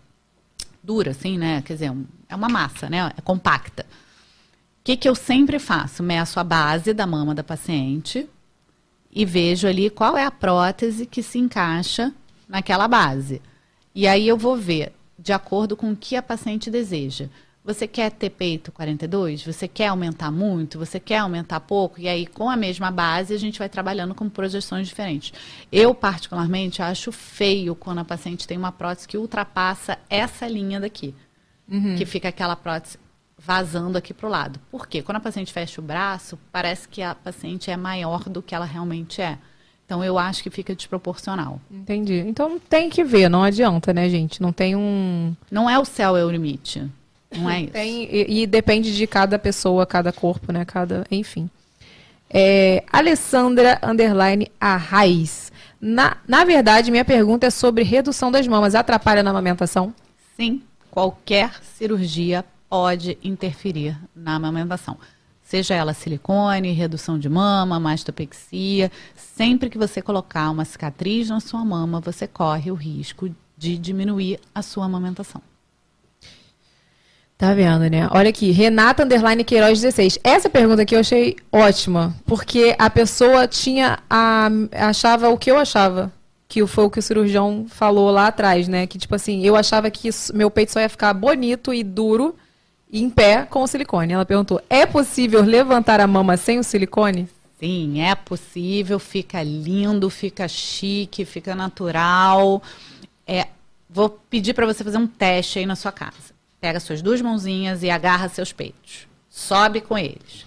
dura, 0.82 1.10
assim, 1.10 1.36
né? 1.36 1.62
Quer 1.62 1.74
dizer, 1.74 1.92
é 2.30 2.34
uma 2.34 2.48
massa, 2.48 2.88
né? 2.88 3.12
É 3.16 3.20
compacta. 3.20 3.84
O 3.84 4.84
que, 4.84 4.96
que 4.96 5.08
eu 5.08 5.14
sempre 5.14 5.58
faço? 5.58 6.02
Meço 6.02 6.40
a 6.40 6.44
base 6.44 6.94
da 6.94 7.06
mama 7.06 7.34
da 7.34 7.44
paciente 7.44 8.28
e 9.14 9.24
vejo 9.24 9.68
ali 9.68 9.88
qual 9.88 10.16
é 10.16 10.24
a 10.24 10.30
prótese 10.30 11.06
que 11.06 11.22
se 11.22 11.38
encaixa 11.38 12.12
naquela 12.48 12.88
base. 12.88 13.40
E 13.94 14.08
aí 14.08 14.26
eu 14.26 14.36
vou 14.36 14.56
ver, 14.56 14.92
de 15.18 15.32
acordo 15.32 15.76
com 15.76 15.92
o 15.92 15.96
que 15.96 16.16
a 16.16 16.22
paciente 16.22 16.70
deseja. 16.70 17.28
Você 17.64 17.86
quer 17.86 18.10
ter 18.10 18.28
peito 18.28 18.70
42? 18.72 19.42
Você 19.42 19.66
quer 19.66 19.86
aumentar 19.86 20.30
muito? 20.30 20.78
Você 20.78 21.00
quer 21.00 21.18
aumentar 21.18 21.60
pouco? 21.60 21.98
E 21.98 22.06
aí, 22.06 22.26
com 22.26 22.50
a 22.50 22.56
mesma 22.56 22.90
base, 22.90 23.32
a 23.32 23.38
gente 23.38 23.58
vai 23.58 23.70
trabalhando 23.70 24.14
com 24.14 24.28
projeções 24.28 24.86
diferentes. 24.86 25.32
Eu, 25.72 25.94
particularmente, 25.94 26.82
acho 26.82 27.10
feio 27.10 27.74
quando 27.74 28.00
a 28.00 28.04
paciente 28.04 28.46
tem 28.46 28.58
uma 28.58 28.70
prótese 28.70 29.08
que 29.08 29.16
ultrapassa 29.16 29.96
essa 30.10 30.46
linha 30.46 30.78
daqui. 30.78 31.14
Que 31.96 32.04
fica 32.04 32.28
aquela 32.28 32.54
prótese 32.54 32.98
vazando 33.44 33.98
aqui 33.98 34.14
para 34.14 34.26
o 34.26 34.30
lado. 34.30 34.58
Por 34.70 34.86
quê? 34.86 35.02
Quando 35.02 35.16
a 35.16 35.20
paciente 35.20 35.52
fecha 35.52 35.80
o 35.80 35.84
braço, 35.84 36.38
parece 36.50 36.88
que 36.88 37.02
a 37.02 37.14
paciente 37.14 37.70
é 37.70 37.76
maior 37.76 38.28
do 38.28 38.42
que 38.42 38.54
ela 38.54 38.64
realmente 38.64 39.20
é. 39.20 39.38
Então, 39.84 40.02
eu 40.02 40.18
acho 40.18 40.42
que 40.42 40.50
fica 40.50 40.74
desproporcional. 40.74 41.60
Entendi. 41.70 42.14
Então 42.26 42.58
tem 42.58 42.88
que 42.88 43.04
ver, 43.04 43.28
não 43.28 43.42
adianta, 43.42 43.92
né, 43.92 44.08
gente? 44.08 44.40
Não 44.40 44.50
tem 44.50 44.74
um. 44.74 45.36
Não 45.50 45.68
é 45.68 45.78
o 45.78 45.84
céu 45.84 46.16
é 46.16 46.24
o 46.24 46.30
limite. 46.30 46.90
Não 47.30 47.50
é 47.50 47.60
isso. 47.64 47.72
Tem, 47.72 48.08
e, 48.10 48.42
e 48.42 48.46
depende 48.46 48.96
de 48.96 49.06
cada 49.06 49.38
pessoa, 49.38 49.84
cada 49.84 50.10
corpo, 50.10 50.52
né? 50.52 50.64
Cada. 50.64 51.06
Enfim. 51.10 51.50
É, 52.30 52.82
Alessandra 52.90 53.78
Underline 53.82 54.50
Arraiz. 54.58 55.52
Na, 55.78 56.16
na 56.26 56.44
verdade, 56.44 56.90
minha 56.90 57.04
pergunta 57.04 57.46
é 57.46 57.50
sobre 57.50 57.84
redução 57.84 58.32
das 58.32 58.46
mamas. 58.48 58.74
Atrapalha 58.74 59.22
na 59.22 59.30
amamentação? 59.30 59.92
Sim, 60.34 60.62
qualquer 60.90 61.52
cirurgia 61.62 62.42
pode 62.74 63.16
interferir 63.22 63.96
na 64.16 64.34
amamentação. 64.34 64.98
Seja 65.40 65.76
ela 65.76 65.94
silicone, 65.94 66.72
redução 66.72 67.16
de 67.16 67.28
mama, 67.28 67.78
mastopexia. 67.78 68.90
Sempre 69.14 69.70
que 69.70 69.78
você 69.78 70.02
colocar 70.02 70.50
uma 70.50 70.64
cicatriz 70.64 71.28
na 71.28 71.38
sua 71.38 71.64
mama, 71.64 72.00
você 72.00 72.26
corre 72.26 72.72
o 72.72 72.74
risco 72.74 73.32
de 73.56 73.78
diminuir 73.78 74.40
a 74.52 74.60
sua 74.60 74.86
amamentação. 74.86 75.40
Tá 77.38 77.54
vendo, 77.54 77.88
né? 77.88 78.08
Olha 78.10 78.30
aqui, 78.30 78.50
Renata 78.50 79.04
Underline 79.04 79.44
Queiroz 79.44 79.80
16. 79.80 80.18
Essa 80.24 80.50
pergunta 80.50 80.82
aqui 80.82 80.96
eu 80.96 81.00
achei 81.00 81.36
ótima, 81.52 82.12
porque 82.26 82.74
a 82.76 82.90
pessoa 82.90 83.46
tinha 83.46 84.00
a, 84.10 84.48
achava 84.72 85.28
o 85.28 85.38
que 85.38 85.48
eu 85.48 85.58
achava, 85.58 86.12
que 86.48 86.66
foi 86.66 86.84
o 86.86 86.90
que 86.90 86.98
o 86.98 87.02
cirurgião 87.02 87.66
falou 87.68 88.10
lá 88.10 88.26
atrás, 88.26 88.66
né? 88.66 88.84
Que 88.88 88.98
tipo 88.98 89.14
assim, 89.14 89.46
eu 89.46 89.54
achava 89.54 89.88
que 89.92 90.10
meu 90.32 90.50
peito 90.50 90.72
só 90.72 90.80
ia 90.80 90.88
ficar 90.88 91.14
bonito 91.14 91.72
e 91.72 91.84
duro 91.84 92.34
em 93.00 93.10
pé 93.10 93.44
com 93.44 93.62
o 93.62 93.66
silicone. 93.66 94.12
Ela 94.12 94.24
perguntou: 94.24 94.60
"É 94.68 94.86
possível 94.86 95.42
levantar 95.42 96.00
a 96.00 96.06
mama 96.06 96.36
sem 96.36 96.58
o 96.58 96.64
silicone?" 96.64 97.28
Sim, 97.58 98.00
é 98.00 98.14
possível, 98.14 98.98
fica 98.98 99.42
lindo, 99.42 100.10
fica 100.10 100.46
chique, 100.48 101.24
fica 101.24 101.54
natural. 101.54 102.62
É, 103.26 103.48
vou 103.88 104.10
pedir 104.10 104.54
para 104.54 104.66
você 104.66 104.84
fazer 104.84 104.98
um 104.98 105.06
teste 105.06 105.58
aí 105.58 105.66
na 105.66 105.76
sua 105.76 105.92
casa. 105.92 106.34
Pega 106.60 106.80
suas 106.80 107.00
duas 107.00 107.20
mãozinhas 107.22 107.82
e 107.82 107.90
agarra 107.90 108.28
seus 108.28 108.52
peitos. 108.52 109.06
Sobe 109.30 109.80
com 109.80 109.96
eles. 109.96 110.44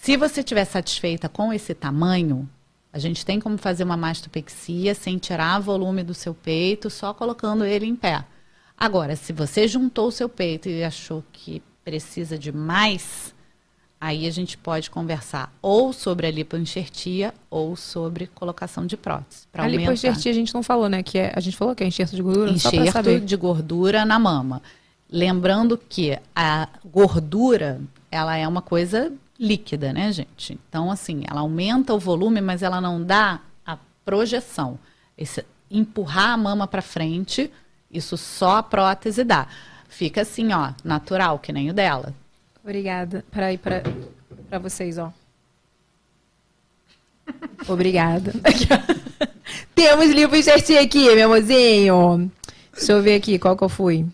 Se 0.00 0.16
você 0.16 0.40
estiver 0.40 0.64
satisfeita 0.64 1.28
com 1.28 1.52
esse 1.52 1.74
tamanho, 1.74 2.48
a 2.92 2.98
gente 2.98 3.26
tem 3.26 3.38
como 3.38 3.58
fazer 3.58 3.84
uma 3.84 3.96
mastopexia 3.96 4.94
sem 4.94 5.18
tirar 5.18 5.60
volume 5.60 6.02
do 6.02 6.14
seu 6.14 6.32
peito, 6.32 6.88
só 6.88 7.12
colocando 7.12 7.64
ele 7.64 7.84
em 7.84 7.94
pé. 7.94 8.24
Agora, 8.78 9.16
se 9.16 9.32
você 9.32 9.66
juntou 9.66 10.08
o 10.08 10.12
seu 10.12 10.28
peito 10.28 10.68
e 10.68 10.84
achou 10.84 11.24
que 11.32 11.60
precisa 11.84 12.38
de 12.38 12.52
mais, 12.52 13.34
aí 14.00 14.26
a 14.26 14.30
gente 14.30 14.56
pode 14.56 14.88
conversar 14.88 15.52
ou 15.60 15.92
sobre 15.92 16.26
a 16.26 16.30
lipoenxertia 16.30 17.34
ou 17.50 17.74
sobre 17.74 18.28
colocação 18.28 18.86
de 18.86 18.96
prótese. 18.96 19.46
A 19.52 19.62
aumentar. 19.62 19.80
lipoenxertia 19.80 20.30
a 20.30 20.34
gente 20.34 20.54
não 20.54 20.62
falou, 20.62 20.88
né? 20.88 21.02
Que 21.02 21.18
é, 21.18 21.32
a 21.34 21.40
gente 21.40 21.56
falou 21.56 21.74
que 21.74 21.82
é 21.82 21.86
enxerto 21.86 22.14
de 22.14 22.22
gordura, 22.22 22.50
Enxerto 22.50 23.20
de 23.20 23.36
gordura 23.36 24.04
na 24.04 24.18
mama. 24.18 24.62
Lembrando 25.10 25.76
que 25.76 26.16
a 26.36 26.68
gordura, 26.84 27.80
ela 28.10 28.36
é 28.36 28.46
uma 28.46 28.62
coisa 28.62 29.12
líquida, 29.38 29.92
né, 29.92 30.12
gente? 30.12 30.58
Então, 30.68 30.90
assim, 30.90 31.22
ela 31.28 31.40
aumenta 31.40 31.94
o 31.94 31.98
volume, 31.98 32.40
mas 32.40 32.62
ela 32.62 32.80
não 32.80 33.02
dá 33.02 33.40
a 33.66 33.76
projeção. 34.04 34.78
Esse 35.16 35.44
empurrar 35.70 36.30
a 36.30 36.36
mama 36.36 36.66
para 36.66 36.82
frente, 36.82 37.50
isso 37.90 38.16
só 38.16 38.58
a 38.58 38.62
prótese 38.62 39.24
dá. 39.24 39.46
Fica 39.88 40.20
assim, 40.22 40.52
ó, 40.52 40.70
natural, 40.84 41.38
que 41.38 41.52
nem 41.52 41.70
o 41.70 41.72
dela. 41.74 42.14
Obrigada. 42.62 43.24
Peraí, 43.30 43.56
pra, 43.58 43.82
pra 44.48 44.58
vocês, 44.58 44.98
ó. 44.98 45.12
Obrigada. 47.66 48.32
Temos 49.74 50.10
livro 50.10 50.40
certinho 50.42 50.80
aqui, 50.82 51.14
meu 51.14 51.26
amorzinho. 51.26 52.30
Deixa 52.74 52.92
eu 52.92 53.02
ver 53.02 53.16
aqui 53.16 53.38
qual 53.38 53.56
que 53.56 53.64
eu 53.64 53.68
fui. 53.68 54.06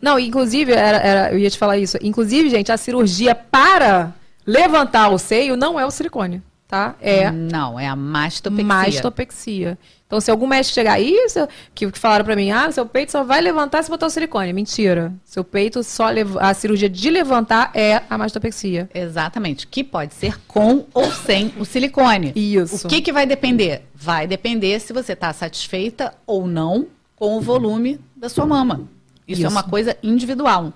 Não, 0.00 0.18
inclusive, 0.18 0.72
era, 0.72 0.98
era- 0.98 1.32
eu 1.32 1.38
ia 1.38 1.50
te 1.50 1.58
falar 1.58 1.78
isso. 1.78 1.96
Inclusive, 2.02 2.48
gente, 2.50 2.72
a 2.72 2.76
cirurgia 2.76 3.34
para 3.34 4.12
levantar 4.46 5.08
o 5.10 5.18
seio 5.18 5.56
não 5.56 5.78
é 5.78 5.84
o 5.84 5.90
silicone, 5.90 6.42
tá? 6.68 6.94
É 7.00 7.30
Não, 7.30 7.78
é 7.78 7.86
a 7.86 7.96
mastopexia. 7.96 8.64
mastopexia. 8.64 9.78
Então, 10.06 10.20
se 10.20 10.30
algum 10.30 10.46
médico 10.46 10.72
chegar, 10.72 11.00
isso 11.00 11.48
que, 11.74 11.90
falaram 11.92 12.24
pra 12.24 12.36
mim, 12.36 12.50
ah, 12.52 12.70
seu 12.70 12.86
peito 12.86 13.10
só 13.10 13.24
vai 13.24 13.40
levantar 13.40 13.82
se 13.82 13.90
botar 13.90 14.06
o 14.06 14.10
silicone. 14.10 14.52
Mentira. 14.52 15.12
Seu 15.24 15.42
peito 15.42 15.82
só 15.82 16.06
a 16.38 16.54
cirurgia 16.54 16.88
de 16.88 17.10
levantar 17.10 17.72
é 17.74 18.02
a 18.08 18.16
mastopexia. 18.16 18.88
Exatamente, 18.94 19.66
que 19.66 19.82
pode 19.82 20.14
ser 20.14 20.38
com 20.46 20.86
ou 20.94 21.10
sem 21.10 21.52
o 21.58 21.64
silicone. 21.64 22.32
Isso. 22.36 22.86
O 22.86 22.88
que, 22.88 23.00
que 23.00 23.12
vai 23.12 23.26
depender? 23.26 23.82
Vai 23.94 24.28
depender 24.28 24.78
se 24.78 24.92
você 24.92 25.12
está 25.12 25.32
satisfeita 25.32 26.14
ou 26.24 26.46
não 26.46 26.86
com 27.16 27.36
o 27.36 27.40
volume 27.40 27.98
da 28.14 28.28
sua 28.28 28.46
mama. 28.46 28.88
Isso, 29.26 29.42
é 29.42 29.46
Isso. 29.46 29.50
uma 29.50 29.64
coisa 29.64 29.96
individual. 30.04 30.72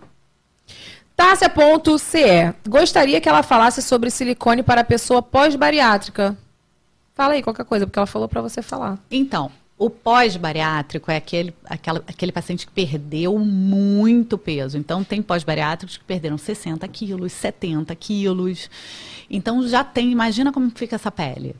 Tássia.ce. 1.21 2.55
Gostaria 2.67 3.21
que 3.21 3.29
ela 3.29 3.43
falasse 3.43 3.83
sobre 3.83 4.11
silicone 4.11 4.63
para 4.63 4.83
pessoa 4.83 5.21
pós-bariátrica. 5.21 6.35
Fala 7.15 7.35
aí 7.35 7.43
qualquer 7.43 7.67
coisa, 7.67 7.87
porque 7.87 7.99
ela 7.99 8.07
falou 8.07 8.27
pra 8.27 8.41
você 8.41 8.63
falar. 8.63 8.99
Então, 9.11 9.51
o 9.77 9.91
pós-bariátrico 9.91 11.11
é 11.11 11.17
aquele, 11.19 11.55
aquela- 11.67 12.03
aquele 12.09 12.33
paciente 12.33 12.67
que 12.67 12.73
perdeu 12.73 13.39
muito 13.39 14.39
peso. 14.39 14.79
Então, 14.79 15.05
tem 15.05 15.21
pós-bariátricos 15.21 15.99
que 15.99 16.05
perderam 16.05 16.39
60 16.39 16.89
quilos, 16.89 17.33
70 17.35 17.95
quilos. 17.95 18.71
Então, 19.29 19.69
já 19.69 19.85
tem, 19.85 20.11
imagina 20.11 20.51
como 20.51 20.71
fica 20.75 20.97
essa 20.97 21.11
pele. 21.11 21.55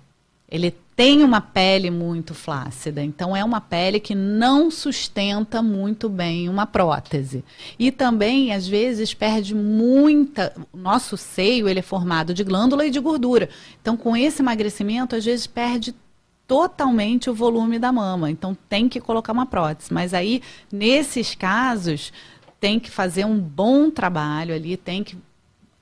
Ele 0.51 0.75
tem 0.97 1.23
uma 1.23 1.41
pele 1.41 1.91
muito 1.91 2.35
flácida, 2.35 3.03
então 3.03 3.35
é 3.35 3.43
uma 3.43 3.61
pele 3.61 3.99
que 3.99 4.15
não 4.15 4.71
sustenta 4.71 5.63
muito 5.63 6.11
bem 6.11 6.47
uma 6.49 6.67
prótese. 6.67 7.43
E 7.79 7.91
também, 7.91 8.53
às 8.53 8.69
vezes, 8.69 9.15
perde 9.15 9.55
muita. 9.55 10.53
Nosso 10.75 11.17
seio 11.17 11.69
ele 11.69 11.79
é 11.79 11.83
formado 11.83 12.35
de 12.35 12.45
glândula 12.45 12.85
e 12.85 12.91
de 12.91 13.01
gordura. 13.01 13.49
Então, 13.81 13.97
com 13.97 14.15
esse 14.17 14.43
emagrecimento, 14.43 15.17
às 15.17 15.25
vezes 15.25 15.47
perde 15.47 15.95
totalmente 16.47 17.31
o 17.31 17.35
volume 17.35 17.79
da 17.79 17.91
mama. 17.93 18.31
Então, 18.31 18.55
tem 18.69 18.87
que 18.87 19.01
colocar 19.01 19.33
uma 19.33 19.47
prótese. 19.47 19.91
Mas 19.95 20.13
aí, 20.13 20.43
nesses 20.71 21.35
casos, 21.35 22.13
tem 22.61 22.79
que 22.79 22.91
fazer 22.91 23.25
um 23.25 23.39
bom 23.39 23.91
trabalho 23.91 24.55
ali, 24.55 24.77
tem 24.77 25.03
que 25.03 25.17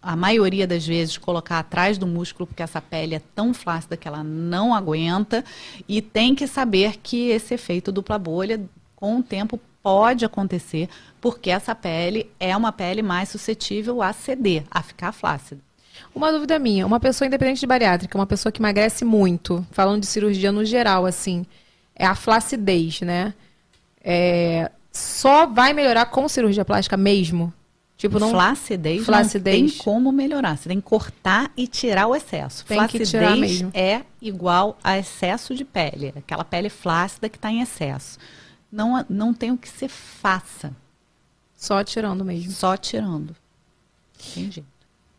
a 0.01 0.15
maioria 0.15 0.67
das 0.67 0.87
vezes, 0.87 1.19
colocar 1.19 1.59
atrás 1.59 1.99
do 1.99 2.07
músculo, 2.07 2.47
porque 2.47 2.63
essa 2.63 2.81
pele 2.81 3.17
é 3.17 3.23
tão 3.35 3.53
flácida 3.53 3.97
que 3.97 4.07
ela 4.07 4.23
não 4.23 4.75
aguenta. 4.75 5.45
E 5.89 6.01
tem 6.01 6.35
que 6.35 6.47
saber 6.47 6.99
que 7.03 7.29
esse 7.31 7.55
efeito 7.55 7.91
dupla 7.91 8.19
bolha, 8.19 8.61
com 8.95 9.19
o 9.19 9.23
tempo, 9.23 9.61
pode 9.83 10.25
acontecer, 10.25 10.89
porque 11.21 11.51
essa 11.51 11.75
pele 11.75 12.31
é 12.39 12.57
uma 12.57 12.73
pele 12.73 13.03
mais 13.03 13.29
suscetível 13.29 14.03
a 14.03 14.13
ceder, 14.13 14.65
a 14.71 14.83
ficar 14.83 15.13
flácida. 15.13 15.61
Uma 16.15 16.33
dúvida 16.33 16.59
minha, 16.59 16.87
uma 16.87 17.01
pessoa 17.01 17.27
independente 17.27 17.61
de 17.61 17.67
bariátrica, 17.67 18.17
uma 18.17 18.27
pessoa 18.27 18.53
que 18.53 18.61
emagrece 18.61 19.05
muito, 19.05 19.67
falando 19.71 20.01
de 20.01 20.07
cirurgia 20.07 20.53
no 20.53 20.65
geral, 20.65 21.07
assim, 21.07 21.45
é 21.95 22.07
a 22.07 22.15
flacidez, 22.15 23.01
né? 23.01 23.35
É, 24.03 24.71
só 24.93 25.47
vai 25.47 25.73
melhorar 25.73 26.07
com 26.07 26.29
cirurgia 26.29 26.65
plástica 26.65 26.97
mesmo? 26.97 27.53
Tipo, 27.99 28.21
não... 28.21 28.31
Flacidez, 28.31 29.05
flacidez 29.05 29.61
não 29.61 29.69
tem 29.69 29.79
como 29.79 30.13
melhorar. 30.13 30.57
Você 30.57 30.69
tem 30.69 30.81
que 30.81 30.87
cortar 30.87 31.51
e 31.57 31.67
tirar 31.67 32.07
o 32.07 32.15
excesso. 32.15 32.65
Tem 32.65 32.79
flacidez 32.79 33.11
que 33.11 33.19
tirar 33.19 33.37
mesmo. 33.37 33.73
é 33.75 34.03
igual 34.23 34.79
a 34.85 34.97
excesso 34.97 35.53
de 35.53 35.65
pele. 35.65 36.15
Aquela 36.17 36.45
pele 36.45 36.71
flácida 36.71 37.29
que 37.29 37.37
está 37.37 37.51
em 37.51 37.61
excesso. 37.61 38.17
Não, 38.71 39.05
não 39.09 39.35
tem 39.35 39.51
o 39.51 39.59
que 39.59 39.69
você 39.69 39.89
faça. 39.89 40.73
Só 41.57 41.83
tirando 41.83 42.25
mesmo. 42.25 42.53
Só 42.53 42.77
tirando. 42.77 43.35
Entendi. 44.31 44.63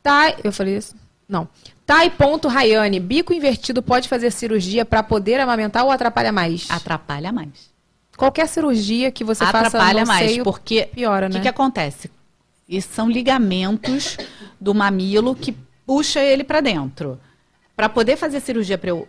Tá, 0.02 0.34
eu 0.42 0.54
falei 0.54 0.78
isso? 0.78 0.96
Não. 1.28 1.50
Tá 1.86 2.06
e 2.06 2.10
ponto, 2.10 2.48
Rayane. 2.48 2.98
Bico 3.02 3.34
invertido 3.34 3.84
pode 3.84 4.08
fazer 4.08 4.32
cirurgia 4.32 4.86
para 4.86 5.04
poder 5.04 5.38
amamentar 5.42 5.84
ou 5.84 5.92
atrapalha 5.92 6.32
mais? 6.32 6.66
Atrapalha 6.70 7.34
mais. 7.34 7.70
Qualquer 8.16 8.48
cirurgia 8.48 9.12
que 9.12 9.26
você 9.26 9.44
atrapalha 9.44 9.66
faça 9.66 9.78
atrapalha 9.78 10.06
mais, 10.06 10.32
seio, 10.32 10.44
porque 10.46 10.90
piora, 10.94 11.28
né? 11.28 11.36
O 11.36 11.38
que, 11.38 11.42
que 11.42 11.48
acontece? 11.50 12.10
Isso 12.70 12.90
são 12.94 13.10
ligamentos 13.10 14.16
do 14.62 14.76
mamilo 14.76 15.36
que 15.36 15.58
puxa 15.88 16.20
ele 16.20 16.44
para 16.44 16.62
dentro. 16.62 17.20
Para 17.76 17.90
poder 17.90 18.16
fazer 18.16 18.40
cirurgia 18.40 18.78
para 18.78 18.92
eu 18.92 19.08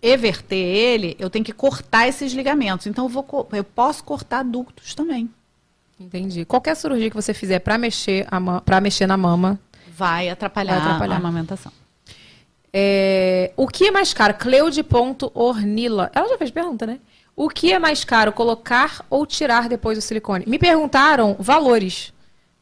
everter 0.00 0.56
ele, 0.56 1.14
eu 1.18 1.28
tenho 1.28 1.44
que 1.44 1.52
cortar 1.52 2.08
esses 2.08 2.32
ligamentos. 2.32 2.86
Então 2.86 3.04
eu, 3.04 3.08
vou, 3.10 3.48
eu 3.52 3.64
posso 3.64 4.02
cortar 4.02 4.42
ductos 4.42 4.94
também. 4.94 5.28
Entendi. 6.00 6.46
Qualquer 6.46 6.74
cirurgia 6.74 7.10
que 7.10 7.16
você 7.16 7.34
fizer 7.34 7.58
para 7.58 7.76
mexer 7.76 8.26
para 8.64 8.80
mexer 8.80 9.06
na 9.06 9.16
mama 9.16 9.58
vai 9.94 10.30
atrapalhar, 10.30 10.78
vai 10.78 10.82
atrapalhar. 10.82 11.14
a 11.14 11.18
amamentação. 11.18 11.72
É, 12.72 13.52
o 13.56 13.66
que 13.66 13.86
é 13.86 13.90
mais 13.90 14.14
caro? 14.14 14.34
Cleude.ornila. 14.34 16.10
Ela 16.14 16.28
já 16.28 16.38
fez 16.38 16.50
pergunta, 16.50 16.86
né? 16.86 16.98
O 17.34 17.50
que 17.50 17.72
é 17.72 17.78
mais 17.78 18.04
caro, 18.04 18.32
colocar 18.32 19.04
ou 19.10 19.26
tirar 19.26 19.68
depois 19.68 19.98
do 19.98 20.02
silicone? 20.02 20.44
Me 20.46 20.58
perguntaram 20.58 21.36
valores. 21.38 22.12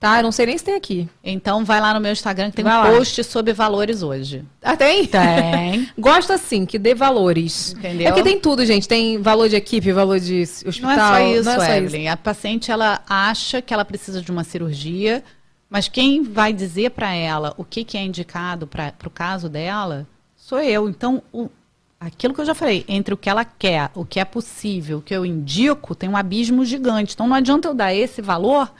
Tá? 0.04 0.18
Eu 0.18 0.22
não 0.22 0.32
sei 0.32 0.44
nem 0.44 0.58
se 0.58 0.62
tem 0.62 0.74
aqui. 0.74 1.08
Então 1.24 1.64
vai 1.64 1.80
lá 1.80 1.94
no 1.94 1.98
meu 1.98 2.12
Instagram 2.12 2.50
que 2.50 2.56
tem 2.56 2.62
vai 2.62 2.76
um 2.76 2.92
lá. 2.92 2.98
post 2.98 3.24
sobre 3.24 3.54
valores 3.54 4.02
hoje. 4.02 4.44
Ah, 4.62 4.76
tem? 4.76 5.06
Tem. 5.06 5.88
Gosto 5.98 6.30
assim, 6.30 6.66
que 6.66 6.78
dê 6.78 6.94
valores. 6.94 7.72
Entendeu? 7.72 8.08
É 8.08 8.12
que 8.12 8.22
tem 8.22 8.38
tudo, 8.38 8.66
gente. 8.66 8.86
Tem 8.86 9.16
valor 9.16 9.48
de 9.48 9.56
equipe, 9.56 9.90
valor 9.92 10.20
de 10.20 10.42
hospital. 10.42 10.82
Não 10.82 10.90
é 10.90 10.96
só 10.96 11.26
isso, 11.26 11.44
não 11.44 11.52
é 11.52 11.66
só 11.66 11.72
Evelyn. 11.72 12.02
Isso. 12.02 12.12
A 12.12 12.16
paciente, 12.18 12.70
ela 12.70 13.00
acha 13.08 13.62
que 13.62 13.72
ela 13.72 13.82
precisa 13.82 14.20
de 14.20 14.30
uma 14.30 14.44
cirurgia, 14.44 15.24
mas 15.70 15.88
quem 15.88 16.22
vai 16.22 16.52
dizer 16.52 16.90
para 16.90 17.14
ela 17.14 17.54
o 17.56 17.64
que, 17.64 17.82
que 17.82 17.96
é 17.96 18.02
indicado 18.02 18.66
para 18.66 18.92
o 19.06 19.10
caso 19.10 19.48
dela 19.48 20.06
sou 20.36 20.60
eu. 20.60 20.86
Então, 20.86 21.22
o, 21.32 21.48
aquilo 21.98 22.34
que 22.34 22.42
eu 22.42 22.46
já 22.46 22.54
falei, 22.54 22.84
entre 22.86 23.14
o 23.14 23.16
que 23.16 23.30
ela 23.30 23.46
quer, 23.46 23.90
o 23.94 24.04
que 24.04 24.20
é 24.20 24.24
possível, 24.26 24.98
o 24.98 25.00
que 25.00 25.16
eu 25.16 25.24
indico, 25.24 25.94
tem 25.94 26.10
um 26.10 26.16
abismo 26.16 26.62
gigante. 26.62 27.14
Então, 27.14 27.26
não 27.26 27.36
adianta 27.36 27.68
eu 27.68 27.74
dar 27.74 27.94
esse 27.94 28.20
valor 28.20 28.70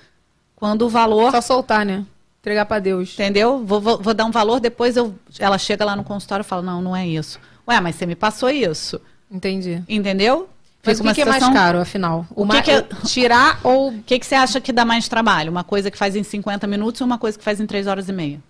quando 0.57 0.83
o 0.83 0.89
valor. 0.89 1.31
Só 1.31 1.41
soltar, 1.41 1.85
né? 1.85 2.05
Entregar 2.41 2.67
para 2.67 2.79
Deus. 2.79 3.13
Entendeu? 3.15 3.65
Vou, 3.65 3.81
vou, 3.81 3.99
vou, 4.01 4.15
dar 4.15 4.25
um 4.25 4.31
valor, 4.31 4.61
depois 4.61 4.97
eu, 4.97 5.15
ela 5.39 5.59
chega 5.59 5.85
lá 5.85 5.97
no 5.97 6.05
consultório 6.05 6.43
e 6.43 6.47
fala: 6.47 6.63
Não, 6.63 6.83
não 6.83 6.97
é 6.97 7.07
isso. 7.07 7.39
Ué, 7.67 7.81
mas 7.81 7.97
você 7.97 8.07
me 8.07 8.15
passou 8.15 8.51
isso. 8.51 9.01
Entendi. 9.31 9.83
Entendeu? 9.89 10.49
Mas 10.85 11.01
o 11.01 11.03
que, 11.03 11.15
que 11.15 11.23
é 11.23 11.25
mais 11.25 11.49
caro, 11.49 11.79
afinal? 11.79 12.27
O, 12.35 12.45
o 12.45 12.49
que, 12.49 12.63
que 12.63 12.71
é... 12.71 12.83
Tirar 13.07 13.59
ou. 13.63 13.89
O 13.95 14.03
que, 14.03 14.19
que 14.19 14.27
você 14.27 14.35
acha 14.35 14.61
que 14.61 14.73
dá 14.73 14.85
mais 14.85 15.09
trabalho? 15.09 15.51
Uma 15.51 15.65
coisa 15.65 15.91
que 15.91 15.97
faz 15.97 16.15
em 16.15 16.23
50 16.23 16.67
minutos 16.67 17.01
ou 17.01 17.07
uma 17.07 17.19
coisa 17.19 17.39
que 17.39 17.45
faz 17.45 17.59
em 17.61 17.67
3 17.67 17.87
horas 17.87 18.09
e 18.09 18.13
meia? 18.13 18.41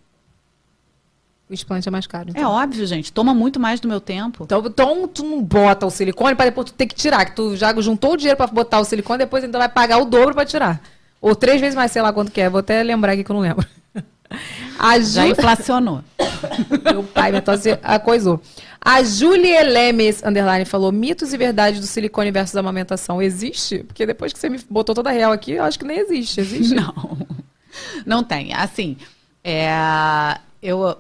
O 1.49 1.53
explante 1.53 1.87
é 1.87 1.91
mais 1.91 2.07
caro. 2.07 2.31
Então. 2.31 2.43
É 2.43 2.47
óbvio, 2.47 2.87
gente. 2.87 3.13
Toma 3.13 3.35
muito 3.35 3.61
mais 3.61 3.79
do 3.79 3.87
meu 3.87 4.01
tempo. 4.01 4.45
Então, 4.45 4.65
então 4.67 5.07
tu 5.07 5.23
não 5.25 5.43
bota 5.43 5.87
o 5.87 5.91
silicone 5.91 6.35
para 6.35 6.47
depois 6.47 6.67
tu 6.67 6.73
ter 6.73 6.87
que 6.87 6.95
tirar. 6.95 7.25
Que 7.27 7.37
tu 7.37 7.55
já 7.57 7.73
juntou 7.81 8.15
o 8.15 8.17
dinheiro 8.17 8.37
para 8.37 8.47
botar 8.47 8.81
o 8.81 8.85
silicone, 8.85 9.19
depois 9.19 9.45
ainda 9.45 9.59
vai 9.59 9.69
pagar 9.69 9.99
o 9.99 10.07
dobro 10.07 10.35
para 10.35 10.47
tirar. 10.47 10.81
Ou 11.25 11.35
três 11.35 11.59
vezes 11.59 11.75
mais, 11.75 11.91
sei 11.91 12.03
lá 12.03 12.13
quanto 12.13 12.31
que 12.31 12.39
é. 12.39 12.51
Vou 12.51 12.59
até 12.59 12.83
lembrar 12.83 13.13
aqui 13.13 13.25
que 13.25 13.31
eu 13.31 13.35
não 13.35 13.41
lembro. 13.41 13.67
A 14.79 14.99
Ju... 14.99 15.07
Já 15.07 15.27
inflacionou. 15.27 16.05
Meu 16.85 17.03
pai, 17.03 17.31
minha 17.31 17.41
tosse 17.41 17.71
coisou. 18.05 18.43
A 18.79 19.03
Julie 19.03 19.63
Lemes, 19.63 20.23
underline, 20.23 20.67
falou 20.67 20.93
mitos 20.93 21.33
e 21.33 21.39
verdades 21.39 21.81
do 21.81 21.87
silicone 21.87 22.31
versus 22.31 22.55
amamentação. 22.57 23.23
Existe? 23.23 23.85
Porque 23.85 24.05
depois 24.05 24.35
que 24.35 24.39
você 24.39 24.51
me 24.51 24.61
botou 24.69 24.95
toda 24.95 25.09
a 25.09 25.13
real 25.15 25.33
aqui, 25.33 25.53
eu 25.53 25.65
acho 25.65 25.79
que 25.79 25.87
nem 25.87 25.99
existe. 25.99 26.43
Existe? 26.43 26.75
Não. 26.75 26.95
Não 28.05 28.23
tem. 28.23 28.53
Assim, 28.53 28.99
é, 29.43 29.71
eu, 30.63 30.95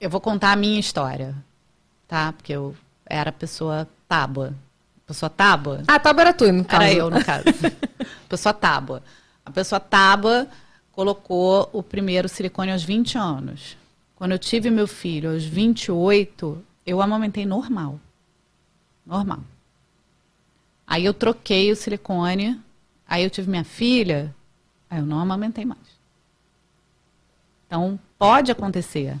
eu 0.00 0.08
vou 0.08 0.20
contar 0.20 0.52
a 0.52 0.56
minha 0.56 0.78
história, 0.78 1.34
tá? 2.06 2.32
Porque 2.34 2.52
eu 2.52 2.72
era 3.04 3.32
pessoa 3.32 3.88
tábua. 4.06 4.54
Pessoa 5.08 5.30
tábua? 5.30 5.82
Ah, 5.88 5.98
tábua 5.98 6.20
era 6.20 6.32
tu, 6.34 6.52
no 6.52 6.62
caso. 6.66 6.82
Era 6.82 6.92
eu, 6.92 7.08
no 7.08 7.24
caso. 7.24 7.44
pessoa 8.28 8.52
tábua. 8.52 9.02
A 9.44 9.50
pessoa 9.50 9.80
tábua 9.80 10.46
colocou 10.92 11.70
o 11.72 11.82
primeiro 11.82 12.28
silicone 12.28 12.70
aos 12.70 12.84
20 12.84 13.16
anos. 13.16 13.78
Quando 14.14 14.32
eu 14.32 14.38
tive 14.38 14.70
meu 14.70 14.86
filho 14.86 15.32
aos 15.32 15.44
28, 15.44 16.62
eu 16.84 17.00
amamentei 17.00 17.46
normal. 17.46 17.98
Normal. 19.06 19.40
Aí 20.86 21.06
eu 21.06 21.14
troquei 21.14 21.72
o 21.72 21.76
silicone, 21.76 22.60
aí 23.06 23.24
eu 23.24 23.30
tive 23.30 23.48
minha 23.48 23.64
filha, 23.64 24.34
aí 24.90 24.98
eu 24.98 25.06
não 25.06 25.20
amamentei 25.20 25.64
mais. 25.64 25.80
Então, 27.66 27.98
pode 28.18 28.52
acontecer 28.52 29.16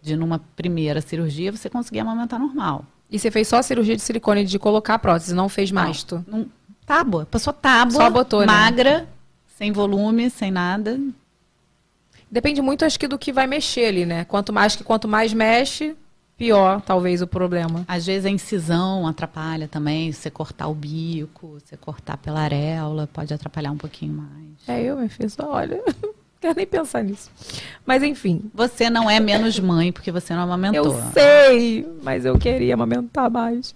de 0.00 0.14
numa 0.14 0.38
primeira 0.54 1.00
cirurgia 1.00 1.50
você 1.50 1.68
conseguir 1.68 1.98
amamentar 1.98 2.38
normal. 2.38 2.84
E 3.12 3.18
você 3.18 3.30
fez 3.30 3.46
só 3.46 3.58
a 3.58 3.62
cirurgia 3.62 3.94
de 3.94 4.00
silicone 4.00 4.42
de 4.42 4.58
colocar 4.58 4.94
a 4.94 4.98
prótese, 4.98 5.34
não 5.34 5.46
fez 5.46 5.70
mais, 5.70 6.02
tu? 6.02 6.24
Não, 6.26 6.46
tábua. 6.86 7.26
Pessoa 7.26 7.52
tábua, 7.52 7.92
Só 8.04 8.10
botou, 8.10 8.40
né? 8.40 8.46
magra, 8.46 9.00
né? 9.00 9.06
sem 9.58 9.70
volume, 9.70 10.30
sem 10.30 10.50
nada. 10.50 10.98
Depende 12.30 12.62
muito, 12.62 12.86
acho 12.86 12.98
que, 12.98 13.06
do 13.06 13.18
que 13.18 13.30
vai 13.30 13.46
mexer 13.46 13.84
ali, 13.84 14.06
né? 14.06 14.24
Quanto 14.24 14.50
mais 14.50 14.74
que 14.74 14.82
quanto 14.82 15.06
mais 15.06 15.34
mexe, 15.34 15.94
pior, 16.38 16.80
talvez, 16.80 17.20
o 17.20 17.26
problema. 17.26 17.84
Às 17.86 18.06
vezes 18.06 18.24
a 18.24 18.30
incisão 18.30 19.06
atrapalha 19.06 19.68
também, 19.68 20.10
você 20.10 20.30
cortar 20.30 20.68
o 20.68 20.74
bico, 20.74 21.60
você 21.60 21.76
cortar 21.76 22.16
pela 22.16 22.40
areola, 22.40 23.06
pode 23.12 23.34
atrapalhar 23.34 23.72
um 23.72 23.76
pouquinho 23.76 24.14
mais. 24.14 24.56
É, 24.66 24.82
eu 24.82 24.96
me 24.96 25.10
fiz, 25.10 25.36
olha, 25.38 25.82
quero 26.42 26.56
nem 26.56 26.66
pensar 26.66 27.04
nisso. 27.04 27.30
Mas 27.86 28.02
enfim. 28.02 28.50
Você 28.52 28.90
não 28.90 29.08
é 29.08 29.20
menos 29.20 29.58
mãe 29.60 29.92
porque 29.92 30.10
você 30.10 30.34
não 30.34 30.42
amamentou. 30.42 30.86
Eu 30.86 31.02
sei, 31.12 31.86
mas 32.02 32.24
eu 32.24 32.36
queria 32.36 32.74
amamentar 32.74 33.30
mais. 33.30 33.74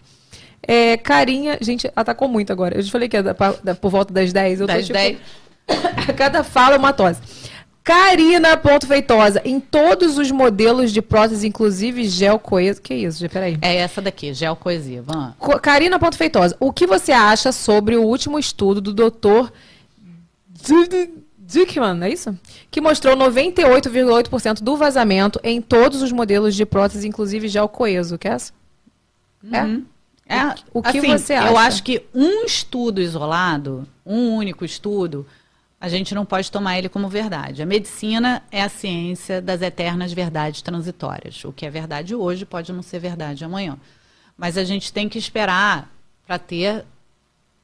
É, 0.60 0.96
carinha, 0.96 1.56
gente, 1.60 1.90
atacou 1.94 2.26
muito 2.26 2.52
agora. 2.52 2.76
Eu 2.76 2.82
já 2.82 2.90
falei 2.90 3.08
que 3.08 3.16
é 3.16 3.22
da, 3.22 3.32
da, 3.62 3.74
por 3.74 3.90
volta 3.90 4.12
das 4.12 4.32
10. 4.32 4.60
Eu 4.60 4.66
10, 4.66 4.88
tô, 4.88 4.92
tipo, 4.92 4.98
10. 4.98 5.18
Cada 6.18 6.42
fala 6.42 6.74
é 6.74 6.78
uma 6.78 6.92
tosse. 6.92 7.20
Carina 7.84 8.56
Ponto 8.56 8.84
Feitosa, 8.84 9.40
em 9.44 9.60
todos 9.60 10.18
os 10.18 10.32
modelos 10.32 10.90
de 10.90 11.00
prótese, 11.00 11.46
inclusive 11.46 12.02
gel 12.08 12.36
coesiva. 12.36 12.80
Que 12.82 12.94
isso, 12.94 13.20
gente? 13.20 13.30
Peraí. 13.30 13.58
É 13.62 13.76
essa 13.76 14.02
daqui, 14.02 14.34
gel 14.34 14.56
coesiva. 14.56 15.36
Carina 15.62 15.96
Ponto 15.96 16.16
Feitosa, 16.16 16.56
o 16.58 16.72
que 16.72 16.84
você 16.84 17.12
acha 17.12 17.52
sobre 17.52 17.96
o 17.96 18.02
último 18.02 18.40
estudo 18.40 18.80
do 18.80 18.92
doutor 18.92 19.52
Dickman, 21.46 22.02
é 22.02 22.10
isso? 22.10 22.36
Que 22.70 22.80
mostrou 22.80 23.16
98,8% 23.16 24.62
do 24.62 24.76
vazamento 24.76 25.38
em 25.44 25.62
todos 25.62 26.02
os 26.02 26.10
modelos 26.10 26.54
de 26.56 26.66
prótese, 26.66 27.06
inclusive 27.06 27.46
gel 27.48 27.68
coeso. 27.68 28.18
Que 28.18 28.26
é 28.28 28.32
essa? 28.32 28.52
Uhum. 29.42 29.84
É? 30.28 30.36
É, 30.38 30.54
o 30.74 30.82
que 30.82 30.98
assim, 30.98 31.08
você 31.08 31.34
acha? 31.34 31.48
Eu 31.48 31.56
acho 31.56 31.82
que 31.84 32.04
um 32.12 32.44
estudo 32.44 33.00
isolado, 33.00 33.86
um 34.04 34.34
único 34.34 34.64
estudo, 34.64 35.24
a 35.80 35.88
gente 35.88 36.16
não 36.16 36.24
pode 36.24 36.50
tomar 36.50 36.76
ele 36.78 36.88
como 36.88 37.08
verdade. 37.08 37.62
A 37.62 37.66
medicina 37.66 38.42
é 38.50 38.60
a 38.60 38.68
ciência 38.68 39.40
das 39.40 39.62
eternas 39.62 40.12
verdades 40.12 40.62
transitórias. 40.62 41.44
O 41.44 41.52
que 41.52 41.64
é 41.64 41.70
verdade 41.70 42.12
hoje 42.12 42.44
pode 42.44 42.72
não 42.72 42.82
ser 42.82 42.98
verdade 42.98 43.44
amanhã. 43.44 43.78
Mas 44.36 44.58
a 44.58 44.64
gente 44.64 44.92
tem 44.92 45.08
que 45.08 45.16
esperar 45.16 45.88
para 46.26 46.40
ter 46.40 46.84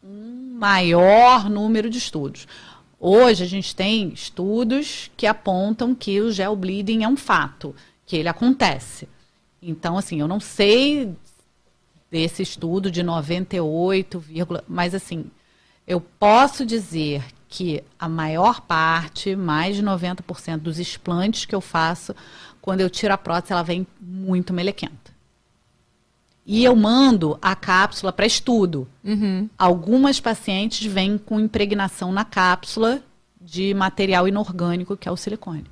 um 0.04 0.56
maior 0.56 1.50
número 1.50 1.90
de 1.90 1.98
estudos. 1.98 2.46
Hoje 3.04 3.42
a 3.42 3.46
gente 3.48 3.74
tem 3.74 4.10
estudos 4.10 5.10
que 5.16 5.26
apontam 5.26 5.92
que 5.92 6.20
o 6.20 6.30
gel 6.30 6.54
bleeding 6.54 7.02
é 7.02 7.08
um 7.08 7.16
fato, 7.16 7.74
que 8.06 8.16
ele 8.16 8.28
acontece. 8.28 9.08
Então, 9.60 9.98
assim, 9.98 10.20
eu 10.20 10.28
não 10.28 10.38
sei 10.38 11.12
desse 12.08 12.44
estudo 12.44 12.92
de 12.92 13.02
98, 13.02 14.22
mas 14.68 14.94
assim, 14.94 15.24
eu 15.84 16.00
posso 16.00 16.64
dizer 16.64 17.24
que 17.48 17.82
a 17.98 18.08
maior 18.08 18.60
parte, 18.60 19.34
mais 19.34 19.74
de 19.74 19.82
90% 19.82 20.58
dos 20.58 20.78
explantes 20.78 21.44
que 21.44 21.56
eu 21.56 21.60
faço, 21.60 22.14
quando 22.60 22.82
eu 22.82 22.88
tiro 22.88 23.12
a 23.12 23.18
prótese, 23.18 23.52
ela 23.52 23.64
vem 23.64 23.84
muito 24.00 24.52
melequenta. 24.52 25.01
E 26.44 26.64
eu 26.64 26.74
mando 26.74 27.38
a 27.40 27.54
cápsula 27.54 28.12
para 28.12 28.26
estudo. 28.26 28.88
Uhum. 29.04 29.48
Algumas 29.56 30.18
pacientes 30.18 30.84
vêm 30.90 31.16
com 31.16 31.38
impregnação 31.38 32.10
na 32.10 32.24
cápsula 32.24 33.00
de 33.40 33.72
material 33.74 34.26
inorgânico, 34.26 34.96
que 34.96 35.08
é 35.08 35.12
o 35.12 35.16
silicone. 35.16 35.64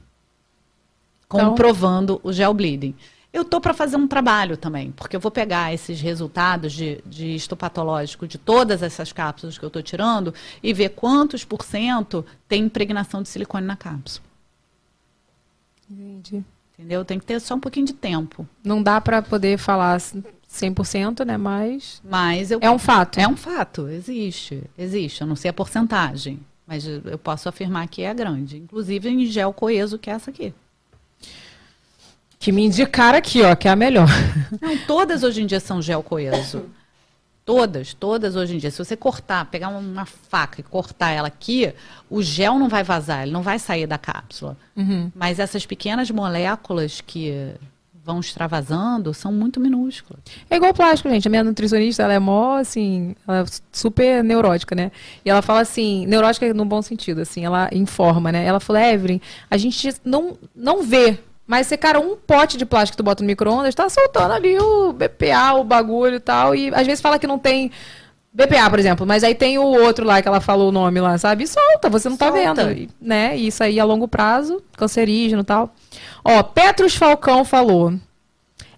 Então- 1.27 1.51
Comprovando 1.51 2.21
o 2.23 2.33
gel 2.33 2.55
bleeding. 2.55 2.95
Eu 3.33 3.45
tô 3.45 3.61
para 3.61 3.73
fazer 3.73 3.97
um 3.97 4.09
trabalho 4.09 4.57
também, 4.57 4.91
porque 4.91 5.15
eu 5.15 5.21
vou 5.21 5.31
pegar 5.31 5.73
esses 5.73 6.01
resultados 6.01 6.73
de, 6.73 7.01
de 7.07 7.29
histopatológico 7.29 8.27
de 8.27 8.37
todas 8.39 8.83
essas 8.83 9.13
cápsulas 9.13 9.57
que 9.57 9.65
eu 9.65 9.69
estou 9.69 9.83
tirando 9.83 10.35
e 10.61 10.73
ver 10.73 10.91
quantos 10.91 11.45
por 11.45 11.63
cento 11.65 12.25
tem 12.49 12.65
impregnação 12.65 13.23
de 13.23 13.29
silicone 13.29 13.65
na 13.65 13.77
cápsula. 13.77 14.27
Entendi. 15.89 16.45
Entendeu? 16.77 17.05
Tem 17.05 17.19
que 17.19 17.27
ter 17.27 17.41
só 17.41 17.55
um 17.55 17.61
pouquinho 17.61 17.87
de 17.87 17.93
tempo. 17.93 18.49
Não 18.65 18.83
dá 18.83 19.01
pra 19.01 19.23
poder 19.23 19.59
falar 19.59 20.01
100%, 20.51 21.25
né? 21.25 21.37
Mas 21.37 22.03
Mas 22.05 22.51
eu 22.51 22.59
é 22.61 22.71
um 22.71 22.79
fato. 22.79 23.19
É 23.19 23.29
um 23.29 23.37
fato, 23.37 23.89
existe, 23.89 24.63
existe. 24.77 25.21
Eu 25.21 25.27
não 25.27 25.37
sei 25.37 25.51
a 25.51 25.55
porcentagem, 25.55 26.41
mas 26.67 26.87
eu 26.87 27.19
posso 27.19 27.49
afirmar 27.49 27.87
que 27.89 28.03
é 28.03 28.13
grande. 28.13 28.57
Inclusive 28.59 29.09
em 29.09 29.27
gel 29.27 29.53
coeso, 29.53 29.99
que 29.99 30.11
é 30.11 30.15
essa 30.15 30.31
aqui. 30.31 30.53
Que 32.39 32.51
me 32.51 32.65
indicaram 32.65 33.19
aqui, 33.19 33.43
ó, 33.43 33.55
que 33.55 33.69
é 33.69 33.71
a 33.71 33.77
melhor. 33.77 34.09
Não, 34.61 34.77
todas 34.87 35.23
hoje 35.23 35.43
em 35.43 35.47
dia 35.47 35.61
são 35.61 35.81
gel 35.81 36.03
coeso. 36.03 36.65
Todas, 37.45 37.95
todas 37.95 38.37
hoje 38.37 38.55
em 38.55 38.59
dia. 38.59 38.71
Se 38.71 38.79
você 38.79 38.97
cortar, 38.97 39.45
pegar 39.47 39.69
uma 39.69 40.07
faca 40.07 40.61
e 40.61 40.65
cortar 40.65 41.11
ela 41.11 41.29
aqui, 41.29 41.73
o 42.09 42.23
gel 42.23 42.59
não 42.59 42.69
vai 42.69 42.85
vazar, 42.85 43.23
ele 43.23 43.33
não 43.33 43.43
vai 43.43 43.59
sair 43.59 43.87
da 43.87 43.99
cápsula. 43.99 44.57
Uhum. 44.77 45.11
Mas 45.15 45.39
essas 45.39 45.67
pequenas 45.67 46.11
moléculas 46.11 47.01
que 47.01 47.53
vão 48.05 48.21
extravasando 48.21 49.13
são 49.13 49.33
muito 49.33 49.61
minúsculas. 49.61 50.23
É 50.49 50.57
igual 50.57 50.73
plástico, 50.75 51.09
gente. 51.09 51.27
A 51.29 51.31
minha 51.31 51.45
nutricionista, 51.45 52.03
ela 52.03 52.15
é 52.15 52.19
mó, 52.19 52.57
assim, 52.57 53.15
ela 53.27 53.41
é 53.41 53.45
super 53.73 54.25
neurótica, 54.25 54.75
né? 54.75 54.91
E 55.25 55.31
ela 55.31 55.43
fala 55.43 55.61
assim, 55.61 56.07
neurótica 56.07 56.53
no 56.55 56.65
bom 56.65 56.83
sentido, 56.83 57.21
assim, 57.21 57.45
ela 57.45 57.69
informa, 57.73 58.33
né? 58.33 58.45
Ela 58.45 58.61
falou, 58.61 58.83
Evelyn, 58.83 59.21
a 59.51 59.57
gente 59.57 59.95
não, 60.05 60.37
não 60.55 60.83
vê, 60.83 61.19
mas 61.47 61.67
você, 61.67 61.77
cara, 61.77 61.99
um 61.99 62.17
pote 62.17 62.57
de 62.57 62.65
plástico 62.65 62.93
que 62.93 63.03
tu 63.03 63.05
bota 63.05 63.25
no 63.25 63.27
micro-ondas, 63.27 63.75
tá 63.75 63.89
soltando 63.89 64.33
ali 64.33 64.57
o 64.57 64.93
BPA, 64.93 65.55
o 65.55 65.65
bagulho 65.65 66.15
e 66.15 66.21
tal, 66.21 66.55
e 66.55 66.73
às 66.73 66.87
vezes 66.87 67.01
fala 67.01 67.19
que 67.19 67.27
não 67.27 67.41
tem 67.41 67.73
BPA, 68.33 68.71
por 68.71 68.79
exemplo, 68.79 69.05
mas 69.07 69.25
aí 69.25 69.35
tem 69.35 69.59
o 69.59 69.65
outro 69.65 70.07
lá 70.07 70.23
que 70.23 70.29
ela 70.29 70.41
falou 70.41 70.69
o 70.69 70.73
nome 70.73 71.01
lá, 71.01 71.19
sabe? 71.19 71.45
E 71.45 71.47
solta, 71.49 71.89
você 71.91 72.09
não 72.09 72.17
tá 72.17 72.31
Solta. 72.31 72.65
vendo, 72.67 72.73
e, 72.79 72.89
né? 73.01 73.37
E 73.37 73.49
isso 73.49 73.63
aí 73.63 73.81
a 73.81 73.85
longo 73.85 74.07
prazo, 74.07 74.63
cancerígeno 74.77 75.43
e 75.43 75.45
tal. 75.45 75.75
Ó, 76.25 76.43
Petrus 76.43 76.95
Falcão 76.95 77.45
falou... 77.45 77.93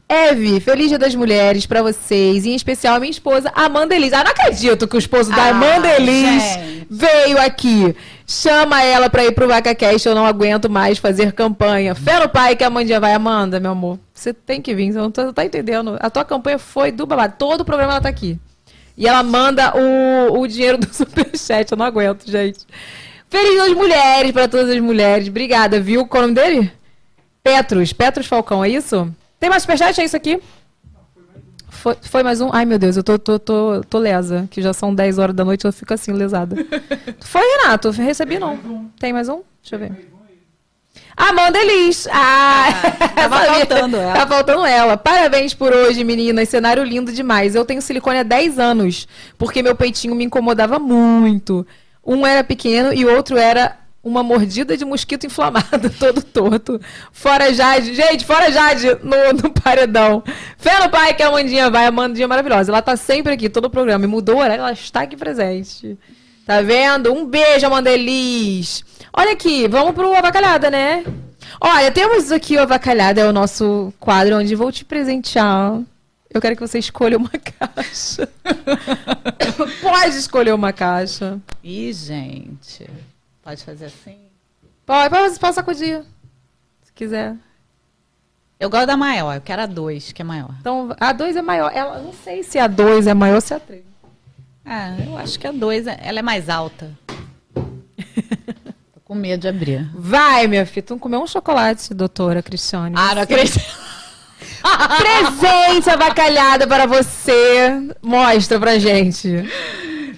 Eve, 0.09 0.61
feliz 0.61 0.89
dia 0.91 0.99
das 0.99 1.15
mulheres 1.15 1.65
pra 1.65 1.81
vocês, 1.81 2.45
e 2.45 2.51
em 2.51 2.55
especial 2.55 2.97
a 2.97 3.01
minha 3.01 3.11
esposa, 3.11 3.51
Amanda 3.55 3.95
Elis. 3.95 4.13
Ah, 4.13 4.23
não 4.23 4.31
acredito 4.31 4.87
que 4.87 4.95
o 4.95 4.99
esposo 4.99 5.31
da 5.31 5.45
Ah, 5.45 5.49
Amanda 5.51 5.89
Elis 5.89 6.43
gente. 6.43 6.87
veio 6.91 7.41
aqui. 7.41 7.97
Chama 8.27 8.83
ela 8.83 9.09
pra 9.09 9.25
ir 9.25 9.33
pro 9.33 9.49
VacaCast, 9.49 10.07
eu 10.07 10.15
não 10.15 10.27
aguento 10.27 10.69
mais 10.69 10.99
fazer 10.99 11.33
campanha. 11.33 11.95
Fé 11.95 12.19
no 12.21 12.29
pai 12.29 12.55
que 12.57 12.63
a 12.63 12.67
Amandinha 12.67 13.01
vai. 13.01 13.15
Amanda, 13.15 13.59
meu 13.59 13.71
amor, 13.71 13.99
você 14.13 14.35
tem 14.35 14.61
que 14.61 14.75
vir, 14.75 14.93
você 14.93 14.99
não 14.99 15.11
tá, 15.11 15.33
tá 15.33 15.47
entendendo. 15.47 15.97
A 15.99 16.11
tua 16.11 16.27
campanha 16.27 16.59
foi 16.59 16.93
do 16.93 17.07
babado, 17.07 17.35
todo 17.39 17.63
o 17.63 17.65
programa 17.65 17.93
ela 17.93 18.01
tá 18.03 18.09
aqui. 18.11 18.39
E 18.97 19.07
ela 19.09 19.23
manda 19.23 19.73
o, 19.77 20.41
o 20.41 20.47
dinheiro 20.47 20.79
do 20.79 20.89
superchat, 20.93 21.71
eu 21.71 21.79
não 21.79 21.87
aguento, 21.87 22.31
gente. 22.31 22.61
Feliz 23.29 23.53
dia 23.53 23.65
das 23.65 23.73
mulheres 23.73 24.33
pra 24.33 24.47
todas 24.47 24.69
as 24.71 24.81
mulheres. 24.81 25.29
Obrigada, 25.29 25.81
viu? 25.81 26.07
Qual 26.07 26.23
é 26.23 26.27
o 26.27 26.29
nome 26.29 26.41
dele? 26.41 26.73
Petrus, 27.43 27.93
Petrus 27.93 28.27
Falcão, 28.27 28.63
é 28.63 28.69
isso? 28.69 29.11
Tem 29.41 29.49
mais 29.49 29.63
superchat? 29.63 30.01
É 30.01 30.05
isso 30.05 30.17
aqui? 30.17 30.41
Foi, 31.69 31.97
foi 32.01 32.23
mais 32.23 32.41
um? 32.41 32.51
Ai, 32.53 32.65
meu 32.65 32.79
Deus, 32.79 32.97
eu 32.97 33.03
tô, 33.03 33.19
tô, 33.19 33.39
tô, 33.39 33.81
tô 33.89 33.99
lesa, 33.99 34.47
que 34.51 34.63
já 34.63 34.73
são 34.73 34.95
10 34.95 35.19
horas 35.19 35.35
da 35.35 35.45
noite, 35.45 35.65
eu 35.65 35.73
fico 35.73 35.93
assim, 35.93 36.13
lesada. 36.13 36.55
foi, 37.21 37.41
Renato? 37.41 37.91
Recebi 37.91 38.39
não. 38.39 38.91
Tem 39.01 39.13
mais 39.13 39.29
um? 39.29 39.41
Deixa 39.63 39.77
eu 39.77 39.79
ver. 39.79 40.12
Amanda 41.17 41.59
Elis. 41.59 42.09
Ah, 42.11 42.69
tava 43.15 43.37
sabia. 43.37 43.53
faltando 43.55 43.97
ela. 43.97 44.13
Tá 44.15 44.27
faltando 44.27 44.67
ela. 44.67 44.97
Parabéns 44.97 45.55
por 45.55 45.73
hoje, 45.73 46.03
meninas. 46.05 46.49
Cenário 46.49 46.83
lindo 46.85 47.13
demais. 47.13 47.55
Eu 47.55 47.65
tenho 47.65 47.83
silicone 47.83 48.19
há 48.19 48.23
10 48.23 48.59
anos, 48.59 49.07
porque 49.39 49.63
meu 49.63 49.75
peitinho 49.75 50.15
me 50.15 50.25
incomodava 50.25 50.79
muito. 50.79 51.67
Um 52.05 52.27
era 52.27 52.43
pequeno 52.43 52.93
e 52.93 53.05
o 53.05 53.15
outro 53.15 53.37
era 53.39 53.77
uma 54.05 54.23
mordida 54.23 54.77
de 54.77 54.85
mosquito 54.85 55.27
inflamado, 55.27 55.89
todo 55.99 56.23
torto. 56.23 56.81
Fora 57.13 57.55
Jade. 57.55 57.95
Gente, 57.95 58.25
fora 58.25 58.51
Jade 58.51 58.99
no, 59.03 59.33
no 59.43 59.51
paredão. 59.51 60.25
Fé 60.59 60.81
no 60.83 60.91
pai 60.91 61.15
que 61.15 61.23
a 61.23 61.29
Amandinha 61.29 61.71
vai. 61.71 61.85
A 61.85 61.89
Amandinha 61.89 62.25
é 62.25 62.29
maravilhosa. 62.29 62.73
Ela 62.73 62.83
tá 62.83 62.97
sempre 62.97 63.35
aqui, 63.35 63.49
todo 63.49 63.67
o 63.67 63.71
programa. 63.71 64.05
E 64.05 64.09
mudou 64.09 64.37
o 64.37 64.39
horário, 64.39 64.63
ela 64.63 64.73
está 64.73 65.03
aqui 65.03 65.17
presente. 65.17 65.97
Tá 66.45 66.61
vendo? 66.61 67.13
Um 67.13 67.25
beijo, 67.25 67.65
Amanda 67.67 67.91
Elis. 67.91 68.85
Olha 69.15 69.33
aqui, 69.33 69.69
vamos 69.69 69.95
pro 69.95 70.15
Avacalhada, 70.15 70.71
né? 70.71 71.05
Olha, 71.61 71.93
temos 71.93 72.33
aqui 72.33 72.57
o 72.57 72.63
Avacalhada, 72.63 73.21
é 73.21 73.29
o 73.29 73.33
nosso 73.33 73.93
quadro 74.01 74.39
onde 74.39 74.55
vou 74.55 74.73
te 74.73 74.85
presentear. 74.85 75.81
Eu 76.31 76.41
quero 76.41 76.57
que 76.57 76.67
você 76.67 76.79
escolha 76.79 77.19
uma 77.19 77.31
caixa. 77.61 78.27
Pode 79.83 80.17
escolher 80.17 80.55
uma 80.55 80.73
caixa. 80.73 81.39
Ih, 81.63 81.93
gente. 81.93 82.89
Pode 83.43 83.63
fazer 83.65 83.87
assim? 83.87 84.17
Pode, 84.87 85.11
pode, 85.11 85.39
pode 85.39 85.55
sacudir. 85.55 86.03
Se 86.83 86.93
quiser. 86.95 87.37
Eu 88.59 88.71
gosto 88.71 88.87
da 88.87 88.97
maior, 88.97 89.35
eu 89.35 89.41
quero 89.41 89.63
a 89.63 89.67
2, 89.67 90.13
que 90.13 90.23
é 90.23 90.25
maior. 90.25 90.55
Então, 90.61 90.95
a 90.99 91.13
2 91.13 91.37
é 91.37 91.43
maior. 91.43 91.71
Ela, 91.75 91.99
não 91.99 92.13
sei 92.13 92.43
se 92.43 92.59
a 92.59 92.67
2 92.67 93.09
é 93.09 93.15
maior 93.15 93.35
ou 93.35 93.41
se 93.41 93.53
a 93.53 93.61
3. 93.61 93.83
Ah, 94.65 94.97
eu 95.05 95.19
acho 95.19 95.39
que 95.39 95.47
a 95.47 95.53
2 95.53 95.87
ela 95.87 96.21
é 96.21 96.23
mais 96.23 96.49
alta. 96.49 96.91
Com 99.13 99.19
medo 99.19 99.43
de 99.43 99.49
abrir. 99.49 99.91
Vai, 99.95 100.47
minha 100.47 100.65
filha. 100.65 100.85
Tu 100.85 100.97
comeu 100.97 101.21
um 101.21 101.27
chocolate, 101.27 101.93
doutora 101.93 102.43
Cristiane. 102.43 102.95
Ah, 102.97 103.15
não 103.15 103.21
acredito. 103.21 103.61
Presente 104.97 105.91
avacalhada 105.91 106.67
para 106.67 106.87
você. 106.87 107.91
Mostra 108.01 108.59
pra 108.59 108.79
gente. 108.79 109.47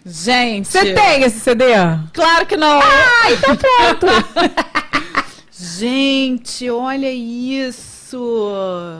Gente. 0.06 0.68
Você 0.68 0.94
tem 0.94 1.24
esse 1.24 1.40
CD? 1.40 1.64
Claro 2.12 2.46
que 2.46 2.56
não. 2.56 2.80
Ah, 2.80 3.32
então 3.32 3.56
pronto. 3.56 4.06
Gente, 5.50 6.70
olha 6.70 7.10
isso. 7.10 7.93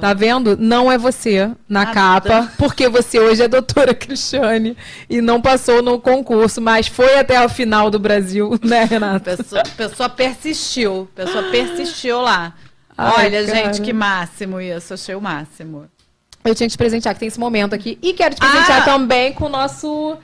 Tá 0.00 0.12
vendo? 0.14 0.56
Não 0.56 0.90
é 0.90 0.98
você 0.98 1.50
na 1.68 1.86
capa, 1.86 2.50
porque 2.58 2.88
você 2.88 3.18
hoje 3.18 3.42
é 3.42 3.48
doutora 3.48 3.92
Cristiane 3.94 4.76
e 5.08 5.20
não 5.20 5.40
passou 5.40 5.82
no 5.82 5.98
concurso, 6.00 6.60
mas 6.60 6.86
foi 6.86 7.18
até 7.18 7.36
a 7.36 7.48
final 7.48 7.90
do 7.90 7.98
Brasil, 7.98 8.58
né, 8.64 8.82
A 8.82 8.86
Renata? 8.86 9.36
pessoa, 9.36 9.60
a 9.62 9.68
pessoa 9.68 10.08
persistiu. 10.08 11.08
A 11.16 11.24
pessoa 11.24 11.44
persistiu 11.50 12.20
lá. 12.20 12.54
Ai, 12.96 13.26
olha, 13.26 13.44
cara. 13.46 13.56
gente, 13.64 13.80
que 13.82 13.92
máximo 13.92 14.60
isso. 14.60 14.94
Achei 14.94 15.14
o 15.14 15.20
máximo. 15.20 15.86
Eu 16.44 16.54
tinha 16.54 16.66
que 16.68 16.72
te 16.72 16.78
presentear, 16.78 17.14
que 17.14 17.20
tem 17.20 17.28
esse 17.28 17.40
momento 17.40 17.74
aqui. 17.74 17.98
E 18.02 18.12
quero 18.12 18.34
te 18.34 18.40
presentear 18.40 18.82
Ah! 18.82 18.84
também 18.84 19.32
com 19.32 19.46
o 19.46 19.48
nosso. 19.48 20.16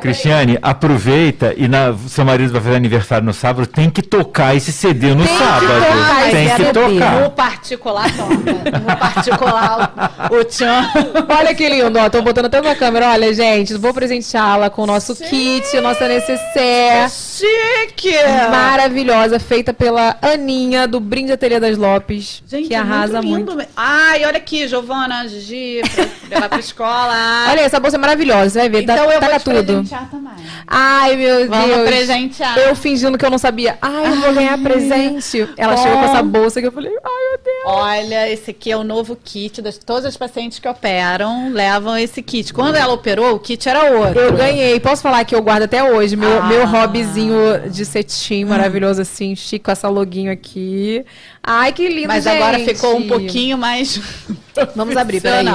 Cristiane, 0.00 0.58
aproveita 0.62 1.52
e 1.56 1.68
na, 1.68 1.94
seu 2.08 2.24
marido 2.24 2.52
vai 2.52 2.60
fazer 2.62 2.76
aniversário 2.76 3.24
no 3.26 3.34
sábado, 3.34 3.66
tem 3.66 3.90
que 3.90 4.00
tocar 4.02 4.56
esse 4.56 4.72
CD 4.72 5.14
no 5.14 5.24
Tem 5.24 5.32
que 5.36 5.38
sábado. 5.38 5.66
tocar 5.66 6.30
tem 6.30 6.48
que 6.48 6.56
CD. 6.56 6.72
tocar. 6.72 7.20
No 7.20 7.30
particular, 7.30 8.16
toma. 8.16 8.34
No 8.34 8.96
particular, 8.96 9.94
o, 10.30 10.34
o 10.36 10.44
Tchan. 10.44 10.90
Olha 11.28 11.54
que 11.54 11.68
lindo, 11.68 11.98
ó. 11.98 12.08
Tô 12.08 12.22
botando 12.22 12.46
até 12.46 12.60
na 12.60 12.74
câmera. 12.74 13.10
Olha, 13.10 13.32
gente, 13.34 13.74
vou 13.74 13.92
presenteá-la 13.92 14.70
com 14.70 14.82
o 14.82 14.86
nosso 14.86 15.14
kit, 15.14 15.78
nossa 15.80 16.08
necessaire. 16.08 17.10
Chique! 17.10 18.14
Maravilhosa, 18.50 19.38
feita 19.38 19.72
pela 19.74 20.16
Aninha, 20.22 20.86
do 20.88 21.00
Brinde 21.00 21.32
Ateliê 21.32 21.60
das 21.60 21.76
Lopes, 21.76 22.42
Gente, 22.46 22.68
que 22.68 22.74
é 22.74 22.78
arrasa 22.78 23.20
muito. 23.22 23.52
muito. 23.52 23.60
lindo. 23.60 23.70
Ai, 23.76 24.24
olha 24.24 24.36
aqui, 24.38 24.66
Giovana, 24.66 25.26
Gigi, 25.28 25.80
pra 25.94 26.06
levar 26.30 26.48
pra 26.48 26.58
escola. 26.58 27.14
Olha, 27.50 27.60
essa 27.60 27.78
bolsa 27.78 27.96
é 27.96 28.00
maravilhosa, 28.00 28.50
você 28.50 28.58
vai 28.60 28.68
ver. 28.68 28.82
então 28.82 28.96
tá, 28.96 29.04
eu 29.04 29.20
taca 29.20 29.38
vou 29.38 29.54
tudo. 29.62 29.81
Presentear 29.82 30.10
também. 30.10 30.32
Ai, 30.66 31.16
meu 31.16 31.48
Vamos 31.48 31.66
Deus. 31.76 31.88
presentear. 31.88 32.58
Eu 32.58 32.74
fingindo 32.76 33.16
que 33.18 33.24
eu 33.24 33.30
não 33.30 33.38
sabia. 33.38 33.76
Ai, 33.80 34.06
eu 34.08 34.16
vou 34.16 34.32
ganhar 34.34 34.58
presente. 34.58 35.48
Ela 35.56 35.74
Bom. 35.76 35.82
chegou 35.82 35.98
com 35.98 36.04
essa 36.04 36.22
bolsa 36.22 36.60
que 36.60 36.66
eu 36.66 36.72
falei, 36.72 36.90
ai, 36.90 37.22
meu 37.30 37.40
Deus. 37.44 37.62
Olha, 37.66 38.30
esse 38.30 38.50
aqui 38.50 38.70
é 38.70 38.76
o 38.76 38.84
novo 38.84 39.16
kit. 39.22 39.60
Das, 39.62 39.78
todas 39.78 40.04
as 40.04 40.16
pacientes 40.16 40.58
que 40.58 40.68
operam 40.68 41.50
levam 41.52 41.96
esse 41.96 42.22
kit. 42.22 42.52
Quando 42.52 42.76
ela 42.76 42.92
operou, 42.92 43.34
o 43.34 43.38
kit 43.38 43.68
era 43.68 43.84
outro. 43.98 44.18
Eu 44.20 44.32
ganhei. 44.32 44.78
Posso 44.80 45.02
falar 45.02 45.24
que 45.24 45.34
eu 45.34 45.42
guardo 45.42 45.64
até 45.64 45.82
hoje. 45.82 46.16
Meu, 46.16 46.42
Ah. 46.42 46.46
meu 46.46 46.66
hobbyzinho 46.66 47.68
de 47.70 47.84
cetim 47.84 48.44
maravilhoso, 48.44 49.02
assim, 49.02 49.34
chique 49.36 49.64
com 49.64 49.70
essa 49.70 49.88
loguinho 49.88 50.32
aqui. 50.32 51.04
Ai, 51.42 51.72
que 51.72 51.88
lindo, 51.88 52.08
Mas 52.08 52.24
gente. 52.24 52.36
agora 52.36 52.58
ficou 52.60 52.96
um 52.96 53.06
pouquinho 53.08 53.58
mais. 53.58 54.00
Vamos 54.76 54.96
abrir, 54.96 55.20
peraí. 55.20 55.46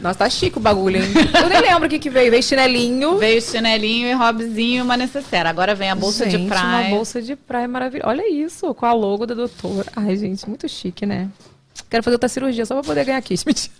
Nossa, 0.00 0.20
tá 0.20 0.30
chique 0.30 0.58
o 0.58 0.60
bagulho, 0.60 0.96
hein? 1.02 1.08
Eu 1.42 1.48
nem 1.48 1.60
lembro 1.60 1.86
o 1.86 1.88
que, 1.88 1.98
que 1.98 2.08
veio. 2.08 2.30
Veio 2.30 2.42
chinelinho. 2.42 3.18
Veio 3.18 3.42
chinelinho 3.42 4.06
e 4.08 4.12
Robzinho 4.12 4.78
e 4.78 4.82
uma 4.82 4.96
necessaire. 4.96 5.48
Agora 5.48 5.74
vem 5.74 5.90
a 5.90 5.94
bolsa 5.94 6.24
gente, 6.28 6.42
de 6.42 6.48
praia. 6.48 6.88
Uma 6.88 6.96
bolsa 6.96 7.20
de 7.20 7.34
praia 7.34 7.66
maravilhosa. 7.66 8.08
Olha 8.08 8.32
isso, 8.32 8.72
com 8.74 8.86
a 8.86 8.92
logo 8.92 9.26
da 9.26 9.34
doutora. 9.34 9.86
Ai, 9.96 10.16
gente, 10.16 10.48
muito 10.48 10.68
chique, 10.68 11.04
né? 11.04 11.28
Quero 11.90 12.02
fazer 12.02 12.14
outra 12.14 12.28
cirurgia 12.28 12.64
só 12.64 12.74
pra 12.74 12.84
poder 12.84 13.04
ganhar 13.04 13.20
kiss. 13.22 13.44
Mentira. 13.46 13.72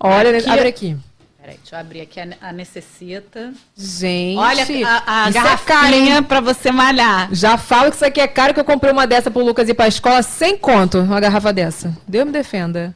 Olha, 0.00 0.36
Aqui- 0.38 0.48
abre 0.50 0.68
aqui. 0.68 0.96
Peraí, 1.40 1.56
deixa 1.62 1.76
eu 1.76 1.80
abrir 1.80 2.00
aqui 2.02 2.20
a, 2.20 2.28
a 2.40 2.52
necessita. 2.52 3.52
Gente, 3.76 4.36
Olha 4.38 4.62
a, 4.86 5.24
a 5.24 5.28
é 5.28 5.32
garrafinha 5.32 6.16
hein? 6.18 6.22
pra 6.22 6.40
você 6.40 6.70
malhar. 6.70 7.28
Já 7.32 7.56
falo 7.56 7.90
que 7.90 7.96
isso 7.96 8.04
aqui 8.04 8.20
é 8.20 8.28
caro 8.28 8.52
que 8.52 8.60
eu 8.60 8.64
comprei 8.64 8.92
uma 8.92 9.06
dessa 9.06 9.30
pro 9.30 9.42
Lucas 9.44 9.68
ir 9.68 9.74
pra 9.74 9.88
escola 9.88 10.22
sem 10.22 10.58
conto, 10.58 10.98
uma 11.00 11.18
garrafa 11.18 11.52
dessa. 11.52 11.96
Deus 12.06 12.26
me 12.26 12.32
defenda. 12.32 12.94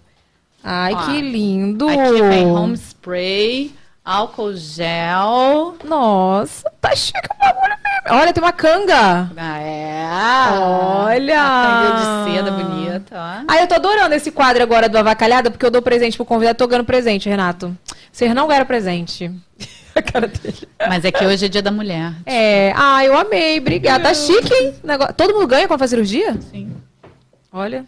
Ai, 0.65 0.95
Ó, 0.95 1.07
que 1.07 1.21
lindo. 1.21 1.89
Aqui 1.89 2.23
vem 2.23 2.47
home 2.47 2.75
spray, 2.77 3.73
álcool 4.05 4.55
gel. 4.55 5.77
Nossa, 5.85 6.71
tá 6.81 6.95
chique 6.95 7.19
o 7.19 7.39
bagulho 7.39 7.69
mesmo. 7.69 8.21
Olha, 8.21 8.33
tem 8.33 8.43
uma 8.43 8.53
canga. 8.53 9.31
Ah, 9.37 9.59
é. 9.61 10.07
Olha. 10.59 11.41
A 11.43 12.25
de 12.27 12.33
seda 12.33 12.51
bonita, 12.51 13.15
ó. 13.15 13.45
Ah, 13.49 13.61
eu 13.61 13.67
tô 13.67 13.75
adorando 13.75 14.15
esse 14.15 14.31
quadro 14.31 14.63
agora 14.63 14.89
do 14.89 14.99
Avacalhada, 14.99 15.51
porque 15.51 15.65
eu 15.65 15.71
dou 15.71 15.83
presente 15.83 16.17
pro 16.17 16.27
convidado. 16.27 16.59
Tô 16.59 16.67
ganhando 16.67 16.87
presente, 16.87 17.29
Renato. 17.29 17.77
Vocês 18.11 18.35
não 18.35 18.47
ganharam 18.47 18.67
presente. 18.67 19.31
A 19.95 20.01
cara 20.01 20.27
dele. 20.27 20.69
Mas 20.89 21.05
é 21.05 21.13
que 21.13 21.25
hoje 21.25 21.45
é 21.45 21.49
dia 21.49 21.61
da 21.61 21.71
mulher. 21.71 22.15
É. 22.25 22.73
Ah, 22.75 23.05
eu 23.05 23.17
amei. 23.17 23.59
Obrigada. 23.59 24.05
Tá 24.05 24.15
chique, 24.15 24.53
hein? 24.55 24.75
Todo 25.17 25.35
mundo 25.35 25.47
ganha 25.47 25.69
quando 25.69 25.79
faz 25.79 25.91
cirurgia? 25.91 26.35
Sim. 26.51 26.73
Olha. 27.53 27.85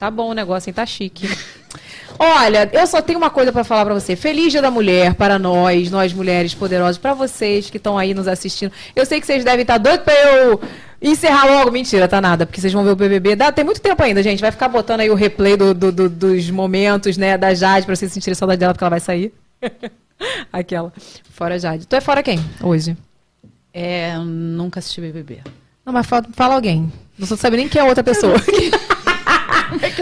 Tá 0.00 0.10
bom 0.10 0.30
o 0.30 0.34
negócio, 0.34 0.70
hein? 0.70 0.74
Tá 0.74 0.86
chique. 0.86 1.28
Olha, 2.18 2.68
eu 2.72 2.86
só 2.86 3.02
tenho 3.02 3.18
uma 3.18 3.28
coisa 3.28 3.52
pra 3.52 3.62
falar 3.62 3.84
pra 3.84 3.92
você. 3.92 4.16
Feliz 4.16 4.50
Dia 4.50 4.62
da 4.62 4.70
Mulher 4.70 5.12
para 5.14 5.38
nós, 5.38 5.90
nós 5.90 6.10
mulheres 6.14 6.54
poderosas, 6.54 6.96
pra 6.96 7.12
vocês 7.12 7.68
que 7.68 7.76
estão 7.76 7.98
aí 7.98 8.14
nos 8.14 8.26
assistindo. 8.26 8.72
Eu 8.96 9.04
sei 9.04 9.20
que 9.20 9.26
vocês 9.26 9.44
devem 9.44 9.60
estar 9.60 9.76
doidos 9.76 10.02
pra 10.04 10.14
eu 10.14 10.58
encerrar 11.02 11.44
logo. 11.44 11.70
Mentira, 11.70 12.08
tá 12.08 12.18
nada, 12.18 12.46
porque 12.46 12.62
vocês 12.62 12.72
vão 12.72 12.82
ver 12.82 12.92
o 12.92 12.96
BBB. 12.96 13.36
Dá, 13.36 13.52
tem 13.52 13.62
muito 13.62 13.80
tempo 13.82 14.02
ainda, 14.02 14.22
gente. 14.22 14.40
Vai 14.40 14.50
ficar 14.50 14.68
botando 14.68 15.00
aí 15.00 15.10
o 15.10 15.14
replay 15.14 15.54
do- 15.54 15.74
do- 15.74 15.92
do- 15.92 16.08
dos 16.08 16.48
momentos, 16.50 17.18
né, 17.18 17.36
da 17.36 17.52
Jade, 17.52 17.84
pra 17.84 17.94
vocês 17.94 18.10
sentirem 18.10 18.34
saudade 18.34 18.58
dela, 18.58 18.72
porque 18.72 18.84
ela 18.84 18.90
vai 18.90 19.00
sair. 19.00 19.34
Aquela. 20.50 20.94
Fora 21.30 21.58
Jade. 21.58 21.86
Tu 21.86 21.94
é 21.94 22.00
fora 22.00 22.22
quem 22.22 22.38
hoje? 22.62 22.96
É, 23.72 24.14
eu 24.16 24.24
nunca 24.24 24.78
assisti 24.80 24.98
BBB. 25.02 25.40
Não, 25.84 25.92
mas 25.92 26.06
fala, 26.06 26.24
fala 26.32 26.54
alguém. 26.54 26.90
Não 27.18 27.26
sabe 27.26 27.58
nem 27.58 27.68
quem 27.68 27.80
é 27.80 27.84
a 27.84 27.88
outra 27.88 28.02
pessoa. 28.02 28.34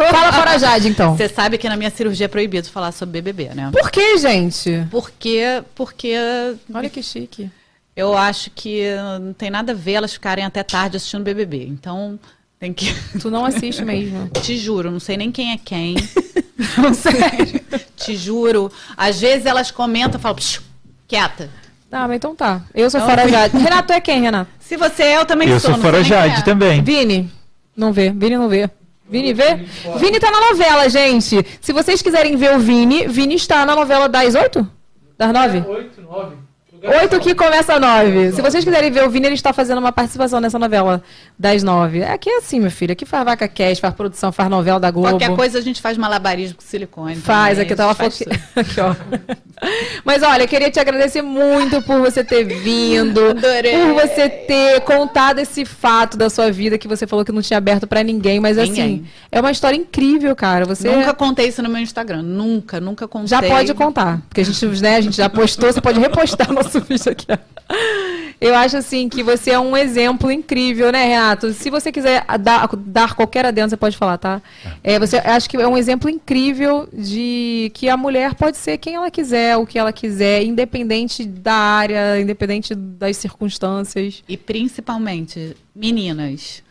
fala 0.06 0.32
fora 0.32 0.50
a 0.52 0.58
Jade, 0.58 0.88
então. 0.88 1.16
Você 1.16 1.28
sabe 1.28 1.58
que 1.58 1.68
na 1.68 1.76
minha 1.76 1.90
cirurgia 1.90 2.26
é 2.26 2.28
proibido 2.28 2.68
falar 2.68 2.92
sobre 2.92 3.20
BBB, 3.20 3.54
né? 3.54 3.70
Por 3.72 3.90
que, 3.90 4.18
gente? 4.18 4.86
Porque, 4.90 5.62
porque 5.74 6.14
Olha 6.72 6.88
que 6.90 7.02
chique. 7.02 7.50
eu 7.96 8.16
acho 8.16 8.50
que 8.54 8.82
não 9.20 9.32
tem 9.32 9.50
nada 9.50 9.72
a 9.72 9.74
ver 9.74 9.92
elas 9.94 10.12
ficarem 10.12 10.44
até 10.44 10.62
tarde 10.62 10.96
assistindo 10.96 11.22
BBB. 11.22 11.66
Então, 11.66 12.18
tem 12.58 12.72
que... 12.72 12.94
Tu 13.20 13.30
não 13.30 13.44
assiste 13.44 13.84
mesmo. 13.84 14.28
Te 14.42 14.56
juro, 14.56 14.90
não 14.90 15.00
sei 15.00 15.16
nem 15.16 15.30
quem 15.32 15.52
é 15.52 15.58
quem. 15.58 15.96
Não 16.76 16.92
sei. 16.92 17.12
Te 17.96 18.16
juro. 18.16 18.70
Às 18.96 19.20
vezes 19.20 19.46
elas 19.46 19.70
comentam 19.70 20.18
e 20.18 20.22
falam, 20.22 20.34
"Psiu, 20.36 20.60
quieta. 21.06 21.48
Ah, 21.90 22.08
mas 22.08 22.16
então 22.16 22.34
tá. 22.34 22.62
Eu 22.74 22.90
sou 22.90 22.98
Não, 23.00 23.06
fora 23.08 23.26
Jade. 23.30 23.56
Renato 23.56 23.92
é 23.92 24.00
quem, 24.00 24.20
Renato? 24.22 24.50
Se 24.58 24.76
você 24.76 25.04
é, 25.04 25.16
eu 25.18 25.24
também 25.24 25.48
Eu 25.48 25.60
sou. 25.60 25.70
sou 25.70 25.76
não 25.76 25.84
fora 25.84 26.02
Jade 26.02 26.40
é. 26.40 26.42
também. 26.42 26.82
Vini? 26.82 27.30
Não 27.76 27.92
vê. 27.92 28.10
Vini 28.10 28.36
não 28.36 28.48
vê. 28.48 28.68
Vini 29.08 29.32
vê? 29.32 29.56
Vini 29.96 30.20
tá 30.20 30.30
na 30.30 30.40
novela, 30.50 30.88
gente. 30.88 31.44
Se 31.60 31.72
vocês 31.72 32.02
quiserem 32.02 32.36
ver 32.36 32.54
o 32.54 32.58
Vini, 32.58 33.08
Vini 33.08 33.34
está 33.34 33.64
na 33.64 33.74
novela 33.74 34.08
das 34.08 34.34
oito? 34.34 34.66
Das 35.16 35.32
nove? 35.32 35.64
Oito, 35.66 36.02
nove. 36.02 36.36
Oito 36.82 37.18
que 37.20 37.34
começa 37.34 37.78
nove. 37.78 38.32
Se 38.32 38.40
vocês 38.40 38.64
quiserem 38.64 38.90
ver 38.90 39.04
o 39.04 39.10
Vini, 39.10 39.26
ele 39.26 39.34
está 39.34 39.52
fazendo 39.52 39.78
uma 39.78 39.92
participação 39.92 40.40
nessa 40.40 40.58
novela 40.58 41.02
das 41.38 41.62
nove. 41.62 42.02
Aqui 42.04 42.30
é 42.30 42.38
assim, 42.38 42.60
meu 42.60 42.70
filho. 42.70 42.92
Aqui 42.92 43.04
faz 43.04 43.24
vaca 43.24 43.48
cash, 43.48 43.78
faz 43.78 43.94
produção, 43.94 44.30
faz 44.30 44.48
novela 44.48 44.78
da 44.78 44.90
Globo. 44.90 45.10
Qualquer 45.10 45.34
coisa 45.34 45.58
a 45.58 45.60
gente 45.60 45.80
faz 45.80 45.98
malabarismo 45.98 46.56
com 46.56 46.62
silicone. 46.62 47.16
Faz, 47.16 47.50
também, 47.50 47.62
aqui 47.62 47.72
eu 47.72 47.76
tava 47.76 47.94
falando. 47.94 48.14
Aqui, 48.56 48.80
ó. 48.80 48.94
Mas 50.04 50.22
olha, 50.22 50.42
eu 50.44 50.48
queria 50.48 50.70
te 50.70 50.78
agradecer 50.78 51.22
muito 51.22 51.82
por 51.82 52.00
você 52.00 52.22
ter 52.22 52.44
vindo. 52.44 53.30
Adorei. 53.30 53.72
Por 53.72 53.94
você 53.94 54.28
ter 54.28 54.80
contado 54.82 55.40
esse 55.40 55.64
fato 55.64 56.16
da 56.16 56.30
sua 56.30 56.50
vida 56.50 56.78
que 56.78 56.86
você 56.86 57.06
falou 57.06 57.24
que 57.24 57.32
não 57.32 57.42
tinha 57.42 57.58
aberto 57.58 57.86
pra 57.86 58.02
ninguém. 58.02 58.38
Mas 58.40 58.56
assim, 58.56 58.70
Ninguém. 58.70 59.04
é 59.32 59.40
uma 59.40 59.50
história 59.50 59.76
incrível, 59.76 60.34
cara. 60.36 60.64
Você 60.64 60.88
Nunca 60.88 61.12
contei 61.12 61.48
isso 61.48 61.62
no 61.62 61.68
meu 61.68 61.80
Instagram. 61.80 62.22
Nunca, 62.22 62.80
nunca 62.80 63.08
contei. 63.08 63.28
já 63.28 63.42
pode 63.42 63.74
contar. 63.74 64.20
Porque 64.28 64.40
a 64.40 64.44
gente, 64.44 64.66
né, 64.80 64.96
a 64.96 65.00
gente 65.00 65.16
já 65.16 65.28
postou, 65.28 65.72
você 65.72 65.80
pode 65.80 65.98
repostar 65.98 66.52
nosso 66.88 67.10
aqui. 67.10 67.26
Eu 68.40 68.54
acho 68.54 68.76
assim 68.76 69.08
que 69.08 69.22
você 69.22 69.50
é 69.50 69.58
um 69.58 69.76
exemplo 69.76 70.30
incrível, 70.30 70.92
né, 70.92 71.04
Renato? 71.04 71.52
Se 71.52 71.68
você 71.70 71.90
quiser 71.90 72.24
dar, 72.38 72.68
dar 72.76 73.14
qualquer 73.14 73.44
adendo, 73.44 73.70
você 73.70 73.76
pode 73.76 73.96
falar, 73.96 74.16
tá? 74.16 74.40
É, 74.82 74.98
você 74.98 75.16
eu 75.16 75.32
acho 75.32 75.50
que 75.50 75.56
é 75.56 75.66
um 75.66 75.76
exemplo 75.76 76.08
incrível 76.08 76.88
de 76.92 77.70
que 77.74 77.88
a 77.88 77.96
mulher 77.96 78.34
pode 78.34 78.56
ser 78.56 78.78
quem 78.78 78.94
ela 78.94 79.10
quiser, 79.10 79.56
o 79.56 79.66
que 79.66 79.78
ela 79.78 79.92
quiser, 79.92 80.44
independente 80.44 81.24
da 81.24 81.52
área, 81.52 82.20
independente 82.20 82.74
das 82.74 83.16
circunstâncias. 83.16 84.22
E 84.28 84.36
principalmente, 84.36 85.56
meninas, 85.74 86.62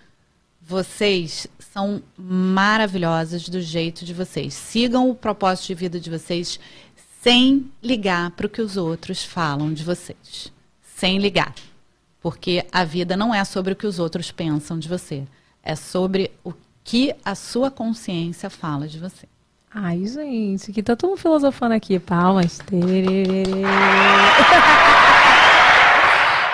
vocês 0.62 1.48
são 1.60 2.02
maravilhosas 2.18 3.48
do 3.48 3.62
jeito 3.62 4.04
de 4.04 4.14
vocês. 4.14 4.54
Sigam 4.54 5.10
o 5.10 5.16
propósito 5.16 5.68
de 5.68 5.76
vida 5.76 6.00
de 6.00 6.10
vocês 6.10 6.60
sem 7.28 7.70
ligar 7.84 8.32
para 8.32 8.48
o 8.48 8.50
que 8.50 8.62
os 8.62 8.78
outros 8.78 9.22
falam 9.22 9.74
de 9.74 9.84
vocês. 9.84 10.50
Sem 10.96 11.20
ligar. 11.20 11.54
Porque 12.22 12.66
a 12.72 12.86
vida 12.86 13.18
não 13.18 13.36
é 13.36 13.44
sobre 13.44 13.74
o 13.74 13.76
que 13.76 13.86
os 13.86 14.00
outros 14.00 14.32
pensam 14.32 14.80
de 14.80 14.88
você. 14.88 15.26
É 15.62 15.76
sobre 15.76 16.32
o 16.42 16.54
que 16.86 17.14
a 17.26 17.36
sua 17.36 17.70
consciência 17.70 18.50
fala 18.50 18.88
de 18.88 18.98
você. 18.98 19.28
Ai, 19.70 20.08
gente, 20.08 20.72
que 20.72 20.82
tá 20.82 20.96
todo 20.96 21.10
mundo 21.10 21.20
filosofando 21.20 21.74
aqui. 21.74 22.00
Palmas. 22.00 22.60
Tererê. 22.60 23.44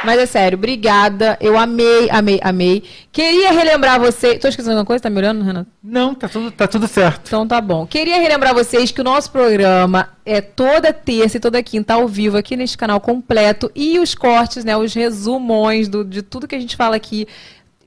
Mas 0.06 0.20
é 0.20 0.26
sério, 0.26 0.58
obrigada. 0.58 1.38
Eu 1.40 1.58
amei, 1.58 2.10
amei, 2.12 2.40
amei. 2.44 2.84
Queria 3.12 3.52
relembrar 3.52 4.00
você. 4.00 4.38
Tô 4.38 4.48
esquecendo 4.48 4.72
alguma 4.74 4.86
coisa? 4.86 5.02
Tá 5.04 5.10
me 5.10 5.18
olhando, 5.18 5.44
Renato? 5.44 5.70
Não, 5.82 6.14
tá 6.14 6.28
tudo, 6.28 6.52
tá 6.52 6.68
tudo 6.68 6.88
certo. 6.88 7.28
Então 7.28 7.48
tá 7.48 7.62
bom. 7.62 7.86
Queria 7.88 8.20
relembrar 8.20 8.54
vocês 8.54 8.92
que 8.92 9.00
o 9.02 9.04
nosso 9.04 9.32
programa 9.32 10.10
é 10.26 10.42
toda 10.42 10.92
terça 10.92 11.38
e 11.38 11.40
toda 11.40 11.64
quinta 11.64 11.94
ao 11.94 12.08
vivo 12.08 12.38
aqui 12.38 12.56
neste 12.58 12.78
canal 12.78 13.00
completo 13.00 13.72
e 13.74 13.98
os 14.00 14.14
cortes, 14.14 14.66
né, 14.66 14.76
os 14.76 14.94
resumões 14.94 15.88
do- 15.88 16.04
de 16.04 16.22
tudo 16.22 16.48
que 16.48 16.56
a 16.56 16.60
gente 16.60 16.76
fala 16.76 16.96
aqui. 16.96 17.26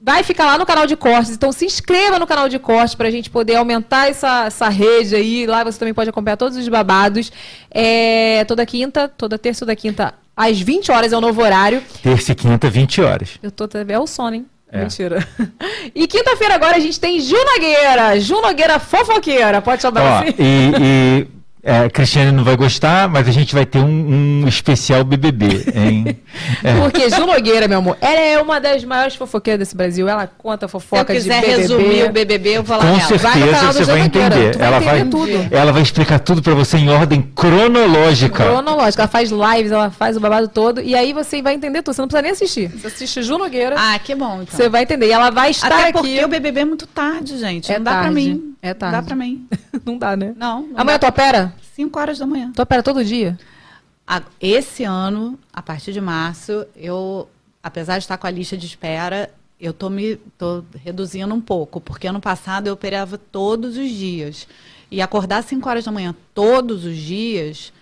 Vai 0.01 0.23
ficar 0.23 0.47
lá 0.47 0.57
no 0.59 0.65
canal 0.67 0.87
de 0.87 0.95
cortes, 0.95 1.33
então 1.33 1.51
se 1.51 1.65
inscreva 1.65 2.19
no 2.19 2.27
canal 2.27 2.49
de 2.49 2.59
cortes 2.59 2.95
para 2.95 3.09
a 3.09 3.11
gente 3.11 3.29
poder 3.29 3.57
aumentar 3.57 4.09
essa, 4.09 4.45
essa 4.47 4.69
rede 4.69 5.17
aí. 5.17 5.47
Lá 5.47 5.65
você 5.65 5.79
também 5.79 5.93
pode 5.95 6.09
acompanhar 6.11 6.37
todos 6.37 6.57
os 6.57 6.69
babados. 6.69 7.33
É, 7.71 8.45
toda 8.47 8.65
quinta, 8.65 9.09
toda 9.09 9.37
terça 9.37 9.61
toda 9.61 9.75
quinta, 9.75 10.15
às 10.37 10.61
20 10.61 10.93
horas 10.93 11.13
é 11.13 11.17
o 11.17 11.21
novo 11.21 11.41
horário. 11.43 11.83
Terça 12.03 12.33
e 12.33 12.35
quinta, 12.35 12.69
20 12.69 13.01
horas. 13.01 13.31
Eu 13.43 13.51
tô 13.51 13.65
até. 13.65 13.85
É 13.89 13.99
o 13.99 14.07
sono, 14.07 14.37
hein? 14.37 14.47
É. 14.71 14.81
Mentira. 14.81 15.27
E 15.95 16.07
quinta-feira 16.07 16.55
agora 16.57 16.77
a 16.77 16.81
gente 16.81 16.99
tem 17.01 17.19
Ju 17.21 17.37
Nogueira. 17.37 18.21
Ju 18.21 18.41
Nogueira 18.43 18.79
fofoqueira. 18.79 19.63
Pode 19.63 19.81
chamar 19.81 20.03
Ó, 20.03 20.19
assim? 20.19 20.35
e, 20.39 20.73
e 21.23 21.29
é, 21.69 21.79
a 21.87 21.91
Cristiane 21.91 22.31
não 22.31 22.45
vai 22.45 22.57
gostar, 22.57 23.09
mas 23.09 23.27
a 23.27 23.33
gente 23.33 23.53
vai 23.53 23.67
ter 23.67 23.81
um, 23.81 24.43
um 24.45 24.49
especial 24.49 25.03
BBB, 25.03 25.65
hein? 25.75 26.17
É. 26.63 26.75
Porque 26.81 27.11
Ju 27.11 27.27
Nogueira, 27.27 27.67
meu 27.67 27.79
amor, 27.79 27.97
ela 28.01 28.21
é 28.21 28.41
uma 28.41 28.61
das 28.61 28.85
maiores 28.85 29.17
fofoqueiras 29.17 29.59
desse 29.59 29.77
Brasil. 29.77 30.09
Ela 30.09 30.27
conta 30.39 30.67
Se 30.69 30.75
eu 30.77 30.81
fofoca 30.81 31.13
de 31.13 31.19
quiser 31.19 31.41
BBB. 31.41 31.61
resumir 31.63 32.05
o 32.05 32.13
BBB, 32.13 32.51
eu 32.59 32.63
vou 32.63 32.77
lá 32.77 32.85
Com 32.85 33.01
certeza 33.01 33.29
Vai 33.29 33.39
no 33.41 33.47
canal 33.51 33.73
você 33.73 33.81
do 33.81 33.87
vai 33.87 33.97
Ju 33.99 34.05
Nogueira, 34.05 34.27
entender. 34.37 34.57
vai 34.59 34.67
ela, 34.69 34.79
vai, 34.81 35.01
entender 35.01 35.11
tudo. 35.41 35.55
ela 35.55 35.73
vai 35.73 35.83
explicar 35.83 36.19
tudo 36.21 36.41
pra 36.43 36.55
você 36.55 36.77
em 36.79 36.89
ordem 36.89 37.23
cronológica. 37.35 38.45
Cronológica. 38.45 39.03
Ela 39.03 39.09
faz 39.09 39.31
lives, 39.31 39.73
ela 39.73 39.91
faz 39.91 40.17
o 40.17 40.21
babado 40.21 40.49
todo. 40.49 40.81
E 40.81 40.95
aí 40.95 41.13
você 41.13 41.43
vai 41.43 41.55
entender 41.55 41.83
tudo. 41.83 41.95
Você 41.95 42.01
não 42.01 42.09
precisa 42.09 42.23
nem 42.23 42.31
assistir. 42.33 42.69
Você 42.69 42.87
assiste 42.87 43.23
Ju 43.23 43.39
Nogueira, 43.39 43.75
Ah, 43.79 43.99
que 43.99 44.15
bom, 44.15 44.43
então. 44.43 44.57
você 44.57 44.69
vai 44.69 44.83
entender. 44.85 45.07
E 45.09 45.13
ela 45.13 45.31
vai 45.31 45.51
estar 45.51 45.67
Até 45.67 45.83
aqui. 45.89 45.93
porque 45.95 46.25
o 46.25 46.29
BBB 46.29 46.61
é 46.61 46.65
muito 46.65 46.87
tarde, 46.87 47.37
gente. 47.39 47.73
É 47.73 47.77
não 47.79 47.85
dá 47.85 47.91
pra 47.93 48.01
tarde. 48.03 48.15
mim. 48.15 48.53
É 48.63 48.69
Não 48.69 48.75
tarde. 48.75 48.97
dá 48.97 49.03
pra 49.03 49.17
mim. 49.17 49.47
não 49.85 49.99
dá, 49.99 50.17
né? 50.17 50.33
Não. 50.37 50.63
não 50.63 50.69
Amanhã 50.81 50.99
tu 50.99 51.07
opera? 51.07 51.53
5 51.75 51.99
horas 51.99 52.19
da 52.19 52.27
manhã. 52.27 52.53
Tu 52.55 52.63
opera 52.63 52.83
todo 52.83 53.05
dia? 53.05 53.39
Esse 54.41 54.85
ano, 54.85 55.39
a 55.53 55.61
partir 55.61 55.93
de 55.93 56.01
março, 56.01 56.67
eu, 56.77 57.29
apesar 57.63 57.99
de 57.99 58.05
estar 58.05 58.17
com 58.17 58.27
a 58.27 58.31
lista 58.31 58.57
de 58.57 58.67
espera, 58.67 59.33
eu 59.61 59.73
tô 59.73 59.91
me 59.91 60.17
tô 60.39 60.63
reduzindo 60.85 61.35
um 61.35 61.41
pouco, 61.41 61.81
porque 61.81 62.07
ano 62.07 62.21
passado 62.21 62.67
eu 62.67 62.75
operava 62.75 63.19
todos 63.19 63.77
os 63.77 63.91
dias. 63.91 64.47
E 64.91 65.03
acordar 65.03 65.39
às 65.39 65.47
5 65.47 65.69
horas 65.69 65.85
da 65.85 65.91
manhã 65.91 66.15
todos 66.33 66.85
os 66.85 66.97
dias 66.97 67.73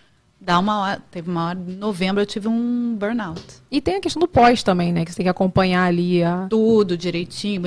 Dá 0.44 0.58
uma 0.58 0.80
hora, 0.80 1.02
teve 1.10 1.30
uma 1.30 1.46
hora, 1.46 1.58
em 1.58 1.76
novembro 1.76 2.20
eu 2.20 2.26
tive 2.26 2.48
um 2.48 2.94
burnout. 2.98 3.42
E 3.70 3.80
tem 3.80 3.96
a 3.96 4.00
questão 4.00 4.20
do 4.20 4.28
pós 4.28 4.62
também, 4.62 4.92
né? 4.92 5.02
Que 5.02 5.10
você 5.10 5.16
tem 5.16 5.24
que 5.24 5.30
acompanhar 5.30 5.84
ali 5.86 6.22
a. 6.22 6.46
Tudo 6.50 6.98
direitinho. 6.98 7.62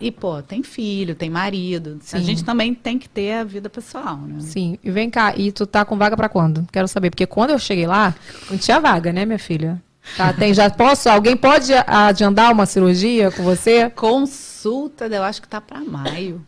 E, 0.00 0.10
pô, 0.10 0.40
tem 0.40 0.62
filho, 0.62 1.14
tem 1.14 1.28
marido. 1.28 1.98
A 2.00 2.18
Sim. 2.18 2.24
gente 2.24 2.42
também 2.42 2.74
tem 2.74 2.98
que 2.98 3.06
ter 3.06 3.34
a 3.34 3.44
vida 3.44 3.68
pessoal, 3.68 4.16
né? 4.16 4.40
Sim. 4.40 4.78
E 4.82 4.90
vem 4.90 5.10
cá, 5.10 5.34
e 5.36 5.52
tu 5.52 5.66
tá 5.66 5.84
com 5.84 5.98
vaga 5.98 6.16
pra 6.16 6.28
quando? 6.28 6.66
Quero 6.72 6.88
saber, 6.88 7.10
porque 7.10 7.26
quando 7.26 7.50
eu 7.50 7.58
cheguei 7.58 7.86
lá, 7.86 8.14
não 8.50 8.56
tinha 8.56 8.80
vaga, 8.80 9.12
né, 9.12 9.26
minha 9.26 9.38
filha? 9.38 9.82
Tá, 10.16 10.32
tem, 10.32 10.54
já 10.54 10.70
posso? 10.70 11.10
Alguém 11.10 11.36
pode 11.36 11.72
agendar 11.86 12.50
uma 12.50 12.64
cirurgia 12.64 13.30
com 13.30 13.42
você? 13.42 13.90
Consulta, 13.90 15.04
eu 15.06 15.22
acho 15.22 15.42
que 15.42 15.48
tá 15.48 15.60
pra 15.60 15.80
maio. 15.80 16.44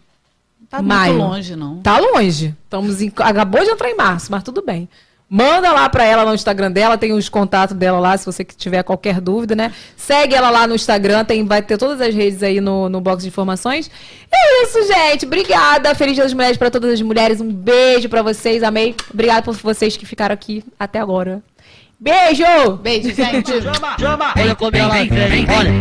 Não 0.60 0.66
tá 0.66 0.82
Maio. 0.82 1.14
muito 1.14 1.28
longe, 1.28 1.56
não. 1.56 1.82
Tá 1.82 1.98
longe. 1.98 2.54
Estamos 2.64 3.02
em, 3.02 3.12
acabou 3.18 3.62
de 3.62 3.70
entrar 3.70 3.90
em 3.90 3.96
março, 3.96 4.32
mas 4.32 4.42
tudo 4.42 4.62
bem. 4.64 4.88
Manda 5.36 5.72
lá 5.72 5.88
pra 5.88 6.04
ela 6.04 6.24
no 6.24 6.32
Instagram 6.32 6.70
dela, 6.70 6.96
tem 6.96 7.12
os 7.12 7.28
contatos 7.28 7.76
dela 7.76 7.98
lá, 7.98 8.16
se 8.16 8.24
você 8.24 8.44
que 8.44 8.54
tiver 8.54 8.84
qualquer 8.84 9.20
dúvida, 9.20 9.56
né? 9.56 9.72
Segue 9.96 10.32
ela 10.32 10.48
lá 10.48 10.64
no 10.64 10.76
Instagram, 10.76 11.24
tem, 11.24 11.44
vai 11.44 11.60
ter 11.60 11.76
todas 11.76 12.00
as 12.00 12.14
redes 12.14 12.40
aí 12.40 12.60
no, 12.60 12.88
no 12.88 13.00
box 13.00 13.24
de 13.24 13.30
informações. 13.30 13.90
É 14.32 14.62
isso, 14.62 14.86
gente. 14.86 15.26
Obrigada. 15.26 15.92
Feliz 15.96 16.14
Dia 16.14 16.22
das 16.22 16.32
Mulheres 16.32 16.56
pra 16.56 16.70
todas 16.70 16.92
as 16.92 17.02
mulheres. 17.02 17.40
Um 17.40 17.52
beijo 17.52 18.08
pra 18.08 18.22
vocês. 18.22 18.62
Amei. 18.62 18.94
Obrigada 19.12 19.42
por 19.42 19.56
vocês 19.56 19.96
que 19.96 20.06
ficaram 20.06 20.32
aqui 20.32 20.62
até 20.78 21.00
agora. 21.00 21.42
Beijo! 21.98 22.76
Beijo, 22.80 23.12
gente. 23.12 23.52
Olha 24.36 24.54
como 24.54 24.76
ela 24.76 24.94
vem, 24.94 25.46
olha. 25.50 25.72